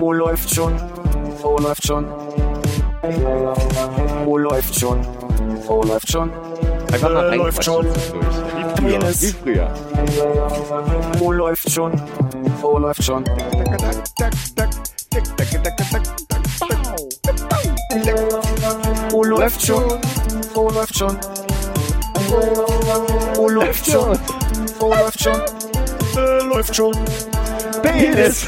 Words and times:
Oh, 0.00 0.12
läuft 0.12 0.54
schon. 0.54 0.74
Oh, 1.42 1.58
läuft 1.58 1.86
schon. 1.86 2.06
Oh, 4.26 4.38
läuft 4.38 4.78
schon. 4.78 5.06
Oh, 5.68 5.82
läuft 5.82 6.10
schon. 6.10 6.30
Einfach 6.90 7.10
mal 7.12 7.30
Äh, 7.32 7.36
läuft 7.36 7.62
schon. 7.62 7.86
Wie 8.80 9.32
früher. 9.32 9.68
Oh, 11.20 11.32
läuft 11.32 11.70
schon. 11.70 11.92
Oh, 12.62 12.78
läuft 12.78 13.02
schon. 13.02 13.24
Oh, 19.12 19.24
läuft 19.24 19.66
schon. 19.66 19.84
Oh, 20.62 20.64
läuft 20.64 20.96
schon. 20.96 21.18
Oh, 23.36 23.48
läuft 23.48 23.86
schon. 23.86 24.18
Oh, 24.80 24.88
läuft 24.88 25.20
schon. 25.22 25.40
Äh, 26.16 26.42
läuft 26.44 26.74
schon. 26.74 26.94
Penis. 27.82 28.46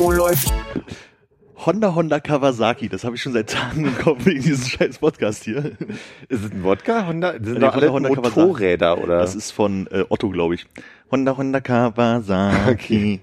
Oh, 0.00 0.10
läuft. 0.10 0.52
Honda 1.66 1.94
Honda 1.94 2.20
Kawasaki, 2.20 2.88
das 2.88 3.02
habe 3.04 3.16
ich 3.16 3.22
schon 3.22 3.32
seit 3.32 3.50
Tagen 3.50 3.84
im 3.84 3.98
Kopf 3.98 4.24
wegen 4.24 4.40
diesem 4.42 4.64
scheiß 4.64 4.98
Podcast 4.98 5.44
hier. 5.44 5.72
Ist 6.28 6.44
es 6.44 6.50
ein 6.52 6.62
Wodka? 6.62 7.06
Honda? 7.06 7.32
Das 7.32 7.44
sind 7.44 7.54
Nee, 7.54 7.60
doch 7.60 7.74
alle 7.74 7.92
Honda, 7.92 8.08
Honda, 8.10 8.22
Kawasaki. 8.22 8.40
Motorräder, 8.46 8.98
oder? 9.02 9.18
Das 9.18 9.34
ist 9.34 9.50
von 9.50 9.86
äh, 9.90 10.04
Otto, 10.08 10.30
glaube 10.30 10.54
ich. 10.54 10.66
Honda 11.10 11.36
Honda 11.36 11.60
Kawasaki. 11.60 13.20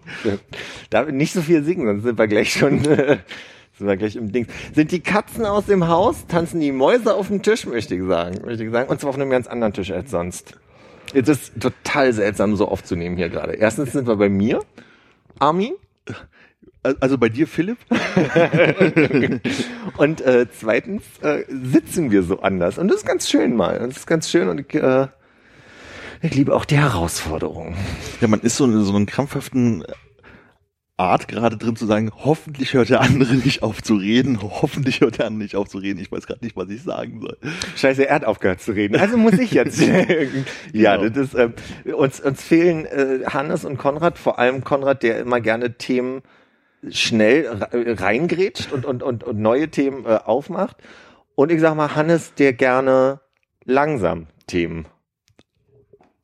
Darf 0.90 1.10
nicht 1.10 1.34
so 1.34 1.42
viel 1.42 1.64
singen, 1.64 1.88
sonst 1.88 2.04
sind 2.04 2.18
wir 2.20 2.28
gleich 2.28 2.52
schon, 2.54 2.84
äh, 2.86 3.18
sind 3.78 3.88
wir 3.88 3.96
gleich 3.98 4.16
im 4.18 4.32
Ding. 4.32 4.48
Sind 4.74 4.92
die 4.92 5.00
Katzen 5.00 5.46
aus 5.46 5.66
dem 5.66 5.88
Haus? 5.88 6.28
Tanzen 6.28 6.60
die 6.60 6.72
Mäuse 6.74 7.16
auf 7.16 7.28
dem 7.30 7.42
Tisch, 7.42 7.66
möchte 7.66 7.96
ich 7.96 8.04
sagen. 8.04 8.40
Möchte 8.46 8.66
ich 8.66 8.72
sagen. 8.72 8.90
Und 8.90 9.00
zwar 9.00 9.12
auf 9.12 9.16
einem 9.16 9.30
ganz 9.30 9.48
anderen 9.48 9.74
Tisch 9.74 9.92
als 9.92 10.12
sonst. 10.12 10.56
Es 11.16 11.30
ist 11.30 11.54
total 11.62 12.12
seltsam, 12.12 12.56
so 12.58 12.68
aufzunehmen 12.68 13.16
hier 13.16 13.30
gerade. 13.30 13.54
Erstens 13.54 13.94
sind 13.94 14.08
wir 14.08 14.18
bei 14.18 14.28
mir, 14.28 14.60
Armin. 15.40 15.74
Also 17.00 17.18
bei 17.18 17.30
dir, 17.30 17.48
Philipp? 17.48 17.78
Und 19.98 20.22
äh, 20.22 20.46
zweitens 20.52 21.04
äh, 21.22 21.44
sitzen 21.50 22.12
wir 22.12 22.22
so 22.22 22.42
anders. 22.42 22.78
Und 22.78 22.90
das 22.90 22.98
ist 22.98 23.06
ganz 23.06 23.30
schön 23.30 23.56
mal. 23.56 23.80
Das 23.80 23.98
ist 23.98 24.08
ganz 24.08 24.30
schön 24.30 24.50
und 24.50 24.60
ich, 24.60 24.76
äh, 24.76 25.08
ich 26.22 26.36
liebe 26.36 26.54
auch 26.54 26.66
die 26.66 26.78
Herausforderung. 26.78 27.76
Ja, 28.22 28.28
man 28.28 28.42
ist 28.42 28.58
so 28.58 28.66
in 28.66 28.84
so 28.84 28.94
einem 28.96 29.06
krampfhaften 29.06 29.84
Art 30.98 31.28
gerade 31.28 31.58
drin 31.58 31.76
zu 31.76 31.86
sagen, 31.86 32.10
hoffentlich 32.24 32.74
hört 32.74 32.90
der 32.90 33.02
andere 33.02 33.34
nicht 33.36 33.64
auf 33.64 33.84
zu 33.84 33.96
reden, 33.96 34.40
hoffentlich 34.42 35.02
hört 35.02 35.18
der 35.18 35.26
andere 35.26 35.44
nicht 35.44 35.56
auf 35.56 35.68
zu 35.68 35.80
reden. 35.80 36.00
Ich 36.00 36.10
weiß 36.12 36.26
gerade 36.26 36.44
nicht, 36.44 36.56
was 36.56 36.70
ich 36.70 36.84
sagen 36.84 37.20
soll. 37.22 37.38
Scheiße, 37.76 38.08
er 38.08 38.16
hat 38.16 38.26
aufgehört 38.26 38.62
zu 38.62 38.72
reden. 38.72 38.96
Also 38.96 39.18
muss 39.18 39.34
ich 39.34 39.52
jetzt. 39.52 39.80
ja, 40.74 40.96
Genau. 40.96 41.10
das 41.10 41.18
ist, 41.18 41.36
ähm, 41.36 41.54
uns, 41.96 42.20
uns 42.22 42.42
fehlen 42.42 42.86
äh, 42.86 43.26
Hannes 43.28 43.66
und 43.66 43.78
Konrad, 43.78 44.18
vor 44.18 44.40
allem 44.40 44.64
Konrad, 44.64 45.04
der 45.04 45.20
immer 45.20 45.42
gerne 45.42 45.78
Themen 45.78 46.22
schnell 46.90 47.48
re- 47.48 48.00
reingrätscht 48.00 48.72
und, 48.72 48.86
und, 48.86 49.04
und, 49.04 49.24
und 49.24 49.40
neue 49.40 49.70
Themen 49.70 50.06
äh, 50.06 50.20
aufmacht. 50.24 50.78
Und 51.36 51.52
ich 51.52 51.60
sag 51.60 51.76
mal, 51.76 51.96
Hannes, 51.96 52.34
der 52.36 52.54
gerne 52.54 53.20
langsam 53.66 54.28
Themen 54.48 54.86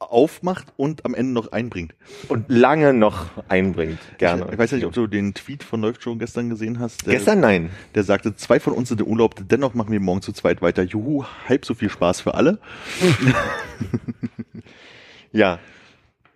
Aufmacht 0.02 0.68
und 0.78 1.06
am 1.06 1.14
Ende 1.14 1.32
noch 1.32 1.52
einbringt. 1.52 1.94
und 2.28 2.46
lange 2.50 2.94
noch 2.94 3.28
einbringt. 3.48 4.00
Gerne. 4.18 4.46
Ich, 4.48 4.54
ich 4.54 4.58
weiß 4.58 4.72
nicht, 4.74 4.86
ob 4.86 4.94
du 4.94 5.08
den 5.08 5.34
Tweet 5.34 5.64
von 5.64 5.82
Läuft 5.82 6.04
schon 6.04 6.20
gestern 6.20 6.50
gesehen 6.50 6.80
hast. 6.80 7.06
Der, 7.06 7.14
Gestern 7.14 7.40
nein. 7.40 7.70
Der 7.96 8.04
sagte, 8.04 8.36
zwei 8.36 8.60
von 8.60 8.74
uns 8.74 8.90
sind 8.90 9.00
im 9.02 9.08
Urlaub, 9.08 9.36
dennoch 9.48 9.74
machen 9.74 9.92
wir 9.92 10.00
morgen 10.00 10.22
zu 10.22 10.34
zweit 10.34 10.62
weiter. 10.62 10.84
Juhu, 10.84 11.24
halb 11.48 11.66
so 11.66 11.74
viel 11.74 11.90
Spaß 11.90 12.22
für 12.22 12.34
alle. 12.34 12.60
Ja. 15.32 15.60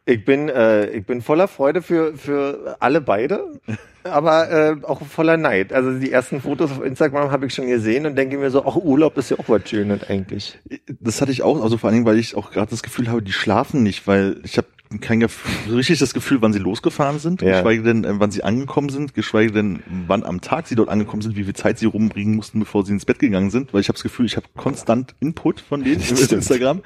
Ich 0.06 0.24
bin, 0.24 0.50
äh, 0.50 0.88
ich 0.92 1.06
bin 1.06 1.22
voller 1.22 1.48
Freude 1.48 1.82
für, 1.82 2.16
für 2.16 2.78
alle 2.80 3.02
beide, 3.02 3.60
aber 4.06 4.52
äh, 4.52 4.76
auch 4.84 5.02
voller 5.06 5.38
Neid. 5.38 5.74
Also 5.74 5.98
die 5.98 6.12
ersten 6.12 6.42
Fotos 6.42 6.72
auf 6.72 6.84
Instagram 6.84 7.32
habe 7.32 7.46
ich 7.48 7.54
schon 7.54 7.68
gesehen 7.68 8.06
und 8.06 8.16
denke 8.16 8.38
mir 8.38 8.50
so, 8.52 8.66
ach, 8.66 8.76
Urlaub 8.76 9.18
ist 9.18 9.32
ja 9.32 9.38
auch 9.40 9.50
was 9.50 9.68
Schönes 9.70 10.04
eigentlich. 10.10 10.58
Das 11.00 11.22
hatte 11.22 11.32
ich 11.32 11.42
auch, 11.44 11.62
also 11.62 11.78
vor 11.78 11.90
allen 11.90 11.96
Dingen, 11.96 12.06
weil 12.06 12.20
ich 12.20 12.36
auch 12.36 12.52
gerade 12.52 12.70
das 12.70 12.84
Gefühl 12.84 13.08
habe, 13.10 13.22
die 13.22 13.32
schlafen 13.34 13.84
nicht, 13.84 14.08
weil 14.08 14.38
ich 14.44 14.58
habe 14.58 14.68
kein 15.02 15.20
Gefühl, 15.20 15.52
so 15.68 15.76
richtig 15.76 15.98
das 16.00 16.14
Gefühl, 16.14 16.42
wann 16.42 16.54
sie 16.54 16.60
losgefahren 16.60 17.18
sind, 17.20 17.42
Ja. 17.42 17.58
geschweige 17.58 17.82
denn, 17.82 18.04
äh, 18.04 18.14
wann 18.20 18.30
sie 18.32 18.44
angekommen 18.44 18.90
sind, 18.90 19.14
geschweige 19.16 19.52
denn, 19.52 19.80
wann 20.08 20.24
am 20.24 20.42
Tag 20.42 20.68
sie 20.68 20.76
dort 20.76 20.90
angekommen 20.90 21.24
sind, 21.24 21.36
wie 21.36 21.44
viel 21.44 21.56
Zeit 21.56 21.80
sie 21.80 21.88
rumbringen 21.88 22.36
mussten, 22.36 22.60
bevor 22.60 22.86
sie 22.86 22.94
ins 22.94 23.04
Bett 23.04 23.18
gegangen 23.20 23.50
sind, 23.50 23.74
weil 23.74 23.82
ich 23.82 23.88
habe 23.90 23.96
das 23.96 24.04
Gefühl, 24.04 24.28
ich 24.28 24.38
habe 24.38 24.46
konstant 24.56 25.16
Input 25.20 25.60
von 25.62 25.84
denen 25.84 26.00
Das 26.10 26.24
auf. 26.24 26.32
Instagram, 26.32 26.82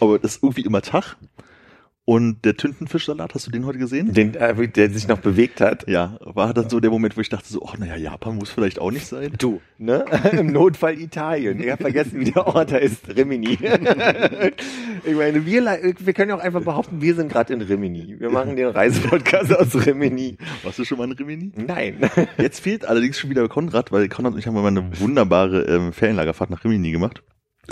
aber 0.00 0.18
das 0.20 0.36
ist 0.36 0.42
irgendwie 0.44 0.62
immer 0.62 0.82
Tag. 0.82 1.16
Und 2.04 2.44
der 2.44 2.56
Tintenfischsalat, 2.56 3.32
hast 3.32 3.46
du 3.46 3.52
den 3.52 3.64
heute 3.64 3.78
gesehen? 3.78 4.12
Den, 4.12 4.34
äh, 4.34 4.68
der 4.68 4.90
sich 4.90 5.06
noch 5.06 5.18
bewegt 5.18 5.60
hat. 5.60 5.88
Ja, 5.88 6.18
war 6.20 6.52
dann 6.52 6.68
so 6.68 6.80
der 6.80 6.90
Moment, 6.90 7.16
wo 7.16 7.20
ich 7.20 7.28
dachte 7.28 7.46
so, 7.46 7.64
ach 7.64 7.78
naja, 7.78 7.94
Japan 7.94 8.36
muss 8.36 8.50
vielleicht 8.50 8.80
auch 8.80 8.90
nicht 8.90 9.06
sein. 9.06 9.34
Du, 9.38 9.60
ne? 9.78 10.04
Im 10.32 10.50
Notfall 10.50 10.98
Italien. 10.98 11.62
Ich 11.62 11.70
habe 11.70 11.80
vergessen, 11.80 12.18
wie 12.18 12.32
der 12.32 12.44
Ort 12.44 12.72
heißt. 12.72 13.16
Rimini. 13.16 13.52
ich 15.04 15.14
meine, 15.14 15.46
wir, 15.46 15.64
wir 15.64 16.12
können 16.12 16.30
ja 16.30 16.36
auch 16.36 16.42
einfach 16.42 16.64
behaupten, 16.64 17.00
wir 17.00 17.14
sind 17.14 17.30
gerade 17.30 17.52
in 17.52 17.62
Rimini. 17.62 18.18
Wir 18.18 18.30
machen 18.30 18.56
den 18.56 18.66
Reisepodcast 18.66 19.56
aus 19.56 19.86
Rimini. 19.86 20.38
Warst 20.64 20.80
du 20.80 20.84
schon 20.84 20.98
mal 20.98 21.04
in 21.04 21.12
Rimini? 21.12 21.52
Nein. 21.54 21.98
Jetzt 22.36 22.58
fehlt 22.58 22.84
allerdings 22.84 23.20
schon 23.20 23.30
wieder 23.30 23.48
Konrad, 23.48 23.92
weil 23.92 24.08
Konrad 24.08 24.32
und 24.32 24.40
ich 24.40 24.48
haben 24.48 24.54
mal 24.54 24.66
eine 24.66 24.98
wunderbare 24.98 25.66
ähm, 25.66 25.92
Ferienlagerfahrt 25.92 26.50
nach 26.50 26.64
Rimini 26.64 26.90
gemacht. 26.90 27.22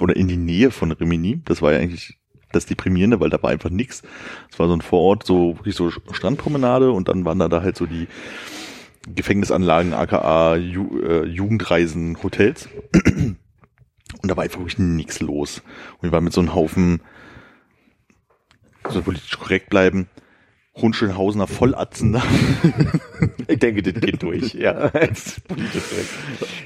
Oder 0.01 0.15
in 0.15 0.29
die 0.29 0.37
Nähe 0.37 0.71
von 0.71 0.93
Rimini. 0.93 1.43
Das 1.45 1.63
war 1.63 1.73
ja 1.73 1.81
eigentlich 1.81 2.20
das 2.53 2.67
Deprimierende, 2.67 3.21
weil 3.21 3.31
da 3.31 3.43
war 3.43 3.51
einfach 3.51 3.71
nix. 3.71 4.03
Es 4.51 4.59
war 4.59 4.69
so 4.69 4.75
ein 4.75 4.81
Vorort, 4.81 5.25
so 5.25 5.57
wirklich 5.59 5.75
so 5.75 5.91
Strandpromenade 5.91 6.91
und 6.91 7.09
dann 7.09 7.25
waren 7.25 7.39
da, 7.39 7.49
da 7.49 7.63
halt 7.63 7.77
so 7.77 7.87
die 7.87 8.09
Gefängnisanlagen, 9.09 9.95
aka 9.95 10.57
Ju 10.57 11.01
äh, 11.01 11.25
Jugendreisen, 11.27 12.23
Hotels. 12.23 12.69
Und 14.23 14.31
da 14.31 14.37
war 14.37 14.45
einfach 14.45 14.59
wirklich 14.59 14.79
nichts 14.79 15.21
los. 15.21 15.63
Und 15.99 16.03
wir 16.03 16.13
waren 16.13 16.25
mit 16.25 16.33
so 16.33 16.41
einem 16.41 16.55
Haufen, 16.55 17.01
so 18.89 19.03
politisch 19.03 19.39
korrekt 19.39 19.71
bleiben, 19.71 20.09
Hundschönhausener 20.81 21.47
Vollatzen 21.47 22.13
da. 22.13 22.23
Ich 23.51 23.59
denke, 23.59 23.83
das 23.83 24.01
geht 24.01 24.23
durch, 24.23 24.55
ja. 24.55 24.91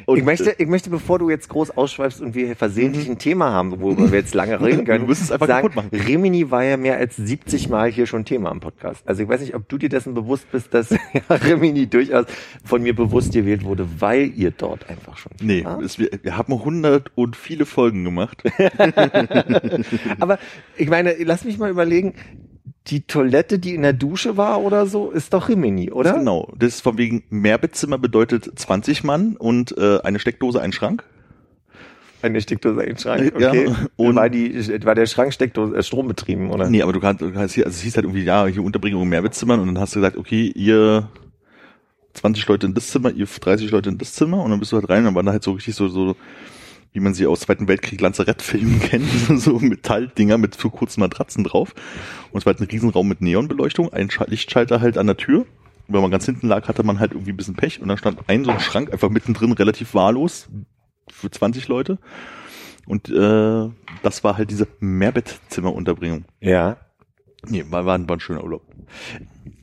Ich 0.07 0.23
möchte, 0.23 0.55
ich 0.59 0.67
möchte, 0.67 0.91
bevor 0.91 1.19
du 1.19 1.31
jetzt 1.31 1.49
groß 1.49 1.71
ausschweifst 1.71 2.21
und 2.21 2.35
wir 2.35 2.45
hier 2.47 2.57
versehentlich 2.57 3.09
ein 3.09 3.19
Thema 3.19 3.51
haben, 3.51 3.81
worüber 3.81 4.13
wir 4.13 4.19
jetzt 4.19 4.35
lange 4.35 4.61
reden 4.61 4.85
können, 4.87 5.07
Du 5.07 5.13
es 5.13 5.33
einfach 5.33 5.47
sagen, 5.47 5.69
kaputt 5.69 5.77
machen. 5.77 5.99
Rimini 6.07 6.51
war 6.51 6.63
ja 6.63 6.77
mehr 6.77 6.99
als 6.99 7.17
70 7.17 7.71
Mal 7.71 7.91
hier 7.91 8.07
schon 8.07 8.27
Thema 8.27 8.51
im 8.51 8.61
Podcast. 8.61 9.03
Also 9.07 9.23
ich 9.23 9.29
weiß 9.29 9.41
nicht, 9.41 9.55
ob 9.55 9.67
du 9.69 9.79
dir 9.79 9.89
dessen 9.89 10.13
bewusst 10.13 10.51
bist, 10.53 10.75
dass 10.75 10.91
ja, 10.91 10.99
Rimini 11.31 11.87
durchaus 11.87 12.27
von 12.65 12.83
mir 12.83 12.95
bewusst 12.95 13.33
gewählt 13.33 13.65
wurde, 13.65 13.89
weil 13.99 14.31
ihr 14.35 14.51
dort 14.51 14.91
einfach 14.91 15.17
schon 15.17 15.33
Nee, 15.41 15.67
es, 15.83 15.99
wir, 15.99 16.11
wir 16.23 16.37
haben 16.37 16.53
hundert 16.63 17.11
und 17.15 17.35
viele 17.37 17.65
Folgen 17.65 18.05
gemacht. 18.05 18.43
Aber 20.21 20.39
ich 20.77 20.91
meine, 20.91 21.15
lass 21.21 21.45
mich 21.45 21.57
mal 21.59 21.71
überlegen, 21.71 22.15
die 22.89 23.03
Toilette, 23.07 23.59
die 23.59 23.75
in 23.75 23.83
der 23.83 23.95
Dusche 23.95 24.37
war 24.37 24.61
oder 24.61 24.87
so, 24.87 25.11
ist 25.11 25.33
doch 25.33 25.49
Rimini, 25.49 25.91
oder? 25.91 26.15
Genau. 26.15 26.53
Das 26.59 26.75
ist 26.75 26.81
von 26.83 26.99
wegen 26.99 27.23
Mehrbettzimmer 27.31 27.97
bedeutet 27.99 28.51
20 28.59 29.05
Mann 29.05 29.37
und 29.37 29.77
äh, 29.79 30.01
eine 30.03 30.19
Steckdose, 30.19 30.61
ein 30.61 30.73
Schrank. 30.73 31.03
Eine 32.21 32.41
Steckdose 32.41 32.83
im 32.83 32.97
Schrank, 32.97 33.35
Ja, 33.39 33.49
okay. 33.51 33.71
und- 33.97 34.17
war, 34.17 34.29
die, 34.31 34.55
war 34.85 34.95
der 34.95 35.07
Schrank 35.07 35.33
Steckdose, 35.33 35.77
äh, 35.77 35.83
strombetrieben, 35.83 36.51
oder? 36.51 36.69
Nee, 36.71 36.83
aber 36.83 36.93
du 36.93 37.01
kannst, 37.01 37.21
du 37.23 37.31
kannst 37.33 37.55
hier, 37.55 37.67
also 37.67 37.75
es 37.77 37.83
hieß 37.83 37.97
halt 37.97 38.05
irgendwie, 38.05 38.25
ja, 38.25 38.47
hier 38.47 38.63
Unterbringung 38.63 39.03
in 39.03 39.09
Mehrbettzimmern 39.11 39.61
und 39.61 39.67
dann 39.67 39.79
hast 39.79 39.95
du 39.95 40.01
gesagt, 40.01 40.17
okay, 40.17 40.51
ihr 40.55 41.09
20 42.15 42.47
Leute 42.47 42.67
in 42.67 42.75
das 42.75 42.89
Zimmer, 42.89 43.11
ihr 43.11 43.27
30 43.27 43.71
Leute 43.71 43.91
in 43.91 43.99
das 43.99 44.13
Zimmer 44.15 44.43
und 44.43 44.51
dann 44.51 44.61
bist 44.61 44.73
du 44.73 44.77
halt 44.77 44.89
rein 44.89 44.99
und 45.01 45.05
dann 45.07 45.15
waren 45.17 45.27
da 45.27 45.33
halt 45.33 45.43
so 45.43 45.53
richtig 45.53 45.75
so, 45.75 45.89
so, 45.89 46.17
wie 46.95 47.01
man 47.01 47.13
sie 47.13 47.27
aus 47.27 47.41
Zweiten 47.41 47.67
Weltkrieg 47.69 48.01
Lanzarettfilmen 48.01 48.81
kennt, 48.81 49.07
so 49.41 49.59
Metalldinger 49.59 50.39
mit 50.39 50.55
so 50.55 50.71
kurzen 50.71 51.01
Matratzen 51.01 51.45
drauf. 51.45 51.75
Und 52.31 52.39
es 52.39 52.47
war 52.47 52.53
halt 52.55 52.61
ein 52.61 52.71
Riesenraum 52.71 53.09
mit 53.09 53.21
Neonbeleuchtung, 53.21 53.93
ein 53.93 54.09
Scha- 54.09 54.31
Lichtschalter 54.31 54.81
halt 54.81 54.97
an 54.97 55.09
der 55.09 55.17
Tür. 55.17 55.41
Und 55.41 55.95
wenn 55.95 56.01
man 56.01 56.13
ganz 56.13 56.25
hinten 56.25 56.47
lag, 56.47 56.69
hatte 56.69 56.85
man 56.85 57.01
halt 57.01 57.13
irgendwie 57.13 57.33
ein 57.33 57.37
bisschen 57.37 57.57
Pech 57.57 57.83
und 57.83 57.89
dann 57.89 57.99
stand 57.99 58.21
ein 58.29 58.45
so 58.45 58.53
ein 58.53 58.61
Schrank 58.61 58.93
einfach 58.93 59.11
mittendrin 59.11 59.53
relativ 59.53 59.93
wahllos 59.95 60.49
für 61.11 61.31
20 61.31 61.67
Leute. 61.69 61.99
Und 62.87 63.09
äh, 63.11 63.69
das 64.03 64.23
war 64.23 64.39
halt 64.39 64.51
diese 64.51 64.69
Mehrbettzimmerunterbringung. 64.79 66.25
Ja. 66.41 66.77
Nee, 67.47 67.65
war, 67.71 67.85
war, 67.87 67.99
ein, 67.99 68.09
war 68.09 68.17
ein 68.17 68.21
schöner 68.21 68.45
Urlaub. 68.45 68.63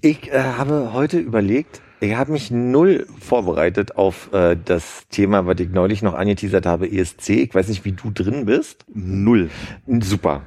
Ich 0.01 0.31
äh, 0.31 0.37
habe 0.37 0.91
heute 0.93 1.17
überlegt, 1.17 1.81
ich 2.01 2.15
habe 2.15 2.31
mich 2.31 2.49
null 2.49 3.05
vorbereitet 3.19 3.95
auf 3.95 4.33
äh, 4.33 4.57
das 4.63 5.07
Thema, 5.09 5.45
was 5.45 5.59
ich 5.59 5.69
neulich 5.69 6.01
noch 6.01 6.15
angeteasert 6.15 6.65
habe, 6.65 6.91
ESC. 6.91 7.29
Ich 7.29 7.53
weiß 7.53 7.67
nicht, 7.67 7.85
wie 7.85 7.91
du 7.91 8.09
drin 8.09 8.45
bist. 8.45 8.85
Null. 8.91 9.51
Super. 9.99 10.41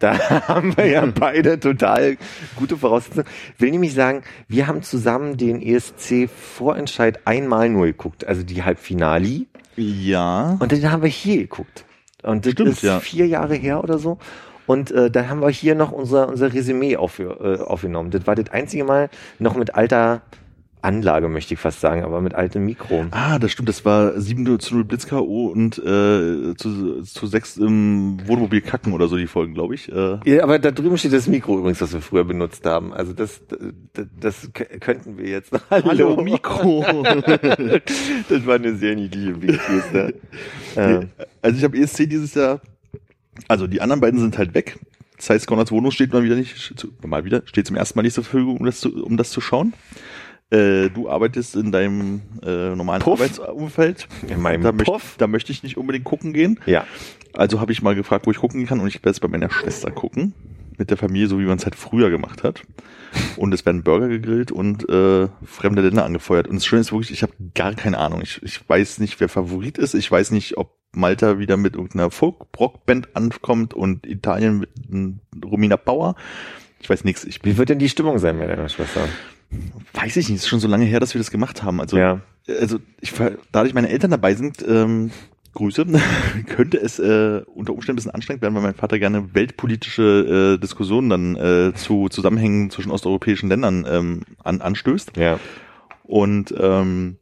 Da 0.00 0.18
haben 0.48 0.76
wir 0.76 0.86
ja 0.86 1.06
beide 1.06 1.60
total 1.60 2.16
gute 2.56 2.76
Voraussetzungen. 2.76 3.26
Will 3.56 3.70
nämlich 3.70 3.94
sagen, 3.94 4.22
wir 4.48 4.66
haben 4.66 4.82
zusammen 4.82 5.36
den 5.36 5.62
ESC-Vorentscheid 5.62 7.20
einmal 7.24 7.68
nur 7.68 7.86
geguckt, 7.86 8.26
also 8.26 8.42
die 8.42 8.64
Halbfinali. 8.64 9.46
Ja. 9.76 10.56
Und 10.58 10.72
den 10.72 10.90
haben 10.90 11.02
wir 11.02 11.08
hier 11.08 11.38
geguckt. 11.38 11.84
Und 12.24 12.46
das 12.46 12.52
Stimmt, 12.52 12.70
ist 12.70 12.82
ja. 12.82 12.98
vier 12.98 13.28
Jahre 13.28 13.54
her 13.54 13.82
oder 13.82 13.98
so. 13.98 14.18
Und 14.66 14.90
äh, 14.90 15.08
dann 15.08 15.30
haben 15.30 15.40
wir 15.40 15.50
hier 15.50 15.76
noch 15.76 15.92
unser, 15.92 16.28
unser 16.28 16.52
Resümee 16.52 16.96
auf, 16.96 17.20
äh, 17.20 17.24
aufgenommen. 17.24 18.10
Das 18.10 18.26
war 18.26 18.34
das 18.34 18.50
einzige 18.50 18.82
Mal 18.82 19.08
noch 19.38 19.54
mit 19.54 19.76
alter 19.76 20.22
Anlage, 20.86 21.28
möchte 21.28 21.54
ich 21.54 21.60
fast 21.60 21.80
sagen, 21.80 22.04
aber 22.04 22.20
mit 22.20 22.34
altem 22.34 22.64
Mikro. 22.64 23.06
Ah, 23.10 23.38
das 23.40 23.50
stimmt, 23.50 23.68
das 23.68 23.84
war 23.84 24.18
7 24.18 24.60
zu 24.60 24.74
0 24.76 24.84
Blitz-K.O. 24.84 25.48
und 25.48 25.78
äh, 25.78 26.54
zu, 26.56 27.02
zu 27.02 27.26
6 27.26 27.56
im 27.56 28.18
Wohnmobil 28.26 28.60
kacken 28.60 28.92
oder 28.92 29.08
so 29.08 29.16
die 29.16 29.26
Folgen, 29.26 29.54
glaube 29.54 29.74
ich. 29.74 29.90
Äh. 29.90 30.18
Ja, 30.24 30.44
aber 30.44 30.60
da 30.60 30.70
drüben 30.70 30.96
steht 30.96 31.12
das 31.12 31.26
Mikro 31.26 31.58
übrigens, 31.58 31.80
das 31.80 31.92
wir 31.92 32.00
früher 32.00 32.24
benutzt 32.24 32.64
haben. 32.64 32.92
Also 32.92 33.12
das, 33.12 33.42
das, 33.92 34.06
das 34.20 34.50
könnten 34.52 35.18
wir 35.18 35.28
jetzt 35.28 35.52
noch. 35.52 35.62
Hallo, 35.70 35.88
Hallo 35.88 36.22
Mikro. 36.22 36.84
das 38.28 38.46
war 38.46 38.54
eine 38.54 38.76
sehr 38.76 38.94
niedliche 38.94 39.42
Wichtigste. 39.42 40.14
ähm. 40.76 41.10
Also 41.42 41.58
ich 41.58 41.64
habe 41.64 41.76
ESC 41.78 42.08
dieses 42.08 42.34
Jahr, 42.34 42.60
also 43.48 43.66
die 43.66 43.80
anderen 43.80 44.00
beiden 44.00 44.20
sind 44.20 44.38
halt 44.38 44.54
weg. 44.54 44.78
Das 45.16 45.30
heißt, 45.30 45.46
Konrads 45.46 45.72
Wohnung 45.72 45.90
steht 45.90 46.12
mal 46.12 46.22
wieder 46.22 46.36
nicht, 46.36 46.74
mal 47.04 47.24
wieder, 47.24 47.42
steht 47.46 47.66
zum 47.66 47.76
ersten 47.76 47.98
Mal 47.98 48.02
nicht 48.02 48.14
zur 48.14 48.24
Verfügung, 48.24 48.58
um 48.58 48.66
das 48.66 48.80
zu, 48.80 49.04
um 49.04 49.16
das 49.16 49.30
zu 49.30 49.40
schauen. 49.40 49.72
Äh, 50.50 50.90
du 50.90 51.08
arbeitest 51.08 51.56
in 51.56 51.72
deinem 51.72 52.22
äh, 52.44 52.74
normalen 52.76 53.02
Puff. 53.02 53.20
Arbeitsumfeld. 53.20 54.06
In 54.28 54.40
meinem 54.40 54.62
da, 54.62 54.72
möcht, 54.72 54.90
da 55.18 55.26
möchte 55.26 55.50
ich 55.50 55.62
nicht 55.62 55.76
unbedingt 55.76 56.04
gucken 56.04 56.32
gehen. 56.32 56.60
Ja. 56.66 56.86
Also 57.32 57.60
habe 57.60 57.72
ich 57.72 57.82
mal 57.82 57.94
gefragt, 57.94 58.26
wo 58.26 58.30
ich 58.30 58.38
gucken 58.38 58.64
kann 58.66 58.78
und 58.80 58.86
ich 58.86 58.96
werde 58.96 59.10
es 59.10 59.20
bei 59.20 59.28
meiner 59.28 59.50
Schwester 59.50 59.90
gucken. 59.90 60.34
Mit 60.78 60.90
der 60.90 60.98
Familie, 60.98 61.26
so 61.26 61.40
wie 61.40 61.46
man 61.46 61.56
es 61.56 61.64
halt 61.64 61.74
früher 61.74 62.10
gemacht 62.10 62.42
hat. 62.42 62.62
Und 63.36 63.54
es 63.54 63.64
werden 63.64 63.82
Burger 63.82 64.08
gegrillt 64.08 64.52
und 64.52 64.86
äh, 64.90 65.28
fremde 65.42 65.80
Länder 65.80 66.04
angefeuert. 66.04 66.48
Und 66.48 66.56
das 66.56 66.66
Schöne 66.66 66.82
ist 66.82 66.92
wirklich, 66.92 67.12
ich 67.12 67.22
habe 67.22 67.32
gar 67.54 67.72
keine 67.72 67.96
Ahnung. 67.96 68.20
Ich, 68.20 68.42
ich 68.42 68.68
weiß 68.68 68.98
nicht, 68.98 69.18
wer 69.18 69.30
Favorit 69.30 69.78
ist. 69.78 69.94
Ich 69.94 70.10
weiß 70.10 70.32
nicht, 70.32 70.58
ob 70.58 70.76
Malta 70.92 71.38
wieder 71.38 71.56
mit 71.56 71.76
irgendeiner 71.76 72.10
Folk-Rock-Band 72.10 73.16
ankommt 73.16 73.72
und 73.72 74.04
Italien 74.06 74.58
mit 74.58 74.70
Romina 75.42 75.76
Bauer. 75.76 76.14
Ich 76.80 76.90
weiß 76.90 77.04
nichts. 77.04 77.24
Ich 77.24 77.42
Wie 77.42 77.56
wird 77.56 77.70
denn 77.70 77.78
die 77.78 77.88
Stimmung 77.88 78.18
sein 78.18 78.38
bei 78.38 78.46
deiner 78.46 78.68
Schwester? 78.68 79.08
Weiß 79.92 80.16
ich 80.16 80.28
nicht, 80.28 80.38
ist 80.38 80.48
schon 80.48 80.60
so 80.60 80.68
lange 80.68 80.84
her, 80.84 81.00
dass 81.00 81.14
wir 81.14 81.20
das 81.20 81.30
gemacht 81.30 81.62
haben. 81.62 81.80
Also, 81.80 81.96
ja. 81.96 82.20
also 82.48 82.78
ich, 83.00 83.12
dadurch 83.52 83.74
meine 83.74 83.88
Eltern 83.88 84.10
dabei 84.10 84.34
sind, 84.34 84.64
ähm, 84.66 85.10
Grüße, 85.56 85.86
könnte 86.46 86.78
es 86.78 86.98
äh, 86.98 87.42
unter 87.46 87.72
Umständen 87.72 87.94
ein 87.94 87.96
bisschen 87.96 88.10
anstrengend 88.12 88.42
werden, 88.42 88.54
weil 88.54 88.62
mein 88.62 88.74
Vater 88.74 88.98
gerne 88.98 89.34
weltpolitische 89.34 90.54
äh, 90.54 90.60
Diskussionen 90.60 91.08
dann 91.08 91.36
äh, 91.36 91.74
zu 91.74 92.08
Zusammenhängen 92.08 92.70
zwischen 92.70 92.90
osteuropäischen 92.90 93.48
Ländern 93.48 93.86
ähm, 93.88 94.22
an, 94.44 94.60
anstößt. 94.60 95.16
Ja. 95.16 95.40
Und 96.04 96.54
ähm, 96.58 97.16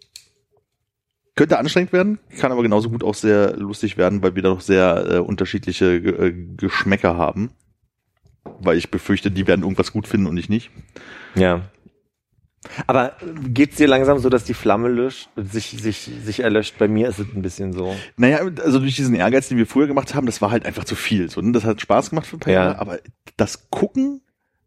könnte 1.37 1.59
anstrengend 1.59 1.93
werden, 1.93 2.19
kann 2.39 2.53
aber 2.53 2.63
genauso 2.63 2.91
gut 2.91 3.03
auch 3.03 3.15
sehr 3.15 3.57
lustig 3.57 3.97
werden, 3.97 4.23
weil 4.23 4.35
wir 4.35 4.43
da 4.43 4.51
noch 4.51 4.61
sehr 4.61 5.07
äh, 5.09 5.19
unterschiedliche 5.19 5.95
äh, 5.97 6.33
Geschmäcker 6.57 7.17
haben. 7.17 7.51
Weil 8.61 8.77
ich 8.77 8.91
befürchte, 8.91 9.31
die 9.31 9.47
werden 9.47 9.63
irgendwas 9.63 9.93
gut 9.93 10.07
finden 10.07 10.27
und 10.27 10.37
ich 10.37 10.49
nicht. 10.49 10.71
Ja. 11.35 11.63
Aber 12.87 13.13
geht's 13.49 13.77
dir 13.77 13.87
langsam 13.89 14.19
so, 14.19 14.29
dass 14.29 14.45
die 14.45 14.55
Flamme 14.55 14.89
löscht, 14.89 15.29
sich, 15.37 15.71
sich, 15.71 16.11
sich 16.25 16.41
erlöscht? 16.41 16.77
Bei 16.79 16.89
mir 16.89 17.09
ist 17.09 17.19
es 17.19 17.27
ein 17.35 17.43
bisschen 17.43 17.73
so. 17.73 17.95
Naja, 18.17 18.39
also 18.63 18.79
durch 18.79 18.97
diesen 18.97 19.15
Ehrgeiz, 19.15 19.49
den 19.49 19.59
wir 19.59 19.67
früher 19.67 19.87
gemacht 19.87 20.15
haben, 20.15 20.27
das 20.27 20.41
war 20.43 20.51
halt 20.51 20.67
einfach 20.67 20.85
zu 20.85 20.95
viel. 20.97 21.31
So, 21.31 21.41
ne? 21.41 21.53
Das 21.53 21.65
hat 21.65 21.81
Spaß 21.81 22.11
gemacht 22.11 22.27
für 22.27 22.37
ein 22.37 22.41
paar 22.41 22.53
Ja. 22.53 22.65
Jahre, 22.65 22.79
aber 22.79 22.99
das 23.37 23.71
Gucken 23.71 24.23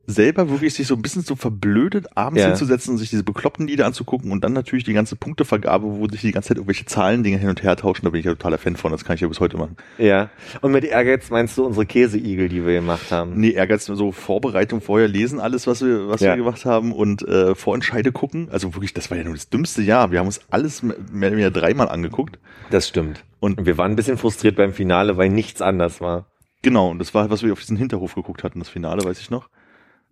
selber 0.09 0.49
wirklich 0.49 0.73
sich 0.73 0.87
so 0.87 0.95
ein 0.95 1.01
bisschen 1.01 1.21
so 1.21 1.35
verblödet 1.35 2.07
abends 2.15 2.41
Ja. 2.41 2.47
hinzusetzen 2.47 2.93
und 2.93 2.97
sich 2.97 3.09
diese 3.09 3.23
bekloppten 3.23 3.67
Lieder 3.67 3.85
anzugucken 3.85 4.31
und 4.31 4.41
dann 4.43 4.53
natürlich 4.53 4.85
die 4.85 4.93
ganze 4.93 5.17
Punktevergabe, 5.17 5.85
wo 5.85 6.07
sich 6.07 6.21
die 6.21 6.31
ganze 6.31 6.47
Zeit 6.49 6.57
irgendwelche 6.57 6.85
Zahlen 6.85 7.23
Dinge 7.23 7.37
hin 7.37 7.49
und 7.49 7.61
her 7.61 7.75
tauschen, 7.75 8.05
da 8.05 8.11
bin 8.11 8.19
ich 8.19 8.25
ja 8.25 8.31
totaler 8.31 8.57
Fan 8.57 8.77
von, 8.77 8.93
das 8.93 9.03
kann 9.03 9.15
ich 9.15 9.21
ja 9.21 9.27
bis 9.27 9.41
heute 9.41 9.57
machen. 9.57 9.75
Ja. 9.97 10.29
Und 10.61 10.71
mit 10.71 10.85
Ehrgeiz 10.85 11.29
meinst 11.29 11.57
du 11.57 11.65
unsere 11.65 11.85
Käseigel, 11.85 12.47
die 12.47 12.65
wir 12.65 12.73
gemacht 12.75 13.11
haben? 13.11 13.33
Nee, 13.35 13.49
Ehrgeiz, 13.51 13.85
so 13.85 14.11
Vorbereitung, 14.13 14.79
vorher 14.79 15.09
lesen 15.09 15.39
alles, 15.41 15.67
was 15.67 15.81
wir, 15.83 16.07
was 16.07 16.21
Ja. 16.21 16.29
wir 16.31 16.37
gemacht 16.37 16.63
haben 16.63 16.93
und 16.93 17.27
äh, 17.27 17.53
Vorentscheide 17.53 18.13
gucken. 18.13 18.47
Also 18.49 18.73
wirklich, 18.73 18.93
das 18.93 19.11
war 19.11 19.17
ja 19.17 19.25
nur 19.25 19.33
das 19.33 19.49
dümmste 19.49 19.81
Jahr. 19.81 20.11
Wir 20.11 20.19
haben 20.19 20.27
uns 20.27 20.39
alles 20.49 20.83
mehr 20.83 20.95
oder 20.95 21.31
weniger 21.31 21.51
dreimal 21.51 21.89
angeguckt. 21.89 22.39
Das 22.71 22.87
stimmt. 22.87 23.23
Und 23.41 23.57
Und 23.59 23.65
wir 23.65 23.77
waren 23.77 23.91
ein 23.91 23.95
bisschen 23.97 24.17
frustriert 24.17 24.55
beim 24.55 24.71
Finale, 24.73 25.17
weil 25.17 25.29
nichts 25.29 25.61
anders 25.61 25.99
war. 26.01 26.25
genau, 26.61 26.89
und 26.91 26.99
das 26.99 27.13
war, 27.13 27.29
was 27.29 27.43
wir 27.43 27.51
auf 27.53 27.59
diesen 27.59 27.77
Hinterhof 27.77 28.15
geguckt 28.15 28.43
hatten, 28.43 28.59
das 28.59 28.69
Finale, 28.69 29.03
weiß 29.03 29.19
ich 29.19 29.29
noch. 29.29 29.47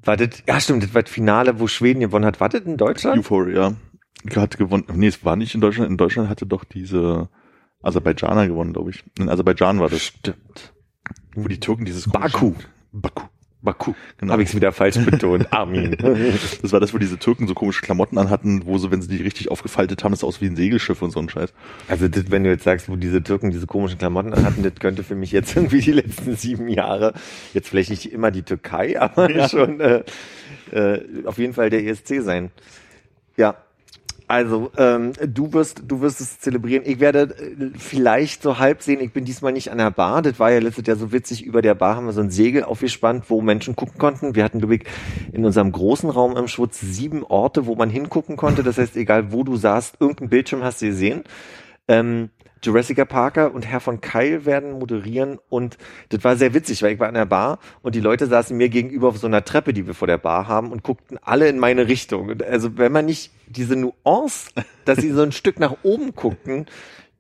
War 0.05 0.17
das, 0.17 0.43
ja 0.47 0.59
stimmt, 0.59 0.83
das 0.83 0.93
war 0.93 1.03
das 1.03 1.11
Finale, 1.11 1.59
wo 1.59 1.67
Schweden 1.67 1.99
gewonnen 1.99 2.25
hat. 2.25 2.39
War 2.39 2.49
das 2.49 2.61
in 2.61 2.77
Deutschland? 2.77 3.17
Euphoria 3.17 3.75
hat 4.33 4.57
gewonnen. 4.57 4.85
Nee, 4.93 5.07
es 5.07 5.23
war 5.23 5.35
nicht 5.35 5.53
in 5.55 5.61
Deutschland. 5.61 5.91
In 5.91 5.97
Deutschland 5.97 6.29
hatte 6.29 6.45
doch 6.45 6.63
diese 6.63 7.29
Aserbaidschaner 7.81 8.47
gewonnen, 8.47 8.73
glaube 8.73 8.91
ich. 8.91 9.03
In 9.19 9.29
Aserbaidschan 9.29 9.79
war 9.79 9.89
das. 9.89 10.01
Stimmt. 10.01 10.73
Wo 11.35 11.47
die 11.47 11.59
Türken 11.59 11.85
dieses 11.85 12.09
Baku. 12.09 12.53
Baku. 12.91 13.25
Baku. 13.65 13.93
Genau. 14.17 14.31
Habe 14.33 14.43
ich 14.43 14.49
es 14.49 14.55
wieder 14.55 14.71
falsch 14.71 14.97
betont. 15.03 15.47
Armin. 15.51 15.97
Das 16.61 16.71
war 16.71 16.79
das, 16.79 16.93
wo 16.93 16.97
diese 16.97 17.19
Türken 17.19 17.47
so 17.47 17.53
komische 17.53 17.81
Klamotten 17.81 18.17
anhatten, 18.17 18.61
wo 18.65 18.77
so, 18.77 18.91
wenn 18.91 19.01
sie 19.01 19.09
die 19.09 19.21
richtig 19.21 19.51
aufgefaltet 19.51 20.03
haben, 20.03 20.11
das 20.11 20.23
aus 20.23 20.39
wie 20.39 20.45
ein 20.45 20.55
Segelschiff 20.55 21.01
und 21.01 21.11
so 21.11 21.19
ein 21.19 21.27
Scheiß. 21.29 21.51
Also 21.89 22.07
das, 22.07 22.31
wenn 22.31 22.43
du 22.45 22.49
jetzt 22.49 22.63
sagst, 22.63 22.87
wo 22.87 22.95
diese 22.95 23.21
Türken 23.21 23.51
diese 23.51 23.67
komischen 23.67 23.97
Klamotten 23.97 24.33
anhatten, 24.33 24.63
das 24.63 24.75
könnte 24.79 25.03
für 25.03 25.15
mich 25.15 25.31
jetzt 25.33 25.55
irgendwie 25.57 25.81
die 25.81 25.91
letzten 25.91 26.35
sieben 26.37 26.69
Jahre, 26.69 27.13
jetzt 27.53 27.67
vielleicht 27.67 27.89
nicht 27.89 28.11
immer 28.13 28.31
die 28.31 28.43
Türkei, 28.43 28.99
aber 29.01 29.29
Ja. 29.29 29.49
schon 29.49 29.81
äh, 29.81 30.03
äh, 30.71 31.01
auf 31.25 31.37
jeden 31.37 31.53
Fall 31.53 31.69
der 31.69 31.83
ESC 31.85 32.21
sein. 32.21 32.51
Ja. 33.37 33.55
Also, 34.27 34.71
ähm, 34.77 35.13
du 35.27 35.53
wirst, 35.53 35.83
du 35.87 36.01
wirst 36.01 36.19
es 36.19 36.39
zelebrieren. 36.39 36.83
Ich 36.85 36.99
werde 36.99 37.35
äh, 37.37 37.69
vielleicht 37.77 38.41
so 38.41 38.57
halb 38.57 38.81
sehen. 38.81 38.99
Ich 38.99 39.13
bin 39.13 39.23
diesmal 39.23 39.53
nicht 39.53 39.71
an 39.71 39.77
der 39.77 39.91
Bar. 39.91 40.23
Das 40.23 40.39
war 40.39 40.51
ja 40.51 40.59
letztes 40.59 40.87
Jahr 40.87 40.97
so 40.97 41.11
witzig. 41.11 41.43
Über 41.45 41.61
der 41.61 41.75
Bar 41.75 41.95
haben 41.95 42.07
wir 42.07 42.13
so 42.13 42.21
ein 42.21 42.31
Segel 42.31 42.63
aufgespannt, 42.63 43.25
wo 43.29 43.41
Menschen 43.41 43.75
gucken 43.75 43.99
konnten. 43.99 44.33
Wir 44.33 44.43
hatten, 44.43 44.59
glaube 44.59 44.75
ich, 44.75 44.83
in 45.31 45.45
unserem 45.45 45.71
großen 45.71 46.09
Raum 46.09 46.35
im 46.37 46.47
Schwutz 46.47 46.79
sieben 46.81 47.23
Orte, 47.23 47.67
wo 47.67 47.75
man 47.75 47.91
hingucken 47.91 48.35
konnte. 48.35 48.63
Das 48.63 48.79
heißt, 48.79 48.95
egal 48.97 49.31
wo 49.31 49.43
du 49.43 49.57
saßt, 49.57 49.97
irgendein 49.99 50.29
Bildschirm 50.29 50.63
hast 50.63 50.81
du 50.81 50.87
gesehen. 50.87 51.23
Ähm, 51.87 52.29
Jurassic 52.65 53.07
Parker 53.07 53.53
und 53.53 53.65
Herr 53.65 53.79
von 53.79 54.01
Keil 54.01 54.45
werden 54.45 54.73
moderieren 54.73 55.39
und 55.49 55.77
das 56.09 56.23
war 56.23 56.35
sehr 56.35 56.53
witzig, 56.53 56.81
weil 56.81 56.93
ich 56.93 56.99
war 56.99 57.07
an 57.07 57.13
der 57.13 57.25
Bar 57.25 57.59
und 57.81 57.95
die 57.95 57.99
Leute 57.99 58.27
saßen 58.27 58.55
mir 58.55 58.69
gegenüber 58.69 59.09
auf 59.09 59.17
so 59.17 59.27
einer 59.27 59.45
Treppe, 59.45 59.73
die 59.73 59.87
wir 59.87 59.93
vor 59.93 60.07
der 60.07 60.17
Bar 60.17 60.47
haben 60.47 60.71
und 60.71 60.83
guckten 60.83 61.17
alle 61.21 61.47
in 61.47 61.59
meine 61.59 61.87
Richtung. 61.87 62.29
Und 62.29 62.43
also 62.43 62.77
wenn 62.77 62.91
man 62.91 63.05
nicht 63.05 63.31
diese 63.47 63.75
Nuance, 63.75 64.51
dass 64.85 64.99
sie 64.99 65.11
so 65.11 65.21
ein 65.21 65.31
Stück 65.31 65.59
nach 65.59 65.77
oben 65.83 66.15
guckten, 66.15 66.65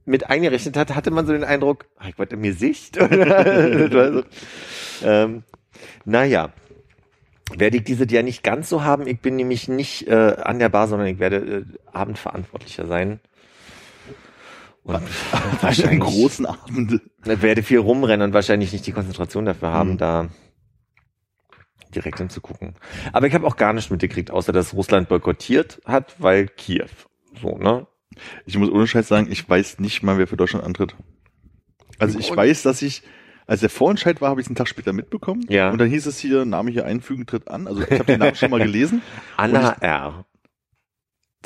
mit 0.05 0.29
eingerechnet 0.29 0.77
hat, 0.77 0.95
hatte 0.95 1.11
man 1.11 1.25
so 1.25 1.33
den 1.33 1.43
Eindruck, 1.43 1.85
ah, 1.97 2.07
ich 2.07 2.17
wollte 2.17 2.37
mir 2.37 2.53
Sicht. 2.53 2.97
Ähm, 5.03 5.43
naja. 6.05 6.53
Werde 7.53 7.77
ich 7.77 7.83
dieses 7.83 8.09
Jahr 8.09 8.23
nicht 8.23 8.43
ganz 8.43 8.69
so 8.69 8.85
haben. 8.85 9.05
Ich 9.07 9.19
bin 9.19 9.35
nämlich 9.35 9.67
nicht 9.67 10.07
äh, 10.07 10.35
an 10.41 10.57
der 10.57 10.69
Bar, 10.69 10.87
sondern 10.87 11.09
ich 11.09 11.19
werde 11.19 11.35
äh, 11.35 11.63
Abendverantwortlicher 11.91 12.87
sein. 12.87 13.19
Und 14.85 15.01
Wahrscheinlich. 15.61 15.99
großen 15.99 16.45
Abende. 16.45 17.01
ich 17.25 17.41
werde 17.41 17.63
viel 17.63 17.79
rumrennen 17.79 18.27
und 18.29 18.33
wahrscheinlich 18.33 18.71
nicht 18.71 18.85
die 18.85 18.91
Konzentration 18.91 19.45
dafür 19.45 19.69
haben, 19.71 19.93
Mhm. 19.93 19.97
da 19.97 20.29
direkt 21.93 22.19
hinzugucken. 22.19 22.75
Aber 23.13 23.25
ich 23.27 23.33
habe 23.33 23.47
auch 23.47 23.55
gar 23.55 23.73
nichts 23.73 23.89
mitgekriegt, 23.89 24.29
außer 24.31 24.51
dass 24.51 24.73
Russland 24.73 25.07
boykottiert 25.09 25.81
hat, 25.85 26.15
weil 26.21 26.47
Kiew. 26.47 26.87
So, 27.41 27.57
ne? 27.57 27.87
Ich 28.45 28.57
muss 28.57 28.69
ohne 28.69 28.85
Scheiß 28.87 29.07
sagen, 29.07 29.27
ich 29.31 29.47
weiß 29.49 29.79
nicht 29.79 30.03
mal, 30.03 30.17
wer 30.17 30.27
für 30.27 30.37
Deutschland 30.37 30.63
antritt. 30.65 30.95
Also 31.99 32.19
ich 32.19 32.31
Und- 32.31 32.37
weiß, 32.37 32.63
dass 32.63 32.81
ich, 32.81 33.01
als 33.47 33.61
der 33.61 33.69
Vorentscheid 33.69 34.21
war, 34.21 34.29
habe 34.29 34.41
ich 34.41 34.45
es 34.45 34.49
einen 34.49 34.55
Tag 34.55 34.67
später 34.67 34.93
mitbekommen. 34.93 35.45
Ja. 35.49 35.69
Und 35.71 35.79
dann 35.79 35.89
hieß 35.89 36.05
es 36.05 36.19
hier, 36.19 36.45
Name 36.45 36.69
hier 36.71 36.85
einfügen, 36.85 37.25
tritt 37.25 37.47
an. 37.47 37.67
Also 37.67 37.81
ich 37.81 37.91
habe 37.91 38.05
den 38.05 38.19
Namen 38.19 38.35
schon 38.35 38.51
mal 38.51 38.59
gelesen. 38.59 39.01
Anna 39.37 39.69
Und 39.73 39.81
R. 39.81 40.25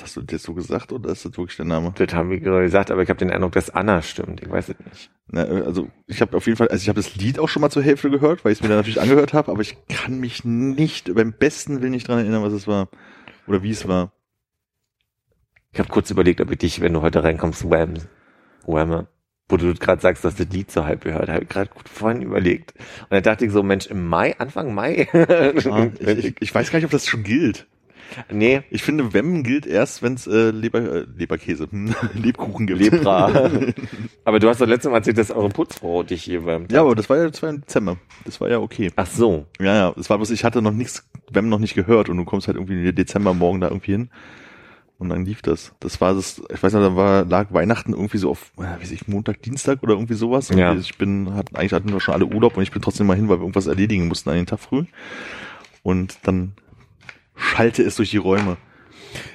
Hast 0.01 0.17
du 0.17 0.21
das 0.21 0.43
so 0.43 0.53
gesagt 0.53 0.91
oder 0.91 1.09
ist 1.09 1.25
das 1.25 1.37
wirklich 1.37 1.57
der 1.57 1.65
Name? 1.65 1.93
Das 1.95 2.13
haben 2.13 2.29
wir 2.29 2.39
gerade 2.39 2.63
gesagt, 2.63 2.91
aber 2.91 3.01
ich 3.01 3.09
habe 3.09 3.19
den 3.19 3.31
Eindruck, 3.31 3.53
dass 3.53 3.69
Anna 3.69 4.01
stimmt. 4.01 4.41
Ich 4.41 4.49
weiß 4.49 4.69
es 4.69 4.75
nicht. 4.79 5.11
Na, 5.27 5.43
also 5.43 5.89
ich 6.07 6.21
habe 6.21 6.35
auf 6.35 6.45
jeden 6.45 6.57
Fall, 6.57 6.67
also 6.69 6.81
ich 6.81 6.89
habe 6.89 6.99
das 6.99 7.15
Lied 7.15 7.39
auch 7.39 7.49
schon 7.49 7.61
mal 7.61 7.69
zur 7.69 7.83
Hälfte 7.83 8.09
gehört, 8.09 8.43
weil 8.43 8.51
ich 8.51 8.59
es 8.59 8.61
mir 8.63 8.69
dann 8.69 8.77
natürlich 8.77 9.01
angehört 9.01 9.33
habe, 9.33 9.51
aber 9.51 9.61
ich 9.61 9.77
kann 9.87 10.19
mich 10.19 10.43
nicht, 10.45 11.13
beim 11.13 11.33
besten 11.33 11.81
will 11.81 11.89
nicht 11.89 12.07
dran 12.07 12.19
erinnern, 12.19 12.43
was 12.43 12.53
es 12.53 12.67
war. 12.67 12.89
Oder 13.47 13.63
wie 13.63 13.71
es 13.71 13.87
war. 13.87 14.11
Ich 15.71 15.79
habe 15.79 15.89
kurz 15.89 16.09
überlegt, 16.09 16.41
ob 16.41 16.51
ich 16.51 16.57
dich, 16.57 16.81
wenn 16.81 16.93
du 16.93 17.01
heute 17.01 17.23
reinkommst, 17.23 17.69
wham, 17.69 17.95
whamme, 18.65 19.07
wo 19.47 19.57
du 19.57 19.73
gerade 19.73 20.01
sagst, 20.01 20.25
dass 20.25 20.35
das 20.35 20.49
Lied 20.49 20.71
so 20.71 20.85
halb 20.85 21.03
gehört, 21.03 21.29
habe 21.29 21.43
ich 21.43 21.49
gerade 21.49 21.69
vorhin 21.91 22.21
überlegt. 22.21 22.73
Und 22.75 23.11
dann 23.11 23.23
dachte 23.23 23.45
ich 23.45 23.51
so, 23.51 23.63
Mensch, 23.63 23.87
im 23.87 24.07
Mai, 24.07 24.35
Anfang 24.39 24.73
Mai? 24.73 25.07
Ah, 25.13 25.51
ich, 25.99 26.25
ich, 26.25 26.35
ich 26.39 26.55
weiß 26.55 26.71
gar 26.71 26.77
nicht, 26.77 26.85
ob 26.85 26.91
das 26.91 27.07
schon 27.07 27.23
gilt. 27.23 27.67
Nee, 28.31 28.61
Ich 28.69 28.83
finde, 28.83 29.13
Wemmen 29.13 29.43
gilt 29.43 29.65
erst, 29.65 30.01
wenn 30.03 30.13
es 30.13 30.27
äh, 30.27 30.51
Leber, 30.51 30.79
äh, 30.79 31.05
Leberkäse, 31.17 31.67
hm, 31.69 31.93
Lebkuchen 32.13 32.67
gibt. 32.67 32.79
Lepra. 32.79 33.49
aber 34.25 34.39
du 34.39 34.49
hast 34.49 34.61
doch 34.61 34.67
letztes 34.67 34.89
Mal 34.91 34.97
erzählt, 34.97 35.17
dass 35.17 35.31
eure 35.31 35.49
Putzfrau 35.49 36.03
dich 36.03 36.23
hier 36.23 36.45
wärmt. 36.45 36.71
ja, 36.71 36.81
aber 36.81 36.95
das 36.95 37.09
war 37.09 37.17
ja, 37.17 37.29
das 37.29 37.41
war 37.41 37.49
im 37.49 37.61
Dezember. 37.61 37.97
Das 38.25 38.39
war 38.41 38.49
ja 38.49 38.59
okay. 38.59 38.91
Ach 38.95 39.07
so. 39.07 39.45
Ja, 39.59 39.75
ja, 39.75 39.93
das 39.95 40.09
war 40.09 40.17
bloß, 40.17 40.31
ich 40.31 40.43
hatte 40.43 40.61
noch 40.61 40.73
nichts, 40.73 41.07
Wem 41.31 41.49
noch 41.49 41.59
nicht 41.59 41.75
gehört 41.75 42.09
und 42.09 42.17
du 42.17 42.25
kommst 42.25 42.47
halt 42.47 42.57
irgendwie 42.57 42.73
in 42.73 42.83
den 42.83 42.95
Dezembermorgen 42.95 43.61
da 43.61 43.67
irgendwie 43.67 43.91
hin. 43.91 44.09
Und 44.97 45.09
dann 45.09 45.25
lief 45.25 45.41
das. 45.41 45.73
Das 45.79 46.01
war 46.01 46.13
das, 46.13 46.41
ich 46.53 46.61
weiß 46.61 46.73
nicht, 46.73 46.83
da 46.83 46.95
war, 46.95 47.23
lag 47.23 47.53
Weihnachten 47.53 47.93
irgendwie 47.93 48.17
so 48.17 48.31
auf, 48.31 48.51
äh, 48.57 48.81
weiß 48.81 48.91
ich, 48.91 49.07
Montag, 49.07 49.41
Dienstag 49.41 49.81
oder 49.81 49.93
irgendwie 49.93 50.15
sowas. 50.15 50.51
Und 50.51 50.57
Ja. 50.57 50.75
Ich 50.75 50.97
bin, 50.97 51.33
hat, 51.35 51.55
eigentlich 51.55 51.71
hatten 51.71 51.93
wir 51.93 52.01
schon 52.01 52.13
alle 52.13 52.25
Urlaub 52.25 52.57
und 52.57 52.63
ich 52.63 52.71
bin 52.71 52.81
trotzdem 52.81 53.07
mal 53.07 53.15
hin, 53.15 53.29
weil 53.29 53.37
wir 53.37 53.43
irgendwas 53.43 53.67
erledigen 53.67 54.09
mussten 54.09 54.29
an 54.29 54.35
den 54.35 54.45
Tag 54.45 54.59
früh. 54.59 54.83
Und 55.83 56.17
dann 56.23 56.51
schallte 57.39 57.83
es 57.83 57.95
durch 57.95 58.11
die 58.11 58.17
Räume. 58.17 58.57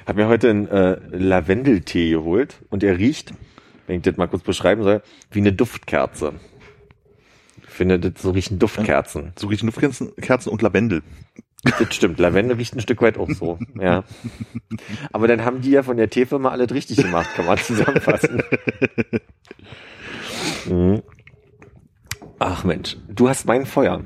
Hab 0.07 0.17
mir 0.17 0.29
heute 0.29 0.51
einen 0.51 0.69
äh, 0.69 0.99
Lavendeltee 1.11 2.11
geholt 2.11 2.61
und 2.71 2.85
er 2.85 2.99
riecht, 2.99 3.35
wenn 3.87 3.97
ich 3.97 4.03
das 4.03 4.17
mal 4.17 4.29
kurz 4.29 4.43
beschreiben 4.43 4.83
soll, 4.83 5.03
wie 5.31 5.41
eine 5.41 5.53
Duftkerze. 5.53 6.35
Ich 7.63 7.71
finde, 7.71 7.99
das 7.99 8.23
so 8.23 8.31
riechen 8.31 8.59
Duftkerzen. 8.59 9.33
So 9.37 9.49
riechen 9.49 9.67
Duftkerzen 9.67 10.15
Kerzen 10.17 10.51
und 10.51 10.63
Lavendel. 10.63 11.03
Das 11.65 11.95
stimmt. 11.95 12.19
Lavendel 12.21 12.57
riecht 12.57 12.77
ein 12.77 12.81
Stück 12.81 13.01
weit 13.01 13.19
auch 13.19 13.31
so. 13.31 13.59
Ja. 13.81 14.05
Aber 15.13 15.27
dann 15.27 15.45
haben 15.45 15.63
die 15.63 15.71
ja 15.71 15.83
von 15.83 15.97
der 15.97 16.11
Teefirma 16.11 16.51
alles 16.51 16.71
richtig 16.73 16.99
gemacht, 16.99 17.31
kann 17.35 17.47
man 17.47 17.59
zusammenfassen. 17.59 18.43
Mhm. 20.67 21.03
Ach 22.39 22.65
Mensch, 22.65 22.97
du 23.09 23.29
hast 23.29 23.47
mein 23.47 23.67
Feuer. 23.67 24.03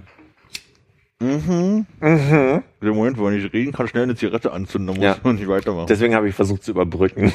Mhm. 1.20 1.86
Mhm. 2.00 2.62
Der 2.80 2.92
Moment, 2.92 3.18
wo 3.18 3.28
ich 3.28 3.42
nicht 3.42 3.52
reden 3.52 3.72
kann, 3.72 3.88
schnell 3.88 4.04
eine 4.04 4.14
Zigarette 4.14 4.52
anzünden, 4.52 4.86
dann 4.86 4.96
muss 4.96 5.04
Ja. 5.04 5.16
man 5.24 5.34
nicht 5.34 5.48
weitermachen. 5.48 5.86
Deswegen 5.88 6.14
habe 6.14 6.28
ich 6.28 6.34
versucht 6.34 6.62
zu 6.62 6.70
überbrücken. 6.70 7.32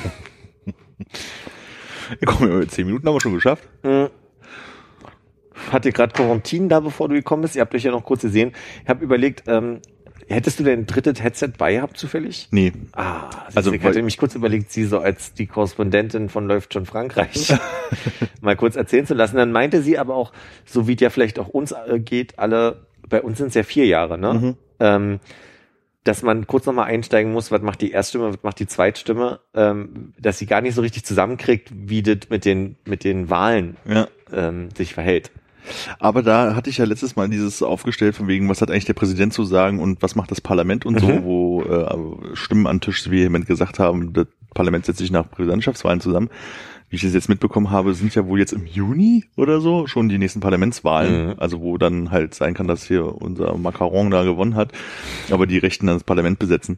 Ja, 0.65 0.73
komm, 2.25 2.49
wir 2.49 2.67
zehn 2.69 2.85
Minuten 2.85 3.05
haben 3.07 3.15
wir 3.15 3.21
schon 3.21 3.33
geschafft. 3.33 3.67
Mhm. 3.83 4.07
Hatte 5.71 5.91
gerade 5.91 6.13
Quarantin 6.13 6.69
da, 6.69 6.79
bevor 6.79 7.09
du 7.09 7.15
gekommen 7.15 7.41
bist. 7.41 7.55
Ihr 7.55 7.61
habt 7.61 7.75
euch 7.75 7.83
ja 7.83 7.91
noch 7.91 8.03
kurz 8.05 8.21
gesehen. 8.21 8.53
Ich 8.83 8.89
habe 8.89 9.03
überlegt, 9.03 9.43
ähm, 9.47 9.79
hättest 10.27 10.59
du 10.59 10.63
denn 10.63 10.79
ein 10.81 10.85
drittes 10.85 11.21
Headset 11.21 11.49
bei 11.57 11.73
gehabt 11.75 11.97
zufällig? 11.97 12.47
Nee. 12.51 12.71
Ah, 12.93 13.29
Also, 13.53 13.71
ich 13.73 13.83
hatte 13.83 13.97
nämlich 13.97 14.17
kurz 14.17 14.33
überlegt, 14.35 14.71
sie 14.71 14.85
so 14.85 14.99
als 14.99 15.33
die 15.33 15.45
Korrespondentin 15.47 16.29
von 16.29 16.47
Läuft 16.47 16.73
schon 16.73 16.85
Frankreich 16.85 17.53
mal 18.41 18.55
kurz 18.55 18.75
erzählen 18.77 19.05
zu 19.05 19.13
lassen. 19.13 19.35
Dann 19.37 19.51
meinte 19.51 19.81
sie 19.81 19.97
aber 19.97 20.15
auch, 20.15 20.31
so 20.65 20.87
wie 20.87 20.95
es 20.95 21.01
ja 21.01 21.09
vielleicht 21.09 21.37
auch 21.39 21.49
uns 21.49 21.71
äh, 21.73 21.99
geht, 21.99 22.39
alle, 22.39 22.85
bei 23.13 23.21
uns 23.21 23.37
sind 23.37 23.47
es 23.49 23.53
ja 23.53 23.61
vier 23.63 23.85
Jahre, 23.85 24.17
ne? 24.17 24.33
Mhm. 24.33 24.55
Ähm, 24.79 25.19
dass 26.03 26.21
man 26.23 26.47
kurz 26.47 26.65
nochmal 26.65 26.87
einsteigen 26.87 27.31
muss, 27.31 27.51
was 27.51 27.61
macht 27.61 27.79
die 27.79 27.91
Erststimme, 27.91 28.27
was 28.33 28.43
macht 28.43 28.59
die 28.59 28.67
Zweitstimme, 28.67 29.39
ähm, 29.53 30.13
dass 30.19 30.37
sie 30.39 30.47
gar 30.47 30.59
nicht 30.61 30.73
so 30.75 30.81
richtig 30.81 31.05
zusammenkriegt, 31.05 31.71
wie 31.73 32.01
das 32.03 32.29
mit 32.29 32.43
den, 32.43 32.75
mit 32.85 33.03
den 33.05 33.29
Wahlen 33.29 33.77
Ja. 33.87 34.07
ähm, 34.33 34.67
sich 34.75 34.93
verhält. 34.93 35.31
Aber 35.99 36.21
da 36.23 36.55
hatte 36.55 36.69
ich 36.69 36.77
ja 36.79 36.85
letztes 36.85 37.15
Mal 37.15 37.29
dieses 37.29 37.63
aufgestellt, 37.63 38.15
von 38.15 38.27
wegen, 38.27 38.49
was 38.49 38.59
hat 38.61 38.69
eigentlich 38.69 38.83
der 38.83 38.95
Präsident 38.95 39.31
zu 39.31 39.45
sagen 39.45 39.79
und 39.79 40.01
was 40.01 40.15
macht 40.15 40.29
das 40.31 40.41
Parlament 40.41 40.85
und 40.85 40.99
so, 40.99 41.07
Mhm. 41.07 41.23
wo 41.23 41.61
äh, 41.61 42.35
Stimmen 42.35 42.67
an 42.67 42.81
Tisch 42.81 43.09
vehement 43.09 43.45
gesagt 43.45 43.79
haben, 43.79 44.11
das 44.11 44.27
Parlament 44.53 44.85
setzt 44.85 44.99
sich 44.99 45.11
nach 45.11 45.29
Präsidentschaftswahlen 45.31 46.01
zusammen. 46.01 46.29
Wie 46.93 46.97
ich 46.97 47.01
das 47.01 47.15
jetzt 47.15 47.27
mitbekommen 47.27 47.71
habe, 47.71 47.95
sind 47.95 48.13
ja 48.13 48.27
wohl 48.27 48.37
jetzt 48.37 48.53
im 48.53 48.67
Juni 48.67 49.25
oder 49.35 49.61
so 49.61 49.87
schon 49.87 50.09
die 50.09 50.19
nächsten 50.19 50.41
Parlamentswahlen. 50.41 51.29
Mhm. 51.29 51.33
Also 51.39 51.59
wo 51.59 51.79
dann 51.79 52.11
halt 52.11 52.35
sein 52.35 52.53
kann, 52.53 52.67
dass 52.67 52.83
hier 52.83 53.19
unser 53.19 53.57
Macaron 53.57 54.11
da 54.11 54.23
gewonnen 54.23 54.53
hat, 54.53 54.73
aber 55.31 55.47
die 55.47 55.57
Rechten 55.57 55.87
dann 55.87 55.95
das 55.95 56.03
Parlament 56.03 56.37
besetzen. 56.37 56.77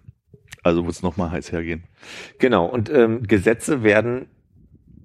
Also 0.63 0.85
wird 0.85 0.95
es 0.95 1.03
nochmal 1.03 1.31
heiß 1.31 1.51
hergehen. 1.51 1.83
Genau, 2.39 2.65
und 2.65 2.89
ähm, 2.89 3.23
Gesetze 3.23 3.83
werden, 3.83 4.27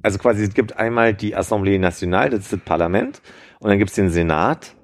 also 0.01 0.17
quasi 0.19 0.45
es 0.45 0.55
gibt 0.55 0.77
einmal 0.77 1.13
die 1.13 1.37
Assemblée 1.37 1.81
Nationale, 1.81 2.31
das 2.31 2.43
ist 2.43 2.53
das 2.53 2.61
Parlament, 2.61 3.21
und 3.59 3.69
dann 3.69 3.81
gibt's 3.81 3.97
den 3.97 4.11
Senat. 4.11 4.77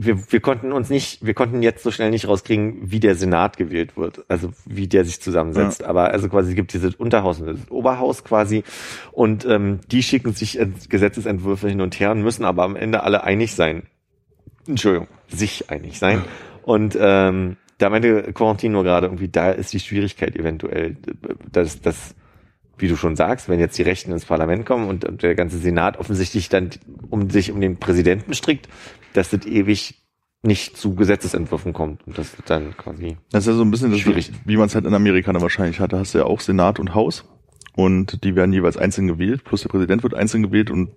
Wir, 0.00 0.30
wir 0.30 0.38
konnten 0.38 0.70
uns 0.70 0.90
nicht, 0.90 1.26
wir 1.26 1.34
konnten 1.34 1.60
jetzt 1.60 1.82
so 1.82 1.90
schnell 1.90 2.10
nicht 2.10 2.28
rauskriegen, 2.28 2.76
wie 2.82 3.00
der 3.00 3.16
Senat 3.16 3.56
gewählt 3.56 3.96
wird, 3.96 4.24
also 4.28 4.52
wie 4.64 4.86
der 4.86 5.04
sich 5.04 5.20
zusammensetzt. 5.20 5.82
Aber 5.82 6.12
also 6.12 6.28
quasi 6.28 6.50
es 6.50 6.54
gibt 6.54 6.72
dieses 6.72 6.94
Unterhaus 6.94 7.40
und 7.40 7.48
das 7.48 7.70
Oberhaus 7.70 8.22
quasi 8.22 8.62
und 9.10 9.44
ähm, 9.44 9.80
die 9.90 10.04
schicken 10.04 10.34
sich 10.34 10.60
Ent- 10.60 10.88
Gesetzesentwürfe 10.88 11.68
hin 11.68 11.80
und 11.80 11.98
her 11.98 12.12
und 12.12 12.22
müssen 12.22 12.44
aber 12.44 12.62
am 12.62 12.76
Ende 12.76 13.02
alle 13.02 13.24
einig 13.24 13.56
sein. 13.56 13.82
Entschuldigung, 14.68 15.08
sich 15.26 15.68
einig 15.68 15.98
sein. 15.98 16.22
Und 16.62 16.96
ähm, 17.00 17.56
da 17.78 17.90
meinte 17.90 18.32
Quarantin 18.32 18.72
nur 18.72 18.84
gerade 18.84 19.06
irgendwie, 19.06 19.28
da 19.28 19.50
ist 19.50 19.72
die 19.72 19.80
Schwierigkeit 19.80 20.36
eventuell, 20.36 20.96
dass, 21.50 21.80
dass, 21.80 22.14
wie 22.76 22.86
du 22.86 22.96
schon 22.96 23.16
sagst, 23.16 23.48
wenn 23.48 23.58
jetzt 23.58 23.78
die 23.78 23.82
Rechten 23.82 24.12
ins 24.12 24.26
Parlament 24.26 24.66
kommen 24.66 24.86
und 24.88 25.22
der 25.22 25.34
ganze 25.34 25.58
Senat 25.58 25.98
offensichtlich 25.98 26.48
dann 26.50 26.70
um 27.10 27.30
sich 27.30 27.50
um 27.50 27.60
den 27.60 27.78
Präsidenten 27.78 28.34
strickt, 28.34 28.68
dass 29.18 29.30
das 29.30 29.44
ewig 29.46 30.02
nicht 30.42 30.76
zu 30.76 30.94
Gesetzesentwürfen 30.94 31.72
kommt 31.72 32.06
und 32.06 32.16
das 32.16 32.36
dann 32.46 32.76
quasi 32.76 33.16
Das 33.32 33.42
ist 33.44 33.48
ja 33.48 33.54
so 33.54 33.62
ein 33.62 33.70
bisschen 33.70 33.90
das, 33.90 34.00
Schwierig. 34.00 34.30
wie 34.44 34.56
man 34.56 34.66
es 34.66 34.74
halt 34.74 34.86
in 34.86 34.94
Amerika 34.94 35.32
dann 35.32 35.42
wahrscheinlich 35.42 35.80
hat. 35.80 35.92
Da 35.92 35.98
hast 35.98 36.14
du 36.14 36.18
ja 36.18 36.24
auch 36.24 36.40
Senat 36.40 36.78
und 36.78 36.94
Haus 36.94 37.24
und 37.74 38.22
die 38.24 38.36
werden 38.36 38.52
jeweils 38.52 38.76
einzeln 38.76 39.08
gewählt, 39.08 39.42
plus 39.44 39.62
der 39.62 39.68
Präsident 39.68 40.02
wird 40.04 40.14
einzeln 40.14 40.44
gewählt 40.44 40.70
und 40.70 40.90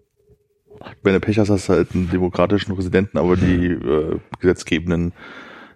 wenn 1.04 1.14
du 1.14 1.20
Pech 1.20 1.38
hast, 1.40 1.50
hast 1.50 1.70
du 1.70 1.74
halt 1.74 1.94
einen 1.94 2.10
demokratischen 2.10 2.74
Präsidenten, 2.76 3.18
aber 3.18 3.36
die 3.36 3.66
äh, 3.68 4.20
gesetzgebenden 4.40 5.14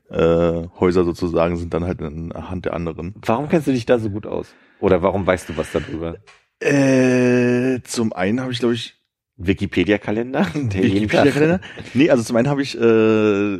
äh, 0.09 0.67
Häuser 0.79 1.03
sozusagen 1.03 1.57
sind 1.57 1.73
dann 1.73 1.83
halt 1.85 2.01
in 2.01 2.29
der 2.29 2.49
Hand 2.49 2.65
der 2.65 2.73
anderen. 2.73 3.15
Warum 3.25 3.49
kennst 3.49 3.67
du 3.67 3.71
dich 3.71 3.85
da 3.85 3.99
so 3.99 4.09
gut 4.09 4.25
aus? 4.27 4.53
Oder 4.79 5.01
warum 5.01 5.25
weißt 5.25 5.49
du 5.49 5.57
was 5.57 5.71
darüber? 5.71 6.17
Äh, 6.59 7.81
zum 7.83 8.13
einen 8.13 8.41
habe 8.41 8.51
ich, 8.51 8.59
glaube 8.59 8.73
ich, 8.75 8.94
Wikipedia-Kalender? 9.37 10.47
Wikipedia-Kalender. 10.53 11.61
Nee, 11.93 12.09
also 12.09 12.23
zum 12.23 12.35
einen 12.37 12.49
habe 12.49 12.61
ich 12.61 12.79
äh, 12.79 13.57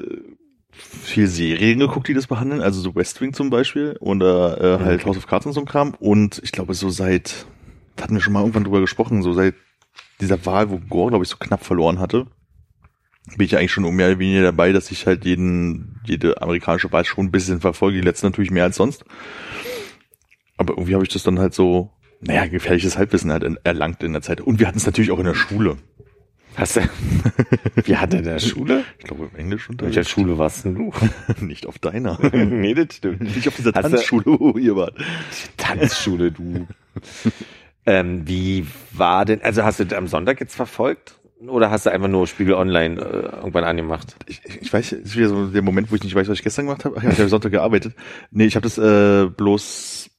viel 0.72 1.27
Serien 1.27 1.79
geguckt, 1.79 2.08
die 2.08 2.13
das 2.13 2.27
behandeln, 2.27 2.62
also 2.62 2.82
so 2.82 2.96
West 2.96 3.22
Wing 3.22 3.34
zum 3.34 3.50
Beispiel 3.50 3.98
oder 4.00 4.60
äh, 4.60 4.84
halt 4.84 5.01
Okay. 5.01 5.10
House 5.10 5.17
of 5.17 5.27
Cards 5.27 5.46
und 5.46 5.53
so 5.53 5.62
ein 5.62 5.65
Kram. 5.65 5.94
Und 6.00 6.41
ich 6.44 6.51
glaube, 6.51 6.74
so 6.74 6.89
seit, 6.89 7.46
da 7.96 8.03
hatten 8.03 8.15
wir 8.15 8.22
schon 8.22 8.34
mal 8.34 8.41
irgendwann 8.41 8.63
drüber 8.63 8.82
gesprochen, 8.82 9.22
so 9.22 9.34
seit 9.34 9.55
dieser 10.22 10.46
Wahl, 10.46 10.70
wo 10.70 10.79
Gore, 10.79 11.10
glaube 11.10 11.24
ich, 11.24 11.29
so 11.29 11.38
knapp 11.38 11.63
verloren 11.63 12.00
hatte, 12.00 12.27
bin 13.38 13.46
ich 13.46 13.58
eigentlich 13.58 13.72
schon 13.72 13.84
mehr 13.96 14.08
oder 14.08 14.20
weniger 14.20 14.44
dabei, 14.44 14.72
dass 14.72 14.91
ich 14.91 15.08
halt 15.08 15.25
jeden, 15.25 16.00
jede 16.05 16.41
amerikanische 16.41 16.91
Wahl 16.91 17.05
schon 17.05 17.25
ein 17.25 17.32
bisschen 17.32 17.60
verfolge, 17.60 17.98
die 17.98 18.03
letzte 18.03 18.27
natürlich 18.27 18.51
mehr 18.51 18.65
als 18.65 18.75
sonst. 18.75 19.03
Aber 20.58 20.74
irgendwie 20.74 20.94
habe 20.94 21.03
ich 21.03 21.10
das 21.12 21.24
dann 21.24 21.39
halt 21.39 21.53
so, 21.53 21.91
naja, 22.25 22.48
gefährliches 22.48 22.98
Halbwissen 22.98 23.32
halt 23.32 23.46
erlangt 23.63 24.03
in 24.03 24.13
der 24.13 24.22
Zeit. 24.22 24.41
Und 24.41 24.60
wir 24.60 24.67
hatten 24.67 24.77
es 24.77 24.86
natürlich 24.86 25.12
auch 25.12 25.20
in 25.20 25.25
der 25.25 25.36
Schule. 25.36 25.77
Hast 26.55 26.77
du, 26.77 26.82
wie 27.84 27.98
hat 27.98 28.13
er 28.13 28.20
in 28.20 28.25
der 28.25 28.39
Schule? 28.39 28.84
Ich 28.98 29.05
glaube, 29.05 29.29
im 29.32 29.39
Englisch 29.39 29.70
In 29.70 29.79
welcher 29.82 30.05
Schule 30.05 30.38
warst 30.38 30.65
denn 30.65 30.75
du? 30.75 30.94
Nicht 31.46 31.65
auf 31.65 31.79
deiner. 31.79 32.17
nee, 32.34 32.74
das 32.74 32.96
stimmt. 32.96 33.22
Nicht 33.22 33.48
auf 33.48 33.55
dieser 33.58 33.74
Hast 33.74 33.91
Tanzschule, 33.91 34.25
wo 34.25 34.58
ihr 34.58 34.75
wart. 34.75 34.96
Tanzschule, 35.58 36.32
du. 36.32 36.67
ähm, 37.86 38.22
wie 38.25 38.65
war 38.94 39.25
denn, 39.25 39.41
also 39.41 39.63
hast 39.63 39.82
du 39.82 39.86
das 39.86 39.98
am 39.98 40.08
Sonntag 40.08 40.39
jetzt 40.39 40.55
verfolgt? 40.55 41.20
Oder 41.46 41.70
hast 41.70 41.86
du 41.86 41.91
einfach 41.91 42.08
nur 42.08 42.25
Spiegel 42.27 42.53
Online 42.53 43.00
äh, 43.00 43.38
irgendwann 43.38 43.65
angemacht? 43.65 44.15
Ich, 44.25 44.41
ich 44.62 44.72
weiß, 44.72 44.94
es 44.94 45.00
ist 45.00 45.17
wieder 45.17 45.27
so 45.27 45.48
der 45.48 45.62
Moment, 45.62 45.91
wo 45.91 45.96
ich 45.96 46.03
nicht 46.03 46.15
weiß, 46.15 46.29
was 46.29 46.38
ich 46.38 46.44
gestern 46.44 46.65
gemacht 46.65 46.86
habe. 46.86 46.96
Ach 46.98 47.03
ja, 47.03 47.10
ich 47.10 47.20
habe 47.20 47.29
Sonntag 47.29 47.51
gearbeitet. 47.51 47.94
Nee, 48.32 48.46
ich 48.46 48.55
habe 48.55 48.63
das 48.63 48.77
äh, 48.77 49.29
bloß, 49.29 50.10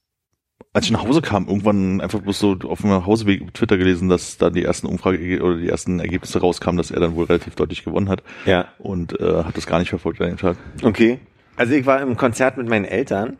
als 0.73 0.85
ich 0.85 0.91
nach 0.91 1.03
Hause 1.03 1.21
kam, 1.21 1.47
irgendwann 1.47 2.01
einfach 2.01 2.19
bloß 2.19 2.39
so 2.39 2.57
auf 2.67 2.81
dem 2.81 3.05
Hauseweg 3.05 3.41
auf 3.41 3.51
Twitter 3.51 3.77
gelesen, 3.77 4.09
dass 4.09 4.37
da 4.37 4.49
die 4.49 4.63
ersten 4.63 4.87
Umfrage 4.87 5.41
oder 5.41 5.57
die 5.57 5.69
ersten 5.69 5.99
Ergebnisse 5.99 6.39
rauskamen, 6.39 6.77
dass 6.77 6.91
er 6.91 6.99
dann 6.99 7.15
wohl 7.15 7.25
relativ 7.25 7.55
deutlich 7.55 7.83
gewonnen 7.83 8.09
hat. 8.09 8.21
Ja. 8.45 8.67
Und 8.77 9.19
äh, 9.19 9.43
hat 9.43 9.57
das 9.57 9.65
gar 9.65 9.79
nicht 9.79 9.89
verfolgt 9.89 10.21
an 10.21 10.27
dem 10.27 10.37
Tag. 10.37 10.57
Okay. 10.83 11.19
Also 11.55 11.73
ich 11.73 11.85
war 11.85 12.01
im 12.01 12.15
Konzert 12.15 12.57
mit 12.57 12.69
meinen 12.69 12.85
Eltern. 12.85 13.37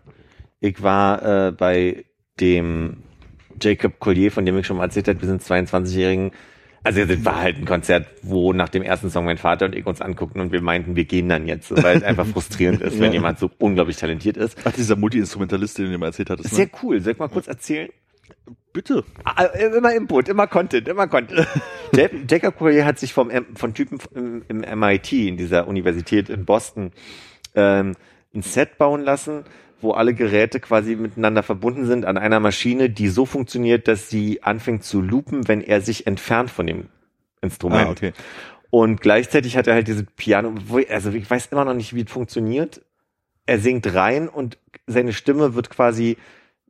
Ich 0.59 0.81
war 0.81 1.47
äh, 1.47 1.51
bei 1.51 2.05
dem 2.39 3.03
Jacob 3.61 3.99
Collier, 3.99 4.31
von 4.31 4.45
dem 4.45 4.57
ich 4.57 4.65
schon 4.65 4.77
mal 4.77 4.85
erzählt 4.85 5.07
habe, 5.07 5.21
wir 5.21 5.27
sind 5.27 5.43
22-Jährigen. 5.43 6.31
Also 6.87 7.05
das 7.05 7.25
war 7.25 7.41
halt 7.41 7.57
ein 7.57 7.65
Konzert, 7.65 8.07
wo 8.23 8.53
nach 8.53 8.69
dem 8.69 8.81
ersten 8.83 9.09
Song 9.09 9.25
mein 9.25 9.37
Vater 9.37 9.65
und 9.65 9.75
ich 9.75 9.85
uns 9.85 10.01
anguckten 10.01 10.41
und 10.41 10.51
wir 10.51 10.61
meinten, 10.61 10.95
wir 10.95 11.05
gehen 11.05 11.27
dann 11.29 11.47
jetzt, 11.47 11.71
weil 11.83 11.97
es 11.97 12.03
einfach 12.03 12.25
frustrierend 12.33 12.81
ist, 12.81 12.99
wenn 12.99 13.07
Ja. 13.11 13.13
jemand 13.13 13.39
so 13.39 13.49
unglaublich 13.59 13.97
talentiert 13.97 14.37
ist. 14.37 14.57
Ach, 14.63 14.71
dieser 14.71 14.95
Multi-Instrumentalist, 14.95 15.77
den 15.77 15.91
du 15.91 15.97
mir 15.97 16.05
erzählt 16.05 16.29
hattest. 16.29 16.53
Sehr 16.55 16.65
Ne? 16.65 16.71
cool. 16.83 17.01
Soll 17.01 17.13
ich 17.13 17.19
mal 17.19 17.27
kurz 17.29 17.47
erzählen? 17.47 17.89
Bitte. 18.73 19.03
Ah, 19.23 19.43
Immer 19.45 19.93
Input, 19.93 20.29
immer 20.29 20.47
Content, 20.47 20.87
immer 20.87 21.07
Content. 21.07 21.47
Ja- 21.95 22.09
Jacob 22.29 22.57
Collier 22.57 22.85
hat 22.85 22.99
sich 22.99 23.13
vom, 23.13 23.29
M- 23.29 23.55
von 23.55 23.73
Typen 23.73 23.99
im, 24.13 24.43
im 24.47 24.79
MIT, 24.79 25.11
in 25.13 25.37
dieser 25.37 25.67
Universität 25.67 26.29
in 26.29 26.45
Boston, 26.45 26.91
ähm, 27.55 27.95
ein 28.35 28.41
Set 28.43 28.77
bauen 28.77 29.01
lassen, 29.01 29.45
wo 29.81 29.91
alle 29.91 30.13
Geräte 30.13 30.59
quasi 30.59 30.95
miteinander 30.95 31.43
verbunden 31.43 31.85
sind 31.85 32.05
an 32.05 32.17
einer 32.17 32.39
Maschine, 32.39 32.89
die 32.89 33.09
so 33.09 33.25
funktioniert, 33.25 33.87
dass 33.87 34.09
sie 34.09 34.43
anfängt 34.43 34.83
zu 34.83 35.01
loopen, 35.01 35.47
wenn 35.47 35.61
er 35.61 35.81
sich 35.81 36.07
entfernt 36.07 36.49
von 36.49 36.67
dem 36.67 36.89
Instrument. 37.41 37.87
Ah, 37.87 37.91
okay. 37.91 38.13
Und 38.69 39.01
gleichzeitig 39.01 39.55
hat 39.55 39.67
er 39.67 39.75
halt 39.75 39.87
diese 39.87 40.03
Piano, 40.03 40.53
wo, 40.65 40.79
also 40.89 41.11
ich 41.11 41.29
weiß 41.29 41.47
immer 41.47 41.65
noch 41.65 41.73
nicht, 41.73 41.93
wie 41.93 42.03
es 42.03 42.11
funktioniert. 42.11 42.81
Er 43.45 43.59
singt 43.59 43.93
rein 43.93 44.27
und 44.27 44.57
seine 44.87 45.13
Stimme 45.13 45.55
wird 45.55 45.69
quasi 45.69 46.17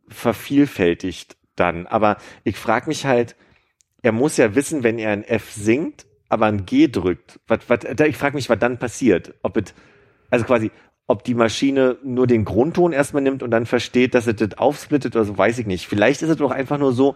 vervielfältigt 0.07 1.37
dann. 1.55 1.87
Aber 1.87 2.17
ich 2.43 2.57
frage 2.57 2.87
mich 2.87 3.05
halt, 3.05 3.35
er 4.03 4.11
muss 4.11 4.37
ja 4.37 4.53
wissen, 4.55 4.83
wenn 4.83 4.99
er 4.99 5.11
ein 5.11 5.23
F 5.23 5.51
singt, 5.51 6.05
aber 6.29 6.45
ein 6.45 6.65
G 6.65 6.87
drückt. 6.87 7.39
Was, 7.47 7.61
was, 7.67 7.79
ich 7.83 8.17
frage 8.17 8.35
mich, 8.35 8.49
was 8.49 8.59
dann 8.59 8.77
passiert. 8.77 9.33
Ob 9.41 9.57
es, 9.57 9.73
also 10.29 10.45
quasi, 10.45 10.71
ob 11.07 11.23
die 11.23 11.35
Maschine 11.35 11.97
nur 12.03 12.27
den 12.27 12.43
Grundton 12.45 12.91
erstmal 12.91 13.23
nimmt 13.23 13.41
und 13.41 13.51
dann 13.51 13.65
versteht, 13.65 14.13
dass 14.13 14.27
es 14.27 14.35
das 14.35 14.57
aufsplittet 14.57 15.15
oder 15.15 15.25
so, 15.25 15.37
weiß 15.37 15.57
ich 15.59 15.65
nicht. 15.65 15.87
Vielleicht 15.87 16.21
ist 16.21 16.29
es 16.29 16.37
doch 16.37 16.51
einfach 16.51 16.77
nur 16.77 16.91
so, 16.91 17.15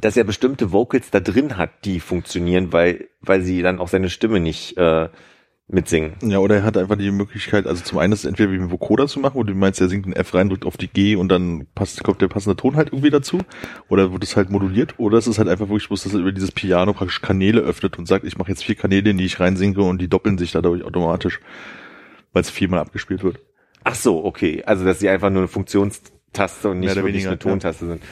dass 0.00 0.16
er 0.16 0.24
bestimmte 0.24 0.72
Vocals 0.72 1.10
da 1.10 1.20
drin 1.20 1.56
hat, 1.56 1.70
die 1.84 2.00
funktionieren, 2.00 2.72
weil, 2.72 3.08
weil 3.20 3.42
sie 3.42 3.62
dann 3.62 3.80
auch 3.80 3.88
seine 3.88 4.08
Stimme 4.08 4.40
nicht 4.40 4.76
äh, 4.76 5.08
mitsingen. 5.68 6.14
Ja, 6.22 6.38
oder 6.38 6.56
er 6.56 6.62
hat 6.62 6.76
einfach 6.76 6.96
die 6.96 7.10
Möglichkeit, 7.10 7.66
also 7.66 7.82
zum 7.82 7.98
einen 7.98 8.12
ist 8.12 8.20
es 8.20 8.24
entweder 8.24 8.52
wie 8.52 8.56
ein 8.56 8.70
Vocoder 8.70 9.08
zu 9.08 9.18
machen, 9.18 9.34
wo 9.34 9.42
du 9.42 9.52
meinst, 9.54 9.80
er 9.80 9.88
singt 9.88 10.06
ein 10.06 10.12
F 10.12 10.34
rein, 10.34 10.48
drückt 10.48 10.64
auf 10.64 10.76
die 10.76 10.86
G 10.86 11.16
und 11.16 11.28
dann 11.28 11.66
passt, 11.74 12.04
kommt 12.04 12.20
der 12.20 12.28
passende 12.28 12.56
Ton 12.56 12.76
halt 12.76 12.88
irgendwie 12.88 13.10
dazu. 13.10 13.40
Oder 13.88 14.12
wird 14.12 14.22
es 14.22 14.36
halt 14.36 14.50
moduliert. 14.50 14.94
Oder 14.98 15.18
es 15.18 15.26
ist 15.26 15.38
halt 15.38 15.48
einfach 15.48 15.68
wirklich 15.68 15.88
bloß, 15.88 16.04
dass 16.04 16.14
er 16.14 16.20
über 16.20 16.32
dieses 16.32 16.52
Piano 16.52 16.92
praktisch 16.92 17.20
Kanäle 17.20 17.62
öffnet 17.62 17.98
und 17.98 18.06
sagt, 18.06 18.24
ich 18.24 18.38
mache 18.38 18.50
jetzt 18.50 18.62
vier 18.62 18.76
Kanäle, 18.76 19.10
in 19.10 19.18
die 19.18 19.24
ich 19.24 19.40
reinsinke 19.40 19.82
und 19.82 20.00
die 20.00 20.08
doppeln 20.08 20.38
sich 20.38 20.52
dadurch 20.52 20.84
automatisch, 20.84 21.40
weil 22.36 22.42
es 22.42 22.50
viermal 22.50 22.80
abgespielt 22.80 23.24
wird. 23.24 23.40
Ach 23.82 23.94
so, 23.94 24.22
okay. 24.22 24.62
Also, 24.66 24.84
dass 24.84 24.98
sie 24.98 25.08
einfach 25.08 25.30
nur 25.30 25.40
eine 25.40 25.48
Funktionstaste 25.48 26.68
und 26.68 26.80
nicht 26.80 26.94
wirklich 26.94 27.14
weniger, 27.14 27.30
eine 27.30 27.38
Tontaste 27.38 27.86
sind. 27.86 28.02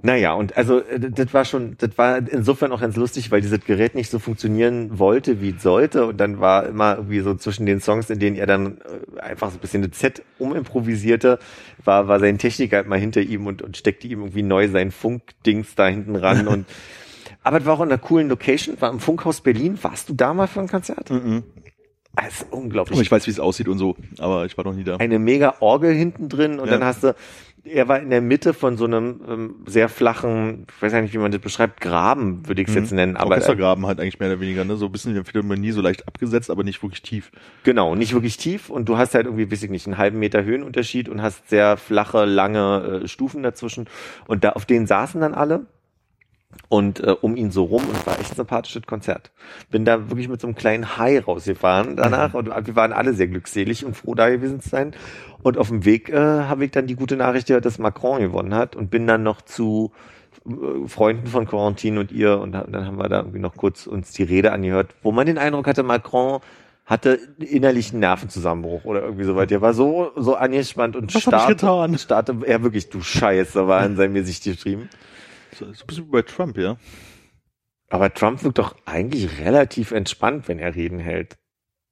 Naja, 0.00 0.32
und 0.32 0.56
also 0.56 0.78
äh, 0.78 0.98
das 0.98 1.34
war 1.34 1.44
schon, 1.44 1.76
das 1.76 1.98
war 1.98 2.26
insofern 2.26 2.72
auch 2.72 2.80
ganz 2.80 2.96
lustig, 2.96 3.30
weil 3.30 3.42
dieses 3.42 3.60
Gerät 3.60 3.94
nicht 3.94 4.08
so 4.08 4.18
funktionieren 4.18 4.98
wollte, 4.98 5.42
wie 5.42 5.50
es 5.50 5.62
sollte. 5.62 6.06
Und 6.06 6.16
dann 6.16 6.40
war 6.40 6.64
immer 6.68 6.96
irgendwie 6.96 7.20
so 7.20 7.34
zwischen 7.34 7.66
den 7.66 7.82
Songs, 7.82 8.08
in 8.08 8.18
denen 8.18 8.36
er 8.36 8.46
dann 8.46 8.78
äh, 8.78 9.20
einfach 9.20 9.50
so 9.50 9.58
ein 9.58 9.60
bisschen 9.60 9.82
eine 9.82 9.90
Z 9.90 10.22
umimprovisierte, 10.38 11.38
war, 11.84 12.08
war 12.08 12.20
sein 12.20 12.38
Techniker 12.38 12.78
halt 12.78 12.88
mal 12.88 12.98
hinter 12.98 13.20
ihm 13.20 13.46
und, 13.46 13.60
und 13.60 13.76
steckte 13.76 14.08
ihm 14.08 14.20
irgendwie 14.20 14.42
neu 14.42 14.68
sein 14.68 14.90
Funkdings 14.90 15.74
da 15.74 15.86
hinten 15.86 16.16
ran. 16.16 16.48
und 16.48 16.64
aber 17.42 17.58
es 17.58 17.66
war 17.66 17.74
auch 17.74 17.82
in 17.82 17.88
einer 17.88 17.98
coolen 17.98 18.30
Location, 18.30 18.80
war 18.80 18.90
im 18.90 19.00
Funkhaus 19.00 19.42
Berlin. 19.42 19.78
Warst 19.82 20.08
du 20.08 20.14
da 20.14 20.32
mal 20.32 20.46
für 20.46 20.60
ein 20.60 20.68
Konzert? 20.68 21.10
Mhm. 21.10 21.44
Das 22.20 22.40
ist 22.42 22.46
unglaublich 22.50 23.00
ich 23.00 23.10
weiß, 23.10 23.26
wie 23.26 23.30
es 23.30 23.40
aussieht 23.40 23.68
und 23.68 23.78
so, 23.78 23.96
aber 24.18 24.44
ich 24.46 24.56
war 24.58 24.64
noch 24.64 24.74
nie 24.74 24.84
da. 24.84 24.96
eine 24.96 25.18
mega 25.18 25.54
Orgel 25.60 25.94
hinten 25.94 26.28
drin 26.28 26.58
und 26.58 26.66
Ja. 26.66 26.72
dann 26.72 26.84
hast 26.84 27.04
du, 27.04 27.14
er 27.64 27.86
war 27.88 28.00
in 28.00 28.08
der 28.10 28.20
Mitte 28.22 28.54
von 28.54 28.76
so 28.76 28.86
einem 28.86 29.20
ähm, 29.28 29.54
sehr 29.66 29.88
flachen, 29.88 30.66
ich 30.74 30.82
weiß 30.82 30.92
ja 30.92 31.00
nicht, 31.02 31.12
wie 31.14 31.18
man 31.18 31.30
das 31.30 31.40
beschreibt, 31.40 31.80
Graben, 31.80 32.46
würde 32.48 32.62
ich 32.62 32.68
es 32.68 32.74
jetzt 32.74 32.92
nennen, 32.92 33.16
aber 33.16 33.30
äh, 33.30 33.34
Orchestergraben 33.34 33.86
halt 33.86 34.00
eigentlich 34.00 34.18
mehr 34.18 34.30
oder 34.30 34.40
weniger, 34.40 34.64
ne? 34.64 34.76
So 34.76 34.86
ein 34.86 34.92
bisschen 34.92 35.14
wie 35.14 35.22
Philharmonie, 35.22 35.70
so 35.72 35.80
leicht 35.82 36.08
abgesetzt, 36.08 36.50
aber 36.50 36.64
nicht 36.64 36.82
wirklich 36.82 37.02
tief. 37.02 37.30
genau, 37.64 37.94
nicht 37.94 38.12
wirklich 38.14 38.36
tief 38.36 38.70
und 38.70 38.88
du 38.88 38.96
hast 38.96 39.14
halt 39.14 39.26
irgendwie, 39.26 39.50
weiß 39.50 39.62
ich 39.62 39.70
nicht, 39.70 39.86
einen 39.86 39.98
halben 39.98 40.18
Meter 40.18 40.42
Höhenunterschied 40.44 41.08
und 41.08 41.20
hast 41.22 41.48
sehr 41.50 41.76
flache, 41.76 42.24
lange 42.24 43.02
äh, 43.04 43.08
Stufen 43.08 43.42
dazwischen 43.42 43.86
und 44.26 44.44
da 44.44 44.50
auf 44.50 44.64
denen 44.66 44.86
saßen 44.86 45.20
dann 45.20 45.34
alle 45.34 45.66
und 46.68 47.00
äh, 47.00 47.14
um 47.20 47.36
ihn 47.36 47.50
so 47.50 47.64
rum 47.64 47.82
und 47.82 48.06
war 48.06 48.18
echt 48.18 48.32
ein 48.32 48.36
sympathisches 48.36 48.82
Konzert. 48.86 49.30
Bin 49.70 49.84
da 49.84 50.08
wirklich 50.10 50.28
mit 50.28 50.40
so 50.40 50.46
einem 50.46 50.56
kleinen 50.56 50.96
High 50.96 51.26
rausgefahren 51.26 51.96
danach 51.96 52.34
und 52.34 52.48
wir 52.48 52.76
waren 52.76 52.92
alle 52.92 53.14
sehr 53.14 53.28
glückselig 53.28 53.84
und 53.84 53.96
froh 53.96 54.14
da 54.14 54.28
gewesen 54.28 54.60
zu 54.60 54.68
sein. 54.68 54.94
Und 55.42 55.58
auf 55.58 55.68
dem 55.68 55.84
Weg 55.84 56.08
äh, 56.08 56.16
habe 56.16 56.64
ich 56.64 56.70
dann 56.70 56.86
die 56.86 56.96
gute 56.96 57.16
Nachricht 57.16 57.48
gehört, 57.48 57.64
dass 57.64 57.78
Macron 57.78 58.20
gewonnen 58.20 58.54
hat 58.54 58.76
und 58.76 58.90
bin 58.90 59.06
dann 59.06 59.22
noch 59.22 59.42
zu 59.42 59.92
äh, 60.46 60.88
Freunden 60.88 61.26
von 61.26 61.46
Quarantine 61.46 62.00
und 62.00 62.12
ihr 62.12 62.38
und 62.38 62.52
dann 62.52 62.86
haben 62.86 62.98
wir 62.98 63.08
da 63.08 63.18
irgendwie 63.18 63.40
noch 63.40 63.56
kurz 63.56 63.86
uns 63.86 64.12
die 64.12 64.24
Rede 64.24 64.52
angehört, 64.52 64.94
wo 65.02 65.12
man 65.12 65.26
den 65.26 65.38
Eindruck 65.38 65.66
hatte, 65.66 65.82
Macron 65.82 66.40
hatte 66.84 67.18
innerlichen 67.38 68.00
Nervenzusammenbruch 68.00 68.84
oder 68.84 69.02
irgendwie 69.02 69.24
so 69.24 69.36
weit. 69.36 69.50
Der 69.50 69.60
war 69.60 69.74
so, 69.74 70.10
so 70.16 70.36
angespannt 70.36 70.96
und 70.96 71.14
Was 71.14 71.26
getan? 71.26 71.40
Starte, 71.98 72.38
er 72.46 72.62
wirklich, 72.62 72.88
du 72.88 73.02
Scheiße, 73.02 73.68
war 73.68 73.84
in 73.84 73.96
seinem 73.96 74.14
Gesicht 74.14 74.44
geschrieben. 74.44 74.88
So, 75.52 75.66
ein 75.66 75.74
bisschen 75.86 76.06
wie 76.06 76.10
bei 76.10 76.22
Trump, 76.22 76.56
ja. 76.58 76.76
Aber 77.90 78.12
Trump 78.12 78.42
wirkt 78.42 78.58
doch 78.58 78.76
eigentlich 78.84 79.38
relativ 79.40 79.92
entspannt, 79.92 80.48
wenn 80.48 80.58
er 80.58 80.74
Reden 80.74 80.98
hält. 80.98 81.38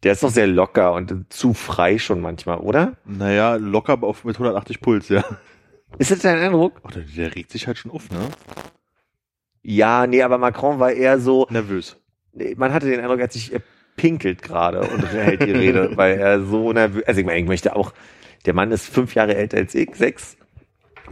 Der 0.03 0.13
ist 0.13 0.23
doch 0.23 0.31
sehr 0.31 0.47
locker 0.47 0.93
und 0.93 1.33
zu 1.33 1.55
frei 1.55 1.99
schon 1.99 2.21
manchmal, 2.21 2.59
oder? 2.59 2.97
Naja, 3.07 3.57
locker 3.57 3.95
aber 3.95 4.07
auf 4.09 4.25
mit 4.25 4.37
180 4.37 4.81
Puls, 4.81 5.09
ja. 5.09 5.25
Ist 5.99 6.11
das 6.11 6.19
dein 6.19 6.39
Eindruck? 6.39 6.81
Oh, 6.85 6.89
der, 6.89 7.03
der 7.03 7.35
regt 7.35 7.51
sich 7.51 7.67
halt 7.67 7.79
schon 7.79 7.91
auf, 7.91 8.11
ne? 8.11 8.29
Ja, 9.63 10.07
nee, 10.07 10.23
aber 10.23 10.39
Macron 10.39 10.79
war 10.79 10.93
eher 10.93 11.19
so, 11.19 11.47
Nervös. 11.51 11.97
nee, 12.33 12.55
man 12.57 12.73
hatte 12.73 12.87
den 12.87 13.01
Eindruck, 13.01 13.19
er 13.19 13.25
hat 13.25 13.33
sich 13.33 13.53
er 13.53 13.63
pinkelt 13.97 14.43
gerade 14.43 14.83
und 14.83 15.11
hält 15.11 15.43
die 15.43 15.53
Rede, 15.53 15.93
weil 15.97 16.19
er 16.19 16.45
so 16.45 16.73
nervös, 16.73 17.03
also 17.05 17.21
ich 17.21 17.27
meine, 17.27 17.41
ich 17.41 17.47
möchte 17.47 17.75
auch, 17.75 17.93
der 18.45 18.55
Mann 18.55 18.71
ist 18.71 18.87
fünf 18.87 19.15
Jahre 19.15 19.35
älter 19.35 19.57
als 19.57 19.75
ich, 19.75 19.95
sechs. 19.95 20.37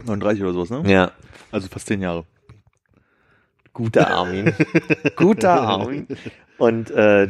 39 0.05 0.43
oder 0.43 0.53
sowas, 0.53 0.69
ne? 0.69 0.83
Ja. 0.89 1.11
Also 1.51 1.67
fast 1.67 1.87
10 1.87 2.01
Jahre. 2.01 2.25
Guter 3.75 4.09
Armin. 4.09 4.53
Guter 5.17 5.51
Armin. 5.51 6.07
Und 6.57 6.89
äh, 6.91 7.27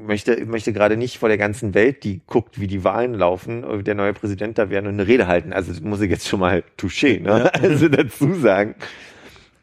möchte, 0.00 0.46
möchte 0.46 0.72
gerade 0.72 0.96
nicht 0.96 1.18
vor 1.18 1.28
der 1.28 1.36
ganzen 1.36 1.74
Welt, 1.74 2.02
die 2.02 2.22
guckt, 2.26 2.58
wie 2.58 2.66
die 2.66 2.82
Wahlen 2.82 3.12
laufen, 3.12 3.84
der 3.84 3.94
neue 3.94 4.14
Präsident 4.14 4.56
da 4.56 4.70
werden 4.70 4.86
und 4.86 4.94
eine 4.94 5.06
Rede 5.06 5.26
halten. 5.26 5.52
Also 5.52 5.70
das 5.70 5.82
muss 5.82 6.00
ich 6.00 6.10
jetzt 6.10 6.26
schon 6.26 6.40
mal 6.40 6.64
touché, 6.78 7.20
ne? 7.20 7.52
Also 7.62 7.88
dazu 7.88 8.34
sagen. 8.34 8.74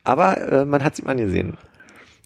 Aber 0.04 0.38
äh, 0.40 0.66
man 0.66 0.84
hat 0.84 0.94
es 0.94 1.00
ihm 1.00 1.08
angesehen. 1.08 1.58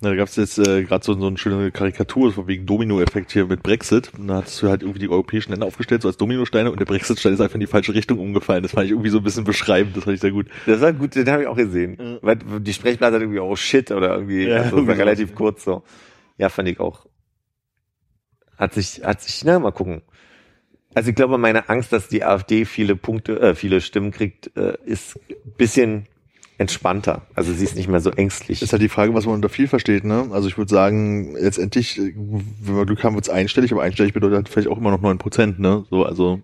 Na, 0.03 0.09
da 0.09 0.15
gab's 0.15 0.35
jetzt 0.35 0.57
äh, 0.57 0.83
gerade 0.83 1.05
so, 1.05 1.13
so 1.13 1.27
eine 1.27 1.37
schöne 1.37 1.71
Karikatur 1.71 2.33
von 2.33 2.47
wegen 2.47 2.65
Domino-Effekt 2.65 3.31
hier 3.31 3.45
mit 3.45 3.61
Brexit. 3.61 4.11
Und 4.17 4.27
da 4.27 4.37
hattest 4.37 4.59
du 4.61 4.67
halt 4.67 4.81
irgendwie 4.81 4.97
die 4.97 5.09
europäischen 5.09 5.51
Länder 5.51 5.67
aufgestellt, 5.67 6.01
so 6.01 6.07
als 6.07 6.17
Dominosteine 6.17 6.71
und 6.71 6.79
der 6.79 6.85
Brexit-Stein 6.85 7.33
ist 7.33 7.39
einfach 7.39 7.53
in 7.53 7.59
die 7.59 7.67
falsche 7.67 7.93
Richtung 7.93 8.17
umgefallen. 8.17 8.63
Das 8.63 8.71
fand 8.71 8.85
ich 8.85 8.91
irgendwie 8.91 9.11
so 9.11 9.19
ein 9.19 9.23
bisschen 9.23 9.43
beschreibend, 9.43 9.95
das 9.95 10.05
fand 10.05 10.15
ich 10.15 10.21
sehr 10.21 10.31
gut. 10.31 10.47
Das 10.65 10.81
war 10.81 10.91
gut, 10.91 11.13
den 11.13 11.29
habe 11.29 11.43
ich 11.43 11.47
auch 11.47 11.55
gesehen. 11.55 11.97
Ja. 11.99 12.17
Weil 12.23 12.37
die 12.61 12.73
Sprechblase 12.73 13.15
hat 13.15 13.21
irgendwie, 13.21 13.39
oh 13.39 13.55
shit, 13.55 13.91
oder 13.91 14.15
irgendwie, 14.15 14.47
Ja, 14.47 14.63
also 14.63 14.77
irgendwie 14.77 14.95
relativ 14.95 15.35
kurz 15.35 15.63
so. 15.63 15.83
Ja, 16.39 16.49
fand 16.49 16.67
ich 16.69 16.79
auch. 16.79 17.05
Hat 18.57 18.73
sich, 18.73 19.03
hat 19.03 19.21
sich, 19.21 19.43
na, 19.45 19.59
mal 19.59 19.71
gucken. 19.71 20.01
Also 20.95 21.09
ich 21.09 21.15
glaube, 21.15 21.37
meine 21.37 21.69
Angst, 21.69 21.93
dass 21.93 22.07
die 22.07 22.23
AfD 22.23 22.65
viele 22.65 22.95
Punkte, 22.95 23.39
äh, 23.39 23.53
viele 23.53 23.81
Stimmen 23.81 24.09
kriegt, 24.09 24.55
äh, 24.57 24.77
ist 24.83 25.19
ein 25.29 25.53
bisschen 25.57 26.07
entspannter. 26.61 27.23
Also 27.35 27.51
sie 27.53 27.63
ist 27.65 27.75
nicht 27.75 27.89
mehr 27.89 27.99
so 27.99 28.11
ängstlich. 28.11 28.61
Ist 28.61 28.71
halt 28.71 28.81
die 28.81 28.89
Frage, 28.89 29.13
was 29.13 29.25
man 29.25 29.35
unter 29.35 29.49
viel 29.49 29.67
versteht, 29.67 30.03
ne? 30.05 30.27
Also 30.31 30.47
ich 30.47 30.57
würde 30.57 30.69
sagen, 30.73 31.33
letztendlich, 31.35 31.97
wenn 31.99 32.75
wir 32.75 32.85
Glück 32.85 33.03
haben, 33.03 33.15
wird's 33.15 33.29
einstellig, 33.29 33.71
aber 33.73 33.81
einstellig 33.81 34.13
bedeutet 34.13 34.35
halt 34.37 34.49
vielleicht 34.49 34.69
auch 34.69 34.77
immer 34.77 34.91
noch 34.91 35.01
neun 35.01 35.17
Prozent, 35.17 35.59
ne? 35.59 35.83
So, 35.89 36.05
also 36.05 36.41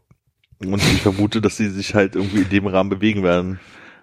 und 0.60 0.75
ich 0.75 1.01
vermute, 1.03 1.39
dass 1.39 1.56
sie 1.56 1.69
sich 1.69 1.93
halt 1.93 2.15
irgendwie 2.15 2.41
in 2.41 2.49
dem 2.49 2.67
Rahmen 2.67 2.89
bewegen 2.89 3.23
werden. 3.23 3.60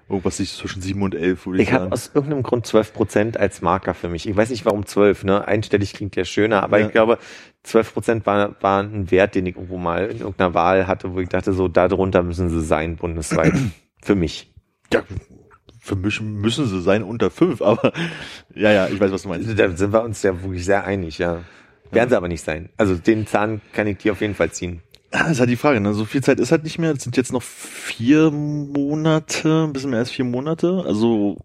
Irgendwas 0.08 0.36
sich 0.36 0.52
zwischen 0.52 0.82
sieben 0.82 1.02
und 1.02 1.14
elf, 1.14 1.46
würde 1.46 1.62
ich, 1.62 1.68
Ich 1.68 1.74
habe 1.74 1.90
aus 1.90 2.10
irgendeinem 2.14 2.42
Grund 2.42 2.66
12 2.66 2.92
Prozent 2.92 3.36
als 3.38 3.62
Marker 3.62 3.94
für 3.94 4.08
mich. 4.08 4.28
Ich 4.28 4.36
weiß 4.36 4.50
nicht, 4.50 4.64
warum 4.66 4.84
12, 4.86 5.24
ne? 5.24 5.48
Einstellig 5.48 5.94
klingt 5.94 6.14
ja 6.14 6.24
schöner, 6.26 6.62
aber 6.62 6.78
Ja. 6.78 6.86
ich 6.86 6.92
glaube, 6.92 7.18
12 7.62 7.94
Prozent 7.94 8.26
war, 8.26 8.54
war 8.60 8.82
ein 8.82 9.10
Wert, 9.10 9.34
den 9.34 9.46
ich 9.46 9.56
irgendwo 9.56 9.78
mal 9.78 10.04
in 10.10 10.18
irgendeiner 10.18 10.52
Wahl 10.54 10.86
hatte, 10.86 11.14
wo 11.14 11.20
ich 11.20 11.28
dachte, 11.30 11.54
so, 11.54 11.68
darunter 11.68 12.22
müssen 12.22 12.50
sie 12.50 12.60
sein, 12.62 12.96
bundesweit. 12.96 13.54
für 14.02 14.14
mich. 14.14 14.52
ja, 14.92 15.02
für 15.84 15.96
mich 15.96 16.18
müssen 16.22 16.66
sie 16.66 16.80
sein 16.80 17.02
unter 17.02 17.30
fünf, 17.30 17.60
aber 17.60 17.92
ja, 18.54 18.72
ja, 18.72 18.88
ich 18.88 18.98
weiß, 18.98 19.12
was 19.12 19.22
du 19.22 19.28
meinst. 19.28 19.46
Da 19.58 19.70
sind 19.76 19.92
wir 19.92 20.02
uns 20.02 20.22
ja 20.22 20.42
wirklich 20.42 20.64
sehr 20.64 20.84
einig, 20.84 21.18
ja. 21.18 21.42
Werden 21.90 22.08
sie 22.08 22.16
aber 22.16 22.28
nicht 22.28 22.42
sein. 22.42 22.70
Also 22.78 22.94
den 22.94 23.26
Zahn 23.26 23.60
kann 23.74 23.86
ich 23.86 23.98
dir 23.98 24.12
auf 24.12 24.22
jeden 24.22 24.34
Fall 24.34 24.50
ziehen. 24.50 24.80
Das 25.10 25.30
ist 25.30 25.40
halt 25.40 25.50
die 25.50 25.56
Frage, 25.56 25.80
ne? 25.80 25.92
So 25.92 26.06
viel 26.06 26.22
Zeit 26.22 26.40
ist 26.40 26.52
halt 26.52 26.64
nicht 26.64 26.78
mehr. 26.78 26.92
Es 26.92 27.04
sind 27.04 27.18
jetzt 27.18 27.32
noch 27.32 27.42
vier 27.42 28.30
Monate, 28.30 29.64
ein 29.64 29.74
bisschen 29.74 29.90
mehr 29.90 29.98
als 29.98 30.10
vier 30.10 30.24
Monate. 30.24 30.84
Also 30.86 31.36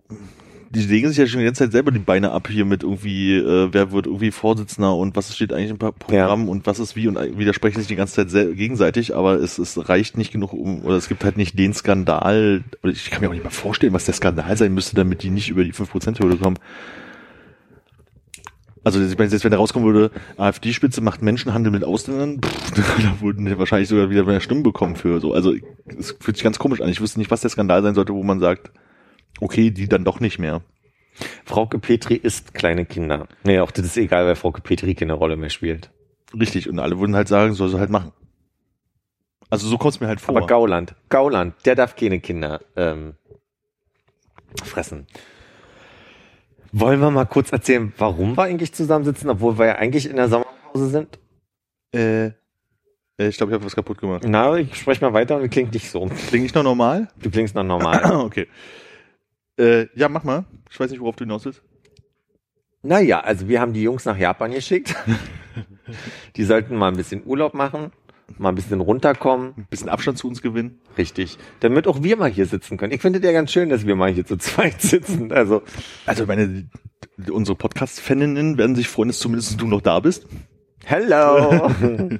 die 0.71 0.82
legen 0.82 1.08
sich 1.10 1.17
ja 1.17 1.25
schon 1.25 1.39
die 1.39 1.45
ganze 1.45 1.63
Zeit 1.63 1.71
selber 1.71 1.91
die 1.91 1.99
Beine 1.99 2.32
ab 2.32 2.47
hier 2.47 2.63
mit 2.63 2.84
irgendwie, 2.84 3.36
äh, 3.36 3.69
wer 3.71 3.91
wird 3.91 4.05
irgendwie 4.05 4.29
Vorsitzender 4.29 4.95
und 4.95 5.15
was 5.15 5.36
steht 5.36 5.51
eigentlich 5.51 5.71
im 5.71 5.77
Programm 5.79 6.47
und 6.47 6.67
was 6.67 6.77
ist 6.77 6.95
wie 6.95 7.08
und 7.08 7.17
widersprechen 7.38 7.79
sich 7.79 7.88
die 7.88 7.95
ganze 7.95 8.27
Zeit 8.27 8.55
gegenseitig, 8.55 9.15
aber 9.15 9.34
es, 9.34 9.58
es 9.58 9.89
reicht 9.89 10.17
nicht 10.17 10.32
genug 10.32 10.53
um, 10.53 10.84
oder 10.84 10.95
es 10.95 11.08
gibt 11.08 11.23
halt 11.23 11.38
nicht 11.38 11.58
den 11.58 11.73
Skandal, 11.73 12.63
oder 12.84 12.91
ich 12.91 13.10
kann 13.10 13.21
mir 13.21 13.29
auch 13.29 13.34
nicht 13.34 13.43
mal 13.43 13.49
vorstellen, 13.49 13.93
was 13.93 14.05
der 14.05 14.13
Skandal 14.13 14.55
sein 14.58 14.73
müsste, 14.73 14.95
damit 14.95 15.23
die 15.23 15.32
nicht 15.32 15.49
über 15.49 15.63
die 15.63 15.73
5%-Hürde 15.73 16.38
kommen. 16.38 16.60
Also 18.84 19.01
ich 19.01 19.17
meine, 19.17 19.29
selbst 19.29 19.43
wenn 19.43 19.51
da 19.51 19.58
rauskommen 19.58 19.91
würde, 19.91 20.12
AfD-Spitze 20.38 21.01
macht 21.01 21.23
Menschenhandel 21.23 21.71
mit 21.71 21.84
Ausländern, 21.84 22.41
pff, 22.41 22.71
da 22.75 23.21
würden 23.21 23.45
die 23.45 23.58
wahrscheinlich 23.58 23.89
sogar 23.89 24.12
wieder 24.12 24.23
mehr 24.23 24.39
Stimmen 24.39 24.63
bekommen 24.63 24.95
für 24.95 25.19
so. 25.19 25.34
Also 25.34 25.53
es 25.97 26.15
fühlt 26.19 26.38
sich 26.38 26.43
ganz 26.43 26.60
komisch 26.60 26.79
an. 26.79 26.89
Ich 26.89 27.01
wüsste 27.01 27.17
nicht, 27.17 27.32
was 27.32 27.41
der 27.41 27.49
Skandal 27.49 27.82
sein 27.82 27.95
sollte, 27.95 28.13
wo 28.13 28.23
man 28.23 28.39
sagt, 28.39 28.71
okay, 29.39 29.72
die 29.72 29.88
dann 29.88 30.04
doch 30.04 30.20
nicht 30.20 30.39
mehr. 30.39 30.62
Frauke 31.46 31.80
Petri 31.80 32.15
isst 32.15 32.54
kleine 32.54 32.86
Kinder. 32.86 33.28
Nee, 33.44 33.60
auch 33.60 33.72
das 33.72 33.86
ist 33.86 33.98
egal, 33.98 34.26
weil 34.26 34.36
Frauke 34.36 34.62
Petri 34.62 34.96
keine 34.96 35.13
Rolle 35.13 35.36
mehr 35.36 35.50
spielt. 35.50 35.92
Richtig. 36.38 36.70
Und 36.70 36.80
alle 36.80 37.00
würden 37.00 37.15
halt 37.15 37.28
sagen, 37.28 37.54
soll 37.54 37.70
sie 37.70 37.80
halt 37.80 37.89
machen. 37.89 38.13
Also 39.50 39.68
so 39.68 39.78
kommt 39.78 39.96
es 39.96 40.00
mir 40.00 40.08
halt 40.08 40.22
vor. 40.22 40.38
Aber 40.38 40.46
Gauland, 40.46 40.96
Gauland, 41.10 41.56
der 41.65 41.76
darf 41.76 41.96
keine 41.96 42.20
Kinder 42.20 42.62
ähm, 42.76 43.15
fressen. 44.63 45.08
Wollen 46.72 47.00
wir 47.00 47.10
mal 47.10 47.26
kurz 47.26 47.52
erzählen, 47.52 47.92
warum 47.98 48.38
wir 48.38 48.44
eigentlich 48.44 48.74
zusammensitzen, 48.74 49.30
obwohl 49.30 49.58
wir 49.58 49.65
ja 49.65 49.76
eigentlich 49.76 50.08
in 50.08 50.18
der 50.18 50.30
Sommerpause 50.30 50.89
sind? 50.89 51.20
äh, 51.94 52.32
äh, 53.20 53.28
ich 53.28 53.38
glaube, 53.38 53.52
ich 53.52 53.56
habe 53.56 53.65
was 53.65 53.76
kaputt 53.76 54.00
gemacht. 54.00 54.24
Na, 54.26 54.56
ich 54.56 54.76
spreche 54.76 55.04
mal 55.04 55.13
weiter 55.13 55.38
und 55.38 55.50
klingt 55.50 55.74
nicht 55.74 55.89
so. 55.89 56.08
Klinge 56.30 56.46
ich 56.46 56.54
noch 56.54 56.63
normal? 56.63 57.10
Du 57.22 57.30
klingst 57.30 57.56
noch 57.56 57.63
normal. 57.63 58.15
okay. 58.26 58.48
Äh, 59.60 59.88
ja, 59.95 60.10
mach 60.10 60.24
mal. 60.24 60.45
Ich 60.72 60.80
weiß 60.80 60.89
nicht, 60.89 61.00
worauf 61.02 61.15
du 61.17 61.26
hinaus 61.26 61.45
willst. 61.45 61.62
naja, 62.82 63.19
also 63.19 63.48
wir 63.48 63.60
haben 63.60 63.74
die 63.74 63.84
Jungs 63.84 64.06
nach 64.06 64.17
Japan 64.17 64.52
geschickt. 64.52 64.95
die 66.38 66.43
sollten 66.45 66.76
mal 66.76 66.88
ein 66.89 66.95
bisschen 66.98 67.24
Urlaub 67.26 67.54
machen. 67.54 67.91
mal 68.38 68.50
ein 68.50 68.56
bisschen 68.56 68.80
runterkommen. 68.80 69.54
Ein 69.58 69.67
bisschen 69.69 69.89
Abstand 69.89 70.17
zu 70.17 70.28
uns 70.28 70.41
gewinnen. 70.41 70.80
Richtig. 70.98 71.38
Damit 71.60 71.88
auch 71.88 72.04
wir 72.04 72.15
mal 72.15 72.30
hier 72.30 72.45
sitzen 72.45 72.78
können. 72.78 72.93
Ich 72.93 73.02
finde 73.02 73.19
ja 73.19 73.32
ganz 73.34 73.52
schön, 73.52 73.69
dass 73.69 73.86
wir 73.86 73.95
mal 73.95 74.12
hier 74.12 74.26
zu 74.26 74.38
zweit 74.38 74.82
sitzen. 74.82 75.32
Also, 75.34 75.62
Also 76.06 76.26
meine, 76.26 76.69
unsere 77.32 77.58
Podcast-Faninnen 77.58 78.58
werden 78.58 78.76
sich 78.76 78.88
freuen, 78.88 79.10
dass 79.10 79.19
zumindest 79.19 79.60
du 79.60 79.67
noch 79.67 79.82
da 79.82 80.00
bist. 80.00 80.26
hello! 80.86 81.69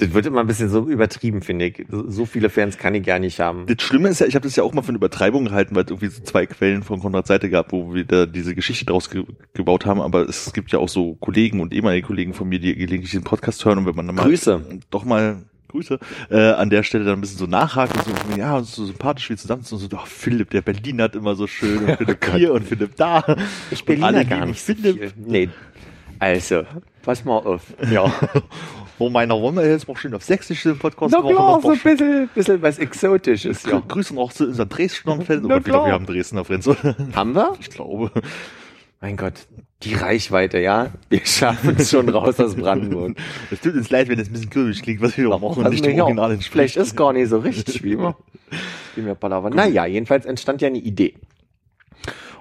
das 0.00 0.14
wird 0.14 0.26
immer 0.26 0.40
ein 0.40 0.46
bisschen 0.46 0.70
so 0.70 0.88
übertrieben, 0.88 1.42
finde 1.42 1.66
ich. 1.66 1.86
So 1.90 2.24
viele 2.24 2.48
Fans 2.48 2.78
kann 2.78 2.94
ich 2.94 3.04
gar 3.04 3.18
nicht 3.18 3.38
haben. 3.38 3.66
Das 3.66 3.82
Schlimme 3.82 4.08
ist 4.08 4.20
ja, 4.20 4.26
ich 4.26 4.34
habe 4.34 4.44
das 4.44 4.56
ja 4.56 4.64
auch 4.64 4.72
mal 4.72 4.80
für 4.80 4.88
eine 4.88 4.96
Übertreibung 4.96 5.44
gehalten, 5.44 5.76
weil 5.76 5.84
es 5.84 5.90
irgendwie 5.90 6.08
so 6.08 6.22
zwei 6.22 6.46
Quellen 6.46 6.82
von 6.82 7.00
Konrads 7.00 7.28
Seite 7.28 7.50
gab, 7.50 7.72
wo 7.72 7.92
wir 7.92 8.04
da 8.04 8.24
diese 8.24 8.54
Geschichte 8.54 8.86
draus 8.86 9.10
ge 9.10 9.24
gebaut 9.52 9.84
haben. 9.84 10.00
Aber 10.00 10.26
es 10.26 10.52
gibt 10.54 10.72
ja 10.72 10.78
auch 10.78 10.88
so 10.88 11.16
Kollegen 11.16 11.60
und 11.60 11.74
ehemalige 11.74 12.06
Kollegen 12.06 12.32
von 12.32 12.48
mir, 12.48 12.58
die 12.58 12.74
gelegentlich 12.74 13.12
den 13.12 13.24
Podcast 13.24 13.62
hören 13.64 13.78
und 13.78 13.86
wenn 13.86 13.94
man 13.94 14.06
dann 14.06 14.16
mal 14.16 14.24
Grüße. 14.24 14.80
doch 14.90 15.04
mal 15.04 15.42
Grüße 15.68 15.98
äh, 16.30 16.52
an 16.52 16.70
der 16.70 16.82
Stelle 16.82 17.04
dann 17.04 17.18
ein 17.18 17.20
bisschen 17.20 17.38
so 17.38 17.46
nachhakt 17.46 17.94
und 17.94 18.04
so, 18.04 18.38
ja, 18.38 18.60
so 18.62 18.86
sympathisch 18.86 19.28
wie 19.28 19.36
zusammen 19.36 19.64
und 19.70 19.78
so, 19.78 19.88
oh, 19.92 20.06
Philipp, 20.06 20.50
der 20.50 20.62
Berliner 20.62 21.04
hat 21.04 21.14
immer 21.14 21.34
so 21.34 21.46
schön 21.46 21.84
und 21.84 21.96
Philipp 21.98 22.24
hier 22.32 22.52
und 22.54 22.66
Philipp 22.66 22.96
da. 22.96 23.36
Ich 23.70 23.84
bin 23.84 24.02
alle 24.02 24.24
gar 24.24 24.46
nicht 24.46 24.60
Philipp. 24.60 25.12
Nee. 25.16 25.50
Also, 26.18 26.64
pass 27.02 27.24
mal 27.24 27.36
auf. 27.36 27.62
Ja. 27.90 28.12
Wo 29.00 29.08
meiner 29.08 29.32
Runde 29.32 29.66
jetzt 29.66 29.88
mal 29.88 29.96
schön 29.96 30.12
auf 30.12 30.22
Sächsisch 30.22 30.62
den 30.62 30.78
Podcast 30.78 31.12
Na 31.12 31.22
machen, 31.22 31.34
klar, 31.34 31.52
noch 31.56 31.62
so 31.62 31.70
ein 31.70 31.78
bisschen, 31.78 32.28
bisschen 32.34 32.60
was 32.60 32.78
Exotisches, 32.78 33.62
ja. 33.62 33.82
Grüße 33.88 34.14
noch 34.14 34.30
zu 34.30 34.46
unseren 34.46 34.68
Dresdner 34.68 35.16
Fans. 35.22 35.42
Oh 35.42 35.48
glaube, 35.48 35.62
klar. 35.62 35.86
wir 35.86 35.92
haben 35.94 36.04
Dresdner 36.04 36.44
Fans? 36.44 36.68
Haben 37.14 37.34
wir? 37.34 37.54
Ich 37.58 37.70
glaube. 37.70 38.10
Mein 39.00 39.16
Gott, 39.16 39.46
die 39.84 39.94
Reichweite, 39.94 40.58
ja. 40.58 40.90
Wir 41.08 41.24
schaffen 41.24 41.76
es 41.78 41.88
schon 41.88 42.10
raus 42.10 42.38
aus 42.38 42.56
Brandenburg. 42.56 43.16
Es 43.50 43.62
tut 43.62 43.74
uns 43.74 43.88
leid, 43.88 44.10
wenn 44.10 44.18
es 44.18 44.28
ein 44.28 44.34
bisschen 44.34 44.50
kürbisch 44.50 44.82
klingt, 44.82 45.00
was 45.00 45.16
wir 45.16 45.30
da 45.30 45.38
machen 45.38 45.64
und 45.64 45.70
nicht 45.70 45.82
dem 45.82 45.98
auch. 45.98 46.04
Original 46.04 46.32
entspricht. 46.32 46.52
Vielleicht 46.52 46.76
ist 46.76 46.94
gar 46.94 47.14
nicht 47.14 47.30
so 47.30 47.38
richtig, 47.38 47.82
wie 47.82 47.98
wir, 47.98 48.14
wie 48.96 49.06
wir 49.06 49.14
palavern. 49.14 49.54
Naja, 49.54 49.86
jedenfalls 49.86 50.26
entstand 50.26 50.60
ja 50.60 50.68
eine 50.68 50.76
Idee. 50.76 51.14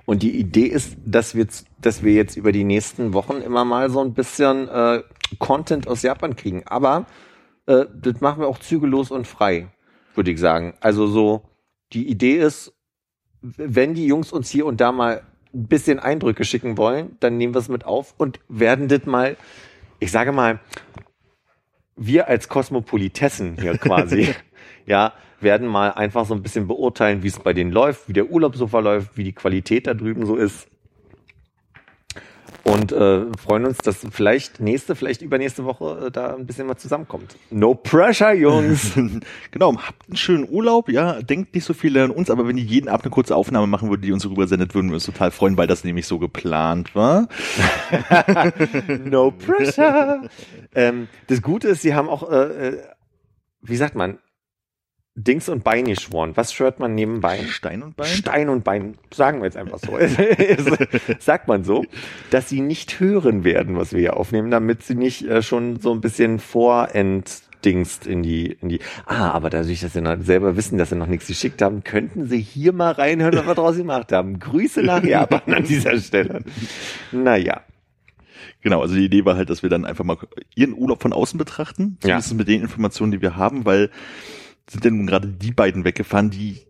Und 0.03 0.23
die 0.23 0.37
Idee 0.37 0.65
ist, 0.65 0.97
dass 1.05 1.35
wir, 1.35 1.47
dass 1.81 2.03
wir 2.03 2.11
jetzt 2.11 2.35
über 2.35 2.51
die 2.51 2.65
nächsten 2.65 3.13
Wochen 3.13 3.35
immer 3.35 3.63
mal 3.63 3.89
so 3.89 4.01
ein 4.01 4.13
bisschen 4.13 4.67
äh, 4.67 5.03
Content 5.37 5.87
aus 5.87 6.01
Japan 6.01 6.35
kriegen. 6.35 6.63
Aber 6.65 7.05
äh, 7.67 7.85
das 7.93 8.21
machen 8.21 8.41
wir 8.41 8.47
auch 8.47 8.59
zügellos 8.59 9.11
und 9.11 9.27
frei, 9.27 9.67
würde 10.15 10.31
ich 10.31 10.39
sagen. 10.39 10.73
Also 10.79 11.07
so, 11.07 11.43
die 11.93 12.07
Idee 12.07 12.37
ist, 12.37 12.73
wenn 13.41 13.93
die 13.93 14.07
Jungs 14.07 14.31
uns 14.31 14.49
hier 14.49 14.65
und 14.65 14.81
da 14.81 14.91
mal 14.91 15.21
ein 15.53 15.67
bisschen 15.67 15.99
Eindrücke 15.99 16.43
schicken 16.43 16.77
wollen, 16.77 17.17
dann 17.19 17.37
nehmen 17.37 17.53
wir 17.53 17.59
es 17.59 17.69
mit 17.69 17.85
auf 17.85 18.13
und 18.17 18.39
werden 18.47 18.87
das 18.87 19.05
mal, 19.05 19.37
ich 19.99 20.11
sage 20.11 20.31
mal, 20.31 20.59
wir 21.95 22.27
als 22.27 22.47
Kosmopolitessen 22.47 23.57
hier 23.59 23.77
quasi, 23.77 24.33
ja, 24.85 25.13
werden 25.41 25.67
mal 25.67 25.91
einfach 25.91 26.25
so 26.25 26.33
ein 26.33 26.41
bisschen 26.41 26.67
beurteilen, 26.67 27.23
wie 27.23 27.27
es 27.27 27.39
bei 27.39 27.53
denen 27.53 27.71
läuft, 27.71 28.07
wie 28.07 28.13
der 28.13 28.29
Urlaub 28.29 28.55
so 28.55 28.67
verläuft, 28.67 29.17
wie 29.17 29.23
die 29.23 29.33
Qualität 29.33 29.87
da 29.87 29.93
drüben 29.93 30.25
so 30.25 30.35
ist. 30.35 30.68
Und 32.69 32.91
äh, 32.91 33.25
freuen 33.35 33.65
uns, 33.65 33.79
dass 33.79 34.05
vielleicht 34.11 34.59
nächste, 34.59 34.93
vielleicht 34.93 35.23
übernächste 35.23 35.65
Woche 35.65 36.05
äh, 36.05 36.11
da 36.11 36.35
ein 36.35 36.45
bisschen 36.45 36.67
mal 36.67 36.77
zusammenkommt. 36.77 37.35
No 37.49 37.73
pressure, 37.73 38.33
Jungs. 38.33 38.91
genau, 39.51 39.75
habt 39.75 40.07
einen 40.07 40.17
schönen 40.17 40.47
Urlaub, 40.47 40.87
ja, 40.87 41.19
denkt 41.23 41.55
nicht 41.55 41.63
so 41.63 41.73
viel 41.73 41.97
an 41.97 42.11
uns, 42.11 42.29
aber 42.29 42.47
wenn 42.47 42.57
die 42.57 42.63
jeden 42.63 42.87
Abend 42.87 43.05
eine 43.05 43.11
kurze 43.11 43.35
Aufnahme 43.35 43.65
machen 43.65 43.89
würde, 43.89 44.03
die 44.03 44.11
uns 44.11 44.23
rübersendet, 44.23 44.75
würden 44.75 44.89
wir 44.89 44.95
uns 44.95 45.05
total 45.05 45.31
freuen, 45.31 45.57
weil 45.57 45.65
das 45.65 45.83
nämlich 45.83 46.05
so 46.05 46.19
geplant 46.19 46.93
war. 46.93 47.27
no 49.03 49.31
pressure. 49.31 50.29
ähm, 50.75 51.07
das 51.25 51.41
Gute 51.41 51.69
ist, 51.69 51.81
sie 51.81 51.95
haben 51.95 52.07
auch, 52.07 52.29
äh, 52.31 52.67
äh, 52.67 52.83
wie 53.63 53.77
sagt 53.77 53.95
man, 53.95 54.19
Dings 55.23 55.49
und 55.49 55.63
Bein 55.63 55.85
geschworen. 55.85 56.31
Was 56.35 56.53
schwört 56.53 56.79
man 56.79 56.95
neben 56.95 57.19
Bein? 57.21 57.45
Stein 57.47 57.83
und 57.83 57.95
Bein? 57.97 58.07
Stein 58.07 58.49
und 58.49 58.63
Bein, 58.63 58.95
sagen 59.13 59.39
wir 59.39 59.45
jetzt 59.45 59.57
einfach 59.57 59.79
so. 59.79 59.97
Sagt 61.19 61.47
man 61.47 61.63
so, 61.63 61.85
dass 62.31 62.47
sie 62.49 62.61
nicht 62.61 62.99
hören 62.99 63.43
werden, 63.43 63.75
was 63.77 63.91
wir 63.93 63.99
hier 63.99 64.17
aufnehmen, 64.17 64.49
damit 64.51 64.83
sie 64.83 64.95
nicht 64.95 65.25
äh, 65.27 65.41
schon 65.41 65.79
so 65.79 65.91
ein 65.91 66.01
bisschen 66.01 66.39
vorentdingst 66.39 68.07
in 68.07 68.23
die, 68.23 68.53
in 68.61 68.69
die. 68.69 68.79
Ah, 69.05 69.31
aber 69.31 69.49
dadurch, 69.49 69.81
dass 69.81 69.93
sie 69.93 70.01
noch 70.01 70.17
selber 70.21 70.55
wissen, 70.55 70.77
dass 70.77 70.89
sie 70.89 70.95
noch 70.95 71.07
nichts 71.07 71.27
geschickt 71.27 71.61
haben, 71.61 71.83
könnten 71.83 72.27
sie 72.27 72.39
hier 72.41 72.71
mal 72.73 72.91
reinhören, 72.93 73.35
was 73.37 73.47
wir 73.47 73.55
draus 73.55 73.77
gemacht 73.77 74.11
haben. 74.11 74.39
Grüße 74.39 74.81
nach 74.83 75.03
Japan 75.09 75.53
an 75.53 75.63
dieser 75.63 75.97
Stelle. 75.99 76.43
Naja. 77.11 77.61
Genau, 78.61 78.81
also 78.81 78.95
die 78.95 79.05
Idee 79.05 79.23
war 79.23 79.37
halt, 79.37 79.49
dass 79.49 79.63
wir 79.63 79.69
dann 79.69 79.85
einfach 79.85 80.03
mal 80.03 80.17
ihren 80.53 80.73
Urlaub 80.73 81.01
von 81.01 81.13
außen 81.13 81.37
betrachten, 81.37 81.97
Ja. 82.03 82.19
zumindest 82.19 82.33
mit 82.35 82.47
den 82.49 82.61
Informationen, 82.61 83.11
die 83.13 83.21
wir 83.21 83.37
haben, 83.37 83.65
weil 83.65 83.89
sind 84.69 84.85
denn 84.85 84.97
nun 84.97 85.07
gerade 85.07 85.27
die 85.27 85.51
beiden 85.51 85.83
weggefahren, 85.83 86.29
die 86.29 86.61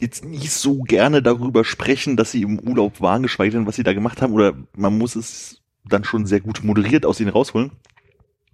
jetzt 0.00 0.24
nicht 0.24 0.52
so 0.52 0.82
gerne 0.82 1.22
darüber 1.22 1.64
sprechen, 1.64 2.16
dass 2.16 2.30
sie 2.30 2.42
im 2.42 2.60
Urlaub 2.60 3.00
waren, 3.00 3.22
geschweige 3.22 3.52
denn, 3.52 3.66
was 3.66 3.76
sie 3.76 3.82
da 3.82 3.92
gemacht 3.92 4.22
haben, 4.22 4.32
oder 4.32 4.54
man 4.76 4.96
muss 4.96 5.16
es 5.16 5.60
dann 5.84 6.04
schon 6.04 6.26
sehr 6.26 6.40
gut 6.40 6.62
moderiert 6.62 7.04
aus 7.04 7.20
ihnen 7.20 7.30
rausholen. 7.30 7.72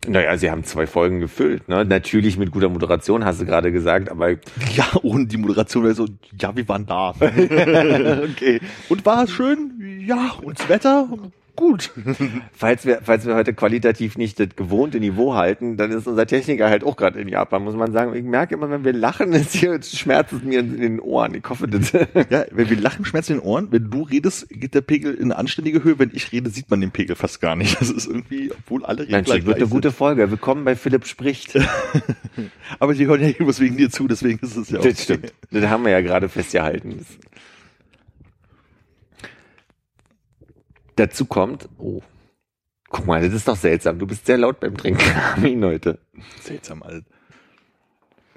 Naja, 0.07 0.37
sie 0.37 0.51
haben 0.51 0.65
zwei 0.65 0.87
Folgen 0.87 1.21
gefüllt, 1.21 1.69
ne? 1.69 1.85
Natürlich 1.85 2.37
mit 2.37 2.51
guter 2.51 2.69
Moderation, 2.69 3.25
hast 3.25 3.41
du 3.41 3.47
gerade 3.47 3.73
gesagt, 3.73 4.11
aber 4.11 4.31
Ja, 4.75 4.87
und 5.03 5.33
die 5.33 5.39
Moderation 5.39 5.85
wäre 5.85 5.95
so, 5.95 6.07
ja, 6.39 6.55
wir 6.55 6.69
waren 6.69 6.87
da. 6.87 7.11
okay. 7.21 8.61
Und 8.89 9.07
war 9.07 9.25
es 9.25 9.31
schön? 9.31 10.03
Ja, 10.07 10.33
und 10.43 10.59
das 10.59 10.69
Wetter? 10.69 11.09
Gut. 11.57 11.93
Falls 12.53 12.85
wir, 12.85 13.01
falls 13.03 13.27
wir 13.27 13.37
heute 13.37 13.55
qualitativ 13.55 14.17
nicht 14.19 14.41
das 14.41 14.49
gewohnte 14.57 14.99
Niveau 14.99 15.35
halten, 15.35 15.77
dann 15.77 15.93
ist 15.93 16.07
unser 16.07 16.27
Techniker 16.27 16.69
halt 16.69 16.83
auch 16.83 16.97
gerade 16.97 17.21
in 17.21 17.29
Japan, 17.29 17.63
muss 17.63 17.77
man 17.77 17.93
sagen. 17.93 18.15
Ich 18.15 18.25
merke 18.25 18.55
immer, 18.55 18.71
wenn 18.71 18.85
wir 18.85 18.93
lachen, 18.93 19.33
ist 19.35 19.55
hier, 19.55 19.81
schmerzt 19.83 20.33
es 20.33 20.43
mir 20.43 20.61
in 20.61 20.81
den 20.81 21.01
Ohren. 21.01 21.35
Ich 21.35 21.49
hoffe, 21.49 21.69
das. 21.69 21.93
Ja, 22.31 22.45
wenn 22.51 22.71
wir 22.71 22.81
lachen, 22.81 23.05
schmerzt 23.05 23.31
in 23.31 23.37
den 23.37 23.45
Ohren. 23.45 23.69
Wenn 23.71 23.91
du 23.91 24.03
redest, 24.03 24.49
geht 24.49 24.75
der 24.75 24.81
Pegel 24.81 25.15
in 25.15 25.25
eine 25.25 25.37
anständige 25.37 25.85
Höhe. 25.85 25.99
Wenn 25.99 26.11
ich 26.13 26.33
rede, 26.33 26.51
sieht 26.51 26.71
man 26.71 26.81
den 26.81 26.91
Pegel 26.91 27.15
fast 27.17 27.41
gar 27.41 27.55
nicht. 27.55 27.81
Das 27.81 27.91
ist 27.91 28.07
irgendwie, 28.07 28.51
obwohl 28.51 28.85
alle 28.85 29.07
Mensch, 29.07 29.13
Regler 29.13 29.35
das 29.35 29.47
wird 29.47 29.57
eine 29.57 29.67
gleich 29.67 29.71
gute 29.71 29.93
Folge. 29.93 30.31
Willkommen 30.31 30.65
bei 30.65 30.75
Philipp 30.75 31.07
spricht. 31.07 31.59
Aber 32.79 32.95
die 32.95 33.07
hören 33.07 33.21
ja 33.21 33.29
irgendwas 33.29 33.61
wegen 33.61 33.77
dir 33.77 33.91
zu, 33.91 34.09
deswegen 34.09 34.39
ist 34.41 34.57
es 34.57 34.71
ja 34.71 34.81
auch. 34.81 34.85
Das 34.85 35.03
stimmt. 35.03 35.33
Das 35.51 35.67
haben 35.67 35.85
wir 35.85 35.93
ja 35.93 36.01
gerade 36.01 36.29
festgehalten. 36.29 37.05
Dazu 40.97 41.25
kommt, 41.25 41.69
oh, 41.79 42.03
guck 42.89 43.07
mal, 43.07 43.21
das 43.21 43.33
ist 43.33 43.49
doch 43.49 43.57
seltsam. 43.57 43.99
Du 43.99 44.07
bist 44.07 44.27
sehr 44.27 44.39
laut 44.39 44.61
beim 44.61 44.77
Trinken, 44.77 45.11
Armin, 45.35 45.65
heute. 45.65 45.99
Seltsam, 46.41 46.83
alt. 46.83 47.05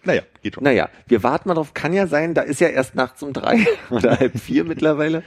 Naja, 0.03 0.21
geht 0.41 0.55
schon. 0.55 0.63
Naja, 0.63 0.89
wir 1.07 1.21
warten 1.23 1.49
mal 1.49 1.55
drauf. 1.55 1.73
Kann 1.73 1.93
ja 1.93 2.07
sein, 2.07 2.33
da 2.33 2.41
ist 2.41 2.61
ja 2.61 2.69
erst 2.69 2.95
nachts 2.95 3.21
um 3.23 3.33
drei 3.33 3.65
oder 3.89 4.19
halb 4.19 4.39
vier 4.39 4.63
mittlerweile, 4.63 5.23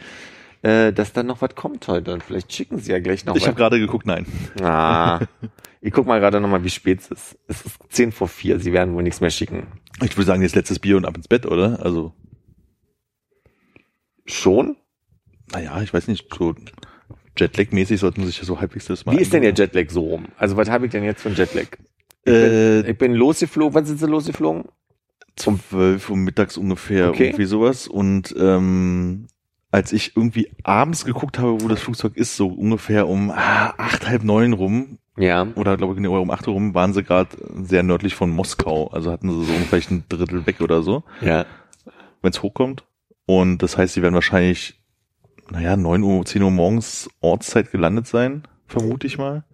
äh, 0.62 0.92
dass 0.92 1.12
dann 1.12 1.26
noch 1.26 1.42
was 1.42 1.54
kommt 1.54 1.86
heute. 1.86 2.12
Und 2.12 2.22
vielleicht 2.22 2.52
schicken 2.52 2.78
sie 2.78 2.92
ja 2.92 2.98
gleich 2.98 3.24
noch 3.24 3.36
ich 3.36 3.46
habe 3.46 3.56
gerade 3.56 3.78
geguckt, 3.78 4.06
nein. 4.06 4.26
Ah, 4.62 5.20
ich 5.80 5.92
guck 5.92 6.06
mal 6.06 6.18
gerade 6.18 6.40
nochmal, 6.40 6.64
wie 6.64 6.70
spät 6.70 7.00
es 7.00 7.10
ist. 7.10 7.38
Es 7.46 7.66
ist 7.66 7.76
zehn 7.90 8.10
vor 8.10 8.28
vier. 8.28 8.58
Sie 8.58 8.72
werden 8.72 8.94
wohl 8.94 9.02
nichts 9.02 9.20
mehr 9.20 9.30
schicken. 9.30 9.66
Ich 10.02 10.16
würde 10.16 10.26
sagen, 10.26 10.42
jetzt 10.42 10.56
letztes 10.56 10.78
Bier 10.78 10.96
und 10.96 11.04
ab 11.04 11.16
ins 11.16 11.28
Bett, 11.28 11.44
oder? 11.44 11.84
Also, 11.84 12.14
Schon? 14.24 14.76
naja, 15.52 15.80
ich 15.82 15.92
weiß 15.92 16.08
nicht, 16.08 16.32
so 16.32 16.54
Jetlag-mäßig 17.38 17.98
sollten 18.00 18.24
sich 18.26 18.38
ja 18.38 18.44
so 18.44 18.60
halbwegs 18.60 18.86
das 18.86 19.06
mal 19.06 19.16
Wie 19.16 19.20
ist 19.20 19.32
denn 19.32 19.42
der. 19.42 19.54
Jetlag 19.54 19.88
so 19.90 20.02
rum? 20.02 20.26
Also 20.36 20.56
was 20.56 20.68
habe 20.70 20.86
ich 20.86 20.92
denn 20.92 21.04
jetzt 21.04 21.22
für 21.22 21.28
einen 21.28 21.36
Jetlag? 21.36 21.66
Ich, 22.24 22.32
Äh, 22.32 22.82
bin, 22.82 22.90
ich 22.90 22.98
bin 22.98 23.14
losgeflogen. 23.14 23.74
Wann 23.74 23.84
sind 23.86 23.98
Sie 23.98 24.06
losgeflogen? 24.06 24.64
zwölf 25.36 26.10
Uhr 26.10 26.16
mittags 26.16 26.56
ungefähr, 26.56 27.08
Okay. 27.10 27.26
irgendwie 27.28 27.44
sowas. 27.46 27.88
Und 27.88 28.34
ähm, 28.38 29.26
als 29.70 29.92
ich 29.92 30.16
irgendwie 30.16 30.50
abends 30.64 31.04
geguckt 31.04 31.38
habe, 31.38 31.62
wo 31.62 31.68
das 31.68 31.80
Flugzeug 31.80 32.16
ist, 32.16 32.36
so 32.36 32.48
ungefähr 32.48 33.08
um 33.08 33.30
ah, 33.30 33.72
acht, 33.78 34.06
halb 34.08 34.22
neun 34.24 34.52
rum, 34.52 34.98
Ja. 35.16 35.46
oder 35.54 35.76
glaube 35.76 35.94
ich, 35.94 36.00
nee, 36.00 36.08
um 36.08 36.30
acht 36.30 36.46
Uhr 36.46 36.54
rum, 36.54 36.74
waren 36.74 36.92
sie 36.92 37.04
gerade 37.04 37.30
sehr 37.62 37.82
nördlich 37.82 38.14
von 38.14 38.30
Moskau. 38.30 38.88
Also 38.88 39.10
hatten 39.12 39.30
sie 39.30 39.46
so 39.46 39.52
ungefähr 39.52 39.80
ein 39.90 40.04
Drittel 40.08 40.46
weg 40.46 40.60
oder 40.60 40.82
so, 40.82 41.04
Ja. 41.22 41.46
wenn 42.20 42.32
es 42.32 42.42
hochkommt. 42.42 42.84
Und 43.24 43.58
das 43.62 43.78
heißt, 43.78 43.94
sie 43.94 44.02
werden 44.02 44.14
wahrscheinlich, 44.14 44.79
naja, 45.50 45.76
neun 45.76 46.02
Uhr, 46.02 46.24
zehn 46.24 46.42
Uhr 46.42 46.50
morgens 46.50 47.08
Ortszeit 47.20 47.70
gelandet 47.70 48.06
sein, 48.06 48.42
vermute 48.66 49.06
ich 49.06 49.18
mal. 49.18 49.44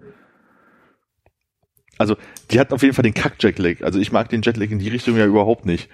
Also, 1.98 2.16
die 2.50 2.60
hatten 2.60 2.74
auf 2.74 2.82
jeden 2.82 2.94
Fall 2.94 3.02
den 3.02 3.14
Kack-Jetlag. 3.14 3.82
Also 3.82 3.98
ich 3.98 4.12
mag 4.12 4.28
den 4.28 4.42
Jetlag 4.42 4.70
in 4.70 4.78
die 4.78 4.88
Richtung 4.88 5.16
ja 5.16 5.24
überhaupt 5.24 5.64
nicht. 5.64 5.88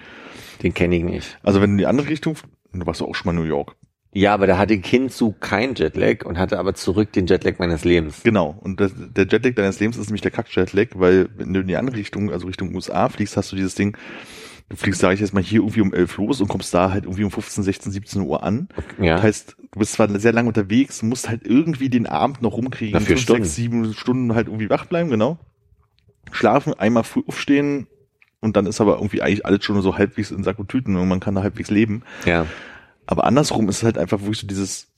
Den 0.62 0.74
kenne 0.74 0.96
ich 0.96 1.04
nicht. 1.04 1.38
Also 1.42 1.60
wenn 1.60 1.70
du 1.70 1.74
in 1.74 1.78
die 1.78 1.86
andere 1.86 2.08
Richtung, 2.08 2.36
du 2.72 2.86
warst 2.86 3.00
ja 3.00 3.06
auch 3.06 3.14
schon 3.14 3.26
mal 3.26 3.40
in 3.40 3.46
New 3.46 3.48
York. 3.48 3.76
Ja, 4.14 4.34
aber 4.34 4.46
da 4.46 4.58
hatte 4.58 4.74
ich 4.74 4.84
hinzu 4.84 5.34
kein 5.38 5.74
Jetlag 5.74 6.26
und 6.26 6.38
hatte 6.38 6.58
aber 6.58 6.74
zurück 6.74 7.12
den 7.12 7.26
Jetlag 7.26 7.58
meines 7.58 7.84
Lebens. 7.84 8.22
Genau. 8.22 8.58
Und 8.60 8.78
das, 8.78 8.92
der 8.94 9.26
Jetlag 9.26 9.54
deines 9.54 9.80
Lebens 9.80 9.96
ist 9.96 10.08
nämlich 10.08 10.20
der 10.20 10.30
Kack-Jetlag, 10.30 10.88
weil 10.94 11.30
wenn 11.36 11.54
du 11.54 11.60
in 11.60 11.66
die 11.66 11.76
andere 11.76 11.96
Richtung, 11.96 12.30
also 12.30 12.46
Richtung 12.46 12.74
USA 12.74 13.08
fliegst, 13.08 13.36
hast 13.38 13.52
du 13.52 13.56
dieses 13.56 13.74
Ding, 13.74 13.96
du 14.68 14.76
fliegst, 14.76 15.00
sage 15.00 15.14
ich 15.14 15.20
jetzt 15.20 15.34
mal, 15.34 15.42
hier 15.42 15.60
irgendwie 15.60 15.80
um 15.80 15.92
11 15.92 16.16
los 16.16 16.40
und 16.40 16.48
kommst 16.48 16.72
da 16.74 16.90
halt 16.90 17.04
irgendwie 17.04 17.24
um 17.24 17.30
15, 17.30 17.64
16, 17.64 17.92
17 17.92 18.22
Uhr 18.22 18.42
an. 18.42 18.68
Ja. 18.98 19.14
Das 19.16 19.22
heißt, 19.24 19.56
du 19.58 19.78
bist 19.78 19.92
zwar 19.92 20.08
sehr 20.18 20.32
lange 20.32 20.48
unterwegs, 20.48 21.02
musst 21.02 21.28
halt 21.28 21.44
irgendwie 21.44 21.88
den 21.88 22.06
Abend 22.06 22.42
noch 22.42 22.56
rumkriegen, 22.56 22.94
Na, 22.94 23.00
vier 23.00 23.16
fünf, 23.16 23.20
Stunden. 23.20 23.44
sechs, 23.44 23.56
sieben 23.56 23.94
Stunden 23.94 24.34
halt 24.34 24.48
irgendwie 24.48 24.70
wach 24.70 24.86
bleiben, 24.86 25.10
genau. 25.10 25.38
schlafen, 26.30 26.74
einmal 26.74 27.04
früh 27.04 27.22
aufstehen 27.26 27.86
und 28.40 28.56
dann 28.56 28.66
ist 28.66 28.80
aber 28.80 28.96
irgendwie 28.96 29.22
eigentlich 29.22 29.46
alles 29.46 29.64
schon 29.64 29.80
so 29.82 29.96
halbwegs 29.96 30.30
in 30.30 30.42
Sack 30.42 30.58
und 30.58 30.68
Tüten 30.68 30.96
und 30.96 31.08
man 31.08 31.20
kann 31.20 31.34
da 31.34 31.42
halbwegs 31.42 31.70
leben. 31.70 32.02
Ja. 32.24 32.46
Aber 33.06 33.24
andersrum 33.24 33.68
ist 33.68 33.78
es 33.78 33.82
halt 33.82 33.98
einfach 33.98 34.20
wirklich 34.20 34.38
so 34.38 34.46
dieses, 34.46 34.88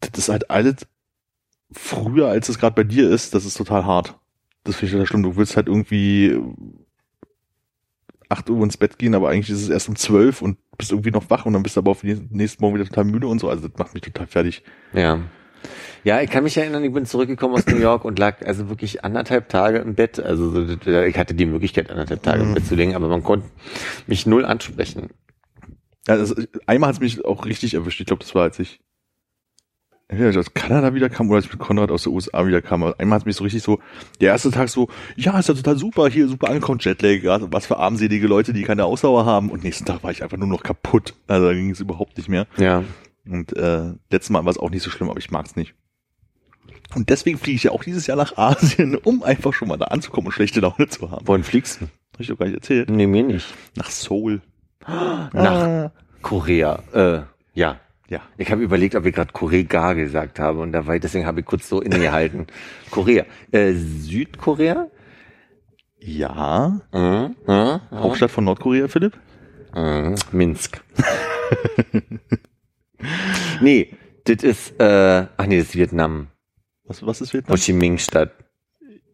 das 0.00 0.10
ist 0.16 0.28
halt 0.28 0.50
alles 0.50 0.86
früher, 1.72 2.28
als 2.28 2.48
es 2.48 2.58
gerade 2.58 2.74
bei 2.74 2.84
dir 2.84 3.08
ist, 3.10 3.34
das 3.34 3.44
ist 3.44 3.56
total 3.56 3.84
hart. 3.84 4.18
Das 4.64 4.76
finde 4.76 4.86
ich 4.86 4.92
total 4.92 5.06
schlimm. 5.06 5.22
Du 5.22 5.36
willst 5.36 5.56
halt 5.56 5.68
irgendwie 5.68 6.38
8 8.30 8.48
Uhr 8.48 8.62
ins 8.62 8.76
Bett 8.76 8.98
gehen, 8.98 9.14
aber 9.14 9.28
eigentlich 9.28 9.50
ist 9.50 9.62
es 9.62 9.68
erst 9.68 9.88
um 9.88 9.96
12 9.96 10.40
und 10.42 10.58
bist 10.78 10.92
irgendwie 10.92 11.10
noch 11.10 11.28
wach 11.30 11.46
und 11.46 11.52
dann 11.52 11.62
bist 11.62 11.76
du 11.76 11.80
aber 11.80 11.90
auf 11.90 12.00
den 12.00 12.28
nächsten 12.30 12.62
Morgen 12.62 12.76
wieder 12.76 12.86
total 12.86 13.04
müde 13.04 13.26
und 13.26 13.40
so. 13.40 13.48
Also 13.48 13.68
das 13.68 13.78
macht 13.78 13.94
mich 13.94 14.02
total 14.02 14.26
fertig. 14.26 14.62
Ja. 14.92 15.20
Ja, 16.04 16.22
ich 16.22 16.30
kann 16.30 16.44
mich 16.44 16.56
erinnern, 16.56 16.82
ich 16.84 16.92
bin 16.92 17.04
zurückgekommen 17.04 17.54
aus 17.54 17.66
New 17.66 17.76
York 17.76 18.06
und 18.06 18.18
lag 18.18 18.46
also 18.46 18.70
wirklich 18.70 19.04
anderthalb 19.04 19.50
Tage 19.50 19.78
im 19.78 19.94
Bett. 19.94 20.18
Also 20.18 20.50
so, 20.50 20.62
ich 20.62 21.18
hatte 21.18 21.34
die 21.34 21.44
Möglichkeit, 21.44 21.90
anderthalb 21.90 22.22
Tage 22.22 22.42
im. 22.42 22.54
Bett 22.54 22.66
zu 22.66 22.74
liegen, 22.74 22.94
aber 22.94 23.08
man 23.08 23.22
konnte 23.22 23.48
mich 24.06 24.24
null 24.26 24.46
ansprechen. 24.46 25.10
Ja, 26.08 26.16
das, 26.16 26.34
einmal 26.66 26.88
hat 26.88 26.94
es 26.96 27.00
mich 27.00 27.24
auch 27.24 27.44
richtig 27.44 27.74
erwischt. 27.74 28.00
Ich 28.00 28.06
glaube, 28.06 28.24
das 28.24 28.34
war, 28.34 28.44
als 28.44 28.58
ich 28.58 28.80
entweder 30.10 30.30
ich 30.30 30.38
aus 30.38 30.52
Kanada 30.54 30.92
wieder 30.94 31.08
kam 31.08 31.28
oder 31.28 31.36
als 31.36 31.46
ich 31.46 31.52
mit 31.52 31.60
Konrad 31.60 31.90
aus 31.90 32.02
den 32.04 32.12
USA 32.12 32.46
wieder 32.46 32.60
kam. 32.62 32.82
Aber 32.82 32.98
einmal 32.98 33.16
hat 33.16 33.22
es 33.22 33.26
mich 33.26 33.36
so 33.36 33.44
richtig 33.44 33.62
so, 33.62 33.78
der 34.20 34.28
erste 34.32 34.50
Tag 34.50 34.68
so, 34.68 34.88
ja, 35.16 35.38
ist 35.38 35.48
ja 35.48 35.54
total 35.54 35.78
super, 35.78 36.08
hier 36.08 36.28
super 36.28 36.48
angekommen, 36.48 36.78
Jetlag, 36.80 37.18
was 37.50 37.66
für 37.66 37.78
armselige 37.78 38.26
Leute, 38.26 38.52
die 38.52 38.62
keine 38.62 38.84
Ausdauer 38.84 39.24
haben. 39.24 39.50
Und 39.50 39.62
nächsten 39.64 39.84
Tag 39.86 40.02
war 40.02 40.10
ich 40.10 40.22
einfach 40.22 40.36
nur 40.36 40.48
noch 40.48 40.62
kaputt. 40.62 41.14
Also 41.26 41.46
da 41.46 41.52
ging 41.54 41.70
es 41.70 41.80
überhaupt 41.80 42.16
nicht 42.16 42.28
mehr. 42.28 42.46
Ja. 42.58 42.82
Und 43.28 43.56
äh, 43.56 43.92
letztes 44.10 44.30
Mal 44.30 44.44
war 44.44 44.50
es 44.50 44.58
auch 44.58 44.70
nicht 44.70 44.82
so 44.82 44.90
schlimm, 44.90 45.10
aber 45.10 45.18
ich 45.18 45.30
mag's 45.30 45.54
nicht. 45.56 45.74
Und 46.94 47.08
deswegen 47.08 47.38
fliege 47.38 47.56
ich 47.56 47.62
ja 47.64 47.70
auch 47.70 47.84
dieses 47.84 48.06
Jahr 48.08 48.16
nach 48.16 48.36
Asien, 48.36 48.96
um 48.96 49.22
einfach 49.22 49.52
schon 49.52 49.68
mal 49.68 49.76
da 49.76 49.86
anzukommen 49.86 50.26
und 50.26 50.32
schlechte 50.32 50.60
Laune 50.60 50.88
zu 50.88 51.10
haben. 51.10 51.26
Wohin 51.28 51.44
fliegst 51.44 51.80
du? 51.80 51.84
Hab 52.14 52.20
ich 52.20 52.26
doch 52.26 52.36
gar 52.38 52.46
nicht 52.46 52.56
erzählt. 52.56 52.90
Nee, 52.90 53.06
mir 53.06 53.22
nicht. 53.22 53.46
Nach 53.76 53.90
Seoul. 53.90 54.40
Nach 54.86 55.32
Ah. 55.32 55.92
Korea. 56.22 56.82
Äh, 56.92 57.20
ja. 57.54 57.78
Ja. 58.10 58.22
Ich 58.36 58.50
habe 58.50 58.60
überlegt, 58.60 58.96
ob 58.96 59.06
ich 59.06 59.14
gerade 59.14 59.32
Korea 59.32 59.92
gesagt 59.92 60.40
habe 60.40 60.58
und 60.58 60.72
da 60.72 60.84
war 60.84 60.96
ich, 60.96 61.00
deswegen 61.00 61.26
habe 61.26 61.40
ich 61.40 61.46
kurz 61.46 61.68
so 61.68 61.80
innegehalten. 61.80 62.48
Korea. 62.90 63.24
Äh, 63.52 63.72
Südkorea? 63.72 64.88
Ja. 66.00 66.80
Mhm. 66.92 67.36
Mhm. 67.46 67.80
Hauptstadt 67.92 68.32
von 68.32 68.44
Nordkorea, 68.44 68.88
Philipp? 68.88 69.16
Mhm. 69.76 70.16
Minsk. 70.32 70.82
nee, 73.60 73.96
das 74.24 74.42
ist, 74.42 74.80
äh, 74.80 75.26
ach 75.36 75.46
nee, 75.46 75.58
das 75.58 75.68
ist 75.68 75.76
Vietnam. 75.76 76.28
Was, 76.84 77.06
was 77.06 77.20
ist 77.20 77.32
Ho 77.32 77.34
Vietnam? 77.34 77.56
Chi 77.58 77.72
Minh 77.72 77.98
Stadt. 77.98 78.32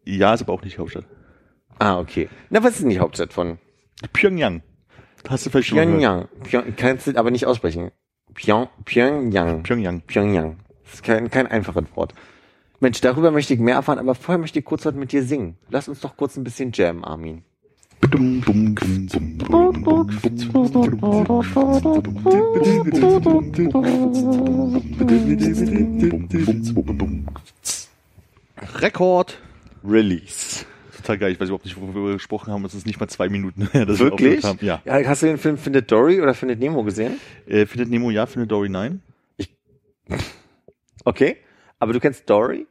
Ja, 0.05 0.33
ist 0.33 0.41
aber 0.41 0.53
auch 0.53 0.63
nicht 0.63 0.79
Hauptstadt. 0.79 1.05
Ah, 1.77 1.99
okay. 1.99 2.29
Na, 2.49 2.63
was 2.63 2.71
ist 2.71 2.81
denn 2.81 2.89
die 2.89 2.99
Hauptstadt 2.99 3.31
von? 3.31 3.59
Pyongyang. 4.11 4.63
Hast 5.29 5.45
du 5.45 5.51
vielleicht 5.51 5.67
schon? 5.67 5.77
Pyongyang. 5.77 6.29
Pyong, 6.43 6.75
kannst 6.75 7.05
du 7.05 7.15
aber 7.15 7.29
nicht 7.29 7.45
aussprechen. 7.45 7.91
Pyong, 8.37 8.69
Pyongyang. 8.85 9.63
Pyongyang. 9.63 10.01
Pyongyang. 10.01 10.57
Das 10.83 10.93
ist 10.93 11.03
kein, 11.03 11.29
kein 11.31 11.47
einfaches 11.47 11.85
Wort. 11.95 12.13
Mensch, 12.79 13.01
darüber 13.01 13.31
möchte 13.31 13.55
ich 13.55 13.59
mehr 13.59 13.75
erfahren, 13.75 13.97
aber 13.97 14.13
vorher 14.13 14.37
möchte 14.37 14.59
ich 14.59 14.65
kurz 14.65 14.85
was 14.85 14.93
mit 14.93 15.11
dir 15.11 15.23
singen. 15.23 15.57
Lass 15.69 15.87
uns 15.87 16.01
doch 16.01 16.15
kurz 16.15 16.37
ein 16.37 16.43
bisschen 16.43 16.71
jammen, 16.71 17.03
Armin. 17.03 17.41
Rekord. 28.75 29.39
Release. 29.83 30.65
Total 31.07 31.19
geil. 31.19 31.31
Ich 31.31 31.39
weiß 31.39 31.47
überhaupt 31.47 31.63
nicht, 31.63 31.79
worüber 31.79 32.07
wir 32.07 32.13
gesprochen 32.15 32.51
haben. 32.51 32.65
Es 32.65 32.73
ist 32.73 32.85
nicht 32.85 32.99
mal 32.99 33.07
zwei 33.07 33.29
Minuten 33.29 33.69
her, 33.71 33.85
dass 33.85 33.99
Wirklich? 33.99 34.43
wir 34.43 34.49
haben. 34.49 34.59
Ja. 34.61 34.81
ja. 34.83 35.07
Hast 35.07 35.21
du 35.21 35.27
den 35.27 35.37
Film 35.37 35.57
Findet 35.57 35.89
Dory 35.89 36.19
oder 36.19 36.33
Findet 36.33 36.59
Nemo 36.59 36.83
gesehen? 36.83 37.17
Äh, 37.47 37.65
findet 37.65 37.89
Nemo 37.89 38.11
ja, 38.11 38.25
findet 38.25 38.51
Dory 38.51 38.67
nein. 38.67 39.01
Okay. 41.05 41.37
Aber 41.79 41.93
du 41.93 42.01
kennst 42.01 42.29
Dory? 42.29 42.67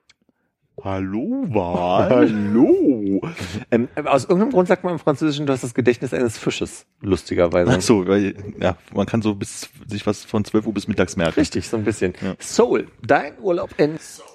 Hallo, 0.85 1.47
Wal. 1.49 2.11
Hallo. 2.11 3.23
Ähm, 3.71 3.89
aus 4.05 4.25
irgendeinem 4.25 4.53
Grund 4.53 4.69
sagt 4.69 4.85
man 4.85 4.93
im 4.93 4.99
Französischen, 4.99 5.47
du 5.47 5.55
hast 5.55 5.65
das 5.65 5.73
Gedächtnis 5.73 6.13
eines 6.13 6.37
Fisches. 6.37 6.85
Lustigerweise. 7.01 7.73
Ach 7.75 7.81
so, 7.81 8.07
weil, 8.07 8.35
ja, 8.61 8.77
man 8.93 9.07
kann 9.07 9.23
so 9.23 9.35
bis, 9.35 9.71
sich 9.87 10.07
was 10.07 10.27
von 10.27 10.45
12 10.45 10.67
Uhr 10.67 10.75
bis 10.75 10.89
mittags 10.89 11.17
merken. 11.17 11.41
Richtig, 11.41 11.71
so 11.71 11.79
ein 11.79 11.85
bisschen. 11.85 12.13
Ja. 12.21 12.35
Soul, 12.39 12.89
dein 13.01 13.39
Urlaub 13.39 13.71
in 13.79 13.97
Seoul. 13.97 14.29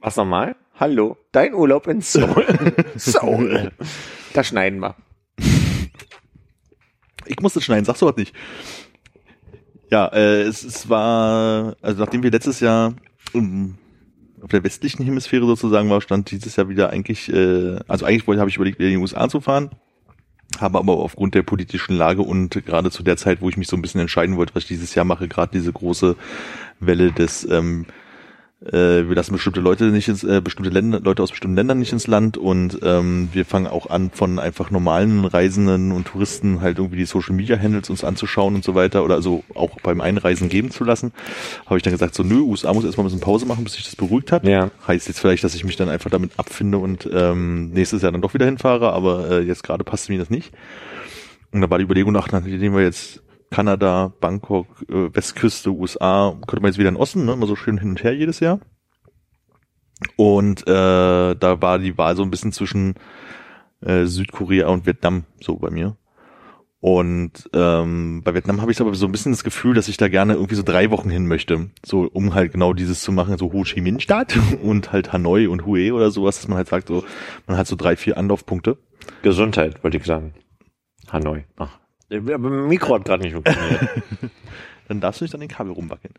Was 0.00 0.16
nochmal? 0.16 0.56
Hallo, 0.76 1.16
dein 1.30 1.54
Urlaub 1.54 1.86
in 1.86 2.00
Seoul. 2.00 2.44
Seoul. 2.96 3.70
Da 4.32 4.42
schneiden 4.42 4.80
wir. 4.80 4.96
Ich 7.26 7.40
muss 7.40 7.54
das 7.54 7.62
schneiden, 7.62 7.84
sagst 7.84 8.02
du 8.02 8.06
was 8.06 8.16
nicht. 8.16 8.34
Ja, 9.88 10.08
äh, 10.08 10.42
es, 10.42 10.64
es 10.64 10.88
war, 10.88 11.76
also 11.80 12.02
nachdem 12.02 12.24
wir 12.24 12.32
letztes 12.32 12.58
Jahr 12.58 12.94
ähm, 13.34 13.76
auf 14.42 14.50
der 14.50 14.64
westlichen 14.64 15.04
Hemisphäre 15.04 15.46
sozusagen 15.46 15.88
war, 15.90 16.00
stand 16.00 16.32
dieses 16.32 16.56
Jahr 16.56 16.68
wieder 16.68 16.90
eigentlich, 16.90 17.32
äh, 17.32 17.78
also 17.86 18.04
eigentlich 18.04 18.26
wollte, 18.26 18.40
habe 18.40 18.50
ich 18.50 18.56
überlegt, 18.56 18.80
wieder 18.80 18.88
in 18.88 18.96
die 18.96 19.00
USA 19.00 19.28
zu 19.28 19.40
fahren, 19.40 19.70
habe 20.58 20.78
aber 20.78 20.94
aufgrund 20.94 21.36
der 21.36 21.44
politischen 21.44 21.96
Lage 21.96 22.22
und 22.22 22.50
gerade 22.66 22.90
zu 22.90 23.04
der 23.04 23.16
Zeit, 23.16 23.40
wo 23.40 23.48
ich 23.48 23.56
mich 23.56 23.68
so 23.68 23.76
ein 23.76 23.82
bisschen 23.82 24.00
entscheiden 24.00 24.36
wollte, 24.36 24.56
was 24.56 24.64
ich 24.64 24.68
dieses 24.68 24.96
Jahr 24.96 25.04
mache, 25.04 25.28
gerade 25.28 25.52
diese 25.52 25.72
große 25.72 26.16
Welle 26.80 27.12
des 27.12 27.48
ähm, 27.48 27.86
äh, 28.64 29.08
wir 29.08 29.14
lassen 29.14 29.32
bestimmte 29.32 29.60
Leute 29.60 29.84
nicht 29.86 30.08
ins, 30.08 30.24
äh, 30.24 30.40
bestimmte 30.42 30.70
Länder, 30.70 31.00
Leute 31.00 31.22
aus 31.22 31.30
bestimmten 31.30 31.56
Ländern 31.56 31.78
nicht 31.78 31.92
ins 31.92 32.06
Land 32.06 32.38
und 32.38 32.78
ähm, 32.82 33.28
wir 33.32 33.44
fangen 33.44 33.66
auch 33.66 33.90
an, 33.90 34.10
von 34.10 34.38
einfach 34.38 34.70
normalen 34.70 35.24
Reisenden 35.24 35.92
und 35.92 36.06
Touristen 36.06 36.60
halt 36.60 36.78
irgendwie 36.78 36.96
die 36.96 37.04
Social 37.04 37.34
Media 37.34 37.58
Handles 37.58 37.90
uns 37.90 38.04
anzuschauen 38.04 38.54
und 38.54 38.64
so 38.64 38.74
weiter 38.74 39.04
oder 39.04 39.16
also 39.16 39.44
auch 39.54 39.80
beim 39.82 40.00
Einreisen 40.00 40.48
geben 40.48 40.70
zu 40.70 40.84
lassen. 40.84 41.12
Habe 41.66 41.76
ich 41.76 41.82
dann 41.82 41.92
gesagt, 41.92 42.14
so 42.14 42.22
nö, 42.22 42.40
USA 42.40 42.72
muss 42.72 42.84
erstmal 42.84 43.04
ein 43.04 43.08
bisschen 43.08 43.20
Pause 43.20 43.44
machen, 43.44 43.64
bis 43.64 43.74
sich 43.74 43.84
das 43.84 43.96
beruhigt 43.96 44.32
hat. 44.32 44.46
Ja. 44.46 44.70
Heißt 44.86 45.08
jetzt 45.08 45.20
vielleicht, 45.20 45.44
dass 45.44 45.54
ich 45.54 45.64
mich 45.64 45.76
dann 45.76 45.88
einfach 45.88 46.10
damit 46.10 46.32
abfinde 46.38 46.78
und 46.78 47.08
ähm, 47.12 47.70
nächstes 47.70 48.02
Jahr 48.02 48.12
dann 48.12 48.22
doch 48.22 48.34
wieder 48.34 48.46
hinfahre, 48.46 48.92
aber 48.92 49.30
äh, 49.30 49.40
jetzt 49.40 49.62
gerade 49.62 49.84
passt 49.84 50.08
mir 50.08 50.18
das 50.18 50.30
nicht. 50.30 50.52
Und 51.52 51.60
da 51.60 51.68
war 51.68 51.78
die 51.78 51.84
Überlegung 51.84 52.12
nach, 52.12 52.32
nachdem 52.32 52.74
wir 52.74 52.82
jetzt 52.82 53.22
Kanada, 53.50 54.12
Bangkok, 54.20 54.66
äh, 54.88 55.14
Westküste, 55.14 55.70
USA, 55.70 56.36
könnte 56.46 56.62
man 56.62 56.70
jetzt 56.70 56.78
wieder 56.78 56.88
in 56.88 56.96
Osten, 56.96 57.24
ne, 57.24 57.32
immer 57.32 57.46
so 57.46 57.56
schön 57.56 57.78
hin 57.78 57.90
und 57.90 58.02
her 58.02 58.14
jedes 58.14 58.40
Jahr. 58.40 58.60
Und 60.16 60.66
äh, 60.66 61.34
da 61.34 61.62
war 61.62 61.78
die 61.78 61.96
Wahl 61.96 62.16
so 62.16 62.22
ein 62.22 62.30
bisschen 62.30 62.52
zwischen 62.52 62.94
äh, 63.80 64.04
Südkorea 64.04 64.68
und 64.68 64.86
Vietnam 64.86 65.24
so 65.40 65.56
bei 65.56 65.70
mir. 65.70 65.96
Und 66.80 67.48
ähm, 67.54 68.20
bei 68.22 68.34
Vietnam 68.34 68.60
habe 68.60 68.70
ich 68.70 68.78
aber 68.78 68.94
so 68.94 69.06
ein 69.06 69.12
bisschen 69.12 69.32
das 69.32 69.42
Gefühl, 69.42 69.72
dass 69.72 69.88
ich 69.88 69.96
da 69.96 70.08
gerne 70.08 70.34
irgendwie 70.34 70.54
so 70.54 70.62
drei 70.62 70.90
Wochen 70.90 71.08
hin 71.08 71.26
möchte, 71.26 71.70
so 71.82 72.10
um 72.12 72.34
halt 72.34 72.52
genau 72.52 72.74
dieses 72.74 73.00
zu 73.00 73.10
machen, 73.10 73.38
so 73.38 73.54
Ho 73.54 73.62
Chi 73.62 73.80
Minh 73.80 74.00
Stadt 74.00 74.38
und 74.62 74.92
halt 74.92 75.10
Hanoi 75.10 75.46
und 75.46 75.64
Hue 75.64 75.94
oder 75.94 76.10
sowas, 76.10 76.36
dass 76.36 76.48
man 76.48 76.58
halt 76.58 76.68
sagt, 76.68 76.88
so 76.88 77.02
man 77.46 77.56
hat 77.56 77.66
so 77.66 77.76
drei, 77.76 77.96
vier 77.96 78.18
Anlaufpunkte. 78.18 78.76
Gesundheit, 79.22 79.82
wollte 79.82 79.96
ich 79.96 80.04
sagen. 80.04 80.34
Hanoi. 81.10 81.44
Ach. 81.56 81.78
Aber 82.16 82.50
mein 82.50 82.68
Mikro 82.68 82.94
hat 82.94 83.04
gerade 83.04 83.22
nicht 83.22 83.34
funktioniert. 83.34 83.88
dann 84.88 85.00
darfst 85.00 85.20
du 85.20 85.24
nicht 85.24 85.34
an 85.34 85.40
den 85.40 85.48
Kabel 85.48 85.72
rumwackeln. 85.72 86.14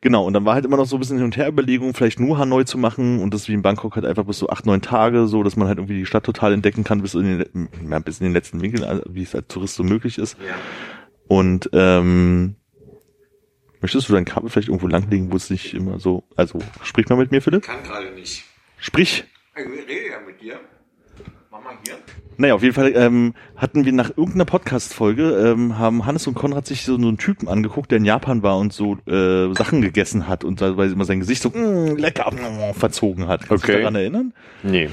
Genau, 0.00 0.26
und 0.26 0.34
dann 0.34 0.44
war 0.44 0.54
halt 0.54 0.66
immer 0.66 0.76
noch 0.76 0.86
so 0.86 0.96
ein 0.96 1.00
bisschen 1.00 1.16
hin 1.16 1.24
und 1.24 1.36
her 1.36 1.48
Überlegung, 1.48 1.94
vielleicht 1.94 2.20
nur 2.20 2.36
Hanoi 2.36 2.64
zu 2.64 2.76
machen 2.76 3.20
und 3.20 3.32
das 3.32 3.48
wie 3.48 3.54
in 3.54 3.62
Bangkok 3.62 3.96
halt 3.96 4.04
einfach 4.04 4.24
bis 4.24 4.38
so 4.38 4.50
acht, 4.50 4.66
neun 4.66 4.82
Tage, 4.82 5.26
so 5.26 5.42
dass 5.42 5.56
man 5.56 5.66
halt 5.66 5.78
irgendwie 5.78 5.96
die 5.96 6.04
Stadt 6.04 6.24
total 6.24 6.52
entdecken 6.52 6.84
kann, 6.84 7.00
bis 7.00 7.14
in 7.14 7.38
den, 7.38 7.68
ja, 7.88 7.98
bis 8.00 8.20
in 8.20 8.24
den 8.24 8.34
letzten 8.34 8.60
Winkeln, 8.60 8.84
also 8.84 9.02
wie 9.08 9.22
es 9.22 9.34
als 9.34 9.48
Tourist 9.48 9.76
so 9.76 9.82
möglich 9.82 10.18
ist. 10.18 10.36
Ja. 10.46 10.54
Und 11.26 11.70
ähm, 11.72 12.56
möchtest 13.80 14.08
du 14.08 14.12
dein 14.12 14.26
Kabel 14.26 14.50
vielleicht 14.50 14.68
irgendwo 14.68 14.88
langlegen, 14.88 15.32
wo 15.32 15.36
es 15.36 15.48
nicht 15.48 15.72
immer 15.72 15.98
so, 15.98 16.24
also 16.36 16.58
sprich 16.82 17.08
mal 17.08 17.16
mit 17.16 17.30
mir, 17.30 17.40
Philipp. 17.40 17.62
Kann 17.62 17.82
gerade 17.82 18.10
nicht. 18.10 18.44
Sprich! 18.76 19.24
Ich 19.56 19.64
rede 19.64 20.10
ja 20.10 20.20
mit 20.26 20.40
dir. 20.42 20.60
Mach 21.54 21.62
mal 21.62 21.74
hier. 21.86 21.94
Naja, 22.36 22.54
auf 22.56 22.62
jeden 22.64 22.74
Fall 22.74 22.92
ähm, 22.96 23.34
hatten 23.56 23.84
wir 23.84 23.92
nach 23.92 24.10
irgendeiner 24.10 24.44
Podcast-Folge, 24.44 25.52
ähm, 25.52 25.78
haben 25.78 26.04
Hannes 26.04 26.26
und 26.26 26.34
Konrad 26.34 26.66
sich 26.66 26.82
so, 26.84 27.00
so 27.00 27.06
einen 27.06 27.16
Typen 27.16 27.46
angeguckt, 27.46 27.92
der 27.92 27.98
in 27.98 28.04
Japan 28.04 28.42
war 28.42 28.58
und 28.58 28.72
so 28.72 28.96
äh, 29.06 29.54
Sachen 29.54 29.80
gegessen 29.80 30.26
hat 30.26 30.42
und 30.42 30.60
dabei 30.60 30.86
immer 30.86 31.04
sein 31.04 31.20
Gesicht 31.20 31.42
so 31.42 31.50
mm, 31.50 31.94
lecker 31.96 32.28
mm, 32.32 32.74
verzogen 32.74 33.28
hat. 33.28 33.46
Kannst 33.46 33.62
du 33.62 33.68
Okay. 33.68 33.72
dich 33.74 33.82
daran 33.82 33.94
erinnern? 33.94 34.32
Nee. 34.64 34.90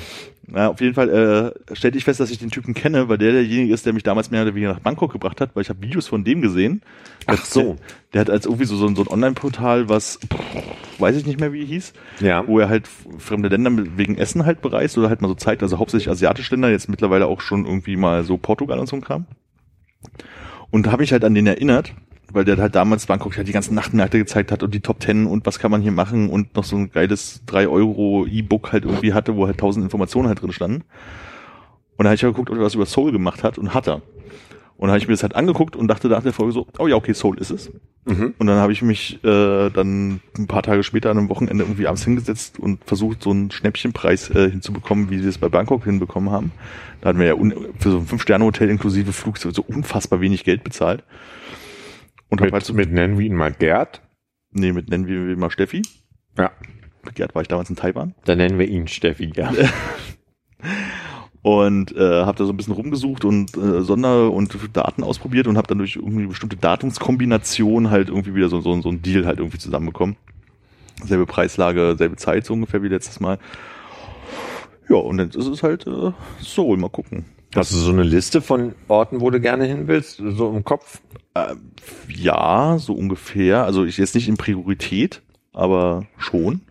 Na, 0.47 0.69
auf 0.69 0.81
jeden 0.81 0.95
Fall 0.95 1.53
äh, 1.71 1.75
stellte 1.75 1.97
ich 1.97 2.03
fest, 2.03 2.19
dass 2.19 2.31
ich 2.31 2.39
den 2.39 2.49
Typen 2.49 2.73
kenne, 2.73 3.07
weil 3.07 3.17
der 3.17 3.31
derjenige 3.31 3.73
ist, 3.73 3.85
der 3.85 3.93
mich 3.93 4.03
damals 4.03 4.31
mehr 4.31 4.41
oder 4.41 4.53
weniger 4.55 4.73
nach 4.73 4.79
Bangkok 4.79 5.11
gebracht 5.13 5.39
hat, 5.39 5.55
weil 5.55 5.61
ich 5.61 5.69
habe 5.69 5.81
Videos 5.81 6.07
von 6.07 6.23
dem 6.23 6.41
gesehen. 6.41 6.81
Ach 7.27 7.45
so. 7.45 7.61
Der, 7.61 7.75
der 8.13 8.21
hat 8.21 8.29
als 8.31 8.45
irgendwie 8.45 8.65
so, 8.65 8.75
so, 8.75 8.85
ein- 8.87 8.95
so 8.95 9.03
ein 9.03 9.07
Online-Portal, 9.07 9.87
was 9.87 10.19
pff, 10.19 10.99
weiß 10.99 11.15
ich 11.15 11.25
nicht 11.25 11.39
mehr, 11.39 11.53
wie 11.53 11.63
hieß, 11.63 11.93
Ja. 12.19 12.45
wo 12.47 12.59
er 12.59 12.67
halt 12.69 12.87
fremde 13.17 13.47
Länder 13.49 13.71
wegen 13.97 14.17
Essen 14.17 14.45
halt 14.45 14.61
bereist 14.61 14.97
oder 14.97 15.09
halt 15.09 15.21
mal 15.21 15.27
so 15.29 15.35
zeigt, 15.35 15.63
also 15.63 15.77
hauptsächlich 15.79 16.09
asiatische 16.09 16.53
Länder, 16.55 16.69
jetzt 16.69 16.89
mittlerweile 16.89 17.27
auch 17.27 17.39
schon 17.39 17.65
irgendwie 17.65 17.95
mal 17.95 18.23
so 18.23 18.37
Portugal 18.37 18.79
und 18.79 18.87
so 18.87 18.95
ein 18.97 19.01
Kram. 19.01 19.25
Und 20.69 20.87
da 20.87 20.91
habe 20.91 21.03
ich 21.03 21.11
halt 21.13 21.23
an 21.23 21.33
den 21.35 21.47
erinnert, 21.47 21.93
weil 22.33 22.45
der 22.45 22.57
halt 22.57 22.75
damals 22.75 23.05
Bangkok 23.05 23.37
ja 23.37 23.43
die 23.43 23.51
ganzen 23.51 23.75
Nachtmärkte 23.75 24.17
gezeigt 24.17 24.51
hat 24.51 24.63
und 24.63 24.73
die 24.73 24.81
Top 24.81 24.99
Ten 24.99 25.25
und 25.25 25.45
was 25.45 25.59
kann 25.59 25.71
man 25.71 25.81
hier 25.81 25.91
machen 25.91 26.29
und 26.29 26.55
noch 26.55 26.63
so 26.63 26.75
ein 26.75 26.91
geiles 26.91 27.41
3 27.45 27.67
Euro 27.67 28.25
E-Book 28.25 28.71
halt 28.71 28.85
irgendwie 28.85 29.13
hatte, 29.13 29.35
wo 29.35 29.47
halt 29.47 29.57
tausend 29.57 29.83
Informationen 29.83 30.27
halt 30.27 30.41
drin 30.41 30.51
standen. 30.51 30.83
Und 31.97 32.05
da 32.05 32.09
habe 32.09 32.15
ich 32.15 32.21
ja 32.21 32.29
geguckt, 32.29 32.49
ob 32.49 32.57
er 32.57 32.63
was 32.63 32.75
über 32.75 32.85
Soul 32.85 33.11
gemacht 33.11 33.43
hat 33.43 33.57
und 33.57 33.73
hat 33.73 33.87
er. 33.87 34.01
Und 34.81 34.87
dann 34.87 34.93
habe 34.93 34.97
ich 34.97 35.07
mir 35.07 35.13
das 35.13 35.21
halt 35.21 35.35
angeguckt 35.35 35.75
und 35.75 35.87
dachte 35.87 36.07
nach 36.07 36.23
der 36.23 36.33
Folge 36.33 36.53
so, 36.53 36.65
oh 36.79 36.87
ja, 36.87 36.95
okay, 36.95 37.13
Soul 37.13 37.37
ist 37.37 37.51
es. 37.51 37.69
Mhm. 38.05 38.33
Und 38.39 38.47
dann 38.47 38.57
habe 38.57 38.73
ich 38.73 38.81
mich 38.81 39.23
äh, 39.23 39.69
dann 39.69 40.21
ein 40.35 40.47
paar 40.47 40.63
Tage 40.63 40.81
später 40.81 41.11
an 41.11 41.19
einem 41.19 41.29
Wochenende 41.29 41.63
irgendwie 41.63 41.85
abends 41.85 42.03
hingesetzt 42.03 42.57
und 42.57 42.83
versucht, 42.85 43.21
so 43.21 43.29
einen 43.29 43.51
Schnäppchenpreis 43.51 44.31
äh, 44.31 44.49
hinzubekommen, 44.49 45.11
wie 45.11 45.19
sie 45.19 45.27
es 45.29 45.37
bei 45.37 45.49
Bangkok 45.49 45.83
hinbekommen 45.83 46.31
haben. 46.31 46.51
Da 47.01 47.09
hatten 47.09 47.19
wir 47.19 47.27
ja 47.27 47.35
für 47.77 47.91
so 47.91 47.97
ein 47.99 48.07
Fünf-Sterne-Hotel 48.07 48.71
inklusive 48.71 49.13
Flug 49.13 49.37
so 49.37 49.63
unfassbar 49.67 50.19
wenig 50.19 50.43
Geld 50.43 50.63
bezahlt. 50.63 51.03
Und 52.31 52.41
Mit, 52.41 52.51
halt 52.53 52.65
so, 52.65 52.73
mit 52.73 52.91
nennen 52.91 53.19
wir 53.19 53.25
ihn 53.25 53.35
mal 53.35 53.51
Gerd. 53.51 54.01
nee, 54.51 54.71
mit 54.71 54.89
nennen 54.89 55.05
wir 55.05 55.33
ihn 55.33 55.39
mal 55.39 55.51
Steffi. 55.51 55.83
Ja. 56.37 56.51
Mit 57.03 57.15
Gerd 57.15 57.35
war 57.35 57.41
ich 57.41 57.49
damals 57.49 57.69
in 57.69 57.75
Taiwan. 57.75 58.15
Dann 58.25 58.37
nennen 58.37 58.57
wir 58.57 58.67
ihn 58.67 58.87
Steffi, 58.87 59.31
ja. 59.35 59.51
und 61.41 61.95
äh, 61.95 62.23
habe 62.23 62.37
da 62.37 62.45
so 62.45 62.53
ein 62.53 62.57
bisschen 62.57 62.73
rumgesucht 62.73 63.25
und 63.25 63.57
äh, 63.57 63.81
Sonder- 63.81 64.31
und 64.31 64.57
Daten 64.73 65.03
ausprobiert 65.03 65.47
und 65.47 65.57
habe 65.57 65.67
dann 65.67 65.79
durch 65.79 65.97
irgendwie 65.97 66.27
bestimmte 66.27 66.55
Datumskombination 66.55 67.89
halt 67.89 68.09
irgendwie 68.09 68.33
wieder 68.33 68.47
so, 68.49 68.61
so, 68.61 68.79
so 68.81 68.89
ein 68.89 69.01
Deal 69.01 69.25
halt 69.25 69.39
irgendwie 69.39 69.57
zusammenbekommen. 69.57 70.15
Selbe 71.03 71.25
Preislage, 71.25 71.95
selbe 71.97 72.15
Zeit 72.15 72.45
so 72.45 72.53
ungefähr 72.53 72.81
wie 72.83 72.87
letztes 72.89 73.19
Mal. 73.19 73.39
Ja, 74.87 74.97
und 74.97 75.19
jetzt 75.19 75.35
ist 75.35 75.47
es 75.47 75.63
halt 75.63 75.85
äh, 75.87 76.11
Soul, 76.41 76.77
mal 76.77 76.89
gucken. 76.89 77.25
Hast 77.53 77.73
du 77.73 77.77
so 77.77 77.91
eine 77.91 78.03
Liste 78.03 78.41
von 78.41 78.75
Orten, 78.87 79.19
wo 79.19 79.29
du 79.29 79.41
gerne 79.41 79.65
hin 79.65 79.87
willst, 79.87 80.21
so 80.23 80.49
im 80.55 80.63
Kopf? 80.63 81.01
Äh, 81.33 81.55
ja, 82.07 82.77
so 82.79 82.93
ungefähr. 82.93 83.65
Also 83.65 83.83
ich 83.83 83.97
jetzt 83.97 84.15
nicht 84.15 84.29
in 84.29 84.37
Priorität, 84.37 85.21
aber 85.51 86.07
schon. 86.17 86.61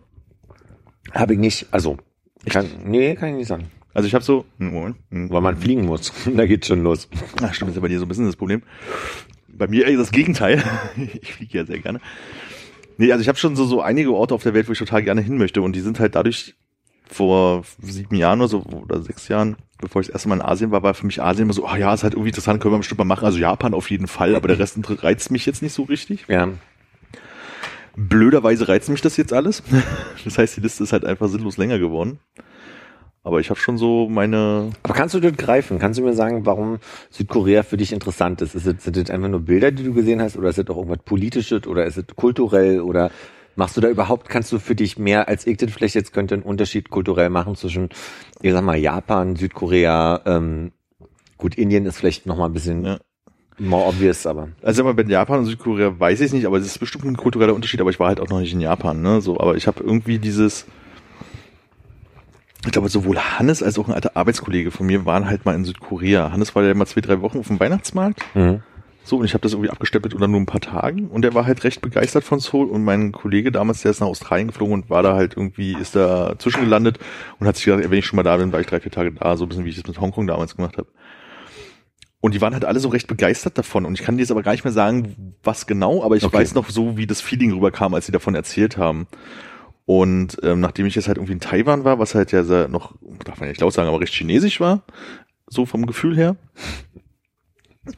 Habe 1.11 1.33
ich 1.33 1.39
nicht. 1.39 1.67
Also, 1.71 1.97
kann, 2.45 2.65
nee, 2.83 3.13
kann 3.15 3.29
ich 3.29 3.35
nicht 3.35 3.47
sagen. 3.47 3.69
Also 3.93 4.07
ich 4.07 4.15
habe 4.15 4.23
so. 4.23 4.45
Weil 4.57 5.41
man 5.41 5.57
fliegen 5.57 5.85
muss. 5.85 6.13
da 6.35 6.47
geht's 6.47 6.67
schon 6.67 6.81
los. 6.81 7.07
Ach, 7.41 7.53
stimmt, 7.53 7.69
ist 7.69 7.75
ja 7.75 7.81
bei 7.81 7.87
dir 7.87 7.99
so 7.99 8.05
ein 8.05 8.09
bisschen 8.09 8.25
das 8.25 8.35
Problem. 8.35 8.63
Bei 9.47 9.67
mir 9.67 9.85
ey, 9.85 9.95
das 9.95 10.11
Gegenteil. 10.11 10.63
ich 11.21 11.33
fliege 11.33 11.59
ja 11.59 11.65
sehr 11.65 11.79
gerne. 11.79 12.01
Nee, 12.97 13.11
also 13.11 13.21
ich 13.21 13.27
habe 13.27 13.37
schon 13.37 13.55
so, 13.55 13.65
so 13.65 13.81
einige 13.81 14.13
Orte 14.13 14.33
auf 14.33 14.43
der 14.43 14.55
Welt, 14.55 14.67
wo 14.67 14.71
ich 14.71 14.79
total 14.79 15.03
gerne 15.03 15.21
hin 15.21 15.37
möchte. 15.37 15.61
Und 15.61 15.75
die 15.75 15.81
sind 15.81 15.99
halt 15.99 16.15
dadurch 16.15 16.55
vor 17.11 17.63
sieben 17.81 18.15
Jahren 18.15 18.39
oder 18.39 18.47
so, 18.47 18.63
oder 18.63 19.01
sechs 19.01 19.27
Jahren, 19.27 19.57
bevor 19.79 20.01
ich 20.01 20.07
das 20.07 20.15
erste 20.15 20.29
Mal 20.29 20.35
in 20.35 20.41
Asien 20.41 20.71
war, 20.71 20.83
war 20.83 20.93
für 20.93 21.05
mich 21.05 21.21
Asien 21.21 21.43
immer 21.43 21.53
so, 21.53 21.65
ah 21.65 21.77
ja, 21.77 21.93
ist 21.93 22.03
halt 22.03 22.13
irgendwie 22.13 22.29
interessant, 22.29 22.61
können 22.61 22.73
wir 22.73 22.79
bestimmt 22.79 22.99
mal 22.99 23.05
machen. 23.05 23.25
Also 23.25 23.37
Japan 23.37 23.73
auf 23.73 23.89
jeden 23.89 24.07
Fall, 24.07 24.35
aber 24.35 24.47
der 24.47 24.59
Rest 24.59 24.77
reizt 25.03 25.31
mich 25.31 25.45
jetzt 25.45 25.61
nicht 25.61 25.73
so 25.73 25.83
richtig. 25.83 26.25
Ja. 26.27 26.49
Blöderweise 27.95 28.67
reizt 28.67 28.89
mich 28.89 29.01
das 29.01 29.17
jetzt 29.17 29.33
alles. 29.33 29.63
Das 30.23 30.37
heißt, 30.37 30.55
die 30.55 30.61
Liste 30.61 30.83
ist 30.83 30.93
halt 30.93 31.03
einfach 31.03 31.27
sinnlos 31.29 31.57
länger 31.57 31.79
geworden. 31.79 32.19
Aber 33.23 33.39
ich 33.39 33.49
habe 33.49 33.59
schon 33.59 33.77
so 33.77 34.07
meine 34.09 34.71
Aber 34.83 34.93
kannst 34.93 35.13
du 35.13 35.19
das 35.19 35.35
greifen? 35.35 35.77
Kannst 35.77 35.99
du 35.99 36.03
mir 36.03 36.13
sagen, 36.13 36.45
warum 36.45 36.79
Südkorea 37.09 37.63
für 37.63 37.77
dich 37.77 37.91
interessant 37.91 38.41
ist? 38.41 38.55
Ist 38.55 38.65
es, 38.65 38.83
sind 38.83 38.97
das 38.97 39.09
einfach 39.09 39.29
nur 39.29 39.41
Bilder, 39.41 39.71
die 39.71 39.83
du 39.83 39.93
gesehen 39.93 40.21
hast, 40.21 40.37
oder 40.37 40.49
ist 40.49 40.57
es 40.57 40.67
auch 40.69 40.77
irgendwas 40.77 41.03
Politisches, 41.05 41.67
oder 41.67 41.85
ist 41.85 41.97
es 41.97 42.05
kulturell, 42.15 42.81
oder 42.81 43.11
machst 43.55 43.77
du 43.77 43.81
da 43.81 43.89
überhaupt, 43.89 44.29
kannst 44.29 44.51
du 44.51 44.59
für 44.59 44.75
dich 44.75 44.97
mehr, 44.97 45.27
als 45.27 45.45
ich 45.47 45.57
das 45.57 45.71
vielleicht 45.71 45.95
jetzt 45.95 46.13
könnte, 46.13 46.35
einen 46.35 46.43
Unterschied 46.43 46.89
kulturell 46.89 47.29
machen 47.29 47.55
zwischen, 47.55 47.89
ich 48.41 48.51
sag 48.51 48.63
mal, 48.63 48.77
Japan, 48.77 49.35
Südkorea, 49.35 50.21
ähm, 50.25 50.71
gut, 51.37 51.55
Indien 51.55 51.85
ist 51.85 51.97
vielleicht 51.97 52.25
noch 52.25 52.37
mal 52.37 52.45
ein 52.45 52.53
bisschen 52.53 52.85
Ja. 52.85 52.99
more 53.59 53.85
obvious, 53.87 54.25
aber. 54.25 54.49
Also 54.63 54.83
aber 54.83 54.93
bei 54.93 55.03
Japan 55.03 55.39
und 55.39 55.45
Südkorea 55.45 55.99
weiß 55.99 56.19
ich 56.21 56.27
es 56.27 56.33
nicht, 56.33 56.45
aber 56.45 56.57
es 56.57 56.65
ist 56.65 56.79
bestimmt 56.79 57.05
ein 57.05 57.17
kultureller 57.17 57.53
Unterschied, 57.53 57.81
aber 57.81 57.89
ich 57.89 57.99
war 57.99 58.07
halt 58.07 58.19
auch 58.19 58.29
noch 58.29 58.39
nicht 58.39 58.53
in 58.53 58.61
Japan, 58.61 59.01
ne? 59.01 59.21
So, 59.21 59.39
aber 59.39 59.55
ich 59.55 59.67
habe 59.67 59.83
irgendwie 59.83 60.19
dieses 60.19 60.65
ich 62.63 62.71
glaube, 62.71 62.89
sowohl 62.89 63.17
Hannes 63.17 63.63
als 63.63 63.79
auch 63.79 63.87
ein 63.87 63.93
alter 63.93 64.15
Arbeitskollege 64.15 64.69
von 64.69 64.85
mir 64.85 65.03
waren 65.05 65.27
halt 65.27 65.45
mal 65.45 65.55
in 65.55 65.65
Südkorea. 65.65 66.31
Hannes 66.31 66.53
war 66.53 66.61
ja 66.63 66.73
mal 66.75 66.85
zwei, 66.85 67.01
drei 67.01 67.19
Wochen 67.21 67.39
auf 67.39 67.47
dem 67.47 67.59
Weihnachtsmarkt. 67.59 68.21
Mhm. 68.35 68.61
So, 69.03 69.17
und 69.17 69.25
ich 69.25 69.33
habe 69.33 69.41
das 69.41 69.53
irgendwie 69.53 69.71
abgestempelt 69.71 70.13
unter 70.13 70.27
nur 70.27 70.39
ein 70.39 70.45
paar 70.45 70.61
Tagen. 70.61 71.07
Und 71.07 71.23
der 71.23 71.33
war 71.33 71.45
halt 71.45 71.63
recht 71.63 71.81
begeistert 71.81 72.23
von 72.23 72.39
Seoul. 72.39 72.67
Und 72.67 72.83
mein 72.83 73.11
Kollege 73.11 73.51
damals, 73.51 73.81
der 73.81 73.91
ist 73.91 73.99
nach 73.99 74.07
Australien 74.07 74.47
geflogen 74.47 74.73
und 74.75 74.89
war 74.89 75.01
da 75.03 75.15
halt 75.15 75.35
irgendwie, 75.35 75.73
ist 75.73 75.95
da 75.95 76.35
zwischengelandet 76.37 76.99
und 77.39 77.47
hat 77.47 77.55
sich 77.55 77.65
gesagt, 77.65 77.89
wenn 77.89 77.97
ich 77.97 78.05
schon 78.05 78.17
mal 78.17 78.23
da 78.23 78.37
bin, 78.37 78.51
war 78.53 78.59
ich 78.59 78.67
drei, 78.67 78.79
vier 78.79 78.91
Tage 78.91 79.11
da, 79.11 79.35
so 79.37 79.45
ein 79.45 79.49
bisschen 79.49 79.65
wie 79.65 79.69
ich 79.69 79.75
das 79.75 79.87
mit 79.87 79.99
Hongkong 79.99 80.27
damals 80.27 80.55
gemacht 80.55 80.77
habe. 80.77 80.87
Und 82.23 82.35
die 82.35 82.41
waren 82.41 82.53
halt 82.53 82.65
alle 82.65 82.79
so 82.79 82.89
recht 82.89 83.07
begeistert 83.07 83.57
davon. 83.57 83.83
Und 83.85 83.99
ich 83.99 84.05
kann 84.05 84.15
dir 84.15 84.21
jetzt 84.21 84.31
aber 84.31 84.43
gar 84.43 84.51
nicht 84.51 84.63
mehr 84.63 84.71
sagen, 84.71 85.33
was 85.43 85.65
genau, 85.65 86.03
aber 86.03 86.15
ich 86.15 86.23
Okay. 86.23 86.37
weiß 86.37 86.53
noch 86.53 86.69
so, 86.69 86.95
wie 86.95 87.07
das 87.07 87.19
Feeling 87.19 87.51
rüberkam, 87.51 87.95
als 87.95 88.05
sie 88.05 88.11
davon 88.11 88.35
erzählt 88.35 88.77
haben. 88.77 89.07
Und 89.85 90.37
ähm, 90.43 90.59
nachdem 90.59 90.85
ich 90.85 90.93
jetzt 90.93 91.07
halt 91.07 91.17
irgendwie 91.17 91.33
in 91.33 91.39
Taiwan 91.39 91.83
war, 91.83 91.97
was 91.97 92.13
halt 92.13 92.31
ja 92.31 92.43
noch, 92.67 92.93
darf 93.25 93.39
man 93.39 93.47
ja 93.47 93.51
nicht 93.51 93.61
laut 93.61 93.73
sagen, 93.73 93.89
aber 93.89 93.99
recht 93.99 94.13
chinesisch 94.13 94.59
war, 94.59 94.83
so 95.47 95.65
vom 95.65 95.87
Gefühl 95.87 96.15
her. 96.15 96.35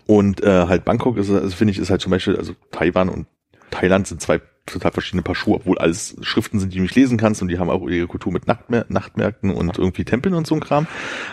Und 0.08 0.42
äh, 0.42 0.68
halt 0.68 0.86
Bangkok 0.86 1.18
ist, 1.18 1.30
also 1.30 1.56
finde 1.56 1.72
ich, 1.72 1.80
ist 1.80 1.90
halt 1.90 2.02
zum 2.02 2.12
Beispiel, 2.12 2.38
also 2.38 2.54
Taiwan 2.72 3.10
und 3.10 3.28
Thailand 3.70 4.08
sind 4.08 4.22
zwei 4.22 4.40
total 4.66 4.92
verschiedene 4.92 5.24
Paar 5.24 5.36
Schuhe, 5.36 5.56
obwohl 5.56 5.78
alles 5.78 6.16
Schriften 6.22 6.60
sind, 6.60 6.74
die 6.74 6.78
du 6.78 6.84
nicht 6.84 6.96
lesen 6.96 7.18
kannst 7.18 7.42
und 7.42 7.50
die 7.50 7.60
haben 7.60 7.70
auch 7.70 7.86
ihre 7.88 8.08
Kultur 8.08 8.32
mit 8.32 8.48
Nachtmär 8.48 8.86
Nachtmärkten 8.88 9.52
und 9.52 9.78
irgendwie 9.78 10.06
Tempeln 10.06 10.36
und 10.36 10.48
so 10.48 10.56
ein 10.56 10.62
Kram. 10.62 10.88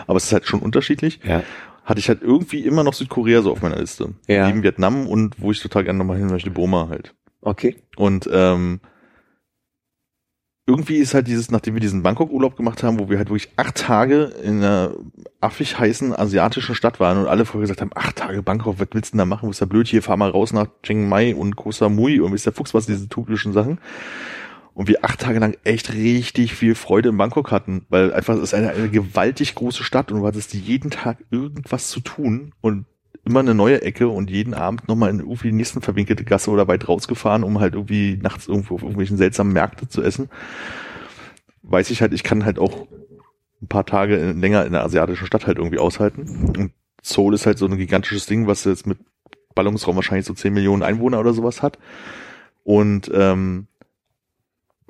Aber 0.07 0.17
es 0.17 0.25
ist 0.25 0.33
halt 0.33 0.45
schon 0.45 0.59
unterschiedlich. 0.59 1.21
Ja. 1.23 1.43
Hatte 1.85 1.99
ich 1.99 2.09
halt 2.09 2.21
irgendwie 2.21 2.59
immer 2.59 2.83
noch 2.83 2.93
Südkorea 2.93 3.41
so 3.41 3.51
auf 3.51 3.61
meiner 3.61 3.77
Liste. 3.77 4.13
Ja. 4.27 4.47
Neben 4.47 4.63
Vietnam 4.63 5.07
und 5.07 5.39
wo 5.39 5.51
ich 5.51 5.61
total 5.61 5.83
gerne 5.83 5.99
nochmal 5.99 6.17
hin 6.17 6.27
möchte, 6.27 6.51
Burma 6.51 6.89
halt. 6.89 7.15
Okay. 7.41 7.77
Und 7.95 8.29
ähm, 8.31 8.81
irgendwie 10.71 10.97
ist 10.97 11.13
halt 11.13 11.27
dieses, 11.27 11.51
nachdem 11.51 11.73
wir 11.73 11.81
diesen 11.81 12.01
Bangkok-Urlaub 12.01 12.55
gemacht 12.55 12.81
haben, 12.81 12.97
wo 12.97 13.09
wir 13.09 13.17
halt 13.17 13.29
wirklich 13.29 13.49
acht 13.57 13.75
Tage 13.75 14.23
in 14.41 14.59
einer 14.59 14.91
affig 15.41 15.77
heißen 15.77 16.17
asiatischen 16.17 16.75
Stadt 16.75 17.01
waren 17.01 17.17
und 17.17 17.27
alle 17.27 17.43
vorher 17.43 17.61
gesagt 17.61 17.81
haben, 17.81 17.91
acht 17.93 18.15
Tage 18.15 18.41
Bangkok, 18.41 18.79
was 18.79 18.87
willst 18.91 19.09
du 19.09 19.17
denn 19.17 19.19
da 19.19 19.25
machen? 19.25 19.49
Was 19.49 19.57
ist 19.57 19.61
da 19.61 19.65
blöd? 19.65 19.87
Hier 19.87 20.01
fahr 20.01 20.15
mal 20.15 20.29
raus 20.29 20.53
nach 20.53 20.67
Chiang 20.81 21.09
Mai 21.09 21.35
und 21.35 21.57
Koh 21.57 21.73
Samui 21.73 22.21
und 22.21 22.33
ist 22.33 22.45
der 22.45 22.53
Fuchs, 22.53 22.73
was 22.73 22.85
diese 22.85 23.09
typischen 23.09 23.51
Sachen. 23.51 23.79
Und 24.73 24.87
wir 24.87 25.03
acht 25.03 25.19
Tage 25.19 25.39
lang 25.39 25.57
echt 25.65 25.93
richtig 25.93 26.55
viel 26.55 26.75
Freude 26.75 27.09
in 27.09 27.17
Bangkok 27.17 27.51
hatten, 27.51 27.85
weil 27.89 28.13
einfach 28.13 28.35
es 28.35 28.43
ist 28.43 28.53
eine, 28.53 28.69
eine 28.69 28.89
gewaltig 28.89 29.55
große 29.55 29.83
Stadt 29.83 30.09
und 30.11 30.21
du 30.21 30.27
hattest 30.27 30.53
jeden 30.53 30.89
Tag 30.89 31.17
irgendwas 31.31 31.89
zu 31.89 31.99
tun 31.99 32.53
und 32.61 32.85
immer 33.25 33.41
eine 33.41 33.53
neue 33.53 33.81
Ecke 33.81 34.07
und 34.07 34.29
jeden 34.29 34.53
Abend 34.53 34.87
nochmal 34.87 35.09
in 35.09 35.19
irgendwie 35.19 35.49
die 35.49 35.55
nächsten 35.55 35.81
verwinkelte 35.81 36.23
Gasse 36.23 36.49
oder 36.49 36.67
weit 36.67 36.87
rausgefahren, 36.87 37.43
um 37.43 37.59
halt 37.59 37.75
irgendwie 37.75 38.17
nachts 38.21 38.47
irgendwo 38.47 38.75
auf 38.75 38.81
irgendwelchen 38.81 39.17
seltsamen 39.17 39.53
Märkte 39.53 39.87
zu 39.87 40.01
essen. 40.01 40.29
Weiß 41.63 41.91
ich 41.91 42.01
halt, 42.01 42.13
ich 42.13 42.23
kann 42.23 42.45
halt 42.45 42.57
auch 42.57 42.87
ein 43.61 43.67
paar 43.67 43.85
Tage 43.85 44.31
länger 44.31 44.65
in 44.65 44.71
der 44.71 44.83
asiatischen 44.83 45.27
Stadt 45.27 45.45
halt 45.45 45.57
irgendwie 45.57 45.77
aushalten. 45.77 46.51
Und 46.57 46.71
Seoul 47.03 47.35
ist 47.35 47.45
halt 47.45 47.57
so 47.57 47.67
ein 47.67 47.77
gigantisches 47.77 48.25
Ding, 48.25 48.47
was 48.47 48.63
jetzt 48.63 48.87
mit 48.87 48.97
Ballungsraum 49.53 49.95
wahrscheinlich 49.95 50.25
so 50.25 50.33
10 50.33 50.53
Millionen 50.53 50.83
Einwohner 50.83 51.19
oder 51.19 51.33
sowas 51.33 51.61
hat. 51.61 51.77
Und 52.63 53.11
ähm, 53.13 53.67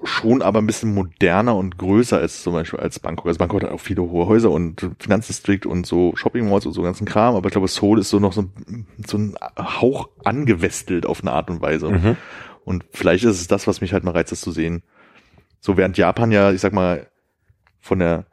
schon 0.04 0.42
aber 0.42 0.60
ein 0.60 0.68
bisschen 0.68 0.94
moderner 0.94 1.56
und 1.56 1.78
größer 1.78 2.18
als 2.18 2.44
zum 2.44 2.54
Beispiel 2.54 2.80
als 2.80 3.00
Bangkok. 3.00 3.28
Also 3.28 3.38
Bangkok 3.38 3.64
hat 3.64 3.72
auch 3.72 3.80
viele 3.80 4.02
hohe 4.02 4.26
Häuser 4.26 4.50
und 4.52 4.90
Finanzdistrikt 5.00 5.66
und 5.66 5.86
so 5.86 6.16
Shopping 6.16 6.50
Malls 6.50 6.66
und 6.66 6.74
so 6.74 6.82
ganzen 6.82 7.06
Kram, 7.06 7.36
aber 7.36 7.48
ich 7.48 7.52
glaube 7.52 7.68
Seoul 7.68 8.00
ist 8.00 8.10
so 8.10 8.20
noch 8.20 8.34
so, 8.34 8.42
ein- 8.42 8.88
so 9.06 9.18
ein 9.18 9.36
Hauch 9.58 10.10
angewestelt 10.24 11.06
auf 11.06 11.22
eine 11.22 11.32
Art 11.34 11.50
und 11.50 11.62
Weise. 11.62 11.90
Mhm. 11.90 12.18
Und 12.66 12.86
vielleicht 12.92 13.24
ist 13.24 13.40
es 13.40 13.48
das, 13.48 13.68
was 13.68 13.82
mich 13.82 13.94
halt 13.94 14.04
mal 14.04 14.12
reizt, 14.12 14.32
das 14.32 14.42
zu 14.42 14.52
sehen. 14.52 14.84
So 15.60 15.78
während 15.78 15.98
Japan 15.98 16.32
ja, 16.32 16.52
ich 16.52 16.62
sag 16.62 16.74
mal, 16.74 17.08
von 17.80 18.00
der 18.00 18.26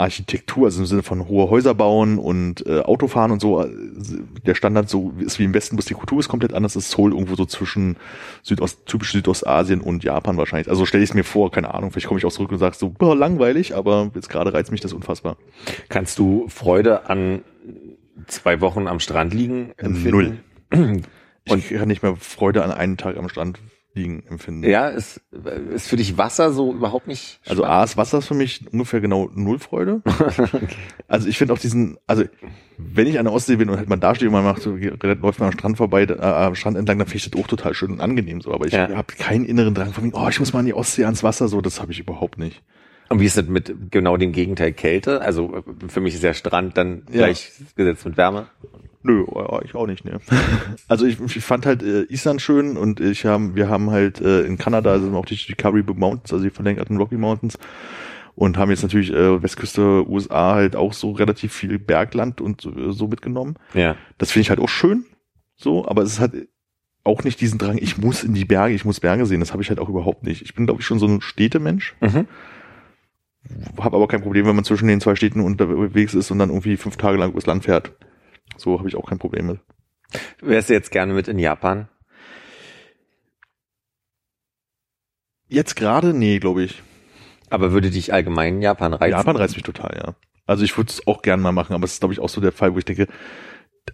Architektur, 0.00 0.64
also 0.66 0.80
im 0.80 0.86
Sinne 0.86 1.02
von 1.02 1.28
hohe 1.28 1.50
Häuser 1.50 1.74
bauen 1.74 2.18
und 2.18 2.66
äh, 2.66 2.80
Autofahren 2.80 3.30
und 3.30 3.40
so, 3.40 3.62
äh, 3.62 3.68
der 4.46 4.54
Standard 4.54 4.88
so 4.88 5.12
ist 5.18 5.38
wie 5.38 5.44
im 5.44 5.54
Westen, 5.54 5.76
bloß 5.76 5.84
die 5.86 5.94
Kultur 5.94 6.18
ist 6.18 6.28
komplett 6.28 6.52
anders, 6.54 6.76
ist 6.76 6.90
Seoul 6.90 7.12
irgendwo 7.12 7.34
so 7.36 7.44
zwischen 7.46 7.96
Südost, 8.42 8.86
typisch 8.86 9.12
Südostasien 9.12 9.80
und 9.80 10.02
Japan 10.02 10.36
wahrscheinlich. 10.36 10.68
Also 10.68 10.86
stelle 10.86 11.04
ich 11.04 11.10
es 11.10 11.14
mir 11.14 11.24
vor, 11.24 11.50
keine 11.50 11.74
Ahnung, 11.74 11.90
vielleicht 11.90 12.06
komme 12.08 12.18
ich 12.18 12.26
auch 12.26 12.32
zurück 12.32 12.50
und 12.50 12.58
sage 12.58 12.76
so, 12.76 12.90
boah, 12.90 13.14
langweilig, 13.14 13.74
aber 13.76 14.10
jetzt 14.14 14.28
gerade 14.28 14.52
reizt 14.52 14.72
mich 14.72 14.80
das 14.80 14.92
unfassbar. 14.92 15.36
Kannst 15.88 16.18
du 16.18 16.46
Freude 16.48 17.08
an 17.08 17.42
zwei 18.26 18.60
Wochen 18.60 18.88
am 18.88 19.00
Strand 19.00 19.34
liegen 19.34 19.72
empfinden? 19.76 20.40
Ich 21.44 21.52
Und- 21.52 21.68
kann 21.70 21.88
nicht 21.88 22.02
mehr 22.02 22.16
Freude 22.16 22.62
an 22.62 22.70
einem 22.70 22.98
Tag 22.98 23.16
am 23.16 23.28
Strand 23.30 23.58
liegen 23.92 24.22
empfinden. 24.28 24.62
Ja, 24.68 24.88
ist, 24.88 25.20
ist 25.74 25.88
für 25.88 25.96
dich 25.96 26.16
Wasser 26.16 26.52
so 26.52 26.72
überhaupt 26.72 27.08
nicht? 27.08 27.40
Also 27.48 27.64
A 27.64 27.82
ist 27.82 27.96
Wasser 27.96 28.18
ist 28.18 28.26
für 28.28 28.34
mich 28.34 28.64
ungefähr 28.72 29.00
genau 29.00 29.30
null 29.34 29.58
Freude. 29.58 30.02
Also 31.08 31.28
ich 31.28 31.38
finde 31.38 31.54
auch 31.54 31.58
diesen, 31.58 31.98
also 32.06 32.22
wenn 32.78 33.08
ich 33.08 33.18
an 33.18 33.24
der 33.24 33.34
Ostsee 33.34 33.56
bin 33.56 33.68
und 33.68 33.76
halt 33.76 33.88
mal 33.88 33.96
da 33.96 34.14
stehe 34.14 34.28
und 34.28 34.32
man 34.32 34.44
macht 34.44 34.62
so, 34.62 34.76
läuft 34.76 35.40
man 35.40 35.48
am 35.48 35.52
Strand 35.58 35.76
vorbei, 35.76 36.04
äh, 36.04 36.20
am 36.20 36.54
Strand 36.54 36.76
entlang, 36.76 36.98
dann 36.98 37.08
finde 37.08 37.16
ich 37.24 37.30
das 37.30 37.40
auch 37.42 37.48
total 37.48 37.74
schön 37.74 37.90
und 37.90 38.00
angenehm 38.00 38.40
so. 38.40 38.52
Aber 38.54 38.66
ich 38.66 38.72
Ja. 38.72 38.88
habe 38.90 39.12
keinen 39.18 39.44
inneren 39.44 39.74
Drang 39.74 39.92
von 39.92 40.04
mir, 40.04 40.12
oh, 40.14 40.28
ich 40.28 40.38
muss 40.38 40.52
mal 40.52 40.60
an 40.60 40.66
die 40.66 40.74
Ostsee 40.74 41.04
ans 41.04 41.24
Wasser, 41.24 41.48
so, 41.48 41.60
das 41.60 41.80
habe 41.80 41.90
ich 41.90 41.98
überhaupt 41.98 42.38
nicht. 42.38 42.62
Und 43.08 43.18
wie 43.18 43.26
ist 43.26 43.36
das 43.36 43.46
mit 43.46 43.74
genau 43.90 44.16
dem 44.16 44.30
Gegenteil 44.30 44.72
Kälte? 44.72 45.20
Also 45.20 45.56
äh, 45.56 45.62
für 45.88 46.00
mich 46.00 46.14
ist 46.14 46.22
der 46.22 46.34
Strand 46.34 46.76
dann 46.76 47.02
Ja. 47.10 47.24
gleichgesetzt 47.26 48.04
mit 48.06 48.16
Wärme. 48.16 48.46
Nö, 49.02 49.24
ich 49.64 49.74
auch 49.74 49.86
nicht, 49.86 50.04
ne. 50.04 50.20
Also 50.88 51.06
ich, 51.06 51.18
ich 51.20 51.42
fand 51.44 51.64
halt 51.64 51.82
äh, 51.82 52.02
Island 52.04 52.42
schön 52.42 52.76
und 52.76 53.00
ich 53.00 53.24
haben, 53.24 53.54
wir 53.56 53.68
haben 53.68 53.90
halt 53.90 54.20
äh, 54.20 54.42
in 54.42 54.58
Kanada 54.58 54.98
sind 54.98 55.12
wir 55.12 55.18
auch 55.18 55.24
die, 55.26 55.36
die 55.36 55.54
Caribou 55.54 55.94
Mountains, 55.94 56.32
also 56.32 56.44
die 56.44 56.50
verlängerten 56.50 56.96
Rocky 56.98 57.16
Mountains 57.16 57.58
und 58.34 58.58
haben 58.58 58.70
jetzt 58.70 58.82
natürlich 58.82 59.10
äh, 59.12 59.42
Westküste 59.42 60.06
USA 60.08 60.54
halt 60.54 60.76
auch 60.76 60.92
so 60.92 61.12
relativ 61.12 61.52
viel 61.54 61.78
Bergland 61.78 62.40
und 62.42 62.60
so, 62.60 62.92
so 62.92 63.08
mitgenommen. 63.08 63.56
Ja. 63.74 63.96
Das 64.18 64.32
finde 64.32 64.42
ich 64.42 64.50
halt 64.50 64.60
auch 64.60 64.68
schön, 64.68 65.04
so, 65.56 65.86
aber 65.88 66.02
es 66.02 66.12
ist 66.12 66.20
halt 66.20 66.48
auch 67.02 67.24
nicht 67.24 67.40
diesen 67.40 67.58
Drang, 67.58 67.78
ich 67.78 67.96
muss 67.96 68.22
in 68.22 68.34
die 68.34 68.44
Berge, 68.44 68.74
ich 68.74 68.84
muss 68.84 69.00
Berge 69.00 69.24
sehen, 69.24 69.40
das 69.40 69.52
habe 69.52 69.62
ich 69.62 69.70
halt 69.70 69.80
auch 69.80 69.88
überhaupt 69.88 70.24
nicht. 70.24 70.42
Ich 70.42 70.54
bin, 70.54 70.66
glaube 70.66 70.82
ich, 70.82 70.86
schon 70.86 70.98
so 70.98 71.06
ein 71.06 71.22
Städtemensch, 71.22 71.94
Mhm. 72.02 72.26
habe 73.78 73.96
aber 73.96 74.06
kein 74.08 74.20
Problem, 74.20 74.44
wenn 74.46 74.54
man 74.54 74.64
zwischen 74.66 74.86
den 74.88 75.00
zwei 75.00 75.14
Städten 75.16 75.40
unterwegs 75.40 76.12
ist 76.12 76.30
und 76.30 76.38
dann 76.38 76.50
irgendwie 76.50 76.76
fünf 76.76 76.98
Tage 76.98 77.16
lang 77.16 77.30
übers 77.32 77.46
Land 77.46 77.64
fährt. 77.64 77.92
So 78.56 78.78
habe 78.78 78.88
ich 78.88 78.96
auch 78.96 79.08
kein 79.08 79.18
Problem 79.18 79.46
mit. 79.46 79.60
Wärst 80.40 80.68
du 80.68 80.72
jetzt 80.72 80.90
gerne 80.90 81.12
mit 81.12 81.28
in 81.28 81.38
Japan? 81.38 81.88
Jetzt 85.48 85.76
gerade? 85.76 86.14
Nee, 86.14 86.38
glaube 86.38 86.62
ich. 86.62 86.82
Aber 87.48 87.72
würde 87.72 87.90
dich 87.90 88.12
allgemein 88.12 88.62
Japan 88.62 88.94
reizen? 88.94 89.12
Japan 89.12 89.36
reizt 89.36 89.56
mich 89.56 89.64
total, 89.64 89.96
ja. 89.96 90.14
Also 90.46 90.64
ich 90.64 90.76
würde 90.76 90.90
es 90.90 91.06
auch 91.06 91.22
gern 91.22 91.40
mal 91.40 91.52
machen, 91.52 91.74
aber 91.74 91.84
es 91.84 91.94
ist, 91.94 92.00
glaube 92.00 92.14
ich, 92.14 92.20
auch 92.20 92.28
so 92.28 92.40
der 92.40 92.52
Fall, 92.52 92.74
wo 92.74 92.78
ich 92.78 92.84
denke, 92.84 93.08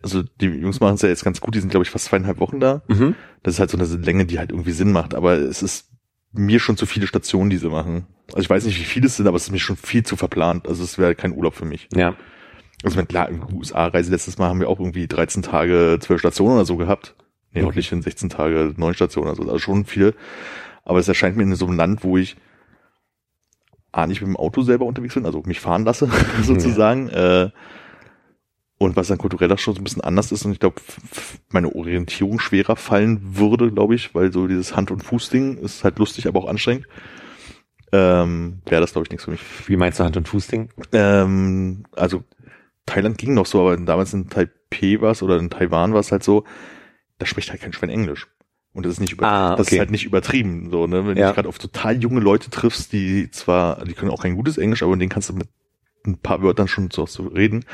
also 0.02 0.22
die 0.22 0.46
Jungs 0.46 0.80
machen 0.80 0.94
es 0.94 1.02
ja 1.02 1.08
jetzt 1.08 1.24
ganz 1.24 1.40
gut, 1.40 1.54
die 1.54 1.60
sind, 1.60 1.70
glaube 1.70 1.84
ich, 1.84 1.90
fast 1.90 2.06
zweieinhalb 2.06 2.38
Wochen 2.38 2.60
da. 2.60 2.82
Mhm. 2.88 3.14
Das 3.42 3.54
ist 3.54 3.60
halt 3.60 3.70
so 3.70 3.78
eine 3.78 3.86
Länge, 3.86 4.26
die 4.26 4.38
halt 4.38 4.50
irgendwie 4.50 4.72
Sinn 4.72 4.92
macht, 4.92 5.14
aber 5.14 5.34
es 5.34 5.62
ist 5.62 5.90
mir 6.32 6.60
schon 6.60 6.76
zu 6.76 6.86
viele 6.86 7.06
Stationen, 7.06 7.50
die 7.50 7.56
sie 7.56 7.68
machen. 7.68 8.06
Also 8.28 8.40
ich 8.40 8.50
weiß 8.50 8.64
nicht, 8.64 8.78
wie 8.78 8.84
viele 8.84 9.06
es 9.06 9.16
sind, 9.16 9.26
aber 9.26 9.36
es 9.36 9.44
ist 9.44 9.52
mir 9.52 9.58
schon 9.58 9.76
viel 9.76 10.04
zu 10.04 10.16
verplant. 10.16 10.68
Also 10.68 10.84
es 10.84 10.98
wäre 10.98 11.14
kein 11.14 11.32
Urlaub 11.32 11.54
für 11.54 11.64
mich. 11.64 11.88
Ja. 11.94 12.16
Also 12.86 12.98
mit 12.98 13.08
klar, 13.08 13.28
USA-Reise 13.52 14.10
letztes 14.10 14.38
Mal 14.38 14.48
haben 14.48 14.60
wir 14.60 14.68
auch 14.68 14.78
irgendwie 14.78 15.06
13 15.06 15.42
Tage, 15.42 15.98
12 16.00 16.20
Stationen 16.20 16.54
oder 16.54 16.64
so 16.64 16.76
gehabt. 16.76 17.14
Nee, 17.52 17.60
Okay. 17.62 17.70
auch 17.70 17.74
nicht 17.74 17.92
in 17.92 18.02
16 18.02 18.28
Tage, 18.28 18.74
9 18.76 18.94
Stationen 18.94 19.28
oder 19.28 19.36
so. 19.36 19.42
Also 19.42 19.58
schon 19.58 19.84
viel. 19.84 20.14
Aber 20.84 20.98
es 20.98 21.08
erscheint 21.08 21.36
mir 21.36 21.42
in 21.42 21.54
so 21.54 21.66
einem 21.66 21.76
Land, 21.76 22.04
wo 22.04 22.16
ich 22.16 22.36
A, 23.92 24.06
nicht 24.06 24.20
mit 24.20 24.28
dem 24.28 24.36
Auto 24.36 24.62
selber 24.62 24.84
unterwegs 24.84 25.14
bin, 25.14 25.24
also 25.26 25.42
mich 25.46 25.58
fahren 25.60 25.84
lasse, 25.84 26.08
sozusagen. 26.42 27.08
Äh, 27.08 27.50
und 28.78 28.94
was 28.94 29.08
dann 29.08 29.16
kulturell 29.16 29.50
auch 29.50 29.58
schon 29.58 29.74
so 29.74 29.80
ein 29.80 29.84
bisschen 29.84 30.02
anders 30.02 30.30
ist 30.32 30.44
und 30.44 30.52
ich 30.52 30.60
glaube, 30.60 30.76
meine 31.48 31.74
Orientierung 31.74 32.38
schwerer 32.38 32.76
fallen 32.76 33.20
würde, 33.38 33.72
glaube 33.72 33.94
ich, 33.94 34.14
weil 34.14 34.32
so 34.32 34.46
dieses 34.46 34.76
Hand- 34.76 34.90
und 34.90 35.02
Fußding 35.02 35.56
ist 35.56 35.82
halt 35.82 35.98
lustig, 35.98 36.28
aber 36.28 36.40
auch 36.40 36.48
anstrengend. 36.48 36.86
Ähm, 37.92 38.60
Wäre 38.66 38.82
das, 38.82 38.92
glaube 38.92 39.06
ich, 39.06 39.10
nichts 39.10 39.24
für 39.24 39.30
mich. 39.30 39.40
Wie 39.66 39.76
meinst 39.76 39.98
du 39.98 40.04
Hand- 40.04 40.18
und 40.18 40.28
Fußding? 40.28 40.68
Ähm, 40.92 41.84
also 41.96 42.22
Thailand 42.86 43.18
ging 43.18 43.34
noch 43.34 43.46
so, 43.46 43.60
aber 43.60 43.76
damals 43.76 44.14
in 44.14 44.28
Taipei 44.28 45.00
war 45.00 45.10
es 45.12 45.22
oder 45.22 45.38
in 45.38 45.50
Taiwan 45.50 45.92
war 45.92 46.00
es 46.00 46.12
halt 46.12 46.22
so, 46.22 46.44
da 47.18 47.26
spricht 47.26 47.50
halt 47.50 47.60
kein 47.60 47.72
Schwein 47.72 47.90
Englisch. 47.90 48.28
Und 48.72 48.84
das 48.84 48.92
ist 48.92 49.00
nicht 49.00 49.12
über, 49.12 49.26
Ah, 49.26 49.56
das 49.56 49.68
okay. 49.68 49.76
ist 49.76 49.78
halt 49.80 49.90
nicht 49.90 50.04
übertrieben, 50.04 50.70
so, 50.70 50.86
ne? 50.86 51.06
Wenn 51.06 51.16
Ja. 51.16 51.28
du 51.28 51.34
gerade 51.34 51.48
auf 51.48 51.58
total 51.58 51.96
junge 52.00 52.20
Leute 52.20 52.50
triffst, 52.50 52.92
die 52.92 53.30
zwar, 53.30 53.84
die 53.84 53.94
können 53.94 54.10
auch 54.10 54.22
kein 54.22 54.36
gutes 54.36 54.58
Englisch, 54.58 54.82
aber 54.82 54.96
denen 54.96 55.08
kannst 55.08 55.30
du 55.30 55.32
mit 55.34 55.48
ein 56.06 56.18
paar 56.18 56.42
Wörtern 56.42 56.68
schon 56.68 56.90
so, 56.92 57.06
so 57.06 57.24
reden, 57.26 57.64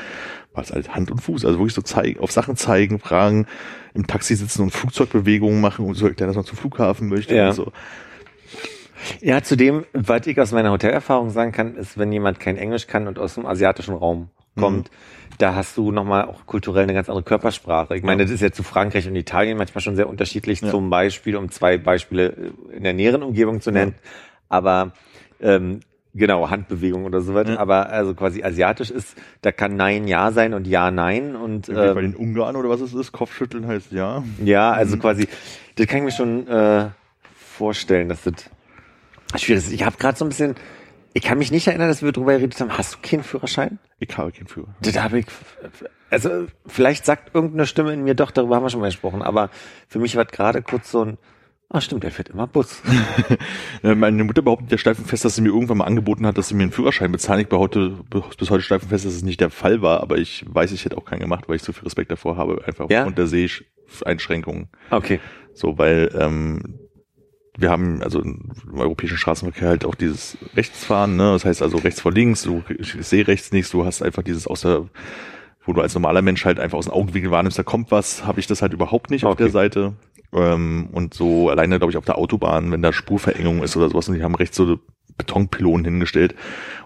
war 0.53 0.63
es 0.63 0.71
halt 0.71 0.95
Hand 0.95 1.11
und 1.11 1.19
Fuß, 1.21 1.45
also 1.45 1.59
wirklich 1.59 1.75
so 1.75 1.81
zeigen, 1.83 2.19
auf 2.19 2.31
Sachen 2.31 2.55
zeigen, 2.55 2.99
fragen, 2.99 3.45
im 3.93 4.07
Taxi 4.07 4.35
sitzen 4.35 4.63
und 4.63 4.71
Flugzeugbewegungen 4.71 5.61
machen 5.61 5.85
und 5.85 5.93
so 5.95 6.07
erklären, 6.07 6.29
dass 6.29 6.37
man 6.37 6.45
zum 6.45 6.57
Flughafen 6.57 7.09
möchte 7.09 7.35
Ja. 7.35 7.49
und 7.49 7.53
so. 7.55 7.71
Ja, 9.21 9.43
zudem, 9.43 9.85
was 9.93 10.25
ich 10.27 10.39
aus 10.39 10.51
meiner 10.53 10.71
Hotelerfahrung 10.71 11.29
sagen 11.29 11.51
kann, 11.51 11.75
ist, 11.75 11.97
wenn 11.97 12.11
jemand 12.11 12.39
kein 12.39 12.55
Englisch 12.57 12.87
kann 12.87 13.07
und 13.07 13.19
aus 13.19 13.35
dem 13.35 13.45
asiatischen 13.45 13.93
Raum 13.93 14.29
kommt, 14.57 14.91
da 15.39 15.55
hast 15.55 15.77
du 15.77 15.91
nochmal 15.91 16.25
auch 16.25 16.45
kulturell 16.45 16.83
eine 16.83 16.93
ganz 16.93 17.09
andere 17.09 17.23
Körpersprache. 17.23 17.95
Ich 17.95 18.03
meine, 18.03 18.21
Ja. 18.21 18.25
das 18.25 18.33
ist 18.33 18.41
ja 18.41 18.51
zu 18.51 18.63
Frankreich 18.63 19.07
und 19.07 19.15
Italien 19.15 19.57
manchmal 19.57 19.81
schon 19.81 19.95
sehr 19.95 20.07
unterschiedlich, 20.07 20.61
Ja. 20.61 20.69
zum 20.69 20.89
Beispiel, 20.89 21.35
um 21.35 21.49
zwei 21.49 21.77
Beispiele 21.77 22.51
in 22.71 22.83
der 22.83 22.93
näheren 22.93 23.23
Umgebung 23.23 23.59
zu 23.61 23.71
nennen. 23.71 23.95
Aber 24.49 24.91
ähm, 25.41 25.79
genau, 26.13 26.49
Handbewegung 26.51 27.05
oder 27.05 27.21
sowas. 27.21 27.47
Ja. 27.49 27.57
Aber 27.57 27.89
also 27.89 28.13
quasi 28.13 28.43
asiatisch 28.43 28.91
ist, 28.91 29.15
da 29.41 29.51
kann 29.51 29.75
Nein 29.75 30.07
Ja 30.07 30.31
sein 30.31 30.53
und 30.53 30.67
Ja 30.67 30.91
Nein. 30.91 31.35
Und 31.35 31.67
Irgendwie 31.69 31.93
bei 31.95 32.01
ähm, 32.01 32.11
den 32.11 32.15
Ungarn 32.15 32.55
oder 32.55 32.69
was 32.69 32.81
es 32.81 32.93
ist, 32.93 33.11
Kopfschütteln 33.11 33.65
heißt 33.67 33.91
ja. 33.91 34.23
ja, 34.43 34.71
also 34.71 34.97
quasi, 34.97 35.27
das 35.75 35.87
kann 35.87 35.97
ich 35.99 36.03
mir 36.05 36.11
schon 36.11 36.47
äh, 36.47 36.89
vorstellen, 37.35 38.09
dass 38.09 38.21
das 38.23 38.33
schwierig 39.41 39.63
ist. 39.65 39.73
Ich 39.73 39.83
habe 39.83 39.97
gerade 39.97 40.17
so 40.17 40.25
ein 40.25 40.29
bisschen, 40.29 40.55
ich 41.13 41.23
kann 41.23 41.37
mich 41.37 41.51
nicht 41.51 41.67
erinnern, 41.67 41.87
dass 41.87 42.01
wir 42.01 42.11
darüber 42.11 42.33
geredet 42.33 42.59
haben, 42.59 42.77
hast 42.77 42.95
du 42.95 42.97
keinen 43.01 43.23
Führerschein? 43.23 43.79
Ich 43.99 44.15
habe 44.17 44.31
keinen 44.31 44.47
Führer. 44.47 44.75
Das 44.81 44.97
habe 44.99 45.19
ich, 45.19 45.25
also 46.09 46.47
vielleicht 46.65 47.05
sagt 47.05 47.33
irgendeine 47.35 47.65
Stimme 47.67 47.93
in 47.93 48.03
mir 48.03 48.15
doch, 48.15 48.31
darüber 48.31 48.55
haben 48.55 48.63
wir 48.63 48.69
schon 48.69 48.81
mal 48.81 48.87
gesprochen, 48.87 49.21
aber 49.21 49.49
für 49.87 49.99
mich 49.99 50.15
war 50.15 50.25
gerade 50.25 50.61
kurz 50.61 50.91
so 50.91 51.05
ein, 51.05 51.17
ah 51.69 51.81
stimmt, 51.81 52.03
der 52.03 52.11
fährt 52.11 52.29
immer 52.29 52.47
Bus. 52.47 52.81
Meine 53.81 54.23
Mutter 54.23 54.41
behauptet 54.41 54.71
ja 54.71 54.77
steifenfest, 54.77 55.25
dass 55.25 55.35
sie 55.35 55.41
mir 55.41 55.49
irgendwann 55.49 55.77
mal 55.77 55.85
angeboten 55.85 56.25
hat, 56.25 56.37
dass 56.37 56.49
sie 56.49 56.55
mir 56.55 56.63
einen 56.63 56.71
Führerschein 56.71 57.11
bezahlen. 57.11 57.41
Ich 57.41 57.47
behaupte 57.47 57.97
bis 58.37 58.49
heute 58.49 58.63
steifenfest, 58.63 59.05
dass 59.05 59.13
es 59.13 59.23
nicht 59.23 59.39
der 59.41 59.49
Fall 59.49 59.81
war, 59.81 60.01
aber 60.01 60.17
ich 60.17 60.45
weiß, 60.47 60.71
ich 60.71 60.85
hätte 60.85 60.97
auch 60.97 61.05
keinen 61.05 61.19
gemacht, 61.21 61.45
weil 61.47 61.55
ich 61.55 61.63
so 61.63 61.73
viel 61.73 61.83
Respekt 61.83 62.11
davor 62.11 62.37
habe, 62.37 62.63
einfach 62.65 62.89
Ja? 62.89 62.99
aufgrund 62.99 63.17
der 63.17 63.27
Seheinschränkungen. 63.27 64.67
Okay. 64.89 65.19
So, 65.53 65.77
weil 65.77 66.09
ähm, 66.19 66.79
wir 67.57 67.69
haben 67.69 68.01
also 68.01 68.19
im 68.19 68.49
europäischen 68.73 69.17
Straßenverkehr 69.17 69.69
halt 69.69 69.85
auch 69.85 69.95
dieses 69.95 70.37
Rechtsfahren, 70.55 71.15
ne? 71.15 71.33
Das 71.33 71.45
heißt 71.45 71.61
also 71.61 71.77
rechts 71.77 72.01
vor 72.01 72.11
links, 72.11 72.43
du 72.43 72.63
ich 72.79 72.93
sehe 73.01 73.27
rechts 73.27 73.51
nichts, 73.51 73.71
du 73.71 73.85
hast 73.85 74.01
einfach 74.01 74.23
dieses 74.23 74.47
außer 74.47 74.87
wo 75.65 75.71
du 75.71 75.81
als 75.81 75.93
normaler 75.93 76.21
Mensch 76.21 76.43
halt 76.45 76.59
einfach 76.59 76.77
aus 76.77 76.85
dem 76.85 76.93
Augenwinkel 76.93 77.31
wahrnimmst, 77.31 77.57
da 77.57 77.63
kommt 77.63 77.89
was, 77.91 78.25
habe 78.25 78.39
ich 78.39 78.47
das 78.47 78.61
halt 78.61 78.73
überhaupt 78.73 79.09
nicht 79.11 79.23
auf 79.23 79.33
Okay. 79.33 79.43
der 79.43 79.51
Seite. 79.51 79.93
Ähm, 80.33 80.89
und 80.91 81.13
so 81.13 81.49
alleine, 81.49 81.77
glaube 81.77 81.91
ich, 81.91 81.97
auf 81.97 82.05
der 82.05 82.17
Autobahn, 82.17 82.71
wenn 82.71 82.81
da 82.81 82.91
Spurverengung 82.91 83.63
ist 83.63 83.77
oder 83.77 83.87
sowas 83.89 84.09
und 84.09 84.15
die 84.15 84.23
haben 84.23 84.35
rechts 84.35 84.57
so 84.57 84.79
Betonpylonen 85.17 85.85
hingestellt 85.85 86.35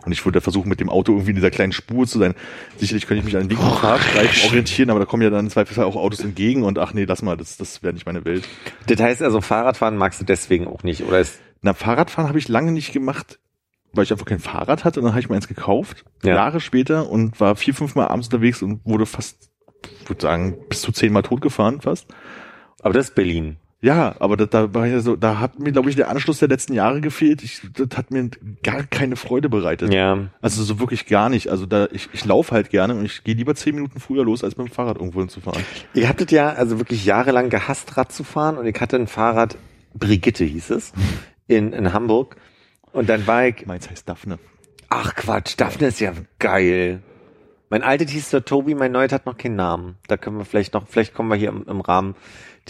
und 0.06 0.12
ich 0.12 0.24
würde 0.26 0.42
versuchen, 0.42 0.70
mit 0.70 0.80
dem 0.80 0.90
Auto 0.90 1.12
irgendwie 1.14 1.32
in 1.32 1.36
dieser 1.36 1.52
kleinen 1.52 1.72
Spur 1.72 2.06
zu 2.08 2.20
sein. 2.20 2.34
Sicherlich 2.78 3.08
könnte 3.08 3.20
ich 3.20 3.26
mich 3.26 3.36
an 3.36 3.44
den 3.44 3.50
linken 3.58 3.76
Fahrstreifen 3.78 4.50
orientieren, 4.50 4.90
aber 4.90 5.00
da 5.00 5.06
kommen 5.06 5.24
ja 5.24 5.30
dann 5.30 5.46
im 5.46 5.52
Zweifelsfall 5.52 5.86
auch 5.86 5.96
Autos 5.96 6.20
entgegen 6.22 6.64
und 6.64 6.78
ach 6.80 6.94
nee, 6.94 7.06
lass 7.06 7.22
mal, 7.22 7.38
das, 7.38 7.58
das 7.58 7.84
wäre 7.84 7.94
nicht 7.94 8.06
meine 8.06 8.26
Welt. 8.26 8.48
Das 8.88 9.00
heißt 9.00 9.22
also, 9.22 9.42
Fahrradfahren 9.42 9.98
magst 9.98 10.20
du 10.22 10.26
deswegen 10.26 10.68
auch 10.68 10.84
nicht, 10.84 11.04
oder 11.04 11.20
ist, 11.20 11.40
Na, 11.62 11.74
Fahrradfahren 11.74 12.28
habe 12.30 12.40
ich 12.40 12.48
lange 12.48 12.72
nicht 12.72 12.94
gemacht, 12.94 13.40
weil 13.94 14.04
ich 14.04 14.12
einfach 14.12 14.26
kein 14.26 14.40
Fahrrad 14.40 14.84
hatte. 14.84 15.00
Und 15.00 15.06
dann 15.06 15.14
habe 15.14 15.22
ich 15.22 15.30
mir 15.30 15.36
eins 15.36 15.48
gekauft, 15.48 16.06
Ja. 16.24 16.36
Jahre 16.36 16.60
später 16.60 17.10
und 17.10 17.40
war 17.40 17.56
vier, 17.56 17.74
fünf 17.74 17.96
Mal 17.96 18.08
abends 18.08 18.28
unterwegs 18.28 18.62
und 18.62 18.86
wurde 18.86 19.06
fast, 19.06 19.50
ich 20.04 20.10
würde 20.10 20.22
sagen, 20.22 20.58
bis 20.70 20.82
zu 20.82 20.92
zehnmal 20.92 21.24
tot 21.24 21.42
gefahren 21.42 21.82
fast. 21.82 22.08
aber 22.84 22.94
das 22.94 23.10
ist 23.10 23.16
Berlin. 23.16 23.58
Ja, 23.80 24.16
aber 24.20 24.38
da, 24.38 24.46
da 24.48 24.74
war 24.74 24.88
ja 24.88 25.02
so, 25.02 25.16
da 25.16 25.40
hat 25.40 25.60
mir, 25.60 25.72
glaube 25.72 25.90
ich, 25.90 25.96
der 25.96 26.10
Anschluss 26.10 26.40
der 26.40 26.48
letzten 26.48 26.74
Jahre 26.74 27.00
gefehlt. 27.00 27.44
Ich, 27.44 27.62
das 27.74 27.96
hat 27.96 28.10
mir 28.10 28.32
gar 28.64 28.84
keine 28.84 29.16
Freude 29.16 29.50
bereitet. 29.50 29.94
Ja. 29.94 30.30
Also 30.42 30.64
so 30.64 30.80
wirklich 30.80 31.06
gar 31.06 31.30
nicht. 31.30 31.50
Also 31.50 31.68
da, 31.68 31.88
ich, 31.92 32.10
ich 32.12 32.26
laufe 32.26 32.56
halt 32.56 32.72
gerne 32.72 32.96
und 32.96 33.06
ich 33.06 33.24
gehe 33.24 33.36
lieber 33.36 33.54
zehn 33.54 33.76
Minuten 33.76 34.00
früher 34.00 34.24
los, 34.24 34.44
als 34.44 34.58
mit 34.58 34.68
dem 34.68 34.74
Fahrrad 34.74 34.98
irgendwo 34.98 35.20
hinzufahren. 35.20 35.64
Ihr 35.94 36.10
hattet 36.10 36.32
ja 36.32 36.50
also 36.50 36.80
wirklich 36.80 37.06
jahrelang 37.06 37.50
gehasst, 37.50 37.98
Rad 37.98 38.12
zu 38.12 38.24
fahren 38.24 38.58
und 38.58 38.66
ich 38.66 38.82
hatte 38.82 38.96
ein 38.96 39.08
Fahrrad, 39.08 39.58
Brigitte 39.94 40.44
hieß 40.44 40.72
es, 40.72 40.94
in, 41.48 41.72
in 41.72 41.94
Hamburg. 41.94 42.38
Und 42.94 43.10
dann 43.10 43.28
war 43.28 43.46
ich, 43.46 43.68
Meins 43.68 43.88
heißt 43.88 44.10
Daphne. 44.10 44.40
ach 44.90 45.14
Quatsch, 45.14 45.54
Daphne 45.56 45.88
ist 45.88 46.00
ja 46.00 46.14
geil. 46.40 47.04
Mein 47.70 47.84
altes 47.84 48.10
hieß 48.12 48.30
der 48.32 48.46
Tobi, 48.46 48.74
mein 48.74 48.92
neues 48.94 49.12
hat 49.12 49.26
noch 49.28 49.38
keinen 49.38 49.58
Namen. 49.58 49.98
Da 50.08 50.18
können 50.18 50.38
wir 50.38 50.46
vielleicht 50.46 50.74
noch, 50.74 50.88
vielleicht 50.88 51.14
kommen 51.14 51.30
wir 51.30 51.36
hier 51.36 51.50
im, 51.50 51.64
im 51.68 51.82
Rahmen 51.82 52.16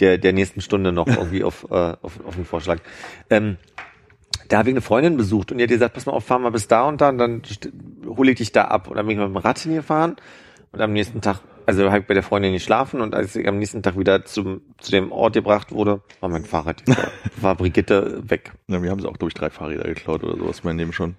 der, 0.00 0.18
der 0.18 0.32
nächsten 0.32 0.60
Stunde 0.60 0.92
noch 0.92 1.06
irgendwie 1.06 1.44
auf, 1.44 1.66
äh, 1.70 1.74
auf, 2.02 2.24
auf 2.24 2.36
einen 2.36 2.44
Vorschlag. 2.44 2.78
Ähm, 3.30 3.56
da 4.48 4.58
habe 4.58 4.70
ich 4.70 4.74
eine 4.74 4.80
Freundin 4.80 5.16
besucht 5.16 5.52
und 5.52 5.58
die 5.58 5.64
hat 5.64 5.70
gesagt, 5.70 5.94
pass 5.94 6.06
mal 6.06 6.12
auf, 6.12 6.24
fahr 6.24 6.38
mal 6.38 6.50
bis 6.50 6.68
da 6.68 6.84
und 6.84 7.00
da 7.00 7.10
und 7.10 7.18
dann 7.18 7.42
hole 8.06 8.30
ich 8.30 8.38
dich 8.38 8.52
da 8.52 8.64
ab. 8.64 8.88
Und 8.88 8.96
dann 8.96 9.06
bin 9.06 9.18
ich 9.18 9.22
mit 9.22 9.28
dem 9.34 9.36
Rad 9.36 9.58
hingefahren 9.58 10.16
und 10.72 10.80
am 10.80 10.92
nächsten 10.92 11.20
Tag, 11.20 11.40
also 11.66 11.86
habe 11.90 11.98
ich 12.00 12.06
bei 12.06 12.14
der 12.14 12.22
Freundin 12.22 12.52
geschlafen 12.52 13.00
und 13.00 13.14
als 13.14 13.36
ich 13.36 13.46
am 13.46 13.58
nächsten 13.58 13.82
Tag 13.82 13.98
wieder 13.98 14.24
zum, 14.24 14.62
zu 14.78 14.90
dem 14.90 15.12
Ort 15.12 15.34
gebracht 15.34 15.72
wurde, 15.72 16.00
war 16.20 16.30
mein 16.30 16.44
Fahrrad, 16.44 16.82
war, 16.86 17.10
war 17.40 17.54
Brigitte 17.56 18.22
weg. 18.28 18.52
Ja, 18.68 18.82
wir 18.82 18.90
haben 18.90 19.00
sie 19.00 19.08
auch, 19.08 19.16
ich, 19.20 19.34
drei 19.34 19.50
Fahrräder 19.50 19.84
geklaut 19.84 20.24
oder 20.24 20.38
sowas, 20.38 20.64
mein 20.64 20.78
Leben 20.78 20.92
schon. 20.92 21.16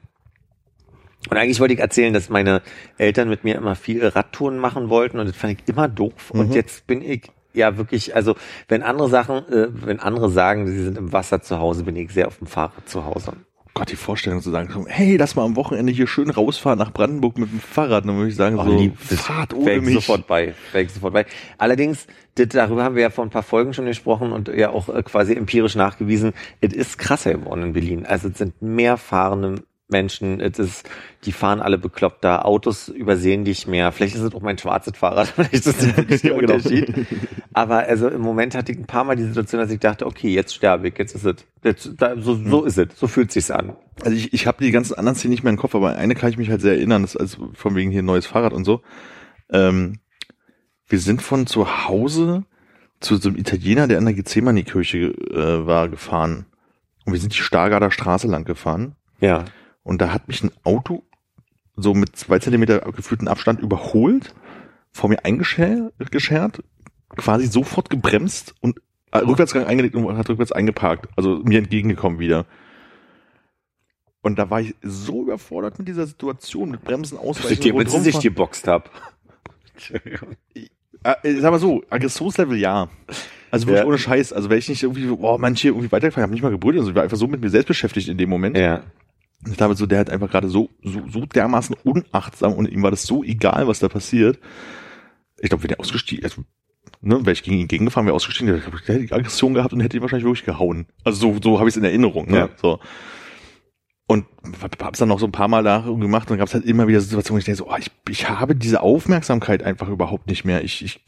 Und 1.29 1.37
eigentlich 1.37 1.59
wollte 1.59 1.73
ich 1.73 1.81
erzählen, 1.81 2.13
dass 2.13 2.29
meine 2.29 2.61
Eltern 2.97 3.29
mit 3.29 3.43
mir 3.43 3.55
immer 3.55 3.75
viel 3.75 4.07
Radtouren 4.07 4.57
machen 4.57 4.89
wollten 4.89 5.19
und 5.19 5.27
das 5.27 5.35
fand 5.35 5.59
ich 5.59 5.67
immer 5.67 5.87
doof. 5.87 6.31
Und 6.31 6.47
Mhm. 6.49 6.53
jetzt 6.53 6.87
bin 6.87 7.01
ich 7.01 7.29
ja 7.53 7.77
wirklich, 7.77 8.15
also 8.15 8.35
wenn 8.67 8.83
andere 8.83 9.09
Sachen, 9.09 9.37
äh, 9.51 9.67
wenn 9.71 9.99
andere 9.99 10.29
sagen, 10.29 10.67
sie 10.67 10.83
sind 10.83 10.97
im 10.97 11.11
Wasser 11.13 11.41
zu 11.41 11.59
Hause, 11.59 11.83
bin 11.83 11.95
ich 11.95 12.11
sehr 12.11 12.27
auf 12.27 12.37
dem 12.37 12.47
Fahrrad 12.47 12.87
zu 12.87 13.05
Hause. 13.05 13.33
Gott, 13.79 13.91
die 13.91 13.95
Vorstellung 13.95 14.41
zu 14.41 14.49
sagen, 14.51 14.85
hey, 14.89 15.15
lass 15.15 15.35
mal 15.35 15.45
am 15.45 15.55
Wochenende 15.55 15.93
hier 15.93 16.07
schön 16.07 16.29
rausfahren 16.29 16.77
nach 16.77 16.91
Brandenburg 16.91 17.37
mit 17.37 17.51
dem 17.51 17.61
Fahrrad. 17.61 18.05
Dann 18.05 18.17
würde 18.17 18.29
ich 18.29 18.35
sagen, 18.35 18.57
so, 18.57 18.63
lieb, 18.63 18.97
fahrt 18.97 19.53
ohne 19.53 19.75
ich 19.75 19.81
mich. 19.81 19.93
sofort 19.93 20.27
bei. 20.27 20.53
Ich 20.73 20.91
sofort 20.91 21.13
bei. 21.13 21.25
Allerdings, 21.57 22.07
das, 22.35 22.49
darüber 22.49 22.83
haben 22.83 22.95
wir 22.95 23.03
ja 23.03 23.09
vor 23.09 23.23
ein 23.23 23.29
paar 23.29 23.43
Folgen 23.43 23.73
schon 23.73 23.85
gesprochen 23.85 24.33
und 24.33 24.49
ja 24.49 24.71
auch 24.71 24.89
äh, 24.89 25.01
quasi 25.03 25.33
empirisch 25.33 25.75
nachgewiesen, 25.75 26.33
es 26.59 26.73
ist 26.73 26.97
krasser 26.97 27.33
geworden 27.33 27.63
in 27.63 27.73
Berlin. 27.73 28.05
Also 28.05 28.27
es 28.27 28.37
sind 28.37 28.61
mehr 28.61 28.97
Fahrende 28.97 29.63
Menschen, 29.89 30.39
es 30.39 30.59
ist, 30.59 30.89
die 31.25 31.31
fahren 31.31 31.61
alle 31.61 31.77
bekloppt 31.77 32.23
da, 32.23 32.43
Autos 32.43 32.89
übersehen 32.89 33.43
dich 33.43 33.67
mehr. 33.67 33.91
Vielleicht 33.91 34.15
ist 34.15 34.21
es 34.21 34.33
auch 34.33 34.41
mein 34.41 34.57
schwarzes 34.57 34.97
Fahrrad, 34.97 35.27
vielleicht 35.35 35.53
ist 35.53 35.67
das 35.67 35.97
wirklich 35.97 36.21
der 36.21 36.35
genau. 36.35 36.53
Unterschied. 36.53 37.07
Aber 37.53 37.79
also 37.79 38.07
im 38.07 38.21
Moment 38.21 38.55
hatte 38.55 38.71
ich 38.71 38.77
ein 38.77 38.85
paar 38.85 39.03
Mal 39.03 39.15
die 39.15 39.23
Situation, 39.23 39.59
dass 39.59 39.71
ich 39.71 39.79
dachte, 39.79 40.05
okay, 40.05 40.29
jetzt 40.29 40.53
sterbe 40.53 40.87
ich, 40.89 40.97
jetzt 40.97 41.15
ist 41.15 41.25
es, 41.25 41.35
jetzt, 41.63 41.91
da, 41.97 42.15
so, 42.19 42.35
so 42.35 42.63
ist 42.63 42.77
es, 42.77 42.87
so 42.95 43.07
fühlt 43.07 43.31
sich's 43.31 43.51
an. 43.51 43.75
Also 44.01 44.15
ich, 44.15 44.33
ich 44.33 44.47
habe 44.47 44.63
die 44.63 44.71
ganzen 44.71 44.93
anderen 44.95 45.15
Szenen 45.15 45.31
nicht 45.31 45.43
mehr 45.43 45.53
im 45.53 45.59
Kopf, 45.59 45.75
aber 45.75 45.95
eine 45.95 46.15
kann 46.15 46.29
ich 46.29 46.37
mich 46.37 46.49
halt 46.49 46.61
sehr 46.61 46.73
erinnern, 46.73 47.01
das 47.01 47.15
ist 47.15 47.21
also 47.21 47.49
von 47.53 47.75
wegen 47.75 47.91
hier 47.91 48.03
neues 48.03 48.27
Fahrrad 48.27 48.53
und 48.53 48.63
so. 48.63 48.81
Ähm, 49.51 49.99
wir 50.87 50.99
sind 50.99 51.21
von 51.21 51.47
zu 51.47 51.87
Hause 51.87 52.45
zu 52.99 53.15
so 53.15 53.29
einem 53.29 53.37
Italiener, 53.37 53.87
der 53.87 53.97
an 53.97 54.05
der 54.05 54.13
Gethsemane-Kirche 54.13 54.97
äh, 54.97 55.65
war, 55.65 55.87
gefahren. 55.89 56.45
Und 57.05 57.13
wir 57.13 57.19
sind 57.19 57.33
die 57.33 57.41
Stargarder 57.41 57.91
Straße 57.91 58.27
lang 58.27 58.43
gefahren. 58.43 58.95
Ja. 59.19 59.45
Und 59.89 60.01
da 60.01 60.13
hat 60.13 60.27
mich 60.27 60.43
ein 60.43 60.51
Auto 60.63 61.01
so 61.75 61.95
mit 61.95 62.15
zwei 62.15 62.37
Zentimeter 62.37 62.79
gefühlten 62.91 63.27
Abstand 63.27 63.59
überholt, 63.59 64.35
vor 64.91 65.09
mir 65.09 65.25
eingeschert, 65.25 65.93
geschert, 66.11 66.63
quasi 67.17 67.47
sofort 67.47 67.89
gebremst 67.89 68.53
und 68.61 68.79
äh, 69.11 69.17
Rückwärtsgang 69.17 69.65
eingelegt 69.65 69.95
und 69.95 70.15
hat 70.15 70.29
rückwärts 70.29 70.51
eingeparkt. 70.51 71.07
Also 71.15 71.41
mir 71.43 71.57
entgegengekommen 71.57 72.19
wieder. 72.19 72.45
Und 74.21 74.37
da 74.37 74.51
war 74.51 74.61
ich 74.61 74.75
so 74.83 75.23
überfordert 75.23 75.79
mit 75.79 75.87
dieser 75.87 76.05
Situation, 76.05 76.69
mit 76.69 76.83
Bremsen 76.83 77.15
Dass 77.15 77.23
ich 77.23 77.29
ausweichen. 77.29 77.61
dir 77.63 77.73
mit 77.73 77.87
rundherum 77.87 78.03
sich 78.03 78.19
geboxt 78.19 78.67
hab. 78.67 78.91
Äh, 81.01 81.35
sag 81.39 81.51
mal 81.51 81.59
so, 81.59 81.81
Aggressionslevel 81.89 82.57
ja. 82.57 82.89
Also 83.51 83.67
wirklich 83.67 83.83
Ja. 83.83 83.87
ohne 83.87 83.97
Scheiß. 83.97 84.33
Also 84.33 84.49
wenn 84.49 84.57
ich 84.59 84.67
nicht 84.67 84.83
irgendwie, 84.83 85.09
oh, 85.09 85.37
manche 85.39 85.69
irgendwie 85.69 85.89
weitergefahren, 85.91 86.23
habe 86.23 86.33
nicht 86.33 86.43
mal 86.43 86.51
gebrüllt, 86.51 86.77
also 86.77 86.89
ich 86.89 86.95
war 86.95 87.03
einfach 87.03 87.15
so 87.15 87.25
mit 87.27 87.39
mir 87.39 87.49
selbst 87.49 87.67
beschäftigt 87.69 88.09
in 88.09 88.17
dem 88.17 88.29
Moment. 88.29 88.57
Ja. 88.57 88.83
Ich 89.47 89.57
glaube 89.57 89.75
so, 89.75 89.85
der 89.85 89.99
hat 89.99 90.09
einfach 90.09 90.29
gerade 90.29 90.49
so, 90.49 90.69
so, 90.83 91.01
so 91.07 91.25
dermaßen 91.25 91.75
unachtsam 91.83 92.53
und 92.53 92.69
ihm 92.69 92.83
war 92.83 92.91
das 92.91 93.03
so 93.03 93.23
egal, 93.23 93.67
was 93.67 93.79
da 93.79 93.87
passiert. 93.87 94.39
Ich 95.39 95.49
glaube, 95.49 95.63
wenn 95.63 95.71
er 95.71 95.79
ausgestiegen, 95.79 96.25
also, 96.25 96.43
ne, 97.01 97.19
wäre 97.21 97.31
ich 97.31 97.43
gegen 97.43 97.57
ihn 97.57 97.67
gegengefahren, 97.67 98.05
wäre 98.05 98.15
ausgestiegen, 98.15 98.53
der, 98.53 98.59
der 98.59 98.95
hätte 98.95 99.05
die 99.05 99.13
Aggression 99.13 99.53
gehabt 99.53 99.71
und 99.71 99.79
hätte 99.79 99.95
ihn 99.95 100.01
wahrscheinlich 100.01 100.25
wirklich 100.25 100.45
gehauen. 100.45 100.87
Also 101.05 101.33
so, 101.33 101.39
so 101.41 101.59
habe 101.59 101.69
ich 101.69 101.73
es 101.73 101.77
in 101.77 101.85
Erinnerung. 101.85 102.29
Ne? 102.29 102.37
Ja. 102.37 102.49
So. 102.61 102.79
Und 104.07 104.25
hab's 104.79 104.99
dann 104.99 105.09
noch 105.09 105.19
so 105.19 105.27
ein 105.27 105.31
paar 105.31 105.47
Mal 105.47 105.63
da 105.63 105.81
gemacht 105.81 106.23
und 106.23 106.31
dann 106.31 106.39
gab's 106.39 106.55
halt 106.55 106.65
immer 106.65 106.87
wieder 106.87 106.99
Situationen, 106.99 107.37
wo 107.37 107.39
ich 107.39 107.45
denke 107.45 107.57
so, 107.57 107.69
oh, 107.69 107.75
ich, 107.77 107.91
ich 108.09 108.27
habe 108.27 108.55
diese 108.55 108.81
Aufmerksamkeit 108.81 109.63
einfach 109.63 109.87
überhaupt 109.87 110.27
nicht 110.27 110.45
mehr. 110.45 110.63
Ich, 110.63 110.83
ich 110.83 110.99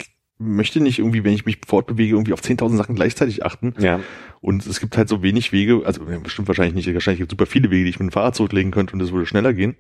möchte 0.42 0.82
nicht 0.82 1.00
irgendwie, 1.00 1.24
wenn 1.24 1.34
ich 1.34 1.46
mich 1.46 1.60
fortbewege, 1.66 2.16
irgendwie 2.16 2.34
auf 2.34 2.42
10.000 2.42 2.76
Sachen 2.76 2.96
gleichzeitig 2.96 3.46
achten. 3.46 3.74
Ja. 3.80 4.00
Und 4.42 4.66
es 4.66 4.80
gibt 4.80 4.98
halt 4.98 5.08
so 5.08 5.22
wenig 5.22 5.52
Wege, 5.52 5.84
also 5.86 6.04
bestimmt 6.24 6.48
wahrscheinlich 6.48 6.74
nicht, 6.74 6.94
wahrscheinlich 6.94 7.20
gibt 7.20 7.32
es 7.32 7.38
super 7.38 7.46
viele 7.46 7.70
Wege, 7.70 7.84
die 7.84 7.90
ich 7.92 8.00
mit 8.00 8.10
dem 8.10 8.12
Fahrrad 8.12 8.36
zurücklegen 8.36 8.72
könnte 8.72 8.94
und 8.94 9.00
das 9.00 9.12
würde 9.12 9.26
schneller 9.26 9.54
gehen. 9.54 9.78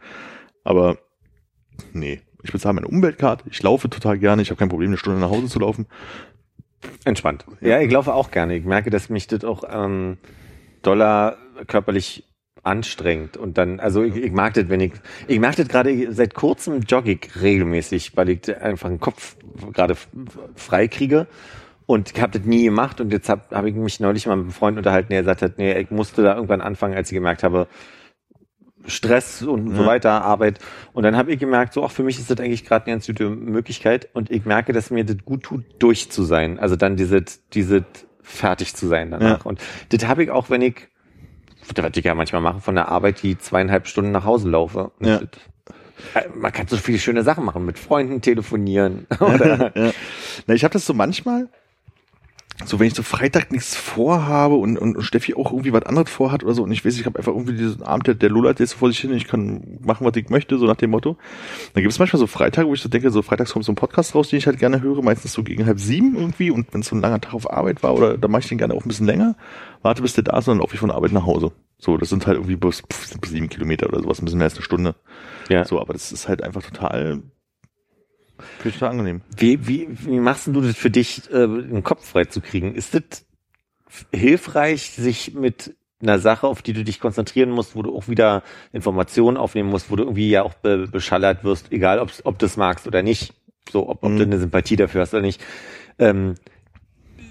Aber 0.63 0.97
nee, 1.93 2.21
ich 2.43 2.51
bezahle 2.51 2.75
meine 2.75 2.87
Umweltkarte, 2.87 3.45
ich 3.49 3.61
laufe 3.63 3.89
total 3.89 4.19
gerne, 4.19 4.41
ich 4.41 4.49
habe 4.49 4.59
kein 4.59 4.69
Problem, 4.69 4.89
eine 4.89 4.97
Stunde 4.97 5.19
nach 5.19 5.29
Hause 5.29 5.47
zu 5.47 5.59
laufen. 5.59 5.87
Entspannt. 7.05 7.45
Ja, 7.61 7.79
ich 7.79 7.91
laufe 7.91 8.13
auch 8.13 8.31
gerne. 8.31 8.55
Ich 8.55 8.65
merke, 8.65 8.89
dass 8.89 9.09
mich 9.09 9.27
das 9.27 9.43
auch 9.43 9.63
ähm, 9.69 10.17
doller 10.81 11.37
körperlich 11.67 12.23
anstrengt 12.63 13.37
und 13.37 13.57
dann, 13.57 13.79
also 13.79 14.03
ich, 14.03 14.15
ich 14.15 14.31
mag 14.31 14.53
das, 14.53 14.69
wenn 14.69 14.79
ich, 14.81 14.93
ich 15.27 15.39
merke 15.39 15.57
das 15.57 15.67
gerade 15.67 16.13
seit 16.13 16.35
kurzem 16.35 16.81
jogge 16.81 17.13
ich 17.13 17.41
regelmäßig, 17.41 18.15
weil 18.15 18.29
ich 18.29 18.55
einfach 18.61 18.89
den 18.89 18.99
Kopf 18.99 19.35
gerade 19.73 19.95
frei 20.55 20.87
kriege 20.87 21.27
und 21.87 22.11
ich 22.15 22.21
habe 22.21 22.37
das 22.37 22.47
nie 22.47 22.63
gemacht 22.65 23.01
und 23.01 23.11
jetzt 23.11 23.29
habe 23.29 23.43
hab 23.51 23.65
ich 23.65 23.73
mich 23.73 23.99
neulich 23.99 24.27
mal 24.27 24.35
mit 24.35 24.43
einem 24.43 24.51
Freund 24.51 24.77
unterhalten, 24.77 25.09
der 25.09 25.21
gesagt 25.21 25.41
hat, 25.41 25.57
nee, 25.57 25.77
ich 25.79 25.89
musste 25.89 26.21
da 26.21 26.35
irgendwann 26.35 26.61
anfangen, 26.61 26.95
als 26.95 27.09
ich 27.09 27.15
gemerkt 27.15 27.43
habe, 27.43 27.67
Stress 28.87 29.43
und 29.43 29.75
so 29.75 29.81
Ja. 29.81 29.87
weiter, 29.87 30.23
Arbeit. 30.23 30.59
Und 30.93 31.03
dann 31.03 31.15
habe 31.15 31.31
ich 31.31 31.39
gemerkt, 31.39 31.73
so 31.73 31.83
auch 31.83 31.91
für 31.91 32.03
mich 32.03 32.19
ist 32.19 32.31
das 32.31 32.39
eigentlich 32.39 32.65
gerade 32.65 32.85
eine 32.85 32.95
ganz 32.95 33.07
gute 33.07 33.29
Möglichkeit 33.29 34.09
und 34.13 34.31
ich 34.31 34.45
merke, 34.45 34.73
dass 34.73 34.89
mir 34.91 35.03
das 35.05 35.17
gut 35.23 35.43
tut, 35.43 35.63
durch 35.79 36.09
zu 36.11 36.23
sein. 36.23 36.59
Also 36.59 36.75
dann 36.75 36.95
diese, 36.95 37.23
diese 37.53 37.85
fertig 38.21 38.75
zu 38.75 38.87
sein 38.87 39.11
danach. 39.11 39.39
Ja. 39.39 39.45
Und 39.45 39.59
das 39.89 40.07
habe 40.07 40.23
ich 40.23 40.31
auch, 40.31 40.49
wenn 40.49 40.61
ich, 40.61 40.87
was 41.65 41.91
ich 41.95 42.03
ja 42.05 42.15
manchmal 42.15 42.41
mache, 42.41 42.59
von 42.61 42.75
der 42.75 42.89
Arbeit 42.89 43.23
die 43.23 43.37
zweieinhalb 43.37 43.87
Stunden 43.87 44.11
nach 44.11 44.25
Hause 44.25 44.49
laufe. 44.49 44.91
Ja. 44.99 45.17
äh, 46.13 46.27
Man 46.35 46.51
kann 46.51 46.67
so 46.67 46.77
viele 46.77 46.99
schöne 46.99 47.23
Sachen 47.23 47.45
machen, 47.45 47.65
mit 47.65 47.79
Freunden 47.79 48.21
telefonieren. 48.21 49.07
Oder, 49.19 49.71
ja. 49.75 49.91
Na, 50.47 50.53
ich 50.53 50.63
habe 50.63 50.73
das 50.73 50.85
so 50.85 50.93
manchmal, 50.93 51.49
so 52.65 52.79
wenn 52.79 52.87
ich 52.87 52.93
so 52.93 53.03
Freitag 53.03 53.51
nichts 53.51 53.75
vorhabe 53.75 54.55
und, 54.55 54.77
und, 54.77 54.95
und 54.95 55.03
Steffi 55.03 55.33
auch 55.35 55.51
irgendwie 55.51 55.73
was 55.73 55.83
anderes 55.83 56.09
vorhat 56.09 56.43
oder 56.43 56.53
so 56.53 56.63
und 56.63 56.71
ich 56.71 56.85
weiß, 56.85 56.97
ich 56.99 57.05
habe 57.05 57.19
einfach 57.19 57.33
irgendwie 57.33 57.55
diesen 57.55 57.83
Abend, 57.83 58.07
der, 58.07 58.15
der 58.15 58.29
lullert 58.29 58.59
jetzt 58.59 58.73
vor 58.73 58.89
sich 58.89 58.99
hin, 58.99 59.13
ich 59.13 59.27
kann 59.27 59.79
machen, 59.81 60.05
was 60.05 60.15
ich 60.15 60.29
möchte, 60.29 60.57
so 60.57 60.65
nach 60.65 60.75
dem 60.75 60.91
Motto. 60.91 61.17
Dann 61.73 61.83
gibt 61.83 61.91
es 61.91 61.99
manchmal 61.99 62.19
so 62.19 62.27
Freitage, 62.27 62.67
wo 62.67 62.73
ich 62.73 62.81
so 62.81 62.89
denke, 62.89 63.11
so 63.11 63.21
freitags 63.21 63.53
kommt 63.53 63.65
so 63.65 63.71
ein 63.71 63.75
Podcast 63.75 64.15
raus, 64.15 64.29
den 64.29 64.37
ich 64.37 64.47
halt 64.47 64.59
gerne 64.59 64.81
höre, 64.81 65.01
meistens 65.01 65.33
so 65.33 65.43
gegen 65.43 65.65
halb 65.65 65.79
sieben 65.79 66.15
irgendwie 66.15 66.51
und 66.51 66.73
wenn 66.73 66.81
es 66.81 66.87
so 66.87 66.95
ein 66.95 67.01
langer 67.01 67.21
Tag 67.21 67.33
auf 67.33 67.51
Arbeit 67.51 67.83
war 67.83 67.93
oder 67.95 68.17
dann 68.17 68.31
mache 68.31 68.41
ich 68.41 68.49
den 68.49 68.57
gerne 68.57 68.73
auch 68.73 68.85
ein 68.85 68.87
bisschen 68.89 69.05
länger, 69.05 69.35
warte 69.81 70.01
bis 70.01 70.13
der 70.13 70.23
da 70.23 70.37
ist 70.37 70.47
und 70.47 70.53
dann 70.55 70.61
laufe 70.61 70.73
ich 70.73 70.79
von 70.79 70.91
Arbeit 70.91 71.11
nach 71.11 71.25
Hause. 71.25 71.51
So, 71.77 71.97
das 71.97 72.09
sind 72.09 72.27
halt 72.27 72.37
irgendwie 72.37 72.57
bis, 72.57 72.81
pff, 72.81 73.19
bis 73.19 73.31
sieben 73.31 73.49
Kilometer 73.49 73.87
oder 73.87 74.01
sowas, 74.01 74.21
ein 74.21 74.25
bisschen 74.25 74.37
mehr 74.37 74.45
als 74.45 74.53
eine 74.53 74.63
Stunde. 74.63 74.95
ja. 75.49 75.65
So, 75.65 75.81
aber 75.81 75.93
das 75.93 76.11
ist 76.11 76.27
halt 76.27 76.43
einfach 76.43 76.61
total, 76.61 77.23
finde 78.57 78.69
ich 78.69 78.73
total 78.75 78.89
angenehm. 78.91 79.21
Wie, 79.37 79.67
wie, 79.67 79.87
wie 80.05 80.19
machst 80.19 80.47
du 80.47 80.61
das 80.61 80.75
für 80.75 80.89
dich, 80.89 81.29
äh, 81.31 81.47
den 81.47 81.83
Kopf 81.83 82.05
frei 82.07 82.25
zu 82.25 82.41
kriegen? 82.41 82.75
Ist 82.75 82.93
das 82.93 83.25
hilfreich, 84.13 84.91
sich 84.91 85.33
mit 85.33 85.75
einer 86.01 86.19
Sache, 86.19 86.47
auf 86.47 86.61
die 86.61 86.73
du 86.73 86.83
dich 86.83 86.99
konzentrieren 86.99 87.51
musst, 87.51 87.75
wo 87.75 87.83
du 87.83 87.95
auch 87.95 88.07
wieder 88.07 88.41
Informationen 88.71 89.37
aufnehmen 89.37 89.69
musst, 89.69 89.91
wo 89.91 89.95
du 89.95 90.03
irgendwie 90.03 90.29
ja 90.29 90.43
auch 90.43 90.55
be 90.55 90.87
beschallert 90.87 91.43
wirst, 91.43 91.71
egal 91.71 91.99
ob 92.23 92.39
du 92.39 92.45
es 92.45 92.57
magst 92.57 92.87
oder 92.87 93.03
nicht, 93.03 93.33
so 93.71 93.87
ob, 93.87 94.03
ob 94.03 94.11
Mhm. 94.11 94.17
du 94.17 94.23
eine 94.23 94.39
Sympathie 94.39 94.75
dafür 94.77 95.01
hast 95.01 95.13
oder 95.13 95.21
nicht. 95.21 95.41
Ähm, 95.99 96.35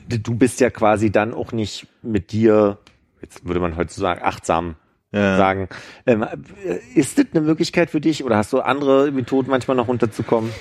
du 0.08 0.34
bist 0.34 0.61
ja 0.61 0.70
quasi 0.70 1.11
dann 1.11 1.34
auch 1.34 1.52
nicht 1.52 1.86
mit 2.02 2.30
dir, 2.32 2.78
jetzt 3.22 3.44
würde 3.46 3.61
man 3.61 3.76
heute 3.76 3.92
sagen, 3.92 4.20
achtsam 4.22 4.76
Ja. 5.12 5.36
sagen. 5.36 5.68
Ähm, 6.06 6.22
äh, 6.22 6.78
ist 6.94 7.18
das 7.18 7.26
eine 7.32 7.40
Möglichkeit 7.40 7.90
für 7.90 8.00
dich 8.00 8.22
oder 8.22 8.36
hast 8.36 8.52
du 8.52 8.61
andere 8.61 9.11
Methoden 9.11 9.50
manchmal 9.50 9.76
noch 9.76 9.88
runterzukommen? 9.88 10.52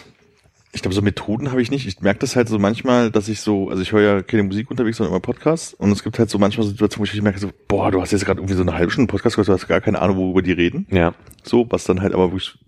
Ich 0.71 0.83
glaube, 0.83 0.93
so 0.93 1.01
Methoden 1.01 1.49
habe 1.49 1.61
ich 1.61 1.71
nicht. 1.71 1.87
Ich 1.87 1.99
merke 2.01 2.19
das 2.19 2.35
halt 2.35 2.47
so 2.47 2.59
manchmal, 2.59 3.09
dass 3.09 3.27
ich 3.27 3.41
so, 3.41 3.69
also 3.69 3.81
ich 3.81 3.91
höre 3.91 4.01
ja 4.01 4.21
keine 4.21 4.43
Musik 4.43 4.69
unterwegs, 4.69 4.97
sondern 4.97 5.13
immer 5.13 5.19
Podcasts. 5.19 5.73
Und 5.73 5.91
es 5.91 6.03
gibt 6.03 6.19
halt 6.19 6.29
so 6.29 6.37
manchmal 6.37 6.65
so 6.65 6.71
Situationen, 6.71 7.09
wo 7.09 7.15
ich 7.15 7.21
merke 7.21 7.39
so, 7.39 7.49
boah, 7.67 7.89
du 7.89 7.99
hast 8.01 8.11
jetzt 8.11 8.25
gerade 8.25 8.39
irgendwie 8.39 8.53
so 8.53 8.61
eine 8.61 8.75
halbe 8.75 8.91
Stunde 8.91 9.09
Podcast 9.09 9.35
gehört, 9.35 9.47
du 9.47 9.53
hast 9.53 9.67
gar 9.67 9.81
keine 9.81 9.99
Ahnung, 9.99 10.17
worüber 10.17 10.43
die 10.43 10.51
reden. 10.51 10.85
Ja. 10.91 11.15
So, 11.43 11.65
was 11.71 11.85
dann 11.85 12.01
halt 12.01 12.13
aber 12.13 12.31
wirklich, 12.31 12.59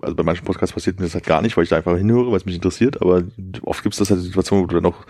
also 0.00 0.14
bei 0.14 0.22
manchen 0.22 0.44
Podcasts 0.44 0.72
passiert 0.72 1.00
mir 1.00 1.06
das 1.06 1.14
halt 1.14 1.26
gar 1.26 1.42
nicht, 1.42 1.56
weil 1.56 1.64
ich 1.64 1.70
da 1.70 1.76
einfach 1.76 1.96
hinhöre, 1.96 2.30
weil 2.30 2.36
es 2.36 2.46
mich 2.46 2.54
interessiert. 2.54 3.02
Aber 3.02 3.24
oft 3.62 3.82
gibt 3.82 3.94
es 3.94 3.98
das 3.98 4.10
halt 4.10 4.20
Situationen, 4.20 4.64
wo 4.64 4.68
du 4.68 4.80
dann 4.80 4.92
auch 4.92 5.04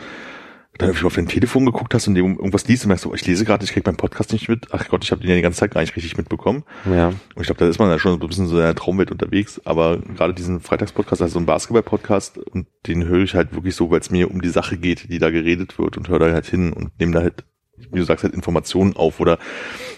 dann 0.81 0.91
irgendwie 0.91 1.07
auf 1.07 1.15
dein 1.15 1.29
Telefon 1.29 1.67
geguckt 1.67 1.95
hast 1.95 2.09
und 2.09 2.17
irgendwas 2.17 2.67
liest 2.67 2.85
und 2.85 2.89
merkst 2.89 3.05
so, 3.05 3.11
oh, 3.11 3.15
ich 3.15 3.27
lese 3.27 3.45
gerade, 3.45 3.65
ich 3.65 3.73
krieg 3.73 3.85
meinen 3.85 3.97
Podcast 3.97 4.33
nicht 4.33 4.49
mit. 4.49 4.69
Ach 4.71 4.89
Gott, 4.89 5.05
ich 5.05 5.11
habe 5.11 5.21
den 5.21 5.31
ja 5.31 5.37
die 5.37 5.43
ganze 5.43 5.61
Zeit 5.61 5.73
gar 5.73 5.81
nicht 5.81 5.95
richtig 5.97 6.17
mitbekommen. 6.17 6.65
Ja. 6.87 7.09
Und 7.09 7.19
ich 7.37 7.45
glaube, 7.45 7.59
da 7.59 7.69
ist 7.69 7.79
man 7.79 7.91
ja 7.91 7.99
schon 7.99 8.13
so 8.13 8.19
ein 8.19 8.27
bisschen 8.27 8.47
so 8.47 8.57
in 8.57 8.63
der 8.63 8.75
Traumwelt 8.75 9.11
unterwegs. 9.11 9.61
Aber 9.65 9.99
gerade 9.99 10.35
diesen 10.35 10.61
Freitagspodcast, 10.61 11.23
also 11.23 11.35
so 11.35 11.39
ein 11.39 11.47
Basketball-Podcast, 11.47 12.39
und 12.39 12.67
den 12.87 13.07
höre 13.07 13.23
ich 13.23 13.35
halt 13.35 13.55
wirklich 13.55 13.75
so, 13.75 13.91
weil 13.91 14.01
es 14.01 14.11
mir 14.11 14.31
um 14.31 14.41
die 14.41 14.49
Sache 14.49 14.77
geht, 14.77 15.11
die 15.11 15.19
da 15.19 15.31
geredet 15.31 15.79
wird 15.79 15.97
und 15.97 16.09
höre 16.09 16.19
da 16.19 16.33
halt 16.33 16.47
hin 16.47 16.73
und 16.73 16.99
nehme 16.99 17.13
da 17.13 17.21
halt, 17.21 17.45
wie 17.91 17.99
du 17.99 18.05
sagst, 18.05 18.25
halt 18.25 18.35
Informationen 18.35 18.97
auf 18.97 19.21
oder 19.21 19.39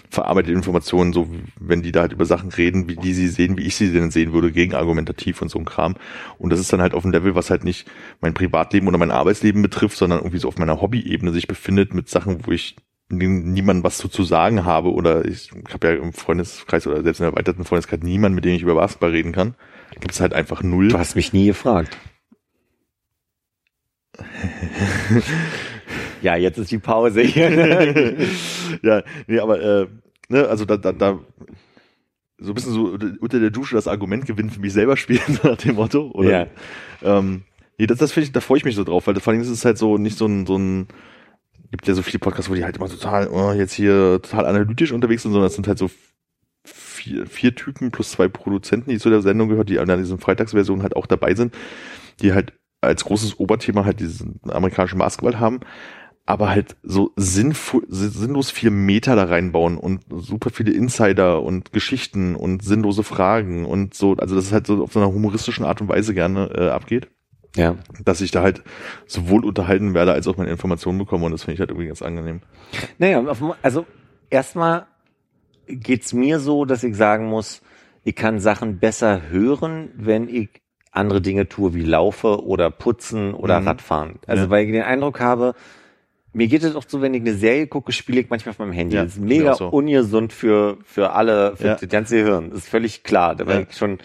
verarbeite 0.09 0.51
Informationen, 0.51 1.13
so 1.13 1.27
wenn 1.59 1.81
die 1.81 1.91
da 1.91 2.01
halt 2.01 2.13
über 2.13 2.25
Sachen 2.25 2.51
reden, 2.51 2.87
wie 2.87 2.95
die 2.95 3.13
sie 3.13 3.27
sehen, 3.27 3.57
wie 3.57 3.63
ich 3.63 3.75
sie 3.75 3.91
denn 3.91 4.11
sehen 4.11 4.33
würde, 4.33 4.51
gegenargumentativ 4.51 5.41
und 5.41 5.49
so 5.49 5.59
ein 5.59 5.65
Kram. 5.65 5.95
Und 6.37 6.51
das 6.51 6.59
ist 6.59 6.71
dann 6.71 6.81
halt 6.81 6.93
auf 6.93 7.03
einem 7.03 7.13
Level, 7.13 7.35
was 7.35 7.49
halt 7.49 7.63
nicht 7.63 7.87
mein 8.21 8.33
Privatleben 8.33 8.87
oder 8.87 8.97
mein 8.97 9.11
Arbeitsleben 9.11 9.61
betrifft, 9.61 9.97
sondern 9.97 10.19
irgendwie 10.19 10.37
so 10.37 10.47
auf 10.47 10.57
meiner 10.57 10.81
Hobby-Ebene 10.81 11.31
sich 11.31 11.47
befindet 11.47 11.93
mit 11.93 12.09
Sachen, 12.09 12.45
wo 12.45 12.51
ich 12.51 12.75
niemandem 13.09 13.83
was 13.83 13.97
zu, 13.97 14.07
zu 14.07 14.23
sagen 14.23 14.65
habe 14.65 14.91
oder 14.91 15.25
ich 15.25 15.51
habe 15.71 15.87
ja 15.87 15.93
im 15.95 16.13
Freundeskreis 16.13 16.87
oder 16.87 17.03
selbst 17.03 17.19
in 17.19 17.25
der 17.25 17.33
erweiterten 17.33 17.65
Freundeskreis 17.65 18.01
niemanden, 18.01 18.35
mit 18.35 18.45
dem 18.45 18.55
ich 18.55 18.61
über 18.61 18.75
Basketball 18.75 19.11
reden 19.11 19.31
kann. 19.31 19.55
Gibt 19.99 20.11
es 20.11 20.21
halt 20.21 20.33
einfach 20.33 20.63
null. 20.63 20.87
Du 20.87 20.97
hast 20.97 21.15
mich 21.15 21.33
nie 21.33 21.47
gefragt. 21.47 21.97
ja, 26.23 26.35
jetzt 26.35 26.57
ist 26.57 26.71
die 26.71 26.79
Pause 26.79 27.21
hier. 27.21 28.17
ja, 28.81 29.03
nee, 29.27 29.39
aber 29.39 29.61
äh, 29.61 29.87
ne, 30.29 30.47
also 30.47 30.65
da, 30.65 30.77
da, 30.77 30.91
da 30.91 31.19
so 32.39 32.51
ein 32.51 32.55
bisschen 32.55 32.73
so 32.73 32.97
unter 33.19 33.39
der 33.39 33.51
Dusche 33.51 33.75
das 33.75 33.87
Argument 33.87 34.25
gewinnen 34.25 34.49
für 34.49 34.59
mich 34.59 34.73
selber 34.73 34.97
spielen, 34.97 35.39
nach 35.43 35.57
dem 35.57 35.75
Motto. 35.75 36.11
Oder, 36.13 36.29
Ja. 36.31 36.47
ähm, 37.19 37.43
nee, 37.77 37.87
das, 37.87 37.99
das 37.99 38.11
finde 38.11 38.25
ich, 38.27 38.31
da 38.31 38.39
freue 38.39 38.57
ich 38.57 38.65
mich 38.65 38.75
so 38.75 38.83
drauf, 38.83 39.07
weil 39.07 39.19
vor 39.19 39.31
allem 39.31 39.41
ist 39.41 39.49
es 39.49 39.65
halt 39.65 39.77
so 39.77 39.97
nicht 39.97 40.17
so 40.17 40.25
ein, 40.25 40.45
so 40.45 40.57
ein, 40.57 40.87
gibt 41.71 41.87
ja 41.87 41.93
so 41.93 42.01
viele 42.03 42.19
Podcasts, 42.19 42.49
wo 42.49 42.55
die 42.55 42.63
halt 42.63 42.77
immer 42.77 42.89
total, 42.89 43.27
oh, 43.27 43.51
jetzt 43.51 43.73
hier 43.73 44.19
total 44.21 44.45
analytisch 44.45 44.91
unterwegs 44.91 45.23
sind, 45.23 45.31
sondern 45.31 45.47
es 45.47 45.55
sind 45.55 45.67
halt 45.67 45.77
so 45.77 45.89
vier, 46.65 47.25
vier 47.25 47.55
Typen 47.55 47.91
plus 47.91 48.11
zwei 48.11 48.27
Produzenten, 48.27 48.89
die 48.89 48.99
zu 48.99 49.09
der 49.09 49.21
Sendung 49.21 49.49
gehört, 49.49 49.69
die 49.69 49.79
an 49.79 49.87
dieser 49.87 50.17
Freitagsversion 50.17 50.83
halt 50.83 50.95
auch 50.95 51.07
dabei 51.07 51.33
sind, 51.35 51.53
die 52.21 52.33
halt 52.33 52.53
als 52.81 53.05
großes 53.05 53.39
Oberthema 53.39 53.85
halt 53.85 53.99
diesen 53.99 54.39
amerikanischen 54.47 54.99
Basketball 54.99 55.39
haben. 55.39 55.61
Aber 56.25 56.49
halt 56.49 56.77
so 56.83 57.11
sinnvoll, 57.17 57.83
sinnlos 57.89 58.49
viel 58.49 58.69
Meter 58.69 59.15
da 59.15 59.25
reinbauen 59.25 59.77
und 59.77 60.01
super 60.09 60.49
viele 60.51 60.71
Insider 60.71 61.41
und 61.41 61.73
Geschichten 61.73 62.35
und 62.35 62.63
sinnlose 62.63 63.03
Fragen 63.03 63.65
und 63.65 63.93
so, 63.93 64.15
also 64.15 64.35
das 64.35 64.45
ist 64.45 64.51
halt 64.53 64.65
so 64.67 64.83
auf 64.83 64.93
so 64.93 64.99
einer 64.99 65.11
humoristischen 65.11 65.65
Art 65.65 65.81
und 65.81 65.89
Weise 65.89 66.13
gerne 66.13 66.49
äh, 66.55 66.69
abgeht. 66.69 67.09
Ja. 67.55 67.75
Dass 68.03 68.21
ich 68.21 68.31
da 68.31 68.41
halt 68.41 68.63
sowohl 69.05 69.45
unterhalten 69.45 69.93
werde, 69.93 70.13
als 70.13 70.27
auch 70.27 70.37
meine 70.37 70.49
Informationen 70.49 70.97
bekomme 70.97 71.25
und 71.25 71.33
das 71.33 71.43
finde 71.43 71.55
ich 71.55 71.59
halt 71.59 71.69
irgendwie 71.69 71.87
ganz 71.87 72.01
angenehm. 72.01 72.41
Naja, 72.97 73.21
also 73.61 73.85
erstmal 74.29 74.87
geht's 75.67 76.13
mir 76.13 76.39
so, 76.39 76.65
dass 76.65 76.83
ich 76.83 76.95
sagen 76.95 77.27
muss, 77.27 77.61
ich 78.05 78.15
kann 78.15 78.39
Sachen 78.39 78.79
besser 78.79 79.29
hören, 79.29 79.89
wenn 79.95 80.29
ich 80.29 80.49
andere 80.91 81.21
Dinge 81.21 81.47
tue, 81.49 81.73
wie 81.73 81.83
laufe 81.83 82.43
oder 82.45 82.69
putzen 82.71 83.33
oder 83.33 83.59
Mhm. 83.59 83.67
Radfahren. 83.67 84.19
Also 84.25 84.43
Ja. 84.45 84.49
weil 84.49 84.65
ich 84.65 84.71
den 84.71 84.83
Eindruck 84.83 85.19
habe, 85.19 85.53
mir 86.33 86.47
geht 86.47 86.63
es 86.63 86.75
auch 86.75 86.83
so, 86.87 87.01
wenn 87.01 87.13
ich 87.13 87.21
eine 87.21 87.35
Serie 87.35 87.67
gucke, 87.67 87.91
spiele 87.91 88.21
ich 88.21 88.29
manchmal 88.29 88.51
auf 88.51 88.59
meinem 88.59 88.71
Handy. 88.73 88.95
Ja, 88.95 89.03
das 89.03 89.13
ist 89.13 89.21
mega 89.21 89.53
so. 89.53 89.67
ungesund 89.69 90.33
für, 90.33 90.77
für 90.83 91.11
alle, 91.13 91.55
für 91.55 91.67
Ja. 91.67 91.75
das 91.75 91.89
ganze 91.89 92.15
Gehirn. 92.23 92.49
Das 92.49 92.59
ist 92.59 92.69
völlig 92.69 93.03
klar. 93.03 93.35
Da 93.35 93.45
war 93.45 93.55
Ja. 93.55 93.59
ich 93.69 93.77
schon, 93.77 93.99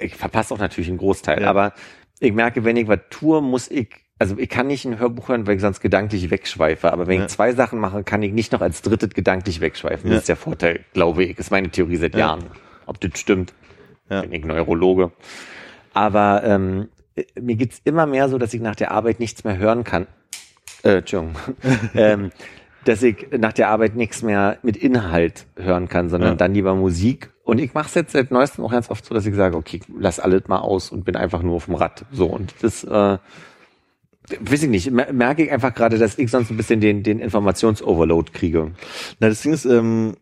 ich 0.00 0.14
verpasse 0.16 0.54
auch 0.54 0.58
natürlich 0.58 0.88
einen 0.88 0.98
Großteil. 0.98 1.42
Ja. 1.42 1.50
Aber 1.50 1.72
ich 2.20 2.32
merke, 2.32 2.64
wenn 2.64 2.76
ich 2.76 2.86
was 2.88 3.00
tue, 3.10 3.42
muss 3.42 3.68
ich, 3.70 3.88
also 4.18 4.36
ich 4.38 4.48
kann 4.48 4.68
nicht 4.68 4.84
ein 4.84 5.00
Hörbuch 5.00 5.28
hören, 5.30 5.46
weil 5.48 5.56
ich 5.56 5.60
sonst 5.60 5.80
gedanklich 5.80 6.30
wegschweife. 6.30 6.92
Aber 6.92 7.08
wenn 7.08 7.22
ich 7.22 7.28
zwei 7.28 7.52
Sachen 7.52 7.80
mache, 7.80 8.04
kann 8.04 8.22
ich 8.22 8.32
nicht 8.32 8.52
noch 8.52 8.60
als 8.60 8.80
drittes 8.82 9.10
gedanklich 9.10 9.60
wegschweifen. 9.60 10.10
Das 10.10 10.20
ist 10.20 10.28
der 10.28 10.36
Vorteil, 10.36 10.80
glaube 10.92 11.24
ich. 11.24 11.36
Das 11.36 11.46
ist 11.46 11.50
meine 11.50 11.70
Theorie 11.70 11.96
seit 11.96 12.14
Ja. 12.14 12.20
Jahren. 12.20 12.44
Ob 12.86 13.00
das 13.00 13.18
stimmt, 13.18 13.52
Ja. 14.08 14.20
bin 14.22 14.32
ich 14.32 14.44
Neurologe. 14.44 15.10
Aber 15.92 16.42
ähm, 16.44 16.88
mir 17.40 17.56
geht's 17.56 17.80
immer 17.84 18.06
mehr 18.06 18.28
so, 18.28 18.38
dass 18.38 18.54
ich 18.54 18.60
nach 18.60 18.76
der 18.76 18.92
Arbeit 18.92 19.18
nichts 19.20 19.42
mehr 19.44 19.58
hören 19.58 19.82
kann. 19.84 20.06
Äh, 20.82 20.98
Entschuldigung. 20.98 21.36
ähm, 21.94 22.30
dass 22.84 23.02
ich 23.02 23.28
nach 23.38 23.52
der 23.52 23.68
Arbeit 23.68 23.94
nichts 23.94 24.22
mehr 24.22 24.58
mit 24.62 24.76
Inhalt 24.76 25.46
hören 25.56 25.88
kann, 25.88 26.08
sondern 26.08 26.30
Ja. 26.30 26.34
dann 26.36 26.52
lieber 26.54 26.74
Musik. 26.74 27.30
Und 27.44 27.58
ich 27.60 27.74
mache 27.74 27.86
es 27.86 27.94
jetzt 27.94 28.12
seit 28.12 28.30
neuestem 28.32 28.64
auch 28.64 28.72
ganz 28.72 28.90
oft 28.90 29.04
so, 29.04 29.14
dass 29.14 29.24
ich 29.26 29.34
sage, 29.36 29.56
okay, 29.56 29.80
lass 29.98 30.18
alles 30.18 30.48
mal 30.48 30.58
aus 30.58 30.90
und 30.90 31.04
bin 31.04 31.14
einfach 31.16 31.42
nur 31.42 31.54
auf 31.56 31.66
dem 31.66 31.74
Rad. 31.76 32.04
So 32.10 32.26
und 32.26 32.54
das 32.60 32.82
äh, 32.82 33.18
weiß 34.40 34.62
ich 34.64 34.68
nicht, 34.68 34.90
mer- 34.90 35.12
merke 35.12 35.44
ich 35.44 35.52
einfach 35.52 35.74
gerade, 35.74 35.98
dass 35.98 36.18
ich 36.18 36.30
sonst 36.30 36.50
ein 36.50 36.56
bisschen 36.56 36.80
den, 36.80 37.02
den 37.04 37.18
Informationsoverload 37.20 38.32
kriege. 38.32 38.72
Na, 39.20 39.28
das 39.28 39.42
Ding 39.42 39.52
ist, 39.52 39.64
ähm, 39.64 40.16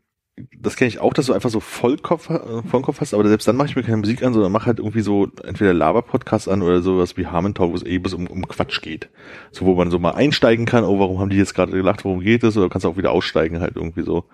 das 0.58 0.76
kenne 0.76 0.88
ich 0.88 1.00
auch, 1.00 1.12
dass 1.12 1.26
du 1.26 1.32
einfach 1.32 1.50
so 1.50 1.60
Vollkopf, 1.60 2.30
äh, 2.30 2.62
Vollkopf 2.62 3.00
hast, 3.00 3.14
aber 3.14 3.26
selbst 3.28 3.46
dann 3.46 3.56
mache 3.56 3.68
ich 3.68 3.76
mir 3.76 3.82
keine 3.82 3.98
Musik 3.98 4.22
an, 4.22 4.32
sondern 4.32 4.52
mache 4.52 4.66
halt 4.66 4.78
irgendwie 4.78 5.00
so 5.00 5.28
entweder 5.44 5.74
Laber-Podcast 5.74 6.48
an 6.48 6.62
oder 6.62 6.82
sowas 6.82 7.16
wie 7.16 7.26
Harmon 7.26 7.54
Talk, 7.54 7.72
wo 7.72 7.76
es 7.76 7.84
eh 7.84 7.98
bis 7.98 8.14
um, 8.14 8.26
um 8.26 8.46
Quatsch 8.48 8.80
geht. 8.80 9.10
So, 9.50 9.66
wo 9.66 9.74
man 9.74 9.90
so 9.90 9.98
mal 9.98 10.12
einsteigen 10.12 10.66
kann, 10.66 10.84
oh, 10.84 10.98
warum 10.98 11.18
haben 11.18 11.30
die 11.30 11.36
jetzt 11.36 11.54
gerade 11.54 11.72
gelacht, 11.72 12.04
worum 12.04 12.20
geht 12.20 12.44
es, 12.44 12.56
oder 12.56 12.68
kannst 12.68 12.84
du 12.84 12.88
auch 12.88 12.96
wieder 12.96 13.12
aussteigen 13.12 13.60
halt 13.60 13.76
irgendwie 13.76 14.02
so. 14.02 14.24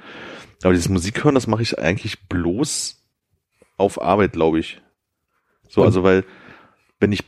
Aber 0.63 0.73
dieses 0.73 0.89
Musik 0.89 1.25
hören, 1.25 1.35
das 1.35 1.47
mache 1.47 1.63
ich 1.63 1.79
eigentlich 1.79 2.29
bloß 2.29 3.03
auf 3.77 4.01
Arbeit, 4.01 4.33
glaube 4.33 4.59
ich. 4.59 4.81
So, 5.69 5.83
also 5.83 6.03
weil, 6.03 6.25
wenn 7.01 7.13
ich 7.13 7.25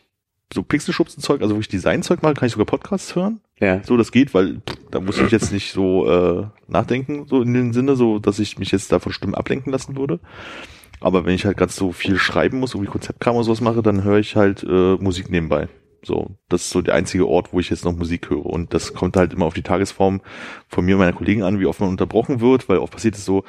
so 0.52 0.62
Pixelschubsen-Zeug, 0.62 1.42
also 1.42 1.56
wo 1.56 1.60
ich 1.60 1.68
Design-Zeug 1.68 2.22
mache, 2.22 2.34
kann 2.34 2.46
ich 2.46 2.52
sogar 2.52 2.66
Podcasts 2.66 3.14
hören. 3.14 3.40
Ja. 3.61 3.82
So, 3.82 3.96
das 3.96 4.12
geht, 4.12 4.34
weil 4.34 4.61
pff, 4.61 4.78
da 4.90 5.00
muss 5.00 5.18
ich 5.18 5.30
jetzt 5.30 5.52
nicht 5.52 5.72
so 5.72 6.09
äh, 6.09 6.46
nachdenken, 6.68 7.26
so 7.26 7.42
in 7.42 7.54
dem 7.54 7.72
Sinne, 7.72 7.96
so 7.96 8.18
dass 8.18 8.38
ich 8.38 8.59
mich 8.59 8.70
jetzt 8.70 8.92
da 8.92 8.98
von 8.98 9.12
Stimmen 9.12 9.34
ablenken 9.34 9.72
lassen 9.72 9.96
würde. 9.96 10.20
Aber 11.00 11.24
wenn 11.24 11.34
ich 11.34 11.44
halt 11.44 11.56
gerade 11.56 11.72
so 11.72 11.92
viel 11.92 12.18
schreiben 12.18 12.59
muss, 12.61 12.74
irgendwie 12.74 12.90
Konzeptkram 12.90 13.36
oder 13.36 13.44
sowas 13.44 13.61
mache, 13.61 13.82
dann 13.82 14.02
höre 14.02 14.18
ich 14.18 14.36
halt 14.36 14.64
äh, 14.64 14.96
Musik 14.96 15.30
nebenbei. 15.30 15.68
So, 16.02 16.36
das 16.48 16.62
ist 16.62 16.70
so 16.70 16.80
der 16.80 16.94
einzige 16.94 17.26
Ort, 17.26 17.52
wo 17.52 17.61
ich 17.61 17.70
jetzt 17.70 17.84
noch 17.84 17.96
Musik 17.96 18.30
höre. 18.30 18.46
Und 18.46 18.72
das 18.72 18.94
kommt 18.94 19.16
halt 19.16 19.32
immer 19.32 19.46
auf 19.46 19.54
die 19.54 19.62
Tagesform 19.62 20.20
von 20.68 20.84
mir 20.84 20.94
und 20.94 21.00
meiner 21.00 21.12
Kollegen 21.12 21.42
an, 21.42 21.59
wie 21.59 21.66
oft 21.66 21.80
man 21.80 21.88
unterbrochen 21.88 22.40
wird, 22.40 22.68
weil 22.68 22.78
oft 22.78 22.92
passiert 22.92 23.16
es 23.16 23.24
so, 23.24 23.44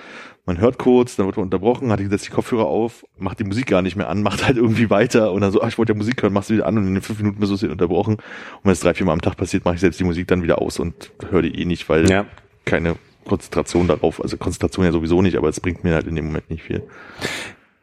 man 0.49 0.59
hört 0.59 0.79
kurz, 0.79 1.15
dann 1.15 1.27
wird 1.27 1.37
man 1.37 1.43
unterbrochen, 1.43 1.91
hat 1.91 1.99
setzt 1.99 2.25
die 2.25 2.31
Kopfhörer 2.31 2.65
auf, 2.65 3.05
macht 3.19 3.39
die 3.39 3.43
Musik 3.43 3.67
gar 3.67 3.83
nicht 3.83 3.95
mehr 3.95 4.09
an, 4.09 4.23
macht 4.29 4.45
halt 4.45 4.57
irgendwie 4.57 4.89
weiter 4.89 5.31
und 5.31 5.41
dann 5.41 5.51
so, 5.51 5.61
ach, 5.61 5.67
ich 5.67 5.77
wollte 5.77 5.93
ja 5.93 5.97
Musik 5.97 6.21
hören, 6.23 6.33
machst 6.33 6.49
du 6.49 6.55
wieder 6.55 6.65
an 6.65 6.77
und 6.77 6.87
in 6.87 6.95
den 6.95 7.03
fünf 7.03 7.19
Minuten 7.19 7.39
bist 7.39 7.51
du 7.51 7.61
wieder 7.61 7.71
unterbrochen. 7.71 8.15
Und 8.15 8.23
wenn 8.63 8.71
es 8.71 8.79
drei, 8.79 8.95
vier 8.95 9.05
Mal 9.05 9.13
am 9.13 9.21
Tag 9.21 9.37
passiert, 9.37 9.63
mache 9.63 9.75
ich 9.75 9.81
selbst 9.81 9.99
die 9.99 10.03
Musik 10.03 10.27
dann 10.27 10.41
wieder 10.41 10.59
aus 10.59 10.79
und 10.79 11.11
höre 11.29 11.43
die 11.43 11.61
eh 11.61 11.65
nicht, 11.65 11.87
weil 11.87 12.09
Ja. 12.09 12.25
keine 12.65 12.95
Konzentration 13.25 13.87
darauf, 13.87 14.21
also 14.21 14.37
Konzentration 14.37 14.85
ja 14.85 14.91
sowieso 14.91 15.21
nicht, 15.21 15.37
aber 15.37 15.49
es 15.49 15.59
bringt 15.59 15.83
mir 15.83 15.93
halt 15.93 16.07
in 16.07 16.15
dem 16.15 16.25
Moment 16.25 16.49
nicht 16.49 16.63
viel. 16.63 16.81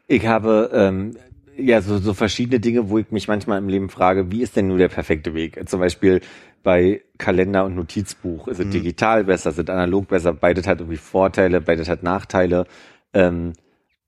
Ich 0.09 0.27
habe 0.27 0.71
ähm, 0.73 1.17
ja 1.57 1.81
so, 1.81 1.99
so 1.99 2.15
verschiedene 2.15 2.59
Dinge, 2.59 2.91
wo 2.91 2.99
ich 2.99 3.13
mich 3.13 3.29
manchmal 3.29 3.59
im 3.59 3.69
Leben 3.69 3.91
frage, 3.91 4.33
wie 4.33 4.43
ist 4.43 4.57
denn 4.57 4.67
nur 4.67 4.79
der 4.79 4.89
perfekte 4.89 5.35
Weg? 5.35 5.61
Zum 5.69 5.79
Beispiel 5.79 6.21
bei 6.67 7.03
Kalender 7.17 7.65
und 7.65 7.77
Notizbuch. 7.77 8.49
Ist 8.49 8.59
es 8.59 8.67
Mhm. 8.67 8.71
digital 8.73 9.23
besser, 9.23 9.51
es 9.51 9.59
analog 9.61 10.09
besser? 10.09 10.33
Beides 10.33 10.67
hat 10.67 10.81
irgendwie 10.81 10.97
Vorteile, 10.97 11.61
beides 11.61 11.89
hat 11.89 12.03
Nachteile. 12.03 12.67
Ähm, 13.15 13.53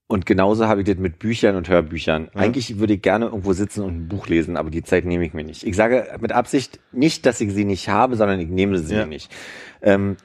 und 0.08 0.26
genauso 0.26 0.66
habe 0.66 0.80
ich 0.80 0.86
das 0.88 0.96
mit 0.96 1.20
Büchern 1.20 1.54
und 1.54 1.68
Hörbüchern. 1.68 2.30
Ja. 2.34 2.40
Eigentlich 2.40 2.80
würde 2.80 2.94
ich 2.94 3.02
gerne 3.02 3.26
irgendwo 3.26 3.52
sitzen 3.52 3.84
und 3.84 3.94
ein 3.96 4.08
Buch 4.08 4.26
lesen, 4.26 4.56
aber 4.56 4.70
die 4.70 4.82
Zeit 4.82 5.04
nehme 5.04 5.24
ich 5.24 5.34
mir 5.34 5.44
nicht. 5.44 5.62
Ich 5.64 5.76
sage 5.76 6.08
mit 6.20 6.32
Absicht 6.32 6.80
nicht, 6.90 7.26
dass 7.26 7.40
ich 7.40 7.52
sie 7.52 7.64
nicht 7.64 7.88
habe, 7.90 8.16
sondern 8.16 8.40
ich 8.40 8.48
nehme 8.48 8.76
sie 8.80 8.92
Ja. 8.96 9.02
mir 9.02 9.06
nicht. 9.10 9.32
Ähm, 9.80 10.16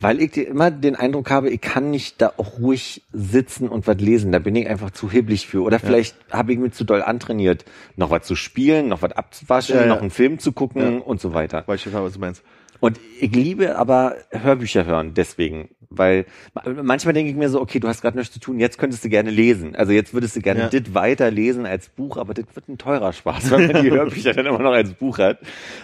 weil 0.00 0.20
ich 0.20 0.36
immer 0.36 0.70
den 0.70 0.94
Eindruck 0.94 1.30
habe, 1.30 1.48
ich 1.50 1.60
kann 1.60 1.90
nicht 1.90 2.20
da 2.20 2.32
auch 2.36 2.58
ruhig 2.58 3.02
sitzen 3.12 3.68
und 3.68 3.86
was 3.86 3.96
lesen. 3.98 4.30
Da 4.30 4.38
bin 4.38 4.54
ich 4.54 4.68
einfach 4.68 4.90
zu 4.90 5.10
hibbelig 5.10 5.46
für. 5.46 5.62
Oder 5.62 5.78
vielleicht 5.78 6.16
habe 6.30 6.52
ich 6.52 6.58
mir 6.58 6.70
zu 6.70 6.84
doll 6.84 7.02
antrainiert, 7.02 7.64
noch 7.96 8.10
was 8.10 8.26
zu 8.26 8.36
spielen, 8.36 8.88
noch 8.88 9.00
was 9.02 9.12
abzuwaschen, 9.12 9.74
Ja, 9.76 9.82
ja. 9.82 9.86
noch 9.88 10.00
einen 10.02 10.10
Film 10.10 10.38
zu 10.38 10.52
gucken 10.52 10.82
Ja. 10.82 10.98
und 11.00 11.20
so 11.20 11.32
weiter. 11.32 11.62
Weil 11.66 11.76
ich 11.76 11.84
total, 11.84 12.04
was 12.04 12.12
du 12.12 12.18
meinst. 12.20 12.42
Und 12.78 13.00
ich 13.20 13.34
liebe 13.34 13.78
aber 13.78 14.16
Hörbücher 14.30 14.84
hören 14.84 15.14
deswegen, 15.14 15.70
weil 15.88 16.26
ma- 16.52 16.62
manchmal 16.82 17.14
denke 17.14 17.30
ich 17.30 17.36
mir 17.36 17.48
so, 17.48 17.58
okay, 17.62 17.80
du 17.80 17.88
hast 17.88 18.02
gerade 18.02 18.18
nichts 18.18 18.34
zu 18.34 18.38
tun, 18.38 18.60
jetzt 18.60 18.76
könntest 18.76 19.02
du 19.02 19.08
gerne 19.08 19.30
lesen. 19.30 19.74
Also 19.74 19.92
jetzt 19.92 20.12
würdest 20.12 20.36
du 20.36 20.40
gerne 20.42 20.60
Ja. 20.60 20.68
dit 20.68 20.92
weiter 20.92 21.30
lesen 21.30 21.64
als 21.64 21.88
Buch, 21.88 22.18
aber 22.18 22.34
das 22.34 22.44
wird 22.52 22.68
ein 22.68 22.76
teurer 22.76 23.14
Spaß, 23.14 23.50
wenn 23.50 23.72
man 23.72 23.82
die 23.82 23.90
Hörbücher 23.90 24.34
dann 24.34 24.44
immer 24.44 24.58
noch 24.58 24.72
als 24.72 24.92
Buch 24.92 25.16
hat. 25.16 25.38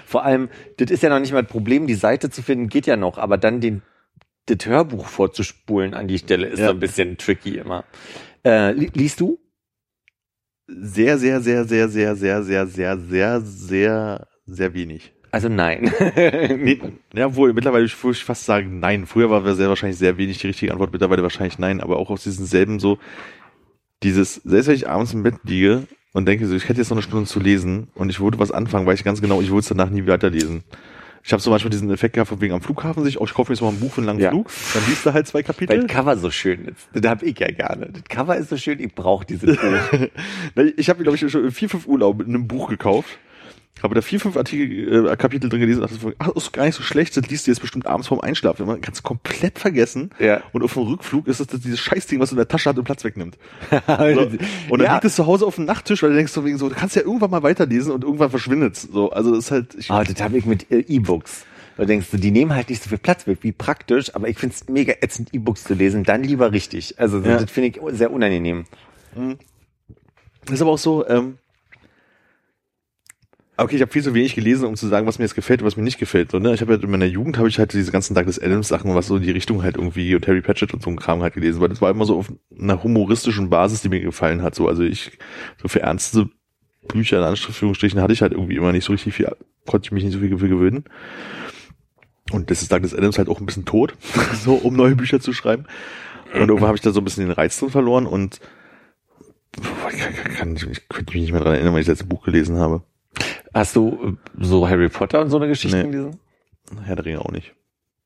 Vor 0.04 0.22
allem, 0.26 0.50
das 0.76 0.90
ist 0.90 1.02
ja 1.02 1.08
noch 1.08 1.18
nicht 1.18 1.32
mal 1.32 1.38
ein 1.38 1.46
Problem, 1.46 1.86
die 1.86 1.94
Seite 1.94 2.28
zu 2.28 2.42
finden 2.42 2.68
geht 2.68 2.86
ja 2.86 2.96
noch, 2.96 3.16
aber 3.16 3.38
dann 3.38 3.62
den 3.62 3.80
das 4.46 4.66
Hörbuch 4.66 5.06
vorzuspulen 5.06 5.94
an 5.94 6.08
die 6.08 6.18
Stelle 6.18 6.46
ist 6.48 6.58
Ja. 6.58 6.66
so 6.66 6.72
ein 6.72 6.80
bisschen 6.80 7.16
tricky 7.18 7.58
immer. 7.58 7.84
Äh, 8.44 8.72
li 8.72 8.90
liest 8.94 9.20
du? 9.20 9.38
Sehr, 10.66 11.18
sehr, 11.18 11.40
sehr, 11.40 11.64
sehr, 11.64 11.88
sehr, 11.88 12.16
sehr, 12.16 12.42
sehr, 12.42 12.66
sehr, 12.66 12.96
sehr, 12.98 13.40
sehr, 13.40 14.26
sehr 14.46 14.74
wenig. 14.74 15.12
Also 15.30 15.48
nein. 15.48 15.90
Nee, 16.16 16.78
ja, 17.14 17.34
wohl, 17.34 17.52
mittlerweile 17.52 17.88
würde 17.90 18.16
ich 18.16 18.24
fast 18.24 18.44
sagen, 18.44 18.80
nein. 18.80 19.06
Früher 19.06 19.30
war 19.30 19.54
sehr 19.54 19.68
wahrscheinlich 19.68 19.98
sehr 19.98 20.18
wenig 20.18 20.38
die 20.38 20.46
richtige 20.48 20.72
Antwort, 20.72 20.92
mittlerweile 20.92 21.22
wahrscheinlich 21.22 21.58
nein, 21.58 21.80
aber 21.80 21.96
auch 21.96 22.10
aus 22.10 22.24
diesen 22.24 22.46
selben 22.46 22.80
so, 22.80 22.98
dieses, 24.02 24.34
selbst 24.36 24.66
wenn 24.68 24.74
ich 24.74 24.88
abends 24.88 25.14
im 25.14 25.22
Bett 25.22 25.36
liege 25.44 25.86
und 26.12 26.26
denke 26.26 26.46
so, 26.46 26.54
ich 26.54 26.68
hätte 26.68 26.80
jetzt 26.80 26.90
noch 26.90 26.96
eine 26.96 27.02
Stunde 27.02 27.26
zu 27.26 27.40
lesen 27.40 27.88
und 27.94 28.10
ich 28.10 28.20
würde 28.20 28.38
was 28.38 28.50
anfangen, 28.50 28.86
weiß 28.86 28.98
ich 28.98 29.04
ganz 29.04 29.20
genau, 29.20 29.40
ich 29.40 29.48
würde 29.48 29.60
es 29.60 29.68
danach 29.68 29.90
nie 29.90 30.06
weiterlesen. 30.06 30.64
Ich 31.24 31.32
habe 31.32 31.40
zum 31.42 31.52
Beispiel 31.52 31.70
diesen 31.70 31.90
Effekt 31.90 32.14
gehabt, 32.14 32.28
von 32.28 32.40
wegen 32.40 32.52
am 32.52 32.60
Flughafen 32.60 33.04
sich, 33.04 33.20
oh, 33.20 33.24
ich 33.24 33.32
kaufe 33.34 33.50
mir 33.52 33.54
jetzt 33.54 33.62
mal 33.62 33.68
ein 33.68 33.78
Buch 33.78 33.92
für 33.92 34.00
einen 34.00 34.06
langen 34.08 34.20
Ja. 34.20 34.30
Flug, 34.30 34.50
dann 34.74 34.82
liest 34.88 35.06
du 35.06 35.12
halt 35.12 35.26
zwei 35.28 35.38
Weil 35.38 35.44
Kapitel. 35.44 35.78
das 35.80 35.86
Cover 35.86 36.16
so 36.16 36.30
schön 36.30 36.64
ist. 36.64 36.88
Das 36.94 37.08
hab 37.10 37.22
ich 37.22 37.38
ja 37.38 37.48
gerne. 37.50 37.90
Das 37.92 38.02
Cover 38.08 38.36
ist 38.36 38.48
so 38.48 38.56
schön, 38.56 38.80
ich 38.80 38.92
brauche 38.94 39.24
dieses 39.24 39.56
Buch. 40.56 40.64
Ich 40.76 40.88
habe, 40.90 41.02
glaube 41.02 41.16
ich, 41.16 41.30
schon 41.30 41.50
vier, 41.52 41.68
fünf 41.68 41.86
Urlaub 41.86 42.18
mit 42.18 42.26
einem 42.28 42.48
Buch 42.48 42.68
gekauft. 42.68 43.18
Habe 43.82 43.94
da 43.94 44.00
vier, 44.02 44.20
fünf 44.20 44.36
Artikel, 44.36 45.06
äh, 45.08 45.16
Kapitel 45.16 45.48
drin 45.50 45.60
gelesen 45.60 45.82
und 45.82 45.90
dachte, 45.90 46.00
so, 46.00 46.12
ach, 46.18 46.28
ist 46.36 46.52
gar 46.52 46.64
nicht 46.66 46.74
so 46.76 46.82
schlecht, 46.82 47.16
das 47.16 47.28
liest 47.28 47.46
du 47.46 47.50
jetzt 47.50 47.60
bestimmt 47.60 47.86
abends 47.86 48.08
vorm 48.08 48.20
Einschlafen. 48.20 48.66
Man 48.66 48.80
kann 48.80 48.92
es 48.94 49.02
komplett 49.02 49.58
vergessen. 49.58 50.10
Ja. 50.18 50.42
Und 50.52 50.62
auf 50.62 50.74
dem 50.74 50.82
Rückflug 50.84 51.26
ist 51.26 51.40
es 51.40 51.46
das 51.48 51.60
dieses 51.60 51.80
Scheißding, 51.80 52.20
was 52.20 52.30
du 52.30 52.34
in 52.34 52.38
der 52.38 52.48
Tasche 52.48 52.70
hat 52.70 52.78
und 52.78 52.84
Platz 52.84 53.04
wegnimmt. 53.04 53.36
So. 54.12 54.20
Und 54.68 54.78
dann 54.78 54.86
ja. 54.86 54.92
liegt 54.94 55.04
es 55.04 55.14
zu 55.16 55.26
Hause 55.26 55.46
auf 55.46 55.56
dem 55.56 55.64
Nachttisch, 55.64 56.02
weil 56.02 56.10
du 56.10 56.16
denkst 56.16 56.32
so 56.32 56.44
wegen 56.44 56.58
so, 56.58 56.68
du 56.68 56.74
kannst 56.74 56.96
ja 56.96 57.02
irgendwann 57.02 57.30
mal 57.30 57.42
weiterlesen 57.42 57.92
und 57.92 58.04
irgendwann 58.04 58.30
verschwindet 58.30 58.76
So, 58.76 59.10
also 59.10 59.34
das 59.34 59.46
ist 59.46 59.50
halt, 59.50 59.74
ich, 59.76 59.90
Ah, 59.90 60.04
das 60.04 60.20
habe 60.22 60.36
ich 60.38 60.44
mit 60.46 60.70
äh, 60.70 60.78
E-Books. 60.80 61.44
Da 61.76 61.84
denkst 61.84 62.08
du, 62.10 62.18
die 62.18 62.30
nehmen 62.30 62.54
halt 62.54 62.68
nicht 62.68 62.82
so 62.82 62.88
viel 62.90 62.98
Platz 62.98 63.26
weg, 63.26 63.38
wie 63.42 63.52
praktisch, 63.52 64.14
aber 64.14 64.28
ich 64.28 64.38
find's 64.38 64.68
mega 64.68 64.92
ätzend, 65.00 65.32
E-Books 65.32 65.64
zu 65.64 65.74
lesen, 65.74 66.04
dann 66.04 66.22
lieber 66.22 66.52
richtig. 66.52 66.98
Also 66.98 67.18
Ja. 67.18 67.38
das 67.38 67.50
finde 67.50 67.68
ich 67.70 67.80
sehr 67.96 68.12
unangenehm. 68.12 68.64
Das 70.44 70.54
ist 70.54 70.62
aber 70.62 70.72
auch 70.72 70.78
so, 70.78 71.06
ähm, 71.08 71.38
okay, 73.62 73.76
ich 73.76 73.82
habe 73.82 73.92
viel 73.92 74.02
zu 74.02 74.14
wenig 74.14 74.34
gelesen, 74.34 74.66
um 74.66 74.76
zu 74.76 74.88
sagen, 74.88 75.06
was 75.06 75.18
mir 75.18 75.24
jetzt 75.24 75.34
gefällt 75.34 75.60
und 75.60 75.66
was 75.66 75.76
mir 75.76 75.82
nicht 75.82 75.98
gefällt. 75.98 76.30
So, 76.30 76.38
ne? 76.38 76.54
Ich 76.54 76.60
habe 76.60 76.72
halt 76.72 76.82
in 76.82 76.90
meiner 76.90 77.06
Jugend 77.06 77.38
habe 77.38 77.48
ich 77.48 77.58
halt 77.58 77.72
diese 77.72 77.92
ganzen 77.92 78.14
Douglas 78.14 78.38
Adams 78.38 78.68
Sachen, 78.68 78.94
was 78.94 79.06
so 79.06 79.16
in 79.16 79.22
die 79.22 79.30
Richtung 79.30 79.62
halt 79.62 79.76
irgendwie 79.76 80.14
und 80.14 80.26
Harry 80.26 80.40
Patchett 80.40 80.74
und 80.74 80.82
so 80.82 80.90
ein 80.90 80.96
Kram 80.96 81.22
halt 81.22 81.34
gelesen, 81.34 81.60
weil 81.60 81.68
das 81.68 81.80
war 81.80 81.90
immer 81.90 82.04
so 82.04 82.18
auf 82.18 82.32
einer 82.58 82.82
humoristischen 82.82 83.50
Basis, 83.50 83.82
die 83.82 83.88
mir 83.88 84.00
gefallen 84.00 84.42
hat. 84.42 84.54
So, 84.54 84.68
also 84.68 84.82
ich 84.82 85.18
so 85.60 85.68
für 85.68 85.80
ernste 85.80 86.28
Bücher 86.88 87.18
in 87.18 87.24
Anführungsstrichen 87.24 88.00
hatte 88.00 88.12
ich 88.12 88.22
halt 88.22 88.32
irgendwie 88.32 88.56
immer 88.56 88.72
nicht 88.72 88.84
so 88.84 88.92
richtig 88.92 89.14
viel, 89.14 89.30
konnte 89.66 89.86
ich 89.86 89.92
mich 89.92 90.04
nicht 90.04 90.14
so 90.14 90.20
viel 90.20 90.28
gewöhnen. 90.28 90.84
Und 92.32 92.50
das 92.50 92.62
ist 92.62 92.72
Douglas 92.72 92.94
Adams 92.94 93.18
halt 93.18 93.28
auch 93.28 93.40
ein 93.40 93.46
bisschen 93.46 93.64
tot, 93.64 93.94
so 94.44 94.54
um 94.54 94.74
neue 94.74 94.96
Bücher 94.96 95.20
zu 95.20 95.32
schreiben. 95.32 95.66
Und 96.34 96.48
irgendwann 96.48 96.68
habe 96.68 96.76
ich 96.76 96.82
da 96.82 96.92
so 96.92 97.00
ein 97.00 97.04
bisschen 97.04 97.26
den 97.26 97.32
Reiz 97.32 97.58
drin 97.58 97.70
verloren 97.70 98.06
und 98.06 98.40
ich, 99.56 99.98
kann, 99.98 100.14
kann, 100.14 100.56
ich 100.56 100.88
könnte 100.88 101.12
mich 101.12 101.22
nicht 101.22 101.32
mehr 101.32 101.42
dran 101.42 101.54
erinnern, 101.54 101.74
weil 101.74 101.80
ich 101.80 101.86
das 101.86 101.98
letzte 101.98 102.06
Buch 102.06 102.24
gelesen 102.24 102.56
habe. 102.56 102.82
Hast 103.54 103.76
du 103.76 104.16
äh, 104.38 104.44
so 104.44 104.68
Harry 104.68 104.88
Potter 104.88 105.20
und 105.20 105.30
so 105.30 105.36
eine 105.38 105.48
Geschichte 105.48 105.78
Nee. 105.78 105.90
gelesen? 105.90 106.18
Herr 106.84 106.96
der 106.96 107.04
Ringe 107.04 107.20
auch 107.20 107.30
nicht. 107.30 107.54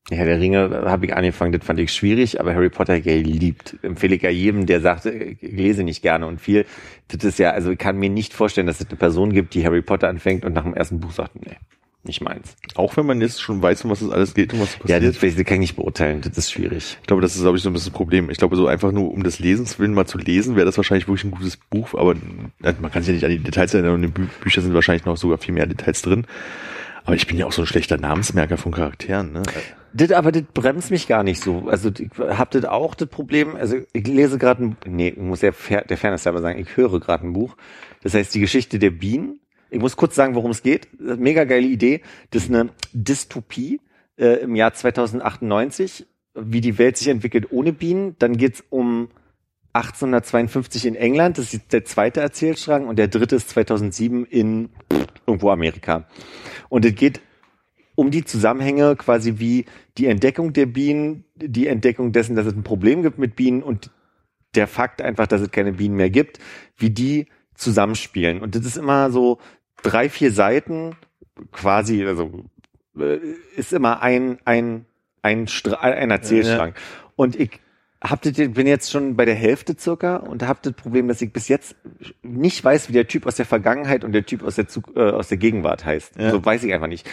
Ja, 0.09 0.23
der 0.23 0.39
Ringe 0.39 0.83
habe 0.85 1.05
ich 1.05 1.13
angefangen, 1.13 1.51
das 1.51 1.65
fand 1.65 1.79
ich 1.79 1.91
schwierig, 1.93 2.39
aber 2.39 2.53
Harry 2.53 2.69
Potter 2.69 3.01
geliebt. 3.01 3.75
Empfehle 3.81 4.15
ich 4.15 4.21
ja 4.21 4.29
jedem, 4.29 4.65
der 4.65 4.79
sagt, 4.79 5.05
ich 5.05 5.41
lese 5.41 5.83
nicht 5.83 6.01
gerne 6.01 6.27
und 6.27 6.39
viel. 6.39 6.65
Das 7.09 7.25
ist 7.25 7.39
ja, 7.39 7.51
also 7.51 7.71
ich 7.71 7.77
kann 7.77 7.97
mir 7.97 8.09
nicht 8.09 8.33
vorstellen, 8.33 8.67
dass 8.67 8.79
es 8.79 8.87
eine 8.87 8.95
Person 8.97 9.33
gibt, 9.33 9.53
die 9.53 9.65
Harry 9.65 9.81
Potter 9.81 10.07
anfängt 10.07 10.45
und 10.45 10.53
nach 10.53 10.63
dem 10.63 10.73
ersten 10.73 11.01
Buch 11.01 11.11
sagt, 11.11 11.35
nee, 11.35 11.57
nicht 12.03 12.21
meins. 12.21 12.55
Auch 12.75 12.95
wenn 12.95 13.05
man 13.05 13.19
jetzt 13.19 13.41
schon 13.41 13.61
weiß, 13.61 13.83
um 13.83 13.91
was 13.91 14.01
es 14.01 14.09
alles 14.09 14.33
geht 14.33 14.53
und 14.53 14.61
was 14.61 14.73
Ja, 14.85 14.95
passiert. 14.99 15.03
das, 15.21 15.35
das 15.35 15.45
kann 15.45 15.55
ich 15.55 15.59
nicht 15.59 15.75
beurteilen, 15.75 16.21
das 16.21 16.37
ist 16.37 16.51
schwierig. 16.51 16.97
ich 17.01 17.07
glaube, 17.07 17.21
das 17.21 17.35
ist, 17.35 17.41
glaube 17.41 17.57
ich, 17.57 17.63
so 17.63 17.69
ein 17.69 17.73
bisschen 17.73 17.91
das 17.91 17.97
Problem. 17.97 18.29
Ich 18.29 18.37
glaube, 18.37 18.55
so 18.55 18.67
einfach 18.67 18.91
nur 18.93 19.11
um 19.11 19.23
des 19.23 19.39
Lesens 19.39 19.77
willen 19.77 19.93
mal 19.93 20.05
zu 20.05 20.17
lesen, 20.17 20.55
wäre 20.55 20.65
das 20.65 20.77
wahrscheinlich 20.77 21.07
wirklich 21.07 21.25
ein 21.25 21.31
gutes 21.31 21.57
Buch, 21.57 21.93
aber 21.95 22.15
man 22.59 22.91
kann 22.91 23.03
sich 23.03 23.07
ja 23.09 23.13
nicht 23.13 23.23
an 23.25 23.31
die 23.31 23.39
Details 23.39 23.73
erinnern 23.73 23.95
und 23.95 24.03
in 24.03 24.11
den 24.11 24.13
Bü 24.13 24.27
Büchern 24.41 24.63
sind 24.63 24.73
wahrscheinlich 24.73 25.05
noch 25.05 25.17
sogar 25.17 25.37
viel 25.37 25.53
mehr 25.53 25.65
Details 25.65 26.01
drin. 26.01 26.25
Aber 27.03 27.15
ich 27.15 27.25
bin 27.27 27.37
ja 27.37 27.45
auch 27.45 27.51
so 27.53 27.61
ein 27.63 27.67
schlechter 27.67 27.97
Namensmerker 27.97 28.57
von 28.57 28.73
Charakteren, 28.73 29.31
ne? 29.31 29.41
Das, 29.93 30.11
aber 30.11 30.31
das 30.33 30.43
bremst 30.53 30.91
mich 30.91 31.07
gar 31.07 31.23
nicht 31.23 31.41
so. 31.41 31.67
Also 31.69 31.89
ich 31.97 32.09
hab 32.19 32.51
das 32.51 32.65
auch 32.65 32.95
das 32.95 33.07
Problem, 33.07 33.55
also 33.55 33.77
ich 33.93 34.05
lese 34.05 34.37
gerade 34.37 34.63
ein, 34.63 34.77
nee, 34.85 35.09
ich 35.09 35.17
muss 35.17 35.39
Fair- 35.53 35.85
der 35.85 35.97
Fairness 35.97 36.25
halber 36.25 36.41
sagen, 36.41 36.59
ich 36.59 36.75
höre 36.77 36.99
gerade 36.99 37.25
ein 37.25 37.33
Buch. 37.33 37.55
Das 38.03 38.13
heißt, 38.13 38.33
die 38.35 38.39
Geschichte 38.41 38.77
der 38.79 38.91
Bienen. 38.91 39.39
Ich 39.69 39.79
muss 39.79 39.97
kurz 39.97 40.15
sagen, 40.15 40.35
worum 40.35 40.51
es 40.51 40.63
geht. 40.63 40.87
Mega 40.99 41.43
geile 41.43 41.67
Idee. 41.67 42.01
Das 42.31 42.43
ist 42.43 42.49
eine 42.49 42.69
Dystopie 42.93 43.81
äh, 44.17 44.41
im 44.41 44.55
Jahr 44.55 44.73
2098, 44.73 46.05
wie 46.35 46.61
die 46.61 46.77
Welt 46.77 46.97
sich 46.97 47.07
entwickelt 47.07 47.51
ohne 47.51 47.73
Bienen. 47.73 48.15
Dann 48.19 48.37
geht's 48.37 48.63
um 48.69 49.09
1852 49.73 50.85
in 50.85 50.95
England, 50.95 51.37
das 51.37 51.53
ist 51.53 51.71
der 51.71 51.85
zweite 51.85 52.19
Erzählstrang 52.19 52.87
und 52.87 52.97
der 52.97 53.09
dritte 53.09 53.35
ist 53.35 53.49
2007 53.49 54.25
in 54.25 54.69
irgendwo 55.27 55.51
Amerika. 55.51 56.07
Und 56.69 56.83
es 56.83 56.95
geht 56.95 57.21
um 57.93 58.09
die 58.09 58.25
Zusammenhänge 58.25 58.95
quasi 58.95 59.35
wie 59.37 59.65
die 59.97 60.07
Entdeckung 60.07 60.53
der 60.53 60.65
Bienen, 60.65 61.25
die 61.35 61.67
Entdeckung 61.67 62.11
dessen, 62.11 62.35
dass 62.35 62.47
es 62.47 62.53
ein 62.53 62.63
Problem 62.63 63.03
gibt 63.03 63.19
mit 63.19 63.35
Bienen 63.35 63.61
und 63.61 63.91
der 64.55 64.67
Fakt 64.67 65.01
einfach, 65.01 65.27
dass 65.27 65.41
es 65.41 65.51
keine 65.51 65.73
Bienen 65.73 65.95
mehr 65.95 66.09
gibt, 66.09 66.39
wie 66.77 66.89
die 66.89 67.27
zusammenspielen. 67.53 68.41
Und 68.41 68.55
das 68.55 68.65
ist 68.65 68.77
immer 68.77 69.11
so 69.11 69.39
drei, 69.83 70.09
vier 70.09 70.31
Seiten 70.31 70.95
quasi, 71.51 72.05
also 72.05 72.45
äh, 72.97 73.19
ist 73.55 73.73
immer 73.73 74.01
ein, 74.01 74.39
ein, 74.45 74.85
ein, 75.21 75.47
Stra 75.47 75.77
ein 75.79 76.11
Erzählstrang. 76.11 76.73
Und 77.15 77.39
ich 77.39 77.59
hab 78.01 78.21
das, 78.21 78.33
bin 78.33 78.67
jetzt 78.67 78.91
schon 78.91 79.15
bei 79.15 79.25
der 79.25 79.35
Hälfte 79.35 79.75
circa 79.77 80.17
und 80.17 80.43
habe 80.47 80.59
das 80.61 80.73
Problem, 80.73 81.07
dass 81.07 81.21
ich 81.21 81.33
bis 81.33 81.47
jetzt 81.47 81.75
nicht 82.21 82.63
weiß, 82.63 82.89
wie 82.89 82.93
der 82.93 83.07
Typ 83.07 83.25
aus 83.25 83.35
der 83.35 83.45
Vergangenheit 83.45 84.03
und 84.03 84.11
der 84.11 84.25
Typ 84.25 84.43
aus 84.43 84.55
der, 84.55 84.67
Zug, 84.67 84.95
äh, 84.95 84.99
aus 84.99 85.29
der 85.29 85.37
Gegenwart 85.37 85.85
heißt. 85.85 86.15
Ja. 86.17 86.31
So 86.31 86.43
weiß 86.43 86.63
ich 86.63 86.73
einfach 86.73 86.87
nicht. 86.87 87.09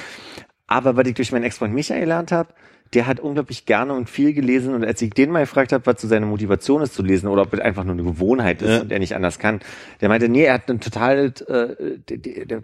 Aber 0.66 0.96
was 0.96 1.06
ich 1.06 1.14
durch 1.14 1.32
meinen 1.32 1.44
Ex-Freund 1.44 1.74
Michael 1.74 2.00
gelernt 2.00 2.32
habe, 2.32 2.54
der 2.92 3.06
hat 3.06 3.20
unglaublich 3.20 3.66
gerne 3.66 3.92
und 3.94 4.08
viel 4.08 4.32
gelesen. 4.32 4.74
Und 4.74 4.84
als 4.84 5.02
ich 5.02 5.10
den 5.10 5.30
mal 5.30 5.40
gefragt 5.40 5.72
habe, 5.72 5.84
was 5.86 6.00
so 6.00 6.08
seine 6.08 6.26
Motivation 6.26 6.82
ist 6.82 6.94
zu 6.94 7.02
lesen 7.02 7.28
oder 7.28 7.42
ob 7.42 7.52
es 7.52 7.60
einfach 7.60 7.84
nur 7.84 7.94
eine 7.94 8.04
Gewohnheit 8.04 8.62
ist 8.62 8.70
Ja. 8.70 8.80
und 8.82 8.92
er 8.92 8.98
nicht 8.98 9.14
anders 9.14 9.38
kann, 9.38 9.60
der 10.00 10.08
meinte, 10.08 10.28
nee, 10.28 10.44
er 10.44 10.54
hat 10.54 10.70
eine 10.70 10.80
total 10.80 11.32
äh, 11.48 12.54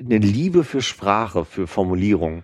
eine 0.00 0.18
Liebe 0.18 0.64
für 0.64 0.82
Sprache, 0.82 1.44
für 1.44 1.66
Formulierung. 1.66 2.42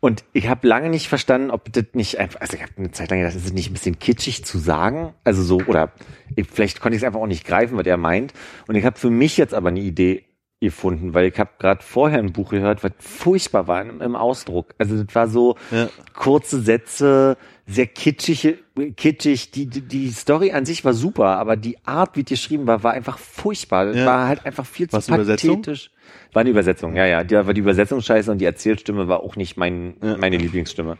Und 0.00 0.22
ich 0.32 0.48
habe 0.48 0.68
lange 0.68 0.90
nicht 0.90 1.08
verstanden, 1.08 1.50
ob 1.50 1.72
das 1.72 1.86
nicht 1.94 2.18
einfach, 2.18 2.40
also 2.40 2.54
ich 2.56 2.62
habe 2.62 2.72
eine 2.76 2.92
Zeit 2.92 3.10
lang 3.10 3.18
gedacht, 3.18 3.34
ist 3.34 3.46
es 3.46 3.52
nicht 3.52 3.68
ein 3.70 3.72
bisschen 3.72 3.98
kitschig 3.98 4.44
zu 4.44 4.58
sagen? 4.58 5.12
Also 5.24 5.42
so, 5.42 5.60
oder 5.66 5.90
ich, 6.36 6.46
vielleicht 6.48 6.80
konnte 6.80 6.94
ich 6.94 7.02
es 7.02 7.06
einfach 7.06 7.18
auch 7.20 7.26
nicht 7.26 7.44
greifen, 7.44 7.76
was 7.76 7.86
er 7.86 7.96
meint. 7.96 8.32
Und 8.68 8.76
ich 8.76 8.84
habe 8.84 8.96
für 8.96 9.10
mich 9.10 9.36
jetzt 9.36 9.54
aber 9.54 9.70
eine 9.70 9.80
Idee 9.80 10.24
gefunden, 10.60 11.14
weil 11.14 11.26
ich 11.28 11.38
habe 11.38 11.50
gerade 11.58 11.82
vorher 11.84 12.18
ein 12.18 12.32
Buch 12.32 12.50
gehört, 12.50 12.82
was 12.82 12.90
furchtbar 12.98 13.68
war 13.68 13.82
im, 13.82 14.00
im 14.00 14.16
Ausdruck. 14.16 14.74
Also 14.78 15.02
das 15.02 15.14
war 15.14 15.28
so 15.28 15.56
Ja. 15.70 15.88
kurze 16.14 16.60
Sätze, 16.60 17.36
sehr 17.66 17.86
kitschig, 17.86 18.56
kitschig. 18.96 19.50
Die, 19.52 19.66
die, 19.66 19.82
die 19.82 20.08
Story 20.10 20.50
an 20.52 20.64
sich 20.66 20.84
war 20.84 20.94
super, 20.94 21.36
aber 21.36 21.56
die 21.56 21.78
Art, 21.84 22.16
wie 22.16 22.24
die 22.24 22.34
geschrieben 22.34 22.66
war, 22.66 22.82
war 22.82 22.92
einfach 22.92 23.18
furchtbar. 23.18 23.86
Das 23.86 23.96
Ja. 23.96 24.06
war 24.06 24.26
halt 24.26 24.44
einfach 24.46 24.66
viel 24.66 24.88
zu 24.88 24.94
War's 24.94 25.08
Übersetzung? 25.08 25.62
pathetisch. 25.62 25.90
War 26.32 26.40
eine 26.40 26.50
Übersetzung, 26.50 26.96
ja, 26.96 27.06
ja. 27.06 27.22
Die 27.22 27.34
war 27.36 27.54
die 27.54 27.60
Übersetzung 27.60 28.00
scheiße 28.00 28.30
und 28.32 28.38
die 28.38 28.44
Erzählstimme 28.46 29.06
war 29.06 29.22
auch 29.22 29.36
nicht 29.36 29.56
mein, 29.56 29.94
Ja. 30.02 30.16
meine 30.16 30.38
Lieblingsstimme. 30.38 30.96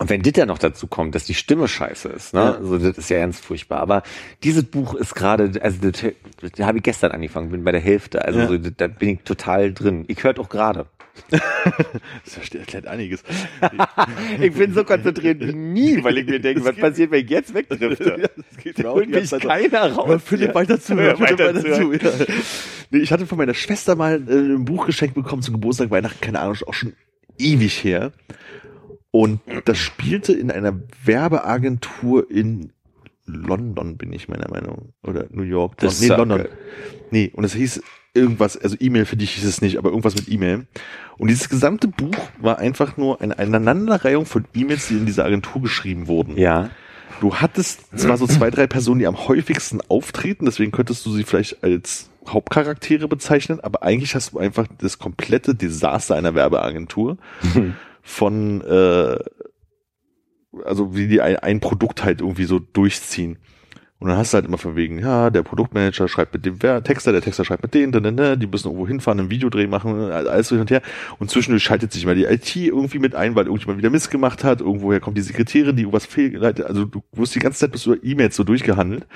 Und 0.00 0.08
wenn 0.08 0.22
das 0.22 0.32
ja 0.34 0.46
noch 0.46 0.56
dazu 0.56 0.86
kommt, 0.86 1.14
dass 1.14 1.26
die 1.26 1.34
Stimme 1.34 1.68
scheiße 1.68 2.08
ist, 2.08 2.32
ne? 2.32 2.40
Ja. 2.40 2.52
Also 2.54 2.78
das 2.78 2.96
ist 2.96 3.10
ja 3.10 3.18
ganz 3.18 3.38
furchtbar. 3.38 3.80
Aber 3.80 4.02
dieses 4.42 4.64
Buch 4.64 4.94
ist 4.94 5.14
gerade, 5.14 5.52
also 5.60 5.90
das, 5.90 6.02
das 6.40 6.66
habe 6.66 6.78
ich 6.78 6.84
gestern 6.84 7.12
angefangen, 7.12 7.50
bin 7.50 7.64
bei 7.64 7.72
der 7.72 7.82
Hälfte. 7.82 8.24
Also 8.24 8.40
Ja. 8.40 8.46
so, 8.48 8.56
da 8.56 8.86
bin 8.86 9.10
ich 9.10 9.20
total 9.24 9.74
drin. 9.74 10.06
Ich 10.08 10.24
hört 10.24 10.38
auch 10.38 10.48
gerade. 10.48 10.86
Das 12.24 12.38
erklärt 12.54 12.86
einiges. 12.86 13.22
Ich 14.40 14.54
bin 14.54 14.72
so 14.72 14.84
konzentriert 14.84 15.40
wie 15.40 15.52
nie, 15.52 16.02
weil 16.02 16.16
ich 16.16 16.26
mir 16.26 16.40
denke, 16.40 16.64
was 16.64 16.76
passiert, 16.76 17.10
wenn 17.10 17.22
ich 17.22 17.30
jetzt 17.30 17.52
wegdrifte? 17.52 18.30
das 18.36 18.56
geht 18.64 18.82
Da 18.82 18.92
holt 18.92 19.10
mich 19.10 19.30
keiner 19.30 19.92
raus. 19.92 20.08
Hör 20.08 20.18
Philipp 20.18 20.54
weiter 20.54 20.80
zu, 20.80 20.94
hör 20.96 21.20
weiter 21.20 21.54
weiter 21.54 21.74
zu. 21.74 21.92
Ja. 21.92 22.26
Nee, 22.90 23.00
ich 23.00 23.12
hatte 23.12 23.26
von 23.26 23.36
meiner 23.36 23.52
Schwester 23.54 23.96
mal 23.96 24.14
äh, 24.26 24.32
ein 24.32 24.64
Buch 24.64 24.86
geschenkt 24.86 25.14
bekommen 25.14 25.42
zum 25.42 25.52
Geburtstag, 25.52 25.90
Weihnachten, 25.90 26.22
keine 26.22 26.40
Ahnung, 26.40 26.54
ist 26.54 26.66
auch 26.66 26.72
schon 26.72 26.94
ewig 27.38 27.84
her. 27.84 28.12
Und 29.10 29.40
das 29.64 29.78
spielte 29.78 30.32
in 30.32 30.50
einer 30.50 30.80
Werbeagentur 31.04 32.30
in 32.30 32.72
London, 33.26 33.96
bin 33.96 34.12
ich 34.12 34.28
meiner 34.28 34.48
Meinung. 34.48 34.92
Oder 35.02 35.26
New 35.30 35.42
York. 35.42 35.76
Das 35.78 36.00
nee, 36.00 36.08
London. 36.08 36.38
geil. 36.38 36.50
Nee, 37.10 37.30
und 37.34 37.44
es 37.44 37.54
hieß 37.54 37.82
irgendwas, 38.14 38.56
also 38.56 38.76
E-Mail 38.80 39.04
für 39.04 39.16
dich 39.16 39.32
hieß 39.32 39.44
es 39.44 39.62
nicht, 39.62 39.78
aber 39.78 39.90
irgendwas 39.90 40.16
mit 40.16 40.28
E-Mail. 40.28 40.66
Und 41.18 41.28
dieses 41.28 41.48
gesamte 41.48 41.88
Buch 41.88 42.16
war 42.38 42.58
einfach 42.58 42.96
nur 42.96 43.20
eine 43.20 43.38
Aneinanderreihung 43.38 44.26
von 44.26 44.44
E-Mails, 44.54 44.88
die 44.88 44.94
in 44.94 45.06
dieser 45.06 45.24
Agentur 45.24 45.62
geschrieben 45.62 46.06
wurden. 46.08 46.36
Ja. 46.36 46.70
Du 47.20 47.34
hattest 47.36 47.98
zwar 47.98 48.16
so 48.16 48.26
zwei, 48.26 48.50
drei 48.50 48.66
Personen, 48.66 49.00
die 49.00 49.06
am 49.06 49.28
häufigsten 49.28 49.80
auftreten, 49.88 50.46
deswegen 50.46 50.72
könntest 50.72 51.04
du 51.04 51.12
sie 51.12 51.24
vielleicht 51.24 51.62
als 51.62 52.08
Hauptcharaktere 52.26 53.08
bezeichnen, 53.08 53.60
aber 53.60 53.82
eigentlich 53.82 54.14
hast 54.14 54.32
du 54.32 54.38
einfach 54.38 54.66
das 54.78 54.98
komplette 54.98 55.54
Desaster 55.54 56.14
einer 56.16 56.34
Werbeagentur 56.34 57.18
von, 58.10 58.60
äh, 58.62 59.18
also 60.64 60.94
wie 60.96 61.06
die 61.06 61.20
ein, 61.20 61.36
ein 61.36 61.60
Produkt 61.60 62.04
halt 62.04 62.20
irgendwie 62.20 62.44
so 62.44 62.58
durchziehen. 62.58 63.38
Und 64.00 64.08
dann 64.08 64.16
hast 64.16 64.32
du 64.32 64.36
halt 64.36 64.46
immer 64.46 64.56
von 64.56 64.76
wegen, 64.76 64.98
ja, 64.98 65.28
der 65.28 65.42
Produktmanager 65.42 66.08
schreibt 66.08 66.32
mit 66.32 66.46
dem 66.46 66.58
Texter, 66.58 67.12
der 67.12 67.20
Texter 67.20 67.44
schreibt 67.44 67.62
mit 67.62 67.74
denen, 67.74 67.92
dann, 67.92 68.16
dann, 68.16 68.40
die 68.40 68.46
müssen 68.46 68.68
irgendwo 68.68 68.88
hinfahren, 68.88 69.20
ein 69.20 69.30
Videodreh 69.30 69.66
machen, 69.66 70.10
alles 70.10 70.48
hin 70.48 70.58
und 70.58 70.70
her. 70.70 70.80
Und 71.18 71.30
zwischendurch 71.30 71.62
schaltet 71.62 71.92
sich 71.92 72.06
mal 72.06 72.14
die 72.14 72.24
IT 72.24 72.56
irgendwie 72.56 72.98
mit 72.98 73.14
ein, 73.14 73.34
weil 73.34 73.44
irgendjemand 73.44 73.78
wieder 73.78 73.90
Mist 73.90 74.10
gemacht 74.10 74.42
hat. 74.42 74.62
Irgendwoher 74.62 75.00
kommt 75.00 75.18
die 75.18 75.22
Sekretärin, 75.22 75.76
die 75.76 75.82
irgendwas 75.82 76.06
fehlgeleitet. 76.06 76.64
Also 76.64 76.86
du 76.86 77.02
wirst 77.12 77.34
die 77.34 77.40
ganze 77.40 77.58
Zeit 77.58 77.72
bis 77.72 77.84
über 77.84 77.96
E-Mails 78.02 78.36
so 78.36 78.42
durchgehandelt. 78.42 79.06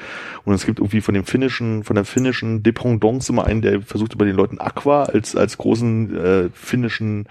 Und 0.45 0.53
es 0.53 0.67
gibt 0.67 0.81
irgendwie 0.81 1.01
von 1.01 1.15
dem 1.15 1.25
finnischen, 1.25 1.83
von 1.83 1.97
der 1.97 2.05
finnischen 2.05 2.63
Dependance 2.63 3.33
immer 3.33 3.47
einen, 3.47 3.63
der 3.63 3.81
versucht 3.81 4.13
über 4.13 4.27
den 4.27 4.37
Leuten 4.37 4.61
Aqua 4.61 5.05
als, 5.05 5.35
als 5.35 5.57
großen 5.57 6.15
äh, 6.15 6.49
finnischen 6.53 7.27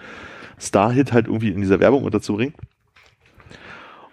Star-Hit 0.60 1.14
halt 1.14 1.28
irgendwie 1.28 1.49
in 1.49 1.62
dieser 1.62 1.80
Werbung 1.80 2.04
unterzubringen. 2.04 2.54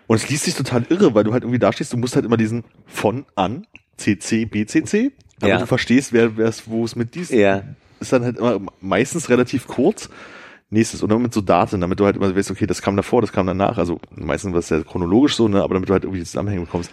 Und 0.06 0.16
es 0.16 0.28
liest 0.28 0.44
sich 0.44 0.54
total 0.54 0.84
irre, 0.88 1.14
weil 1.14 1.24
du 1.24 1.32
halt 1.32 1.44
irgendwie 1.44 1.58
da 1.60 1.72
stehst, 1.72 1.92
du 1.92 1.96
musst 1.96 2.16
halt 2.16 2.24
immer 2.24 2.36
diesen 2.36 2.64
von 2.86 3.26
an 3.36 3.66
CC 3.96 4.44
BCC, 4.44 5.12
damit 5.38 5.54
Ja. 5.54 5.58
du 5.58 5.66
verstehst, 5.66 6.12
wer 6.12 6.36
wer 6.36 6.46
es 6.48 6.68
wo 6.68 6.84
es 6.84 6.96
mit 6.96 7.14
dies 7.14 7.30
Ja. 7.30 7.62
ist 8.00 8.12
dann 8.12 8.24
halt 8.24 8.38
immer 8.38 8.60
meistens 8.80 9.28
relativ 9.28 9.66
kurz. 9.66 10.08
Nächstes 10.72 11.02
und 11.02 11.10
dann 11.10 11.20
mit 11.20 11.34
so 11.34 11.40
Daten, 11.40 11.80
damit 11.80 11.98
du 11.98 12.04
halt 12.04 12.14
immer 12.14 12.34
weißt, 12.34 12.52
okay, 12.52 12.64
das 12.66 12.80
kam 12.80 12.94
davor, 12.96 13.20
das 13.22 13.32
kam 13.32 13.44
danach. 13.46 13.76
Also 13.76 14.00
meistens 14.14 14.52
war 14.52 14.60
es 14.60 14.68
ja 14.68 14.80
chronologisch 14.84 15.34
so, 15.34 15.48
ne, 15.48 15.62
aber 15.64 15.74
damit 15.74 15.88
du 15.88 15.92
halt 15.92 16.04
irgendwie 16.04 16.20
die 16.20 16.26
Zusammenhänge 16.26 16.60
bekommst. 16.60 16.92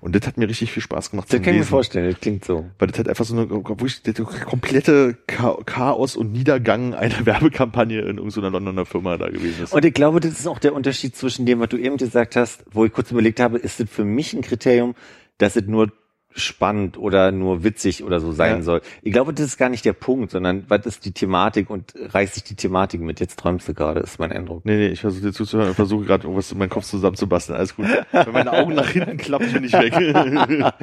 Und 0.00 0.14
das 0.14 0.26
hat 0.26 0.36
mir 0.36 0.48
richtig 0.48 0.72
viel 0.72 0.82
Spaß 0.82 1.10
gemacht. 1.10 1.32
Das 1.32 1.40
kann 1.42 1.54
ich 1.54 1.60
mir 1.60 1.66
vorstellen, 1.66 2.10
das 2.10 2.20
klingt 2.20 2.44
so. 2.44 2.66
Weil 2.78 2.88
das 2.88 2.98
halt 2.98 3.08
einfach 3.08 3.24
so 3.24 3.34
eine 3.36 3.48
wirklich 3.50 4.02
der 4.02 4.14
komplette 4.14 5.16
Cha- 5.26 5.58
Chaos 5.64 6.16
und 6.16 6.32
Niedergang 6.32 6.94
einer 6.94 7.24
Werbekampagne 7.26 8.00
in 8.00 8.18
irgendeiner 8.18 8.50
Londoner 8.50 8.86
Firma 8.86 9.16
da 9.16 9.28
gewesen 9.28 9.64
ist. 9.64 9.72
Und 9.72 9.84
ich 9.84 9.94
glaube, 9.94 10.20
das 10.20 10.32
ist 10.38 10.46
auch 10.46 10.58
der 10.58 10.74
Unterschied 10.74 11.16
zwischen 11.16 11.46
dem, 11.46 11.60
was 11.60 11.68
du 11.70 11.76
eben 11.76 11.96
gesagt 11.96 12.36
hast, 12.36 12.64
wo 12.70 12.84
ich 12.84 12.92
kurz 12.92 13.10
überlegt 13.10 13.40
habe, 13.40 13.58
ist 13.58 13.80
das 13.80 13.88
für 13.90 14.04
mich 14.04 14.32
ein 14.34 14.42
Kriterium, 14.42 14.94
dass 15.38 15.56
es 15.56 15.66
nur 15.66 15.90
spannend 16.36 16.98
oder 16.98 17.32
nur 17.32 17.64
witzig 17.64 18.04
oder 18.04 18.20
so 18.20 18.30
sein 18.32 18.56
Ja. 18.58 18.62
soll. 18.62 18.82
Ich 19.02 19.12
glaube, 19.12 19.32
das 19.32 19.46
ist 19.46 19.56
gar 19.58 19.68
nicht 19.68 19.84
der 19.84 19.94
Punkt, 19.94 20.30
sondern 20.30 20.64
was 20.68 20.84
ist 20.86 21.04
die 21.04 21.12
Thematik 21.12 21.70
und 21.70 21.94
reißt 21.96 22.34
sich 22.34 22.44
die 22.44 22.54
Thematik 22.56 23.00
mit. 23.00 23.18
Jetzt 23.20 23.38
träumst 23.38 23.66
du 23.68 23.74
gerade, 23.74 24.00
ist 24.00 24.18
mein 24.18 24.32
Eindruck. 24.32 24.64
Nee, 24.64 24.76
nee, 24.76 24.88
ich 24.88 25.00
versuche 25.00 25.22
dir 25.22 25.32
zuzuhören 25.32 25.70
und 25.70 25.74
versuche 25.74 26.04
gerade 26.04 26.24
irgendwas 26.24 26.52
in 26.52 26.58
meinen 26.58 26.68
Kopf 26.68 26.84
zusammenzubasteln. 26.84 27.56
Alles 27.58 27.74
gut. 27.74 27.86
Wenn 28.12 28.32
meine 28.32 28.52
Augen 28.52 28.74
nach 28.74 28.88
hinten 28.88 29.16
klappen, 29.16 29.50
bin 29.52 29.64
ich 29.64 29.72
weg. 29.72 29.94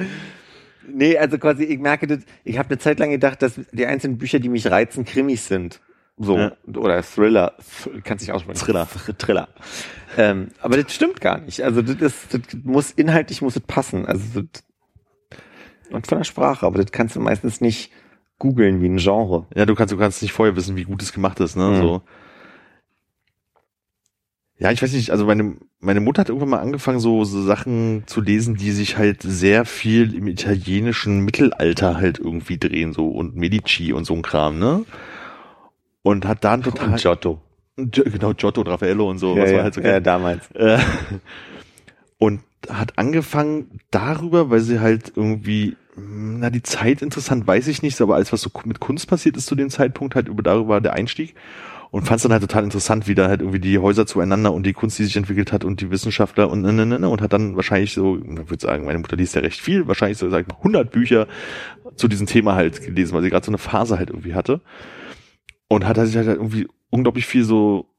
Nee, 0.86 1.16
also 1.16 1.38
quasi, 1.38 1.64
ich 1.64 1.78
merke 1.78 2.06
das, 2.06 2.18
ich 2.44 2.58
habe 2.58 2.68
eine 2.68 2.78
Zeit 2.78 2.98
lang 2.98 3.10
gedacht, 3.10 3.40
dass 3.40 3.58
die 3.72 3.86
einzelnen 3.86 4.18
Bücher, 4.18 4.38
die 4.38 4.50
mich 4.50 4.70
reizen, 4.70 5.06
Krimis 5.06 5.48
sind. 5.48 5.80
So. 6.18 6.36
Ja. 6.36 6.52
Oder 6.76 7.02
Thriller. 7.02 7.54
Th- 7.58 8.02
Kannst 8.04 8.22
nicht 8.26 8.32
aussprechen. 8.34 8.58
Thriller. 8.60 8.86
Th- 8.86 9.16
Thriller. 9.18 9.48
Ähm, 10.18 10.48
aber 10.60 10.76
das 10.76 10.92
stimmt 10.94 11.20
gar 11.22 11.38
nicht. 11.40 11.62
Also 11.62 11.80
das, 11.80 11.96
ist, 12.00 12.34
das 12.34 12.40
muss 12.64 12.90
inhaltlich 12.90 13.40
muss 13.40 13.56
es 13.56 13.62
passen. 13.62 14.04
Also 14.06 14.42
das, 14.42 14.62
und 15.94 16.06
von 16.06 16.18
der 16.18 16.24
Sprache, 16.24 16.66
aber 16.66 16.82
das 16.82 16.92
kannst 16.92 17.16
du 17.16 17.20
meistens 17.20 17.60
nicht 17.60 17.90
googeln 18.38 18.82
wie 18.82 18.88
ein 18.88 18.96
Genre. 18.96 19.46
Ja, 19.54 19.66
du 19.66 19.74
kannst, 19.74 19.92
du 19.92 19.96
kannst 19.96 20.22
nicht 20.22 20.32
vorher 20.32 20.56
wissen, 20.56 20.76
wie 20.76 20.84
gut 20.84 21.02
es 21.02 21.12
gemacht 21.12 21.40
ist, 21.40 21.56
ne? 21.56 21.68
Mhm. 21.68 21.76
So. 21.76 22.02
Ja, 24.58 24.70
ich 24.70 24.82
weiß 24.82 24.92
nicht, 24.92 25.10
also 25.10 25.26
meine, 25.26 25.56
meine 25.80 26.00
Mutter 26.00 26.20
hat 26.20 26.28
irgendwann 26.28 26.50
mal 26.50 26.60
angefangen, 26.60 27.00
so, 27.00 27.24
so 27.24 27.42
Sachen 27.42 28.04
zu 28.06 28.20
lesen, 28.20 28.54
die 28.54 28.70
sich 28.70 28.96
halt 28.96 29.22
sehr 29.22 29.64
viel 29.64 30.14
im 30.14 30.28
italienischen 30.28 31.20
Mittelalter 31.20 31.96
halt 31.96 32.18
irgendwie 32.18 32.58
drehen, 32.58 32.92
so 32.92 33.08
und 33.08 33.34
Medici 33.34 33.92
und 33.92 34.04
so 34.04 34.14
ein 34.14 34.22
Kram, 34.22 34.58
ne? 34.58 34.84
Und 36.02 36.26
hat 36.26 36.44
dann 36.44 36.62
total. 36.62 36.90
Und 36.90 37.00
Giotto. 37.00 37.40
Genau, 37.76 38.34
Giotto 38.34 38.60
und 38.60 38.68
Raffaello 38.68 39.10
und 39.10 39.18
so, 39.18 39.36
ja, 39.36 39.42
was 39.42 39.50
ja, 39.50 39.56
war 39.56 39.64
halt 39.64 39.74
so 39.74 39.80
ja, 39.80 39.90
geil. 39.92 40.02
damals. 40.02 40.50
Äh, 40.52 40.78
und 42.18 42.40
hat 42.68 42.96
angefangen 42.98 43.80
darüber, 43.90 44.50
weil 44.50 44.60
sie 44.60 44.80
halt 44.80 45.12
irgendwie, 45.16 45.76
na, 45.96 46.50
die 46.50 46.62
Zeit 46.62 47.02
interessant, 47.02 47.46
weiß 47.46 47.68
ich 47.68 47.82
nicht, 47.82 48.00
aber 48.00 48.16
alles, 48.16 48.32
was 48.32 48.40
so 48.40 48.50
mit 48.64 48.80
Kunst 48.80 49.08
passiert 49.08 49.36
ist 49.36 49.46
zu 49.46 49.54
dem 49.54 49.70
Zeitpunkt, 49.70 50.14
halt 50.14 50.28
über 50.28 50.42
darüber 50.42 50.80
der 50.80 50.94
Einstieg. 50.94 51.34
Und 51.90 52.06
fand 52.06 52.16
es 52.16 52.22
dann 52.24 52.32
halt 52.32 52.42
total 52.42 52.64
interessant, 52.64 53.06
wie 53.06 53.14
da 53.14 53.28
halt 53.28 53.40
irgendwie 53.40 53.60
die 53.60 53.78
Häuser 53.78 54.04
zueinander 54.04 54.52
und 54.52 54.66
die 54.66 54.72
Kunst, 54.72 54.98
die 54.98 55.04
sich 55.04 55.16
entwickelt 55.16 55.52
hat 55.52 55.64
und 55.64 55.80
die 55.80 55.92
Wissenschaftler 55.92 56.50
und 56.50 56.62
ne, 56.62 56.72
ne, 56.72 56.84
ne, 56.84 56.98
ne, 56.98 57.08
und 57.08 57.22
hat 57.22 57.32
dann 57.32 57.54
wahrscheinlich 57.54 57.92
so, 57.92 58.16
ich 58.16 58.50
würde 58.50 58.58
sagen, 58.58 58.84
meine 58.84 58.98
Mutter 58.98 59.16
liest 59.16 59.36
ja 59.36 59.42
recht 59.42 59.60
viel, 59.60 59.86
wahrscheinlich 59.86 60.18
so, 60.18 60.28
sag 60.28 60.40
ich 60.40 60.48
mal, 60.48 60.56
100 60.56 60.90
Bücher 60.90 61.28
zu 61.94 62.08
diesem 62.08 62.26
Thema 62.26 62.56
halt 62.56 62.82
gelesen, 62.82 63.14
weil 63.14 63.22
sie 63.22 63.30
gerade 63.30 63.46
so 63.46 63.52
eine 63.52 63.58
Phase 63.58 63.96
halt 63.96 64.10
irgendwie 64.10 64.34
hatte. 64.34 64.60
Und 65.68 65.86
hat 65.86 65.96
sich 65.98 66.16
halt 66.16 66.26
irgendwie 66.26 66.66
unglaublich 66.90 67.26
viel 67.26 67.44
so 67.44 67.94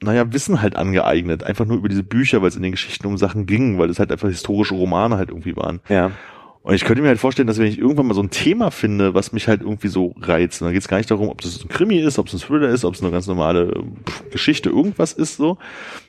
naja, 0.00 0.32
Wissen 0.32 0.62
halt 0.62 0.76
angeeignet. 0.76 1.42
Einfach 1.42 1.64
nur 1.64 1.76
über 1.76 1.88
diese 1.88 2.04
Bücher, 2.04 2.40
weil 2.40 2.48
es 2.48 2.56
in 2.56 2.62
den 2.62 2.72
Geschichten 2.72 3.06
um 3.06 3.16
Sachen 3.16 3.46
ging, 3.46 3.78
weil 3.78 3.90
es 3.90 3.98
halt 3.98 4.12
einfach 4.12 4.28
historische 4.28 4.74
Romane 4.74 5.16
halt 5.16 5.30
irgendwie 5.30 5.56
waren. 5.56 5.80
Ja. 5.88 6.12
Und 6.68 6.74
ich 6.74 6.84
könnte 6.84 7.00
mir 7.00 7.08
halt 7.08 7.18
vorstellen, 7.18 7.46
dass 7.46 7.56
wenn 7.56 7.66
ich 7.66 7.78
irgendwann 7.78 8.08
mal 8.08 8.12
so 8.12 8.22
ein 8.22 8.28
Thema 8.28 8.70
finde, 8.70 9.14
was 9.14 9.32
mich 9.32 9.48
halt 9.48 9.62
irgendwie 9.62 9.88
so 9.88 10.14
reizt, 10.20 10.60
dann 10.60 10.70
geht 10.70 10.82
es 10.82 10.88
gar 10.88 10.98
nicht 10.98 11.10
darum, 11.10 11.30
ob 11.30 11.40
das 11.40 11.64
ein 11.64 11.68
Krimi 11.68 11.98
ist, 11.98 12.18
ob 12.18 12.26
es 12.26 12.34
ein 12.34 12.40
Thriller 12.40 12.68
ist, 12.68 12.84
ob 12.84 12.92
es 12.92 13.00
eine 13.00 13.10
ganz 13.10 13.26
normale 13.26 13.84
Geschichte, 14.30 14.68
irgendwas 14.68 15.14
ist 15.14 15.38
so, 15.38 15.56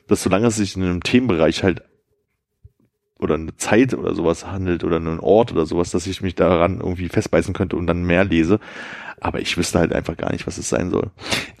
dass 0.06 0.22
solange 0.22 0.48
es 0.48 0.56
sich 0.56 0.76
in 0.76 0.82
einem 0.82 1.02
Themenbereich 1.02 1.62
halt 1.62 1.82
oder 3.18 3.36
eine 3.36 3.56
Zeit 3.56 3.94
oder 3.94 4.14
sowas 4.14 4.48
handelt 4.48 4.84
oder 4.84 4.96
einen 4.96 5.18
Ort 5.20 5.50
oder 5.50 5.64
sowas, 5.64 5.92
dass 5.92 6.06
ich 6.06 6.20
mich 6.20 6.34
daran 6.34 6.80
irgendwie 6.80 7.08
festbeißen 7.08 7.54
könnte 7.54 7.76
und 7.76 7.86
dann 7.86 8.04
mehr 8.04 8.24
lese. 8.24 8.60
Aber 9.20 9.40
ich 9.40 9.56
wüsste 9.56 9.78
halt 9.78 9.92
einfach 9.92 10.16
gar 10.16 10.32
nicht, 10.32 10.46
was 10.46 10.56
es 10.58 10.68
sein 10.68 10.90
soll. 10.90 11.10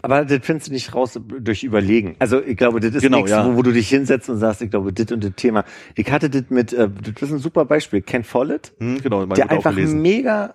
Aber 0.02 0.24
das 0.24 0.40
findest 0.42 0.68
du 0.68 0.72
nicht 0.72 0.94
raus 0.94 1.20
durch 1.40 1.62
Überlegen. 1.62 2.16
Also 2.18 2.42
ich 2.42 2.56
glaube, 2.56 2.80
das 2.80 2.94
ist 2.94 3.02
Genau, 3.02 3.18
nichts, 3.18 3.30
ja. 3.32 3.46
wo, 3.46 3.56
wo 3.56 3.62
du 3.62 3.72
dich 3.72 3.88
hinsetzt 3.88 4.30
und 4.30 4.38
sagst, 4.38 4.62
ich 4.62 4.70
glaube, 4.70 4.92
das 4.92 5.12
und 5.12 5.22
das 5.22 5.32
Thema. 5.36 5.64
Ich 5.94 6.10
hatte 6.10 6.30
das 6.30 6.44
mit, 6.48 6.72
äh, 6.72 6.88
das 6.88 7.22
ist 7.22 7.32
ein 7.32 7.38
super 7.38 7.64
Beispiel, 7.66 8.00
Ken 8.00 8.24
Follett, 8.24 8.72
Hm, 8.78 9.02
genau, 9.02 9.26
der 9.26 9.50
einfach 9.50 9.74
mega, 9.74 10.54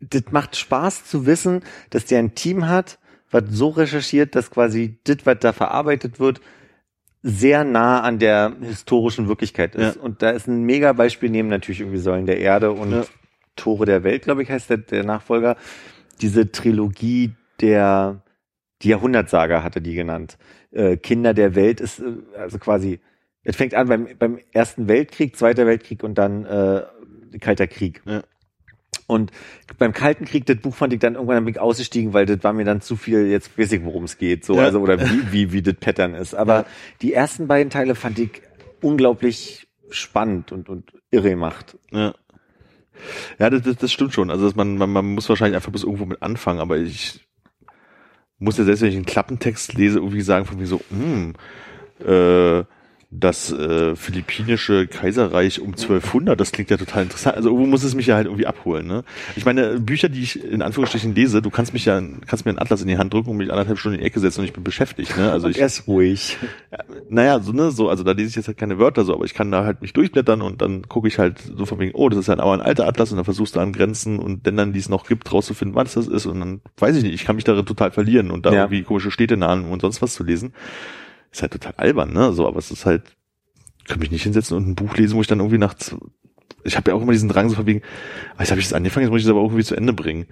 das 0.00 0.22
macht 0.30 0.56
Spaß 0.56 1.04
zu 1.04 1.26
wissen, 1.26 1.60
dass 1.90 2.06
der 2.06 2.18
ein 2.20 2.34
Team 2.34 2.66
hat, 2.68 2.98
was 3.30 3.44
so 3.50 3.68
recherchiert, 3.68 4.34
dass 4.34 4.50
quasi 4.50 4.98
das, 5.04 5.18
was 5.24 5.36
da 5.40 5.52
verarbeitet 5.52 6.18
wird, 6.18 6.40
sehr 7.22 7.64
nah 7.64 8.00
an 8.00 8.18
der 8.18 8.54
historischen 8.62 9.28
Wirklichkeit 9.28 9.74
ist. 9.74 9.96
Ja. 9.96 10.02
Und 10.02 10.22
da 10.22 10.30
ist 10.30 10.46
ein 10.46 10.62
mega 10.62 10.92
Beispiel 10.94 11.28
neben 11.30 11.48
natürlich 11.48 11.80
irgendwie 11.80 11.98
Säulen 11.98 12.26
der 12.26 12.38
Erde 12.38 12.70
und 12.72 12.92
Ja. 12.92 13.04
Tore 13.56 13.86
der 13.86 14.04
Welt, 14.04 14.22
glaube 14.22 14.42
ich, 14.44 14.50
heißt 14.50 14.70
der, 14.70 14.76
der 14.78 15.02
Nachfolger. 15.04 15.56
Diese 16.20 16.50
Trilogie 16.50 17.32
der, 17.60 18.22
die 18.82 18.88
Jahrhundertsaga 18.88 19.62
hatte 19.62 19.80
die 19.80 19.94
genannt. 19.94 20.38
Äh, 20.70 20.96
Kinder 20.96 21.34
der 21.34 21.54
Welt 21.54 21.80
ist 21.80 22.00
äh, 22.00 22.04
also 22.36 22.58
quasi, 22.58 23.00
es 23.44 23.56
fängt 23.56 23.74
an 23.74 23.88
beim, 23.88 24.08
beim 24.18 24.38
Ersten 24.52 24.88
Weltkrieg, 24.88 25.36
Zweiter 25.36 25.66
Weltkrieg 25.66 26.02
und 26.02 26.16
dann 26.16 26.44
äh, 26.44 26.82
Kalter 27.40 27.66
Krieg. 27.66 28.02
Ja. 28.04 28.22
Und 29.06 29.30
beim 29.78 29.92
Kalten 29.92 30.26
Krieg, 30.26 30.44
das 30.44 30.58
Buch 30.58 30.74
fand 30.74 30.92
ich 30.92 30.98
dann 30.98 31.14
irgendwann 31.14 31.44
bin 31.44 31.54
ich 31.54 31.60
ausgestiegen, 31.60 32.12
weil 32.12 32.26
das 32.26 32.42
war 32.44 32.52
mir 32.52 32.64
dann 32.64 32.82
zu 32.82 32.96
viel, 32.96 33.26
jetzt 33.26 33.58
weiß 33.58 33.72
ich, 33.72 33.84
worum 33.84 34.04
es 34.04 34.18
geht, 34.18 34.44
so, 34.44 34.56
Ja. 34.56 34.64
also, 34.64 34.80
oder 34.80 35.00
wie, 35.00 35.32
wie, 35.32 35.52
wie 35.52 35.62
das 35.62 35.74
Pattern 35.76 36.14
ist. 36.14 36.34
Aber 36.34 36.54
Ja. 36.60 36.66
die 37.00 37.14
ersten 37.14 37.46
beiden 37.48 37.70
Teile 37.70 37.94
fand 37.94 38.18
ich 38.18 38.42
unglaublich 38.82 39.66
spannend 39.90 40.52
und, 40.52 40.68
und 40.68 40.92
irre 41.10 41.30
gemacht. 41.30 41.78
Ja. 41.90 42.14
Ja, 43.38 43.50
das, 43.50 43.62
das, 43.62 43.76
das 43.76 43.92
stimmt 43.92 44.14
schon. 44.14 44.30
Also 44.30 44.46
dass 44.46 44.56
man, 44.56 44.76
man, 44.76 44.90
man 44.90 45.14
muss 45.14 45.28
wahrscheinlich 45.28 45.56
einfach 45.56 45.72
bis 45.72 45.84
irgendwo 45.84 46.06
mit 46.06 46.22
anfangen, 46.22 46.60
aber 46.60 46.76
ich 46.78 47.26
muss 48.38 48.58
ja 48.58 48.64
selbst, 48.64 48.82
wenn 48.82 48.90
ich 48.90 48.96
einen 48.96 49.06
Klappentext 49.06 49.74
lese, 49.74 49.98
irgendwie 49.98 50.20
sagen 50.20 50.44
von 50.44 50.58
mir 50.58 50.66
so, 50.66 50.80
hm, 50.90 51.34
äh, 52.00 52.64
das 53.10 53.50
äh, 53.50 53.96
philippinische 53.96 54.86
Kaiserreich 54.86 55.60
um 55.60 55.68
1200, 55.68 56.38
das 56.38 56.52
klingt 56.52 56.68
ja 56.68 56.76
total 56.76 57.04
interessant. 57.04 57.36
Also 57.36 57.48
irgendwo 57.48 57.66
muss 57.66 57.82
es 57.82 57.94
mich 57.94 58.06
ja 58.06 58.16
halt 58.16 58.26
irgendwie 58.26 58.46
abholen. 58.46 58.86
Ne? 58.86 59.02
Ich 59.34 59.46
meine, 59.46 59.80
Bücher, 59.80 60.10
die 60.10 60.22
ich 60.22 60.44
in 60.44 60.60
Anführungsstrichen 60.60 61.14
lese, 61.14 61.40
du 61.40 61.48
kannst 61.48 61.72
mich 61.72 61.86
ja, 61.86 62.02
kannst 62.26 62.44
mir 62.44 62.50
einen 62.50 62.58
Atlas 62.58 62.82
in 62.82 62.88
die 62.88 62.98
Hand 62.98 63.14
drücken 63.14 63.30
und 63.30 63.38
mich 63.38 63.50
anderthalb 63.50 63.78
Stunden 63.78 63.94
in 63.94 64.00
die 64.02 64.06
Ecke 64.06 64.20
setzen 64.20 64.40
und 64.40 64.44
ich 64.46 64.52
bin 64.52 64.62
beschäftigt. 64.62 65.16
Ne? 65.16 65.32
Also 65.32 65.48
ich, 65.48 65.58
er 65.58 65.66
ist 65.66 65.88
ruhig. 65.88 66.36
naja, 67.08 67.40
so, 67.40 67.52
ne, 67.52 67.70
so, 67.70 67.88
also 67.88 68.04
da 68.04 68.12
lese 68.12 68.28
ich 68.28 68.36
jetzt 68.36 68.48
halt 68.48 68.58
keine 68.58 68.78
Wörter 68.78 69.04
so, 69.06 69.14
aber 69.14 69.24
ich 69.24 69.32
kann 69.32 69.50
da 69.50 69.64
halt 69.64 69.80
mich 69.80 69.94
durchblättern 69.94 70.42
und 70.42 70.60
dann 70.60 70.82
gucke 70.86 71.08
ich 71.08 71.18
halt 71.18 71.38
so 71.40 71.64
von 71.64 71.78
wegen, 71.78 71.92
oh, 71.94 72.10
das 72.10 72.18
ist 72.18 72.28
halt 72.28 72.40
aber 72.40 72.52
ein 72.52 72.60
alter 72.60 72.86
Atlas 72.86 73.10
und 73.10 73.16
dann 73.16 73.24
versuchst 73.24 73.56
du 73.56 73.60
an 73.60 73.72
Grenzen 73.72 74.18
und 74.18 74.44
Ländern, 74.44 74.74
die 74.74 74.80
es 74.80 74.90
noch 74.90 75.06
gibt, 75.06 75.32
rauszufinden, 75.32 75.74
was 75.74 75.94
das 75.94 76.08
ist 76.08 76.26
und 76.26 76.40
dann 76.40 76.60
weiß 76.76 76.94
ich 76.96 77.04
nicht, 77.04 77.14
ich 77.14 77.24
kann 77.24 77.36
mich 77.36 77.44
darin 77.44 77.64
total 77.64 77.90
verlieren 77.90 78.30
und 78.30 78.44
da 78.44 78.52
Ja. 78.52 78.64
irgendwie 78.64 78.82
komische 78.82 79.10
Städtenamen 79.10 79.70
und 79.70 79.80
sonst 79.80 80.02
was 80.02 80.12
zu 80.12 80.24
lesen. 80.24 80.52
Ist 81.30 81.42
halt 81.42 81.52
total 81.52 81.74
albern, 81.76 82.12
ne, 82.12 82.32
so, 82.32 82.46
aber 82.46 82.58
es 82.58 82.70
ist 82.70 82.86
halt, 82.86 83.02
ich 83.80 83.86
kann 83.86 83.98
mich 83.98 84.10
nicht 84.10 84.22
hinsetzen 84.22 84.56
und 84.56 84.68
ein 84.68 84.74
Buch 84.74 84.96
lesen, 84.96 85.16
wo 85.16 85.20
ich 85.20 85.26
dann 85.26 85.40
irgendwie 85.40 85.58
nachts, 85.58 85.94
ich 86.64 86.76
habe 86.76 86.90
ja 86.90 86.96
auch 86.96 87.02
immer 87.02 87.12
diesen 87.12 87.28
Drang 87.28 87.48
so 87.48 87.56
von 87.56 87.66
wegen, 87.66 87.82
ah, 88.36 88.40
jetzt 88.40 88.50
habe 88.50 88.60
ich 88.60 88.66
das 88.66 88.74
angefangen, 88.74 89.04
jetzt 89.04 89.10
muss 89.10 89.20
ich 89.20 89.26
das 89.26 89.32
aber 89.32 89.40
auch 89.40 89.48
irgendwie 89.48 89.64
zu 89.64 89.76
Ende 89.76 89.92
bringen. 89.92 90.26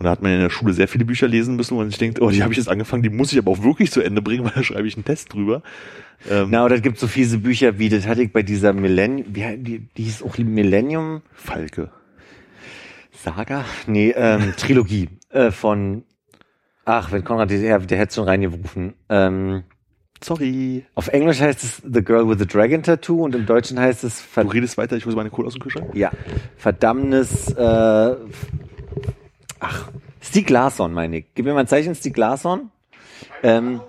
Und 0.00 0.04
da 0.04 0.10
hat 0.10 0.22
man 0.22 0.32
in 0.32 0.40
der 0.40 0.48
Schule 0.48 0.72
sehr 0.72 0.88
viele 0.88 1.04
Bücher 1.04 1.28
lesen 1.28 1.56
müssen, 1.56 1.74
wo 1.74 1.80
man 1.80 1.90
sich 1.90 1.98
denkt, 1.98 2.22
oh, 2.22 2.30
die 2.30 2.42
habe 2.42 2.54
ich 2.54 2.56
jetzt 2.56 2.70
angefangen, 2.70 3.02
die 3.02 3.10
muss 3.10 3.32
ich 3.32 3.38
aber 3.38 3.50
auch 3.50 3.62
wirklich 3.62 3.90
zu 3.90 4.00
Ende 4.00 4.22
bringen, 4.22 4.44
weil 4.46 4.52
da 4.54 4.62
schreibe 4.62 4.88
ich 4.88 4.96
einen 4.96 5.04
Test 5.04 5.34
drüber. 5.34 5.62
Ähm, 6.30 6.48
Na, 6.50 6.64
oder 6.64 6.76
es 6.76 6.82
gibt 6.82 6.98
so 6.98 7.06
fiese 7.06 7.38
Bücher 7.38 7.78
wie, 7.78 7.90
das 7.90 8.06
hatte 8.06 8.22
ich 8.22 8.32
bei 8.32 8.42
dieser 8.42 8.72
Millennium, 8.72 9.26
wie, 9.34 9.56
die, 9.58 9.78
die 9.94 10.02
hieß 10.04 10.22
auch 10.22 10.38
Millennium 10.38 11.20
Falke. 11.34 11.90
Saga? 13.12 13.66
Nee, 13.86 14.14
ähm, 14.16 14.54
Trilogie 14.56 15.10
äh, 15.28 15.50
von, 15.50 16.04
ach, 16.86 17.12
wenn 17.12 17.22
Konrad, 17.22 17.50
der, 17.50 17.78
der 17.80 17.98
hätte 17.98 18.14
schon 18.14 18.24
reingerufen. 18.24 18.94
Ähm, 19.10 19.64
Sorry. 20.22 20.84
auf 20.94 21.08
Englisch 21.08 21.40
heißt 21.40 21.64
es 21.64 21.82
The 21.82 22.02
Girl 22.04 22.28
with 22.28 22.38
the 22.38 22.46
Dragon 22.46 22.82
Tattoo 22.82 23.24
und 23.24 23.34
im 23.34 23.46
Deutschen 23.46 23.78
heißt 23.80 24.04
es 24.04 24.16
Du 24.20 24.22
Ver 24.22 24.52
redest 24.52 24.76
weiter, 24.76 24.96
ich 24.96 25.06
muss 25.06 25.14
meine 25.16 25.30
Kohle 25.30 25.46
aus 25.46 25.54
dem 25.54 25.62
Kühlschrank. 25.62 25.94
ja, 25.94 26.10
Verdammnis, 26.56 27.48
äh, 27.52 28.16
ach, 29.60 29.90
Stieg 30.20 30.50
Larsson 30.50 30.92
meine 30.92 31.18
ich. 31.18 31.26
Gib 31.34 31.46
mir 31.46 31.54
mal 31.54 31.60
ein 31.60 31.66
Zeichen, 31.66 31.94
Stieg 31.94 32.16
Larsson. 32.16 32.70
Ähm, 33.42 33.80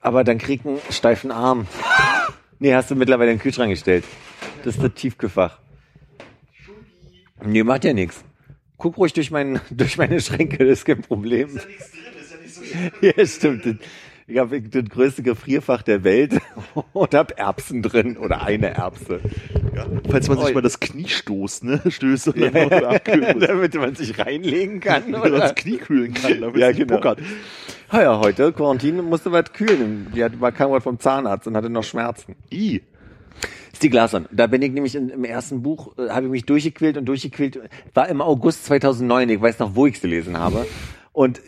aber 0.00 0.24
dann 0.24 0.38
krieg 0.38 0.64
einen 0.64 0.78
steifen 0.90 1.30
Arm. 1.30 1.66
Nee, 2.58 2.74
hast 2.74 2.90
du 2.90 2.94
mittlerweile 2.94 3.32
in 3.32 3.38
den 3.38 3.42
Kühlschrank 3.42 3.70
gestellt. 3.70 4.04
Das 4.64 4.76
ist 4.76 4.82
das 4.84 4.94
Tiefkühlfach. 4.94 5.58
Nee, 7.44 7.64
macht 7.64 7.84
ja 7.84 7.92
nichts. 7.92 8.24
Guck 8.78 8.98
ruhig 8.98 9.12
durch, 9.12 9.30
mein, 9.30 9.60
durch 9.70 9.98
meine 9.98 10.20
Schränke, 10.20 10.58
das 10.58 10.78
ist 10.80 10.84
kein 10.84 11.02
Problem. 11.02 11.58
Ja, 13.00 13.26
stimmt. 13.26 13.78
Ich 14.28 14.38
habe 14.38 14.62
das 14.62 14.84
größte 14.84 15.22
Gefrierfach 15.22 15.82
der 15.82 16.04
Welt 16.04 16.38
und 16.92 17.14
hab 17.14 17.38
Erbsen 17.38 17.82
drin 17.82 18.16
oder 18.16 18.42
eine 18.42 18.68
Erbse. 18.68 19.20
Ja. 19.74 19.86
Falls 20.08 20.28
man 20.28 20.38
sich 20.38 20.46
Oi. 20.46 20.54
mal 20.54 20.62
das 20.62 20.80
Knie 20.80 21.08
stoßt, 21.08 21.64
ne, 21.64 21.80
stößt 21.86 22.28
und 22.28 22.40
dann 22.40 22.68
noch 22.68 22.82
abkühlen 22.82 23.38
muss. 23.38 23.46
damit 23.46 23.74
man 23.74 23.94
sich 23.94 24.18
reinlegen 24.18 24.80
kann. 24.80 25.14
Oder 25.14 25.24
Oder? 25.24 25.38
das 25.40 25.54
Knie 25.54 25.78
kühlen 25.78 26.14
kann, 26.14 26.40
damit 26.40 26.56
Ja, 26.56 26.70
es 26.70 26.76
genau. 26.76 26.94
puckert. 26.96 27.18
Ah 27.88 28.02
ja, 28.02 28.18
heute 28.18 28.52
Quarantin 28.52 29.02
musste 29.04 29.32
was 29.32 29.52
kühlen. 29.52 30.10
Die 30.14 30.22
hat, 30.24 30.40
war 30.40 30.52
kam 30.52 30.70
was 30.70 30.82
vom 30.82 30.98
Zahnarzt 30.98 31.46
und 31.46 31.56
hatte 31.56 31.68
noch 31.68 31.84
Schmerzen. 31.84 32.36
I. 32.50 32.80
Stieg 33.74 33.92
Larsson. 33.92 34.26
Da 34.30 34.46
bin 34.46 34.62
ich 34.62 34.70
nämlich 34.72 34.94
in, 34.94 35.08
im 35.08 35.24
ersten 35.24 35.62
Buch, 35.62 35.98
äh, 35.98 36.10
habe 36.10 36.26
ich 36.26 36.32
mich 36.32 36.46
durchgequält 36.46 36.96
und 36.96 37.06
durchgequält. 37.06 37.58
War 37.92 38.08
im 38.08 38.20
August 38.20 38.64
2009. 38.66 39.28
Ich 39.28 39.40
weiß 39.42 39.58
noch, 39.58 39.74
wo 39.74 39.86
ich 39.86 39.96
es 39.96 40.00
gelesen 40.00 40.38
habe. 40.38 40.66
Und 41.12 41.40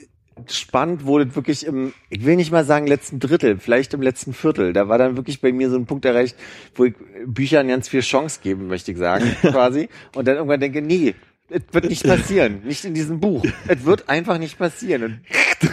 spannend 0.49 1.05
wurde 1.05 1.35
wirklich 1.35 1.67
im, 1.67 1.93
ich 2.11 2.25
will 2.25 2.37
nicht 2.37 2.51
mal 2.51 2.65
sagen 2.65 2.87
letzten 2.87 3.21
Drittel, 3.21 3.59
vielleicht 3.59 3.95
im 3.95 4.03
letzten 4.03 4.33
Viertel. 4.33 4.73
Da 4.73 4.89
war 4.89 4.99
dann 4.99 5.17
wirklich 5.17 5.41
bei 5.41 5.53
mir 5.53 5.71
so 5.71 5.77
ein 5.77 5.87
Punkt 5.87 6.05
erreicht, 6.05 6.37
wo 6.75 6.85
ich 6.85 6.95
Büchern 7.27 7.69
ganz 7.69 7.89
viel 7.89 8.01
Chance 8.01 8.41
geben, 8.43 8.67
möchte 8.67 8.93
ich 8.93 8.99
sagen, 8.99 9.25
quasi. 9.43 9.89
Und 10.15 10.27
dann 10.27 10.37
irgendwann 10.37 10.61
denke, 10.61 10.83
nee, 10.83 11.15
es 11.49 11.63
wird 11.73 11.89
nicht 11.89 12.05
passieren. 12.05 12.63
Nicht 12.65 12.85
in 12.85 12.95
diesem 12.95 13.21
Buch. 13.21 13.45
Es 13.69 13.85
wird 13.85 14.09
einfach 14.09 14.39
nicht 14.39 14.59
passieren. 14.59 15.21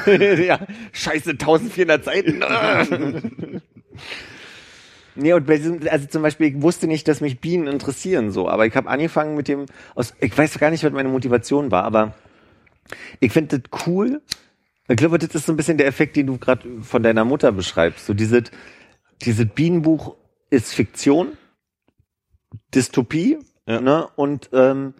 Und 0.05 0.19
ja, 0.39 0.59
scheiße, 0.91 1.31
1400 1.31 2.03
Seiten. 2.03 2.43
Nee, 5.13 5.33
und 5.33 5.45
bei 5.45 5.57
diesem, 5.57 5.81
also 5.89 6.07
zum 6.07 6.21
Beispiel, 6.21 6.47
ich 6.47 6.61
wusste 6.61 6.87
nicht, 6.87 7.05
dass 7.07 7.19
mich 7.19 7.41
Bienen 7.41 7.67
interessieren 7.67 8.31
so, 8.31 8.47
aber 8.47 8.65
ich 8.65 8.73
habe 8.75 8.89
angefangen 8.89 9.35
mit 9.35 9.49
dem, 9.49 9.65
aus, 9.93 10.13
ich 10.21 10.37
weiß 10.37 10.57
gar 10.57 10.71
nicht, 10.71 10.85
was 10.85 10.93
meine 10.93 11.09
Motivation 11.09 11.69
war, 11.69 11.83
aber 11.83 12.13
ich 13.19 13.31
finde 13.31 13.59
das 13.59 13.85
cool. 13.85 14.21
Ich 14.91 14.97
glaube, 14.97 15.17
das 15.17 15.33
ist 15.33 15.45
so 15.45 15.53
ein 15.53 15.57
bisschen 15.57 15.77
der 15.77 15.87
Effekt, 15.87 16.17
den 16.17 16.27
du 16.27 16.37
gerade 16.37 16.67
von 16.81 17.01
deiner 17.01 17.23
Mutter 17.23 17.53
beschreibst. 17.53 18.05
So 18.05 18.13
dieses, 18.13 18.43
dieses 19.21 19.45
Bienenbuch 19.45 20.17
ist 20.49 20.73
Fiktion, 20.73 21.37
Dystopie, 22.75 23.39
Ja. 23.65 23.79
ne? 23.79 24.07
Und 24.17 24.49
ähm, 24.51 24.93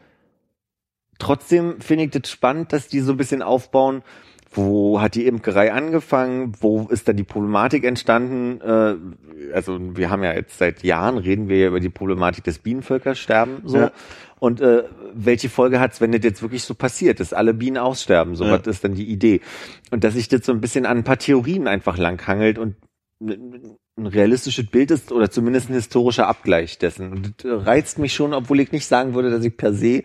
trotzdem 1.20 1.82
finde 1.82 2.06
ich 2.06 2.12
das 2.12 2.32
spannend, 2.32 2.72
dass 2.72 2.88
die 2.88 3.02
so 3.02 3.12
ein 3.12 3.18
bisschen 3.18 3.42
aufbauen, 3.42 4.02
wo 4.54 5.02
hat 5.02 5.16
die 5.16 5.26
Imkerei 5.28 5.74
angefangen, 5.74 6.54
wo 6.62 6.88
ist 6.88 7.08
dann 7.08 7.18
die 7.18 7.24
Problematik 7.24 7.84
entstanden? 7.84 8.62
Äh, 8.62 9.54
also 9.54 9.78
wir 9.98 10.10
haben 10.10 10.24
ja 10.24 10.34
jetzt 10.34 10.58
seit 10.58 10.84
Jahren 10.84 11.18
reden 11.18 11.50
wir 11.50 11.58
ja 11.58 11.68
über 11.68 11.80
die 11.82 11.90
Problematik 11.90 12.44
des 12.46 12.60
Bienenvölkersterben 12.60 13.62
so. 13.66 13.78
Ja. 13.78 13.92
Und 14.42 14.60
äh, 14.60 14.86
welche 15.14 15.50
Folge 15.50 15.80
hat's, 15.80 16.02
wenn 16.02 16.12
das 16.12 16.24
jetzt 16.24 16.42
wirklich 16.42 16.64
so 16.64 16.74
passiert, 16.74 17.20
dass 17.20 17.32
alle 17.32 17.54
Bienen 17.54 17.78
aussterben? 17.78 18.36
So 18.36 18.44
Ja. 18.44 18.54
was 18.60 18.66
ist 18.66 18.84
dann 18.84 18.96
die 18.96 19.06
Idee. 19.06 19.40
Und 19.92 20.04
dass 20.04 20.16
sich 20.16 20.30
das 20.30 20.44
so 20.48 20.52
ein 20.52 20.60
bisschen 20.62 20.88
an 20.88 20.98
ein 20.98 21.04
paar 21.04 21.20
Theorien 21.20 21.68
einfach 21.68 22.00
langhangelt 22.00 22.58
und 22.58 22.76
ein 23.20 24.08
realistisches 24.08 24.66
Bild 24.66 24.90
ist 24.90 25.12
oder 25.12 25.30
zumindest 25.30 25.70
ein 25.70 25.74
historischer 25.76 26.28
Abgleich 26.28 26.80
dessen. 26.80 27.12
Und 27.12 27.34
das 27.38 27.46
äh, 27.46 27.54
reizt 27.54 28.00
mich 28.00 28.16
schon, 28.16 28.34
obwohl 28.34 28.60
ich 28.62 28.72
nicht 28.72 28.88
sagen 28.88 29.14
würde, 29.14 29.30
dass 29.30 29.46
ich 29.46 29.56
per 29.56 29.74
se 29.76 30.02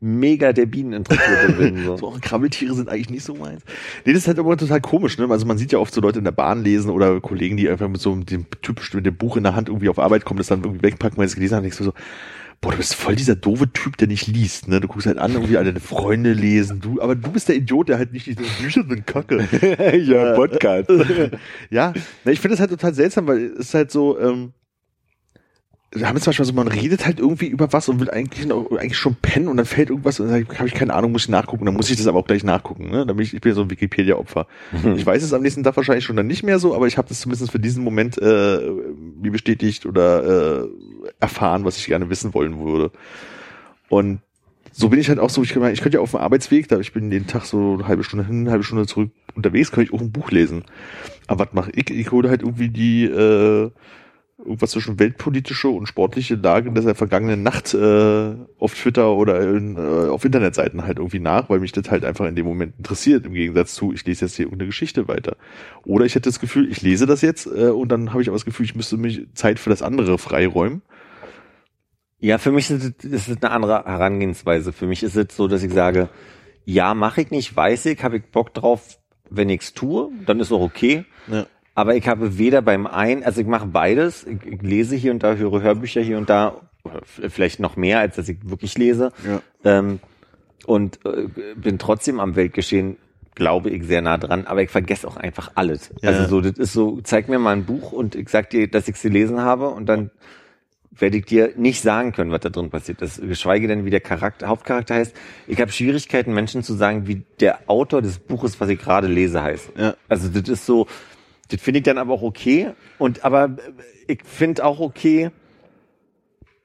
mega 0.00 0.52
der 0.52 0.66
Bieneninteressierte 0.66 1.52
bin. 1.54 1.82
So. 1.86 1.96
So 1.96 2.08
auch 2.08 2.20
Krabbeltiere 2.20 2.74
sind 2.74 2.90
eigentlich 2.90 3.08
nicht 3.08 3.24
so 3.24 3.36
meins. 3.36 3.62
Nee, 4.04 4.12
das 4.12 4.22
ist 4.24 4.28
halt 4.28 4.36
immer 4.36 4.54
total 4.58 4.82
komisch, 4.82 5.16
ne? 5.16 5.26
Also 5.30 5.46
man 5.46 5.56
sieht 5.56 5.72
ja 5.72 5.78
oft 5.78 5.94
so 5.94 6.02
Leute 6.02 6.18
in 6.18 6.24
der 6.26 6.32
Bahn 6.32 6.62
lesen 6.62 6.90
oder 6.90 7.22
Kollegen, 7.22 7.56
die 7.56 7.70
einfach 7.70 7.88
mit 7.88 8.02
so 8.02 8.14
dem 8.14 8.44
typischen 8.60 8.98
mit 8.98 9.06
dem 9.06 9.16
Buch 9.16 9.38
in 9.38 9.44
der 9.44 9.54
Hand 9.56 9.68
irgendwie 9.70 9.88
auf 9.88 9.98
Arbeit 9.98 10.26
kommen, 10.26 10.38
das 10.38 10.48
dann 10.48 10.62
irgendwie 10.62 10.82
wegpacken, 10.82 11.16
weil 11.16 11.26
sie 11.26 11.32
es 11.32 11.36
gelesen 11.36 11.56
haben, 11.56 11.62
denkst 11.62 11.78
du 11.78 11.84
so, 11.84 11.92
boah, 12.60 12.72
du 12.72 12.78
bist 12.78 12.94
voll 12.94 13.16
dieser 13.16 13.36
doofe 13.36 13.72
Typ, 13.72 13.96
der 13.96 14.08
nicht 14.08 14.26
liest, 14.26 14.68
ne? 14.68 14.80
Du 14.80 14.88
guckst 14.88 15.06
halt 15.06 15.18
an, 15.18 15.32
irgendwie 15.32 15.56
alle 15.56 15.66
deine 15.66 15.80
Freunde 15.80 16.32
lesen, 16.32 16.80
du, 16.80 17.00
aber 17.00 17.14
du 17.14 17.30
bist 17.30 17.48
der 17.48 17.56
Idiot, 17.56 17.88
der 17.88 17.98
halt 17.98 18.12
nicht 18.12 18.26
liest. 18.26 18.40
Bücher 18.60 18.84
sind 18.88 19.06
Kacke. 19.06 19.48
ja, 19.98 20.34
Podcast. 20.34 20.90
ja, 21.70 21.92
na, 22.24 22.32
ich 22.32 22.40
finde 22.40 22.54
das 22.54 22.60
halt 22.60 22.70
total 22.70 22.94
seltsam, 22.94 23.26
weil 23.26 23.52
es 23.52 23.68
ist 23.68 23.74
halt 23.74 23.90
so, 23.90 24.18
ähm, 24.18 24.52
wir 25.90 26.06
haben 26.06 26.16
jetzt 26.16 26.24
zum 26.24 26.30
Beispiel 26.32 26.44
so, 26.44 26.52
man 26.52 26.68
redet 26.68 27.06
halt 27.06 27.18
irgendwie 27.18 27.46
über 27.46 27.72
was 27.72 27.88
und 27.88 27.98
will 27.98 28.10
eigentlich, 28.10 28.46
noch, 28.46 28.70
eigentlich 28.72 28.98
schon 28.98 29.14
pennen 29.14 29.48
und 29.48 29.56
dann 29.56 29.64
fällt 29.64 29.88
irgendwas 29.88 30.20
und 30.20 30.28
dann 30.28 30.46
habe 30.58 30.68
ich 30.68 30.74
keine 30.74 30.92
Ahnung, 30.92 31.12
muss 31.12 31.22
ich 31.22 31.28
nachgucken, 31.30 31.64
dann 31.64 31.74
muss 31.74 31.88
ich 31.88 31.96
das 31.96 32.06
aber 32.06 32.18
auch 32.18 32.26
gleich 32.26 32.44
nachgucken. 32.44 32.90
Ne? 32.90 33.06
Dann 33.06 33.16
bin 33.16 33.24
ich, 33.24 33.32
ich 33.32 33.40
bin 33.40 33.50
ja 33.52 33.54
so 33.56 33.62
ein 33.62 33.70
Wikipedia-Opfer. 33.70 34.46
Ich 34.96 35.06
weiß 35.06 35.22
es 35.22 35.32
am 35.32 35.40
nächsten 35.42 35.62
Tag 35.64 35.76
wahrscheinlich 35.76 36.04
schon 36.04 36.16
dann 36.16 36.26
nicht 36.26 36.42
mehr 36.42 36.58
so, 36.58 36.74
aber 36.74 36.86
ich 36.88 36.98
habe 36.98 37.08
das 37.08 37.20
zumindest 37.20 37.50
für 37.50 37.58
diesen 37.58 37.82
Moment 37.84 38.18
äh, 38.20 38.60
wie 39.22 39.30
bestätigt 39.30 39.86
oder 39.86 40.64
äh, 40.64 40.68
erfahren, 41.20 41.64
was 41.64 41.78
ich 41.78 41.86
gerne 41.86 42.10
wissen 42.10 42.34
wollen 42.34 42.58
würde. 42.58 42.90
Und 43.88 44.20
so 44.72 44.90
bin 44.90 45.00
ich 45.00 45.08
halt 45.08 45.18
auch 45.18 45.30
so, 45.30 45.42
ich, 45.42 45.54
kann- 45.54 45.72
ich 45.72 45.80
könnte 45.80 45.96
ja 45.96 46.02
auf 46.02 46.10
dem 46.10 46.20
Arbeitsweg, 46.20 46.68
da 46.68 46.78
ich 46.78 46.92
bin 46.92 47.08
den 47.10 47.26
Tag 47.26 47.46
so 47.46 47.74
eine 47.74 47.88
halbe 47.88 48.04
Stunde 48.04 48.26
hin, 48.26 48.40
eine 48.40 48.50
halbe 48.50 48.62
Stunde 48.64 48.86
zurück 48.86 49.10
unterwegs, 49.34 49.72
könnte 49.72 49.90
ich 49.90 49.98
auch 49.98 50.02
ein 50.02 50.12
Buch 50.12 50.30
lesen. 50.30 50.64
Aber 51.26 51.46
was 51.46 51.52
mache 51.54 51.70
ich? 51.74 51.90
Ich 51.90 52.12
hole 52.12 52.28
halt 52.28 52.42
irgendwie 52.42 52.68
die 52.68 53.04
äh, 53.04 53.70
irgendwas 54.38 54.70
zwischen 54.70 54.98
weltpolitische 54.98 55.68
und 55.68 55.86
sportliche 55.86 56.36
Lage 56.36 56.70
der 56.70 56.94
vergangenen 56.94 57.42
Nacht 57.42 57.74
äh, 57.74 58.34
auf 58.58 58.74
Twitter 58.74 59.12
oder 59.12 59.40
in, 59.40 59.76
äh, 59.76 60.08
auf 60.08 60.24
Internetseiten 60.24 60.84
halt 60.84 60.98
irgendwie 60.98 61.18
nach, 61.18 61.50
weil 61.50 61.58
mich 61.60 61.72
das 61.72 61.90
halt 61.90 62.04
einfach 62.04 62.26
in 62.26 62.36
dem 62.36 62.46
Moment 62.46 62.74
interessiert, 62.78 63.26
im 63.26 63.34
Gegensatz 63.34 63.74
zu, 63.74 63.92
ich 63.92 64.06
lese 64.06 64.26
jetzt 64.26 64.36
hier 64.36 64.46
irgendeine 64.46 64.68
Geschichte 64.68 65.08
weiter. 65.08 65.36
Oder 65.84 66.04
ich 66.04 66.14
hätte 66.14 66.28
das 66.28 66.38
Gefühl, 66.38 66.70
ich 66.70 66.82
lese 66.82 67.06
das 67.06 67.20
jetzt 67.20 67.46
äh, 67.46 67.68
und 67.68 67.90
dann 67.90 68.12
habe 68.12 68.22
ich 68.22 68.28
aber 68.28 68.36
das 68.36 68.44
Gefühl, 68.44 68.66
ich 68.66 68.76
müsste 68.76 68.96
mich 68.96 69.26
Zeit 69.34 69.58
für 69.58 69.70
das 69.70 69.82
andere 69.82 70.18
freiräumen. 70.18 70.82
Ja, 72.20 72.38
für 72.38 72.52
mich 72.52 72.70
ist 72.70 72.84
es, 72.84 73.04
ist 73.04 73.28
es 73.28 73.42
eine 73.42 73.50
andere 73.50 73.84
Herangehensweise. 73.84 74.72
Für 74.72 74.86
mich 74.86 75.02
ist 75.02 75.16
es 75.16 75.36
so, 75.36 75.46
dass 75.46 75.62
ich 75.62 75.72
sage, 75.72 76.08
ja, 76.64 76.94
mache 76.94 77.22
ich 77.22 77.30
nicht, 77.30 77.54
weiß 77.54 77.86
ich, 77.86 78.02
habe 78.02 78.18
ich 78.18 78.24
Bock 78.24 78.54
drauf, 78.54 78.98
wenn 79.30 79.48
ich's 79.48 79.74
tue, 79.74 80.10
dann 80.26 80.40
ist 80.40 80.52
auch 80.52 80.60
okay. 80.60 81.04
Ja. 81.28 81.46
Aber 81.78 81.94
ich 81.94 82.08
habe 82.08 82.38
weder 82.38 82.60
beim 82.60 82.88
einen, 82.88 83.22
also 83.22 83.40
ich 83.40 83.46
mache 83.46 83.66
beides. 83.66 84.26
Ich, 84.26 84.62
lese 84.62 84.96
hier 84.96 85.12
und 85.12 85.22
da, 85.22 85.36
höre 85.36 85.62
Hörbücher 85.62 86.00
hier 86.00 86.18
und 86.18 86.28
da, 86.28 86.56
vielleicht 87.06 87.60
noch 87.60 87.76
mehr, 87.76 88.00
als 88.00 88.16
dass 88.16 88.28
ich 88.28 88.38
wirklich 88.42 88.76
lese. 88.76 89.12
Ja. 89.24 89.40
Ähm, 89.62 90.00
und 90.66 90.98
äh, 91.06 91.28
bin 91.54 91.78
trotzdem 91.78 92.18
am 92.18 92.34
Weltgeschehen, 92.34 92.96
glaube 93.36 93.70
ich, 93.70 93.84
sehr 93.84 94.02
nah 94.02 94.18
dran, 94.18 94.44
aber 94.48 94.60
ich 94.62 94.70
vergesse 94.70 95.06
auch 95.06 95.16
einfach 95.16 95.52
alles. 95.54 95.94
Ja. 96.02 96.08
Also 96.08 96.26
so, 96.26 96.40
das 96.40 96.58
ist 96.58 96.72
so, 96.72 97.00
zeig 97.02 97.28
mir 97.28 97.38
mal 97.38 97.52
ein 97.52 97.64
Buch 97.64 97.92
und 97.92 98.16
ich 98.16 98.28
sag 98.28 98.50
dir, 98.50 98.66
dass 98.66 98.88
ich 98.88 98.96
sie 98.96 99.06
gelesen 99.06 99.40
habe 99.40 99.68
und 99.68 99.88
dann 99.88 100.10
werde 100.90 101.18
ich 101.18 101.26
dir 101.26 101.52
nicht 101.56 101.80
sagen 101.80 102.10
können, 102.10 102.32
was 102.32 102.40
da 102.40 102.48
drin 102.48 102.70
passiert 102.70 103.02
ist. 103.02 103.22
Geschweige 103.22 103.68
denn, 103.68 103.84
wie 103.84 103.90
der 103.90 104.00
Charakter, 104.00 104.48
Hauptcharakter 104.48 104.96
heißt. 104.96 105.14
Ich 105.46 105.60
habe 105.60 105.70
Schwierigkeiten, 105.70 106.34
Menschen 106.34 106.64
zu 106.64 106.74
sagen, 106.74 107.06
wie 107.06 107.22
der 107.38 107.60
Autor 107.68 108.02
des 108.02 108.18
Buches, 108.18 108.60
was 108.60 108.68
ich 108.68 108.80
gerade 108.80 109.06
lese, 109.06 109.44
heißt. 109.44 109.70
Ja. 109.78 109.94
Also 110.08 110.28
das 110.28 110.48
ist 110.48 110.66
so, 110.66 110.88
das 111.48 111.60
finde 111.60 111.78
ich 111.78 111.84
dann 111.84 111.98
aber 111.98 112.14
auch 112.14 112.22
okay. 112.22 112.70
Und 112.98 113.24
aber 113.24 113.56
ich 114.06 114.22
finde 114.24 114.64
auch 114.64 114.80
okay, 114.80 115.30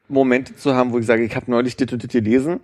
Momente 0.07 0.55
zu 0.55 0.75
haben, 0.75 0.91
wo 0.91 0.99
ich 0.99 1.05
sage, 1.05 1.23
ich 1.23 1.35
habe 1.35 1.49
neulich 1.49 1.75
das 1.77 1.91
und 1.91 2.03
das 2.03 2.11
gelesen. 2.11 2.59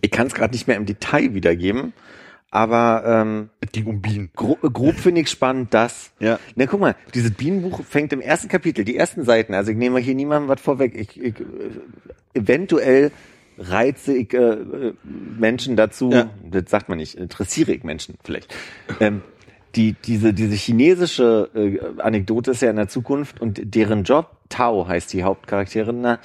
Ich 0.00 0.10
kann 0.10 0.26
es 0.26 0.34
gerade 0.34 0.52
nicht 0.52 0.66
mehr 0.66 0.76
im 0.76 0.86
Detail 0.86 1.34
wiedergeben, 1.34 1.92
aber 2.50 3.02
ähm, 3.06 3.50
Es 3.60 3.72
ging 3.72 3.86
um 3.86 4.00
Bienen. 4.00 4.30
grob, 4.34 4.60
grob 4.72 4.94
finde 4.96 5.20
ich 5.22 5.28
spannend, 5.30 5.74
dass 5.74 6.12
Ja. 6.18 6.38
na 6.54 6.66
guck 6.66 6.80
mal, 6.80 6.96
dieses 7.14 7.30
Bienenbuch 7.32 7.82
fängt 7.84 8.12
im 8.12 8.20
ersten 8.20 8.48
Kapitel, 8.48 8.84
die 8.84 8.96
ersten 8.96 9.24
Seiten, 9.24 9.54
also 9.54 9.70
ich 9.70 9.76
nehme 9.76 10.00
hier 10.00 10.14
niemandem 10.14 10.48
was 10.48 10.60
vorweg, 10.60 10.94
ich, 10.94 11.20
ich 11.20 11.40
äh, 11.40 11.44
eventuell 12.34 13.10
reize 13.58 14.14
ich 14.16 14.32
äh, 14.32 14.38
äh, 14.38 14.94
Menschen 15.38 15.76
dazu, 15.76 16.10
Ja. 16.10 16.30
das 16.42 16.64
sagt 16.70 16.88
man 16.88 16.98
nicht, 16.98 17.14
interessiere 17.16 17.72
ich 17.72 17.84
Menschen 17.84 18.14
vielleicht. 18.24 18.54
Ähm, 19.00 19.22
die, 19.74 19.94
diese, 20.04 20.32
diese 20.34 20.54
chinesische 20.54 21.48
äh, 21.54 21.78
Anekdote 22.00 22.50
ist 22.52 22.62
ja 22.62 22.70
in 22.70 22.76
der 22.76 22.88
Zukunft 22.88 23.40
und 23.40 23.60
deren 23.74 24.04
Job, 24.04 24.30
Tao 24.48 24.86
heißt 24.86 25.12
die 25.12 25.22
Hauptcharakterin, 25.24 26.00
na, 26.00 26.18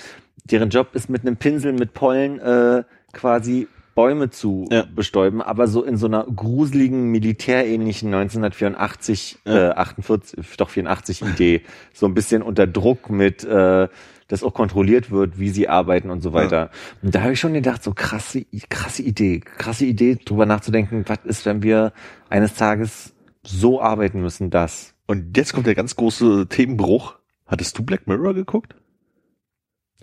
deren 0.45 0.69
Job 0.69 0.89
ist 0.93 1.09
mit 1.09 1.21
einem 1.21 1.37
Pinsel 1.37 1.73
mit 1.73 1.93
Pollen 1.93 2.39
äh, 2.39 2.83
quasi 3.13 3.67
Bäume 3.95 4.29
zu 4.29 4.65
Ja. 4.71 4.85
bestäuben, 4.95 5.41
aber 5.41 5.67
so 5.67 5.83
in 5.83 5.97
so 5.97 6.05
einer 6.05 6.23
gruseligen, 6.25 7.05
militärähnlichen 7.09 8.13
1984, 8.13 9.39
äh, 9.45 9.69
48, 9.69 10.57
doch 10.57 10.69
84 10.69 11.23
Idee. 11.23 11.61
So 11.93 12.05
ein 12.05 12.13
bisschen 12.13 12.43
unter 12.43 12.67
Druck 12.67 13.09
mit, 13.09 13.43
äh, 13.43 13.87
dass 14.27 14.43
auch 14.43 14.53
kontrolliert 14.53 15.09
wird, 15.09 15.39
wie 15.39 15.49
sie 15.49 15.67
arbeiten 15.67 16.11
und 16.11 16.21
so 16.21 16.31
weiter. 16.33 16.69
Und 17.01 17.15
da 17.15 17.21
habe 17.21 17.33
ich 17.33 17.39
schon 17.39 17.53
gedacht, 17.53 17.83
so 17.83 17.93
krasse, 17.93 18.45
krasse 18.69 19.01
Idee, 19.01 19.39
krasse 19.39 19.85
Idee, 19.85 20.17
drüber 20.23 20.45
nachzudenken, 20.45 21.03
was 21.07 21.19
ist, 21.25 21.45
wenn 21.47 21.63
wir 21.63 21.91
eines 22.29 22.53
Tages 22.53 23.13
so 23.47 23.81
arbeiten 23.81 24.21
müssen, 24.21 24.49
dass. 24.49 24.93
Und 25.05 25.37
jetzt 25.37 25.53
kommt 25.53 25.67
der 25.67 25.75
ganz 25.75 25.95
große 25.95 26.47
Themenbruch. 26.49 27.15
Hattest 27.45 27.77
du 27.77 27.83
Black 27.83 28.07
Mirror 28.07 28.33
geguckt? 28.33 28.75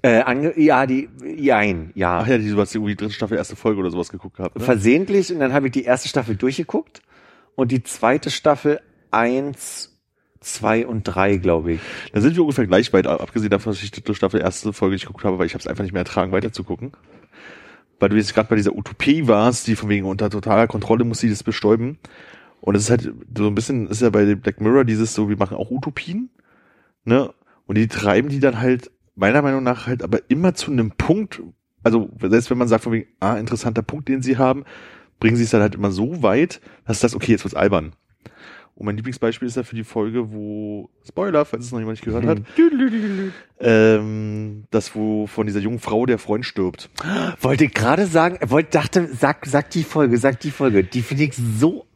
Äh, 0.03 0.20
ange 0.22 0.59
ja, 0.59 0.86
die, 0.86 1.09
jein, 1.36 1.90
ja. 1.95 2.20
Ach 2.20 2.26
ja, 2.26 2.36
die, 2.36 2.51
du 2.51 2.61
hast 2.61 2.74
irgendwie 2.74 2.95
dritte 2.95 3.12
Staffel, 3.12 3.38
erste 3.38 3.57
Folge 3.57 3.80
oder 3.80 3.90
sowas 3.90 4.11
geguckt 4.11 4.36
gehabt. 4.36 4.57
Ne? 4.57 4.64
versehentlich 4.64 5.32
und 5.32 5.40
dann 5.40 5.53
habe 5.53 5.68
ich 5.68 5.72
die 5.72 5.84
erste 5.84 6.09
Staffel 6.09 6.36
durchgeguckt 6.36 7.01
und 7.55 7.70
die 7.70 7.82
zweite 7.82 8.30
Staffel 8.30 8.80
eins, 9.11 9.99
zwei 10.40 10.86
und 10.86 11.05
drei, 11.05 11.36
glaube 11.36 11.72
ich. 11.72 11.80
Da 12.12 12.20
sind 12.20 12.36
wir 12.36 12.42
ungefähr 12.42 12.66
gleich 12.66 12.92
weit, 12.92 13.07
abgesehen 13.07 13.51
davon, 13.51 13.72
dass 13.72 13.82
ich 13.82 13.92
die 13.92 14.03
dritte 14.03 14.14
Staffel, 14.14 14.40
erste 14.40 14.72
Folge 14.72 14.95
nicht 14.95 15.07
geguckt 15.07 15.24
habe, 15.24 15.38
weil 15.38 15.47
ich 15.47 15.55
habe 15.55 15.61
es 15.61 15.66
einfach 15.66 15.84
nicht 15.84 15.92
mehr 15.92 16.03
ertragen, 16.03 16.32
weiter 16.32 16.53
zu 16.53 16.64
gucken. 16.64 16.92
Weil 17.99 18.09
du 18.11 18.16
jetzt 18.16 18.34
gerade 18.34 18.49
bei 18.49 18.57
dieser 18.57 18.76
Utopie 18.76 19.26
warst, 19.28 19.66
die 19.66 19.76
von 19.76 19.88
wegen 19.88 20.05
unter 20.05 20.28
totaler 20.28 20.66
Kontrolle 20.66 21.05
muss 21.05 21.20
sie 21.20 21.30
das 21.30 21.42
bestäuben. 21.42 21.99
Und 22.65 22.77
es 22.77 22.85
ist 22.85 22.91
halt 22.91 23.12
so 23.37 23.47
ein 23.47 23.55
bisschen, 23.55 23.89
ist 23.89 24.01
ja 24.01 24.09
bei 24.09 24.35
Black 24.37 24.59
Mirror 24.59 24.87
dieses 24.87 25.12
so, 25.12 25.29
wir 25.29 25.37
machen 25.37 25.55
auch 25.55 25.71
Utopien, 25.71 26.31
ne? 27.05 27.31
Und 27.67 27.77
die 27.77 27.89
treiben 27.89 28.31
die 28.31 28.41
dann 28.41 28.59
halt, 28.59 28.91
meiner 29.15 29.43
Meinung 29.43 29.62
nach 29.62 29.87
halt, 29.87 30.03
aber 30.03 30.21
immer 30.29 30.55
zu 30.55 30.73
einem 30.73 30.91
Punkt, 30.93 31.43
also 31.83 32.09
selbst 32.23 32.49
wenn 32.49 32.57
man 32.57 32.67
sagt 32.67 32.85
von 32.85 32.95
wegen, 32.95 33.07
ah, 33.21 33.37
interessanter 33.37 33.83
Punkt, 33.83 34.09
den 34.09 34.23
sie 34.23 34.39
haben, 34.39 34.65
bringen 35.21 35.37
sie 35.37 35.43
es 35.43 35.51
dann 35.51 35.61
halt 35.61 35.75
immer 35.75 35.91
so 35.91 36.23
weit, 36.23 36.62
dass 36.87 37.01
das, 37.01 37.15
okay, 37.15 37.33
jetzt 37.33 37.45
wird's 37.45 37.55
albern. 37.55 37.93
Und 38.75 38.87
mein 38.87 38.97
Lieblingsbeispiel 38.97 39.47
ist 39.47 39.59
ja 39.59 39.62
für 39.62 39.77
die 39.77 39.85
Folge, 39.85 40.33
wo, 40.33 40.89
Spoiler, 41.07 41.45
falls 41.45 41.67
es 41.67 41.71
noch 41.73 41.81
jemand 41.81 41.99
nicht 41.99 42.05
gehört 42.07 42.25
hat, 42.25 42.39
ähm, 43.61 44.65
das, 44.71 44.95
wo 44.95 45.27
von 45.27 45.47
dieser 45.47 45.61
jungen 45.61 45.81
Frau 45.81 46.07
der 46.07 46.19
Freund 46.19 46.47
stirbt. 46.47 46.89
Wollte 47.43 47.69
gerade 47.69 48.07
sagen, 48.07 48.39
wollte, 48.51 48.71
dachte, 48.71 49.07
sag, 49.15 49.45
sag 49.45 49.69
die 49.69 49.85
Folge, 49.85 50.17
sag 50.17 50.41
die 50.41 50.51
Folge. 50.51 50.83
Die 50.83 51.03
finde 51.03 51.25
ich 51.25 51.35
so 51.37 51.87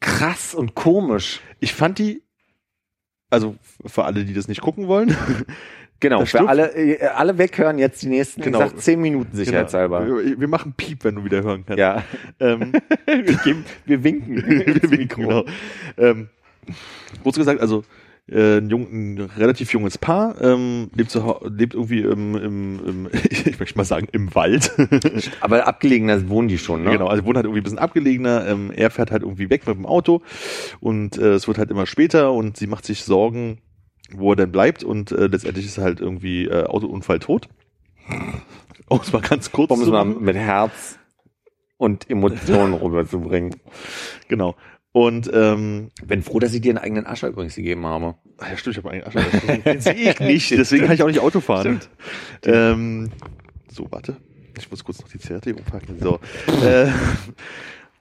krass 0.00 0.54
und 0.54 0.74
komisch. 0.74 1.40
Ich 1.60 1.74
fand 1.74 1.98
die, 1.98 2.22
also 3.30 3.56
für 3.86 4.04
alle, 4.04 4.24
die 4.24 4.32
das 4.34 4.48
nicht 4.48 4.60
gucken 4.60 4.88
wollen, 4.88 5.16
Genau, 6.00 6.20
Das 6.20 6.30
für 6.30 6.36
stimmt. 6.36 6.50
alle, 6.50 6.72
äh, 6.76 7.04
alle 7.08 7.38
weghören 7.38 7.76
jetzt 7.78 8.00
die 8.02 8.06
nächsten, 8.06 8.40
Genau. 8.42 8.62
ich 8.62 8.70
sag 8.70 8.80
zehn 8.80 9.00
Minuten 9.00 9.36
sicherheitshalber. 9.36 10.06
wir, 10.06 10.38
wir 10.40 10.46
machen 10.46 10.72
Piep, 10.76 11.02
wenn 11.02 11.16
du 11.16 11.24
wieder 11.24 11.42
hören 11.42 11.64
kannst. 11.66 11.80
Ja, 11.80 12.04
Ähm, 12.38 12.72
wir, 13.06 13.22
geben, 13.38 13.64
wir 13.84 14.04
winken. 14.04 14.36
wir 14.46 14.90
winken, 14.92 15.24
genau. 15.24 15.44
Ähm, 15.96 16.28
kurz 17.24 17.34
gesagt, 17.36 17.60
also 17.60 17.82
äh, 18.30 18.58
ein, 18.58 18.68
jung, 18.68 18.88
ein 18.92 19.20
relativ 19.36 19.72
junges 19.72 19.98
Paar 19.98 20.40
ähm, 20.40 20.90
lebt, 20.94 21.10
zu, 21.10 21.36
lebt 21.44 21.74
irgendwie 21.74 22.00
im, 22.00 22.34
im, 22.34 22.86
im 22.86 23.08
ich 23.30 23.58
möchte 23.58 23.76
mal 23.78 23.84
sagen, 23.84 24.08
im 24.12 24.34
Wald. 24.34 24.72
Aber 25.40 25.66
abgelegener 25.66 26.28
wohnen 26.28 26.48
die 26.48 26.58
schon, 26.58 26.84
ne? 26.84 26.92
Genau, 26.92 27.06
also 27.06 27.24
wohnt 27.24 27.36
halt 27.36 27.46
irgendwie 27.46 27.60
ein 27.60 27.64
bisschen 27.64 27.78
abgelegener. 27.78 28.46
Ähm, 28.46 28.70
er 28.70 28.90
fährt 28.90 29.10
halt 29.10 29.22
irgendwie 29.22 29.50
weg 29.50 29.66
mit 29.66 29.76
dem 29.76 29.86
Auto 29.86 30.22
und 30.80 31.16
äh, 31.18 31.32
es 31.32 31.48
wird 31.48 31.58
halt 31.58 31.70
immer 31.70 31.86
später 31.86 32.32
und 32.32 32.56
sie 32.56 32.66
macht 32.66 32.84
sich 32.84 33.04
Sorgen, 33.04 33.58
wo 34.12 34.32
er 34.32 34.36
denn 34.36 34.52
bleibt 34.52 34.84
und 34.84 35.12
äh, 35.12 35.26
letztendlich 35.26 35.66
ist 35.66 35.78
er 35.78 35.84
halt 35.84 36.00
irgendwie 36.00 36.44
äh, 36.44 36.64
Autounfall 36.64 37.18
tot. 37.18 37.48
Um 38.90 39.00
es 39.02 39.12
mal 39.12 39.20
ganz 39.20 39.52
kurz 39.52 39.70
Um 39.70 39.82
es 39.82 39.88
mal 39.88 40.06
mit 40.06 40.34
Herz 40.34 40.98
und 41.76 42.08
Emotionen 42.08 42.72
rüberzubringen. 42.72 43.56
Genau. 44.28 44.56
Und 44.98 45.30
ähm, 45.32 45.90
Bin 46.04 46.22
froh, 46.22 46.40
dass 46.40 46.52
ich 46.54 46.60
dir 46.60 46.70
einen 46.70 46.78
eigenen 46.78 47.06
Ascher 47.06 47.28
übrigens 47.28 47.54
gegeben 47.54 47.86
habe. 47.86 48.16
Ja, 48.40 48.56
stimmt, 48.56 48.76
ich 48.76 48.84
habe 48.84 48.90
eigentlich 48.94 49.06
Asche. 49.06 49.60
Den 49.64 49.80
sehe 49.80 49.94
ich 50.12 50.20
nicht, 50.20 50.50
deswegen 50.50 50.86
kann 50.86 50.94
ich 50.94 51.02
auch 51.02 51.06
nicht 51.08 51.20
Auto 51.20 51.40
fahren. 51.40 51.80
Ähm, 52.44 53.10
so, 53.70 53.86
warte. 53.90 54.16
Ich 54.58 54.68
muss 54.70 54.82
kurz 54.82 55.00
noch 55.00 55.08
die 55.08 55.20
Zerte 55.20 55.54
umpacken. 55.54 56.00
So. 56.00 56.18
äh, 56.64 56.88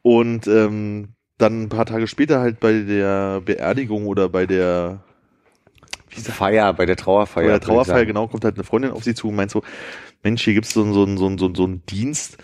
und 0.02 0.48
ähm, 0.48 1.10
dann 1.38 1.64
ein 1.64 1.70
paar 1.70 1.86
Tage 1.86 2.08
später 2.08 2.40
halt 2.40 2.60
bei 2.60 2.74
der 2.74 3.42
Beerdigung 3.42 4.08
oder 4.08 4.28
bei 4.28 4.48
der, 4.48 5.04
Diese 6.16 6.32
Feier, 6.32 6.74
bei 6.74 6.88
der 6.88 6.96
Trauerfeier. 6.96 7.44
bei 7.46 7.52
der 7.52 7.60
Trauerfeier, 7.62 8.06
genau, 8.06 8.28
kommt 8.28 8.44
halt 8.44 8.56
eine 8.56 8.64
Freundin 8.64 8.90
auf 8.92 9.04
sie 9.04 9.14
zu 9.14 9.28
und 9.28 9.36
meint 9.36 9.52
so, 9.52 9.62
Mensch, 10.24 10.44
hier 10.44 10.56
gibt's 10.56 10.74
so, 10.74 10.82
einen- 10.84 10.94
so, 10.94 11.04
einen- 11.04 11.18
so, 11.20 11.28
einen- 11.28 11.38
so, 11.38 11.46
einen- 11.46 11.56
so 11.56 11.64
einen 11.66 11.86
Dienst, 11.86 12.38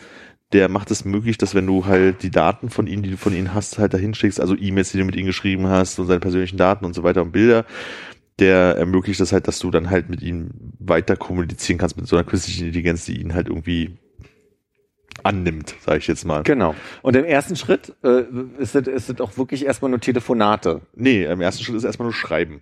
der 0.53 0.69
macht 0.69 0.91
es 0.91 1.03
möglich, 1.03 1.37
dass 1.37 1.55
wenn 1.55 1.65
du 1.65 1.85
halt 1.85 2.23
die 2.23 2.29
Daten 2.29 2.69
von 2.69 2.87
ihnen, 2.87 3.03
die 3.03 3.11
du 3.11 3.17
von 3.17 3.33
ihnen 3.33 3.53
hast, 3.53 3.79
halt 3.79 3.93
dahin 3.93 4.13
schickst, 4.13 4.39
also 4.39 4.55
E-Mails, 4.55 4.91
die 4.91 4.99
du 4.99 5.05
mit 5.05 5.15
ihnen 5.15 5.25
geschrieben 5.25 5.67
hast 5.67 5.99
und 5.99 6.07
seine 6.07 6.19
persönlichen 6.19 6.57
Daten 6.57 6.85
und 6.85 6.93
so 6.93 7.03
weiter 7.03 7.23
und 7.23 7.31
Bilder, 7.31 7.65
der 8.39 8.77
ermöglicht 8.77 9.19
das 9.19 9.31
halt, 9.31 9.47
dass 9.47 9.59
du 9.59 9.71
dann 9.71 9.89
halt 9.89 10.09
mit 10.09 10.21
ihnen 10.21 10.73
weiter 10.79 11.15
kommunizieren 11.15 11.79
kannst 11.79 11.97
mit 11.97 12.07
so 12.07 12.15
einer 12.15 12.25
künstlichen 12.25 12.67
Intelligenz, 12.67 13.05
die 13.05 13.19
ihn 13.19 13.33
halt 13.33 13.47
irgendwie 13.47 13.97
annimmt, 15.23 15.75
sage 15.81 15.99
ich 15.99 16.07
jetzt 16.07 16.25
mal. 16.25 16.43
Genau. 16.43 16.75
Und 17.01 17.15
im 17.15 17.25
ersten 17.25 17.55
Schritt 17.55 17.93
äh, 18.03 18.23
ist 18.57 18.75
es 18.75 18.87
ist 18.87 19.09
es 19.09 19.21
auch 19.21 19.37
wirklich 19.37 19.65
erstmal 19.65 19.89
nur 19.89 19.99
Telefonate. 19.99 20.81
Nee, 20.95 21.25
im 21.25 21.41
ersten 21.41 21.63
Schritt 21.63 21.75
ist 21.75 21.83
erstmal 21.83 22.07
nur 22.07 22.13
Schreiben. 22.13 22.61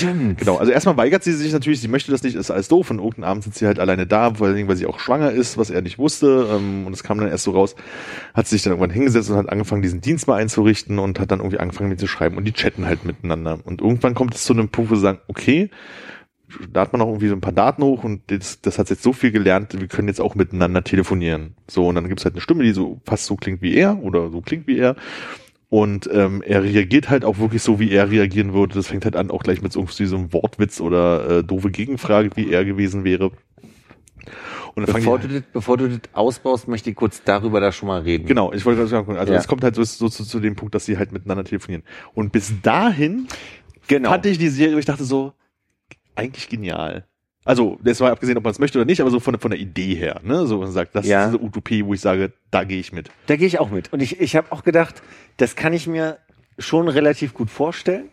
Stimmt. 0.00 0.38
Genau, 0.38 0.56
also 0.56 0.72
erstmal 0.72 0.96
weigert 0.96 1.22
sie 1.22 1.32
sich 1.32 1.52
natürlich, 1.52 1.80
sie 1.80 1.88
möchte 1.88 2.10
das 2.10 2.22
nicht, 2.22 2.34
ist 2.34 2.50
alles 2.50 2.68
doof 2.68 2.90
und 2.90 2.98
irgendeinen 2.98 3.24
Abend 3.24 3.44
sitzt 3.44 3.58
sie 3.58 3.66
halt 3.66 3.78
alleine 3.78 4.06
da, 4.06 4.34
vor 4.34 4.46
allen 4.46 4.56
Dingen, 4.56 4.68
weil 4.68 4.76
sie 4.76 4.86
auch 4.86 4.98
schwanger 4.98 5.30
ist, 5.30 5.58
was 5.58 5.70
er 5.70 5.82
nicht 5.82 5.98
wusste 5.98 6.48
ähm, 6.50 6.86
und 6.86 6.92
es 6.92 7.02
kam 7.02 7.18
dann 7.18 7.28
erst 7.28 7.44
so 7.44 7.52
raus, 7.52 7.76
hat 8.34 8.46
sich 8.46 8.62
dann 8.62 8.72
irgendwann 8.72 8.90
hingesetzt 8.90 9.30
und 9.30 9.36
hat 9.36 9.48
angefangen, 9.48 9.82
diesen 9.82 10.00
Dienst 10.00 10.26
mal 10.26 10.36
einzurichten 10.36 10.98
und 10.98 11.20
hat 11.20 11.30
dann 11.30 11.40
irgendwie 11.40 11.58
angefangen 11.58 11.88
mit 11.88 12.00
zu 12.00 12.06
schreiben 12.06 12.36
und 12.36 12.44
die 12.44 12.52
chatten 12.52 12.86
halt 12.86 13.04
miteinander 13.04 13.58
und 13.64 13.80
irgendwann 13.80 14.14
kommt 14.14 14.34
es 14.34 14.44
zu 14.44 14.52
einem 14.52 14.68
Punkt, 14.68 14.90
wo 14.90 14.94
sie 14.94 15.02
sagen, 15.02 15.18
okay, 15.28 15.70
da 16.72 16.80
hat 16.80 16.92
man 16.92 17.02
auch 17.02 17.08
irgendwie 17.08 17.28
so 17.28 17.34
ein 17.34 17.40
paar 17.40 17.52
Daten 17.52 17.82
hoch 17.82 18.04
und 18.04 18.22
das, 18.28 18.60
das 18.60 18.78
hat 18.78 18.90
jetzt 18.90 19.02
so 19.02 19.12
viel 19.12 19.30
gelernt, 19.30 19.78
wir 19.78 19.88
können 19.88 20.08
jetzt 20.08 20.20
auch 20.20 20.34
miteinander 20.34 20.82
telefonieren. 20.82 21.54
So, 21.68 21.88
und 21.88 21.94
dann 21.94 22.08
gibt's 22.08 22.24
halt 22.24 22.34
eine 22.34 22.40
Stimme, 22.40 22.64
die 22.64 22.72
so 22.72 23.00
fast 23.04 23.26
so 23.26 23.36
klingt 23.36 23.62
wie 23.62 23.74
er 23.74 24.02
oder 24.02 24.30
so 24.30 24.40
klingt 24.40 24.66
wie 24.66 24.78
er. 24.78 24.96
Und 25.70 26.10
ähm, 26.12 26.42
er 26.42 26.64
reagiert 26.64 27.08
halt 27.10 27.24
auch 27.24 27.38
wirklich 27.38 27.62
so, 27.62 27.78
wie 27.78 27.92
er 27.92 28.10
reagieren 28.10 28.52
würde. 28.52 28.74
Das 28.74 28.88
fängt 28.88 29.04
halt 29.04 29.14
an, 29.14 29.30
auch 29.30 29.44
gleich 29.44 29.62
mit 29.62 29.72
so, 29.72 29.86
so 29.86 30.16
einem 30.16 30.32
Wortwitz 30.32 30.80
oder 30.80 31.38
äh, 31.38 31.44
doofe 31.44 31.70
Gegenfrage, 31.70 32.30
wie 32.34 32.50
er 32.50 32.64
gewesen 32.64 33.04
wäre. 33.04 33.30
Und 34.74 34.88
dann 34.88 34.96
Bevor 34.96 35.20
du, 35.20 35.28
das, 35.28 35.42
bevor 35.52 35.76
du 35.76 35.88
das 35.88 36.00
ausbaust, 36.12 36.66
möchte 36.66 36.90
ich 36.90 36.96
kurz 36.96 37.22
darüber 37.22 37.60
da 37.60 37.70
schon 37.70 37.86
mal 37.86 38.02
reden. 38.02 38.26
Genau, 38.26 38.52
ich 38.52 38.64
wollte 38.64 38.78
gerade 38.78 38.90
sagen, 38.90 39.16
also 39.16 39.32
Ja. 39.32 39.38
es 39.38 39.46
kommt 39.46 39.62
halt 39.62 39.76
so, 39.76 39.84
so 39.84 40.08
zu, 40.08 40.24
zu 40.24 40.40
dem 40.40 40.56
Punkt, 40.56 40.74
dass 40.74 40.86
sie 40.86 40.98
halt 40.98 41.12
miteinander 41.12 41.44
telefonieren. 41.44 41.84
Und 42.14 42.32
bis 42.32 42.60
dahin 42.62 43.28
genau. 43.86 44.10
fand 44.10 44.26
ich 44.26 44.38
die 44.38 44.48
Serie, 44.48 44.76
ich 44.78 44.84
dachte 44.84 45.04
so, 45.04 45.34
eigentlich 46.16 46.48
genial. 46.48 47.06
Also, 47.44 47.78
das 47.82 48.00
war 48.00 48.12
abgesehen, 48.12 48.36
ob 48.36 48.44
man 48.44 48.50
es 48.50 48.58
möchte 48.58 48.78
oder 48.78 48.84
nicht, 48.84 49.00
aber 49.00 49.10
so 49.10 49.18
von, 49.18 49.38
von 49.40 49.50
der 49.50 49.60
Idee 49.60 49.94
her, 49.94 50.20
ne? 50.22 50.46
So, 50.46 50.58
man 50.58 50.70
sagt, 50.70 50.94
das 50.94 51.06
Ja. 51.06 51.24
ist 51.24 51.32
diese 51.32 51.42
Utopie, 51.42 51.84
wo 51.86 51.94
ich 51.94 52.00
sage, 52.00 52.32
da 52.50 52.64
gehe 52.64 52.78
ich 52.78 52.92
mit. 52.92 53.10
Da 53.26 53.36
gehe 53.36 53.46
ich 53.46 53.58
auch 53.58 53.70
mit. 53.70 53.92
Und 53.92 54.00
ich, 54.02 54.20
ich 54.20 54.36
habe 54.36 54.52
auch 54.52 54.62
gedacht, 54.62 55.02
das 55.38 55.56
kann 55.56 55.72
ich 55.72 55.86
mir 55.86 56.18
schon 56.58 56.88
relativ 56.88 57.32
gut 57.32 57.48
vorstellen. 57.50 58.10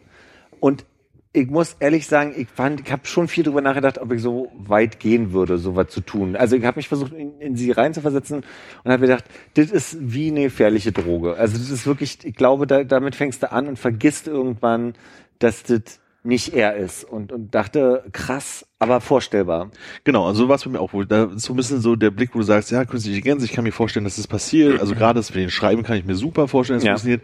Und 0.62 0.86
ich 1.34 1.50
muss 1.50 1.76
ehrlich 1.82 2.08
sagen, 2.08 2.34
ich, 2.38 2.48
fand- 2.48 2.80
ich 2.86 2.92
habe 2.92 3.06
schon 3.06 3.28
viel 3.28 3.44
drüber 3.44 3.62
nachgedacht, 3.62 3.98
ob 4.00 4.12
ich 4.14 4.22
so 4.22 4.50
weit 4.58 5.00
gehen 5.00 5.34
würde, 5.34 5.58
so 5.58 5.76
was 5.76 5.90
zu 5.90 6.00
tun. 6.02 6.36
Also 6.38 6.56
ich 6.56 6.64
habe 6.64 6.80
mich 6.80 6.88
versucht, 6.88 7.12
in, 7.12 7.40
in 7.42 7.56
sie 7.58 7.72
reinzuversetzen 7.72 8.44
und 8.84 8.92
habe 8.92 9.02
gedacht, 9.02 9.26
das 9.56 9.70
ist 9.70 9.98
wie 10.00 10.30
eine 10.32 10.44
gefährliche 10.44 10.94
Droge. 10.94 11.36
Also 11.36 11.58
das 11.58 11.70
ist 11.70 11.86
wirklich, 11.86 12.20
ich 12.24 12.34
glaube, 12.36 12.66
da, 12.66 12.86
damit 12.86 13.14
fängst 13.16 13.44
du 13.44 13.52
an 13.52 13.68
und 13.68 13.78
vergisst 13.78 14.28
irgendwann, 14.28 14.94
dass 15.40 15.64
das 15.64 16.00
nicht 16.28 16.54
er 16.54 16.76
ist. 16.76 17.04
Und, 17.06 17.32
und 17.32 17.56
dachte, 17.56 18.04
krass, 18.12 18.66
aber 18.80 19.02
vorstellbar. 19.02 19.72
Genau, 20.04 20.28
also 20.28 20.44
so 20.44 20.50
war 20.50 20.56
es 20.58 20.64
bei 20.66 20.70
mir 20.70 20.80
auch 20.82 20.94
wohl. 20.94 21.06
Da 21.06 21.24
ist 21.26 21.44
so 21.44 21.54
ein 21.54 21.56
bisschen 21.56 21.80
so 21.82 21.96
der 21.96 22.12
Blick, 22.12 22.36
wo 22.36 22.40
du 22.40 22.44
sagst, 22.46 22.70
ja, 22.70 22.84
künstliche 22.86 23.18
Intelligenz, 23.18 23.44
ich 23.44 23.54
kann 23.54 23.64
mir 23.64 23.72
vorstellen, 23.72 24.04
dass 24.04 24.18
das 24.18 24.28
passiert. 24.28 24.80
Also 24.80 24.94
gerade 24.94 25.18
das 25.20 25.30
mit 25.34 25.42
den 25.42 25.50
Schreiben 25.50 25.84
kann 25.84 25.98
ich 25.98 26.06
mir 26.06 26.16
super 26.16 26.48
vorstellen, 26.48 26.78
dass 26.80 26.84
es 26.84 26.88
Ja. 26.88 26.94
funktioniert. 26.94 27.22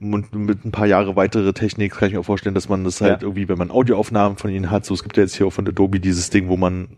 Und 0.00 0.34
mit 0.34 0.64
ein 0.64 0.70
paar 0.72 0.86
Jahre 0.86 1.14
weitere 1.16 1.52
Technik 1.52 1.92
kann 1.92 2.08
ich 2.08 2.14
mir 2.14 2.20
auch 2.20 2.24
vorstellen, 2.24 2.54
dass 2.54 2.68
man 2.68 2.84
das 2.84 3.00
halt 3.00 3.20
Ja. 3.22 3.26
irgendwie, 3.28 3.48
wenn 3.48 3.58
man 3.58 3.70
Audioaufnahmen 3.70 4.38
von 4.38 4.50
ihnen 4.50 4.70
hat, 4.70 4.84
so 4.86 4.94
es 4.94 5.02
gibt 5.02 5.16
ja 5.16 5.24
jetzt 5.24 5.36
hier 5.36 5.46
auch 5.46 5.52
von 5.52 5.66
Adobe 5.68 6.00
dieses 6.00 6.30
Ding, 6.30 6.48
wo 6.48 6.56
man 6.56 6.96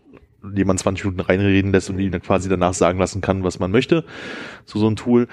jemand 0.55 0.79
20 0.79 1.05
Minuten 1.05 1.21
reinreden 1.21 1.71
lässt 1.71 1.89
und 1.89 1.99
ihn 1.99 2.11
dann 2.11 2.21
quasi 2.21 2.49
danach 2.49 2.73
sagen 2.73 2.99
lassen 2.99 3.21
kann, 3.21 3.43
was 3.43 3.59
man 3.59 3.71
möchte. 3.71 4.03
So 4.65 4.79
so 4.79 4.87
ein 4.89 4.95
Tool. 4.95 5.27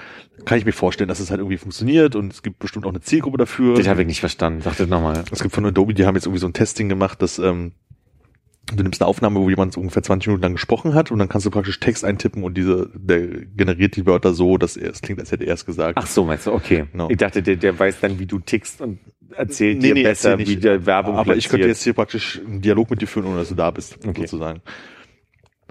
Kann 0.45 0.57
ich 0.57 0.65
mir 0.65 0.71
vorstellen, 0.71 1.07
dass 1.07 1.19
es 1.19 1.29
halt 1.31 1.39
irgendwie 1.39 1.57
funktioniert 1.57 2.15
und 2.15 2.31
es 2.31 2.43
gibt 2.43 2.59
bestimmt 2.59 2.85
auch 2.85 2.89
eine 2.91 3.01
Zielgruppe 3.01 3.37
dafür. 3.37 3.75
Das 3.75 3.87
habe 3.87 4.01
ich 4.01 4.07
nicht 4.07 4.19
verstanden. 4.19 4.61
Sag 4.61 4.77
das 4.77 4.87
nochmal. 4.87 5.23
Es 5.31 5.41
gibt 5.41 5.53
von 5.55 5.65
Adobe, 5.65 5.93
die 5.93 6.05
haben 6.05 6.15
jetzt 6.15 6.25
irgendwie 6.25 6.39
so 6.41 6.47
ein 6.47 6.53
Testing 6.53 6.89
gemacht, 6.89 7.21
dass 7.21 7.39
ähm, 7.39 7.73
du 8.73 8.83
nimmst 8.83 9.01
eine 9.01 9.07
Aufnahme, 9.07 9.39
wo 9.39 9.49
jemand 9.49 9.73
so 9.73 9.79
ungefähr 9.81 10.03
20 10.03 10.27
Minuten 10.27 10.43
lang 10.43 10.53
gesprochen 10.53 10.93
hat 10.93 11.09
und 11.11 11.17
dann 11.19 11.27
kannst 11.27 11.45
du 11.45 11.49
praktisch 11.49 11.79
Text 11.79 12.05
eintippen 12.05 12.43
und 12.43 12.55
diese, 12.55 12.89
der 12.93 13.25
generiert 13.55 13.95
die 13.95 14.05
Wörter 14.05 14.33
so, 14.33 14.57
dass 14.57 14.77
er, 14.77 14.91
es 14.91 15.01
klingt, 15.01 15.19
als 15.19 15.31
hätte 15.31 15.45
er 15.45 15.55
es 15.55 15.65
gesagt. 15.65 15.97
Ach 15.99 16.05
so, 16.07 16.23
meinst 16.23 16.45
du, 16.45 16.51
okay. 16.53 16.85
Genau. 16.91 17.09
Ich 17.09 17.17
dachte, 17.17 17.41
der, 17.41 17.55
der 17.55 17.77
weiß 17.79 17.99
dann, 17.99 18.19
wie 18.19 18.27
du 18.27 18.37
tickst 18.39 18.81
und 18.81 18.99
erzählt 19.31 19.77
Nee, 19.81 19.87
dir 19.89 19.93
nee, 19.95 20.03
besser, 20.03 20.31
erzähl 20.31 20.47
wie 20.47 20.55
der 20.57 20.85
Werbung 20.85 21.15
Aber 21.15 21.35
ich 21.35 21.45
könnte 21.45 21.65
platziert. 21.65 21.67
jetzt 21.77 21.83
hier 21.83 21.93
praktisch 21.93 22.41
einen 22.45 22.61
Dialog 22.61 22.89
mit 22.91 23.01
dir 23.01 23.07
führen, 23.07 23.25
ohne 23.25 23.37
dass 23.37 23.49
du 23.49 23.55
da 23.55 23.71
bist, 23.71 23.97
Okay. 24.07 24.21
sozusagen. 24.21 24.61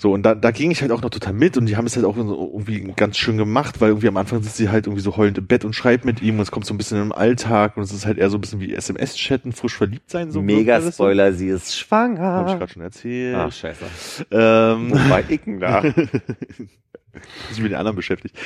So, 0.00 0.12
und 0.12 0.22
da, 0.22 0.36
da 0.36 0.52
ging 0.52 0.70
ich 0.70 0.80
halt 0.80 0.92
auch 0.92 1.02
noch 1.02 1.10
total 1.10 1.32
mit 1.32 1.56
und 1.56 1.66
die 1.66 1.76
haben 1.76 1.86
es 1.86 1.96
halt 1.96 2.06
auch 2.06 2.16
irgendwie 2.16 2.92
ganz 2.94 3.16
schön 3.18 3.36
gemacht, 3.36 3.80
weil 3.80 3.88
irgendwie 3.88 4.06
am 4.06 4.16
Anfang 4.16 4.40
sitzt 4.42 4.56
sie 4.56 4.68
halt 4.68 4.86
irgendwie 4.86 5.02
so 5.02 5.16
heulend 5.16 5.38
im 5.38 5.46
Bett 5.48 5.64
und 5.64 5.72
schreibt 5.74 6.04
mit 6.04 6.22
ihm 6.22 6.36
und 6.36 6.42
es 6.42 6.52
kommt 6.52 6.66
so 6.66 6.74
ein 6.74 6.78
bisschen 6.78 7.02
im 7.02 7.12
Alltag 7.12 7.76
und 7.76 7.82
es 7.82 7.92
ist 7.92 8.06
halt 8.06 8.16
eher 8.16 8.30
so 8.30 8.38
ein 8.38 8.40
bisschen 8.40 8.60
wie 8.60 8.72
SMS-Chatten, 8.72 9.52
frisch 9.52 9.74
verliebt 9.76 10.08
sein, 10.08 10.30
so. 10.30 10.40
Mega 10.40 10.76
das 10.76 10.84
so. 10.96 11.04
Spoiler, 11.04 11.32
sie 11.32 11.48
ist 11.48 11.62
Hab 11.62 11.68
ich 11.68 11.74
schwanger. 11.80 12.44
gerade 12.58 12.72
schon 12.72 12.82
erzählt. 12.82 13.34
Ach, 13.36 13.52
scheiße. 13.52 13.84
Ähm, 14.30 14.92
Bei 15.10 15.24
Icken 15.28 15.58
da. 15.58 15.82
sich 17.50 17.60
mit 17.60 17.72
den 17.72 17.78
anderen 17.78 17.96
beschäftigt. 17.96 18.36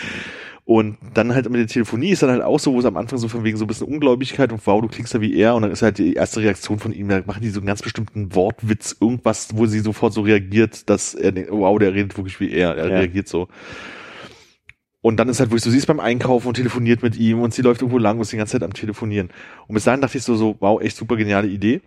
Und 0.65 0.97
dann 1.15 1.35
halt 1.35 1.51
mit 1.51 1.61
der 1.61 1.67
Telefonie 1.67 2.11
ist 2.11 2.23
dann 2.23 2.31
halt 2.31 2.43
auch 2.43 2.61
so, 2.61 2.73
wo 2.73 2.79
es 2.79 2.85
am 2.85 2.97
Anfang 2.97 3.19
so 3.19 3.27
von 3.27 3.43
wegen 3.43 3.57
so 3.57 3.65
ein 3.65 3.67
bisschen 3.67 3.89
Ungläubigkeit 3.89 4.53
und 4.53 4.65
wow, 4.65 4.81
du 4.81 4.87
klingst 4.87 5.13
ja 5.13 5.21
wie 5.21 5.35
er 5.37 5.57
und 5.57 5.63
dann 5.63 5.73
ist 5.73 5.83
halt 5.83 5.99
die 5.99 6.15
erste 6.15 6.41
Reaktion 6.41 6.79
von 6.79 6.93
ihm, 6.93 7.09
da 7.09 7.21
machen 7.27 7.43
die 7.43 7.49
so 7.51 7.59
einen 7.59 7.67
ganz 7.67 7.83
bestimmten 7.83 8.33
Wortwitz, 8.35 8.97
irgendwas, 9.01 9.57
wo 9.57 9.67
sie 9.67 9.81
sofort 9.81 10.13
so 10.13 10.21
reagiert, 10.21 10.89
dass 10.89 11.15
er 11.15 11.33
denkt, 11.33 11.51
wow, 11.51 11.77
der 11.81 11.95
redet 11.95 12.17
wirklich 12.17 12.39
wie 12.39 12.53
er, 12.53 12.77
er 12.77 12.89
Ja. 12.91 12.99
reagiert 12.99 13.27
so. 13.27 13.49
Und 15.01 15.17
dann 15.17 15.29
ist 15.29 15.41
halt, 15.41 15.51
wo 15.51 15.57
ich 15.57 15.63
so, 15.63 15.71
sie 15.71 15.79
ist 15.79 15.87
beim 15.87 15.99
Einkaufen 15.99 16.47
und 16.47 16.55
telefoniert 16.55 17.03
mit 17.03 17.17
ihm 17.17 17.41
und 17.41 17.53
sie 17.53 17.63
läuft 17.63 17.83
irgendwo 17.83 17.99
lang 17.99 18.17
und 18.19 18.23
ist 18.23 18.33
die 18.33 18.37
ganze 18.37 18.53
Zeit 18.53 18.63
am 18.63 18.73
Telefonieren. 18.73 19.31
Und 19.67 19.75
bis 19.75 19.83
dahin 19.83 20.01
dachte 20.01 20.17
ich 20.17 20.23
so, 20.23 20.37
so, 20.37 20.57
wow, 20.61 20.81
echt 20.81 20.97
super 20.97 21.17
geniale 21.17 21.49
Idee. 21.49 21.81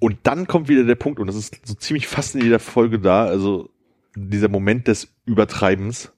Und 0.00 0.18
dann 0.24 0.48
kommt 0.48 0.68
wieder 0.68 0.82
der 0.82 0.96
Punkt, 0.96 1.20
und 1.20 1.28
das 1.28 1.36
ist 1.36 1.60
so 1.64 1.74
ziemlich 1.74 2.08
fast 2.08 2.34
in 2.34 2.42
jeder 2.42 2.58
Folge 2.58 2.98
da, 2.98 3.26
also 3.26 3.70
dieser 4.16 4.48
Moment 4.48 4.88
des 4.88 5.14
Übertreibens, 5.24 6.12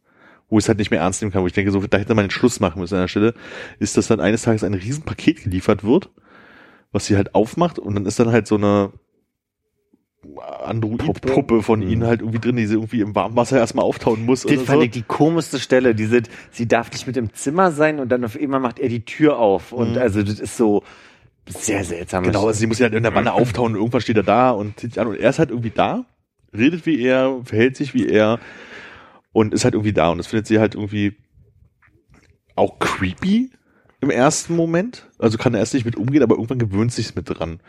wo 0.48 0.58
ich 0.58 0.64
es 0.64 0.68
halt 0.68 0.78
nicht 0.78 0.90
mehr 0.90 1.00
ernst 1.00 1.20
nehmen 1.22 1.32
kann, 1.32 1.42
wo 1.42 1.46
ich 1.46 1.52
denke, 1.52 1.72
so, 1.72 1.80
da 1.80 1.98
hätte 1.98 2.14
man 2.14 2.22
einen 2.24 2.30
Schluss 2.30 2.60
machen 2.60 2.80
müssen 2.80 2.94
an 2.94 3.02
der 3.02 3.08
Stelle, 3.08 3.34
ist, 3.78 3.96
dass 3.96 4.06
dann 4.06 4.20
eines 4.20 4.42
Tages 4.42 4.62
ein 4.64 4.74
Riesenpaket 4.74 5.42
geliefert 5.44 5.82
wird, 5.84 6.10
was 6.92 7.06
sie 7.06 7.16
halt 7.16 7.34
aufmacht 7.34 7.78
und 7.78 7.94
dann 7.94 8.06
ist 8.06 8.18
dann 8.20 8.30
halt 8.30 8.46
so 8.46 8.56
eine 8.56 8.92
Android-Puppe 10.64 11.20
Puppe. 11.32 11.62
von 11.62 11.80
Mhm. 11.80 11.88
ihnen 11.88 12.04
halt 12.04 12.20
irgendwie 12.20 12.40
drin, 12.40 12.56
die 12.56 12.66
sie 12.66 12.74
irgendwie 12.74 13.00
im 13.00 13.14
warmen 13.14 13.36
Wasser 13.36 13.58
erstmal 13.58 13.84
auftauen 13.84 14.24
muss. 14.24 14.42
Das 14.42 14.54
fand 14.62 14.66
so. 14.78 14.82
ich 14.82 14.90
die 14.90 15.02
komischste 15.02 15.58
Stelle. 15.60 15.94
Diese, 15.94 16.22
sie 16.50 16.66
darf 16.66 16.90
nicht 16.92 17.06
mit 17.06 17.16
im 17.16 17.32
Zimmer 17.32 17.70
sein 17.70 18.00
und 18.00 18.08
dann 18.08 18.24
auf 18.24 18.36
einmal 18.38 18.60
macht 18.60 18.78
er 18.78 18.88
die 18.88 19.04
Tür 19.04 19.38
auf. 19.38 19.72
Und 19.72 19.92
Mhm. 19.92 19.98
also 19.98 20.22
das 20.22 20.40
ist 20.40 20.56
so 20.56 20.82
sehr 21.48 21.84
seltsam. 21.84 22.24
Genau, 22.24 22.46
also 22.46 22.58
sie 22.58 22.66
muss 22.66 22.78
ja 22.80 22.84
halt 22.84 22.94
in 22.94 23.04
der 23.04 23.14
Wanne 23.14 23.32
auftauen 23.32 23.72
und 23.72 23.78
irgendwann 23.78 24.00
steht 24.00 24.16
er 24.16 24.24
da 24.24 24.50
und 24.50 24.80
zieht 24.80 24.94
sich 24.94 25.00
an 25.00 25.06
und 25.06 25.16
er 25.16 25.30
ist 25.30 25.38
halt 25.38 25.50
irgendwie 25.50 25.70
da, 25.70 26.04
redet 26.56 26.86
wie 26.86 27.00
er, 27.00 27.40
verhält 27.44 27.76
sich 27.76 27.94
wie 27.94 28.08
er 28.08 28.40
und 29.36 29.52
ist 29.52 29.64
halt 29.64 29.74
irgendwie 29.74 29.92
da 29.92 30.08
und 30.08 30.16
das 30.16 30.28
findet 30.28 30.46
sie 30.46 30.58
halt 30.58 30.74
irgendwie 30.74 31.18
auch 32.54 32.78
creepy 32.78 33.50
im 34.00 34.08
ersten 34.08 34.56
Moment. 34.56 35.10
Also 35.18 35.36
kann 35.36 35.52
er 35.52 35.60
erst 35.60 35.74
nicht 35.74 35.84
mit 35.84 35.94
umgehen, 35.94 36.22
aber 36.22 36.36
irgendwann 36.36 36.58
gewöhnt 36.58 36.90
sich's 36.90 37.14
mit 37.14 37.28
dran. 37.28 37.60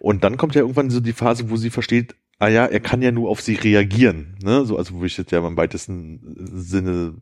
Und 0.00 0.22
dann 0.22 0.36
kommt 0.36 0.54
ja 0.54 0.60
irgendwann 0.60 0.90
so 0.90 1.00
die 1.00 1.14
Phase, 1.14 1.48
wo 1.48 1.56
sie 1.56 1.70
versteht, 1.70 2.14
ah 2.38 2.48
ja, 2.48 2.66
er 2.66 2.80
kann 2.80 3.00
ja 3.00 3.10
nur 3.10 3.30
auf 3.30 3.40
sie 3.40 3.54
reagieren, 3.54 4.36
ne? 4.42 4.66
So, 4.66 4.76
also 4.76 4.96
wo 4.96 5.04
ich 5.04 5.16
das 5.16 5.30
ja 5.30 5.46
im 5.46 5.56
weitesten 5.56 6.20
Sinne 6.36 7.14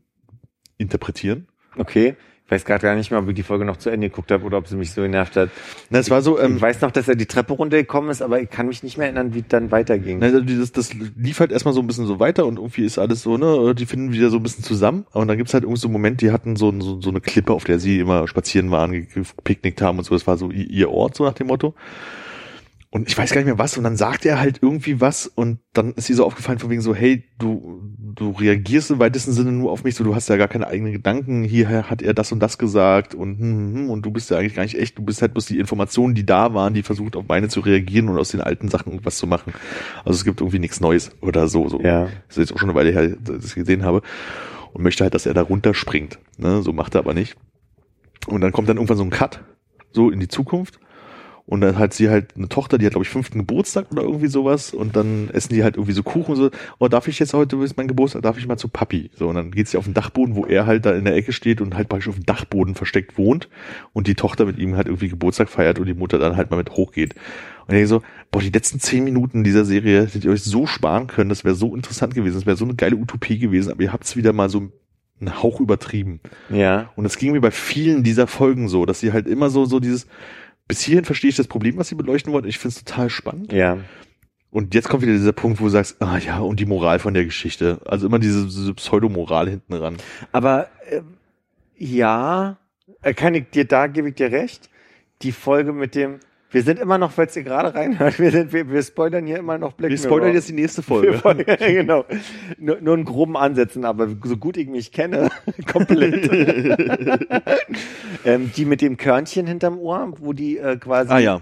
interpretieren. 0.77 1.47
Okay. 1.77 2.17
Ich 2.49 2.53
weiß 2.53 2.65
gerade 2.65 2.81
gar 2.83 2.95
nicht 2.95 3.11
mehr, 3.11 3.21
ob 3.21 3.29
ich 3.29 3.35
die 3.35 3.43
Folge 3.43 3.67
noch 3.67 3.77
zu 3.77 3.91
Ende 3.91 4.09
geguckt 4.09 4.31
habe 4.33 4.43
oder 4.43 4.57
ob 4.57 4.67
sie 4.69 4.77
mich 4.77 4.93
so 4.93 5.03
genervt 5.03 5.37
hat. 5.37 5.51
Na, 5.91 5.99
es 5.99 6.09
war 6.09 6.23
so, 6.23 6.41
ähm, 6.41 6.57
ich 6.57 6.63
weiß 6.63 6.81
noch, 6.81 6.91
dass 6.91 7.07
er 7.07 7.15
die 7.15 7.27
Treppe 7.27 7.53
runtergekommen 7.53 8.09
ist, 8.11 8.23
aber 8.23 8.41
ich 8.41 8.49
kann 8.49 8.69
mich 8.69 8.83
nicht 8.83 8.97
mehr 8.97 9.09
erinnern, 9.09 9.35
wie 9.35 9.41
es 9.41 9.49
dann 9.51 9.71
weiterging. 9.71 10.21
Ne, 10.21 10.25
also 10.25 10.41
dieses, 10.41 10.73
das 10.73 10.95
lief 10.95 11.41
halt 11.41 11.53
erstmal 11.53 11.75
so 11.75 11.81
ein 11.81 11.87
bisschen 11.87 12.07
so 12.07 12.21
weiter 12.21 12.47
und 12.47 12.57
irgendwie 12.57 12.87
ist 12.87 12.99
alles 12.99 13.21
so, 13.21 13.37
ne, 13.37 13.75
die 13.75 13.85
finden 13.85 14.15
wieder 14.15 14.31
so 14.31 14.39
ein 14.39 14.43
bisschen 14.43 14.65
zusammen. 14.65 15.05
Und 15.13 15.29
dann 15.29 15.37
gibt's 15.37 15.53
halt 15.53 15.65
irgendwie 15.65 15.79
so 15.79 15.89
einen 15.89 15.93
Moment, 15.93 16.23
die 16.23 16.31
hatten 16.33 16.57
so, 16.57 16.73
so, 16.81 17.03
so 17.03 17.11
eine 17.11 17.21
Klippe, 17.21 17.53
auf 17.53 17.65
der 17.65 17.79
sie 17.79 17.99
immer 17.99 18.27
spazieren 18.27 18.71
waren, 18.71 18.93
ge- 18.93 19.07
gepicknickt 19.13 19.83
haben 19.83 19.99
und 19.99 20.05
so. 20.05 20.15
Das 20.15 20.27
war 20.27 20.39
so 20.39 20.51
ihr 20.51 20.91
Ort, 20.91 21.17
so 21.17 21.25
nach 21.25 21.35
dem 21.35 21.49
Motto. 21.49 21.75
Und 22.91 23.07
ich 23.07 23.19
weiß 23.19 23.33
gar 23.33 23.41
nicht 23.41 23.47
mehr 23.47 23.59
was 23.59 23.77
und 23.77 23.85
dann 23.85 23.99
sagt 23.99 24.25
er 24.25 24.41
halt 24.41 24.61
irgendwie 24.63 24.99
was 24.99 25.27
und 25.27 25.59
dann 25.75 25.93
ist 25.93 26.07
sie 26.07 26.15
so 26.15 26.25
aufgefallen 26.25 26.59
von 26.59 26.71
wegen 26.71 26.81
so, 26.81 26.95
hey, 26.95 27.25
du, 27.39 27.83
du 27.99 28.31
reagierst 28.31 28.91
im 28.91 28.99
weitesten 28.99 29.33
Sinne 29.33 29.53
nur 29.53 29.71
auf 29.71 29.85
mich, 29.85 29.95
so 29.95 30.05
du 30.05 30.15
hast 30.15 30.31
ja 30.31 30.37
gar 30.37 30.49
keine 30.49 30.69
eigenen 30.69 30.93
Gedanken, 30.93 31.45
hier 31.45 31.69
hat 31.91 32.01
er 32.01 32.15
das 32.15 32.33
und 32.33 32.41
das 32.41 32.57
gesagt 32.57 33.15
und, 33.15 33.39
hm, 33.39 33.51
hm, 33.51 33.75
hm, 33.75 33.91
und 33.91 34.07
du 34.07 34.11
bist 34.11 34.31
ja 34.31 34.39
eigentlich 34.39 34.55
gar 34.55 34.63
nicht 34.63 34.79
echt, 34.79 34.97
du 34.97 35.03
bist 35.03 35.21
halt 35.21 35.35
bloß 35.35 35.45
die 35.45 35.59
Informationen, 35.59 36.15
die 36.15 36.25
da 36.25 36.55
waren, 36.55 36.73
die 36.73 36.83
versucht 36.83 37.15
auf 37.15 37.27
meine 37.29 37.49
zu 37.49 37.61
reagieren 37.61 38.09
und 38.09 38.19
aus 38.19 38.31
den 38.31 38.41
alten 38.41 38.69
Sachen 38.69 38.93
irgendwas 38.93 39.19
zu 39.19 39.27
machen. 39.27 39.53
Also 40.07 40.17
es 40.17 40.25
gibt 40.25 40.41
irgendwie 40.41 40.59
nichts 40.59 40.81
Neues 40.81 41.11
oder 41.21 41.47
so, 41.47 41.69
so. 41.69 41.83
Ja. 41.83 42.05
Das 42.29 42.39
ist 42.39 42.49
jetzt 42.49 42.53
auch 42.55 42.59
schon 42.59 42.71
eine 42.71 42.79
Weile 42.79 42.93
her, 42.93 43.17
dass 43.21 43.45
ich 43.45 43.55
gesehen 43.55 43.85
habe 43.85 44.01
und 44.73 44.83
möchte 44.83 45.05
halt, 45.05 45.13
dass 45.13 45.27
er 45.27 45.35
da 45.35 45.43
runterspringt, 45.43 46.19
ne, 46.39 46.63
so 46.63 46.73
macht 46.73 46.95
er 46.95 47.01
aber 47.01 47.13
nicht. 47.13 47.37
Und 48.27 48.41
dann 48.41 48.53
kommt 48.53 48.71
dann 48.71 48.79
irgendwann 48.79 48.97
so 48.97 49.05
ein 49.05 49.11
Cut, 49.11 49.45
so 49.93 50.11
in 50.11 50.21
die 50.21 50.29
Zukunft 50.29 50.81
und 51.49 51.63
dann 51.63 51.79
hat 51.79 51.95
sie 51.95 52.11
halt 52.11 52.37
eine 52.37 52.51
Tochter, 52.51 52.77
die 52.77 52.85
hat, 52.85 52.93
glaube 52.93 53.07
ich, 53.07 53.09
fünften 53.09 53.39
Geburtstag 53.39 53.91
oder 53.91 54.03
irgendwie 54.03 54.27
sowas. 54.27 54.75
Und 54.75 54.97
dann 54.97 55.31
essen 55.31 55.55
die 55.55 55.65
halt 55.65 55.77
irgendwie 55.77 55.95
so 55.95 56.03
Kuchen 56.03 56.33
und 56.33 56.37
so. 56.37 56.51
Oh, 56.79 56.89
darf 56.89 57.09
ich 57.09 57.19
jetzt 57.19 57.33
heute, 57.33 57.57
ist 57.65 57.79
mein 57.79 57.89
Geburtstag, 57.89 58.21
darf 58.21 58.37
ich 58.37 58.47
mal 58.47 58.59
zu 58.59 58.69
Papi? 58.69 59.11
So, 59.15 59.29
und 59.29 59.35
dann 59.35 59.51
geht 59.51 59.67
sie 59.67 59.79
auf 59.79 59.85
den 59.85 59.95
Dachboden, 59.95 60.37
wo 60.37 60.45
er 60.45 60.67
halt 60.67 60.85
da 60.85 60.93
in 60.93 61.07
der 61.07 61.17
Ecke 61.17 61.33
steht 61.33 61.63
und 61.63 61.75
halt 61.75 61.89
praktisch 61.89 62.11
auf 62.11 62.17
dem 62.17 62.27
Dachboden 62.27 62.75
versteckt 62.75 63.17
wohnt. 63.17 63.49
Und 63.95 64.09
die 64.09 64.15
Tochter 64.15 64.45
mit 64.45 64.59
ihm 64.59 64.77
halt 64.77 64.89
irgendwie 64.89 65.09
Geburtstag 65.09 65.49
feiert 65.49 65.79
und 65.79 65.87
die 65.87 65.95
Mutter 65.95 66.19
dann 66.19 66.37
halt 66.37 66.51
mal 66.51 66.59
mit 66.59 66.73
hochgeht. 66.73 67.15
Und 67.15 67.75
ich 67.75 67.77
denke 67.77 67.89
so, 67.89 68.03
boah, 68.31 68.43
die 68.43 68.51
letzten 68.51 68.79
zehn 68.79 69.05
Minuten 69.05 69.43
dieser 69.43 69.65
Serie 69.65 70.03
hättet 70.03 70.27
ihr 70.27 70.31
euch 70.31 70.45
so 70.45 70.67
sparen 70.67 71.07
können. 71.07 71.31
Das 71.31 71.45
wäre 71.45 71.55
so 71.55 71.75
interessant 71.75 72.15
gewesen. 72.15 72.35
Das 72.35 72.45
wäre 72.45 72.59
so 72.59 72.67
eine 72.67 72.75
geile 72.75 72.97
Utopie 72.97 73.39
gewesen. 73.39 73.73
Aber 73.73 73.83
ihr 73.83 73.93
habt 73.95 74.05
es 74.05 74.17
wieder 74.17 74.35
mal 74.35 74.51
so 74.51 74.71
einen 75.19 75.43
Hauch 75.43 75.61
übertrieben. 75.61 76.21
Ja. 76.51 76.91
Und 76.95 77.07
es 77.07 77.17
ging 77.17 77.33
mir 77.33 77.41
bei 77.41 77.53
vielen 77.53 78.03
dieser 78.03 78.27
Folgen 78.27 78.69
so, 78.69 78.85
dass 78.85 79.01
sie 79.01 79.15
halt 79.15 79.27
immer 79.27 79.49
so, 79.49 79.65
so 79.65 79.81
dieses, 79.81 80.07
bis 80.69 80.83
hierhin 80.83 81.05
verstehe 81.05 81.31
ich 81.31 81.37
das 81.37 81.49
Problem, 81.49 81.79
was 81.79 81.89
sie 81.89 81.95
beleuchten 81.95 82.33
wollen. 82.33 82.45
Ich 82.45 82.59
finde 82.59 82.77
es 82.77 82.85
total 82.85 83.11
spannend. 83.11 83.53
Ja. 83.53 83.79
Und 84.51 84.75
jetzt 84.75 84.89
kommt 84.89 85.03
wieder 85.03 85.13
dieser 85.13 85.33
Punkt, 85.33 85.61
wo 85.61 85.65
du 85.65 85.71
sagst, 85.71 86.01
ah 86.01 86.19
ja, 86.19 86.39
und 86.39 86.61
die 86.61 86.67
Moral 86.67 86.99
von 86.99 87.15
der 87.15 87.25
Geschichte. 87.25 87.81
Also 87.87 88.07
immer 88.07 88.19
diese, 88.19 88.45
diese 88.45 88.75
Pseudomoral 88.75 89.49
hinten 89.49 89.75
ran. 89.75 89.97
Aber 90.33 90.69
äh, 90.89 91.01
ja, 91.77 92.59
äh, 93.03 93.15
kann 93.15 93.35
ich 93.35 93.51
dir, 93.51 93.65
da 93.65 93.87
gebe 93.87 94.11
ich 94.11 94.15
dir 94.15 94.31
recht. 94.31 94.71
Die 95.23 95.33
Folge 95.33 95.73
mit 95.73 95.95
dem, 95.95 96.21
wir 96.51 96.63
sind 96.63 96.79
immer 96.79 96.97
noch, 96.97 97.13
falls 97.13 97.37
ihr 97.37 97.43
gerade 97.43 97.75
reinhört, 97.75 98.19
wir 98.19 98.31
sind, 98.31 98.53
wir, 98.55 98.71
wir 98.71 98.83
spoilern 98.83 99.27
hier 99.27 99.39
immer 99.39 99.59
noch 99.59 99.73
Black 99.75 99.91
Wir 99.91 99.99
spoilern 99.99 100.29
Mirror. 100.29 100.35
jetzt 100.37 100.49
die 100.49 100.55
nächste 100.55 100.83
Folge. 100.83 101.21
genau. 101.59 102.07
Nur, 102.59 102.81
nur 102.81 102.95
in 102.95 103.05
groben 103.05 103.37
Ansätzen, 103.37 103.85
aber 103.85 104.09
so 104.25 104.37
gut 104.39 104.57
ich 104.57 104.69
mich 104.69 104.91
kenne, 104.93 105.29
komplett. 105.71 106.31
ähm, 108.25 108.51
die 108.57 108.65
mit 108.65 108.81
dem 108.81 108.97
Körnchen 108.97 109.47
hinterm 109.47 109.79
Ohr, 109.79 110.15
wo 110.19 110.33
die 110.33 110.57
äh, 110.59 110.77
quasi, 110.77 111.11
ah 111.13 111.19
ja. 111.19 111.41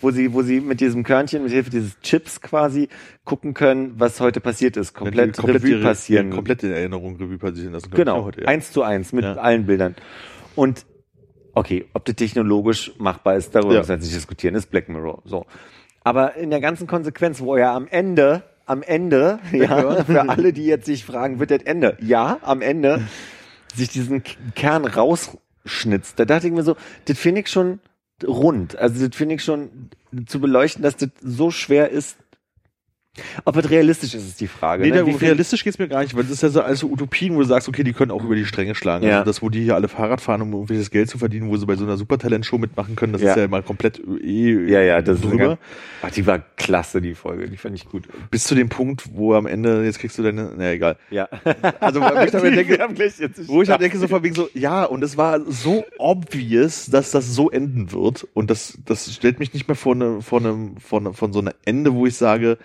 wo 0.00 0.10
sie, 0.10 0.32
wo 0.32 0.42
sie 0.42 0.60
mit 0.60 0.80
diesem 0.80 1.04
Körnchen, 1.04 1.44
mit 1.44 1.52
Hilfe 1.52 1.70
dieses 1.70 2.00
Chips 2.00 2.40
quasi 2.40 2.88
gucken 3.24 3.54
können, 3.54 3.94
was 3.98 4.20
heute 4.20 4.40
passiert 4.40 4.76
ist, 4.76 4.94
komplett, 4.94 5.36
komplett 5.36 5.62
Revue 5.62 5.80
passieren. 5.80 6.30
Komplett 6.30 6.64
in 6.64 6.72
Erinnerung 6.72 7.16
Revue 7.16 7.38
passieren 7.38 7.72
lassen 7.72 7.90
können. 7.90 8.04
Genau, 8.04 8.18
Ja, 8.18 8.24
heute, 8.24 8.40
ja. 8.42 8.48
eins 8.48 8.72
zu 8.72 8.82
eins 8.82 9.12
mit 9.12 9.24
Ja. 9.24 9.34
allen 9.34 9.66
Bildern. 9.66 9.94
Und 10.56 10.84
okay, 11.54 11.86
ob 11.94 12.04
das 12.04 12.16
technologisch 12.16 12.92
machbar 12.98 13.36
ist, 13.36 13.54
darüber 13.54 13.72
Ja. 13.74 13.78
müssen 13.80 13.88
wir 13.90 13.94
jetzt 13.96 14.04
nicht 14.04 14.16
diskutieren, 14.16 14.54
ist 14.54 14.70
Black 14.70 14.88
Mirror. 14.88 15.22
So. 15.24 15.46
Aber 16.04 16.36
in 16.36 16.50
der 16.50 16.60
ganzen 16.60 16.86
Konsequenz, 16.86 17.40
wo 17.40 17.56
er 17.56 17.72
am 17.72 17.86
Ende, 17.88 18.42
am 18.66 18.82
Ende, 18.82 19.38
ja, 19.52 20.04
für 20.04 20.28
alle, 20.28 20.52
die 20.52 20.64
jetzt 20.64 20.86
sich 20.86 21.04
fragen, 21.04 21.38
wird 21.40 21.50
das 21.50 21.62
Ende? 21.62 21.96
Ja, 22.00 22.38
am 22.42 22.62
Ende 22.62 23.02
sich 23.74 23.88
diesen 23.88 24.22
Kern 24.54 24.84
rausschnitzt. 24.84 26.18
Da 26.18 26.24
dachte 26.24 26.46
ich 26.46 26.52
mir 26.52 26.62
so, 26.62 26.76
das 27.06 27.18
finde 27.18 27.42
ich 27.42 27.48
schon 27.48 27.80
rund. 28.26 28.76
Also 28.78 29.06
das 29.06 29.16
finde 29.16 29.34
ich 29.36 29.44
schon 29.44 29.90
zu 30.26 30.40
beleuchten, 30.40 30.82
dass 30.82 30.96
das 30.96 31.10
so 31.22 31.50
schwer 31.50 31.90
ist. 31.90 32.16
Ob 33.44 33.56
es 33.56 33.68
realistisch 33.68 34.14
ist, 34.14 34.24
ist 34.28 34.40
die 34.40 34.46
Frage. 34.46 34.84
Nee, 34.84 34.90
ne? 34.90 35.04
da, 35.04 35.16
realistisch 35.18 35.64
geht's 35.64 35.80
mir 35.80 35.88
gar 35.88 36.02
nicht, 36.02 36.14
weil 36.14 36.22
das 36.22 36.30
ist 36.30 36.42
ja 36.42 36.48
so 36.48 36.60
also 36.62 36.86
Utopien, 36.86 37.34
wo 37.34 37.40
du 37.40 37.44
sagst, 37.44 37.68
okay, 37.68 37.82
die 37.82 37.92
können 37.92 38.12
auch 38.12 38.22
über 38.22 38.36
die 38.36 38.44
Stränge 38.44 38.76
schlagen. 38.76 39.04
Ja. 39.04 39.18
Also 39.18 39.24
das, 39.24 39.42
wo 39.42 39.48
die 39.48 39.62
hier 39.64 39.74
alle 39.74 39.88
Fahrrad 39.88 40.20
fahren, 40.20 40.42
um 40.42 40.52
irgendwelches 40.52 40.92
Geld 40.92 41.10
zu 41.10 41.18
verdienen, 41.18 41.48
wo 41.48 41.56
sie 41.56 41.66
bei 41.66 41.74
so 41.74 41.84
einer 41.84 41.96
Supertalent-Show 41.96 42.58
mitmachen 42.58 42.94
können, 42.94 43.12
das 43.12 43.20
Ja. 43.22 43.30
ist 43.32 43.36
ja 43.36 43.48
mal 43.48 43.64
komplett 43.64 44.00
eh 44.22 44.52
Ja, 44.68 44.80
ja, 44.80 45.02
das 45.02 45.16
ist 45.16 45.24
drüber. 45.24 45.44
eine, 45.44 45.58
Ach, 46.02 46.10
die 46.12 46.24
war 46.24 46.38
klasse, 46.56 47.00
die 47.02 47.14
Folge. 47.14 47.48
Die 47.48 47.56
fand 47.56 47.74
ich 47.74 47.86
gut. 47.86 48.04
Bis 48.30 48.44
zu 48.44 48.54
dem 48.54 48.68
Punkt, 48.68 49.04
wo 49.12 49.34
am 49.34 49.46
Ende, 49.46 49.84
jetzt 49.84 49.98
kriegst 49.98 50.16
du 50.16 50.22
deine, 50.22 50.52
na 50.56 50.70
egal. 50.72 50.96
Ja. 51.10 51.28
Also, 51.80 52.00
wo 52.00 52.06
ich 52.24 52.30
damit 52.30 52.56
denke, 52.56 52.78
wo 53.48 53.62
ich 53.62 53.70
halt 53.70 53.80
denke, 53.80 53.98
so 53.98 54.06
von 54.06 54.22
wegen 54.22 54.34
so, 54.34 54.48
ja, 54.54 54.84
und 54.84 55.02
es 55.02 55.16
war 55.16 55.40
so 55.50 55.84
obvious, 55.98 56.86
dass 56.86 57.10
das 57.10 57.34
so 57.34 57.50
enden 57.50 57.90
wird. 57.92 58.26
Und 58.34 58.50
das, 58.50 58.78
das 58.84 59.12
stellt 59.12 59.40
mich 59.40 59.52
nicht 59.52 59.66
mehr 59.66 59.74
vor 59.74 59.94
eine, 59.94 60.22
vor 60.22 60.40
einem, 60.40 60.76
vor 60.76 61.00
eine, 61.00 61.12
von 61.12 61.32
so 61.32 61.40
einem 61.40 61.52
Ende, 61.64 61.94
wo 61.94 62.06
ich 62.06 62.16
sage, 62.16 62.58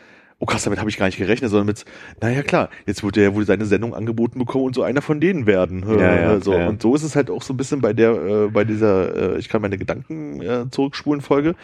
oh 0.45 0.51
krass, 0.51 0.63
damit 0.63 0.79
habe 0.79 0.89
ich 0.91 0.97
gar 0.97 1.07
nicht 1.07 1.17
gerechnet, 1.17 1.49
sondern 1.49 1.65
mit, 1.65 1.85
naja 2.21 2.43
klar, 2.43 2.69
jetzt 2.85 3.03
wird 3.03 3.17
er 3.17 3.33
wohl 3.33 3.45
seine 3.45 3.65
Sendung 3.65 3.95
angeboten 3.95 4.37
bekommen 4.37 4.65
und 4.65 4.75
so 4.75 4.83
einer 4.83 5.01
von 5.01 5.19
denen 5.19 5.47
werden. 5.47 5.83
Ja, 5.87 6.15
ja, 6.15 6.39
so. 6.39 6.53
ja. 6.53 6.67
Und 6.67 6.83
so 6.83 6.93
ist 6.93 7.01
es 7.01 7.15
halt 7.15 7.31
auch 7.31 7.41
so 7.41 7.53
ein 7.53 7.57
bisschen 7.57 7.81
bei 7.81 7.93
der, 7.93 8.11
äh, 8.11 8.47
bei 8.49 8.63
dieser, 8.63 9.33
äh, 9.33 9.39
ich 9.39 9.49
kann 9.49 9.63
meine 9.63 9.79
Gedanken 9.79 10.41
äh, 10.41 10.69
zurückspulen 10.69 11.21
Folge. 11.21 11.55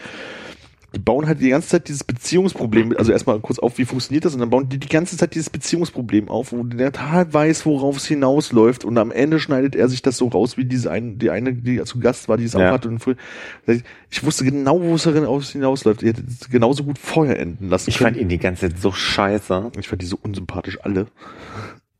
Die 0.93 0.99
bauen 0.99 1.25
halt 1.25 1.39
die 1.39 1.49
ganze 1.49 1.69
Zeit 1.69 1.87
dieses 1.87 2.03
Beziehungsproblem, 2.03 2.93
also 2.97 3.13
erstmal 3.13 3.39
kurz 3.39 3.59
auf, 3.59 3.77
wie 3.77 3.85
funktioniert 3.85 4.25
das, 4.25 4.33
und 4.33 4.41
dann 4.41 4.49
bauen 4.49 4.67
die 4.67 4.77
die 4.77 4.89
ganze 4.89 5.15
Zeit 5.15 5.33
dieses 5.35 5.49
Beziehungsproblem 5.49 6.27
auf, 6.27 6.51
wo 6.51 6.63
der 6.63 6.91
total 6.91 7.33
weiß, 7.33 7.65
worauf 7.65 7.95
es 7.95 8.05
hinausläuft, 8.05 8.83
und 8.83 8.97
am 8.97 9.09
Ende 9.09 9.39
schneidet 9.39 9.73
er 9.73 9.87
sich 9.87 10.01
das 10.01 10.17
so 10.17 10.27
raus, 10.27 10.57
wie 10.57 10.65
diese 10.65 10.91
eine, 10.91 11.13
die 11.13 11.29
eine, 11.29 11.53
die 11.53 11.81
zu 11.85 11.99
Gast 11.99 12.27
war, 12.27 12.35
die 12.35 12.43
es 12.43 12.53
Ja. 12.53 12.67
auch 12.67 12.73
hatte. 12.73 12.89
Und 12.89 12.99
früher, 12.99 13.15
ich 14.09 14.23
wusste 14.25 14.43
genau, 14.43 14.81
wo 14.81 14.95
es 14.95 15.03
hinausläuft. 15.51 16.03
Ihr 16.03 16.09
hättet 16.09 16.27
es 16.27 16.49
genauso 16.49 16.83
gut 16.83 16.97
vorher 16.99 17.39
enden 17.39 17.69
lassen 17.69 17.89
Ich 17.89 17.97
können. 17.97 18.15
fand 18.15 18.21
ihn 18.21 18.27
die 18.27 18.37
ganze 18.37 18.69
Zeit 18.69 18.79
so 18.79 18.91
scheiße. 18.91 19.71
Ich 19.79 19.87
fand 19.87 20.01
die 20.01 20.05
so 20.07 20.19
unsympathisch 20.21 20.79
alle. 20.81 21.07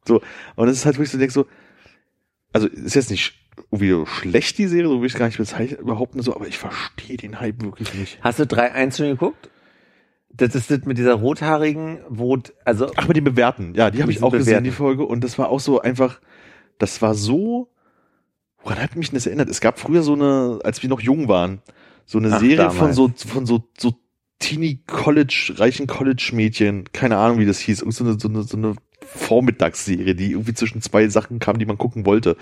So, 0.06 0.22
und 0.58 0.68
es 0.68 0.78
ist 0.80 0.86
halt 0.86 0.98
wirklich 0.98 1.12
so, 1.12 1.18
denk 1.18 1.32
so, 1.32 1.46
also 2.52 2.68
ist 2.68 2.96
jetzt 2.96 3.10
nicht 3.12 3.36
irgendwie 3.70 4.06
schlecht 4.10 4.58
die 4.58 4.68
Serie, 4.68 4.88
so 4.88 5.00
will 5.00 5.08
ich 5.08 5.14
es 5.14 5.20
gar 5.20 5.28
nicht 5.28 5.38
bezeichnen, 5.38 5.80
überhaupt 5.80 6.16
nicht 6.16 6.26
so, 6.26 6.36
aber 6.36 6.48
ich 6.48 6.58
verstehe 6.58 7.18
den 7.18 7.40
Hype 7.40 7.62
wirklich 7.64 7.94
nicht. 7.94 8.20
Hast 8.22 8.40
du 8.40 8.48
drei 8.48 8.72
einzeln 8.72 9.12
geguckt? 9.12 9.50
Das 10.34 10.56
ist 10.56 10.72
das 10.72 10.86
mit 10.86 10.98
dieser 10.98 11.14
rothaarigen, 11.16 12.00
wo, 12.08 12.38
also, 12.64 12.90
Ach, 12.96 13.08
mit 13.08 13.18
den 13.18 13.26
Bewerten, 13.26 13.74
ja, 13.76 13.92
die 13.92 14.02
habe 14.02 14.12
ich 14.12 14.24
auch 14.24 14.32
gesehen, 14.32 14.46
Bewerten. 14.46 14.64
die 14.64 14.72
Folge, 14.72 15.06
und 15.06 15.24
das 15.24 15.38
war 15.38 15.50
auch 15.50 15.60
so 15.60 15.82
einfach, 15.82 16.22
das 16.78 17.02
war 17.02 17.16
so, 17.16 17.70
woran 18.64 18.80
hat 18.82 18.96
mich 18.96 19.12
das 19.12 19.26
erinnert? 19.26 19.50
Es 19.50 19.60
gab 19.60 19.78
früher 19.78 20.04
so 20.04 20.14
eine, 20.14 20.60
als 20.64 20.82
wir 20.82 20.90
noch 20.90 21.02
jung 21.02 21.28
waren, 21.28 21.62
so 22.06 22.18
eine 22.18 22.34
Ach, 22.34 22.40
Serie 22.40 22.70
von 22.70 22.92
damals. 22.92 22.96
so, 22.96 23.12
von 23.28 23.46
so, 23.46 23.64
so 23.78 23.94
Teenie 24.40 24.82
College, 24.88 25.54
reichen 25.58 25.86
College-Mädchen, 25.86 26.86
keine 26.94 27.18
Ahnung, 27.18 27.40
wie 27.40 27.46
das 27.46 27.60
hieß, 27.60 27.80
so 27.80 28.04
eine, 28.04 28.20
so 28.20 28.28
eine, 28.28 28.44
so 28.44 28.58
eine 28.58 28.76
Vormittagsserie, 29.16 30.16
die 30.16 30.32
irgendwie 30.32 30.54
zwischen 30.54 30.82
zwei 30.82 31.08
Sachen 31.10 31.40
kam, 31.40 31.60
die 31.60 31.66
man 31.66 31.78
gucken 31.78 32.06
wollte. 32.06 32.38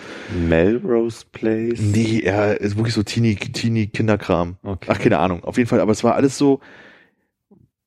Melrose 0.47 1.25
Place. 1.31 1.79
Nee, 1.79 2.21
er 2.21 2.61
ist 2.61 2.77
wirklich 2.77 2.93
so 2.93 3.03
Teenie, 3.03 3.35
Teenie 3.35 3.87
Kinderkram. 3.87 4.57
Okay. 4.63 4.89
Ach, 4.91 4.99
keine 4.99 5.19
Ahnung. 5.19 5.43
Auf 5.43 5.57
jeden 5.57 5.69
Fall, 5.69 5.79
aber 5.79 5.91
es 5.91 6.03
war 6.03 6.15
alles 6.15 6.37
so. 6.37 6.59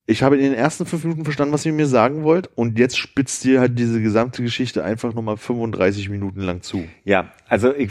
Ich 0.04 0.22
habe 0.24 0.36
in 0.36 0.42
den 0.42 0.54
ersten 0.54 0.84
fünf 0.84 1.04
Minuten 1.04 1.24
verstanden, 1.24 1.54
was 1.54 1.64
ihr 1.64 1.72
mir 1.72 1.86
sagen 1.86 2.24
wollt, 2.24 2.50
und 2.56 2.78
jetzt 2.78 2.98
spitzt 2.98 3.44
ihr 3.44 3.60
halt 3.60 3.78
diese 3.78 4.02
gesamte 4.02 4.42
Geschichte 4.42 4.82
einfach 4.82 5.14
nochmal 5.14 5.36
35 5.36 6.08
Minuten 6.08 6.40
lang 6.40 6.60
zu. 6.60 6.84
Ja, 7.04 7.32
also 7.52 7.74
ich, 7.74 7.90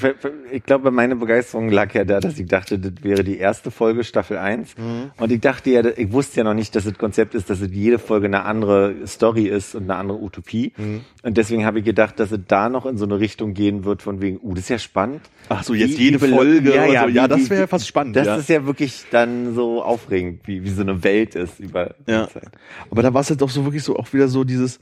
ich 0.51 0.63
glaube, 0.63 0.89
meine 0.89 1.15
Begeisterung 1.15 1.69
lag 1.69 1.93
ja 1.93 2.03
da, 2.03 2.19
dass 2.19 2.39
ich 2.39 2.47
dachte, 2.47 2.79
das 2.79 3.03
wäre 3.03 3.23
die 3.23 3.37
erste 3.37 3.69
Folge 3.69 4.03
Staffel 4.03 4.37
1. 4.39 4.73
Und 5.17 5.31
ich 5.31 5.39
dachte 5.39 5.69
ja, 5.69 5.85
ich 5.85 6.11
wusste 6.11 6.37
ja 6.37 6.43
noch 6.45 6.55
nicht, 6.55 6.75
dass 6.75 6.85
das 6.85 6.97
Konzept 6.97 7.35
ist, 7.35 7.47
dass 7.51 7.61
es 7.61 7.69
jede 7.71 7.99
Folge 7.99 8.25
eine 8.25 8.43
andere 8.45 8.95
Story 9.05 9.45
ist 9.45 9.75
und 9.75 9.83
eine 9.83 9.97
andere 9.97 10.17
Utopie. 10.19 10.73
Und 11.21 11.37
deswegen 11.37 11.63
habe 11.63 11.77
ich 11.77 11.85
gedacht, 11.85 12.19
dass 12.19 12.31
es 12.31 12.39
da 12.47 12.69
noch 12.69 12.87
in 12.87 12.97
so 12.97 13.05
eine 13.05 13.19
Richtung 13.19 13.53
gehen 13.53 13.85
wird, 13.85 14.01
von 14.01 14.19
wegen, 14.19 14.39
uh, 14.41 14.55
das 14.55 14.63
ist 14.63 14.69
ja 14.69 14.79
spannend. 14.79 15.21
Ach 15.49 15.61
so, 15.63 15.75
jetzt 15.75 15.95
Wie- 15.99 16.05
jede 16.05 16.19
wie 16.23 16.29
Folge. 16.29 16.73
Ja, 16.73 16.87
ja, 16.87 17.01
so. 17.03 17.09
wie- 17.09 17.13
ja 17.13 17.27
das 17.27 17.41
wie- 17.41 17.49
wäre 17.51 17.61
ja 17.61 17.67
fast 17.67 17.87
spannend. 17.87 18.15
Das 18.15 18.25
ja. 18.25 18.37
ist 18.37 18.49
ja 18.49 18.65
wirklich 18.65 19.03
dann 19.11 19.53
so 19.53 19.83
aufregend, 19.83 20.39
wie, 20.47 20.63
wie 20.63 20.71
so 20.71 20.81
eine 20.81 21.03
Welt 21.03 21.35
ist 21.35 21.59
über 21.59 21.93
Ja. 22.07 22.25
die 22.25 22.33
Zeit. 22.33 22.49
Aber 22.89 23.03
da 23.03 23.13
war 23.13 23.21
es 23.21 23.29
halt 23.29 23.39
doch 23.43 23.49
so 23.51 23.63
wirklich 23.63 23.83
so 23.83 23.95
auch 23.95 24.11
wieder 24.11 24.27
so 24.27 24.43
dieses, 24.43 24.79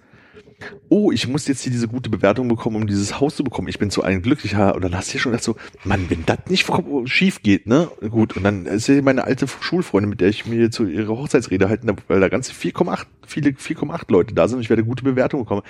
oh, 0.89 1.11
ich 1.11 1.27
muss 1.27 1.47
jetzt 1.47 1.61
hier 1.61 1.71
diese 1.71 1.87
gute 1.87 2.09
Bewertung 2.09 2.47
bekommen, 2.47 2.75
um 2.75 2.87
dieses 2.87 3.19
Haus 3.19 3.35
zu 3.35 3.43
bekommen. 3.43 3.67
Ich 3.67 3.79
bin 3.79 3.89
so 3.89 4.01
ein 4.01 4.21
glücklicher. 4.21 4.75
Und 4.75 4.83
dann 4.83 4.95
hast 4.95 5.09
du 5.09 5.17
ja 5.17 5.21
schon 5.21 5.31
gedacht 5.31 5.43
so, 5.43 5.55
Mann, 5.83 6.09
wenn 6.09 6.25
das 6.25 6.39
nicht 6.49 6.69
schief 7.05 7.41
geht, 7.41 7.67
ne? 7.67 7.89
Gut. 8.09 8.35
Und 8.35 8.43
dann 8.43 8.65
ist 8.65 8.87
ja 8.87 9.01
meine 9.01 9.23
alte 9.23 9.47
Schulfreundin, 9.47 10.09
mit 10.09 10.21
der 10.21 10.29
ich 10.29 10.45
mir 10.45 10.71
zu 10.71 10.85
ihrer 10.85 11.17
Hochzeitsrede 11.17 11.69
halten, 11.69 11.89
weil 12.07 12.19
da 12.19 12.29
ganze 12.29 12.53
4,8, 12.53 13.05
viele 13.25 13.51
4,8 13.51 14.03
Leute 14.09 14.33
da 14.33 14.47
sind 14.47 14.57
und 14.57 14.63
ich 14.63 14.69
werde 14.69 14.83
gute 14.83 15.03
Bewertung 15.03 15.41
bekommen. 15.41 15.63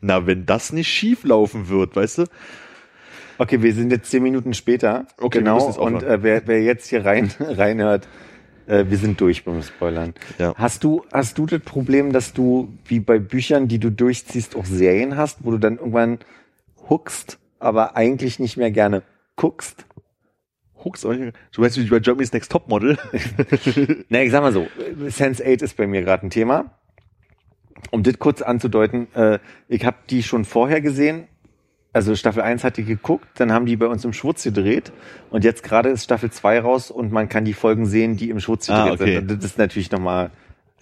Na, 0.00 0.26
wenn 0.26 0.46
das 0.46 0.72
nicht 0.72 0.88
schief 0.88 1.24
laufen 1.24 1.68
wird, 1.68 1.96
weißt 1.96 2.18
du? 2.18 2.24
Okay, 3.38 3.60
wir 3.62 3.74
sind 3.74 3.90
jetzt 3.90 4.10
zehn 4.10 4.22
Minuten 4.22 4.54
später. 4.54 5.06
Okay, 5.18 5.38
genau. 5.38 5.66
und 5.72 6.02
äh, 6.02 6.22
wer, 6.22 6.46
wer 6.46 6.62
jetzt 6.62 6.88
hier 6.88 7.04
rein 7.04 7.30
reinhört, 7.40 8.08
äh, 8.66 8.84
wir 8.88 8.98
sind 8.98 9.20
durch 9.20 9.44
beim 9.44 9.62
Spoilern. 9.62 10.14
Ja. 10.38 10.54
Hast 10.56 10.84
du 10.84 11.04
hast 11.12 11.38
du 11.38 11.46
das 11.46 11.60
Problem, 11.60 12.12
dass 12.12 12.32
du 12.32 12.72
wie 12.86 13.00
bei 13.00 13.18
Büchern, 13.18 13.68
die 13.68 13.78
du 13.78 13.90
durchziehst, 13.90 14.56
auch 14.56 14.64
Serien 14.64 15.16
hast, 15.16 15.44
wo 15.44 15.50
du 15.50 15.58
dann 15.58 15.78
irgendwann 15.78 16.18
hookst, 16.88 17.38
aber 17.58 17.96
eigentlich 17.96 18.38
nicht 18.38 18.56
mehr 18.56 18.70
gerne 18.70 19.02
guckst? 19.36 19.86
nicht, 20.84 21.32
du 21.52 21.62
weißt 21.62 21.78
wie 21.78 21.88
bei 21.88 21.98
Germany's 21.98 22.32
Next 22.32 22.52
Topmodel. 22.52 22.96
Na, 24.08 24.22
ich 24.22 24.30
sag 24.30 24.42
mal 24.42 24.52
so, 24.52 24.68
Sense8 25.00 25.62
ist 25.62 25.76
bei 25.76 25.86
mir 25.86 26.02
gerade 26.02 26.26
ein 26.26 26.30
Thema. 26.30 26.70
Um 27.90 28.02
das 28.02 28.18
kurz 28.18 28.40
anzudeuten, 28.40 29.08
äh, 29.14 29.38
ich 29.68 29.84
habe 29.84 29.96
die 30.10 30.22
schon 30.22 30.44
vorher 30.44 30.80
gesehen. 30.80 31.28
Also 31.96 32.14
Staffel 32.14 32.42
1 32.42 32.62
hat 32.62 32.76
die 32.76 32.84
geguckt, 32.84 33.26
dann 33.36 33.52
haben 33.52 33.64
die 33.64 33.74
bei 33.78 33.86
uns 33.86 34.04
im 34.04 34.12
Schwutz 34.12 34.42
gedreht 34.42 34.92
und 35.30 35.44
jetzt 35.44 35.62
gerade 35.62 35.88
ist 35.88 36.04
Staffel 36.04 36.30
2 36.30 36.60
raus 36.60 36.90
und 36.90 37.10
man 37.10 37.30
kann 37.30 37.46
die 37.46 37.54
Folgen 37.54 37.86
sehen, 37.86 38.18
die 38.18 38.28
im 38.28 38.38
Schwutz 38.38 38.68
Ah, 38.68 38.82
gedreht 38.90 39.00
okay. 39.00 39.14
sind. 39.14 39.30
Und 39.32 39.38
das 39.42 39.50
ist 39.52 39.56
natürlich 39.56 39.90
nochmal 39.90 40.30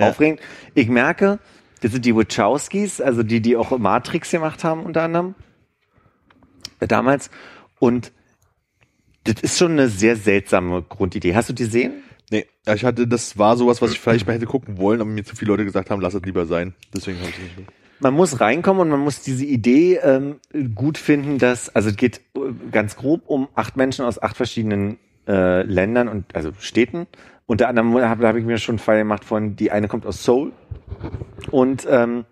Ja. 0.00 0.08
aufregend. 0.08 0.40
Ich 0.74 0.88
merke, 0.88 1.38
das 1.82 1.92
sind 1.92 2.04
die 2.04 2.16
Wachowskis, 2.16 3.00
also 3.00 3.22
die, 3.22 3.40
die 3.40 3.56
auch 3.56 3.78
Matrix 3.78 4.32
gemacht 4.32 4.64
haben 4.64 4.82
unter 4.82 5.02
anderem 5.02 5.36
äh, 6.80 6.88
damals. 6.88 7.30
Und 7.78 8.10
das 9.22 9.36
ist 9.40 9.56
schon 9.56 9.70
eine 9.70 9.86
sehr 9.88 10.16
seltsame 10.16 10.82
Grundidee. 10.82 11.36
Hast 11.36 11.48
du 11.48 11.52
die 11.52 11.62
gesehen? 11.62 11.92
nee, 12.32 12.44
ich 12.66 12.84
hatte, 12.84 13.06
das 13.06 13.38
war 13.38 13.56
sowas, 13.56 13.80
was 13.80 13.92
ich 13.92 14.00
vielleicht 14.00 14.26
mal 14.26 14.32
hätte 14.32 14.46
gucken 14.46 14.78
wollen, 14.78 15.00
aber 15.00 15.08
mir 15.08 15.24
zu 15.24 15.36
viele 15.36 15.52
Leute 15.52 15.64
gesagt 15.64 15.90
haben, 15.90 16.00
lass 16.00 16.14
es 16.14 16.22
lieber 16.22 16.44
sein. 16.46 16.74
Deswegen 16.92 17.20
habe 17.20 17.28
ich 17.28 17.36
es 17.36 17.42
nicht 17.42 17.56
geguckt. 17.56 17.72
Man 18.00 18.14
muss 18.14 18.40
reinkommen 18.40 18.82
und 18.82 18.88
man 18.88 19.00
muss 19.00 19.22
diese 19.22 19.44
Idee 19.44 19.96
ähm, 19.96 20.40
gut 20.74 20.98
finden, 20.98 21.38
dass, 21.38 21.74
also 21.74 21.90
es 21.90 21.96
geht 21.96 22.20
äh, 22.36 22.40
ganz 22.70 22.96
grob 22.96 23.22
um 23.26 23.48
acht 23.54 23.76
Menschen 23.76 24.04
aus 24.04 24.20
acht 24.22 24.36
verschiedenen 24.36 24.98
äh, 25.26 25.62
Ländern 25.62 26.08
und 26.08 26.34
also 26.34 26.52
Städten. 26.58 27.06
Unter 27.46 27.68
anderem 27.68 27.94
habe 27.96 28.26
hab 28.26 28.36
ich 28.36 28.44
mir 28.44 28.58
schon 28.58 28.74
einen 28.74 28.78
Fall 28.78 28.98
gemacht 28.98 29.24
von, 29.24 29.56
die 29.56 29.70
eine 29.70 29.88
kommt 29.88 30.06
aus 30.06 30.24
Seoul 30.24 30.52
und 31.50 31.86
ähm, 31.90 32.24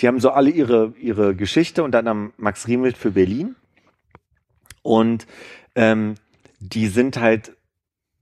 die 0.00 0.08
haben 0.08 0.20
so 0.20 0.30
alle 0.30 0.50
ihre, 0.50 0.94
ihre 1.00 1.34
Geschichte, 1.34 1.82
unter 1.82 2.00
anderem 2.00 2.32
Max 2.36 2.68
Riemelt 2.68 2.96
für 2.96 3.12
Berlin. 3.12 3.56
Und 4.82 5.26
ähm, 5.74 6.14
die 6.60 6.86
sind 6.88 7.20
halt 7.20 7.56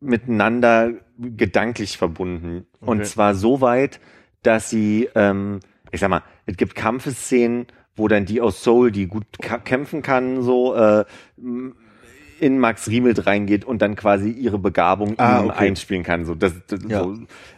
miteinander 0.00 0.92
gedanklich 1.18 1.96
verbunden. 1.96 2.66
Und 2.80 2.98
Okay. 2.98 3.08
zwar 3.08 3.34
so 3.34 3.60
weit, 3.60 4.00
dass 4.42 4.70
sie, 4.70 5.08
ähm, 5.14 5.60
ich 5.90 6.00
sag 6.00 6.10
mal, 6.10 6.22
es 6.46 6.56
gibt 6.56 6.74
Kampfeszenen, 6.74 7.66
wo 7.96 8.08
dann 8.08 8.24
die 8.24 8.40
aus 8.40 8.62
Seoul, 8.62 8.90
die 8.92 9.06
gut 9.06 9.24
kämpfen 9.64 10.02
kann, 10.02 10.42
so 10.42 10.74
äh, 10.74 11.04
in 12.38 12.58
Max 12.58 12.88
Riemelt 12.88 13.26
reingeht 13.26 13.64
und 13.64 13.80
dann 13.80 13.96
quasi 13.96 14.30
ihre 14.30 14.58
Begabung 14.58 15.14
Ah, 15.18 15.44
okay. 15.44 15.52
einspielen 15.56 16.02
kann. 16.02 16.26
So, 16.26 16.34
das, 16.34 16.52
das, 16.66 16.80
Ja. 16.86 17.00
so. 17.02 17.16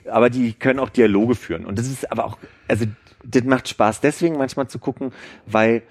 Aber 0.09 0.31
die 0.31 0.53
können 0.53 0.79
auch 0.79 0.91
Dialoge 0.91 1.35
führen. 1.35 1.65
Und 1.65 1.79
das 1.79 1.89
ist 1.89 2.11
aber 2.13 2.25
auch, 2.25 2.39
also 2.69 2.85
das 3.25 3.43
macht 3.45 3.69
Spaß 3.69 4.01
deswegen 4.01 4.39
manchmal 4.39 4.69
zu 4.69 4.79
gucken, 4.79 5.13
weil 5.47 5.83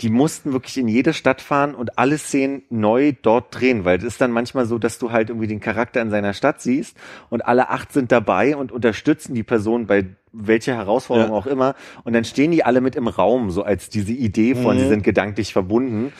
die 0.00 0.10
mussten 0.10 0.52
wirklich 0.52 0.76
in 0.76 0.88
jede 0.88 1.12
Stadt 1.12 1.40
fahren 1.40 1.72
und 1.76 1.96
alle 2.00 2.18
Szenen 2.18 2.62
neu 2.68 3.12
dort 3.22 3.54
drehen, 3.58 3.84
weil 3.84 3.98
es 3.98 4.02
ist 4.04 4.20
dann 4.20 4.32
manchmal 4.32 4.66
so, 4.66 4.76
dass 4.78 4.98
du 4.98 5.12
halt 5.12 5.28
irgendwie 5.30 5.46
den 5.46 5.60
Charakter 5.60 6.02
in 6.02 6.10
seiner 6.10 6.32
Stadt 6.34 6.60
siehst 6.60 6.96
und 7.30 7.42
alle 7.46 7.70
acht 7.70 7.92
sind 7.92 8.10
dabei 8.10 8.56
und 8.56 8.72
unterstützen 8.72 9.34
die 9.36 9.44
Person 9.44 9.86
bei 9.86 10.06
welcher 10.34 10.74
Herausforderung 10.74 11.30
Ja. 11.32 11.36
auch 11.38 11.46
immer 11.46 11.74
und 12.04 12.12
dann 12.12 12.24
stehen 12.24 12.50
die 12.50 12.64
alle 12.64 12.80
mit 12.80 12.96
im 12.96 13.08
Raum, 13.08 13.50
so 13.50 13.62
als 13.62 13.88
diese 13.88 14.12
Idee 14.12 14.54
von, 14.54 14.76
Mhm. 14.76 14.80
sie 14.80 14.88
sind 14.88 15.02
gedanklich 15.04 15.52
verbunden 15.52 16.12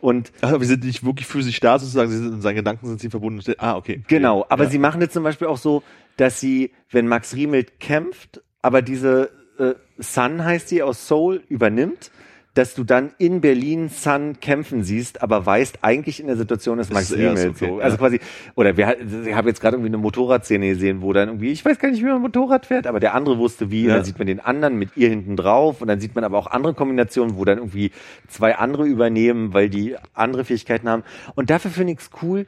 und 0.00 0.32
Ach, 0.40 0.48
aber 0.50 0.60
wir 0.60 0.66
sind 0.66 0.84
nicht 0.84 1.04
wirklich 1.04 1.26
physisch 1.26 1.60
da, 1.60 1.78
sozusagen, 1.78 2.10
sie 2.10 2.16
sind 2.18 2.34
in 2.34 2.40
seinen 2.40 2.56
Gedanken 2.56 2.86
sind 2.86 3.00
sie 3.00 3.10
verbunden. 3.10 3.42
Ah, 3.58 3.76
okay. 3.76 4.02
Genau, 4.08 4.46
aber 4.48 4.64
ja. 4.64 4.70
sie 4.70 4.78
machen 4.78 5.00
jetzt 5.00 5.12
zum 5.14 5.22
Beispiel 5.24 5.48
auch 5.48 5.58
so, 5.58 5.82
dass 6.16 6.40
sie, 6.40 6.72
wenn 6.90 7.06
Max 7.06 7.34
Riemelt 7.34 7.78
kämpft, 7.80 8.42
aber 8.62 8.80
diese 8.82 9.30
äh, 9.58 9.74
Sun 9.98 10.44
heißt 10.44 10.70
die 10.70 10.82
aus 10.82 11.08
Seoul 11.08 11.42
übernimmt, 11.48 12.10
dass 12.58 12.74
du 12.74 12.82
dann 12.82 13.12
in 13.18 13.40
Berlin 13.40 13.88
Sun 13.88 14.40
kämpfen 14.40 14.82
siehst, 14.82 15.22
aber 15.22 15.46
weißt, 15.46 15.78
eigentlich 15.82 16.18
in 16.18 16.26
der 16.26 16.36
Situation 16.36 16.80
ist 16.80 16.92
Max 16.92 17.12
okay, 17.12 17.52
so. 17.54 17.78
Also 17.78 17.96
quasi, 17.96 18.18
oder 18.56 18.76
wir, 18.76 18.96
ich 19.26 19.34
habe 19.34 19.48
jetzt 19.48 19.60
gerade 19.60 19.76
irgendwie 19.76 19.90
eine 19.90 19.98
Motorradszene 19.98 20.68
gesehen, 20.70 21.00
wo 21.00 21.12
dann 21.12 21.28
irgendwie, 21.28 21.52
ich 21.52 21.64
weiß 21.64 21.78
gar 21.78 21.88
nicht, 21.90 22.00
wie 22.02 22.06
man 22.06 22.20
Motorrad 22.20 22.66
fährt, 22.66 22.88
aber 22.88 22.98
der 22.98 23.14
andere 23.14 23.38
wusste 23.38 23.70
wie, 23.70 23.84
und 23.84 23.88
Ja. 23.90 23.94
dann 23.96 24.04
sieht 24.04 24.18
man 24.18 24.26
den 24.26 24.40
anderen 24.40 24.76
mit 24.76 24.96
ihr 24.96 25.08
hinten 25.08 25.36
drauf 25.36 25.80
und 25.80 25.86
dann 25.86 26.00
sieht 26.00 26.16
man 26.16 26.24
aber 26.24 26.36
auch 26.36 26.48
andere 26.48 26.74
Kombinationen, 26.74 27.36
wo 27.36 27.44
dann 27.44 27.58
irgendwie 27.58 27.92
zwei 28.26 28.56
andere 28.56 28.86
übernehmen, 28.86 29.54
weil 29.54 29.68
die 29.70 29.94
andere 30.12 30.44
Fähigkeiten 30.44 30.88
haben. 30.88 31.04
Und 31.36 31.50
dafür 31.50 31.70
finde 31.70 31.92
ich 31.92 32.00
es 32.00 32.10
cool, 32.22 32.46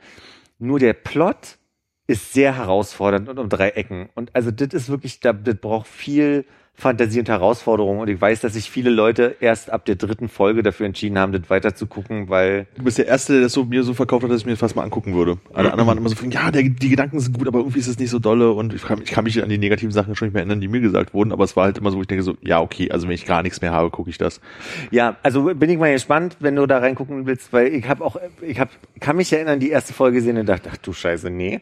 nur 0.59 0.81
der 0.81 0.93
Plot 0.95 1.57
ist 2.09 2.33
sehr 2.33 2.57
herausfordernd 2.57 3.29
und 3.29 3.39
um 3.39 3.49
drei 3.49 3.69
Ecken. 3.71 4.09
Und 4.17 4.35
also 4.35 4.51
das 4.51 4.75
ist 4.75 4.89
wirklich, 4.89 5.21
da- 5.21 5.33
das 5.33 5.55
braucht 5.55 5.87
viel 5.87 6.45
Fantasie 6.75 7.21
und 7.21 7.29
Herausforderung. 7.29 7.99
Und 7.99 8.09
ich 8.09 8.21
weiß, 8.21 8.41
dass 8.41 8.55
sich 8.55 8.71
viele 8.71 8.91
Leute 8.91 9.37
erst 9.41 9.71
ab 9.71 9.85
der 9.85 9.97
dritten 9.97 10.29
Folge 10.29 10.63
dafür 10.63 10.87
entschieden 10.87 11.19
haben, 11.19 11.33
das 11.33 11.51
weiter 11.51 11.75
zu 11.75 11.87
gucken, 11.87 12.29
weil 12.29 12.67
Du 12.77 12.85
bist 12.85 12.99
der 12.99 13.07
Erste, 13.07 13.35
der 13.35 13.43
das 13.43 13.53
so, 13.53 13.65
mir 13.65 13.83
so 13.83 13.95
verkauft 13.95 14.25
hat, 14.25 14.31
dass 14.31 14.41
ich 14.41 14.47
mir 14.47 14.53
das 14.53 14.61
fast 14.61 14.77
mal 14.77 14.83
angucken 14.83 15.15
würde. 15.15 15.39
Alle 15.53 15.71
anderen 15.73 15.87
waren 15.87 15.99
immer 15.99 16.09
so, 16.09 16.17
von, 16.17 16.31
ja, 16.31 16.51
der, 16.51 16.63
die 16.63 16.89
Gedanken 16.89 17.21
sind 17.21 17.37
gut, 17.37 17.47
aber 17.47 17.59
irgendwie 17.59 17.79
ist 17.79 17.87
es 17.87 17.99
nicht 17.99 18.11
so 18.11 18.19
dolle 18.19 18.53
und 18.53 18.73
ich 18.73 18.83
kann, 18.83 19.03
ich 19.03 19.11
kann 19.11 19.25
mich 19.25 19.43
an 19.43 19.49
die 19.49 19.59
negativen 19.59 19.93
Sachen 19.93 20.17
schon 20.17 20.29
nicht 20.29 20.35
mehr 20.35 20.41
erinnern, 20.43 20.61
die 20.61 20.69
mir 20.69 20.81
gesagt 20.81 21.13
wurden, 21.13 21.33
aber 21.33 21.45
es 21.45 21.57
war 21.57 21.65
halt 21.65 21.79
immer 21.79 21.91
so, 21.91 21.99
wo 21.99 22.03
ich 22.03 22.09
denke 22.09 22.23
so, 22.23 22.35
ja, 22.43 22.61
okay, 22.61 22.91
also 22.91 23.07
wenn 23.07 23.15
ich 23.15 23.27
gar 23.27 23.43
nichts 23.43 23.61
mehr 23.61 23.73
habe, 23.73 23.91
gucke 23.91 24.09
ich 24.11 24.19
das. 24.19 24.41
Ja, 24.91 25.17
also 25.23 25.43
bin 25.55 25.69
ich 25.69 25.79
mal 25.79 25.93
gespannt, 25.93 26.37
wenn 26.41 26.57
du 26.57 26.67
da 26.67 26.79
reingucken 26.79 27.27
willst, 27.27 27.53
weil 27.53 27.69
ich 27.69 27.89
habe 27.89 28.05
auch, 28.05 28.17
ich 28.41 28.59
hab, 28.59 28.71
kann 29.01 29.17
mich 29.17 29.33
erinnern, 29.33 29.61
die 29.61 29.71
erste 29.71 29.93
Folge 29.93 30.23
sehen 30.23 30.39
und 30.39 30.47
dachte, 30.47 30.71
ach 30.73 30.79
du 30.79 30.93
Scheiße, 30.93 31.31
nee. 31.31 31.61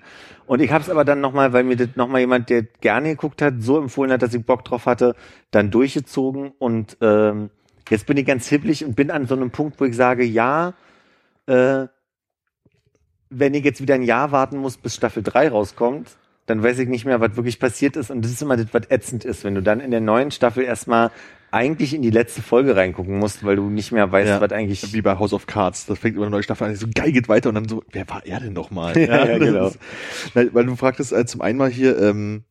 Und 0.49 0.61
ich 0.63 0.73
habe 0.73 0.83
es 0.83 0.89
aber 0.89 1.05
dann 1.05 1.21
nochmal, 1.21 1.53
weil 1.53 1.63
mir 1.63 1.77
das 1.77 1.91
nochmal 1.95 2.23
jemand, 2.23 2.49
der 2.49 2.63
gerne 2.63 3.11
geguckt 3.11 3.43
hat, 3.43 3.57
so 3.61 3.77
empfohlen 3.77 4.11
hat, 4.11 4.23
dass 4.23 4.33
ich 4.33 4.47
Bock 4.47 4.65
drauf 4.65 4.87
hatte, 4.87 5.15
dann 5.51 5.71
durchgezogen. 5.71 6.53
Und 6.59 6.97
ähm, 7.03 7.51
jetzt 7.91 8.07
bin 8.07 8.17
ich 8.17 8.25
ganz 8.25 8.49
hibblig 8.49 8.83
und 8.83 8.97
bin 8.97 9.11
an 9.11 9.27
so 9.27 9.37
einem 9.37 9.51
Punkt, 9.51 9.79
wo 9.79 9.85
ich 9.85 9.95
sage, 9.95 10.25
ja, 10.25 10.73
äh, 11.45 11.87
wenn 13.29 13.53
ich 13.53 13.63
jetzt 13.63 13.83
wieder 13.83 13.97
ein 13.97 14.03
Jahr 14.03 14.33
warten 14.33 14.57
muss, 14.57 14.79
bis 14.79 14.95
Staffel 14.95 15.23
3 15.23 15.51
rauskommt, 15.51 16.17
dann 16.49 16.63
weiß 16.63 16.79
ich 16.81 16.89
nicht 16.89 17.05
mehr, 17.05 17.21
was 17.21 17.37
wirklich 17.37 17.59
passiert 17.61 17.97
ist. 17.97 18.11
Und 18.11 18.23
das 18.25 18.31
ist 18.33 18.43
immer 18.43 18.57
das, 18.57 18.67
was 18.73 18.83
ätzend 18.91 19.25
ist, 19.25 19.45
wenn 19.45 19.55
du 19.55 19.63
dann 19.63 19.81
in 19.81 19.91
der 19.91 20.01
neuen 20.01 20.31
Staffel 20.31 20.65
erstmal 20.65 21.11
eigentlich 21.51 21.95
in 21.95 22.03
die 22.03 22.11
letzte 22.11 22.43
Folge 22.43 22.77
reingucken 22.77 23.19
musst, 23.19 23.43
weil 23.45 23.57
du 23.57 23.71
nicht 23.71 23.91
mehr 23.93 24.11
weißt, 24.13 24.29
Ja. 24.29 24.41
was 24.41 24.53
eigentlich. 24.53 24.93
Wie 24.93 25.01
bei 25.01 25.19
House 25.19 25.33
of 25.33 25.47
Cards, 25.47 25.87
das 25.87 25.99
fängt 25.99 26.17
immer 26.17 26.27
eine 26.27 26.33
neue 26.33 26.43
Staffel 26.43 26.67
an, 26.69 26.75
so 26.77 26.87
geil 26.95 27.11
geht 27.13 27.29
weiter 27.29 27.49
und 27.49 27.55
dann 27.55 27.69
so, 27.69 27.83
wer 27.93 28.07
war 28.09 28.27
er 28.27 28.41
denn 28.41 28.53
nochmal? 28.53 28.97
Ja, 28.99 29.25
ja, 29.27 29.39
genau. 29.39 29.69
ist- 29.69 29.79
weil, 30.35 30.67
du 30.67 30.77
fragtest 30.77 31.13
äh, 31.13 31.25
zum 31.25 31.41
einen 31.41 31.57
mal 31.59 31.71
hier, 31.71 31.99
ähm, 31.99 32.43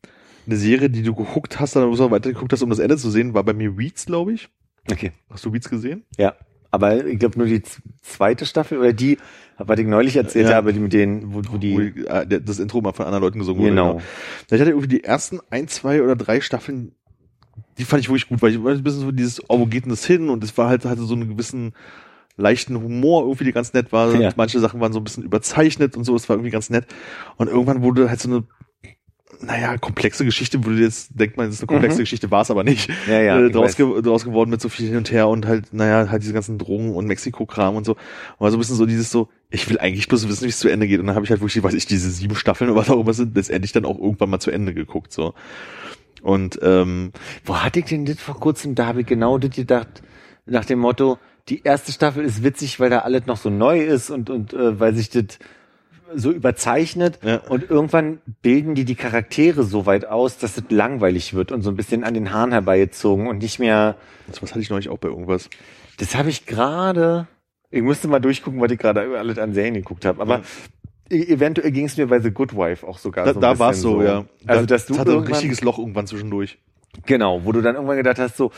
eine 0.48 0.56
Serie, 0.56 0.90
die 0.90 1.04
du 1.04 1.14
geguckt 1.14 1.60
hast, 1.60 1.76
dann 1.76 1.94
so 1.94 2.10
weiter 2.10 2.32
geguckt 2.32 2.54
hast, 2.54 2.62
um 2.64 2.70
das 2.70 2.80
Ende 2.80 2.98
zu 2.98 3.12
sehen, 3.12 3.34
war 3.34 3.44
bei 3.44 3.54
mir 3.54 3.78
Weeds, 3.78 4.06
glaube 4.06 4.34
ich. 4.34 4.48
Okay. 4.90 5.12
Hast 5.30 5.46
du 5.46 5.52
Weeds 5.54 5.70
gesehen? 5.70 6.06
Ja. 6.18 6.34
Aber 6.72 7.06
ich 7.06 7.18
glaube 7.20 7.38
nur 7.38 7.48
die 7.48 7.64
zweite 8.02 8.46
Staffel 8.46 8.78
oder 8.78 8.94
die, 8.94 9.18
was 9.58 9.80
ich 9.80 9.88
neulich 9.88 10.16
erzählt 10.16 10.50
Ja. 10.50 10.56
habe, 10.56 10.74
die 10.74 10.80
mit 10.80 10.94
denen, 10.94 11.34
wo, 11.34 11.40
wo 11.40 11.54
Wo 11.54 11.58
die. 11.58 12.06
äh, 12.06 12.42
das 12.42 12.60
Intro 12.60 12.82
mal 12.82 12.94
von 12.94 13.06
anderen 13.06 13.24
Leuten 13.24 13.40
gesungen 13.40 13.62
wurde. 13.62 13.70
Genau. 13.72 14.02
Ich 14.52 14.60
hatte 14.60 14.70
irgendwie 14.72 14.88
die 14.90 15.04
ersten 15.04 15.40
ein, 15.50 15.68
zwei 15.68 16.02
oder 16.04 16.16
drei 16.16 16.42
Staffeln, 16.42 16.92
die 17.78 17.86
fand 17.86 18.02
ich 18.02 18.10
wirklich 18.10 18.28
gut, 18.30 18.42
weil 18.42 18.52
ich 18.52 18.64
weil 18.64 18.76
ein 18.76 18.84
bisschen 18.84 19.02
so 19.02 19.12
dieses, 19.12 19.42
oh, 19.50 19.60
wo 19.60 19.66
geht 19.66 19.86
denn 19.86 19.90
das 19.92 20.06
hin? 20.06 20.30
Und 20.30 20.44
es 20.44 20.58
war 20.58 20.70
halt, 20.70 20.86
hatte 20.86 21.02
so 21.04 21.14
einen 21.16 21.30
gewissen 21.30 21.74
leichten 22.36 22.80
Humor 22.80 23.24
irgendwie, 23.24 23.46
die 23.46 23.52
ganz 23.52 23.74
nett 23.74 23.92
war. 23.92 24.14
Ja. 24.14 24.32
Manche 24.36 24.60
Sachen 24.60 24.80
waren 24.80 24.94
so 24.94 25.00
ein 25.00 25.04
bisschen 25.04 25.24
überzeichnet 25.24 25.98
und 25.98 26.04
so, 26.04 26.14
das 26.14 26.30
war 26.30 26.36
irgendwie 26.36 26.52
ganz 26.52 26.70
nett. 26.70 26.86
Und 27.38 27.48
irgendwann 27.48 27.82
wurde 27.82 28.10
halt 28.10 28.20
so 28.20 28.30
eine, 28.30 28.44
naja, 29.42 29.78
komplexe 29.78 30.26
Geschichte, 30.26 30.64
wo 30.66 30.70
du 30.70 30.76
jetzt 30.78 31.12
denkt 31.14 31.38
man, 31.38 31.48
das 31.48 31.56
ist 31.56 31.62
eine 31.62 31.68
komplexe 31.68 31.98
Mhm. 31.98 32.04
Geschichte, 32.04 32.32
war 32.32 32.42
es 32.42 32.52
aber 32.52 32.64
nicht. 32.64 32.90
Ja, 33.08 33.22
ja, 33.22 33.40
äh, 33.40 33.50
draus, 33.52 33.76
ge 33.76 34.02
draus 34.02 34.26
geworden 34.26 34.50
mit 34.50 34.62
so 34.62 34.70
viel 34.70 34.88
hin 34.88 34.98
und 34.98 35.12
her 35.12 35.28
und 35.28 35.46
halt, 35.46 35.74
naja, 35.74 36.10
halt 36.10 36.24
diese 36.24 36.34
ganzen 36.34 36.58
Drogen 36.58 36.96
und 36.96 37.06
Mexiko-Kram 37.08 37.76
und 37.76 37.86
so. 37.86 37.96
Aber 38.40 38.50
so 38.52 38.58
ein 38.58 38.60
bisschen 38.60 38.76
so 38.76 38.86
dieses 38.86 39.12
so, 39.12 39.30
ich 39.50 39.70
will 39.70 39.80
eigentlich 39.80 40.08
bloß 40.08 40.28
wissen, 40.28 40.46
wie 40.46 40.50
es 40.50 40.60
zu 40.60 40.70
Ende 40.70 40.88
geht. 40.88 41.00
Und 41.00 41.08
dann 41.08 41.16
habe 41.16 41.26
ich 41.26 41.32
halt 41.32 41.42
wirklich, 41.42 41.64
weiß 41.64 41.74
ich, 41.74 41.86
diese 41.86 42.10
sieben 42.10 42.36
Staffeln 42.36 42.70
oder 42.70 42.80
was 42.80 42.90
auch 42.90 43.00
immer 43.00 43.14
sind, 43.14 43.36
letztendlich 43.36 43.72
dann 43.72 43.86
auch 43.86 43.98
irgendwann 43.98 44.30
mal 44.30 44.40
zu 44.40 44.52
Ende 44.52 44.74
geguckt, 44.74 45.14
so. 45.14 45.34
Und, 46.22 46.60
ähm, 46.64 47.12
Wo 47.46 47.58
hatte 47.58 47.80
ich 47.80 47.86
denn 47.86 48.06
das 48.06 48.20
vor 48.20 48.40
kurzem? 48.40 48.76
Da 48.76 48.88
habe 48.88 49.02
ich 49.02 49.08
genau 49.08 49.38
das 49.38 49.52
gedacht, 49.52 50.02
nach 50.46 50.66
dem 50.66 50.80
Motto, 50.80 51.20
die 51.50 51.64
erste 51.64 51.92
Staffel 51.92 52.26
ist 52.26 52.44
witzig, 52.44 52.80
weil 52.80 52.90
da 52.90 53.00
alles 53.00 53.26
noch 53.26 53.38
so 53.38 53.50
neu 53.50 53.80
ist 53.82 54.10
und, 54.10 54.30
und 54.30 54.54
äh, 54.54 54.80
weil 54.80 54.96
sich 54.96 55.10
das 55.10 55.40
so 56.16 56.32
überzeichnet 56.32 57.20
Ja. 57.24 57.38
und 57.50 57.70
irgendwann 57.70 58.20
bilden 58.42 58.76
die 58.76 58.86
die 58.86 58.96
Charaktere 58.96 59.64
so 59.64 59.86
weit 59.86 60.06
aus, 60.06 60.38
dass 60.38 60.58
es 60.58 60.64
langweilig 60.70 61.34
wird 61.34 61.52
und 61.52 61.62
so 61.62 61.70
ein 61.70 61.76
bisschen 61.76 62.04
an 62.04 62.14
den 62.14 62.32
Haaren 62.32 62.52
herbeigezogen 62.52 63.28
und 63.28 63.40
nicht 63.40 63.60
mehr, 63.60 63.96
das 64.28 64.42
was 64.42 64.52
hatte 64.52 64.62
ich 64.62 64.70
neulich 64.70 64.90
auch 64.90 64.98
bei 64.98 65.10
irgendwas. 65.10 65.50
das 65.98 66.16
habe 66.16 66.30
ich 66.30 66.46
gerade, 66.46 67.28
ich 67.72 67.82
musste 67.82 68.08
mal 68.08 68.20
durchgucken, 68.20 68.60
was 68.62 68.72
ich 68.72 68.80
gerade 68.80 69.18
alles 69.18 69.38
an 69.38 69.54
Serien 69.54 69.74
geguckt 69.74 70.06
habe, 70.06 70.22
aber 70.22 70.42
e- 71.10 71.24
eventuell 71.34 71.72
ging 71.72 71.86
es 71.86 71.98
mir 71.98 72.08
bei 72.08 72.20
The 72.20 72.32
Good 72.32 72.56
Wife 72.56 72.88
auch 72.88 72.98
sogar 72.98 73.26
Da, 73.26 73.34
so 73.34 73.40
ein 73.40 73.42
da 73.42 73.60
war 73.60 73.72
es 73.72 73.82
so, 73.82 74.02
ja. 74.02 74.26
Also, 74.46 74.66
da, 74.66 74.76
dass 74.76 74.86
du 74.86 74.94
das 74.94 75.00
hatte 75.00 75.12
ein 75.14 75.24
richtiges 75.24 75.62
Loch 75.62 75.78
irgendwann 75.80 76.08
zwischendurch. 76.08 76.58
Genau, 77.06 77.44
wo 77.44 77.52
du 77.52 77.62
dann 77.62 77.76
irgendwann 77.76 77.98
gedacht 77.98 78.18
hast, 78.20 78.38
so, 78.38 78.52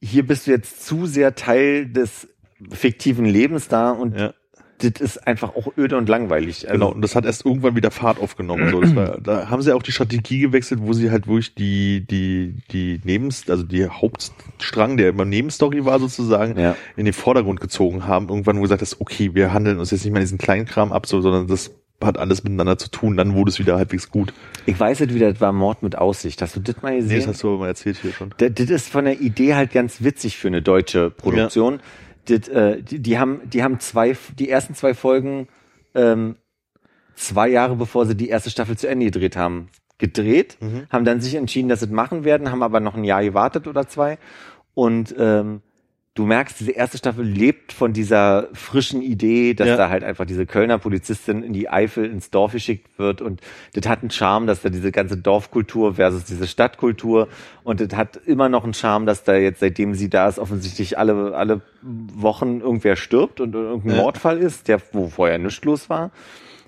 hier 0.00 0.26
bist 0.26 0.46
du 0.46 0.50
jetzt 0.50 0.84
zu 0.84 1.06
sehr 1.06 1.34
Teil 1.34 1.86
des 1.86 2.28
fiktiven 2.70 3.24
Lebens 3.24 3.68
da 3.68 3.90
und 3.92 4.16
Ja. 4.18 4.34
Das 4.78 5.00
ist 5.00 5.26
einfach 5.26 5.54
auch 5.56 5.72
öde 5.76 5.96
und 5.96 6.08
langweilig. 6.08 6.68
Also, 6.68 6.72
Genau, 6.78 6.92
und 6.92 7.02
das 7.02 7.14
hat 7.14 7.24
erst 7.24 7.44
irgendwann 7.44 7.76
wieder 7.76 7.90
Fahrt 7.90 8.20
aufgenommen. 8.20 8.70
So, 8.70 8.80
war, 8.96 9.18
da 9.22 9.50
haben 9.50 9.62
sie 9.62 9.74
auch 9.74 9.82
die 9.82 9.92
Strategie 9.92 10.38
gewechselt, 10.40 10.80
wo 10.82 10.92
sie 10.92 11.10
halt 11.10 11.26
wirklich 11.26 11.54
die, 11.54 12.06
die, 12.08 12.54
die 12.70 13.00
Nebens, 13.04 13.48
also 13.50 13.62
die 13.64 13.86
Hauptstrang, 13.88 14.96
der 14.96 15.08
immer 15.10 15.24
Nebenstory 15.24 15.84
war 15.84 15.98
sozusagen, 15.98 16.58
Ja. 16.58 16.76
in 16.96 17.04
den 17.04 17.14
Vordergrund 17.14 17.60
gezogen 17.60 18.06
haben. 18.06 18.28
Irgendwann, 18.28 18.58
wo 18.58 18.62
gesagt 18.62 18.82
hast, 18.82 19.00
okay, 19.00 19.34
wir 19.34 19.52
handeln 19.52 19.78
uns 19.78 19.90
jetzt 19.90 20.04
nicht 20.04 20.12
mehr 20.12 20.20
diesen 20.22 20.38
kleinen 20.38 20.66
Kram 20.66 20.92
ab, 20.92 21.06
so, 21.06 21.20
sondern 21.20 21.46
das 21.46 21.70
hat 22.00 22.16
alles 22.16 22.44
miteinander 22.44 22.78
zu 22.78 22.90
tun, 22.90 23.16
dann 23.16 23.34
wurde 23.34 23.50
es 23.50 23.58
wieder 23.58 23.74
halbwegs 23.76 24.08
gut. 24.10 24.32
Ich 24.66 24.78
weiß 24.78 25.00
nicht, 25.00 25.14
wie 25.14 25.18
das 25.18 25.40
war 25.40 25.52
Mord 25.52 25.82
mit 25.82 25.98
Aussicht. 25.98 26.40
Hast 26.42 26.54
du 26.54 26.60
das 26.60 26.80
mal 26.80 26.94
gesehen? 26.94 27.08
Nee, 27.08 27.16
das 27.18 27.26
hast 27.26 27.42
du 27.42 27.48
aber 27.48 27.58
mal 27.58 27.66
erzählt 27.66 27.98
hier 28.00 28.12
schon. 28.12 28.32
Das, 28.38 28.52
das 28.54 28.70
ist 28.70 28.88
von 28.88 29.04
der 29.04 29.20
Idee 29.20 29.56
halt 29.56 29.72
ganz 29.72 30.02
witzig 30.04 30.36
für 30.36 30.46
eine 30.46 30.62
deutsche 30.62 31.10
Produktion. 31.10 31.80
Das, 32.28 32.48
äh, 32.48 32.82
die, 32.82 33.00
die 33.00 33.18
haben, 33.18 33.40
die 33.48 33.62
haben 33.62 33.80
zwei, 33.80 34.16
die 34.38 34.48
ersten 34.48 34.74
zwei 34.74 34.94
Folgen 34.94 35.48
ähm, 35.94 36.36
zwei 37.14 37.48
Jahre 37.48 37.76
bevor 37.76 38.06
sie 38.06 38.16
die 38.16 38.28
erste 38.28 38.50
Staffel 38.50 38.76
zu 38.76 38.88
Ende 38.88 39.06
gedreht 39.06 39.36
haben, 39.36 39.68
gedreht, 39.98 40.58
haben 40.90 41.04
dann 41.04 41.20
sich 41.20 41.34
entschieden, 41.34 41.68
dass 41.68 41.80
sie 41.80 41.86
das 41.86 41.94
machen 41.94 42.24
werden, 42.24 42.50
haben 42.50 42.62
aber 42.62 42.80
noch 42.80 42.94
ein 42.94 43.04
Jahr 43.04 43.22
gewartet 43.22 43.66
oder 43.66 43.88
zwei. 43.88 44.18
Und 44.74 45.14
ähm, 45.18 45.62
du 46.18 46.26
merkst, 46.26 46.58
diese 46.58 46.72
erste 46.72 46.98
Staffel 46.98 47.24
lebt 47.24 47.72
von 47.72 47.92
dieser 47.92 48.48
frischen 48.52 49.02
Idee, 49.02 49.54
dass 49.54 49.68
Ja. 49.68 49.76
da 49.76 49.88
halt 49.88 50.02
einfach 50.02 50.24
diese 50.26 50.46
Kölner 50.46 50.78
Polizistin 50.78 51.44
in 51.44 51.52
die 51.52 51.68
Eifel 51.70 52.06
ins 52.06 52.30
Dorf 52.30 52.52
geschickt 52.52 52.98
wird 52.98 53.22
und 53.22 53.40
das 53.74 53.86
hat 53.88 54.00
einen 54.00 54.10
Charme, 54.10 54.46
dass 54.48 54.62
da 54.62 54.68
diese 54.68 54.90
ganze 54.90 55.16
Dorfkultur 55.16 55.94
versus 55.94 56.24
diese 56.24 56.48
Stadtkultur 56.48 57.28
und 57.62 57.80
das 57.80 57.96
hat 57.96 58.16
immer 58.26 58.48
noch 58.48 58.64
einen 58.64 58.74
Charme, 58.74 59.06
dass 59.06 59.22
da 59.22 59.36
jetzt, 59.36 59.60
seitdem 59.60 59.94
sie 59.94 60.10
da 60.10 60.28
ist, 60.28 60.40
offensichtlich 60.40 60.98
alle, 60.98 61.34
alle 61.36 61.60
Wochen 61.82 62.60
irgendwer 62.60 62.96
stirbt 62.96 63.40
und 63.40 63.54
irgendein 63.54 63.96
Ja. 63.96 64.02
Mordfall 64.02 64.38
ist, 64.38 64.66
der, 64.66 64.80
wo 64.92 65.08
vorher 65.08 65.38
nichts 65.38 65.64
los 65.64 65.88
war. 65.88 66.10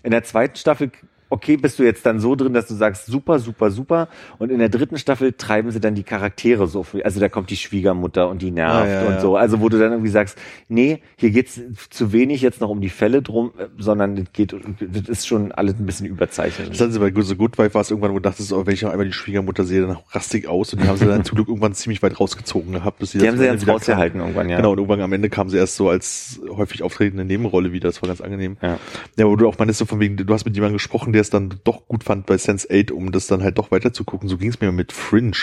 In 0.03 0.13
der 0.13 0.23
zweiten 0.23 0.57
Staffel 0.57 0.91
okay, 1.31 1.57
bist 1.57 1.79
du 1.79 1.85
jetzt 1.85 2.05
dann 2.05 2.21
so 2.21 2.35
drin, 2.35 2.53
dass 2.53 2.67
du 2.67 2.75
sagst, 2.75 3.07
super, 3.07 3.39
super, 3.39 3.71
super. 3.71 4.09
Und 4.39 4.51
in 4.51 4.59
der 4.59 4.69
dritten 4.69 4.99
Staffel 4.99 5.33
treiben 5.33 5.71
sie 5.71 5.81
dann 5.81 5.95
die 5.95 6.03
Charaktere 6.03 6.67
so. 6.67 6.83
viel. 6.83 7.03
Also 7.03 7.21
da 7.21 7.29
kommt 7.29 7.51
die 7.51 7.57
Schwiegermutter 7.57 8.29
und 8.29 8.43
die 8.43 8.51
nervt 8.51 8.71
Ah, 8.71 8.87
ja, 8.89 9.01
und 9.07 9.13
ja. 9.15 9.21
so. 9.21 9.37
Also 9.37 9.61
wo 9.61 9.69
du 9.69 9.79
dann 9.79 9.93
irgendwie 9.93 10.11
sagst, 10.11 10.37
nee, 10.69 11.01
hier 11.17 11.31
geht's 11.31 11.61
zu 11.91 12.13
wenig 12.13 12.41
jetzt 12.43 12.61
noch 12.61 12.69
um 12.69 12.81
die 12.81 12.89
Fälle 12.89 13.23
drum, 13.23 13.53
äh, 13.59 13.67
sondern 13.79 14.17
das 14.17 14.27
geht, 14.33 14.53
das 14.53 15.09
ist 15.09 15.27
schon 15.27 15.53
alles 15.53 15.75
ein 15.79 15.87
bisschen 15.87 16.07
überzeichnet. 16.07 16.71
Das 16.71 16.81
hatten 16.81 16.93
sie 16.93 16.99
bei 16.99 17.11
Good, 17.11 17.25
so 17.25 17.37
Good 17.37 17.57
Wife 17.59 17.75
war 17.75 17.81
es 17.83 17.91
irgendwann, 17.91 18.11
wo 18.13 18.17
du 18.17 18.23
dachtest, 18.23 18.53
oh, 18.53 18.67
wenn 18.67 18.75
ich 18.75 18.83
noch 18.83 18.91
einmal 18.91 19.07
die 19.07 19.13
Schwiegermutter 19.13 19.65
sehe, 19.65 19.87
dann 19.87 19.97
rastig 20.11 20.49
aus. 20.49 20.73
Und 20.75 20.83
die 20.83 20.89
haben 20.89 20.97
sie 20.97 21.07
dann 21.07 21.25
zum 21.25 21.37
Glück 21.37 21.49
irgendwann 21.49 21.75
ziemlich 21.75 22.03
weit 22.03 22.19
rausgezogen 22.19 22.73
gehabt. 22.73 22.99
Bis 22.99 23.13
Die 23.13 23.19
das 23.19 23.29
haben 23.29 23.39
sie 23.39 23.45
jetzt 23.45 23.67
rausgehalten 23.69 24.21
irgendwann, 24.21 24.49
ja. 24.49 24.57
Genau, 24.57 24.73
und 24.73 24.79
irgendwann 24.79 25.01
am 25.01 25.13
Ende 25.13 25.29
kam 25.31 25.49
sie 25.49 25.57
erst 25.59 25.77
so 25.77 25.89
als 25.89 26.41
häufig 26.49 26.83
auftretende 26.83 27.25
Nebenrolle 27.25 27.73
wieder. 27.73 27.89
Das 27.89 28.03
war 28.03 28.09
ganz 28.09 28.21
angenehm. 28.21 28.57
Ja. 28.63 28.79
Ja, 29.17 29.27
wo 29.27 29.37
du 29.37 29.47
auch 29.49 29.59
meinst, 29.59 29.79
so 29.79 29.85
von 29.87 30.01
wegen, 30.01 30.17
du 30.17 30.33
hast 30.35 30.45
mit 30.45 30.55
jemandem 30.55 30.77
gesprochen, 30.77 31.13
der 31.13 31.20
es 31.21 31.31
dann 31.31 31.61
doch 31.65 31.87
gut 31.87 32.05
fand 32.05 32.27
bei 32.27 32.37
Sense8, 32.37 32.93
um 32.93 33.13
das 33.13 33.27
dann 33.27 33.43
halt 33.43 33.59
doch 33.59 33.71
weiter 33.71 33.93
zu 33.93 34.05
gucken. 34.05 34.29
So 34.29 34.37
ging 34.37 34.51
es 34.51 34.61
mir 34.61 34.73
mit 34.73 34.93
Fringe. 34.93 35.37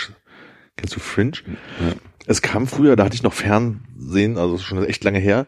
Kennst 0.76 0.94
du 0.94 1.00
Fringe? 1.00 1.32
Es 2.26 2.42
kam 2.42 2.66
früher, 2.66 2.96
da 2.96 3.04
hatte 3.04 3.14
ich 3.14 3.22
noch 3.22 3.32
Fernsehen, 3.32 4.38
also 4.38 4.58
schon 4.58 4.84
echt 4.84 5.02
lange 5.04 5.18
her. 5.18 5.46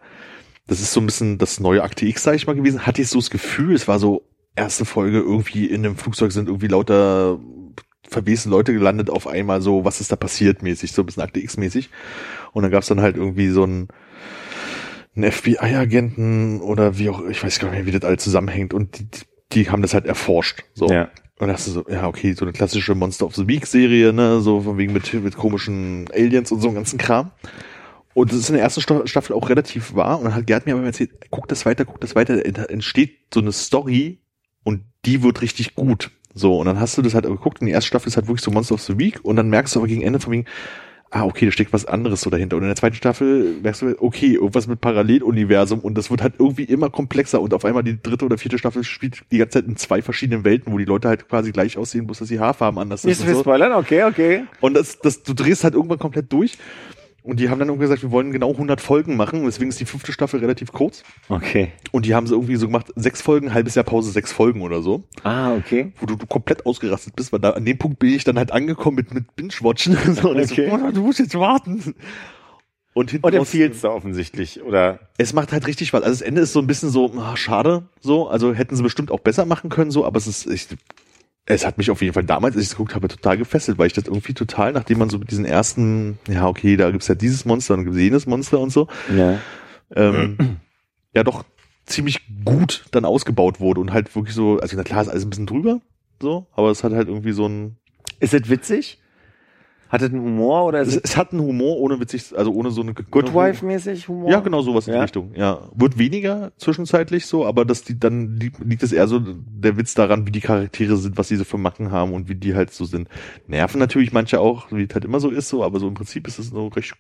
Das 0.67 0.81
ist 0.81 0.93
so 0.93 1.01
ein 1.01 1.07
bisschen 1.07 1.39
das 1.39 1.61
neue 1.61 1.83
Akte 1.83 2.07
X, 2.07 2.23
sag 2.23 2.35
ich 2.35 2.47
mal, 2.47 2.57
gewesen. 2.57 2.87
Hatte 2.87 3.03
ich 3.03 3.09
so 3.09 3.19
das 3.19 3.31
Gefühl, 3.31 3.75
es 3.75 3.89
war 3.89 3.99
so 3.99 4.27
erste 4.57 4.85
Folge 4.85 5.19
irgendwie 5.19 5.67
in 5.67 5.85
einem 5.85 5.97
Flugzeug 5.97 6.33
sind 6.33 6.49
irgendwie 6.49 6.69
lauter 6.69 7.39
verwesene 8.09 8.55
Leute 8.55 8.73
gelandet 8.73 9.09
auf 9.09 9.27
einmal 9.27 9.63
so, 9.63 9.85
was 9.85 10.01
ist 10.01 10.11
da 10.11 10.17
passiert 10.17 10.63
mäßig, 10.63 10.93
so 10.93 11.03
ein 11.03 11.07
bisschen 11.07 11.23
Akte 11.23 11.41
X 11.41 11.57
mäßig. 11.57 11.91
Und 12.53 12.63
dann 12.63 12.73
gab's 12.73 12.89
dann 12.89 13.01
halt 13.01 13.17
irgendwie 13.17 13.49
so 13.51 13.65
ein 13.65 13.89
einen 15.17 15.33
FBI-Agenten 15.33 16.61
oder 16.61 16.99
wie 16.99 17.11
auch, 17.11 17.25
ich 17.27 17.43
weiß 17.43 17.59
gar 17.59 17.71
nicht 17.71 17.79
mehr, 17.79 17.87
wie 17.87 17.99
das 17.99 18.09
alles 18.09 18.23
zusammenhängt 18.23 18.73
und 18.75 18.99
die, 18.99 19.05
die 19.11 19.21
haben 19.55 19.83
das 19.83 19.95
halt 19.95 20.07
erforscht. 20.07 20.63
So. 20.75 20.89
Ja. 20.89 21.11
Und 21.39 21.49
da 21.49 21.55
hast 21.55 21.67
du 21.67 21.71
so, 21.71 21.85
ja, 21.89 22.07
okay, 22.07 22.35
so 22.35 22.45
eine 22.45 22.53
klassische 22.53 22.95
Monster 22.95 23.25
of 23.27 23.35
the 23.35 23.49
Week-Serie, 23.49 24.13
ne, 24.13 24.41
so 24.41 24.61
von 24.61 24.77
wegen 24.77 24.93
mit, 24.93 25.13
mit 25.15 25.37
komischen 25.37 26.07
Aliens 26.13 26.53
und 26.53 26.61
so 26.61 26.69
einem 26.69 26.77
ganzen 26.77 26.99
Kram. 26.99 27.31
Und 28.13 28.31
das 28.31 28.39
ist 28.41 28.51
in 28.51 28.57
der 28.57 28.65
ersten 28.65 28.83
Sta- 28.83 29.07
Staffel 29.07 29.35
auch 29.35 29.49
relativ 29.49 29.95
wahr. 29.95 30.19
Und 30.19 30.25
dann 30.25 30.35
hat 30.35 30.47
Gerd 30.47 30.67
mir 30.67 30.75
aber 30.75 30.85
erzählt, 30.85 31.13
guck 31.31 31.49
das 31.49 31.65
weiter, 31.65 31.85
guck 31.85 32.01
das 32.01 32.15
weiter, 32.15 32.37
da 32.37 32.65
entsteht 32.65 33.33
so 33.33 33.41
eine 33.41 33.53
Story 33.53 34.21
und 34.65 34.83
die 35.07 35.23
wird 35.23 35.41
richtig 35.41 35.75
gut. 35.75 36.11
So, 36.35 36.59
und 36.59 36.67
dann 36.67 36.79
hast 36.79 36.99
du 36.99 37.03
das 37.03 37.15
halt 37.15 37.25
geguckt 37.25 37.61
und 37.61 37.67
die 37.67 37.73
erste 37.73 37.89
Staffel 37.89 38.09
ist 38.09 38.17
halt 38.17 38.29
wirklich 38.29 38.45
so 38.45 38.51
Monster 38.51 38.75
of 38.75 38.83
the 38.83 38.99
Week 38.99 39.19
und 39.25 39.37
dann 39.37 39.49
merkst 39.49 39.75
du 39.75 39.81
aber 39.81 39.89
gegen 39.89 40.03
Ende 40.03 40.21
von 40.21 40.33
wegen, 40.33 40.45
ah, 41.11 41.25
okay, 41.25 41.47
da 41.47 41.53
steckt 41.53 41.73
was 41.73 41.87
anderes 41.87 42.21
so 42.21 42.31
dahinter. 42.31 42.57
Und 42.57 42.63
in 42.63 42.69
der 42.69 42.77
zweiten 42.77 42.95
Staffel 42.95 43.57
merkst 43.63 43.83
du, 43.83 43.97
okay, 44.01 44.35
irgendwas 44.35 44.67
mit 44.67 44.81
Paralleluniversum 44.81 45.81
und 45.81 45.99
das 45.99 46.11
wird 46.11 46.23
halt 46.23 46.35
irgendwie 46.39 46.65
immer 46.65 46.89
komplexer 46.89 47.41
und 47.41 47.53
auf 47.53 47.65
einmal 47.65 47.83
die 47.83 48.01
dritte 48.01 48.25
oder 48.25 48.39
vierte 48.39 48.59
Staffel 48.59 48.85
spielt 48.85 49.23
die 49.33 49.39
ganze 49.39 49.59
Zeit 49.59 49.67
in 49.67 49.77
zwei 49.77 50.03
verschiedenen 50.03 50.45
Welten, 50.45 50.73
wo 50.73 50.79
die 50.79 50.85
Leute 50.85 51.09
halt 51.09 51.29
quasi 51.29 51.51
gleich 51.51 51.77
aussehen, 51.77 52.07
bloß 52.07 52.21
dass 52.21 52.29
die 52.29 52.39
Haarfarben 52.39 52.79
anders 52.79 53.05
Nicht 53.05 53.19
sind. 53.19 53.29
und 53.29 53.35
so. 53.35 53.41
spoilern, 53.41 53.73
okay, 53.73 54.05
okay. 54.05 54.45
Und 54.61 54.75
das, 54.75 55.01
das, 55.01 55.23
du 55.23 55.35
drehst 55.35 55.65
halt 55.65 55.75
irgendwann 55.75 55.99
komplett 55.99 56.33
durch. 56.33 56.57
Und 57.23 57.39
die 57.39 57.51
haben 57.51 57.59
dann 57.59 57.69
irgendwie 57.69 57.85
gesagt, 57.85 58.03
wir 58.03 58.11
wollen 58.11 58.33
genau 58.33 58.51
100 58.51 58.81
Folgen 58.81 59.17
machen. 59.17 59.45
Deswegen 59.45 59.69
ist 59.69 59.79
die 59.79 59.85
fünfte 59.85 60.13
Staffel 60.13 60.41
relativ 60.41 60.73
kurz. 60.73 61.03
Okay. 61.29 61.73
Und 61.93 62.07
die 62.07 62.15
haben 62.15 62.27
sie 62.27 62.35
irgendwie 62.35 62.57
so 62.57 62.67
gemacht, 62.67 62.93
sechs 62.97 63.21
Folgen, 63.21 63.53
halbes 63.53 63.75
Jahr 63.75 63.85
Pause, 63.85 64.11
sechs 64.11 64.33
Folgen 64.33 64.63
oder 64.63 64.81
so. 64.83 65.05
Ah, 65.23 65.55
okay. 65.55 65.93
Wo 66.01 66.07
du, 66.07 66.17
du 66.17 66.27
komplett 66.27 66.65
ausgerastet 66.65 67.17
bist, 67.17 67.33
weil 67.33 67.41
da 67.41 67.51
an 67.51 67.65
dem 67.65 67.77
Punkt 67.79 67.99
bin 67.99 68.15
ich 68.15 68.25
dann 68.25 68.39
halt 68.39 68.53
angekommen 68.53 68.97
mit, 68.97 69.13
mit 69.13 69.37
Binge-Watchen. 69.37 69.97
so, 70.15 70.31
Okay. 70.31 70.69
so, 70.71 70.77
oh, 70.77 70.91
du 70.93 71.03
musst 71.03 71.19
jetzt 71.19 71.35
warten. 71.39 71.95
Und 72.93 73.11
hinten 73.11 73.27
Und 73.27 73.35
empfiehlst 73.35 73.85
du 73.85 73.89
offensichtlich, 73.89 74.63
oder? 74.63 74.99
es 75.17 75.33
macht 75.33 75.53
halt 75.53 75.67
richtig 75.67 75.89
Spaß. 75.89 76.03
Also 76.03 76.19
das 76.19 76.23
Ende 76.23 76.41
ist 76.41 76.53
so 76.53 76.59
ein 76.61 76.67
bisschen 76.67 76.91
so, 76.91 77.13
ah, 77.19 77.37
schade, 77.37 77.85
so. 78.01 78.29
Also 78.29 78.53
hätten 78.53 78.75
sie 78.75 78.83
bestimmt 78.83 79.11
auch 79.13 79.21
besser 79.21 79.45
machen 79.45 79.71
können, 79.71 79.91
so, 79.91 80.05
aber 80.05 80.17
es 80.17 80.27
ist, 80.27 80.47
ich, 80.47 80.67
es 81.51 81.67
hat 81.67 81.79
mich 81.79 81.91
auf 81.91 82.01
jeden 82.03 82.15
Fall 82.15 82.25
damals, 82.25 82.55
als 82.55 82.65
ich 82.65 82.71
es 82.71 82.77
geguckt 82.77 82.95
habe, 82.95 83.09
total 83.09 83.37
gefesselt, 83.37 83.79
weil 83.79 83.87
ich 83.89 83.93
das 83.93 84.05
irgendwie 84.07 84.35
total, 84.35 84.73
nachdem 84.73 84.99
man 84.99 85.11
so 85.11 85.19
mit 85.19 85.31
diesen 85.31 85.45
ersten, 85.45 86.19
ja, 86.29 86.47
okay, 86.47 86.77
da 86.77 86.91
gibt's 86.91 87.09
ja 87.09 87.15
dieses 87.15 87.45
Monster 87.45 87.75
und 87.75 87.85
gibt's 87.85 87.99
jenes 87.99 88.27
Monster 88.27 88.59
und 88.61 88.71
so, 88.71 88.89
Ja. 89.15 89.39
ähm, 89.95 90.37
ja 91.15 91.25
doch 91.25 91.45
ziemlich 91.87 92.21
gut 92.45 92.85
dann 92.93 93.05
ausgebaut 93.05 93.59
wurde 93.61 93.81
und 93.81 93.93
halt 93.93 94.15
wirklich 94.15 94.35
so, 94.35 94.59
also 94.61 94.77
na 94.77 94.85
klar, 94.85 95.03
ist 95.03 95.09
alles 95.09 95.25
ein 95.25 95.31
bisschen 95.31 95.47
drüber, 95.47 95.81
so, 96.23 96.47
aber 96.53 96.71
es 96.71 96.85
hat 96.85 96.93
halt 96.93 97.09
irgendwie 97.09 97.33
so 97.33 97.47
ein, 97.47 97.77
Ist 98.21 98.35
es 98.35 98.49
witzig? 98.49 98.99
Hat 99.91 100.03
es 100.03 100.11
einen 100.11 100.23
Humor 100.23 100.67
oder 100.67 100.81
es, 100.81 100.97
es 100.97 101.17
hat 101.17 101.33
einen 101.33 101.43
Humor, 101.43 101.77
ohne 101.79 101.99
witzig, 101.99 102.33
also 102.37 102.53
ohne 102.53 102.71
so 102.71 102.81
eine 102.81 102.95
Good 102.95 103.35
Wife-mäßig 103.35 104.07
Humor? 104.07 104.31
Ja, 104.31 104.39
genau 104.39 104.63
sowas 104.63 104.87
in 104.87 104.93
die 104.93 104.97
Ja. 104.97 105.03
Richtung. 105.03 105.33
Ja, 105.35 105.69
wird 105.75 105.99
weniger 105.99 106.53
zwischenzeitlich 106.59 107.27
so, 107.27 107.45
aber 107.45 107.65
das 107.65 107.83
die 107.83 107.99
dann 107.99 108.37
liegt, 108.37 108.61
liegt 108.61 108.85
es 108.85 108.93
eher 108.93 109.09
so 109.09 109.21
der 109.21 109.77
Witz 109.77 109.95
daran, 109.95 110.27
wie 110.29 110.31
die 110.31 110.41
Charaktere 110.41 110.97
sind, 110.97 111.19
was 111.19 111.27
sie 111.27 111.35
so 111.37 111.43
für 111.43 111.59
Macken 111.59 111.91
haben 111.91 112.13
und 112.13 112.29
wie 112.29 112.37
die 112.37 112.55
halt 112.55 112.73
so 112.73 112.85
sind. 112.85 113.09
Nerven 113.49 113.81
natürlich 113.81 114.13
manche 114.13 114.39
auch, 114.41 114.71
wie 114.71 114.85
es 114.85 114.95
halt 114.95 115.05
immer 115.05 115.19
so 115.19 115.29
ist 115.29 115.49
so, 115.49 115.65
aber 115.65 115.81
so 115.81 115.89
im 115.89 115.95
Prinzip 115.95 116.29
ist 116.29 116.39
es 116.39 116.55
eine 116.55 116.75
recht 116.75 116.95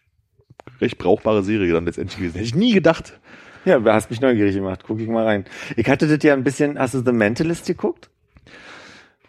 recht 0.80 0.98
brauchbare 0.98 1.42
Serie 1.44 1.72
dann 1.72 1.84
letztendlich 1.84 2.18
gewesen. 2.18 2.34
Hätte 2.34 2.44
ich 2.44 2.54
nie 2.54 2.72
gedacht. 2.72 3.20
Ja, 3.64 3.78
du 3.78 3.92
hast 3.92 4.10
mich 4.10 4.20
neugierig 4.20 4.54
gemacht. 4.54 4.82
Guck 4.86 5.00
ich 5.00 5.08
mal 5.08 5.24
rein. 5.24 5.44
Ich 5.76 5.88
hatte 5.88 6.08
das 6.08 6.22
ja 6.24 6.32
ein 6.34 6.42
bisschen, 6.44 6.78
hast 6.78 6.94
du 6.94 7.02
The 7.04 7.12
Mentalist 7.12 7.66
geguckt? 7.66 8.10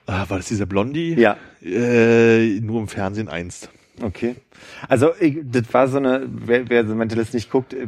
Ah, 0.08 0.26
war 0.30 0.38
das 0.38 0.48
dieser 0.48 0.66
Blondie? 0.66 1.14
Ja. 1.14 1.38
Äh, 1.64 2.60
nur 2.60 2.82
im 2.82 2.88
Fernsehen 2.88 3.30
einst. 3.30 3.70
Okay. 4.02 4.36
Also, 4.88 5.12
ich, 5.20 5.38
das 5.44 5.72
war 5.74 5.88
so 5.88 5.98
eine, 5.98 6.28
wer, 6.28 6.70
wer 6.70 6.86
The 6.86 6.94
Mentalist 6.94 7.34
nicht 7.34 7.52
guckt 7.52 7.74
äh, 7.74 7.88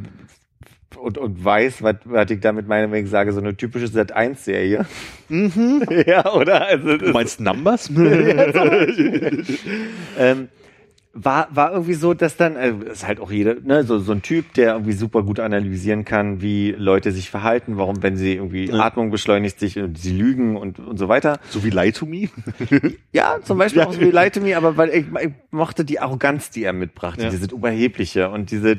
und, 0.97 1.17
und 1.17 1.43
weiß, 1.43 1.81
was, 1.81 1.95
was 2.05 2.29
ich 2.29 2.39
damit 2.39 2.67
meine, 2.67 2.91
wenn 2.91 3.03
ich 3.03 3.09
sage, 3.09 3.33
so 3.33 3.39
eine 3.39 3.57
typische 3.57 3.87
Sat1-Serie. 3.87 4.85
Mhm. 5.29 5.83
ja, 6.05 6.31
oder? 6.33 6.67
Also, 6.67 6.97
Du 6.97 7.11
meinst 7.11 7.39
Numbers? 7.39 7.89
ähm, 10.17 10.49
war, 11.15 11.47
war 11.51 11.71
irgendwie 11.71 11.93
so, 11.93 12.15
dass 12.15 12.37
dann, 12.37 12.55
äh, 12.55 12.73
ist 12.91 13.05
halt 13.05 13.19
auch 13.19 13.29
jeder, 13.31 13.55
ne, 13.61 13.83
so, 13.83 13.99
so 13.99 14.11
ein 14.13 14.23
Typ, 14.23 14.53
der 14.55 14.73
irgendwie 14.73 14.93
super 14.93 15.21
gut 15.21 15.39
analysieren 15.39 16.05
kann, 16.05 16.41
wie 16.41 16.71
Leute 16.71 17.11
sich 17.11 17.29
verhalten, 17.29 17.77
warum, 17.77 18.01
wenn 18.01 18.17
sie 18.17 18.33
irgendwie 18.33 18.65
Ja. 18.69 18.79
Atmung 18.79 19.11
beschleunigt 19.11 19.59
sich 19.59 19.77
und 19.77 19.95
sie 19.97 20.11
lügen 20.17 20.57
und, 20.57 20.79
und 20.79 20.97
so 20.97 21.09
weiter. 21.09 21.39
so 21.49 21.63
wie 21.63 21.69
Lie 21.69 21.91
to 21.91 22.07
Me? 22.07 22.29
Ja, 23.13 23.37
zum 23.43 23.59
Beispiel 23.59 23.81
Ja. 23.81 23.87
auch 23.87 23.93
so 23.93 23.99
wie 24.01 24.09
Lie 24.09 24.31
to 24.31 24.41
Me, 24.41 24.57
aber 24.57 24.75
weil 24.75 24.89
ich, 24.89 25.05
ich 25.21 25.29
mochte 25.51 25.85
die 25.85 25.99
Arroganz, 25.99 26.49
die 26.49 26.63
er 26.63 26.73
mitbrachte, 26.73 27.21
Ja. 27.25 27.29
dieses 27.29 27.51
Überhebliche 27.51 28.29
und 28.31 28.49
diese, 28.49 28.77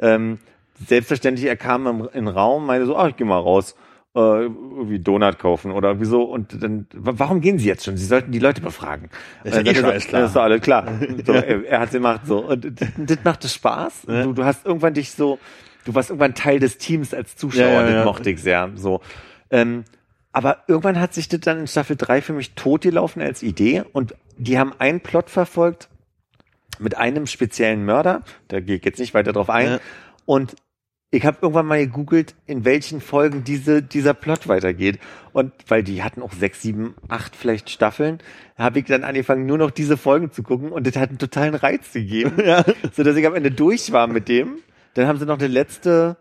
ähm, 0.00 0.38
selbstverständlich, 0.84 1.46
er 1.46 1.56
kam 1.56 1.86
im, 1.86 2.00
in 2.12 2.24
den 2.24 2.28
Raum, 2.28 2.66
meinte 2.66 2.86
so, 2.86 2.96
ah, 2.96 3.06
ich 3.08 3.16
geh 3.16 3.24
mal 3.24 3.38
raus, 3.38 3.76
äh, 4.16 4.44
irgendwie 4.44 4.98
Donut 4.98 5.38
kaufen 5.38 5.70
oder 5.70 5.90
irgendwie 5.90 6.06
so 6.08 6.22
und 6.24 6.62
dann, 6.62 6.86
wa- 6.94 7.12
warum 7.16 7.40
gehen 7.40 7.58
sie 7.58 7.68
jetzt 7.68 7.84
schon? 7.84 7.96
Sie 7.96 8.06
sollten 8.06 8.32
die 8.32 8.38
Leute 8.38 8.60
befragen. 8.62 9.10
Ist 9.44 9.54
ja 9.54 9.60
Äh, 9.62 9.70
eh 9.70 9.74
so, 9.74 9.86
alles 9.86 10.06
klar. 10.06 10.22
Das 10.22 10.30
ist 10.30 10.36
alles 10.36 10.60
klar. 10.62 10.86
So, 11.24 11.32
er, 11.34 11.64
er 11.66 11.80
hat 11.80 11.90
gemacht 11.90 12.22
so 12.24 12.38
und 12.46 12.64
das, 12.80 12.88
das 12.96 13.18
machte 13.24 13.48
Spaß. 13.48 14.02
Ja. 14.08 14.22
Du, 14.24 14.32
du 14.32 14.44
hast 14.44 14.64
irgendwann 14.66 14.94
dich 14.94 15.12
so, 15.12 15.38
du 15.84 15.94
warst 15.94 16.10
irgendwann 16.10 16.34
Teil 16.34 16.58
des 16.58 16.78
Teams 16.78 17.12
als 17.14 17.36
Zuschauer, 17.36 17.62
Ja, 17.68 17.90
das 17.92 18.04
mochte 18.06 18.30
ich 18.30 18.40
sehr. 18.42 18.70
So. 18.74 19.00
Ähm, 19.50 19.84
aber 20.32 20.64
irgendwann 20.66 20.98
hat 21.00 21.14
sich 21.14 21.28
das 21.28 21.40
dann 21.40 21.60
in 21.60 21.66
Staffel 21.66 21.96
3 21.96 22.20
für 22.22 22.32
mich 22.32 22.54
totgelaufen 22.54 23.22
als 23.22 23.42
Idee 23.42 23.84
und 23.92 24.14
die 24.38 24.58
haben 24.58 24.72
einen 24.78 25.00
Plot 25.00 25.30
verfolgt 25.30 25.88
mit 26.78 26.96
einem 26.96 27.26
speziellen 27.26 27.84
Mörder, 27.86 28.22
da 28.48 28.60
gehe 28.60 28.76
ich 28.76 28.84
jetzt 28.84 28.98
nicht 28.98 29.14
weiter 29.14 29.32
drauf 29.32 29.48
ein. 29.48 29.66
Ja. 29.66 29.78
Und 30.26 30.56
ich 31.10 31.24
habe 31.24 31.38
irgendwann 31.40 31.66
mal 31.66 31.78
gegoogelt, 31.78 32.34
in 32.46 32.64
welchen 32.64 33.00
Folgen 33.00 33.44
diese, 33.44 33.82
dieser 33.82 34.12
Plot 34.12 34.48
weitergeht. 34.48 34.98
Und 35.32 35.52
weil 35.68 35.82
die 35.82 36.02
hatten 36.02 36.20
auch 36.22 36.32
sechs, 36.32 36.62
sieben, 36.62 36.94
acht 37.08 37.36
vielleicht 37.36 37.70
Staffeln, 37.70 38.18
habe 38.58 38.80
ich 38.80 38.86
dann 38.86 39.04
angefangen, 39.04 39.46
nur 39.46 39.58
noch 39.58 39.70
diese 39.70 39.96
Folgen 39.96 40.32
zu 40.32 40.42
gucken 40.42 40.72
und 40.72 40.86
das 40.86 40.96
hat 40.96 41.10
einen 41.10 41.18
totalen 41.18 41.54
Reiz 41.54 41.92
gegeben, 41.92 42.32
ja. 42.44 42.64
so 42.92 43.02
dass 43.02 43.16
ich 43.16 43.26
am 43.26 43.34
Ende 43.34 43.50
durch 43.50 43.92
war 43.92 44.06
mit 44.08 44.28
dem. 44.28 44.58
Dann 44.94 45.06
haben 45.06 45.18
sie 45.18 45.26
noch 45.26 45.38
eine 45.38 45.48
letzte, 45.48 46.16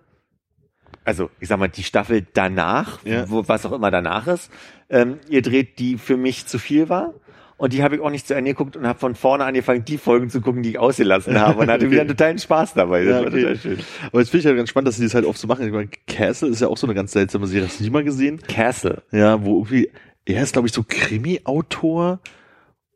also 1.03 1.30
ich 1.40 1.48
sag 1.48 1.60
mal, 1.60 1.68
die 1.70 1.84
Staffel 1.84 2.26
danach, 2.34 3.03
Ja. 3.06 3.30
wo, 3.30 3.48
was 3.48 3.66
auch 3.66 3.72
immer 3.72 3.90
danach 3.91 4.28
ist, 4.28 4.52
ähm, 4.90 5.20
ihr 5.30 5.41
dreht, 5.41 5.80
die 5.80 5.98
für 5.98 6.18
mich 6.18 6.45
zu 6.45 6.60
viel 6.60 6.90
war. 6.90 7.14
Und 7.57 7.72
die 7.72 7.84
habe 7.84 7.95
ich 7.95 8.02
auch 8.02 8.10
nicht 8.10 8.27
zu 8.27 8.34
Ende 8.36 8.52
geguckt 8.52 8.76
und 8.76 8.86
habe 8.86 8.99
von 8.99 9.15
vorne 9.15 9.45
angefangen, 9.45 9.86
die 9.86 9.98
Folgen 9.98 10.30
zu 10.30 10.41
gucken, 10.41 10.61
die 10.61 10.72
ich 10.72 10.80
ausgelassen 10.80 11.40
habe 11.40 11.61
und 11.61 11.69
hatte 11.69 11.90
wieder 11.90 12.02
einen 12.02 12.10
totalen 12.10 12.38
Spaß 12.38 12.73
dabei. 12.73 13.06
Das 13.06 13.14
Ja, 13.14 13.19
war 13.22 13.27
okay. 13.27 13.41
total 13.41 13.57
schön. 13.57 13.80
Aber 14.07 14.19
jetzt 14.19 14.30
finde 14.30 14.40
ich 14.41 14.45
halt 14.48 14.57
ganz 14.57 14.69
spannend, 14.69 14.88
dass 14.90 14.98
sie 14.98 15.03
das 15.06 15.15
halt 15.15 15.26
oft 15.26 15.40
so 15.40 15.48
machen. 15.48 15.65
Ich 15.65 15.72
meine, 15.72 15.90
Castle 16.06 16.49
ist 16.49 16.60
ja 16.60 16.68
auch 16.68 16.77
so 16.77 16.86
eine 16.86 16.94
ganz 16.94 17.14
seltsame 17.14 17.48
Serie. 17.48 17.68
Hast 17.68 17.80
du 17.80 17.84
die 17.86 17.90
mal 17.90 18.03
gesehen? 18.03 18.41
Castle. 18.45 19.03
Ja, 19.11 19.44
wo 19.45 19.60
irgendwie, 19.60 19.90
er 20.26 20.44
ist, 20.44 20.52
glaube 20.52 20.68
ich, 20.68 20.73
so 20.73 20.84
Krimi-Autor 20.86 22.19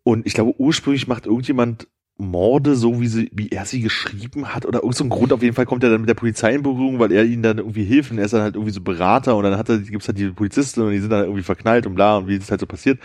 und 0.04 0.26
ich 0.26 0.34
glaube, 0.34 0.54
ursprünglich 0.58 1.08
macht 1.08 1.26
irgendjemand 1.26 1.88
Morde, 2.20 2.76
so 2.76 3.00
wie 3.00 3.08
sie, 3.08 3.30
wie 3.34 3.50
er 3.50 3.66
sie 3.66 3.82
geschrieben 3.82 4.54
hat, 4.54 4.66
oder 4.66 4.80
irgend 4.80 4.96
so 4.96 5.04
ein 5.06 5.10
Grund, 5.10 5.32
auf 5.32 5.42
jeden 5.42 5.56
Fall 5.56 5.66
kommt 5.66 5.84
er 5.84 5.90
dann 5.90 6.02
mit 6.02 6.10
der 6.10 6.16
Polizei 6.16 6.54
in 6.54 6.64
Berührung, 6.64 7.00
weil 7.00 7.12
er 7.12 7.24
ihnen 7.24 7.44
dann 7.44 7.60
irgendwie 7.60 7.86
hilft 7.86 8.12
und 8.12 8.18
er 8.18 8.26
ist 8.26 8.34
dann 8.34 8.42
halt 8.42 8.56
irgendwie 8.56 8.74
so 8.74 8.82
Berater 8.82 9.38
und 9.38 9.44
dann 9.44 9.58
hat 9.58 9.70
er, 9.70 9.80
gibt's 9.80 10.08
halt 10.08 10.18
die 10.18 10.30
Polizisten 10.30 10.82
und 10.82 10.92
die 10.92 11.00
sind 11.00 11.12
dann 11.12 11.24
irgendwie 11.24 11.44
verknallt 11.44 11.88
und 11.88 11.96
bla 11.96 12.18
und 12.18 12.28
wie 12.28 12.38
das 12.38 12.52
halt 12.52 12.60
so 12.60 12.68
passiert. 12.68 13.00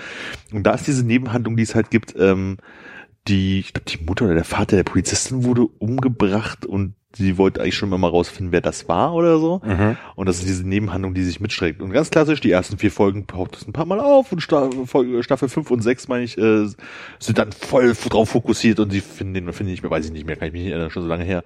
Und 0.52 0.64
da 0.64 0.74
ist 0.74 0.86
diese 0.86 1.06
Nebenhandlung, 1.06 1.56
die 1.56 1.62
es 1.62 1.74
halt 1.74 1.90
gibt, 1.90 2.14
ähm, 2.18 2.56
die, 3.28 3.60
ich 3.60 3.72
glaube, 3.72 3.90
die 3.90 4.04
Mutter 4.04 4.24
oder 4.24 4.34
der 4.34 4.44
Vater 4.44 4.76
der 4.76 4.82
Polizistin 4.82 5.44
wurde 5.44 5.62
umgebracht 5.62 6.66
und 6.66 6.94
sie 7.16 7.38
wollte 7.38 7.60
eigentlich 7.60 7.76
schon 7.76 7.88
mal 7.88 8.08
rausfinden, 8.08 8.52
wer 8.52 8.60
das 8.60 8.88
war 8.88 9.14
oder 9.14 9.38
so. 9.38 9.60
Mhm. 9.64 9.96
Und 10.14 10.28
das 10.28 10.38
ist 10.38 10.48
diese 10.48 10.66
Nebenhandlung, 10.66 11.14
die 11.14 11.22
sich 11.22 11.40
mitstreckt. 11.40 11.82
Und 11.82 11.92
ganz 11.92 12.10
klassisch, 12.10 12.40
die 12.40 12.50
ersten 12.50 12.78
vier 12.78 12.90
Folgen 12.90 13.26
taucht 13.26 13.56
es 13.56 13.66
ein 13.66 13.72
paar 13.72 13.86
Mal 13.86 14.00
auf 14.00 14.32
und 14.32 14.40
Staffel 14.40 15.48
5 15.48 15.70
und 15.70 15.80
6, 15.82 16.08
meine 16.08 16.24
ich, 16.24 16.38
äh, 16.38 16.66
sind 17.18 17.38
dann 17.38 17.52
voll 17.52 17.94
drauf 18.08 18.30
fokussiert 18.30 18.80
und 18.80 18.90
sie 18.90 19.00
finden 19.00 19.34
den, 19.34 19.52
finde 19.52 19.72
ich 19.72 19.82
mehr, 19.82 19.90
weiß 19.90 20.06
ich 20.06 20.12
nicht 20.12 20.26
mehr, 20.26 20.36
kann 20.36 20.48
ich 20.48 20.52
mich 20.52 20.62
nicht 20.62 20.72
erinnern, 20.72 20.90
schon 20.90 21.02
so 21.02 21.08
lange 21.08 21.24
her. 21.24 21.44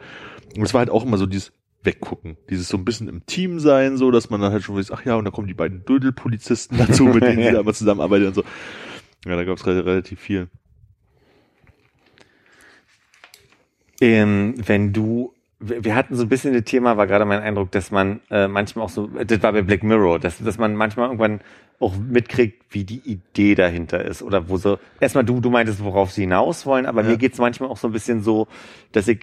Und 0.57 0.63
es 0.63 0.75
war 0.75 0.81
halt 0.81 0.91
auch 0.91 1.05
immer 1.05 1.19
so 1.19 1.27
dieses 1.27 1.53
Weggucken, 1.83 2.37
dieses 2.51 2.69
so 2.69 2.77
ein 2.77 2.85
bisschen 2.85 3.09
im 3.09 3.25
Team 3.27 3.61
sein, 3.61 3.97
so, 3.97 4.11
dass 4.11 4.31
man 4.31 4.41
dann 4.41 4.53
halt 4.53 4.63
schon 4.63 4.77
weiß, 4.77 4.91
ach 4.91 5.05
ja, 5.05 5.15
und 5.15 5.25
dann 5.25 5.33
kommen 5.33 5.47
die 5.47 5.55
beiden 5.55 5.85
Dödelpolizisten 5.85 6.77
dazu, 6.79 7.05
mit 7.05 7.23
denen 7.23 7.43
sie 7.43 7.53
da 7.53 7.61
immer 7.61 7.75
zusammenarbeiten 7.75 8.27
und 8.27 8.35
so. 8.35 8.43
Ja, 9.27 9.37
da 9.37 9.45
gab 9.45 9.59
es 9.59 9.67
relativ 9.67 10.21
viel. 10.21 10.49
Ähm, 14.01 14.55
wenn 14.59 14.93
du, 14.93 15.35
wir 15.61 15.95
hatten 15.97 16.15
so 16.15 16.23
ein 16.23 16.29
bisschen 16.29 16.55
das 16.55 16.65
Thema, 16.65 16.97
war 16.97 17.07
gerade 17.07 17.25
mein 17.25 17.41
Eindruck, 17.41 17.71
dass 17.73 17.91
man 17.91 18.21
äh, 18.31 18.47
manchmal 18.47 18.85
auch 18.85 18.91
so, 18.91 19.09
das 19.09 19.43
war 19.43 19.53
bei 19.53 19.63
Black 19.63 19.83
Mirror, 19.83 20.19
dass, 20.21 20.39
dass 20.39 20.57
man 20.59 20.77
manchmal 20.77 21.07
irgendwann 21.07 21.41
auch 21.81 21.97
mitkriegt, 21.97 22.65
wie 22.71 22.85
die 22.85 23.01
Idee 23.05 23.55
dahinter 23.55 24.05
ist. 24.05 24.23
Oder 24.23 24.49
wo 24.49 24.57
so, 24.57 24.79
erstmal 25.01 25.25
du, 25.25 25.41
du 25.41 25.51
meintest, 25.51 25.83
worauf 25.83 26.13
sie 26.13 26.23
hinaus 26.23 26.65
wollen, 26.67 26.87
aber 26.87 27.03
Ja. 27.03 27.11
mir 27.11 27.17
geht's 27.17 27.39
manchmal 27.39 27.69
auch 27.71 27.77
so 27.77 27.89
ein 27.89 27.93
bisschen 27.93 28.23
so, 28.23 28.47
dass 28.93 29.09
ich 29.09 29.21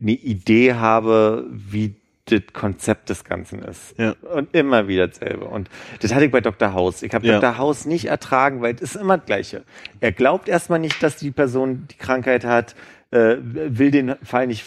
eine 0.00 0.12
Idee 0.12 0.74
habe, 0.74 1.46
wie 1.50 1.94
das 2.28 2.42
Konzept 2.52 3.08
des 3.08 3.22
Ganzen 3.24 3.62
ist. 3.62 3.96
Ja. 3.98 4.14
Und 4.34 4.52
immer 4.52 4.88
wieder 4.88 5.06
dasselbe. 5.06 5.44
Und 5.44 5.70
das 6.00 6.12
hatte 6.12 6.24
ich 6.24 6.32
bei 6.32 6.40
Dr. 6.40 6.72
House. 6.74 7.02
Ich 7.04 7.14
habe 7.14 7.24
Ja. 7.26 7.38
Dr. 7.40 7.56
House 7.58 7.86
nicht 7.86 8.06
ertragen, 8.06 8.62
weil 8.62 8.74
es 8.74 8.82
ist 8.82 8.96
immer 8.96 9.16
das 9.18 9.26
Gleiche. 9.26 9.62
Er 10.00 10.10
glaubt 10.10 10.48
erstmal 10.48 10.80
nicht, 10.80 11.00
dass 11.04 11.16
die 11.16 11.30
Person 11.30 11.86
die 11.88 11.96
Krankheit 11.96 12.44
hat, 12.44 12.74
äh, 13.16 13.36
will 13.40 13.90
den 13.90 14.14
Fall 14.22 14.46
nicht 14.46 14.64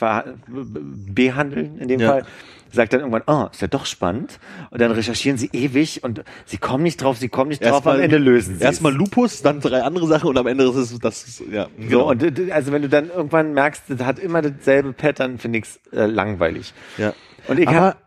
behandeln, 0.48 1.78
in 1.80 1.88
dem 1.88 2.00
Ja. 2.00 2.10
Fall. 2.10 2.26
Sagt 2.72 2.94
dann 2.94 3.00
irgendwann, 3.00 3.24
oh, 3.26 3.48
ist 3.52 3.62
ja 3.64 3.68
doch 3.68 3.88
spannend. 3.88 4.40
Und 4.70 4.80
dann 4.80 4.92
recherchieren 4.92 5.40
sie 5.40 5.50
ewig 5.54 6.04
und 6.04 6.24
sie 6.46 6.58
kommen 6.60 6.84
nicht 6.84 7.02
drauf, 7.02 7.18
sie 7.18 7.28
kommen 7.28 7.50
nicht 7.50 7.66
drauf, 7.66 7.88
am 7.88 8.00
Ende 8.00 8.20
lösen 8.20 8.58
sie 8.60 8.64
Erstmal 8.64 8.94
Lupus, 8.94 9.42
dann 9.42 9.60
drei 9.60 9.82
andere 9.82 10.06
Sachen 10.06 10.30
und 10.30 10.38
am 10.38 10.46
Ende 10.46 10.66
ist 10.66 10.76
es, 10.76 11.00
das, 11.00 11.24
ist- 11.28 11.44
ja, 11.52 11.64
So, 11.80 11.88
genau. 11.88 12.10
und 12.12 12.22
d- 12.22 12.52
also 12.52 12.72
wenn 12.72 12.84
du 12.84 12.90
dann 12.90 13.10
irgendwann 13.10 13.54
merkst, 13.54 13.86
das 13.88 14.02
hat 14.06 14.20
immer 14.20 14.44
dasselbe 14.44 14.94
Pattern, 14.94 15.40
finde 15.40 15.58
ich's 15.60 15.80
äh, 15.92 16.06
langweilig. 16.06 16.74
ja. 17.00 17.14
Und 17.48 17.60
ich 17.60 17.68
habe, 17.68 17.98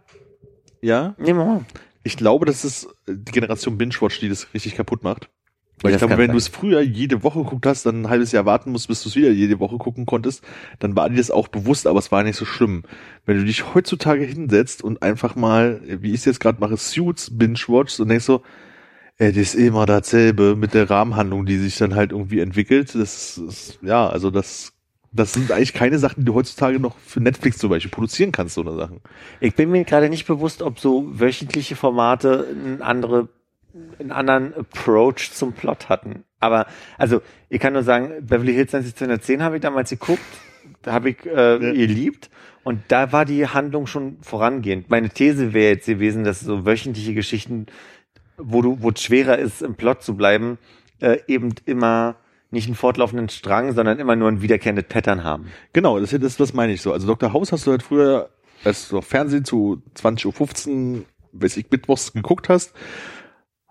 ja, 0.81 1.15
nee, 1.19 1.33
mal. 1.33 1.63
ich 2.05 2.17
glaube, 2.17 2.47
das 2.47 2.65
ist 2.65 2.87
die 3.09 3.33
Generation 3.33 3.77
Binge-Watch, 3.79 4.21
die 4.21 4.29
das 4.29 4.47
richtig 4.55 4.77
kaputt 4.77 5.03
macht. 5.03 5.29
Weil 5.83 5.93
ich 5.93 5.99
glaube, 5.99 6.19
wenn 6.19 6.31
du 6.31 6.37
es 6.37 6.49
früher 6.49 6.81
jede 6.81 7.23
Woche 7.23 7.43
geguckt 7.43 7.67
hast, 7.67 7.85
dann 7.87 8.03
ein 8.03 8.09
halbes 8.09 8.33
Jahr 8.33 8.47
warten 8.47 8.73
musst, 8.73 8.89
bis 8.89 9.03
du 9.03 9.09
es 9.09 9.17
wieder 9.17 9.31
jede 9.31 9.61
Woche 9.61 9.79
gucken 9.79 10.07
konntest, 10.07 10.45
dann 10.79 10.97
war 10.97 11.11
dir 11.11 11.17
das 11.17 11.31
auch 11.31 11.49
bewusst, 11.49 11.87
aber 11.87 11.99
es 11.99 12.13
war 12.13 12.23
nicht 12.23 12.37
so 12.37 12.45
schlimm. 12.45 12.85
Wenn 13.27 13.39
du 13.39 13.45
dich 13.45 13.75
heutzutage 13.75 14.25
hinsetzt 14.25 14.83
und 14.83 15.03
einfach 15.03 15.35
mal, 15.37 15.81
wie 15.85 16.11
ich 16.11 16.21
es 16.21 16.25
jetzt 16.25 16.41
gerade 16.41 16.61
mache, 16.61 16.77
Suits 16.77 17.37
binge-watchst 17.37 18.01
und 18.01 18.09
denkst 18.09 18.25
so, 18.25 18.43
ey, 19.19 19.33
das 19.33 19.43
ist 19.43 19.55
immer 19.55 19.87
dasselbe 19.87 20.57
mit 20.57 20.75
der 20.75 20.89
Rahmenhandlung, 20.89 21.47
die 21.47 21.59
sich 21.59 21.77
dann 21.77 21.95
halt 21.95 22.13
irgendwie 22.13 22.41
entwickelt. 22.41 22.95
Das 22.95 23.39
ist, 23.39 23.79
ja, 23.83 24.09
also 24.09 24.31
das, 24.31 24.73
das 25.13 25.33
sind 25.33 25.53
eigentlich 25.53 25.75
keine 25.75 25.99
Sachen, 25.99 26.21
die 26.21 26.27
du 26.27 26.35
heutzutage 26.35 26.81
noch 26.81 26.97
für 26.99 27.21
Netflix 27.21 27.59
zum 27.59 27.71
Beispiel 27.71 27.91
produzieren 27.91 28.33
kannst, 28.33 28.55
so 28.55 28.63
eine 28.63 28.75
Sachen. 28.75 29.01
Ich 29.41 29.55
bin 29.55 29.71
mir 29.71 29.85
gerade 29.85 30.09
nicht 30.09 30.27
bewusst, 30.27 30.63
ob 30.63 30.81
so 30.81 31.07
wöchentliche 31.21 31.77
Formate 31.77 32.47
eine 32.49 32.85
andere, 32.85 33.29
einen 33.99 34.11
anderen 34.13 34.55
Approach 34.55 35.31
zum 35.33 35.53
Plot 35.53 35.89
hatten. 35.89 36.25
Aber, 36.41 36.67
also, 36.99 37.23
ich 37.49 37.61
kann 37.61 37.73
nur 37.73 37.83
sagen, 37.83 38.27
Beverly 38.27 38.53
Hills 38.55 38.73
90210 38.73 39.43
habe 39.43 39.57
ich 39.57 39.63
damals 39.63 39.91
geguckt, 39.91 40.21
da 40.83 40.93
habe 40.93 41.11
ich 41.11 41.25
äh, 41.27 41.53
Ja. 41.53 41.59
geliebt 41.59 42.31
und 42.65 42.81
da 42.89 43.13
war 43.13 43.25
die 43.25 43.47
Handlung 43.47 43.87
schon 43.87 44.19
vorangehend. 44.23 44.91
Meine 44.91 45.09
These 45.09 45.53
wäre 45.53 45.75
jetzt 45.75 45.87
gewesen, 45.87 46.25
dass 46.25 46.41
so 46.41 46.65
wöchentliche 46.67 47.15
Geschichten, 47.15 47.67
wo 48.37 48.63
du, 48.63 48.79
wo 48.83 48.91
es 48.91 49.03
schwerer 49.03 49.39
ist, 49.39 49.63
im 49.63 49.75
Plot 49.75 50.03
zu 50.03 50.17
bleiben, 50.17 50.59
äh, 51.01 51.19
eben 51.27 51.55
immer 51.65 52.17
nicht 52.51 52.67
einen 52.67 52.75
fortlaufenden 52.77 53.29
Strang, 53.31 53.73
sondern 53.73 53.99
immer 53.99 54.15
nur 54.15 54.29
ein 54.29 54.43
wiederkehrendes 54.43 54.85
Pattern 54.89 55.25
haben. 55.25 55.47
Genau, 55.73 55.99
das, 55.99 56.11
das, 56.11 56.37
das 56.37 56.53
meine 56.53 56.73
ich 56.75 56.83
so. 56.83 56.93
Also 56.93 57.07
Dr. 57.07 57.33
House 57.33 57.51
hast 57.53 57.67
du 57.67 57.71
halt 57.71 57.83
früher, 57.83 58.29
als 58.65 58.89
du 58.89 58.99
auf 58.99 59.07
Fernsehen 59.07 59.45
zu 59.45 59.83
20.15 59.97 60.97
Uhr, 60.99 61.05
weiß 61.33 61.57
ich, 61.57 61.71
Mittwochs 61.71 62.13
geguckt 62.13 62.49
hast, 62.51 62.75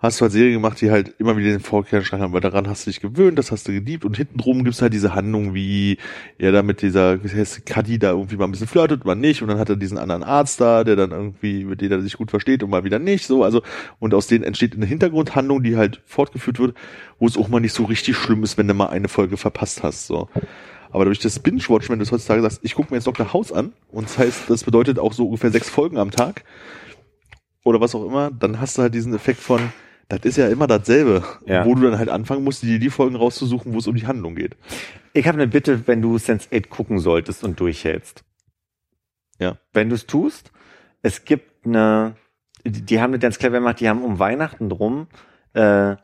hast 0.01 0.19
du 0.19 0.23
halt 0.23 0.31
Serien 0.31 0.53
gemacht, 0.53 0.81
die 0.81 0.89
halt 0.89 1.13
immer 1.19 1.37
wieder 1.37 1.51
den 1.51 1.59
Vorkehrschrank 1.59 2.23
haben, 2.23 2.33
weil 2.33 2.41
daran 2.41 2.67
hast 2.67 2.85
du 2.85 2.89
dich 2.89 3.01
gewöhnt, 3.01 3.37
das 3.37 3.51
hast 3.51 3.67
du 3.67 3.71
geliebt 3.71 4.03
und 4.03 4.17
hinten 4.17 4.39
drum 4.39 4.63
gibt's 4.63 4.81
halt 4.81 4.93
diese 4.93 5.13
Handlung, 5.13 5.53
wie 5.53 5.97
er 6.39 6.51
da 6.51 6.63
mit 6.63 6.81
dieser, 6.81 7.23
wie 7.23 7.29
heißt 7.29 7.65
Cuddy 7.67 7.99
da 7.99 8.11
irgendwie 8.11 8.35
mal 8.35 8.45
ein 8.45 8.51
bisschen 8.51 8.67
flirtet, 8.67 9.05
mal 9.05 9.15
nicht 9.15 9.43
und 9.43 9.49
dann 9.49 9.59
hat 9.59 9.69
er 9.69 9.75
diesen 9.75 9.99
anderen 9.99 10.23
Arzt 10.23 10.59
da, 10.59 10.83
der 10.83 10.95
dann 10.95 11.11
irgendwie, 11.11 11.65
mit 11.65 11.81
dem 11.81 11.91
er 11.91 12.01
sich 12.01 12.17
gut 12.17 12.31
versteht 12.31 12.63
und 12.63 12.71
mal 12.71 12.83
wieder 12.83 12.97
nicht, 12.97 13.27
so, 13.27 13.43
also, 13.43 13.61
und 13.99 14.15
aus 14.15 14.25
denen 14.25 14.43
entsteht 14.43 14.75
eine 14.75 14.87
Hintergrundhandlung, 14.87 15.61
die 15.61 15.77
halt 15.77 16.01
fortgeführt 16.05 16.57
wird, 16.57 16.75
wo 17.19 17.27
es 17.27 17.37
auch 17.37 17.47
mal 17.47 17.59
nicht 17.59 17.73
so 17.73 17.83
richtig 17.83 18.17
schlimm 18.17 18.43
ist, 18.43 18.57
wenn 18.57 18.67
du 18.67 18.73
mal 18.73 18.87
eine 18.87 19.07
Folge 19.07 19.37
verpasst 19.37 19.83
hast, 19.83 20.07
so. 20.07 20.29
Aber 20.93 21.05
durch 21.05 21.19
das 21.19 21.39
Binge-Watch, 21.39 21.89
wenn 21.89 21.99
du 21.99 22.03
es 22.03 22.11
heutzutage 22.11 22.41
sagst, 22.41 22.59
ich 22.63 22.75
gucke 22.75 22.91
mir 22.91 22.97
jetzt 22.97 23.07
Dr. 23.07 23.31
House 23.31 23.53
an, 23.53 23.71
und 23.91 24.09
das 24.09 24.17
heißt, 24.17 24.49
das 24.49 24.63
bedeutet 24.63 24.99
auch 24.99 25.13
so 25.13 25.25
ungefähr 25.25 25.51
sechs 25.51 25.69
Folgen 25.69 25.97
am 25.97 26.11
Tag, 26.11 26.43
oder 27.63 27.79
was 27.79 27.93
auch 27.93 28.05
immer, 28.05 28.31
dann 28.31 28.59
hast 28.59 28.77
du 28.77 28.81
halt 28.81 28.95
diesen 28.95 29.13
Effekt 29.13 29.39
von, 29.39 29.71
das 30.17 30.25
ist 30.25 30.37
ja 30.37 30.47
immer 30.47 30.67
dasselbe, 30.67 31.23
Ja. 31.45 31.65
wo 31.65 31.75
du 31.75 31.81
dann 31.83 31.97
halt 31.97 32.09
anfangen 32.09 32.43
musst, 32.43 32.63
dir 32.63 32.79
die 32.79 32.89
Folgen 32.89 33.15
rauszusuchen, 33.15 33.73
wo 33.73 33.77
es 33.79 33.87
um 33.87 33.95
die 33.95 34.07
Handlung 34.07 34.35
geht. 34.35 34.55
Ich 35.13 35.27
habe 35.27 35.37
eine 35.37 35.47
Bitte, 35.47 35.87
wenn 35.87 36.01
du 36.01 36.15
Sense8 36.15 36.69
gucken 36.69 36.99
solltest 36.99 37.43
und 37.43 37.59
durchhältst. 37.59 38.23
Ja. 39.39 39.57
Wenn 39.73 39.89
du 39.89 39.95
es 39.95 40.05
tust, 40.05 40.51
es 41.01 41.25
gibt 41.25 41.65
eine, 41.65 42.15
die, 42.63 42.99
haben 43.01 43.11
eine 43.11 43.19
ganz 43.19 43.39
clever 43.39 43.57
gemacht, 43.59 43.79
die 43.79 43.89
haben 43.89 44.03
um 44.03 44.19
Weihnachten 44.19 44.69
drum 44.69 45.07
äh, 45.53 45.95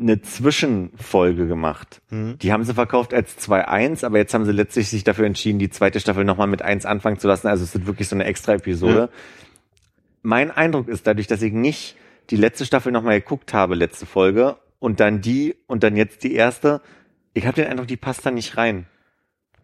eine 0.00 0.22
Zwischenfolge 0.22 1.46
gemacht. 1.48 2.00
Mhm. 2.10 2.38
Die 2.38 2.52
haben 2.52 2.64
sie 2.64 2.74
verkauft 2.74 3.12
als 3.12 3.36
2.1, 3.38 4.04
aber 4.04 4.18
jetzt 4.18 4.32
haben 4.32 4.44
sie 4.44 4.52
letztlich 4.52 4.88
sich 4.88 5.04
dafür 5.04 5.26
entschieden, 5.26 5.58
die 5.58 5.70
zweite 5.70 6.00
Staffel 6.00 6.24
nochmal 6.24 6.46
mit 6.46 6.62
1 6.62 6.86
anfangen 6.86 7.18
zu 7.18 7.26
lassen. 7.28 7.48
Also 7.48 7.64
es 7.64 7.74
ist 7.74 7.86
wirklich 7.86 8.08
so 8.08 8.14
eine 8.16 8.24
extra 8.24 8.54
Episode. 8.54 8.98
Ja. 8.98 9.08
Mein 10.22 10.50
Eindruck 10.50 10.88
ist, 10.88 11.06
dadurch, 11.06 11.26
dass 11.26 11.42
ich 11.42 11.52
nicht 11.52 11.96
die 12.30 12.36
letzte 12.36 12.66
Staffel 12.66 12.92
nochmal 12.92 13.20
geguckt 13.20 13.54
habe, 13.54 13.74
letzte 13.74 14.06
Folge, 14.06 14.56
und 14.78 15.00
dann 15.00 15.20
die 15.20 15.56
und 15.66 15.82
dann 15.82 15.96
jetzt 15.96 16.22
die 16.24 16.34
erste, 16.34 16.80
ich 17.34 17.46
habe 17.46 17.56
den 17.56 17.66
Eindruck, 17.70 17.88
die 17.88 17.96
passt 17.96 18.24
da 18.24 18.30
nicht 18.30 18.56
rein. 18.56 18.86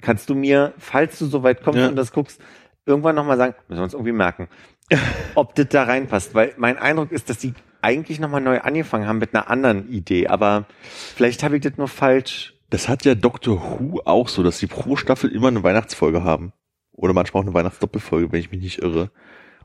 Kannst 0.01 0.28
du 0.28 0.35
mir, 0.35 0.74
falls 0.78 1.19
du 1.19 1.27
so 1.27 1.43
weit 1.43 1.62
kommst 1.62 1.78
Ja. 1.81 1.89
und 1.89 1.97
das 1.97 2.12
guckst, 2.12 2.41
irgendwann 2.86 3.15
nochmal 3.15 3.36
sagen, 3.36 3.55
müssen 3.69 3.81
wir 3.81 3.85
uns 3.85 3.95
irgendwie 3.95 4.12
merken, 4.12 4.49
ob 5.35 5.55
das 5.55 5.69
da 5.69 5.85
reinpasst? 5.85 6.35
Weil 6.35 6.55
mein 6.57 6.78
Eindruck 6.78 7.12
ist, 7.12 7.31
dass 7.31 7.39
die 7.39 7.55
eigentlich 7.81 8.19
nochmal 8.19 8.41
neu 8.41 8.61
angefangen 8.61 9.07
haben 9.07 9.19
mit 9.19 9.35
einer 9.35 9.51
anderen 9.51 9.89
Idee, 9.91 10.28
aber 10.28 10.66
vielleicht 10.81 11.43
habe 11.43 11.57
ich 11.57 11.62
das 11.62 11.77
nur 11.77 11.89
falsch. 11.89 12.55
Das 12.70 12.89
hat 12.89 13.05
ja 13.05 13.15
Doctor 13.15 13.78
Who 13.78 14.01
auch 14.05 14.28
so, 14.28 14.43
dass 14.43 14.59
sie 14.59 14.66
pro 14.66 14.97
Staffel 14.97 15.31
immer 15.31 15.49
eine 15.49 15.62
Weihnachtsfolge 15.62 16.24
haben. 16.24 16.53
Oder 16.93 17.12
manchmal 17.12 17.43
auch 17.43 17.47
eine 17.47 17.55
Weihnachtsdoppelfolge, 17.55 18.32
wenn 18.32 18.41
ich 18.41 18.51
mich 18.51 18.61
nicht 18.62 18.78
irre. 18.81 19.11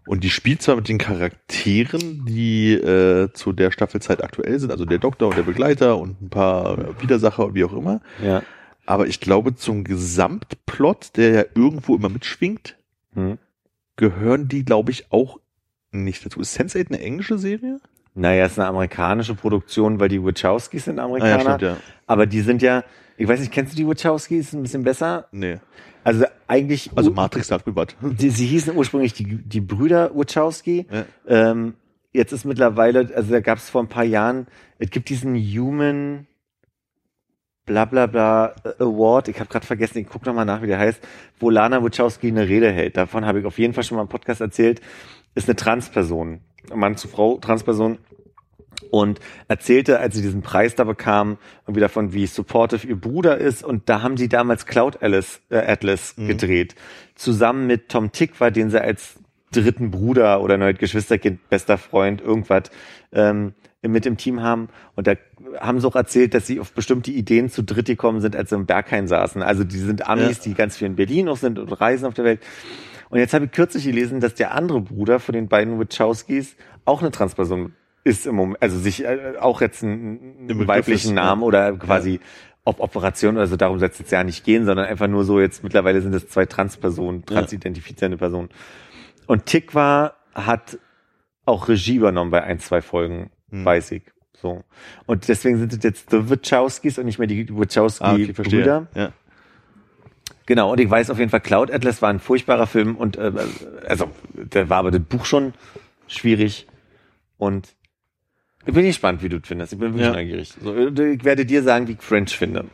Und 0.08 0.24
die 0.24 0.30
spielt 0.30 0.62
zwar 0.62 0.76
mit 0.76 0.88
den 0.90 0.98
Charakteren, 0.98 2.26
die 2.26 2.74
äh, 2.74 3.32
zu 3.34 3.52
der 3.54 3.72
Staffelzeit 3.72 4.24
aktuell 4.24 4.60
sind, 4.60 4.72
also 4.72 4.86
der 4.86 4.98
Doktor 4.98 5.28
und 5.30 5.38
der 5.38 5.44
Begleiter 5.44 5.98
und 5.98 6.22
ein 6.22 6.30
paar 6.30 7.00
Widersacher 7.02 7.46
und 7.46 7.56
wie 7.56 7.64
auch 7.64 7.74
immer. 7.74 8.02
Ja. 8.24 8.42
Aber 8.86 9.06
ich 9.08 9.20
glaube, 9.20 9.56
zum 9.56 9.84
Gesamtplot, 9.84 11.16
der 11.18 11.30
ja 11.32 11.44
irgendwo 11.56 11.96
immer 11.96 12.10
mitschwingt, 12.10 12.76
Hm. 13.14 13.38
gehören 13.96 14.48
die, 14.48 14.64
glaube 14.66 14.92
ich, 14.92 15.12
auch 15.12 15.40
nicht 15.92 16.26
dazu. 16.26 16.40
Ist 16.40 16.60
Sense8 16.60 16.88
eine 16.90 17.00
englische 17.02 17.38
Serie? 17.38 17.80
Naja, 18.16 18.46
es 18.46 18.54
ist 18.54 18.60
eine 18.60 18.68
amerikanische 18.68 19.36
Produktion, 19.36 20.00
weil 20.00 20.10
die 20.10 20.24
Wachowskis 20.24 20.86
sind 20.86 21.00
Amerikaner. 21.00 21.34
Ah, 21.34 21.38
ja, 21.38 21.58
stimmt, 21.58 21.62
ja. 21.62 21.78
Aber 22.08 22.26
die 22.26 22.42
sind 22.42 22.62
ja, 22.62 22.84
ich 23.18 23.28
weiß 23.28 23.40
nicht, 23.40 23.52
kennst 23.52 23.74
du 23.74 23.78
die 23.78 23.88
Wachowskis 23.88 24.54
ein 24.54 24.62
bisschen 24.64 24.84
besser? 24.84 25.28
Nee. 25.32 25.60
Also 26.10 26.26
eigentlich, 26.48 26.90
Also 26.96 27.12
Matrix 27.12 27.52
mir 27.52 27.76
was. 27.76 27.90
die, 28.02 28.32
sie 28.32 28.48
hießen 28.48 28.76
ursprünglich 28.76 29.14
die, 29.14 29.26
die 29.26 29.62
Brüder 29.62 30.10
Wachowski. 30.16 30.88
Ja. 30.92 31.06
Ähm, 31.28 31.76
jetzt 32.12 32.32
ist 32.32 32.46
mittlerweile, 32.46 33.12
also 33.16 33.32
da 33.32 33.40
gab 33.42 33.60
es 33.60 33.70
vor 33.70 33.84
ein 33.84 33.90
paar 33.90 34.06
Jahren, 34.06 34.48
es 34.80 34.90
gibt 34.90 35.10
diesen 35.10 35.36
Human 35.36 36.26
bla 37.68 37.86
bla 37.86 38.08
bla 38.08 38.56
äh, 38.64 38.84
Award, 38.84 39.28
ich 39.28 39.40
habe 39.40 39.52
gerade 39.52 39.68
vergessen, 39.68 40.00
ich 40.00 40.08
guck 40.10 40.26
noch 40.26 40.34
mal 40.34 40.46
nach, 40.46 40.64
wie 40.64 40.68
der 40.68 40.80
heißt, 40.80 41.00
wo 41.40 41.52
Lana 41.52 41.84
Wachowski 41.84 42.30
eine 42.30 42.48
Rede 42.48 42.72
hält. 42.72 42.98
Davon 42.98 43.28
habe 43.28 43.42
ich 43.42 43.46
auf 43.46 43.60
jeden 43.60 43.76
Fall 43.76 43.84
schon 43.84 43.98
mal 43.98 44.02
im 44.02 44.10
Podcast 44.10 44.42
erzählt. 44.42 44.82
Ist 45.36 45.48
eine 45.48 45.58
Transperson, 45.58 46.40
Mann 46.74 46.98
zu 46.98 47.08
Frau, 47.08 47.38
Transperson 47.38 48.00
und 48.90 49.20
erzählte, 49.48 50.00
als 50.00 50.16
sie 50.16 50.22
diesen 50.22 50.42
Preis 50.42 50.76
da 50.76 50.84
bekam, 50.84 51.38
irgendwie 51.66 51.82
davon, 51.82 52.14
wie 52.14 52.26
supportive 52.26 52.88
ihr 52.88 53.00
Bruder 53.00 53.38
ist. 53.38 53.64
Und 53.64 53.90
da 53.90 54.02
haben 54.02 54.18
sie 54.18 54.30
damals 54.30 54.66
Cloud 54.66 55.02
Atlas, 55.02 55.42
äh, 55.50 55.58
Atlas 55.58 56.16
gedreht, 56.16 56.76
zusammen 57.16 57.68
mit 57.68 57.90
Tom 57.90 58.12
Tickwer, 58.12 58.52
den 58.52 58.70
sie 58.70 58.82
als 58.82 59.16
dritten 59.52 59.92
Bruder 59.92 60.42
oder 60.42 60.58
neues 60.58 60.78
Geschwisterkind, 60.78 61.50
bester 61.50 61.78
Freund, 61.78 62.22
irgendwas 62.22 62.64
ähm, 63.12 63.54
mit 63.82 64.06
im 64.06 64.18
Team 64.18 64.42
haben. 64.42 64.68
Und 64.96 65.08
da 65.08 65.14
haben 65.60 65.80
sie 65.80 65.88
auch 65.88 65.96
erzählt, 65.96 66.34
dass 66.34 66.46
sie 66.46 66.60
auf 66.60 66.74
bestimmte 66.74 67.12
Ideen 67.12 67.50
zu 67.50 67.64
dritt 67.64 67.88
gekommen 67.88 68.22
sind, 68.22 68.36
als 68.36 68.50
sie 68.50 68.56
im 68.56 68.66
Berghain 68.66 69.08
saßen. 69.08 69.42
Also 69.42 69.64
die 69.64 69.78
sind 69.78 70.08
Amis, 70.08 70.38
Ja. 70.38 70.44
die 70.46 70.54
ganz 70.54 70.78
viel 70.78 70.88
in 70.88 70.96
Berlin 70.96 71.30
auch 71.30 71.38
sind 71.38 71.58
und 71.60 71.72
reisen 71.72 72.06
auf 72.06 72.14
der 72.14 72.26
Welt. 72.26 72.42
Und 73.10 73.18
jetzt 73.18 73.34
habe 73.34 73.46
ich 73.46 73.52
kürzlich 73.52 73.86
gelesen, 73.86 74.20
dass 74.20 74.36
der 74.36 74.54
andere 74.54 74.82
Bruder 74.82 75.20
von 75.20 75.34
den 75.34 75.48
beiden 75.48 75.80
Wachowskis 75.80 76.56
auch 76.86 77.02
eine 77.02 77.10
Transperson 77.12 77.74
ist 78.10 78.26
im 78.28 78.36
Moment, 78.36 78.62
also 78.62 78.78
sich 78.78 79.06
äh, 79.06 79.34
auch 79.40 79.62
jetzt 79.62 79.84
einen, 79.84 80.50
einen 80.50 80.68
weiblichen 80.68 81.10
ist, 81.10 81.16
Namen 81.16 81.42
ja. 81.42 81.48
oder 81.48 81.74
quasi 81.74 82.20
ob 82.66 82.82
Operation 82.82 83.36
oder 83.38 83.48
so, 83.48 83.56
darum 83.56 83.80
soll 83.80 83.90
es 83.90 84.00
jetzt 84.00 84.12
ja 84.12 84.24
nicht 84.24 84.44
gehen, 84.44 84.66
sondern 84.66 84.86
einfach 84.86 85.08
nur 85.08 85.24
so, 85.24 85.40
jetzt 85.40 85.64
mittlerweile 85.64 86.02
sind 86.02 86.14
es 86.14 86.28
zwei 86.28 86.46
Transpersonen, 86.46 87.26
transidentifizierende 87.26 88.18
Personen. 88.18 88.50
Und 89.26 89.46
Tikva 89.46 90.14
hat 90.36 90.78
auch 91.46 91.68
Regie 91.68 91.96
übernommen 91.96 92.32
bei 92.32 92.44
ein, 92.44 92.60
zwei 92.60 92.82
Folgen, 92.82 93.32
Hm. 93.50 93.66
weiß 93.66 93.92
ich. 93.92 94.04
So. 94.34 94.64
Und 95.06 95.28
deswegen 95.28 95.58
sind 95.58 95.74
es 95.74 95.84
jetzt 95.84 96.12
die 96.12 96.30
Wachowskis 96.30 96.98
und 96.98 97.06
nicht 97.06 97.20
mehr 97.20 97.28
die 97.28 97.42
Ah, 97.42 97.44
okay, 97.44 97.58
Wachowski-Brüder. 97.58 98.88
Ja. 98.96 99.12
Genau, 100.46 100.72
und 100.72 100.80
ich 100.80 100.90
weiß 100.90 101.10
auf 101.10 101.20
jeden 101.20 101.30
Fall, 101.30 101.42
Cloud 101.42 101.72
Atlas 101.72 102.02
war 102.02 102.10
ein 102.10 102.20
furchtbarer 102.20 102.66
Film 102.66 102.96
und 102.96 103.18
äh, 103.18 103.32
also 103.88 104.10
da 104.34 104.70
war 104.70 104.78
aber 104.78 104.92
das 104.92 105.02
Buch 105.02 105.26
schon 105.26 105.54
schwierig 106.08 106.68
und 107.38 107.76
ich 108.66 108.74
bin 108.74 108.86
gespannt, 108.86 109.24
wie 109.24 109.30
du 109.30 109.38
es 109.38 109.48
findest. 109.48 109.74
Ich 109.74 109.80
bin 109.80 109.90
wirklich 109.94 110.06
Ja. 110.08 110.14
neugierig. 110.14 110.54
So, 110.62 110.76
ich 110.76 111.24
werde 111.24 111.46
dir 111.46 111.64
sagen, 111.64 111.88
wie 111.88 111.94
ich 111.94 112.02
French 112.02 112.38
finde. 112.38 112.66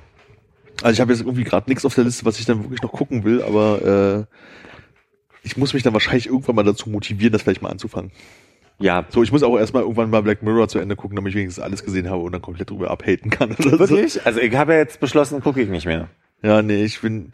Also 0.82 0.94
ich 0.94 1.00
habe 1.02 1.14
jetzt 1.14 1.22
irgendwie 1.22 1.44
gerade 1.44 1.70
nichts 1.70 1.86
auf 1.86 1.96
der 1.96 2.04
Liste, 2.04 2.26
was 2.26 2.40
ich 2.40 2.46
dann 2.46 2.64
wirklich 2.64 2.82
noch 2.82 2.92
gucken 2.92 3.24
will, 3.24 3.42
aber 3.42 4.28
äh, 4.28 4.36
ich 5.44 5.56
muss 5.58 5.74
mich 5.74 5.84
dann 5.84 5.94
wahrscheinlich 5.94 6.28
irgendwann 6.28 6.56
mal 6.56 6.64
dazu 6.64 6.90
motivieren, 6.90 7.32
das 7.32 7.44
vielleicht 7.44 7.62
mal 7.62 7.70
anzufangen. 7.70 8.12
Ja, 8.78 9.06
So, 9.10 9.24
ich 9.24 9.32
muss 9.32 9.42
auch 9.42 9.58
erstmal 9.58 9.84
irgendwann 9.84 10.10
mal 10.10 10.22
Black 10.22 10.44
Mirror 10.44 10.68
zu 10.68 10.80
Ende 10.80 10.98
gucken, 10.98 11.16
damit 11.16 11.30
ich 11.30 11.36
wenigstens 11.38 11.64
alles 11.64 11.84
gesehen 11.86 12.10
habe 12.10 12.22
und 12.24 12.34
dann 12.34 12.42
komplett 12.42 12.70
drüber 12.72 12.92
abhaten 12.92 13.30
kann. 13.32 13.52
Oder 13.66 13.80
wirklich? 13.80 14.26
Also 14.26 14.42
ich 14.42 14.54
habe 14.54 14.74
ja 14.74 14.80
jetzt 14.80 15.00
beschlossen, 15.00 15.40
gucke 15.40 15.62
ich 15.62 15.70
nicht 15.70 15.86
mehr. 15.86 16.10
So. 16.42 16.48
Ja, 16.50 16.62
nee, 16.62 16.84
ich 16.84 17.00
bin 17.00 17.32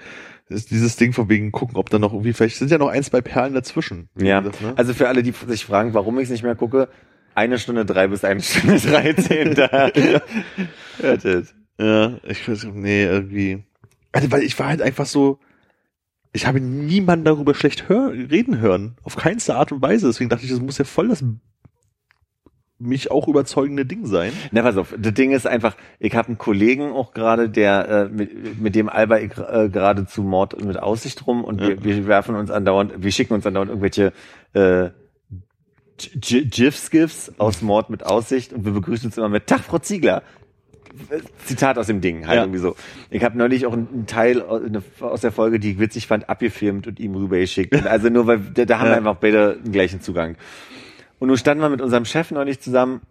ist 0.49 0.69
dieses 0.69 0.97
Ding 0.97 1.13
von 1.13 1.29
wegen 1.29 1.51
gucken, 1.51 1.77
ob 1.77 1.89
da 1.89 1.97
noch 1.97 2.11
irgendwie 2.13 2.33
vielleicht 2.33 2.57
sind 2.57 2.69
ja 2.69 2.77
noch 2.77 2.89
ein, 2.89 3.01
zwei 3.03 3.21
Perlen 3.21 3.53
dazwischen. 3.53 4.09
Ja, 4.19 4.41
gesagt, 4.41 4.61
ne? 4.61 4.73
also 4.75 4.93
für 4.93 5.07
alle, 5.07 5.23
die 5.23 5.31
sich 5.47 5.65
fragen, 5.65 5.93
warum 5.93 6.17
ich 6.19 6.25
es 6.25 6.29
nicht 6.29 6.43
mehr 6.43 6.55
gucke, 6.55 6.89
eine 7.35 7.59
Stunde 7.59 7.85
drei 7.85 8.07
bis 8.07 8.23
eine 8.23 8.41
Stunde 8.41 8.77
13 8.79 9.55
da. 9.55 9.91
Hört 10.99 11.25
es. 11.25 11.53
Ja, 11.79 12.13
ich 12.27 12.47
weiß, 12.47 12.67
nee, 12.73 13.03
irgendwie. 13.03 13.63
Also, 14.11 14.31
weil 14.31 14.43
ich 14.43 14.57
war 14.59 14.67
halt 14.67 14.81
einfach 14.81 15.05
so, 15.05 15.39
ich 16.33 16.45
habe 16.45 16.59
niemanden 16.59 17.25
darüber 17.25 17.53
schlecht 17.55 17.89
hör 17.89 18.11
reden 18.11 18.59
hören. 18.59 18.95
Auf 19.03 19.15
keinste 19.15 19.55
Art 19.55 19.71
und 19.71 19.81
Weise. 19.81 20.07
Deswegen 20.07 20.29
dachte 20.29 20.45
ich, 20.45 20.51
das 20.51 20.61
muss 20.61 20.77
ja 20.77 20.85
voll 20.85 21.09
das 21.09 21.23
mich 22.77 23.11
auch 23.11 23.27
überzeugende 23.27 23.85
Ding 23.85 24.05
sein. 24.07 24.33
Na, 24.51 24.63
pass 24.63 24.75
auf, 24.75 24.95
das 24.97 25.13
Ding 25.13 25.31
ist 25.31 25.45
einfach, 25.45 25.75
ich 25.99 26.15
habe 26.15 26.29
einen 26.29 26.37
Kollegen 26.39 26.91
auch 26.91 27.13
gerade, 27.13 27.47
der 27.49 27.87
äh, 27.87 28.05
mit, 28.09 28.59
mit 28.59 28.75
dem 28.75 28.89
Alba 28.89 29.19
ich 29.19 29.37
äh, 29.37 29.69
gerade 29.69 30.07
zu 30.07 30.23
Mord 30.23 30.63
mit 30.63 30.79
Aussicht 30.79 31.27
rum 31.27 31.43
und 31.43 31.61
Ja. 31.61 31.67
wir, 31.67 31.83
wir 31.83 32.07
werfen 32.07 32.35
uns 32.35 32.49
andauernd, 32.49 32.93
wir 32.97 33.11
schicken 33.11 33.35
uns 33.35 33.45
andauernd 33.45 33.69
irgendwelche 33.69 34.13
äh, 34.53 34.89
G- 36.19 36.45
GIFs, 36.45 36.89
GIFs 36.89 37.31
aus 37.37 37.61
Mord 37.61 37.89
mit 37.89 38.05
Aussicht 38.05 38.53
und 38.53 38.65
wir 38.65 38.71
begrüßen 38.71 39.07
uns 39.07 39.17
immer 39.17 39.29
mit 39.29 39.47
Tag, 39.47 39.61
Frau 39.61 39.77
Ziegler. 39.79 40.23
Zitat 41.45 41.77
aus 41.77 41.87
dem 41.87 42.01
Ding, 42.01 42.27
halt 42.27 42.35
Ja. 42.35 42.43
irgendwie 42.43 42.59
so. 42.59 42.75
Ich 43.09 43.23
habe 43.23 43.37
neulich 43.37 43.65
auch 43.65 43.71
einen 43.73 44.05
Teil 44.07 44.41
aus 44.41 45.21
der 45.21 45.31
Folge, 45.31 45.57
die 45.59 45.71
ich 45.71 45.79
witzig 45.79 46.05
fand, 46.07 46.27
abgefilmt 46.29 46.85
und 46.85 46.99
ihm 46.99 47.15
rübergeschickt. 47.15 47.73
Und 47.73 47.87
Also 47.87 48.09
nur 48.09 48.27
weil 48.27 48.39
da, 48.39 48.65
da 48.65 48.79
haben 48.79 48.87
wir 48.87 48.91
Ja. 48.91 48.97
einfach 48.97 49.15
beide 49.15 49.57
den 49.63 49.71
gleichen 49.71 50.01
Zugang. 50.01 50.35
Und 51.19 51.29
nun 51.29 51.37
standen 51.37 51.61
wir 51.63 51.69
mit 51.69 51.81
unserem 51.81 52.03
Chef 52.03 52.31
neulich 52.31 52.59
zusammen 52.59 53.01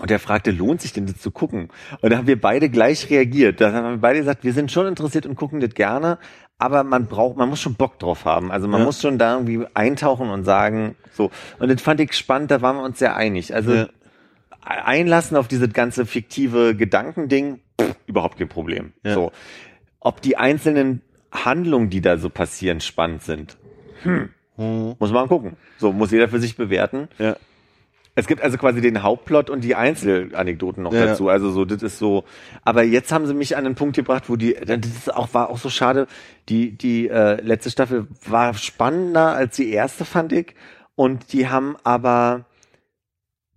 und 0.00 0.10
der 0.10 0.18
fragte, 0.18 0.50
lohnt 0.50 0.80
sich 0.80 0.92
denn 0.92 1.06
das 1.06 1.18
zu 1.18 1.30
gucken? 1.30 1.68
Und 2.00 2.10
da 2.10 2.18
haben 2.18 2.26
wir 2.26 2.40
beide 2.40 2.68
gleich 2.68 3.10
reagiert. 3.10 3.60
Da 3.60 3.72
haben 3.72 3.90
wir 3.90 3.96
beide 3.98 4.18
gesagt, 4.20 4.44
wir 4.44 4.52
sind 4.52 4.70
schon 4.72 4.86
interessiert 4.86 5.26
und 5.26 5.36
gucken 5.36 5.60
das 5.60 5.74
gerne, 5.74 6.18
aber 6.58 6.84
man 6.84 7.06
braucht, 7.06 7.36
man 7.36 7.48
muss 7.48 7.60
schon 7.60 7.74
Bock 7.74 7.98
drauf 7.98 8.24
haben. 8.24 8.50
Also 8.50 8.68
man 8.68 8.80
Ja. 8.80 8.86
muss 8.86 9.00
schon 9.00 9.18
da 9.18 9.34
irgendwie 9.34 9.64
eintauchen 9.74 10.30
und 10.30 10.44
sagen, 10.44 10.96
so. 11.12 11.30
Und 11.58 11.70
das 11.70 11.80
fand 11.82 12.00
ich 12.00 12.12
spannend, 12.14 12.50
da 12.50 12.62
waren 12.62 12.76
wir 12.76 12.82
uns 12.82 12.98
sehr 12.98 13.16
einig. 13.16 13.54
Also 13.54 13.74
Ja. 13.74 13.88
einlassen 14.62 15.36
auf 15.36 15.48
dieses 15.48 15.72
ganze 15.72 16.04
fiktive 16.06 16.74
Gedankending, 16.74 17.60
pff, 17.80 17.94
überhaupt 18.06 18.38
kein 18.38 18.48
Problem. 18.48 18.92
Ja. 19.04 19.14
So. 19.14 19.32
Ob 20.00 20.20
die 20.22 20.36
einzelnen 20.36 21.02
Handlungen, 21.32 21.90
die 21.90 22.00
da 22.00 22.16
so 22.18 22.30
passieren, 22.30 22.80
spannend 22.80 23.22
sind, 23.22 23.56
muss 24.56 25.12
man 25.12 25.28
gucken. 25.28 25.56
So, 25.78 25.92
muss 25.92 26.10
jeder 26.10 26.28
für 26.28 26.40
sich 26.40 26.56
bewerten. 26.56 27.08
Ja. 27.18 27.36
Es 28.18 28.26
gibt 28.26 28.42
also 28.42 28.58
quasi 28.58 28.80
den 28.80 29.04
Hauptplot 29.04 29.48
und 29.48 29.62
die 29.62 29.76
Einzelanekdoten 29.76 30.82
noch 30.82 30.92
Ja, 30.92 31.06
dazu. 31.06 31.28
Also 31.28 31.52
so, 31.52 31.64
das 31.64 31.84
ist 31.84 32.00
so. 32.00 32.24
Aber 32.64 32.82
jetzt 32.82 33.12
haben 33.12 33.28
sie 33.28 33.32
mich 33.32 33.56
an 33.56 33.62
den 33.62 33.76
Punkt 33.76 33.94
gebracht, 33.94 34.24
wo 34.28 34.34
die, 34.34 34.54
das 34.54 34.80
ist 34.86 35.14
auch, 35.14 35.32
war 35.34 35.50
auch 35.50 35.58
so 35.58 35.70
schade. 35.70 36.08
Die, 36.48 36.72
die 36.72 37.08
äh, 37.08 37.40
letzte 37.40 37.70
Staffel 37.70 38.08
war 38.26 38.54
spannender 38.54 39.34
als 39.34 39.54
die 39.54 39.70
erste, 39.70 40.04
fand 40.04 40.32
ich. 40.32 40.56
Und 40.96 41.32
die 41.32 41.48
haben 41.48 41.76
aber 41.84 42.44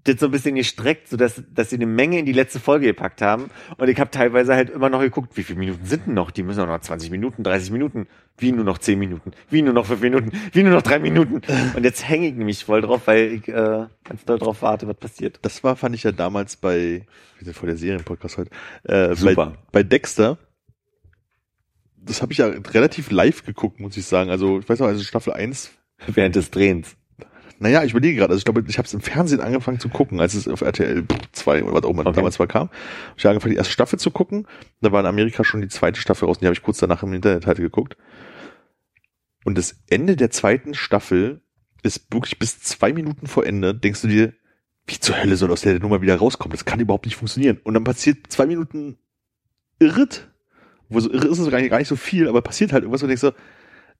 das 0.03 0.19
so 0.19 0.26
ein 0.26 0.32
bisschen 0.32 0.56
gestreckt, 0.56 1.07
so 1.07 1.18
dass, 1.18 1.41
dass 1.53 1.69
sie 1.69 1.76
eine 1.76 1.86
Menge 1.86 2.19
in 2.19 2.26
die 2.26 2.34
letzte 2.34 2.60
Folge 2.60 2.88
gepackt 2.88 3.22
haben. 3.22 3.52
Und 3.78 3.88
ich 3.88 3.99
habe 3.99 4.10
teilweise 4.10 4.56
halt 4.56 4.69
immer 4.69 4.90
noch 4.90 5.02
geguckt, 5.02 5.38
wie 5.38 5.44
viele 5.44 5.60
Minuten 5.60 5.86
sind 5.86 6.07
denn 6.07 6.14
noch? 6.14 6.32
Die 6.32 6.44
müssen 6.44 6.60
doch 6.60 6.68
noch 6.68 6.82
20 6.82 7.11
Minuten, 7.11 7.44
30 7.44 7.72
Minuten. 7.72 8.07
Wie 8.38 8.52
nur 8.52 8.64
noch 8.64 8.80
10 8.80 8.98
Minuten? 8.98 9.32
Wie 9.49 9.61
nur 9.61 9.73
noch 9.73 9.86
5 9.86 10.02
Minuten? 10.02 10.32
Wie 10.52 10.64
nur 10.64 10.73
noch 10.73 10.82
3 10.82 10.99
Minuten? 10.99 11.41
Und 11.76 11.84
jetzt 11.84 12.07
hänge 12.07 12.28
ich 12.28 12.34
nämlich 12.34 12.64
voll 12.65 12.82
drauf, 12.82 13.02
weil 13.06 13.34
ich 13.34 13.48
äh, 13.48 13.86
ganz 14.03 14.26
doll 14.26 14.40
drauf 14.40 14.61
warte, 14.61 14.88
was 14.88 14.98
passiert. 14.98 15.40
Das 15.44 15.64
war, 15.64 15.76
fand 15.76 15.95
ich 15.95 16.03
ja 16.03 16.11
damals 16.11 16.56
bei, 16.56 17.06
wir 17.38 17.45
sind 17.45 17.56
vor 17.56 17.68
der 17.68 17.78
Serienpodcast 17.78 18.38
heute, 18.38 18.52
äh, 18.84 19.15
Super. 19.15 19.45
Bei, 19.45 19.57
bei 19.72 19.84
Dexter. 19.84 20.38
Das 22.03 22.23
habe 22.23 22.32
ich 22.32 22.40
ja 22.40 22.48
relativ 22.48 23.11
live 23.11 23.45
geguckt, 23.45 23.80
muss 23.80 23.95
ich 23.95 24.06
sagen. 24.06 24.32
Also, 24.32 24.60
ich 24.60 24.68
weiß 24.68 24.80
noch, 24.80 24.88
also 24.88 25.03
Staffel 25.03 25.34
1 25.34 25.72
Während 26.07 26.36
des 26.36 26.52
Drehens. 26.52 26.95
Naja, 27.62 27.84
ich 27.84 27.92
überlege 27.92 28.18
gerade, 28.18 28.32
also 28.32 28.40
ich 28.40 28.46
glaube, 28.46 28.64
ich 28.68 28.78
habe 28.80 28.88
es 28.88 28.94
im 28.94 29.02
Fernsehen 29.02 29.40
angefangen 29.40 29.80
zu 29.80 29.88
gucken, 29.88 30.20
als 30.20 30.34
es 30.34 30.48
auf 30.48 30.62
RTL 30.62 31.06
2 31.32 31.64
oder 31.64 31.74
was 31.76 31.84
auch 31.84 31.92
immer 31.92 32.02
Okay. 32.08 32.16
damals 32.16 32.40
mal 32.40 32.48
kam. 32.48 32.70
Ich 33.18 33.24
habe 33.24 33.32
angefangen, 33.32 33.52
die 33.52 33.58
erste 33.58 33.72
Staffel 33.72 34.00
zu 34.00 34.10
gucken. 34.10 34.48
Da 34.82 34.92
war 34.92 35.00
in 35.00 35.06
Amerika 35.06 35.44
schon 35.44 35.62
die 35.62 35.68
zweite 35.68 36.02
Staffel 36.02 36.26
raus, 36.26 36.38
und 36.38 36.42
die 36.42 36.48
habe 36.48 36.56
ich 36.56 36.64
kurz 36.64 36.80
danach 36.80 37.04
im 37.04 37.14
Internet 37.14 37.46
halt 37.46 37.60
geguckt. 37.60 37.98
Und 39.46 39.60
das 39.60 39.76
Ende 39.90 40.16
der 40.16 40.32
zweiten 40.32 40.74
Staffel 40.74 41.42
ist 41.84 42.08
wirklich 42.12 42.40
bis 42.40 42.60
zwei 42.62 42.94
Minuten 42.94 43.28
vor 43.28 43.46
Ende, 43.46 43.76
denkst 43.76 44.02
du 44.02 44.08
dir, 44.08 44.34
wie 44.88 45.00
zur 45.00 45.22
Hölle 45.22 45.36
soll 45.38 45.52
aus 45.52 45.62
der 45.62 45.80
Nummer 45.80 46.02
wieder 46.02 46.16
rauskommen? 46.16 46.54
Das 46.54 46.66
kann 46.66 46.80
überhaupt 46.80 47.06
nicht 47.06 47.16
funktionieren. 47.16 47.60
Und 47.64 47.76
dann 47.76 47.84
passiert 47.84 48.26
zwei 48.30 48.48
Minuten 48.48 48.98
Irrit, 49.80 50.30
wo 50.90 51.00
so 51.00 51.12
irre 51.12 51.28
ist 51.28 51.38
es 51.40 51.50
gar 51.52 51.60
nicht, 51.60 51.70
gar 51.70 51.78
nicht 51.78 51.88
so 51.88 51.96
viel, 51.96 52.28
aber 52.28 52.42
passiert 52.42 52.74
halt 52.74 52.84
irgendwas 52.84 53.04
und 53.04 53.10
denkst 53.10 53.22
so, 53.22 53.34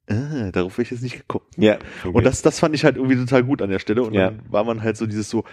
äh, 0.06 0.50
darauf 0.52 0.76
will 0.78 0.84
ich 0.84 0.90
jetzt 0.90 1.02
nicht 1.02 1.16
geguckt. 1.16 1.54
Ja. 1.56 1.78
Und 2.12 2.24
das, 2.24 2.42
das 2.42 2.58
fand 2.58 2.74
ich 2.74 2.84
halt 2.84 2.96
irgendwie 2.96 3.16
total 3.16 3.44
gut 3.44 3.62
an 3.62 3.70
der 3.70 3.78
Stelle. 3.78 4.02
Und 4.02 4.14
Ja. 4.14 4.30
dann 4.30 4.40
war 4.50 4.64
man 4.64 4.82
halt 4.82 4.96
so 4.96 5.06
dieses 5.06 5.30
so, 5.30 5.44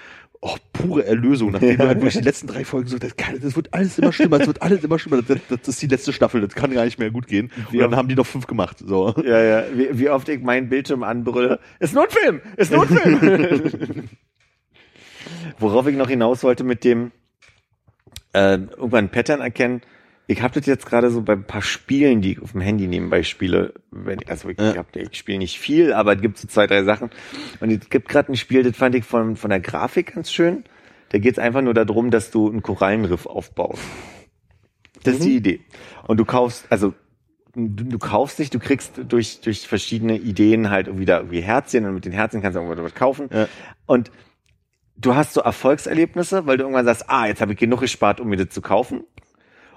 oh, 0.41 0.55
pure 0.73 1.05
Erlösung, 1.05 1.51
nachdem 1.51 1.77
du 1.77 1.87
halt 1.87 1.97
wirklich 1.97 2.17
die 2.17 2.23
letzten 2.23 2.47
drei 2.47 2.63
Folgen 2.65 2.87
so, 2.87 2.97
das, 2.97 3.15
kann, 3.15 3.39
das 3.39 3.55
wird 3.55 3.73
alles 3.73 3.99
immer 3.99 4.11
schlimmer, 4.11 4.37
das 4.39 4.47
wird 4.47 4.61
alles 4.61 4.83
immer 4.83 4.97
schlimmer, 4.97 5.21
das, 5.21 5.37
das 5.49 5.67
ist 5.67 5.81
die 5.81 5.87
letzte 5.87 6.13
Staffel, 6.13 6.41
das 6.41 6.55
kann 6.55 6.71
gar 6.71 6.85
nicht 6.85 6.97
mehr 6.97 7.11
gut 7.11 7.27
gehen. 7.27 7.51
Und 7.71 7.73
Ja. 7.73 7.83
dann 7.87 7.95
haben 7.95 8.07
die 8.07 8.15
noch 8.15 8.25
fünf 8.25 8.47
gemacht. 8.47 8.77
So. 8.79 9.13
Ja, 9.23 9.41
ja. 9.43 9.63
Wie, 9.73 9.99
wie 9.99 10.09
oft 10.09 10.27
ich 10.29 10.41
meinen 10.41 10.69
Bildschirm 10.69 11.03
anbrülle. 11.03 11.59
Ist 11.79 11.93
nur 11.93 12.05
ein 12.05 12.09
Film! 12.09 12.41
Ist 12.57 12.71
nur 12.71 12.83
ein 12.83 12.87
Film! 12.97 14.09
Worauf 15.59 15.87
ich 15.87 15.95
noch 15.95 16.09
hinaus 16.09 16.43
wollte 16.43 16.63
mit 16.63 16.83
dem 16.83 17.11
äh, 18.33 18.53
irgendwann 18.55 19.09
Pattern 19.09 19.41
erkennen. 19.41 19.81
Ich 20.29 20.43
habe 20.43 20.53
das 20.59 20.67
jetzt 20.67 20.85
gerade 20.85 21.09
so 21.09 21.23
bei 21.23 21.33
ein 21.33 21.43
paar 21.43 21.63
Spielen, 21.63 22.21
die 22.21 22.33
ich 22.33 22.41
auf 22.43 22.51
dem 22.51 22.61
Handy 22.61 22.85
nebenbei 22.85 23.23
spiele. 23.23 23.73
Wenn, 23.89 24.19
also 24.27 24.49
ich, 24.49 24.59
Ja. 24.59 24.75
hab, 24.75 24.95
ich 24.95 25.17
spiele 25.17 25.39
nicht 25.39 25.57
viel, 25.57 25.91
aber 25.91 26.15
es 26.15 26.21
gibt 26.21 26.37
so 26.37 26.47
zwei, 26.47 26.67
drei 26.67 26.83
Sachen. 26.83 27.09
Und 27.59 27.71
es 27.71 27.89
gibt 27.89 28.07
gerade 28.09 28.31
ein 28.31 28.35
Spiel, 28.35 28.61
das 28.61 28.77
fand 28.77 28.93
ich 28.93 29.05
von, 29.05 29.37
von 29.37 29.49
der 29.49 29.59
Grafik 29.59 30.13
ganz 30.13 30.31
schön. 30.31 30.65
Da 31.09 31.17
geht 31.17 31.31
es 31.31 31.39
einfach 31.39 31.63
nur 31.63 31.73
darum, 31.73 32.11
dass 32.11 32.29
du 32.29 32.47
einen 32.47 32.61
Korallenriff 32.61 33.25
aufbaust. 33.25 33.81
Das 35.03 35.15
ist 35.15 35.23
die 35.23 35.37
Idee. 35.37 35.61
Und 36.07 36.17
du 36.17 36.25
kaufst, 36.25 36.67
also 36.69 36.93
du, 37.55 37.85
du 37.85 37.97
kaufst 37.97 38.37
dich, 38.37 38.51
du 38.51 38.59
kriegst 38.59 39.01
durch, 39.07 39.41
durch 39.41 39.67
verschiedene 39.67 40.15
Ideen 40.15 40.69
halt 40.69 40.89
da 41.07 41.17
irgendwie 41.17 41.41
Herzchen 41.41 41.87
und 41.87 41.95
mit 41.95 42.05
den 42.05 42.11
Herzchen 42.11 42.43
kannst 42.43 42.55
du 42.55 42.61
irgendwo 42.61 42.83
was 42.83 42.93
kaufen. 42.93 43.29
Ja. 43.33 43.47
Und 43.87 44.11
du 44.95 45.15
hast 45.15 45.33
so 45.33 45.41
Erfolgserlebnisse, 45.41 46.45
weil 46.45 46.57
du 46.57 46.65
irgendwann 46.65 46.85
sagst, 46.85 47.05
ah, 47.09 47.25
jetzt 47.25 47.41
habe 47.41 47.53
ich 47.53 47.57
genug 47.57 47.79
gespart, 47.79 48.19
um 48.19 48.29
mir 48.29 48.37
das 48.37 48.49
zu 48.49 48.61
kaufen. 48.61 49.05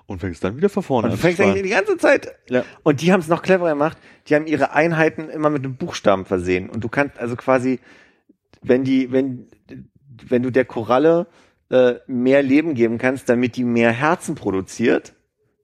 Und 0.07 0.21
fängst 0.21 0.43
dann 0.45 0.57
wieder 0.57 0.69
von 0.69 0.83
vorne 0.83 1.07
Und 1.07 1.13
du 1.13 1.15
an. 1.15 1.21
fängst 1.21 1.41
eigentlich 1.41 1.63
die 1.63 1.69
ganze 1.71 1.97
Zeit. 1.97 2.35
Ja. 2.49 2.65
Und 2.83 3.01
die 3.01 3.13
haben 3.13 3.21
es 3.21 3.29
noch 3.29 3.43
cleverer 3.43 3.71
gemacht. 3.71 3.97
Die 4.27 4.35
haben 4.35 4.47
ihre 4.47 4.73
Einheiten 4.73 5.29
immer 5.29 5.51
mit 5.51 5.65
einem 5.65 5.77
Buchstaben 5.77 6.25
versehen. 6.25 6.69
Und 6.69 6.85
du 6.85 6.89
kannst 6.89 7.19
also 7.19 7.37
quasi, 7.37 7.81
wenn 8.63 8.85
die, 8.85 9.13
wenn, 9.13 9.49
wenn 10.29 10.43
du 10.43 10.51
der 10.51 10.65
Koralle 10.65 11.27
äh, 11.71 11.95
mehr 12.07 12.43
Leben 12.43 12.75
geben 12.75 12.99
kannst, 12.99 13.29
damit 13.29 13.57
die 13.57 13.65
mehr 13.65 13.93
Herzen 13.93 14.35
produziert, 14.35 15.15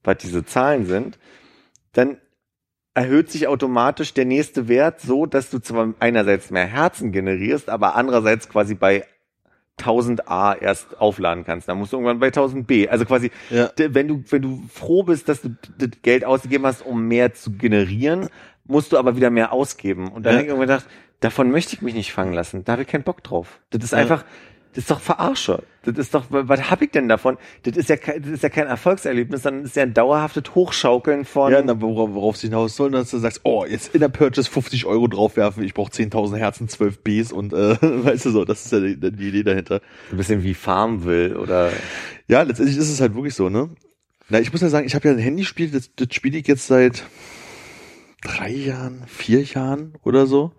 was 0.05 0.19
diese 0.19 0.45
Zahlen 0.45 0.87
sind, 0.87 1.19
dann 1.93 2.19
erhöht 2.95 3.31
sich 3.31 3.47
automatisch 3.47 4.15
der 4.15 4.25
nächste 4.25 4.67
Wert 4.69 5.01
so, 5.01 5.27
dass 5.27 5.51
du 5.51 5.61
zwar 5.61 5.95
einerseits 6.01 6.51
mehr 6.51 6.67
Herzen 6.67 7.13
generierst, 7.13 7.69
aber 7.69 7.95
andererseits 7.95 8.49
quasi 8.49 8.75
bei 8.75 9.05
1000 9.79 10.29
A 10.29 10.55
erst 10.55 11.01
aufladen 11.01 11.45
kannst. 11.45 11.69
Dann 11.69 11.79
musst 11.79 11.93
du 11.93 11.97
irgendwann 11.97 12.19
bei 12.19 12.27
1000 12.29 12.67
B. 12.67 12.89
Also 12.89 13.05
quasi, 13.05 13.31
Ja. 13.51 13.71
wenn 13.77 14.09
du, 14.09 14.23
wenn 14.31 14.43
du 14.43 14.63
froh 14.73 15.03
bist, 15.03 15.29
dass 15.29 15.43
du 15.43 15.51
das 15.79 15.91
Geld 16.03 16.25
ausgegeben 16.25 16.67
hast, 16.67 16.85
um 16.85 17.03
mehr 17.09 17.33
zu 17.35 17.53
generieren, 17.53 18.29
musst 18.67 18.93
du 18.93 18.99
aber 18.99 19.17
wieder 19.17 19.31
mehr 19.31 19.53
ausgeben. 19.53 20.09
Und 20.13 20.25
dann 20.27 20.33
Ja. 20.33 20.39
habe 20.39 20.43
ich 20.45 20.49
irgendwann 20.49 20.69
gedacht, 20.69 20.87
davon 21.21 21.51
möchte 21.51 21.75
ich 21.75 21.83
mich 21.83 21.95
nicht 21.95 22.13
fangen 22.13 22.33
lassen. 22.33 22.65
Da 22.65 22.73
habe 22.73 22.83
ich 22.83 22.89
keinen 22.89 23.05
Bock 23.05 23.23
drauf. 23.25 23.61
Das 23.71 23.83
ist 23.85 23.93
Ja. 23.93 23.99
einfach, 23.99 24.25
das 24.75 24.85
ist 24.85 24.91
doch 24.91 25.01
Verarsche. 25.01 25.63
Das 25.83 25.97
ist 25.97 26.15
doch, 26.15 26.27
was 26.29 26.71
habe 26.71 26.85
ich 26.85 26.91
denn 26.91 27.09
davon? 27.09 27.39
Das 27.63 27.77
ist 27.77 27.89
ja, 27.89 27.97
kein- 27.97 28.21
das 28.23 28.31
ist 28.33 28.43
ja 28.43 28.49
kein 28.51 28.67
Erfolgserlebnis, 28.67 29.43
sondern 29.43 29.65
ist 29.65 29.75
ja 29.77 29.83
ein 29.85 29.95
dauerhaftes 29.95 30.55
Hochschaukeln 30.55 31.25
von, 31.25 31.51
Ja, 31.53 31.63
na, 31.63 31.81
worauf, 31.81 32.13
worauf 32.15 32.35
es 32.37 32.43
hinaus 32.43 32.77
soll, 32.77 32.91
dass 32.91 33.11
du 33.11 33.19
sagst, 33.19 33.41
oh, 33.45 33.65
jetzt 33.65 33.95
in 33.95 34.01
der 34.01 34.09
Purchase 34.11 34.51
50 34.51 34.85
Euro 34.87 35.07
draufwerfen, 35.09 35.63
ich 35.63 35.73
brauche 35.75 35.91
10.000 35.93 36.37
Herzen, 36.37 36.69
12 36.69 36.99
Bs 37.03 37.33
und 37.33 37.53
äh, 37.55 37.77
weißt 37.81 38.27
du 38.27 38.31
so, 38.31 38.45
das 38.45 38.67
ist 38.67 38.73
ja 38.73 38.81
die, 38.81 38.97
die 38.99 39.29
Idee 39.29 39.43
dahinter. 39.45 39.81
ein 40.11 40.17
bisschen 40.19 40.43
wie 40.43 40.55
Farmville 40.55 41.39
oder, 41.39 41.71
Ja, 42.29 42.43
letztendlich 42.43 42.77
ist 42.77 42.91
es 42.91 43.01
halt 43.01 43.15
wirklich 43.15 43.35
so, 43.35 43.49
ne? 43.49 43.71
Na, 44.29 44.41
ich 44.41 44.53
muss 44.53 44.61
ja 44.61 44.69
sagen, 44.69 44.87
ich 44.87 44.95
habe 44.95 45.09
ja 45.09 45.15
ein 45.15 45.19
Handyspiel, 45.21 45.71
das, 45.71 45.91
das 45.97 46.09
spiele 46.13 46.37
ich 46.39 46.47
jetzt 46.47 46.67
seit 46.67 47.05
drei 48.23 48.51
Jahren, 48.51 49.05
vier 49.07 49.43
Jahren 49.43 49.95
oder 50.03 50.27
so. 50.27 50.53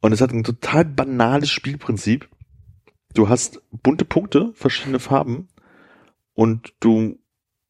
Und 0.00 0.12
es 0.12 0.20
hat 0.20 0.30
ein 0.32 0.44
total 0.44 0.84
banales 0.84 1.50
Spielprinzip. 1.50 2.28
Du 3.16 3.28
hast 3.30 3.62
bunte 3.70 4.04
Punkte, 4.04 4.52
verschiedene 4.54 4.98
Farben 4.98 5.48
und 6.34 6.74
du 6.80 7.18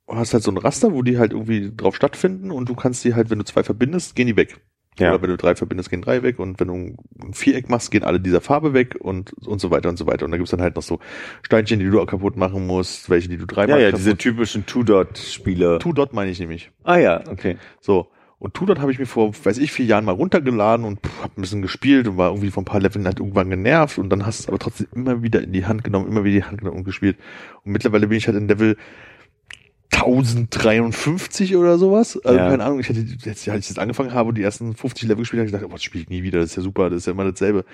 hast 0.09 0.35
halt 0.35 0.43
so 0.43 0.51
ein 0.51 0.59
Raster, 0.59 0.93
wo 0.93 1.03
die 1.03 1.19
halt 1.19 1.33
irgendwie 1.33 1.73
drauf 1.75 1.95
stattfinden 1.95 2.51
und 2.51 2.69
du 2.69 2.75
kannst 2.75 3.05
die 3.05 3.15
halt, 3.15 3.31
wenn 3.31 3.39
du 3.39 3.45
zwei 3.45 3.63
verbindest, 3.63 4.17
gehen 4.17 4.27
die 4.27 4.37
weg. 4.37 4.61
Ja. 4.99 5.11
Oder 5.11 5.23
wenn 5.23 5.31
du 5.31 5.37
drei 5.37 5.55
verbindest, 5.55 5.91
gehen 5.91 6.03
drei 6.03 6.23
weg 6.23 6.39
und 6.39 6.59
wenn 6.59 6.69
du 6.69 6.75
ein 7.23 7.35
Viereck 7.35 7.69
machst, 7.69 7.91
gehen 7.91 8.03
alle 8.03 8.19
dieser 8.19 8.41
Farbe 8.41 8.73
weg 8.73 8.97
und, 8.99 9.35
und 9.47 9.61
so 9.61 9.71
weiter 9.71 9.89
und 9.89 9.99
so 9.99 10.07
weiter. 10.07 10.25
Und 10.25 10.33
da 10.33 10.37
gibt's 10.37 10.51
dann 10.51 10.63
halt 10.63 10.75
noch 10.75 10.83
so 10.83 10.99
Steinchen, 11.43 11.79
die 11.79 11.89
du 11.89 12.01
auch 12.01 12.07
kaputt 12.07 12.37
machen 12.37 12.67
musst, 12.67 13.11
welche, 13.11 13.29
die 13.29 13.37
du 13.37 13.43
ja, 13.43 13.47
dreimal 13.47 13.81
ja, 13.81 13.87
kaputt 13.91 14.01
diese 14.01 14.17
typischen 14.17 14.67
Two-Dot-Spiele. 14.67 15.79
Two-Dot 15.79 16.13
meine 16.13 16.31
ich 16.31 16.41
nämlich. 16.41 16.71
Ah 16.83 16.97
ja, 16.97 17.23
okay. 17.29 17.59
So. 17.81 18.09
Und 18.39 18.53
Two-Dot 18.55 18.81
habe 18.81 18.93
ich 18.93 18.99
mir 18.99 19.07
vor, 19.07 19.33
weiß 19.33 19.57
ich, 19.59 19.73
vier 19.73 19.87
Jahren 19.87 20.05
mal 20.05 20.13
runtergeladen 20.13 20.85
und 20.85 21.01
pff, 21.01 21.23
hab 21.23 21.39
ein 21.39 21.41
bisschen 21.41 21.63
gespielt 21.63 22.07
und 22.07 22.19
war 22.19 22.31
irgendwie 22.31 22.51
von 22.51 22.63
ein 22.63 22.67
paar 22.67 22.81
Leveln 22.81 23.07
halt 23.07 23.19
irgendwann 23.19 23.49
genervt 23.49 23.99
und 23.99 24.11
dann 24.11 24.27
hast 24.27 24.41
du 24.41 24.43
es 24.43 24.49
aber 24.49 24.59
trotzdem 24.59 24.89
immer 24.95 25.23
wieder 25.23 25.43
in 25.43 25.53
die 25.53 25.65
Hand 25.65 25.85
genommen, 25.85 26.07
immer 26.07 26.25
wieder 26.25 26.37
in 26.37 26.43
die 26.43 26.49
Hand 26.49 26.59
genommen 26.59 26.79
und 26.79 26.85
gespielt. 26.85 27.17
Und 27.65 27.73
mittlerweile 27.73 28.09
bin 28.09 28.19
ich 28.19 28.27
halt 28.27 28.37
in 28.37 28.47
Level 28.47 28.77
1053 29.93 31.57
oder 31.57 31.79
sowas. 31.79 32.19
Also 32.25 32.39
Ja. 32.39 32.51
keine 32.51 32.65
Ahnung, 32.65 32.81
ich 32.81 32.89
hätte, 32.89 33.01
jetzt, 33.01 33.49
als 33.49 33.65
ich 33.65 33.75
das 33.75 33.79
angefangen 33.79 34.13
habe 34.13 34.29
und 34.31 34.35
die 34.37 34.43
ersten 34.43 34.75
50 34.75 35.09
Level 35.09 35.23
gespielt 35.23 35.41
habe, 35.41 35.47
ich 35.47 35.53
gedacht, 35.53 35.69
oh, 35.69 35.73
das 35.73 35.83
spiele 35.83 36.03
ich 36.03 36.11
nie 36.11 36.23
wieder, 36.23 36.41
das 36.41 36.51
ist 36.51 36.57
ja 36.57 36.63
super, 36.63 36.91
das 36.91 36.99
ist 36.99 37.07
ja 37.07 37.13
immer 37.13 37.25
dasselbe. 37.25 37.65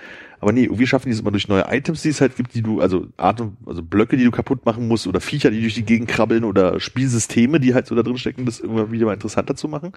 Aber 0.40 0.52
nee, 0.52 0.64
irgendwie 0.64 0.86
schaffen 0.86 1.06
die 1.08 1.12
es 1.12 1.20
immer 1.20 1.30
durch 1.30 1.48
neue 1.48 1.64
Items, 1.68 2.02
die 2.02 2.10
es 2.10 2.20
halt 2.20 2.36
gibt, 2.36 2.54
die 2.54 2.62
du, 2.62 2.80
also 2.80 3.06
Art 3.16 3.40
und, 3.40 3.56
also 3.66 3.82
Blöcke, 3.82 4.16
die 4.16 4.24
du 4.24 4.30
kaputt 4.30 4.64
machen 4.66 4.88
musst 4.88 5.06
oder 5.06 5.20
Viecher, 5.20 5.50
die 5.50 5.60
durch 5.60 5.74
die 5.74 5.84
Gegend 5.84 6.08
krabbeln 6.08 6.44
oder 6.44 6.80
Spielsysteme, 6.80 7.60
die 7.60 7.74
halt 7.74 7.86
so 7.86 7.94
da 7.94 8.02
drin 8.02 8.18
stecken, 8.18 8.44
das 8.46 8.60
immer 8.60 8.90
wieder 8.92 9.06
mal 9.06 9.14
interessanter 9.14 9.56
zu 9.56 9.68
machen. 9.68 9.92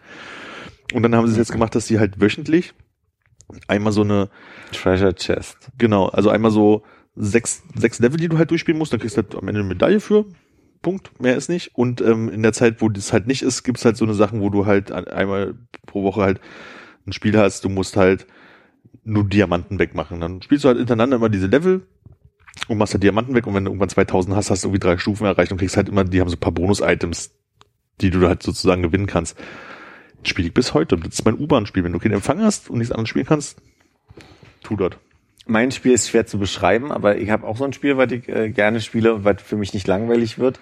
Und 0.93 1.03
dann 1.03 1.15
haben 1.15 1.27
sie 1.27 1.33
es 1.33 1.37
jetzt 1.37 1.51
gemacht, 1.51 1.75
dass 1.75 1.87
sie 1.87 1.99
halt 1.99 2.21
wöchentlich 2.21 2.73
einmal 3.67 3.93
so 3.93 4.01
eine, 4.01 4.29
Treasure 4.71 5.13
Chest. 5.13 5.69
Genau, 5.77 6.07
also 6.07 6.29
einmal 6.29 6.51
so 6.51 6.83
sechs, 7.15 7.63
sechs 7.75 7.99
Level, 7.99 8.17
die 8.17 8.27
du 8.27 8.37
halt 8.37 8.51
durchspielen 8.51 8.77
musst, 8.77 8.93
dann 8.93 8.99
kriegst 8.99 9.17
du 9.17 9.21
halt 9.21 9.35
am 9.35 9.47
Ende 9.47 9.61
eine 9.61 9.69
Medaille 9.69 9.99
für. 9.99 10.25
Punkt, 10.85 11.19
mehr 11.19 11.35
ist 11.35 11.49
nicht. 11.49 11.71
Und 11.75 11.99
ähm, 12.01 12.29
in 12.29 12.43
der 12.43 12.53
Zeit, 12.53 12.79
wo 12.81 12.89
das 12.89 13.11
halt 13.11 13.25
nicht 13.25 13.41
ist, 13.41 13.63
gibt's 13.63 13.83
halt 13.85 13.97
so 13.97 14.05
eine 14.05 14.13
Sachen, 14.13 14.39
wo 14.41 14.51
du 14.51 14.67
halt 14.67 14.91
ein- 14.91 15.07
einmal 15.07 15.55
pro 15.87 16.03
Woche 16.03 16.21
halt 16.21 16.39
ein 17.07 17.11
Spiel 17.11 17.35
hast, 17.37 17.65
du 17.65 17.69
musst 17.69 17.97
halt 17.97 18.27
nur 19.03 19.27
Diamanten 19.27 19.79
wegmachen. 19.79 20.19
Dann 20.21 20.43
spielst 20.43 20.63
du 20.63 20.67
halt 20.67 20.77
hintereinander 20.77 21.17
immer 21.17 21.29
diese 21.29 21.47
Level 21.47 21.87
und 22.67 22.77
machst 22.77 22.93
halt 22.93 23.01
Diamanten 23.03 23.33
weg 23.33 23.47
und 23.47 23.55
wenn 23.55 23.65
du 23.65 23.71
irgendwann 23.71 23.89
2000 23.89 24.35
hast, 24.35 24.51
hast 24.51 24.63
du 24.63 24.67
irgendwie 24.67 24.79
drei 24.79 24.97
Stufen 24.99 25.25
erreicht 25.25 25.51
und 25.51 25.57
kriegst 25.57 25.75
halt 25.75 25.89
immer, 25.89 26.03
die 26.03 26.21
haben 26.21 26.29
so 26.29 26.35
ein 26.35 26.39
paar 26.39 26.51
Bonus-Items, 26.51 27.31
die 28.01 28.11
du 28.11 28.27
halt 28.27 28.43
sozusagen 28.43 28.83
gewinnen 28.83 29.07
kannst. 29.07 29.37
Das 30.21 30.29
spiele 30.29 30.47
ich 30.49 30.53
bis 30.53 30.73
heute. 30.75 30.97
Das 30.97 31.13
ist 31.15 31.25
mein 31.25 31.39
U-Bahn-Spiel. 31.39 31.83
Wenn 31.83 31.93
du 31.93 31.99
keinen 31.99 32.13
Empfang 32.13 32.41
hast 32.41 32.69
und 32.69 32.77
nichts 32.77 32.91
anderes 32.91 33.09
spielen 33.09 33.25
kannst, 33.25 33.57
tu 34.63 34.75
dort. 34.75 34.99
Mein 35.47 35.71
Spiel 35.71 35.91
ist 35.93 36.09
schwer 36.09 36.25
zu 36.25 36.39
beschreiben, 36.39 36.91
aber 36.91 37.17
ich 37.17 37.29
habe 37.29 37.45
auch 37.45 37.57
so 37.57 37.65
ein 37.65 37.73
Spiel, 37.73 37.97
was 37.97 38.11
ich 38.11 38.27
äh, 38.29 38.49
gerne 38.49 38.81
spiele 38.81 39.13
und 39.13 39.23
was 39.23 39.41
für 39.43 39.57
mich 39.57 39.73
nicht 39.75 39.85
langweilig 39.87 40.39
wird. 40.39 40.59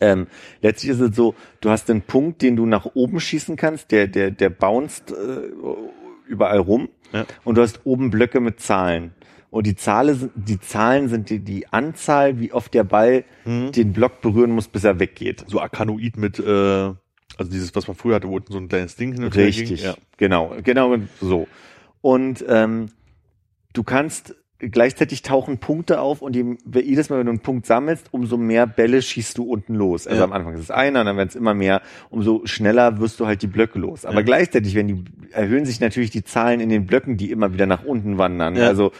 Ähm, 0.00 0.26
letztlich 0.62 0.92
ist 0.92 1.00
es 1.00 1.16
so, 1.16 1.34
du 1.60 1.70
hast 1.70 1.90
einen 1.90 2.02
Punkt, 2.02 2.42
den 2.42 2.56
du 2.56 2.66
nach 2.66 2.86
oben 2.94 3.18
schießen 3.20 3.56
kannst, 3.56 3.90
der, 3.90 4.06
der, 4.06 4.30
der 4.30 4.50
bounced 4.50 5.10
äh, 5.10 5.48
überall 6.28 6.58
rum 6.58 6.88
Ja. 7.12 7.24
und 7.44 7.56
du 7.58 7.62
hast 7.62 7.80
oben 7.84 8.10
Blöcke 8.10 8.40
mit 8.40 8.60
Zahlen. 8.60 9.12
Und 9.50 9.66
die, 9.66 9.74
Zahle, 9.76 10.14
sind- 10.14 10.32
die 10.34 10.60
Zahlen 10.60 11.08
sind 11.08 11.30
die, 11.30 11.38
die 11.38 11.66
Anzahl, 11.72 12.38
wie 12.38 12.52
oft 12.52 12.74
der 12.74 12.84
Ball 12.84 13.24
Mhm. 13.46 13.72
den 13.72 13.92
Block 13.94 14.20
berühren 14.20 14.50
muss, 14.50 14.68
bis 14.68 14.84
er 14.84 15.00
weggeht. 15.00 15.44
so 15.48 15.58
Arkanoid 15.60 16.16
mit, 16.18 16.38
äh, 16.38 16.42
also 16.42 17.50
dieses, 17.50 17.74
was 17.74 17.88
man 17.88 17.96
früher 17.96 18.16
hatte, 18.16 18.28
wo 18.28 18.36
unten 18.36 18.52
so 18.52 18.58
ein 18.58 18.68
kleines 18.68 18.96
Ding 18.96 19.12
hin 19.14 19.24
und 19.24 19.34
her 19.34 19.46
Richtig. 19.46 19.82
Ja. 19.82 19.94
genau, 20.18 20.54
genau 20.62 20.96
so. 21.20 21.48
Und 22.02 22.44
ähm, 22.46 22.90
du 23.72 23.82
kannst 23.84 24.34
gleichzeitig 24.58 25.22
tauchen 25.22 25.58
Punkte 25.58 26.00
auf 26.00 26.20
und 26.20 26.34
je, 26.34 26.56
jedes 26.82 27.10
Mal, 27.10 27.18
wenn 27.20 27.26
du 27.26 27.30
einen 27.32 27.40
Punkt 27.40 27.66
sammelst, 27.66 28.08
umso 28.10 28.36
mehr 28.36 28.66
Bälle 28.66 29.00
schießt 29.02 29.38
du 29.38 29.44
unten 29.44 29.74
los. 29.74 30.06
Also 30.06 30.18
Ja. 30.18 30.24
am 30.24 30.32
Anfang 30.32 30.54
ist 30.54 30.60
es 30.60 30.70
einer, 30.70 31.04
dann 31.04 31.16
werden 31.16 31.28
es 31.28 31.36
immer 31.36 31.54
mehr, 31.54 31.80
umso 32.10 32.42
schneller 32.44 32.98
wirst 33.00 33.20
du 33.20 33.26
halt 33.26 33.42
die 33.42 33.46
Blöcke 33.46 33.78
los. 33.78 34.04
Aber 34.04 34.16
Ja. 34.16 34.22
gleichzeitig, 34.22 34.74
wenn 34.74 34.88
die 34.88 35.04
erhöhen 35.32 35.64
sich 35.64 35.78
natürlich 35.80 36.10
die 36.10 36.24
Zahlen 36.24 36.58
in 36.60 36.68
den 36.70 36.86
Blöcken, 36.86 37.16
die 37.16 37.30
immer 37.30 37.52
wieder 37.52 37.66
nach 37.66 37.84
unten 37.84 38.18
wandern. 38.18 38.56
Ja. 38.56 38.66
Also 38.66 38.90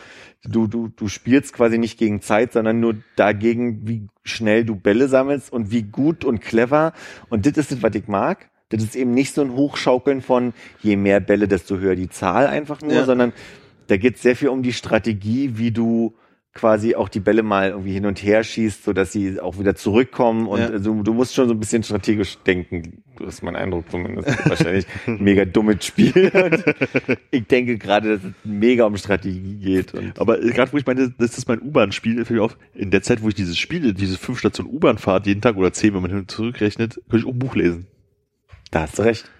du, 0.45 0.69
du, 0.69 0.89
du 0.95 1.09
spielst 1.09 1.53
quasi 1.55 1.79
nicht 1.79 1.99
gegen 1.99 2.21
Zeit, 2.21 2.53
sondern 2.53 2.79
nur 2.79 2.95
dagegen, 3.17 3.81
wie 3.89 4.07
schnell 4.23 4.65
du 4.65 4.77
Bälle 4.77 5.09
sammelst 5.09 5.53
und 5.53 5.73
wie 5.73 5.83
gut 5.83 6.25
und 6.25 6.41
clever. 6.41 6.93
Und 7.31 7.47
das 7.47 7.57
ist 7.57 7.73
das, 7.73 7.83
was 7.83 7.95
ich 7.97 8.07
mag. 8.07 8.49
Das 8.71 8.83
ist 8.83 8.95
eben 8.97 9.13
nicht 9.13 9.35
so 9.35 9.41
ein 9.41 9.53
Hochschaukeln 9.55 10.21
von 10.21 10.53
je 10.83 10.97
mehr 10.97 11.21
Bälle, 11.21 11.49
desto 11.49 11.79
höher 11.79 11.97
die 11.97 12.11
Zahl 12.11 12.47
einfach 12.47 12.83
nur, 12.83 12.93
Ja. 12.93 13.05
sondern 13.07 13.33
da 13.89 13.97
geht 13.97 14.17
es 14.17 14.23
sehr 14.23 14.37
viel 14.37 14.49
um 14.49 14.63
die 14.63 14.73
Strategie, 14.73 15.53
wie 15.59 15.71
du 15.73 16.15
quasi 16.55 16.97
auch 16.97 17.09
die 17.09 17.21
Bälle 17.21 17.45
mal 17.45 17.69
irgendwie 17.69 17.93
hin 17.93 18.05
und 18.07 18.21
her 18.23 18.43
schießt, 18.43 18.83
so 18.83 18.93
dass 18.93 19.13
sie 19.13 19.39
auch 19.39 19.61
wieder 19.61 19.77
zurückkommen 19.77 20.49
und 20.49 20.59
Ja. 20.59 20.67
also, 20.69 21.03
du 21.03 21.15
musst 21.15 21.35
schon 21.35 21.47
so 21.47 21.55
ein 21.55 21.61
bisschen 21.61 21.85
strategisch 21.85 22.37
denken. 22.39 23.05
Das 23.19 23.35
ist 23.35 23.43
mein 23.43 23.55
Eindruck 23.55 23.89
zumindest. 23.91 24.29
Wahrscheinlich 24.49 24.85
ein 25.07 25.23
mega 25.23 25.45
dummes 25.45 25.85
Spiel. 25.85 26.33
Und 26.35 26.65
ich 27.31 27.47
denke 27.47 27.79
gerade, 27.79 28.17
dass 28.17 28.25
es 28.25 28.33
mega 28.45 28.87
um 28.87 28.97
Strategie 28.97 29.57
geht. 29.57 29.95
Und 29.95 30.19
Aber 30.19 30.39
gerade 30.39 30.73
wo 30.73 30.79
ich 30.79 30.87
meine, 30.87 31.15
das 31.17 31.39
ist 31.39 31.47
mein 31.47 31.61
U-Bahn-Spiel, 31.61 32.25
fällt 32.25 32.39
mir 32.39 32.45
auf, 32.45 32.57
in 32.75 32.91
der 32.91 33.03
Zeit, 33.03 33.23
wo 33.23 33.29
ich 33.29 33.35
dieses 33.37 33.57
Spiel, 33.57 33.95
diese 33.95 34.19
fünf 34.19 34.39
Stationen 34.41 34.71
U-Bahn-Fahrt 34.73 35.27
jeden 35.29 35.43
Tag 35.43 35.57
oder 35.57 35.73
zehn, 35.73 35.95
wenn 35.95 36.03
man 36.03 36.11
hin 36.11 36.21
und 36.21 36.31
zurückrechnet, 36.31 37.01
könnte 37.09 37.19
ich 37.19 37.25
auch 37.27 37.35
ein 37.35 37.39
Buch 37.39 37.55
lesen. 37.55 37.87
da 38.73 38.81
hast 38.83 38.99
du 38.99 39.03
recht. 39.03 39.31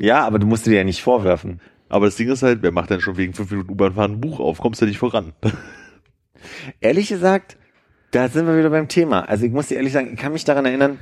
Ja, 0.00 0.26
aber 0.26 0.38
du 0.40 0.46
musst 0.46 0.66
dir 0.66 0.74
ja 0.74 0.84
nicht 0.84 1.00
vorwerfen. 1.02 1.60
Aber 1.88 2.06
das 2.06 2.16
Ding 2.16 2.28
ist 2.28 2.42
halt, 2.42 2.62
wer 2.62 2.72
macht 2.72 2.90
denn 2.90 3.00
schon 3.00 3.16
wegen 3.16 3.32
fünf 3.32 3.50
Minuten 3.50 3.70
U-Bahn-Fahren 3.70 4.12
ein 4.12 4.20
Buch 4.20 4.40
auf? 4.40 4.58
Kommst 4.58 4.82
du 4.82 4.86
nicht 4.86 4.98
voran? 4.98 5.32
Ehrlich 6.80 7.08
gesagt, 7.08 7.56
da 8.10 8.28
sind 8.28 8.46
wir 8.46 8.56
wieder 8.58 8.70
beim 8.70 8.88
Thema. 8.88 9.28
Also 9.28 9.46
ich 9.46 9.52
muss 9.52 9.68
dir 9.68 9.76
ehrlich 9.76 9.92
sagen, 9.92 10.10
ich 10.12 10.18
kann 10.18 10.32
mich 10.32 10.44
daran 10.44 10.64
erinnern, 10.66 10.98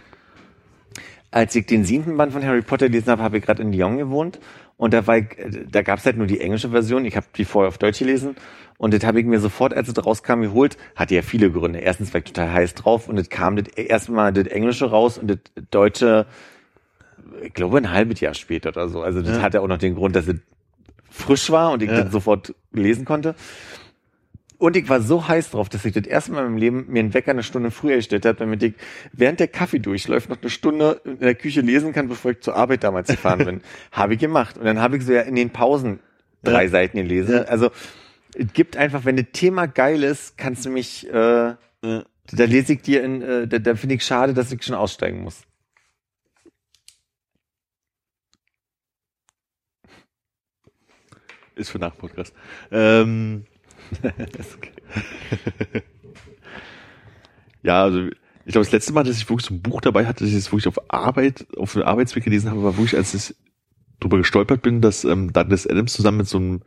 als 1.30 1.54
ich 1.56 1.66
den 1.66 1.84
siebten 1.84 2.16
Band 2.16 2.32
von 2.32 2.44
Harry 2.44 2.62
Potter 2.62 2.88
gelesen 2.88 3.10
habe, 3.10 3.22
habe 3.22 3.38
ich 3.38 3.44
gerade 3.44 3.62
in 3.62 3.72
Lyon 3.72 3.98
gewohnt 3.98 4.38
und 4.76 4.94
da 4.94 5.06
war 5.06 5.18
ich, 5.18 5.26
da 5.70 5.82
gab 5.82 5.98
es 5.98 6.06
halt 6.06 6.16
nur 6.16 6.26
die 6.26 6.40
englische 6.40 6.70
Version. 6.70 7.04
Ich 7.04 7.16
habe 7.16 7.26
die 7.36 7.44
vorher 7.44 7.68
auf 7.68 7.78
Deutsch 7.78 7.98
gelesen 7.98 8.36
und 8.78 8.94
das 8.94 9.04
habe 9.04 9.20
ich 9.20 9.26
mir 9.26 9.40
sofort, 9.40 9.74
als 9.74 9.88
es 9.88 10.06
rauskam, 10.06 10.42
geholt. 10.42 10.76
Hatte 10.94 11.14
ja 11.14 11.22
viele 11.22 11.50
Gründe. 11.50 11.80
Erstens 11.80 12.12
war 12.14 12.18
ich 12.18 12.24
total 12.24 12.52
heiß 12.52 12.74
drauf 12.74 13.08
und 13.08 13.18
es 13.18 13.30
kam 13.30 13.56
das 13.56 13.68
erstmal 13.74 14.32
das 14.32 14.46
Englische 14.46 14.90
raus 14.90 15.18
und 15.18 15.28
das 15.28 15.38
Deutsche, 15.70 16.26
ich 17.42 17.52
glaube 17.52 17.78
ein 17.78 17.90
halbes 17.90 18.20
Jahr 18.20 18.34
später 18.34 18.68
oder 18.70 18.88
so. 18.88 19.02
Also 19.02 19.20
das 19.20 19.36
Ja. 19.36 19.42
hatte 19.42 19.60
auch 19.60 19.68
noch 19.68 19.78
den 19.78 19.96
Grund, 19.96 20.14
dass 20.14 20.28
es 20.28 20.36
frisch 21.14 21.50
war 21.50 21.70
und 21.72 21.82
ich 21.82 21.88
Ja. 21.90 22.02
das 22.02 22.12
sofort 22.12 22.54
lesen 22.72 23.04
konnte. 23.04 23.34
Und 24.58 24.76
ich 24.76 24.88
war 24.88 25.00
so 25.02 25.26
heiß 25.28 25.50
drauf, 25.50 25.68
dass 25.68 25.84
ich 25.84 25.92
das 25.92 26.06
erste 26.06 26.32
Mal 26.32 26.40
in 26.40 26.44
meinem 26.46 26.56
Leben 26.58 26.84
mir 26.88 27.00
einen 27.00 27.12
Wecker 27.14 27.32
eine 27.32 27.42
Stunde 27.42 27.70
früher 27.70 27.96
gestellt 27.96 28.24
habe, 28.24 28.38
damit 28.38 28.62
ich 28.62 28.74
während 29.12 29.38
der 29.40 29.48
Kaffee 29.48 29.78
durchläuft 29.78 30.30
noch 30.30 30.40
eine 30.40 30.50
Stunde 30.50 31.00
in 31.04 31.18
der 31.18 31.34
Küche 31.34 31.60
lesen 31.60 31.92
kann, 31.92 32.08
bevor 32.08 32.30
ich 32.32 32.40
zur 32.40 32.56
Arbeit 32.56 32.82
damals 32.84 33.08
gefahren 33.08 33.38
bin. 33.44 33.60
habe 33.92 34.14
ich 34.14 34.20
gemacht. 34.20 34.56
Und 34.56 34.64
dann 34.64 34.80
habe 34.80 34.96
ich 34.96 35.04
so 35.04 35.12
ja 35.12 35.22
in 35.22 35.34
den 35.34 35.50
Pausen 35.50 35.98
drei 36.42 36.64
Ja. 36.64 36.70
Seiten 36.70 36.96
gelesen. 36.98 37.34
Ja. 37.34 37.42
Also 37.42 37.70
es 38.34 38.52
gibt 38.52 38.76
einfach, 38.76 39.04
wenn 39.04 39.16
das 39.16 39.26
Thema 39.32 39.66
geil 39.66 40.02
ist, 40.02 40.38
kannst 40.38 40.64
du 40.64 40.70
mich, 40.70 41.08
äh, 41.12 41.12
Ja. 41.12 41.56
da 41.82 42.44
lese 42.44 42.72
ich 42.74 42.82
dir 42.82 43.02
in, 43.04 43.22
äh, 43.22 43.46
da, 43.46 43.58
da 43.58 43.74
finde 43.74 43.96
ich 43.96 44.04
schade, 44.04 44.34
dass 44.34 44.50
ich 44.52 44.62
schon 44.62 44.74
aussteigen 44.76 45.22
muss. 45.22 45.42
Ist 51.56 51.70
für 51.70 51.78
nach 51.78 51.96
Podcast. 51.96 52.34
Ähm, 52.70 53.44
ja, 57.62 57.82
also 57.82 58.08
ich 58.46 58.52
glaube, 58.52 58.64
das 58.64 58.72
letzte 58.72 58.92
Mal, 58.92 59.04
dass 59.04 59.16
ich 59.16 59.28
wirklich 59.28 59.46
so 59.46 59.54
ein 59.54 59.62
Buch 59.62 59.80
dabei 59.80 60.06
hatte, 60.06 60.24
dass 60.24 60.32
ich 60.32 60.38
es 60.38 60.52
wirklich 60.52 60.68
auf 60.68 60.90
Arbeit, 60.90 61.46
auf 61.56 61.72
dem 61.72 61.82
Arbeitsweg 61.82 62.24
gelesen 62.24 62.50
habe, 62.50 62.62
war 62.62 62.76
wirklich, 62.76 62.96
als 62.96 63.14
ich 63.14 63.34
drüber 64.00 64.18
gestolpert 64.18 64.62
bin, 64.62 64.80
dass 64.80 65.04
ähm, 65.04 65.32
Douglas 65.32 65.66
Adams 65.66 65.92
zusammen 65.92 66.18
mit 66.18 66.28
so 66.28 66.38
einem 66.38 66.62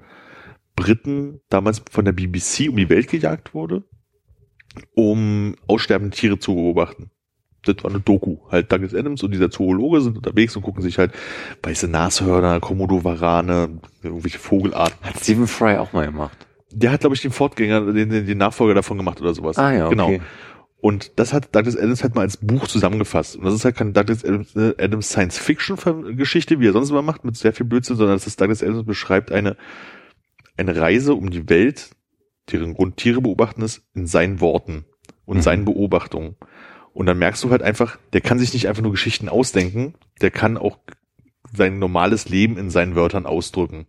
Briten 0.76 1.41
damals 1.49 1.81
von 1.91 2.05
der 2.05 2.14
BBC 2.14 2.69
um 2.69 2.77
die 2.77 2.89
Welt 2.89 3.09
gejagt 3.09 3.53
wurde, 3.53 3.84
um 4.95 5.55
aussterbende 5.68 6.15
Tiere 6.15 6.39
zu 6.39 6.55
beobachten. 6.55 7.11
Das 7.68 7.84
war 7.84 7.91
eine 7.91 7.99
Doku. 7.99 8.38
Halt 8.49 8.72
Douglas 8.72 8.94
Adams 8.94 9.23
und 9.23 9.31
dieser 9.31 9.49
Zoologe 9.52 10.02
sind 10.02 10.18
unterwegs 10.18 10.56
und 10.56 10.61
gucken 10.64 10.81
sich 10.81 10.98
halt 10.98 11.11
weiße 11.64 11.88
Nashörner, 11.88 12.60
Komodo-Varane, 12.60 13.80
irgendwelche 14.03 14.39
Vogelarten 14.39 14.98
Hat 15.02 15.19
Stephen 15.19 15.48
Fry 15.48 15.77
auch 15.77 15.94
mal 15.94 16.06
gemacht. 16.06 16.38
der 16.72 16.91
hat, 16.91 17.02
glaube 17.02 17.15
ich, 17.15 17.22
den 17.22 17.31
Fortgänger, 17.31 17.81
den, 17.94 18.10
den, 18.10 18.26
den 18.26 18.38
Nachfolger 18.38 18.73
davon 18.73 18.98
gemacht 18.98 19.19
oder 19.22 19.34
sowas. 19.34 19.57
Ah 19.57 19.72
ja, 19.73 19.85
okay. 19.88 19.95
Genau. 19.95 20.14
Und 20.80 21.14
das 21.19 21.34
hat 21.34 21.56
Douglas 21.56 21.76
Adams 21.76 22.03
halt 22.03 22.14
mal 22.14 22.22
als 22.22 22.38
Buch 22.38 22.68
zusammengefasst. 22.68 23.35
Und 23.35 23.45
das 23.45 23.53
ist 23.56 23.65
halt 23.65 23.76
keine 23.76 23.94
Douglas 23.94 24.23
Adams, 24.23 24.56
äh, 24.56 24.76
Adams 24.77 25.10
Science-Fiction-Geschichte, 25.10 26.60
wie 26.60 26.68
er 26.68 26.73
sonst 26.73 26.91
immer 26.91 27.02
macht, 27.02 27.26
mit 27.26 27.35
sehr 27.35 27.53
viel 27.53 27.65
Blödsinn, 27.65 27.95
sondern 27.98 28.15
das 28.15 28.27
ist 28.27 28.39
Douglas 28.39 28.61
Adams 28.64 28.85
beschreibt 28.85 29.31
eine, 29.31 29.57
eine 30.56 30.76
Reise 30.76 31.15
um 31.15 31.30
die 31.30 31.49
Welt, 31.49 31.89
deren 32.52 32.76
Grund 32.76 32.98
Tiere 32.98 33.22
beobachten 33.22 33.61
ist, 33.64 33.81
in 33.95 34.07
seinen 34.07 34.39
Worten 34.39 34.85
und 35.26 35.38
Mhm. 35.38 35.41
seinen 35.41 35.65
Beobachtungen. 35.65 36.35
Und 36.98 37.06
dann 37.06 37.19
merkst 37.19 37.44
du 37.44 37.52
halt 37.52 37.61
einfach, 37.61 37.99
der 38.14 38.22
kann 38.22 38.40
sich 38.40 38.53
nicht 38.53 38.68
einfach 38.68 38.82
nur 38.82 38.91
Geschichten 38.91 39.30
ausdenken, 39.30 39.94
der 40.19 40.32
kann 40.32 40.57
auch 40.57 40.80
sein 41.53 41.78
normales 41.78 42.28
Leben 42.28 42.57
in 42.57 42.72
seinen 42.72 42.95
Wörtern 42.95 43.28
ausdrücken. 43.28 43.86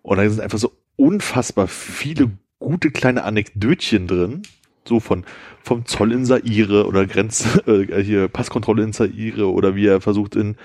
Und 0.00 0.16
da 0.16 0.26
sind 0.26 0.40
einfach 0.40 0.56
so 0.56 0.72
unfassbar 0.96 1.68
viele 1.68 2.30
gute 2.58 2.90
kleine 2.90 3.22
Anekdötchen 3.24 4.06
drin, 4.06 4.44
so 4.88 4.98
von 4.98 5.26
vom 5.62 5.84
Zoll 5.84 6.12
in 6.12 6.24
Saire 6.24 6.86
oder 6.86 7.04
Grenz 7.06 7.60
äh, 7.66 8.02
hier 8.02 8.28
Passkontrolle 8.28 8.82
in 8.82 8.94
Saire 8.94 9.52
oder 9.52 9.76
wie 9.76 9.86
er 9.86 10.00
versucht 10.00 10.36
in 10.36 10.56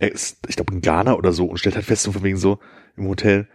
er 0.00 0.10
ist, 0.10 0.38
ich 0.48 0.56
glaube 0.56 0.74
in 0.74 0.80
Ghana 0.80 1.14
oder 1.14 1.30
so 1.30 1.46
und 1.46 1.58
stellt 1.58 1.76
halt 1.76 1.86
fest 1.86 2.02
so 2.02 2.10
von 2.10 2.24
wegen 2.24 2.38
so 2.38 2.58
im 2.96 3.06
Hotel 3.06 3.46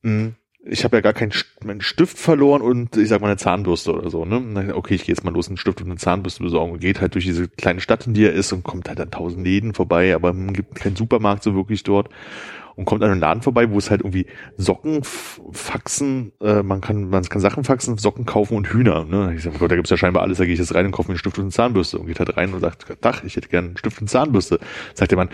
mh, 0.00 0.32
ich 0.68 0.84
habe 0.84 0.96
ja 0.96 1.00
gar 1.00 1.12
keinen 1.12 1.32
meinen 1.64 1.80
Stift 1.80 2.18
verloren 2.18 2.62
und 2.62 2.96
ich 2.96 3.08
sag 3.08 3.20
mal 3.20 3.28
eine 3.28 3.36
Zahnbürste 3.36 3.92
oder 3.92 4.10
so, 4.10 4.24
ne? 4.24 4.74
Okay, 4.74 4.94
ich 4.94 5.04
gehe 5.04 5.14
jetzt 5.14 5.24
mal 5.24 5.32
los, 5.32 5.48
einen 5.48 5.56
Stift 5.56 5.80
und 5.80 5.88
eine 5.88 5.96
Zahnbürste 5.96 6.42
besorgen 6.42 6.72
und 6.72 6.80
geht 6.80 7.00
halt 7.00 7.14
durch 7.14 7.24
diese 7.24 7.48
kleine 7.48 7.80
Stadt, 7.80 8.06
in 8.06 8.14
die 8.14 8.24
er 8.24 8.32
ist 8.32 8.52
und 8.52 8.64
kommt 8.64 8.88
halt 8.88 9.00
an 9.00 9.10
tausend 9.10 9.44
Läden 9.44 9.74
vorbei, 9.74 10.14
aber 10.14 10.34
gibt 10.34 10.74
keinen 10.74 10.96
Supermarkt 10.96 11.42
so 11.42 11.54
wirklich 11.54 11.82
dort 11.82 12.08
und 12.76 12.84
kommt 12.84 13.02
an 13.02 13.10
einem 13.10 13.20
Laden 13.20 13.42
vorbei, 13.42 13.70
wo 13.70 13.78
es 13.78 13.90
halt 13.90 14.02
irgendwie 14.02 14.26
Socken, 14.56 15.02
Faxen, 15.02 16.32
äh, 16.40 16.62
man 16.62 16.82
kann 16.82 17.08
man 17.08 17.24
kann 17.24 17.40
Sachen 17.40 17.64
faxen, 17.64 17.96
Socken 17.96 18.26
kaufen 18.26 18.56
und 18.56 18.68
Hühner. 18.68 19.04
Ne? 19.04 19.32
Ich 19.34 19.42
sag, 19.42 19.54
oh 19.56 19.58
Gott, 19.58 19.70
da 19.70 19.76
gibt's 19.76 19.90
ja 19.90 19.96
scheinbar 19.96 20.22
alles, 20.22 20.38
da 20.38 20.44
gehe 20.44 20.52
ich 20.52 20.60
jetzt 20.60 20.74
rein 20.74 20.86
und 20.86 20.92
kaufe 20.92 21.08
mir 21.08 21.14
einen 21.14 21.18
Stift 21.18 21.38
und 21.38 21.44
eine 21.44 21.52
Zahnbürste 21.52 21.98
und 21.98 22.06
geht 22.06 22.18
halt 22.18 22.36
rein 22.36 22.52
und 22.52 22.60
sagt, 22.60 22.86
Dach, 23.00 23.24
ich 23.24 23.36
hätte 23.36 23.48
gerne 23.48 23.68
einen 23.68 23.76
Stift 23.78 23.96
und 23.96 24.02
eine 24.02 24.08
Zahnbürste. 24.10 24.60
Sagt 24.94 25.10
der 25.10 25.18
Mann, 25.18 25.30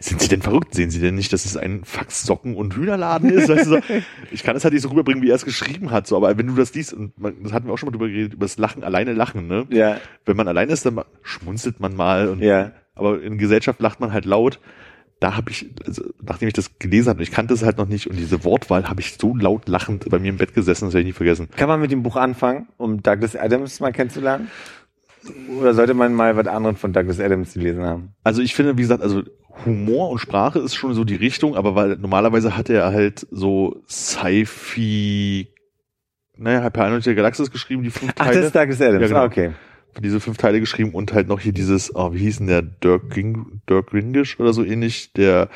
sind 0.00 0.20
Sie 0.20 0.28
denn 0.28 0.40
verrückt? 0.40 0.74
Sehen 0.74 0.90
Sie 0.90 1.00
denn 1.00 1.16
nicht, 1.16 1.32
dass 1.32 1.44
es 1.44 1.56
ein 1.56 1.84
Fax, 1.84 2.22
Socken 2.22 2.54
und 2.54 2.76
Hühnerladen 2.76 3.28
ist? 3.30 3.48
Weißt 3.48 3.66
du, 3.66 3.70
so, 3.70 3.78
ich 4.30 4.44
kann 4.44 4.54
das 4.54 4.64
halt 4.64 4.72
nicht 4.72 4.82
so 4.82 4.88
rüberbringen, 4.88 5.22
wie 5.22 5.30
er 5.30 5.36
es 5.36 5.44
geschrieben 5.44 5.90
hat, 5.90 6.06
so, 6.06 6.16
aber 6.16 6.38
wenn 6.38 6.46
du 6.46 6.54
das 6.54 6.74
liest, 6.74 6.92
und 6.92 7.18
man, 7.18 7.34
das 7.42 7.52
hatten 7.52 7.66
wir 7.66 7.72
auch 7.72 7.78
schon 7.78 7.88
mal 7.88 7.92
drüber 7.92 8.08
geredet, 8.08 8.34
über 8.34 8.44
das 8.44 8.56
Lachen, 8.56 8.84
alleine 8.84 9.12
lachen, 9.12 9.48
ne? 9.48 9.66
Ja, 9.70 9.96
Wenn 10.24 10.36
man 10.36 10.46
alleine 10.46 10.72
ist, 10.72 10.86
dann 10.86 11.00
schmunzelt 11.22 11.80
man 11.80 11.96
mal 11.96 12.28
und 12.28 12.40
ja. 12.40 12.72
aber 12.94 13.20
in 13.20 13.38
Gesellschaft 13.38 13.80
lacht 13.80 13.98
man 14.00 14.12
halt 14.12 14.24
laut. 14.24 14.60
Da 15.20 15.36
habe 15.36 15.50
ich, 15.50 15.66
also, 15.86 16.04
nachdem 16.22 16.48
ich 16.48 16.54
das 16.54 16.78
gelesen 16.78 17.08
habe, 17.08 17.22
ich 17.22 17.30
kannte 17.30 17.54
es 17.54 17.62
halt 17.62 17.78
noch 17.78 17.88
nicht 17.88 18.08
und 18.08 18.16
diese 18.16 18.44
Wortwahl 18.44 18.88
habe 18.88 19.00
ich 19.00 19.16
so 19.18 19.34
laut 19.34 19.68
lachend 19.68 20.08
bei 20.10 20.18
mir 20.18 20.28
im 20.28 20.36
Bett 20.36 20.54
gesessen, 20.54 20.86
das 20.86 20.94
werde 20.94 21.02
ich 21.02 21.14
nie 21.14 21.16
vergessen. 21.16 21.48
Kann 21.56 21.68
man 21.68 21.80
mit 21.80 21.90
dem 21.90 22.02
Buch 22.02 22.16
anfangen, 22.16 22.68
um 22.76 23.02
Douglas 23.02 23.36
Adams 23.36 23.80
mal 23.80 23.92
kennenzulernen? 23.92 24.50
Oder 25.58 25.72
sollte 25.72 25.94
man 25.94 26.12
mal 26.12 26.36
was 26.36 26.46
anderes 26.46 26.78
von 26.78 26.92
Douglas 26.92 27.20
Adams 27.20 27.54
gelesen 27.54 27.82
haben? 27.82 28.14
Also 28.24 28.42
ich 28.42 28.54
finde, 28.54 28.76
wie 28.76 28.82
gesagt, 28.82 29.02
also 29.02 29.22
Humor 29.64 30.10
und 30.10 30.18
Sprache 30.18 30.58
ist 30.58 30.74
schon 30.74 30.94
so 30.94 31.04
die 31.04 31.14
Richtung, 31.14 31.56
aber 31.56 31.74
weil 31.74 31.96
normalerweise 31.96 32.56
hat 32.56 32.68
er 32.68 32.92
halt 32.92 33.26
so 33.30 33.82
Sci-Fi, 33.88 35.48
naja, 36.36 36.62
Hyper 36.62 37.00
der 37.00 37.14
Galaxis 37.14 37.50
geschrieben, 37.50 37.82
die 37.82 37.90
fünf 37.90 38.12
Ach, 38.18 38.26
das 38.26 38.34
Teile. 38.34 38.46
ist 38.46 38.54
Douglas 38.54 38.80
Adams. 38.80 39.02
Ja, 39.02 39.08
genau. 39.08 39.20
ah, 39.20 39.24
okay. 39.24 39.52
Diese 40.00 40.20
fünf 40.20 40.36
Teile 40.36 40.60
geschrieben 40.60 40.90
und 40.90 41.12
halt 41.12 41.28
noch 41.28 41.40
hier 41.40 41.52
dieses, 41.52 41.94
oh, 41.94 42.12
wie 42.12 42.18
hieß 42.18 42.38
denn 42.38 42.46
der 42.46 42.62
Dirk, 42.62 43.10
Ging, 43.10 43.60
Dirk 43.68 43.92
Ringish 43.92 44.38
oder 44.40 44.52
so 44.52 44.64
ähnlich, 44.64 45.12
der 45.12 45.48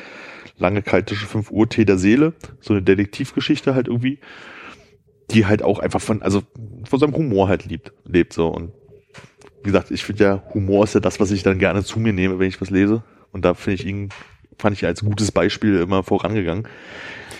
lange 0.57 0.81
kaltische 0.81 1.25
5 1.25 1.51
Uhr 1.51 1.69
Tee 1.69 1.85
der 1.85 1.97
Seele, 1.97 2.33
so 2.59 2.73
eine 2.73 2.83
Detektivgeschichte 2.83 3.75
halt 3.75 3.87
irgendwie, 3.87 4.19
die 5.31 5.45
halt 5.45 5.63
auch 5.63 5.79
einfach 5.79 6.01
von, 6.01 6.21
also 6.21 6.43
von 6.83 6.99
seinem 6.99 7.15
Humor 7.15 7.47
halt 7.47 7.65
liebt, 7.65 7.93
lebt 8.05 8.33
so 8.33 8.47
und 8.47 8.71
wie 9.63 9.71
gesagt, 9.71 9.91
ich 9.91 10.03
finde 10.03 10.23
ja, 10.23 10.43
Humor 10.53 10.85
ist 10.85 10.95
ja 10.95 10.99
das, 10.99 11.19
was 11.19 11.31
ich 11.31 11.43
dann 11.43 11.59
gerne 11.59 11.83
zu 11.83 11.99
mir 11.99 12.13
nehme, 12.13 12.39
wenn 12.39 12.47
ich 12.47 12.61
was 12.61 12.69
lese 12.69 13.03
und 13.31 13.45
da 13.45 13.53
finde 13.53 13.81
ich 13.81 13.87
ihn, 13.87 14.09
fand 14.57 14.75
ich 14.75 14.85
als 14.85 15.01
gutes 15.01 15.31
Beispiel 15.31 15.79
immer 15.79 16.03
vorangegangen. 16.03 16.67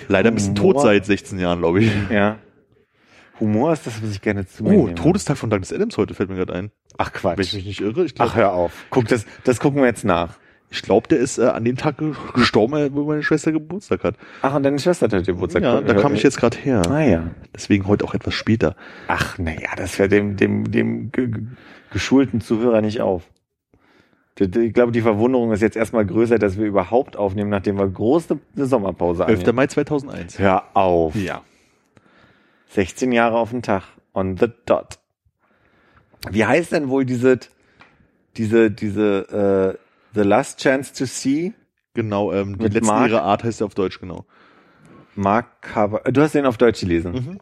Leider 0.07 0.31
ein 0.31 0.35
bisschen 0.35 0.55
tot 0.55 0.81
seit 0.81 1.05
16 1.05 1.39
Jahren, 1.39 1.59
glaube 1.59 1.81
ich. 1.81 1.91
Ja. 2.09 2.39
Humor 3.39 3.73
ist 3.73 3.85
das, 3.87 4.01
was 4.03 4.11
ich 4.11 4.21
gerne 4.21 4.45
zu 4.47 4.63
mir 4.63 4.69
Oh, 4.77 4.83
nehme. 4.85 4.95
Todestag 4.95 5.37
von 5.37 5.49
Douglas 5.49 5.71
Adams 5.73 5.97
heute 5.97 6.13
fällt 6.13 6.29
mir 6.29 6.35
gerade 6.35 6.53
ein. 6.53 6.71
Ach 6.97 7.11
Wenn 7.11 7.15
ich 7.15 7.21
Quatsch. 7.21 7.53
mich 7.53 7.65
nicht 7.65 7.81
irre. 7.81 8.05
Ich 8.05 8.15
glaube, 8.15 8.31
Ach, 8.31 8.35
hör 8.37 8.53
auf. 8.53 8.71
Guck, 8.89 9.07
das, 9.07 9.25
das 9.43 9.59
gucken 9.59 9.81
wir 9.81 9.87
jetzt 9.87 10.03
nach. 10.05 10.37
Ich 10.71 10.83
glaube, 10.83 11.07
der 11.07 11.17
ist 11.17 11.39
äh, 11.39 11.45
an 11.45 11.65
dem 11.65 11.77
Tag 11.77 11.97
ge- 11.97 12.13
gestorben, 12.35 12.75
äh, 12.75 12.89
wo 12.93 13.03
meine 13.05 13.23
Schwester 13.23 13.51
Geburtstag 13.51 14.03
hat. 14.03 14.15
Ach, 14.43 14.53
und 14.53 14.61
deine 14.63 14.77
Schwester 14.77 15.05
hat 15.07 15.13
heute 15.13 15.33
Geburtstag. 15.33 15.63
ja, 15.63 15.81
da 15.81 15.93
kam 15.95 16.13
ich 16.13 16.21
jetzt 16.21 16.37
gerade 16.37 16.57
her. 16.57 16.83
Ah 16.89 17.01
ja. 17.01 17.23
Deswegen 17.55 17.87
heute 17.87 18.05
auch 18.05 18.13
etwas 18.13 18.35
später. 18.35 18.75
Ach, 19.07 19.37
naja, 19.39 19.69
das 19.77 19.95
fällt 19.95 20.11
dem, 20.11 20.37
dem, 20.37 20.69
dem 20.69 21.11
ge- 21.11 21.27
ge- 21.27 21.43
geschulten 21.91 22.39
Zuhörer 22.41 22.81
nicht 22.81 23.01
auf. 23.01 23.23
D- 24.37 24.47
d- 24.47 24.65
Ich 24.65 24.73
glaube, 24.73 24.91
die 24.91 25.01
Verwunderung 25.01 25.51
ist 25.51 25.61
jetzt 25.61 25.75
erstmal 25.75 26.05
größer, 26.05 26.37
dass 26.37 26.57
wir 26.57 26.67
überhaupt 26.67 27.17
aufnehmen, 27.17 27.49
nachdem 27.49 27.77
wir 27.79 27.87
große 27.87 28.37
eine 28.55 28.65
Sommerpause 28.67 29.23
11. 29.25 29.39
annehmen. 29.39 29.55
Mai 29.55 29.67
2001. 29.67 30.37
Hör 30.37 30.63
auf. 30.75 31.15
Ja. 31.15 31.41
16 32.69 33.11
Jahre 33.11 33.37
auf 33.37 33.51
den 33.51 33.61
Tag. 33.61 33.83
On 34.13 34.37
the 34.37 34.47
dot. 34.65 34.99
Wie 36.31 36.45
heißt 36.45 36.71
denn 36.71 36.89
wohl 36.89 37.05
diese, 37.05 37.39
diese, 38.37 38.71
diese, 38.71 39.77
äh, 39.77 39.79
The 40.15 40.21
Last 40.21 40.59
Chance 40.59 40.93
to 40.93 41.05
See? 41.05 41.53
Genau, 41.93 42.33
ähm, 42.33 42.57
die 42.57 42.63
Mit 42.63 42.73
letzte 42.73 42.91
Mark? 42.91 43.09
ihrer 43.09 43.21
Art 43.23 43.43
heißt 43.43 43.61
er 43.61 43.65
auf 43.67 43.75
Deutsch, 43.75 43.99
genau. 43.99 44.25
Mark 45.15 45.61
Cover. 45.61 46.01
Du 46.11 46.21
hast 46.21 46.33
den 46.35 46.45
auf 46.45 46.57
Deutsch 46.57 46.79
gelesen. 46.79 47.13
Mhm. 47.13 47.39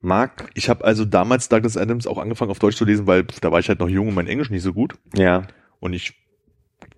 Mark, 0.00 0.50
Ich 0.54 0.68
habe 0.68 0.84
also 0.84 1.04
damals 1.04 1.48
Douglas 1.48 1.76
Adams 1.76 2.06
auch 2.06 2.18
angefangen 2.18 2.50
auf 2.52 2.60
Deutsch 2.60 2.76
zu 2.76 2.84
lesen, 2.84 3.06
weil 3.06 3.24
da 3.40 3.50
war 3.50 3.58
ich 3.58 3.68
halt 3.68 3.80
noch 3.80 3.88
jung 3.88 4.08
und 4.08 4.14
mein 4.14 4.28
Englisch 4.28 4.50
nicht 4.50 4.62
so 4.62 4.72
gut. 4.72 4.94
ja. 5.14 5.42
Und 5.80 5.92
ich 5.92 6.14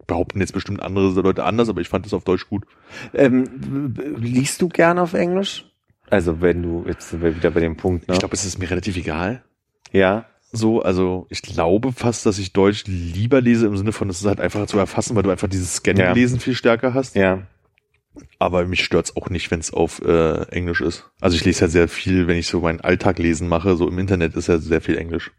behaupten 0.06 0.40
jetzt 0.40 0.52
bestimmt 0.54 0.82
andere 0.82 1.08
Leute 1.20 1.44
anders, 1.44 1.68
aber 1.68 1.82
ich 1.82 1.88
fand 1.90 2.06
es 2.06 2.14
auf 2.14 2.24
Deutsch 2.24 2.48
gut. 2.48 2.64
Ähm, 3.12 3.94
liest 4.18 4.60
du 4.62 4.68
gerne 4.70 5.02
auf 5.02 5.12
Englisch? 5.14 5.69
Also 6.10 6.40
wenn 6.40 6.62
du 6.62 6.84
jetzt 6.86 7.10
sind 7.10 7.22
wir 7.22 7.34
wieder 7.36 7.50
bei 7.50 7.60
dem 7.60 7.76
Punkt, 7.76 8.08
ne? 8.08 8.14
Ich 8.14 8.20
glaube, 8.20 8.34
es 8.34 8.44
ist 8.44 8.58
mir 8.58 8.70
relativ 8.70 8.96
egal. 8.96 9.42
ja. 9.92 10.26
So, 10.52 10.82
also 10.82 11.28
ich 11.30 11.42
glaube 11.42 11.92
fast, 11.92 12.26
dass 12.26 12.36
ich 12.40 12.52
Deutsch 12.52 12.82
lieber 12.88 13.40
lese 13.40 13.68
im 13.68 13.76
Sinne 13.76 13.92
von, 13.92 14.10
es 14.10 14.20
ist 14.20 14.26
halt 14.26 14.40
einfacher 14.40 14.66
zu 14.66 14.80
erfassen, 14.80 15.14
weil 15.14 15.22
du 15.22 15.30
einfach 15.30 15.46
dieses 15.46 15.74
Ja. 15.74 15.78
Scannen-Lesen 15.94 16.40
viel 16.40 16.56
stärker 16.56 16.92
hast. 16.92 17.14
Ja. 17.14 17.42
Aber 18.40 18.66
mich 18.66 18.82
stört's 18.82 19.16
auch 19.16 19.30
nicht, 19.30 19.52
wenn 19.52 19.60
es 19.60 19.72
auf 19.72 20.02
äh, 20.02 20.42
Englisch 20.50 20.80
ist. 20.80 21.08
Also 21.20 21.36
ich 21.36 21.44
lese 21.44 21.60
ja 21.60 21.68
sehr 21.68 21.86
viel, 21.86 22.26
wenn 22.26 22.36
ich 22.36 22.48
so 22.48 22.58
meinen 22.58 22.80
Alltag 22.80 23.20
lesen 23.20 23.46
mache, 23.46 23.76
so 23.76 23.86
im 23.88 23.96
Internet 24.00 24.34
ist 24.34 24.48
ja 24.48 24.58
sehr 24.58 24.80
viel 24.80 24.98
Englisch. 24.98 25.30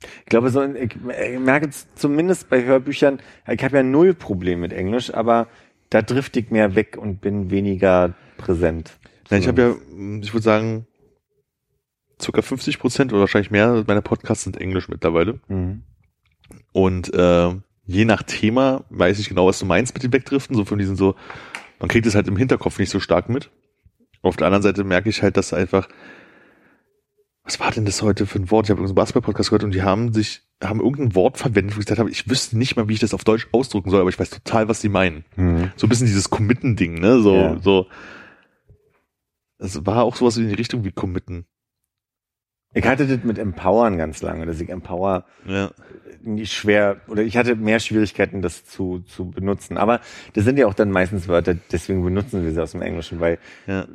Ich 0.00 0.26
glaube, 0.26 0.50
so, 0.50 0.64
ich 0.64 0.96
merke 1.38 1.66
jetzt 1.66 1.96
zumindest 1.96 2.48
bei 2.50 2.64
Hörbüchern, 2.64 3.20
ich 3.48 3.62
habe 3.62 3.76
ja 3.76 3.82
null 3.84 4.14
Problem 4.14 4.58
mit 4.58 4.72
Englisch, 4.72 5.14
aber 5.14 5.46
da 5.90 6.02
drifte 6.02 6.40
ich 6.40 6.50
mehr 6.50 6.74
weg 6.74 6.96
und 7.00 7.20
bin 7.20 7.52
weniger 7.52 8.14
präsent. 8.36 8.97
Ja, 9.30 9.36
ich 9.38 9.48
habe 9.48 9.62
ja, 9.62 9.74
ich 10.22 10.32
würde 10.32 10.44
sagen, 10.44 10.86
circa 12.20 12.42
50 12.42 12.78
Prozent 12.78 13.12
oder 13.12 13.20
wahrscheinlich 13.20 13.50
mehr 13.50 13.84
meiner 13.86 14.00
Podcasts 14.00 14.44
sind 14.44 14.60
Englisch 14.60 14.88
mittlerweile. 14.88 15.40
Mhm. 15.48 15.82
Und 16.72 17.12
äh, 17.14 17.54
je 17.84 18.04
nach 18.04 18.22
Thema 18.22 18.84
weiß 18.90 19.18
ich 19.18 19.28
genau, 19.28 19.46
was 19.46 19.58
du 19.58 19.66
meinst 19.66 19.94
mit 19.94 20.02
dem 20.02 20.12
Wegdriften. 20.12 20.56
So 20.56 20.64
von 20.64 20.78
diesen 20.78 20.96
so, 20.96 21.14
man 21.78 21.88
kriegt 21.88 22.06
es 22.06 22.14
halt 22.14 22.28
im 22.28 22.36
Hinterkopf 22.36 22.78
nicht 22.78 22.90
so 22.90 23.00
stark 23.00 23.28
mit. 23.28 23.50
Auf 24.22 24.36
der 24.36 24.46
anderen 24.46 24.62
Seite 24.62 24.82
merke 24.84 25.08
ich 25.10 25.22
halt, 25.22 25.36
dass 25.36 25.52
einfach 25.52 25.88
was 27.48 27.58
war 27.60 27.70
denn 27.70 27.86
das 27.86 28.02
heute 28.02 28.26
für 28.26 28.38
ein 28.38 28.50
Wort? 28.50 28.66
Ich 28.66 28.70
habe 28.70 28.80
irgendeinen 28.80 28.96
Basketball-Podcast 28.96 29.48
gehört 29.48 29.64
und 29.64 29.72
die 29.72 29.82
haben 29.82 30.12
sich, 30.12 30.42
haben 30.62 30.80
irgendein 30.80 31.14
Wort 31.14 31.38
verwendet, 31.38 31.76
wo 31.76 31.80
ich 31.80 31.86
gesagt 31.86 31.98
habe, 31.98 32.10
ich 32.10 32.28
wüsste 32.28 32.58
nicht 32.58 32.76
mal, 32.76 32.90
wie 32.90 32.92
ich 32.92 33.00
das 33.00 33.14
auf 33.14 33.24
Deutsch 33.24 33.48
ausdrücken 33.52 33.88
soll, 33.88 34.02
aber 34.02 34.10
ich 34.10 34.18
weiß 34.18 34.28
total, 34.28 34.68
was 34.68 34.80
die 34.80 34.90
meinen. 34.90 35.24
Mhm. 35.36 35.72
So 35.76 35.86
ein 35.86 35.88
bisschen 35.88 36.06
dieses 36.06 36.28
Committen-Ding, 36.28 37.00
ne? 37.00 37.22
So, 37.22 37.34
Ja. 37.34 37.58
so. 37.58 37.86
Das 39.58 39.84
war 39.86 40.04
auch 40.04 40.16
sowas 40.16 40.36
in 40.36 40.48
die 40.48 40.54
Richtung 40.54 40.84
wie 40.84 40.92
Committen. 40.92 41.46
Ich 42.74 42.86
hatte 42.86 43.06
das 43.06 43.24
mit 43.24 43.38
Empowern 43.38 43.96
ganz 43.96 44.20
lange, 44.22 44.46
dass 44.46 44.60
ich 44.60 44.68
Empower 44.68 45.24
Ja. 45.46 45.70
nicht 46.22 46.52
schwer 46.52 47.00
oder 47.08 47.22
ich 47.22 47.36
hatte 47.36 47.56
mehr 47.56 47.80
Schwierigkeiten, 47.80 48.42
das 48.42 48.66
zu, 48.66 49.00
zu 49.00 49.30
benutzen. 49.30 49.78
Aber 49.78 50.00
das 50.34 50.44
sind 50.44 50.58
ja 50.58 50.66
auch 50.66 50.74
dann 50.74 50.90
meistens 50.90 51.28
Wörter, 51.28 51.54
deswegen 51.72 52.04
benutzen 52.04 52.44
wir 52.44 52.52
sie 52.52 52.62
aus 52.62 52.72
dem 52.72 52.82
Englischen, 52.82 53.20
weil 53.20 53.38
Ja. 53.66 53.86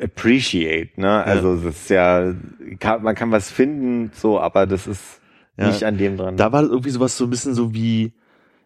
appreciate, 0.00 0.98
ne? 1.00 1.24
Also 1.24 1.56
das 1.56 1.74
ist 1.76 1.90
ja, 1.90 2.32
kann, 2.78 3.02
man 3.02 3.14
kann 3.14 3.32
was 3.32 3.50
finden, 3.50 4.10
so, 4.14 4.40
aber 4.40 4.66
das 4.66 4.86
ist 4.86 5.20
Ja. 5.56 5.66
nicht 5.66 5.82
an 5.84 5.98
dem 5.98 6.16
dran. 6.16 6.36
Da 6.36 6.52
war 6.52 6.62
irgendwie 6.62 6.90
sowas 6.90 7.16
so 7.16 7.24
ein 7.24 7.30
bisschen 7.30 7.54
so 7.54 7.74
wie 7.74 8.12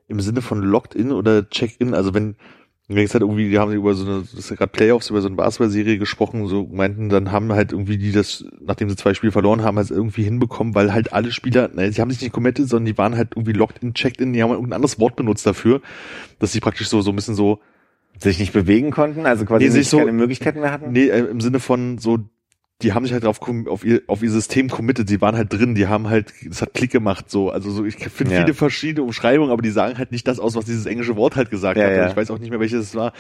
im 0.09 0.21
Sinne 0.21 0.43
von 0.43 0.61
Locked 0.61 0.95
In 0.95 1.13
oder 1.13 1.49
Check-In. 1.49 1.95
Also 1.95 2.13
wenn, 2.15 2.35
wenn 2.97 3.03
jetzt 3.03 3.15
halt 3.15 3.23
irgendwie, 3.23 3.49
die 3.49 3.59
haben 3.59 3.73
über 3.73 3.95
so 3.95 4.05
eine, 4.05 4.21
das 4.23 4.35
ist 4.35 4.51
ja 4.51 4.57
gerade 4.57 4.73
Playoffs, 4.73 5.11
über 5.11 5.21
so 5.21 5.29
eine 5.29 5.37
Basketball-Serie 5.37 5.97
gesprochen, 5.99 6.47
so 6.49 6.69
meinten, 6.73 7.09
dann 7.09 7.31
haben 7.31 7.53
halt 7.53 7.71
irgendwie 7.73 7.99
die 7.99 8.11
das, 8.13 8.45
nachdem 8.61 8.91
sie 8.91 8.97
zwei 8.97 9.15
Spiele 9.15 9.31
verloren 9.33 9.63
haben, 9.63 9.77
halt 9.77 9.91
irgendwie 9.91 10.25
hinbekommen, 10.25 10.75
weil 10.75 10.93
halt 10.93 11.13
alle 11.13 11.31
Spieler, 11.31 11.69
ne, 11.73 11.93
sie 11.93 12.01
haben 12.01 12.11
sich 12.11 12.21
nicht 12.21 12.33
committed, 12.33 12.69
sondern 12.69 12.87
die 12.87 12.99
waren 12.99 13.17
halt 13.17 13.29
irgendwie 13.37 13.53
Locked 13.53 13.83
In, 13.83 13.95
Checked 13.95 14.21
In, 14.21 14.33
die 14.33 14.43
haben 14.43 14.51
halt 14.51 14.59
irgendein 14.59 14.77
anderes 14.77 14.99
Wort 14.99 15.15
benutzt 15.17 15.47
dafür, 15.47 15.81
dass 16.41 16.53
sie 16.53 16.61
praktisch 16.61 16.89
so, 16.89 17.01
so 17.01 17.11
ein 17.11 17.17
bisschen 17.17 17.37
so, 17.37 17.61
sich 18.19 18.39
nicht 18.41 18.53
bewegen 18.53 18.91
konnten, 18.91 19.25
also 19.25 19.45
quasi 19.45 19.65
Nee, 19.67 19.71
sich 19.71 19.89
so- 19.89 19.99
keine 19.99 20.13
Möglichkeiten 20.13 20.61
mehr 20.61 20.73
hatten. 20.73 20.91
Nee, 20.93 21.09
äh, 21.09 21.21
im 21.21 21.41
Sinne 21.41 21.61
von 21.61 21.99
so, 21.99 22.19
die 22.83 22.93
haben 22.95 23.05
sich 23.05 23.13
halt 23.13 23.25
auf, 23.25 23.41
auf, 23.67 23.85
ihr, 23.85 24.03
auf 24.07 24.23
ihr 24.23 24.31
System 24.31 24.69
committed, 24.69 25.09
die 25.11 25.21
waren 25.21 25.37
halt 25.37 25.53
drin, 25.53 25.75
die 25.75 25.87
haben 25.87 26.09
halt, 26.09 26.33
das 26.47 26.63
hat 26.63 26.75
Klick 26.75 26.91
gemacht, 26.91 27.31
so, 27.31 27.51
also 27.51 27.71
so, 27.71 27.85
ich 27.85 27.97
finde 27.97 28.35
Ja. 28.35 28.41
viele 28.43 28.55
verschiedene 28.55 29.05
Umschreibungen, 29.05 29.51
aber 29.53 29.63
die 29.63 29.71
sagen 29.71 29.99
halt 29.99 30.13
nicht 30.13 30.27
das 30.27 30.39
aus, 30.39 30.55
was 30.57 30.65
dieses 30.65 30.87
englische 30.87 31.17
Wort 31.17 31.37
halt 31.37 31.51
gesagt 31.51 31.79
Ja, 31.79 31.85
hat. 31.87 31.93
ja. 31.97 32.09
Ich 32.09 32.17
weiß 32.17 32.31
auch 32.31 32.39
nicht 32.39 32.51
mehr, 32.51 32.61
welches 32.61 32.81
es 32.81 32.95
war. 32.95 33.13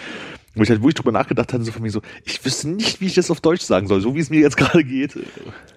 Wo 0.55 0.62
ich 0.65 0.70
halt, 0.70 0.82
wo 0.82 0.89
ich 0.89 0.95
drüber 0.95 1.12
nachgedacht 1.12 1.53
hatte, 1.53 1.62
so 1.62 1.70
von 1.70 1.82
mir 1.82 1.91
so, 1.91 2.01
ich 2.24 2.45
wüsste 2.45 2.69
nicht, 2.70 3.01
wie 3.01 3.07
ich 3.07 3.15
das 3.15 3.31
auf 3.31 3.41
Deutsch 3.41 3.62
sagen 3.62 3.87
soll, 3.87 4.01
so 4.01 4.15
wie 4.16 4.20
es 4.20 4.31
mir 4.31 4.41
jetzt 4.41 4.57
gerade 4.57 4.82
geht. 4.82 5.16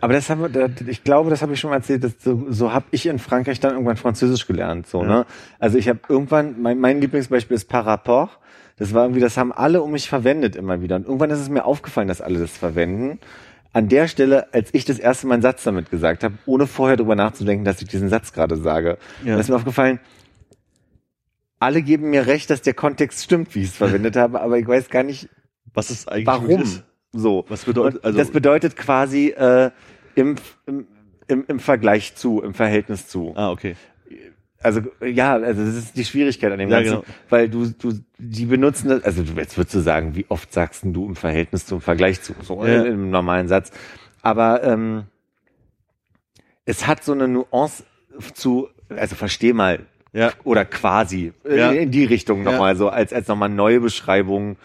Aber 0.01 0.13
das 0.13 0.29
haben 0.29 0.41
wir, 0.41 0.69
ich 0.87 1.03
glaube, 1.03 1.29
das 1.29 1.41
habe 1.43 1.53
ich 1.53 1.59
schon 1.59 1.69
mal 1.69 1.75
erzählt, 1.77 2.03
dass 2.03 2.13
so, 2.23 2.47
so 2.49 2.73
habe 2.73 2.85
ich 2.91 3.05
in 3.05 3.19
Frankreich 3.19 3.59
dann 3.59 3.73
irgendwann 3.73 3.97
Französisch 3.97 4.47
gelernt. 4.47 4.87
So, 4.87 5.03
ne? 5.03 5.25
Also 5.59 5.77
ich 5.77 5.87
habe 5.89 5.99
irgendwann, 6.09 6.61
mein, 6.61 6.79
mein 6.79 7.01
Lieblingsbeispiel 7.01 7.55
ist 7.55 7.69
par 7.69 7.85
rapport. 7.85 8.31
Das 8.77 8.91
war 8.95 9.03
irgendwie, 9.03 9.19
das 9.21 9.37
haben 9.37 9.51
alle 9.51 9.83
um 9.83 9.91
mich 9.91 10.09
verwendet 10.09 10.55
immer 10.55 10.81
wieder. 10.81 10.95
Und 10.95 11.05
irgendwann 11.05 11.29
ist 11.29 11.39
es 11.39 11.49
mir 11.49 11.65
aufgefallen, 11.65 12.07
dass 12.07 12.21
alle 12.21 12.39
das 12.39 12.49
verwenden. 12.57 13.19
An 13.73 13.89
der 13.89 14.07
Stelle, 14.07 14.53
als 14.53 14.69
ich 14.73 14.85
das 14.85 14.99
erste 14.99 15.25
Mal 15.27 15.33
einen 15.35 15.41
Satz 15.41 15.63
damit 15.63 15.89
gesagt 15.89 16.23
habe, 16.23 16.35
ohne 16.45 16.67
vorher 16.67 16.95
drüber 16.95 17.15
nachzudenken, 17.15 17.65
dass 17.65 17.81
ich 17.81 17.87
diesen 17.87 18.07
Satz 18.07 18.31
gerade 18.31 18.55
sage, 18.57 18.97
Ja. 19.25 19.37
ist 19.39 19.49
mir 19.49 19.55
aufgefallen, 19.55 19.99
alle 21.59 21.81
geben 21.81 22.09
mir 22.09 22.27
recht, 22.27 22.49
dass 22.49 22.61
der 22.61 22.73
Kontext 22.73 23.23
stimmt, 23.23 23.55
wie 23.55 23.61
ich 23.63 23.69
es 23.69 23.75
verwendet 23.77 24.15
habe, 24.15 24.41
aber 24.41 24.57
ich 24.59 24.67
weiß 24.67 24.89
gar 24.89 25.03
nicht, 25.03 25.29
Was 25.73 25.89
ist 25.89 26.07
eigentlich 26.11 26.27
warum. 26.27 26.61
Ist? 26.61 26.83
So. 27.13 27.45
Was 27.47 27.65
bedeutet, 27.65 28.03
also, 28.03 28.17
das 28.17 28.29
bedeutet 28.31 28.75
quasi 28.75 29.29
äh, 29.29 29.71
im, 30.15 30.35
im, 30.67 30.87
im, 31.27 31.45
im 31.47 31.59
Vergleich 31.59 32.15
zu, 32.15 32.41
im 32.41 32.53
Verhältnis 32.53 33.07
zu. 33.07 33.33
ah, 33.35 33.49
okay. 33.51 33.75
Also 34.63 34.81
ja, 35.05 35.33
also 35.33 35.65
das 35.65 35.75
ist 35.75 35.97
die 35.97 36.05
Schwierigkeit 36.05 36.51
an 36.51 36.57
dem 36.59 36.69
Ja, 36.69 36.77
Ganzen, 36.79 37.01
genau. 37.01 37.05
weil 37.29 37.49
du, 37.49 37.67
du, 37.67 37.93
die 38.17 38.45
benutzen 38.45 38.89
das, 38.89 39.03
also 39.03 39.21
jetzt 39.35 39.57
würdest 39.57 39.75
du 39.75 39.79
sagen, 39.81 40.15
wie 40.15 40.25
oft 40.29 40.53
sagst 40.53 40.83
du 40.85 41.05
im 41.05 41.15
Verhältnis 41.15 41.65
zum 41.65 41.81
Vergleich 41.81 42.21
zu, 42.21 42.33
so 42.41 42.65
Ja. 42.65 42.83
im 42.83 43.09
normalen 43.09 43.47
Satz. 43.49 43.71
Aber 44.21 44.63
ähm, 44.63 45.03
es 46.65 46.87
hat 46.87 47.03
so 47.03 47.11
eine 47.11 47.27
Nuance 47.27 47.83
zu, 48.33 48.69
also 48.89 49.15
versteh 49.15 49.53
mal, 49.53 49.79
Ja. 50.13 50.31
oder 50.43 50.63
quasi 50.65 51.33
äh, 51.45 51.57
Ja. 51.57 51.71
in 51.71 51.91
die 51.91 52.05
Richtung 52.05 52.43
nochmal 52.43 52.75
so 52.75 52.89
als 52.89 53.11
als 53.13 53.27
nochmal 53.27 53.49
neue 53.49 53.79
Beschreibung 53.81 54.57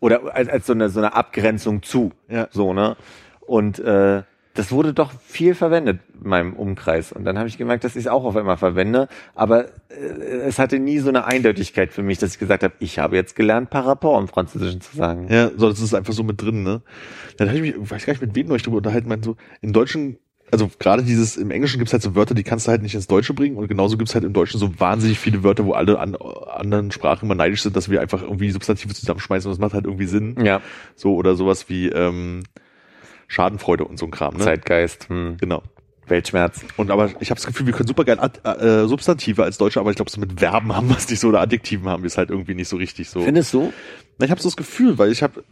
oder 0.00 0.34
als, 0.34 0.48
als 0.48 0.66
so 0.66 0.72
eine 0.72 0.88
so 0.88 1.00
eine 1.00 1.14
Abgrenzung 1.14 1.82
zu 1.82 2.12
Ja. 2.28 2.48
so 2.50 2.72
ne 2.72 2.96
und 3.40 3.78
äh, 3.78 4.22
das 4.54 4.70
wurde 4.70 4.94
doch 4.94 5.12
viel 5.26 5.54
verwendet 5.54 5.98
in 6.22 6.28
meinem 6.28 6.52
Umkreis 6.54 7.12
und 7.12 7.24
dann 7.24 7.38
habe 7.38 7.48
ich 7.48 7.58
gemerkt, 7.58 7.84
dass 7.84 7.96
ich 7.96 8.04
es 8.04 8.06
auch 8.06 8.24
auf 8.24 8.36
einmal 8.36 8.56
verwende, 8.56 9.08
aber 9.34 9.66
äh, 9.90 10.44
es 10.46 10.58
hatte 10.58 10.78
nie 10.78 11.00
so 11.00 11.08
eine 11.08 11.26
Eindeutigkeit 11.26 11.92
für 11.92 12.02
mich, 12.02 12.18
dass 12.18 12.34
ich 12.34 12.38
gesagt 12.38 12.62
habe, 12.62 12.74
ich 12.78 12.98
habe 12.98 13.16
jetzt 13.16 13.34
gelernt 13.36 13.70
par 13.70 13.84
rapport 13.86 14.20
im 14.20 14.28
Französischen 14.28 14.80
zu 14.80 14.96
sagen. 14.96 15.26
Ja, 15.28 15.50
so, 15.56 15.68
das 15.68 15.80
ist 15.80 15.92
einfach 15.94 16.12
so 16.12 16.22
mit 16.22 16.40
drin, 16.40 16.62
ne? 16.62 16.82
Dann 17.36 17.48
habe 17.48 17.58
ich 17.58 17.76
mich, 17.76 17.90
weiß 17.90 18.06
gar 18.06 18.12
nicht, 18.12 18.22
mit 18.22 18.34
wem 18.36 18.46
noch 18.46 18.56
drüber 18.56 18.76
unterhalten, 18.76 19.08
meinte 19.08 19.24
so, 19.30 19.36
im 19.60 19.72
Deutschen, 19.72 20.18
also 20.52 20.70
gerade 20.78 21.02
dieses, 21.02 21.36
im 21.36 21.50
Englischen 21.50 21.78
gibt's 21.78 21.92
halt 21.92 22.02
so 22.04 22.14
Wörter, 22.14 22.34
die 22.34 22.44
kannst 22.44 22.68
du 22.68 22.70
halt 22.70 22.82
nicht 22.82 22.94
ins 22.94 23.08
Deutsche 23.08 23.34
bringen 23.34 23.56
und 23.56 23.66
genauso 23.66 23.96
gibt's 23.96 24.14
halt 24.14 24.24
im 24.24 24.32
Deutschen 24.32 24.60
so 24.60 24.78
wahnsinnig 24.78 25.18
viele 25.18 25.42
Wörter, 25.42 25.64
wo 25.66 25.72
alle 25.72 25.98
an, 25.98 26.14
anderen 26.14 26.92
Sprachen 26.92 27.24
immer 27.24 27.34
neidisch 27.34 27.62
sind, 27.62 27.74
dass 27.74 27.90
wir 27.90 28.00
einfach 28.00 28.22
irgendwie 28.22 28.50
Substantive 28.52 28.94
zusammenschmeißen 28.94 29.50
und 29.50 29.56
das 29.56 29.60
macht 29.60 29.74
halt 29.74 29.86
irgendwie 29.86 30.06
Sinn. 30.06 30.36
Ja, 30.44 30.60
So, 30.94 31.16
oder 31.16 31.34
sowas 31.34 31.68
wie, 31.68 31.88
ähm, 31.88 32.44
Schadenfreude 33.28 33.84
und 33.84 33.98
so 33.98 34.06
ein 34.06 34.10
Kram, 34.10 34.36
ne? 34.36 34.44
Zeitgeist, 34.44 35.08
hm. 35.08 35.36
Genau. 35.38 35.62
Weltschmerz. 36.06 36.60
Und 36.76 36.90
aber 36.90 37.06
ich 37.20 37.30
habe 37.30 37.40
das 37.40 37.46
Gefühl, 37.46 37.66
wir 37.66 37.72
können 37.72 37.86
super 37.86 38.04
geil 38.04 38.18
Ad, 38.20 38.40
äh, 38.44 38.86
Substantive 38.86 39.42
als 39.42 39.58
Deutsche, 39.58 39.80
aber 39.80 39.90
ich 39.90 39.96
glaube, 39.96 40.10
so 40.10 40.20
mit 40.20 40.38
Verben 40.38 40.74
haben 40.74 40.88
wir 40.88 40.96
es 40.96 41.08
nicht 41.08 41.20
so 41.20 41.28
oder 41.28 41.40
Adjektiven 41.40 41.88
haben 41.88 42.02
wir 42.02 42.08
es 42.08 42.18
halt 42.18 42.30
irgendwie 42.30 42.54
nicht 42.54 42.68
so 42.68 42.76
richtig 42.76 43.08
so. 43.08 43.22
Findest 43.22 43.54
du? 43.54 43.72
Na, 44.18 44.26
ich 44.26 44.30
habe 44.30 44.40
so 44.40 44.48
das 44.48 44.56
Gefühl, 44.56 44.98
weil 44.98 45.10
ich 45.10 45.22
habe, 45.22 45.44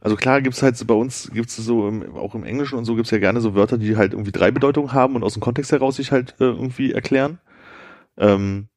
also 0.00 0.16
klar 0.16 0.40
gibt's 0.40 0.62
halt 0.62 0.76
so 0.76 0.84
bei 0.84 0.94
uns, 0.94 1.30
gibt's 1.32 1.56
so 1.56 1.88
im, 1.88 2.16
auch 2.16 2.34
im 2.34 2.44
Englischen 2.44 2.78
und 2.78 2.84
so 2.84 2.94
gibt's 2.94 3.10
ja 3.10 3.18
gerne 3.18 3.40
so 3.40 3.54
Wörter, 3.54 3.78
die 3.78 3.96
halt 3.96 4.12
irgendwie 4.12 4.32
drei 4.32 4.50
Bedeutungen 4.50 4.92
haben 4.92 5.16
und 5.16 5.24
aus 5.24 5.34
dem 5.34 5.42
Kontext 5.42 5.72
heraus 5.72 5.96
sich 5.96 6.12
halt 6.12 6.36
äh, 6.40 6.44
irgendwie 6.44 6.92
erklären. 6.92 7.38
Ähm, 8.16 8.68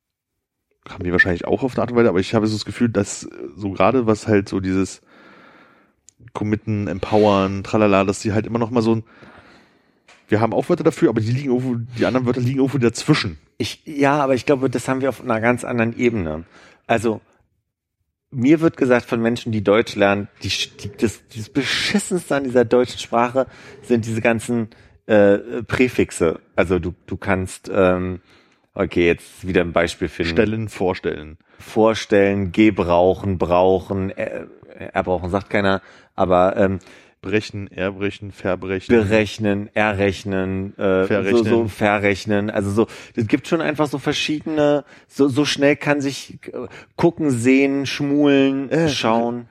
haben 0.89 1.03
die 1.03 1.11
wahrscheinlich 1.11 1.45
auch 1.45 1.63
auf 1.63 1.73
eine 1.73 1.81
Art 1.81 1.91
und 1.91 1.97
Weise, 1.97 2.09
aber 2.09 2.19
ich 2.19 2.33
habe 2.33 2.47
so 2.47 2.55
das 2.55 2.65
Gefühl, 2.65 2.89
dass 2.89 3.23
äh, 3.23 3.29
so 3.55 3.71
gerade 3.71 4.05
was 4.05 4.27
halt 4.27 4.49
so 4.49 4.59
dieses 4.59 5.01
Committen, 6.33 6.87
Empowern, 6.87 7.63
tralala, 7.63 8.03
dass 8.03 8.19
die 8.19 8.33
halt 8.33 8.45
immer 8.45 8.59
noch 8.59 8.71
mal 8.71 8.81
so 8.81 8.95
ein, 8.95 9.03
wir 10.27 10.41
haben 10.41 10.53
auch 10.53 10.69
Wörter 10.69 10.83
dafür, 10.83 11.09
aber 11.09 11.21
die 11.21 11.31
liegen 11.31 11.49
irgendwo, 11.49 11.75
die 11.97 12.05
anderen 12.05 12.25
Wörter 12.25 12.41
liegen 12.41 12.59
irgendwo 12.59 12.77
dazwischen. 12.77 13.37
Ich, 13.57 13.81
ja, 13.85 14.23
aber 14.23 14.35
ich 14.35 14.45
glaube, 14.45 14.69
das 14.69 14.87
haben 14.87 15.01
wir 15.01 15.09
auf 15.09 15.21
einer 15.21 15.41
ganz 15.41 15.63
anderen 15.63 15.97
Ebene. 15.97 16.45
Also, 16.87 17.21
mir 18.31 18.61
wird 18.61 18.77
gesagt 18.77 19.05
von 19.05 19.21
Menschen, 19.21 19.51
die 19.51 19.63
Deutsch 19.63 19.95
lernen, 19.95 20.27
die, 20.41 20.49
die, 20.49 20.91
das, 20.97 21.21
das 21.35 21.49
Beschissenste 21.49 22.35
an 22.35 22.43
dieser 22.45 22.65
deutschen 22.65 22.99
Sprache 22.99 23.47
sind 23.83 24.05
diese 24.05 24.21
ganzen 24.21 24.69
äh, 25.05 25.37
Präfixe. 25.67 26.39
Also 26.55 26.79
du, 26.79 26.93
du 27.05 27.17
kannst, 27.17 27.69
ähm, 27.73 28.21
okay, 28.73 29.05
jetzt 29.05 29.47
wieder 29.47 29.61
ein 29.61 29.73
Beispiel 29.73 30.07
finden. 30.07 30.31
Stellen, 30.31 30.69
vorstellen. 30.69 31.37
Vorstellen, 31.59 32.51
gebrauchen, 32.51 33.37
brauchen, 33.37 34.09
äh, 34.11 34.47
erbrauchen 34.93 35.29
sagt 35.29 35.49
keiner, 35.49 35.81
aber 36.15 36.55
ähm, 36.57 36.79
Brechen, 37.21 37.71
erbrechen, 37.71 38.33
verbrechen. 38.33 38.93
berechnen, 38.93 39.69
errechnen, 39.73 40.77
äh, 40.77 41.05
Verrechnen. 41.05 41.43
So, 41.43 41.43
so 41.43 41.67
verrechnen. 41.69 42.49
Also 42.49 42.69
so, 42.69 42.87
es 43.15 43.27
gibt 43.27 43.47
schon 43.47 43.61
einfach 43.61 43.87
so 43.87 43.97
verschiedene, 43.97 44.83
so, 45.07 45.29
so 45.29 45.45
schnell 45.45 45.77
kann 45.77 46.01
sich 46.01 46.37
äh, 46.47 46.67
gucken, 46.97 47.31
sehen, 47.31 47.85
schmulen, 47.85 48.69
Äh, 48.69 48.89
schauen. 48.89 49.47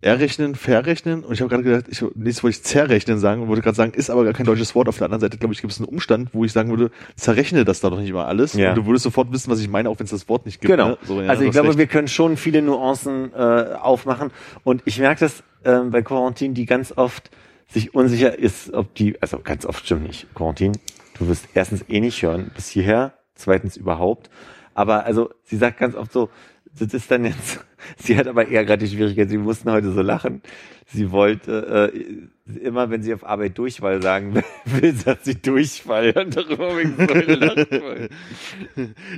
Errechnen, 0.00 0.54
verrechnen 0.54 1.24
und 1.24 1.32
ich 1.32 1.40
habe 1.40 1.48
gerade 1.48 1.64
gedacht, 1.64 1.86
ich 1.88 2.00
nächstes 2.14 2.44
wollte 2.44 2.56
ich 2.56 2.62
zerrechnen 2.62 3.18
sagen 3.18 3.42
und 3.42 3.48
wollte 3.48 3.62
gerade 3.62 3.74
sagen, 3.74 3.92
ist 3.94 4.10
aber 4.10 4.22
gar 4.22 4.32
kein 4.32 4.46
deutsches 4.46 4.76
Wort. 4.76 4.88
Auf 4.88 4.98
der 4.98 5.06
anderen 5.06 5.20
Seite, 5.20 5.38
glaube 5.38 5.54
ich, 5.54 5.60
gibt 5.60 5.72
es 5.72 5.80
einen 5.80 5.88
Umstand, 5.88 6.32
wo 6.32 6.44
ich 6.44 6.52
sagen 6.52 6.70
würde, 6.70 6.92
zerrechne 7.16 7.64
das 7.64 7.80
da 7.80 7.90
doch 7.90 7.98
nicht 7.98 8.10
immer 8.10 8.26
alles. 8.26 8.52
Ja. 8.52 8.70
Und 8.70 8.76
du 8.76 8.86
würdest 8.86 9.02
sofort 9.02 9.32
wissen, 9.32 9.50
was 9.50 9.58
ich 9.58 9.68
meine, 9.68 9.90
auch 9.90 9.98
wenn 9.98 10.04
es 10.04 10.10
das 10.10 10.28
Wort 10.28 10.46
nicht 10.46 10.60
gibt. 10.60 10.70
Genau. 10.70 10.90
Ne? 10.90 10.98
So, 11.02 11.20
ja, 11.20 11.28
also 11.28 11.42
ich 11.42 11.50
glaube, 11.50 11.68
recht. 11.68 11.78
wir 11.78 11.88
können 11.88 12.06
schon 12.06 12.36
viele 12.36 12.62
Nuancen 12.62 13.32
äh, 13.34 13.36
aufmachen. 13.36 14.30
Und 14.62 14.82
ich 14.84 15.00
merke 15.00 15.18
das 15.18 15.42
ähm, 15.64 15.90
bei 15.90 16.02
Quarantin, 16.02 16.54
die 16.54 16.64
ganz 16.64 16.92
oft 16.96 17.30
sich 17.66 17.92
unsicher 17.92 18.38
ist, 18.38 18.72
ob 18.72 18.94
die, 18.94 19.20
also 19.20 19.40
ganz 19.40 19.66
oft 19.66 19.84
stimmt 19.84 20.04
nicht, 20.04 20.32
Quarantin, 20.32 20.78
du 21.18 21.26
wirst 21.26 21.48
erstens 21.54 21.84
eh 21.88 21.98
nicht 21.98 22.22
hören 22.22 22.52
bis 22.54 22.68
hierher, 22.68 23.14
zweitens 23.34 23.76
überhaupt. 23.76 24.30
Aber 24.74 25.04
also 25.04 25.30
sie 25.42 25.56
sagt 25.56 25.78
ganz 25.78 25.96
oft 25.96 26.12
so, 26.12 26.30
das 26.78 26.94
ist 26.94 27.10
dann 27.10 27.24
jetzt, 27.24 27.64
sie 27.98 28.16
hat 28.16 28.26
aber 28.26 28.48
eher 28.48 28.64
gerade 28.64 28.84
die 28.84 28.94
Schwierigkeit, 28.94 29.28
sie 29.28 29.38
mussten 29.38 29.70
heute 29.70 29.92
so 29.92 30.02
lachen. 30.02 30.42
Sie 30.90 31.10
wollte 31.10 31.92
äh, 31.94 32.60
immer, 32.60 32.88
wenn 32.88 33.02
sie 33.02 33.12
auf 33.12 33.22
Arbeit 33.22 33.58
Durchfall 33.58 34.00
sagen 34.02 34.42
will, 34.64 34.94
sagt 34.94 35.26
sie 35.26 35.34
Durchfall. 35.34 36.12
Und 36.12 36.34
darüber 36.34 36.80
ich 36.80 36.88
so 36.96 37.02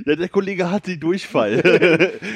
ja, 0.05 0.15
der 0.15 0.29
Kollege 0.29 0.69
hat 0.69 0.87
die 0.87 0.99
Durchfall. 0.99 1.63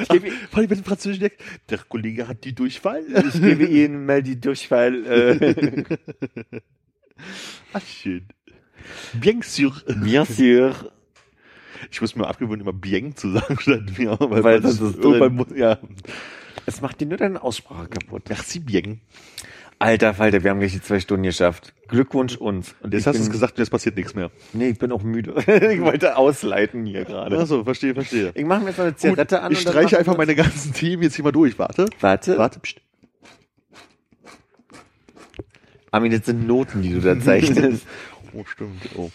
Ach, 0.08 0.16
vor 0.50 0.60
allem 0.60 0.70
mit 0.70 0.80
dem 0.80 0.86
Französischen, 0.86 1.20
der, 1.22 1.32
der 1.70 1.80
Kollege 1.80 2.30
hat 2.30 2.46
die 2.46 2.56
Durchfall. 2.56 3.04
Ich 3.28 3.42
gebe 3.42 3.66
Ihnen 3.66 4.06
mal 4.06 4.24
die 4.24 4.40
Durchfall. 4.40 5.06
Äh, 5.06 5.84
Ach, 7.74 7.86
schön. 7.86 8.26
Bien 9.14 9.42
sûr. 9.42 9.74
bien 10.02 10.26
sûr. 10.26 10.92
Ich 11.91 12.02
muss 12.02 12.15
mir 12.15 12.27
abgewöhnen, 12.27 12.61
immer 12.61 12.73
bien 12.73 13.15
zu 13.15 13.31
sagen 13.31 13.57
statt 13.60 13.95
bien, 13.95 14.15
weil, 14.19 14.43
Weil 14.43 14.61
das 14.61 14.80
das 14.80 14.91
ist 14.91 15.03
drin. 15.03 15.35
muss, 15.35 15.47
ja. 15.56 15.77
Es 16.65 16.81
macht 16.81 16.99
dir 16.99 17.07
nur 17.07 17.18
deine 17.18 17.41
Aussprache 17.43 17.88
kaputt. 17.88 18.23
Merci 18.30 18.60
bien. 18.60 19.02
Alter 19.77 20.14
Falter, 20.14 20.41
wir 20.43 20.52
haben 20.52 20.60
gleich 20.60 20.72
die 20.72 20.81
zwei 20.81 20.99
Stunden 21.02 21.23
geschafft. 21.23 21.73
Glückwunsch 21.89 22.38
uns. 22.38 22.73
Und 22.81 22.93
Jetzt 22.93 23.07
hast 23.07 23.18
du 23.19 23.23
es 23.23 23.30
gesagt 23.30 23.60
jetzt 23.60 23.69
passiert 23.69 23.97
nichts 23.97 24.15
mehr. 24.15 24.31
Nee, 24.53 24.69
ich 24.69 24.80
bin 24.80 24.91
auch 24.91 25.03
müde. 25.03 25.35
ich 25.47 25.81
wollte 25.81 26.15
ausleiten 26.15 26.85
hier 26.85 27.03
gerade. 27.03 27.38
Achso, 27.38 27.64
verstehe, 27.65 27.93
verstehe. 27.93 28.31
Ich 28.35 28.45
mache 28.45 28.61
mir 28.61 28.68
jetzt 28.69 28.77
noch 28.77 28.85
eine 28.85 28.93
Gut, 28.93 29.02
Zigarette 29.02 29.41
an. 29.41 29.52
ich 29.52 29.60
streiche 29.60 29.97
einfach 29.99 30.15
meine 30.18 30.34
ganzen 30.34 30.73
Themen 30.73 31.03
jetzt 31.03 31.15
hier 31.15 31.26
mal 31.26 31.31
durch. 31.34 31.60
Warte. 31.60 31.88
Warte. 31.99 32.38
Warte. 32.38 32.60
Psst. 32.61 32.80
Armin, 35.91 36.11
das 36.11 36.26
sind 36.26 36.47
Noten, 36.47 36.81
die 36.81 36.93
du 36.93 37.02
da 37.02 37.19
zeichnest. 37.19 37.85
Oh, 38.38 38.43
stimmt. 38.43 38.81
Oh. 38.97 39.10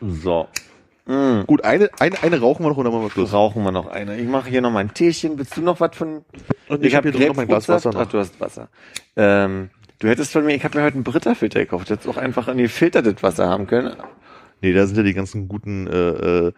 so. 0.00 0.48
Gut, 1.06 1.64
eine, 1.64 1.90
eine, 1.98 2.22
eine 2.22 2.40
rauchen 2.40 2.64
wir 2.64 2.70
noch 2.70 2.82
dann 2.82 2.92
machen 2.92 3.02
wir 3.02 3.10
Schluss. 3.10 3.32
Rauchen 3.32 3.62
wir 3.62 3.72
noch 3.72 3.86
eine. 3.88 4.16
Ich 4.16 4.26
mache 4.26 4.48
hier 4.48 4.62
noch 4.62 4.70
mal 4.70 4.80
ein 4.80 4.94
Teechen. 4.94 5.38
Willst 5.38 5.56
du 5.56 5.60
noch 5.60 5.78
was 5.80 5.94
von... 5.94 6.24
Und 6.68 6.84
ich 6.84 6.94
habe 6.94 7.10
hier 7.10 7.18
drin 7.18 7.28
noch 7.28 7.36
mein 7.36 7.46
Glas 7.46 7.68
Wasser. 7.68 7.90
Ach, 7.94 8.00
Noch. 8.00 8.08
du 8.08 8.18
hast 8.18 8.40
Wasser. 8.40 8.68
Ähm, 9.16 9.68
du 9.98 10.08
hättest 10.08 10.32
von 10.32 10.46
mir... 10.46 10.54
Ich 10.54 10.64
habe 10.64 10.78
mir 10.78 10.84
heute 10.84 10.94
einen 10.94 11.04
Britta-Filter 11.04 11.60
gekauft. 11.60 11.90
Du 11.90 11.94
hättest 11.94 12.08
auch 12.08 12.16
einfach 12.16 12.48
ein 12.48 12.56
gefiltertes 12.56 13.22
Wasser 13.22 13.48
haben 13.48 13.66
können. 13.66 13.94
Nee, 14.62 14.72
da 14.72 14.86
sind 14.86 14.96
ja 14.96 15.02
die 15.02 15.12
ganzen 15.12 15.46
guten 15.46 15.86
äh, 15.86 16.46
äh, 16.46 16.52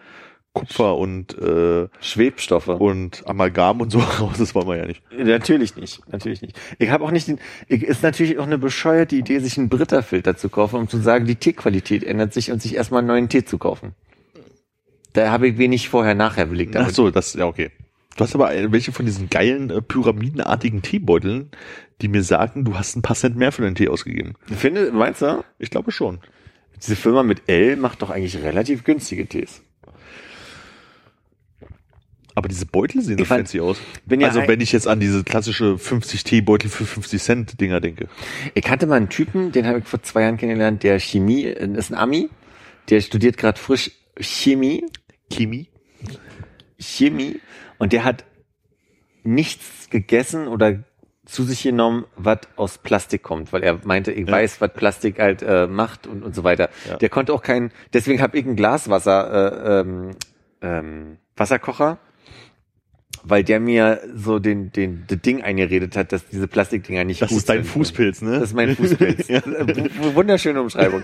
Kupfer 0.53 0.97
und, 0.97 1.37
äh, 1.37 1.89
Schwebstoffe. 2.01 2.69
und 2.69 3.25
Amalgam 3.27 3.81
und 3.81 3.91
so 3.91 3.99
raus. 4.21 4.37
Das 4.39 4.55
wollen 4.55 4.69
wir 4.69 4.77
ja 4.77 4.87
nicht. 4.87 5.03
Natürlich 5.13 5.75
nicht, 5.75 6.01
natürlich 6.11 6.41
nicht. 6.41 6.57
Ich 6.79 6.91
habe 6.91 7.05
auch 7.05 7.11
nicht 7.11 7.27
den, 7.27 7.41
ich, 7.67 7.83
ist 7.83 8.05
natürlich 8.05 8.39
auch 8.39 8.47
eine 8.47 8.59
bescheuerte 8.59 9.17
Idee, 9.17 9.41
sich 9.41 9.59
einen 9.59 9.69
Britta-Filter 9.69 10.37
zu 10.37 10.49
kaufen, 10.49 10.77
um 10.77 10.89
zu 10.89 10.99
sagen, 10.99 11.27
die 11.27 11.35
Teequalität 11.35 12.05
ändert 12.05 12.33
sich 12.33 12.53
und 12.53 12.63
sich 12.63 12.77
erstmal 12.77 13.01
einen 13.01 13.09
neuen 13.09 13.29
Tee 13.29 13.45
zu 13.45 13.59
kaufen. 13.59 13.95
Da 15.17 15.31
habe 15.31 15.49
ich 15.49 15.57
wenig 15.59 15.89
vorher-nachher 15.89 16.45
belegt. 16.47 16.77
Ach 16.77 16.91
so, 16.91 17.11
das, 17.11 17.33
ja, 17.35 17.47
okay. 17.47 17.71
Du 18.17 18.25
hast 18.25 18.35
aber 18.35 18.51
welche 18.73 18.93
von 18.93 19.07
diesen 19.07 19.31
geilen 19.31 19.71
äh, 19.71 19.81
pyramidenartigen 19.81 20.83
Teebeuteln, 20.83 21.51
die 22.03 22.09
mir 22.09 22.23
sagen, 22.23 22.65
du 22.65 22.77
hast 22.79 22.97
ein 22.97 23.03
paar 23.03 23.17
Cent 23.17 23.37
mehr 23.37 23.51
für 23.53 23.63
deinen 23.63 23.75
Tee 23.75 23.89
ausgegeben. 23.89 24.35
Ich 24.51 24.57
finde, 24.57 24.93
meinst 24.93 25.23
du, 25.23 25.43
Ich 25.59 25.71
glaube 25.71 25.91
schon. 25.91 26.19
diese 26.83 26.97
Firma 26.97 27.23
mit 27.23 27.43
L 27.49 27.77
macht 27.77 28.03
doch 28.03 28.11
eigentlich 28.11 28.37
relativ 28.43 28.85
günstige 28.85 29.27
Tees. 29.27 29.63
Aber 32.35 32.49
diese 32.49 32.67
Beutel 32.67 33.01
sehen 33.01 33.17
so 33.17 33.23
Ich 33.23 33.29
fand- 33.29 33.49
fancy 33.49 33.61
aus. 33.61 33.79
ja 34.11 34.27
also 34.27 34.41
ein- 34.41 34.49
wenn 34.49 34.61
ich 34.61 34.73
jetzt 34.73 34.87
an 34.87 35.01
diese 35.01 35.25
klassische 35.25 35.79
50 35.79 36.23
Teebeutel 36.25 36.69
für 36.69 36.85
50 36.85 37.23
Cent 37.23 37.61
Dinger 37.61 37.81
denke. 37.81 38.09
Ich 38.53 38.69
hatte 38.69 38.87
mal 38.87 38.97
einen 38.97 39.09
Typen, 39.09 39.53
den 39.53 39.67
habe 39.67 39.79
ich 39.79 39.87
vor 39.87 40.03
zwei 40.03 40.23
Jahren 40.23 40.37
kennengelernt, 40.37 40.83
der 40.83 41.01
Chemie, 41.01 41.45
äh, 41.47 41.67
ist 41.79 41.91
ein 41.91 41.95
Ami, 41.97 42.29
der 42.91 43.01
studiert 43.01 43.39
gerade 43.39 43.59
frisch 43.59 43.91
Chemie 44.21 44.85
Chemie? 45.33 45.69
Chemie 46.79 47.41
und 47.79 47.93
der 47.93 48.05
hat 48.05 48.25
nichts 49.23 49.91
gegessen 49.91 50.49
oder 50.49 50.85
zu 51.25 51.43
sich 51.43 51.65
genommen, 51.65 52.05
was 52.17 52.39
aus 52.55 52.79
Plastik 52.79 53.23
kommt, 53.25 53.53
weil 53.53 53.65
er 53.65 53.81
meinte, 53.85 54.13
ich 54.13 54.29
Ja. 54.29 54.33
weiß, 54.35 54.61
was 54.61 54.73
Plastik 54.73 55.19
halt 55.19 55.43
äh, 55.43 55.67
macht 55.67 56.07
und, 56.07 56.23
und 56.23 56.35
so 56.37 56.45
weiter. 56.45 56.71
Ja. 56.89 56.97
Der 56.99 57.09
konnte 57.09 57.33
auch 57.33 57.43
kein, 57.43 57.73
deswegen 57.93 58.21
habe 58.23 58.39
ich 58.39 58.47
ein 58.47 58.55
Glaswasser, 58.55 59.57
äh, 59.67 59.81
ähm, 59.81 60.11
ähm, 60.63 61.17
Wasserkocher, 61.37 61.99
weil 63.25 63.43
der 63.43 63.59
mir 63.59 64.01
so 64.15 64.39
den, 64.39 64.71
den, 64.71 65.05
das 65.09 65.21
Ding 65.21 65.43
eingeredet 65.43 65.97
hat, 65.97 66.13
dass 66.13 66.27
diese 66.29 66.47
Plastikdinger 66.47 67.03
nicht 67.03 67.21
Das 67.23 67.31
gut 67.31 67.39
ist 67.39 67.49
dein 67.49 67.65
sind. 67.65 67.73
Fußpilz, 67.73 68.23
ne? 68.23 68.35
Das 68.35 68.43
ist 68.51 68.55
mein 68.55 68.77
Fußpilz. 68.77 69.27
ja. 69.29 69.45
W- 69.45 70.15
Wunderschöne 70.15 70.61
Umschreibung. 70.63 71.03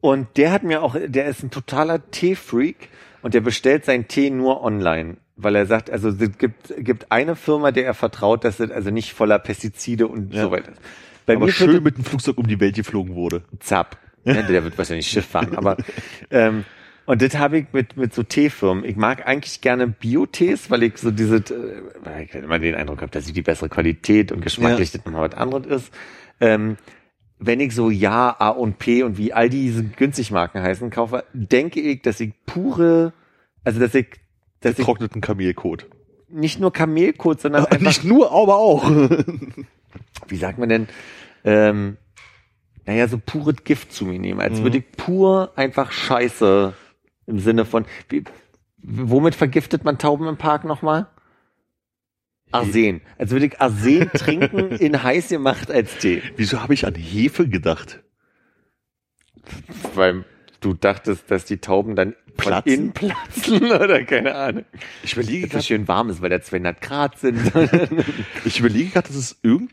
Und 0.00 0.28
der 0.36 0.52
hat 0.52 0.62
mir 0.62 0.82
auch, 0.82 0.94
der 1.04 1.26
ist 1.26 1.42
ein 1.42 1.50
totaler 1.50 2.08
Tee-Freak 2.12 2.88
und 3.22 3.34
der 3.34 3.40
bestellt 3.40 3.84
seinen 3.84 4.08
Tee 4.08 4.30
nur 4.30 4.62
online, 4.62 5.16
weil 5.36 5.54
er 5.56 5.66
sagt, 5.66 5.90
also 5.90 6.08
es 6.08 6.38
gibt, 6.38 6.74
gibt 6.78 7.10
eine 7.10 7.36
Firma, 7.36 7.70
der 7.72 7.86
er 7.86 7.94
vertraut, 7.94 8.44
dass 8.44 8.60
es 8.60 8.70
also 8.70 8.90
nicht 8.90 9.12
voller 9.12 9.38
Pestizide 9.38 10.06
und 10.06 10.34
Ja. 10.34 10.42
so 10.42 10.50
weiter 10.50 10.72
ist. 10.72 10.80
Bei 11.26 11.36
Aber 11.36 11.46
mir 11.46 11.52
schön 11.52 11.82
mit 11.82 11.96
dem 11.96 12.04
Flugzeug 12.04 12.38
um 12.38 12.46
die 12.46 12.58
Welt 12.60 12.74
geflogen 12.74 13.14
wurde. 13.14 13.42
Zapp. 13.60 13.96
Ne, 14.24 14.44
der 14.44 14.62
wird 14.62 14.78
wahrscheinlich 14.78 15.08
Schiff 15.08 15.26
fahren, 15.26 15.56
aber 15.56 15.76
ähm, 16.30 16.64
und 17.06 17.20
das 17.20 17.36
habe 17.36 17.58
ich 17.58 17.66
mit, 17.72 17.96
mit 17.96 18.14
so 18.14 18.22
Teefirmen. 18.22 18.84
Ich 18.84 18.94
mag 18.96 19.26
eigentlich 19.26 19.60
gerne 19.60 19.88
Bio-Tees, 19.88 20.70
weil 20.70 20.84
ich 20.84 20.98
so 20.98 21.10
diese, 21.10 21.36
äh, 21.36 21.82
weil 22.04 22.22
ich 22.24 22.34
immer 22.34 22.58
den 22.60 22.76
Eindruck 22.76 23.02
habe, 23.02 23.10
dass 23.10 23.26
sie 23.26 23.32
die 23.32 23.42
bessere 23.42 23.68
Qualität 23.68 24.30
und 24.30 24.40
geschmacklich 24.40 24.92
das 24.92 25.04
nochmal 25.04 25.28
was 25.30 25.36
anderes 25.36 25.66
ist. 25.82 25.92
Ähm, 26.40 26.76
wenn 27.44 27.60
ich 27.60 27.74
so 27.74 27.90
Ja, 27.90 28.36
A 28.38 28.50
und 28.50 28.78
P 28.78 29.02
und 29.02 29.18
wie 29.18 29.32
all 29.32 29.48
diese 29.50 29.82
Günstigmarken 29.84 30.62
heißen 30.62 30.90
kaufe, 30.90 31.24
denke 31.32 31.80
ich, 31.80 32.02
dass 32.02 32.20
ich 32.20 32.32
pure, 32.46 33.12
also 33.64 33.80
dass 33.80 33.94
ich, 33.94 34.06
dass 34.60 34.72
ich 34.72 34.76
Getrockneten 34.78 35.20
Kamelkot. 35.20 35.86
nicht 36.28 36.60
nur 36.60 36.72
Kamelkot, 36.72 37.40
sondern 37.40 37.66
einfach, 37.66 37.80
Nicht 37.80 38.04
nur, 38.04 38.30
aber 38.30 38.56
auch. 38.56 38.88
wie 40.28 40.36
sagt 40.36 40.58
man 40.58 40.68
denn, 40.68 40.88
ähm, 41.44 41.96
naja, 42.86 43.08
so 43.08 43.18
pures 43.18 43.64
Gift 43.64 43.92
zu 43.92 44.04
mir 44.06 44.18
nehmen, 44.18 44.40
als 44.40 44.58
Mhm. 44.58 44.62
würde 44.64 44.78
ich 44.78 44.92
pur 44.92 45.52
einfach 45.56 45.92
Scheiße 45.92 46.72
im 47.26 47.38
Sinne 47.38 47.64
von, 47.64 47.84
wie, 48.08 48.24
womit 48.82 49.34
vergiftet 49.34 49.84
man 49.84 49.98
Tauben 49.98 50.26
im 50.28 50.36
Park 50.36 50.64
nochmal? 50.64 51.06
Arsen. 52.52 53.00
Als 53.18 53.30
würde 53.30 53.46
ich 53.46 53.60
Arsen 53.60 54.10
trinken 54.14 54.72
in 54.72 55.02
heiß 55.02 55.28
gemacht 55.28 55.70
als 55.70 55.96
Tee. 55.98 56.22
Wieso 56.36 56.62
habe 56.62 56.74
ich 56.74 56.86
an 56.86 56.94
Hefe 56.94 57.48
gedacht? 57.48 58.02
Weil 59.94 60.24
du 60.60 60.74
dachtest, 60.74 61.30
dass 61.30 61.44
die 61.44 61.58
Tauben 61.58 61.96
dann 61.96 62.14
Platzen? 62.36 62.72
innen 62.72 62.92
platzen 62.92 63.64
oder 63.72 64.04
keine 64.04 64.34
Ahnung. 64.34 64.64
Ich 65.02 65.12
überlege 65.14 65.48
Dass 65.48 65.60
es 65.62 65.66
schön 65.66 65.86
warm 65.88 66.10
ist, 66.10 66.22
weil 66.22 66.30
da 66.30 66.40
200 66.40 66.80
Grad 66.80 67.18
sind. 67.18 67.38
Ich 68.44 68.60
überlege 68.60 68.90
gerade, 68.90 69.08
dass 69.08 69.16
es 69.16 69.38
irgend, 69.42 69.72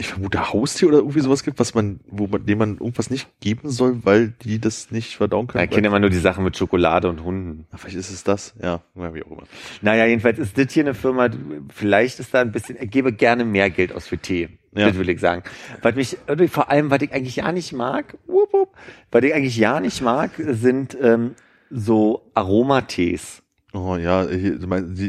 ich 0.00 0.06
vermute 0.06 0.52
Haustier 0.52 0.88
oder 0.88 0.98
irgendwie 0.98 1.20
sowas 1.20 1.42
gibt, 1.42 1.58
was 1.58 1.74
man, 1.74 1.98
wo 2.06 2.28
man, 2.28 2.46
dem 2.46 2.58
man 2.58 2.70
irgendwas 2.74 3.10
nicht 3.10 3.28
geben 3.40 3.68
soll, 3.68 4.04
weil 4.04 4.28
die 4.42 4.60
das 4.60 4.92
nicht 4.92 5.16
verdauen 5.16 5.48
können. 5.48 5.64
ich 5.64 5.70
kenne 5.70 5.88
immer 5.88 5.98
nur 5.98 6.08
die 6.08 6.18
Sachen 6.18 6.44
mit 6.44 6.56
Schokolade 6.56 7.08
und 7.08 7.24
Hunden. 7.24 7.66
Ach, 7.72 7.80
Vielleicht 7.80 7.96
ist 7.96 8.10
es 8.10 8.22
das, 8.22 8.54
ja, 8.62 8.80
wie 8.94 9.22
auch 9.24 9.30
immer. 9.30 9.42
Naja, 9.82 10.06
jedenfalls 10.06 10.38
ist 10.38 10.56
das 10.56 10.72
hier 10.72 10.84
eine 10.84 10.94
Firma, 10.94 11.28
vielleicht 11.74 12.20
ist 12.20 12.32
da 12.32 12.40
ein 12.40 12.52
bisschen, 12.52 12.76
ich 12.80 12.90
gebe 12.90 13.12
gerne 13.12 13.44
mehr 13.44 13.70
Geld 13.70 13.92
aus 13.92 14.06
für 14.06 14.18
Tee. 14.18 14.48
Ja. 14.72 14.86
Das 14.86 14.98
will 14.98 15.08
ich 15.08 15.18
sagen. 15.18 15.42
Was 15.82 15.96
mich, 15.96 16.16
oder 16.30 16.46
vor 16.46 16.70
allem, 16.70 16.90
was 16.90 17.02
ich 17.02 17.12
eigentlich 17.12 17.36
ja 17.36 17.50
nicht 17.50 17.72
mag, 17.72 18.16
wupp, 18.28 18.52
wupp, 18.52 18.68
was 19.10 19.24
ich 19.24 19.34
eigentlich 19.34 19.56
ja 19.56 19.80
nicht 19.80 20.00
mag, 20.00 20.30
sind 20.36 20.96
ähm, 21.00 21.34
so 21.70 22.30
Aromatees. 22.34 23.42
Oh 23.72 23.96
ja, 23.96 24.24
die, 24.24 24.58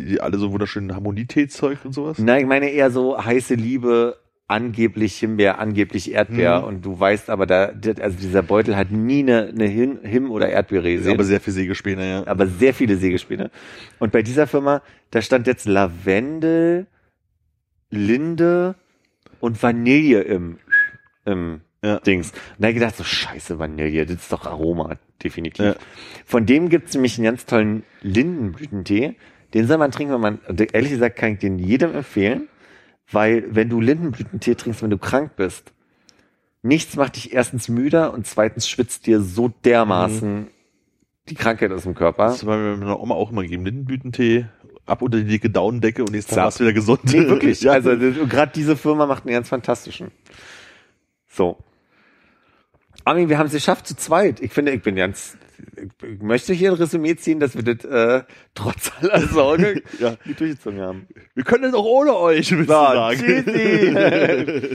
die 0.05 0.19
alle 0.19 0.37
so 0.37 0.51
wunderschönen 0.51 0.95
Harmonietee-Zeug 0.95 1.79
und 1.85 1.93
sowas? 1.93 2.17
Nein, 2.17 2.41
ich 2.41 2.47
meine 2.47 2.69
eher 2.69 2.91
so 2.91 3.23
heiße 3.23 3.55
Liebe, 3.55 4.17
angeblich 4.49 5.17
Himbeer, 5.17 5.59
angeblich 5.59 6.11
Erdbeer. 6.11 6.59
Mhm. 6.59 6.67
Und 6.67 6.85
du 6.85 6.99
weißt 6.99 7.29
aber, 7.29 7.45
da, 7.45 7.71
also 8.01 8.17
dieser 8.19 8.41
Beutel 8.43 8.75
hat 8.75 8.91
nie 8.91 9.19
eine, 9.19 9.47
eine 9.47 9.67
Him- 9.67 9.99
Him- 10.03 10.31
oder 10.31 10.49
Erdbeere 10.49 10.91
gesehen. 10.91 11.13
aber 11.13 11.23
sehr 11.23 11.39
viel 11.39 11.53
Sägespäne, 11.53 12.09
ja. 12.09 12.27
aber 12.27 12.47
sehr 12.47 12.73
viele 12.73 12.97
Sägespäne. 12.97 13.51
Und 13.99 14.11
bei 14.11 14.21
dieser 14.23 14.47
Firma, 14.47 14.81
da 15.11 15.21
stand 15.21 15.47
jetzt 15.47 15.67
Lavendel, 15.67 16.87
Linde 17.91 18.75
und 19.39 19.61
Vanille 19.61 20.21
im, 20.21 20.57
im 21.25 21.61
Ja. 21.83 21.99
Dings. 21.99 22.31
Und 22.31 22.37
da 22.59 22.67
ich 22.69 22.73
gedacht, 22.75 22.97
so 22.97 23.03
scheiße 23.03 23.57
Vanille, 23.59 24.05
das 24.05 24.15
ist 24.17 24.31
doch 24.31 24.45
Aroma, 24.45 24.97
definitiv. 25.23 25.63
Ja. 25.65 25.75
Von 26.25 26.45
dem 26.45 26.69
gibt's 26.69 26.93
nämlich 26.93 27.17
einen 27.17 27.25
ganz 27.25 27.45
tollen 27.45 27.83
Lindenblütentee. 28.01 29.15
Den 29.53 29.65
soll 29.67 29.77
man 29.77 29.91
trinken, 29.91 30.13
wenn 30.13 30.21
man, 30.21 30.39
ehrlich 30.73 30.91
gesagt 30.91 31.15
kann 31.17 31.33
ich 31.33 31.39
den 31.39 31.57
jedem 31.57 31.95
empfehlen, 31.95 32.47
weil 33.11 33.43
wenn 33.49 33.69
du 33.69 33.81
Lindenblütentee 33.81 34.55
trinkst, 34.55 34.83
wenn 34.83 34.89
du 34.89 34.97
krank 34.97 35.35
bist, 35.35 35.73
nichts 36.61 36.95
macht 36.95 37.15
dich 37.15 37.33
erstens 37.33 37.69
müder 37.69 38.13
und 38.13 38.27
zweitens 38.27 38.67
schwitzt 38.69 39.07
dir 39.07 39.21
so 39.21 39.47
dermaßen 39.47 40.47
die 41.29 41.35
Krankheit 41.35 41.71
aus 41.71 41.83
dem 41.83 41.95
Körper. 41.95 42.27
Das 42.27 42.45
war 42.45 42.57
mir 42.57 42.77
meiner 42.77 42.99
Oma 42.99 43.15
auch 43.15 43.31
immer 43.31 43.43
gegeben. 43.43 43.65
Lindenblütentee, 43.65 44.47
ab 44.85 45.01
unter 45.01 45.19
die 45.19 45.25
dicke 45.25 45.49
Daunendecke 45.49 46.03
und 46.03 46.13
jetzt 46.13 46.31
du 46.31 46.59
wieder 46.59 46.73
gesund. 46.73 47.01
Nee, 47.05 47.27
wirklich. 47.27 47.61
ja. 47.61 47.73
Also 47.73 47.91
gerade 47.91 48.51
diese 48.53 48.75
Firma 48.75 49.05
macht 49.05 49.25
einen 49.25 49.33
ganz 49.33 49.49
fantastischen. 49.49 50.11
So. 51.27 51.57
Armin, 53.05 53.29
wir 53.29 53.37
haben 53.37 53.47
es 53.47 53.53
geschafft 53.53 53.87
zu 53.87 53.95
zweit. 53.95 54.39
Ich 54.41 54.51
finde, 54.51 54.71
ich 54.71 54.81
bin 54.81 54.95
ganz, 54.95 55.37
ich 56.03 56.21
möchte 56.21 56.53
hier 56.53 56.71
ein 56.71 56.75
Resümee 56.77 57.15
ziehen, 57.15 57.39
dass 57.39 57.55
wir 57.55 57.63
das 57.63 57.85
äh, 57.85 58.23
trotz 58.53 58.91
aller 59.01 59.27
Sorge 59.27 59.81
Ja. 59.99 60.15
durchgezogen 60.25 60.79
haben. 60.81 61.07
Wir 61.35 61.43
können 61.43 61.63
das 61.63 61.73
auch 61.73 61.85
ohne 61.85 62.15
euch, 62.15 62.51
willst 62.51 62.69
du 62.69 62.73
sagen. 62.73 63.45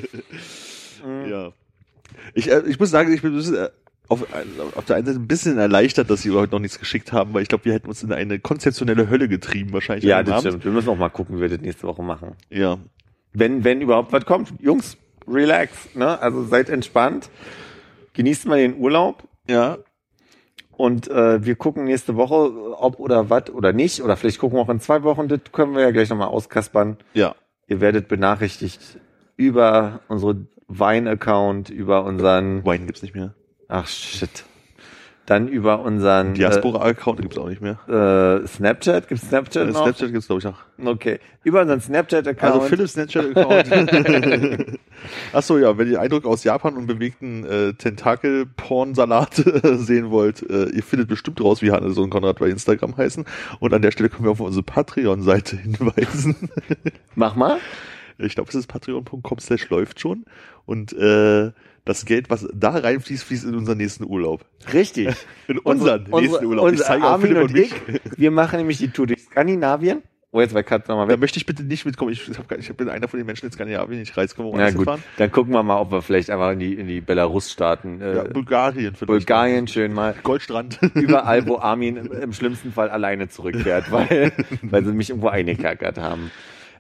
ja. 1.31 1.53
Ich, 2.35 2.51
äh, 2.51 2.63
ich 2.67 2.79
muss 2.79 2.91
sagen, 2.91 3.13
ich 3.13 3.23
bin 3.23 3.33
ein 3.33 3.37
bisschen, 3.37 3.57
äh, 3.57 3.69
auf, 4.09 4.23
auf 4.77 4.85
der 4.85 4.97
einen 4.97 5.07
Seite 5.07 5.19
ein 5.19 5.27
bisschen 5.27 5.59
erleichtert, 5.59 6.11
dass 6.11 6.23
sie 6.23 6.29
überhaupt 6.29 6.53
noch 6.53 6.59
nichts 6.61 6.79
geschickt 6.79 7.13
haben, 7.13 7.33
weil 7.35 7.43
ich 7.43 7.49
glaube, 7.49 7.65
wir 7.65 7.73
hätten 7.73 7.89
uns 7.89 8.03
in 8.03 8.13
eine 8.13 8.39
konzeptionelle 8.39 9.09
Hölle 9.09 9.29
getrieben, 9.29 9.73
wahrscheinlich. 9.73 10.05
ja, 10.05 10.23
das 10.23 10.33
Abend. 10.39 10.47
stimmt. 10.49 10.65
Wir 10.65 10.73
müssen 10.73 10.89
auch 10.91 10.97
mal 10.99 11.09
gucken, 11.09 11.37
wie 11.37 11.41
wir 11.43 11.49
das 11.49 11.61
nächste 11.61 11.87
Woche 11.87 12.03
machen. 12.03 12.33
Ja. 12.51 12.79
Wenn, 13.33 13.65
wenn 13.65 13.81
überhaupt 13.81 14.13
was 14.13 14.25
kommt. 14.27 14.53
Jungs, 14.61 14.97
relax. 15.27 15.95
Ne? 15.95 16.21
Also 16.21 16.45
seid 16.45 16.69
entspannt. 16.69 17.31
Genießt 18.13 18.47
mal 18.47 18.59
den 18.59 18.77
Urlaub. 18.77 19.27
Ja. 19.49 19.79
Und 20.77 21.09
äh, 21.09 21.45
wir 21.45 21.55
gucken 21.57 21.85
nächste 21.85 22.17
Woche, 22.17 22.77
ob 22.79 22.99
oder 22.99 23.31
was 23.31 23.51
oder 23.51 23.73
nicht. 23.73 24.03
Oder 24.03 24.17
vielleicht 24.17 24.39
gucken 24.39 24.59
wir 24.59 24.63
auch 24.63 24.69
in 24.69 24.81
zwei 24.81 25.03
Wochen. 25.03 25.29
Das 25.29 25.41
können 25.53 25.75
wir 25.75 25.83
ja 25.83 25.91
gleich 25.91 26.11
nochmal 26.11 26.29
auskaspern. 26.29 26.97
Ja. 27.15 27.35
Ihr 27.67 27.81
werdet 27.81 28.09
benachrichtigt 28.09 28.99
über 29.37 30.01
unsere 30.09 30.47
Wein-Account, 30.69 31.71
über 31.71 32.05
unseren, 32.05 32.65
Wein 32.65 32.87
gibt's 32.87 33.03
nicht 33.03 33.15
mehr. 33.15 33.35
ach 33.69 33.87
shit, 33.87 34.45
dann 35.27 35.49
über 35.49 35.81
unseren 35.81 36.35
Diaspora-Account 36.35 37.23
gibt's 37.23 37.39
auch 37.39 37.49
nicht 37.49 37.63
mehr. 37.63 37.79
äh, 37.89 38.43
äh, 38.45 38.47
Snapchat, 38.47 39.09
gibt's 39.09 39.29
Snapchat 39.29 39.69
Äh, 39.69 39.73
noch? 39.73 39.83
Snapchat 39.85 40.13
gibt's 40.13 40.27
glaube 40.27 40.41
ich 40.41 40.45
noch. 40.45 40.65
Okay, 40.93 41.19
über 41.45 41.63
unseren 41.63 41.81
Snapchat-Account. 41.81 42.55
Also 42.55 42.67
Philips 42.67 42.93
Snapchat-Account. 42.93 44.79
Achso, 45.33 45.59
ja, 45.59 45.77
wenn 45.79 45.91
ihr 45.91 46.01
Eindruck 46.01 46.25
aus 46.27 46.45
Japan 46.45 46.77
und 46.77 46.87
bewegten 46.87 47.45
äh, 47.45 47.73
Tentakel-Porn-Salat 47.75 49.47
äh, 49.47 49.77
sehen 49.77 50.11
wollt, 50.11 50.43
äh, 50.49 50.67
ihr 50.71 50.83
findet 50.83 51.09
bestimmt 51.09 51.41
raus, 51.43 51.63
wie 51.63 51.71
Hannes 51.71 51.97
und 51.99 52.11
Konrad 52.11 52.39
bei 52.39 52.49
Instagram 52.49 52.97
heißen. 52.97 53.25
Und 53.61 53.75
an 53.75 53.83
der 53.83 53.91
Stelle 53.93 54.09
können 54.09 54.25
wir 54.25 54.31
auf 54.31 54.41
unsere 54.41 54.63
Patreon-Seite 54.63 55.57
hinweisen. 55.57 56.51
Mach 57.15 57.35
mal. 57.37 57.59
ich 58.19 58.35
glaube, 58.35 58.49
es 58.49 58.55
ist 58.55 58.67
patreon.com 58.67 59.39
slash 59.39 59.69
läuft 59.71 60.01
schon. 60.01 60.25
Und 60.67 60.93
äh, 60.93 61.53
das 61.85 62.05
Geld, 62.07 62.31
was 62.31 62.49
da 62.55 62.71
reinfließt, 62.71 63.25
fließt 63.25 63.45
in 63.45 63.55
unseren 63.55 63.79
nächsten 63.79 64.05
Urlaub. 64.05 64.45
Richtig. 64.73 65.15
In 65.49 65.59
unseren 65.59 66.05
nächsten 66.05 66.45
Urlaub. 66.47 66.65
Unser 66.67 66.85
zeige 66.85 67.05
auch 67.05 67.11
Armin 67.13 67.29
Philipp 67.29 67.43
und 67.51 67.57
ich, 67.57 67.73
wir 68.17 68.31
machen 68.31 68.59
nämlich 68.59 68.79
die 68.79 68.89
Tour 68.89 69.07
durch 69.07 69.21
Skandinavien. 69.23 70.03
Oh, 70.33 70.41
jetzt 70.41 70.53
war 70.53 70.65
Katz 70.65 70.89
nochmal 70.89 71.07
Da 71.07 71.13
weg. 71.13 71.21
möchte 71.21 71.39
ich 71.39 71.47
bitte 71.47 71.63
nicht 71.63 71.85
mitkommen. 71.85 72.11
Ich, 72.11 72.29
ich, 72.29 72.37
hab, 72.37 72.51
ich 72.51 72.77
bin 72.77 72.89
einer 72.89 73.07
von 73.07 73.21
den 73.21 73.27
Menschen 73.27 73.47
in 73.47 73.53
Skandinavien, 73.53 74.01
ich 74.01 74.17
wir 74.17 74.27
Na 74.27 74.45
woanders 74.45 74.73
gut, 74.73 74.79
hinfahren? 74.79 75.03
dann 75.17 75.31
gucken 75.31 75.53
wir 75.53 75.63
mal, 75.63 75.79
ob 75.79 75.93
wir 75.93 76.03
vielleicht 76.03 76.29
einfach 76.29 76.51
in 76.51 76.59
die, 76.59 76.75
in 76.75 76.89
die 76.89 77.01
Belarus-Staaten, 77.01 78.01
äh, 78.01 78.17
Ja, 78.17 78.25
Bulgarien 78.25 78.95
vielleicht. 78.95 79.07
Bulgarien 79.07 79.69
schön 79.69 79.93
mal, 79.93 80.13
Goldstrand. 80.25 80.81
überall, 80.95 81.47
wo 81.47 81.59
Armin 81.59 81.97
im, 81.99 82.11
im 82.11 82.33
schlimmsten 82.33 82.73
Fall 82.73 82.91
alleine 82.91 83.29
zurückfährt, 83.29 83.93
weil, 83.93 84.33
weil 84.63 84.85
sie 84.85 84.93
mich 84.93 85.11
irgendwo 85.11 85.29
eingekackert 85.29 85.99
haben. 85.99 86.33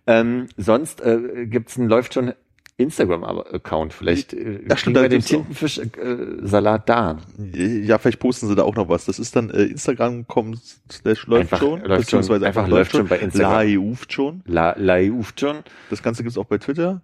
Ähm, 0.08 0.48
sonst 0.56 1.00
äh, 1.02 1.46
gibt's 1.46 1.78
einen, 1.78 1.88
läuft 1.88 2.14
schon 2.14 2.32
Instagram-Account. 2.76 3.92
Vielleicht 3.92 4.32
äh, 4.32 4.60
Ja, 4.68 4.76
stimmt, 4.76 4.96
wir 4.96 5.02
da 5.02 5.08
den. 5.08 5.20
Tintenfisch-Salat 5.22 6.88
da. 6.88 7.18
Ja, 7.54 7.98
vielleicht 7.98 8.18
posten 8.18 8.48
sie 8.48 8.54
da 8.54 8.62
auch 8.62 8.74
noch 8.74 8.88
was. 8.88 9.04
Das 9.04 9.18
ist 9.18 9.36
dann 9.36 9.50
äh, 9.50 9.64
Instagram.com 9.64 10.58
slash 10.90 11.26
läuft 11.26 11.56
schon. 11.56 11.80
läuft 11.84 12.02
beziehungsweise 12.02 12.46
einfach 12.46 12.66
läuft 12.68 12.92
schon 12.92 13.06
bei 13.06 13.18
Instagram. 13.18 13.68
La 13.68 13.78
uft 13.78 14.12
schon. 14.12 14.42
La, 14.46 14.74
la 14.78 14.98
uft 15.10 15.38
schon. 15.40 15.58
Das 15.90 16.02
Ganze 16.02 16.22
gibt's 16.22 16.36
auch 16.38 16.46
bei 16.46 16.58
Twitter. 16.58 17.00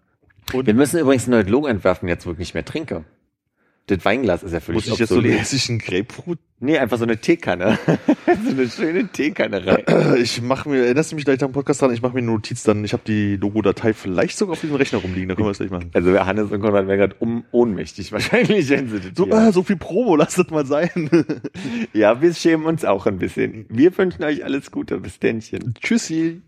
Und 0.53 0.67
Wir 0.67 0.75
müssen 0.75 0.99
übrigens 0.99 1.29
ein 1.29 1.31
neues 1.31 1.49
Logo 1.49 1.67
entwerfen, 1.69 2.09
jetzt 2.09 2.27
wo 2.27 2.33
ich 2.33 2.39
nicht 2.39 2.55
mehr 2.55 2.65
trinke. 2.65 3.05
Das 3.91 4.05
Weinglas 4.05 4.45
ist 4.45 4.53
ja 4.53 4.61
völlig 4.61 4.87
muss 4.87 4.95
ich 4.95 5.01
jetzt 5.01 5.09
so 5.09 5.19
einen 5.19 5.33
hessischen 5.33 5.81
Grapefruit? 5.81 6.39
Nee, 6.61 6.79
einfach 6.79 6.97
so 6.97 7.03
eine 7.05 7.17
Teekanne. 7.17 7.77
so 8.45 8.51
eine 8.51 8.69
schöne 8.69 9.09
Teekanne 9.09 9.67
rein. 9.67 10.17
Ich 10.21 10.41
mache 10.43 10.69
mir, 10.69 10.85
erinnerst 10.85 11.11
du 11.11 11.17
mich 11.17 11.25
gleich 11.25 11.43
am 11.43 11.51
Podcast 11.51 11.83
dran? 11.83 11.93
Ich 11.93 12.01
mache 12.03 12.13
mir 12.13 12.19
eine 12.19 12.29
Notiz 12.29 12.63
dann. 12.63 12.85
Ich 12.85 12.93
habe 12.93 13.03
die 13.05 13.37
Logo-Datei 13.37 13.93
vielleicht 13.93 14.39
sogar 14.39 14.53
auf 14.53 14.61
diesem 14.61 14.77
Rechner 14.77 14.99
rumliegen. 14.99 15.29
Da 15.29 15.35
können 15.35 15.47
wir 15.47 15.51
das 15.51 15.59
gleich 15.59 15.71
machen. 15.71 15.91
Also 15.93 16.17
Hannes 16.19 16.53
und 16.53 16.61
Konrad 16.61 16.87
wären 16.87 16.99
gerade 16.99 17.17
um, 17.19 17.45
ohnmächtig 17.51 18.13
wahrscheinlich, 18.13 18.69
wenn 18.69 18.89
sie 18.91 19.01
das 19.01 19.11
So, 19.17 19.27
äh, 19.27 19.51
so 19.51 19.65
viel 19.65 19.77
Promo, 19.77 20.15
lasst 20.15 20.39
das 20.39 20.51
mal 20.51 20.67
sein. 20.67 20.91
Ja, 21.93 22.21
wir 22.23 22.33
schämen 22.35 22.67
uns 22.67 22.85
auch 22.85 23.07
ein 23.07 23.19
bisschen. 23.19 23.67
Wir 23.69 23.97
wünschen 23.97 24.23
euch 24.23 24.45
alles 24.45 24.71
Gute. 24.71 24.99
Bis 24.99 25.19
Dännchen. 25.19 25.75
Tschüssi. 25.81 26.43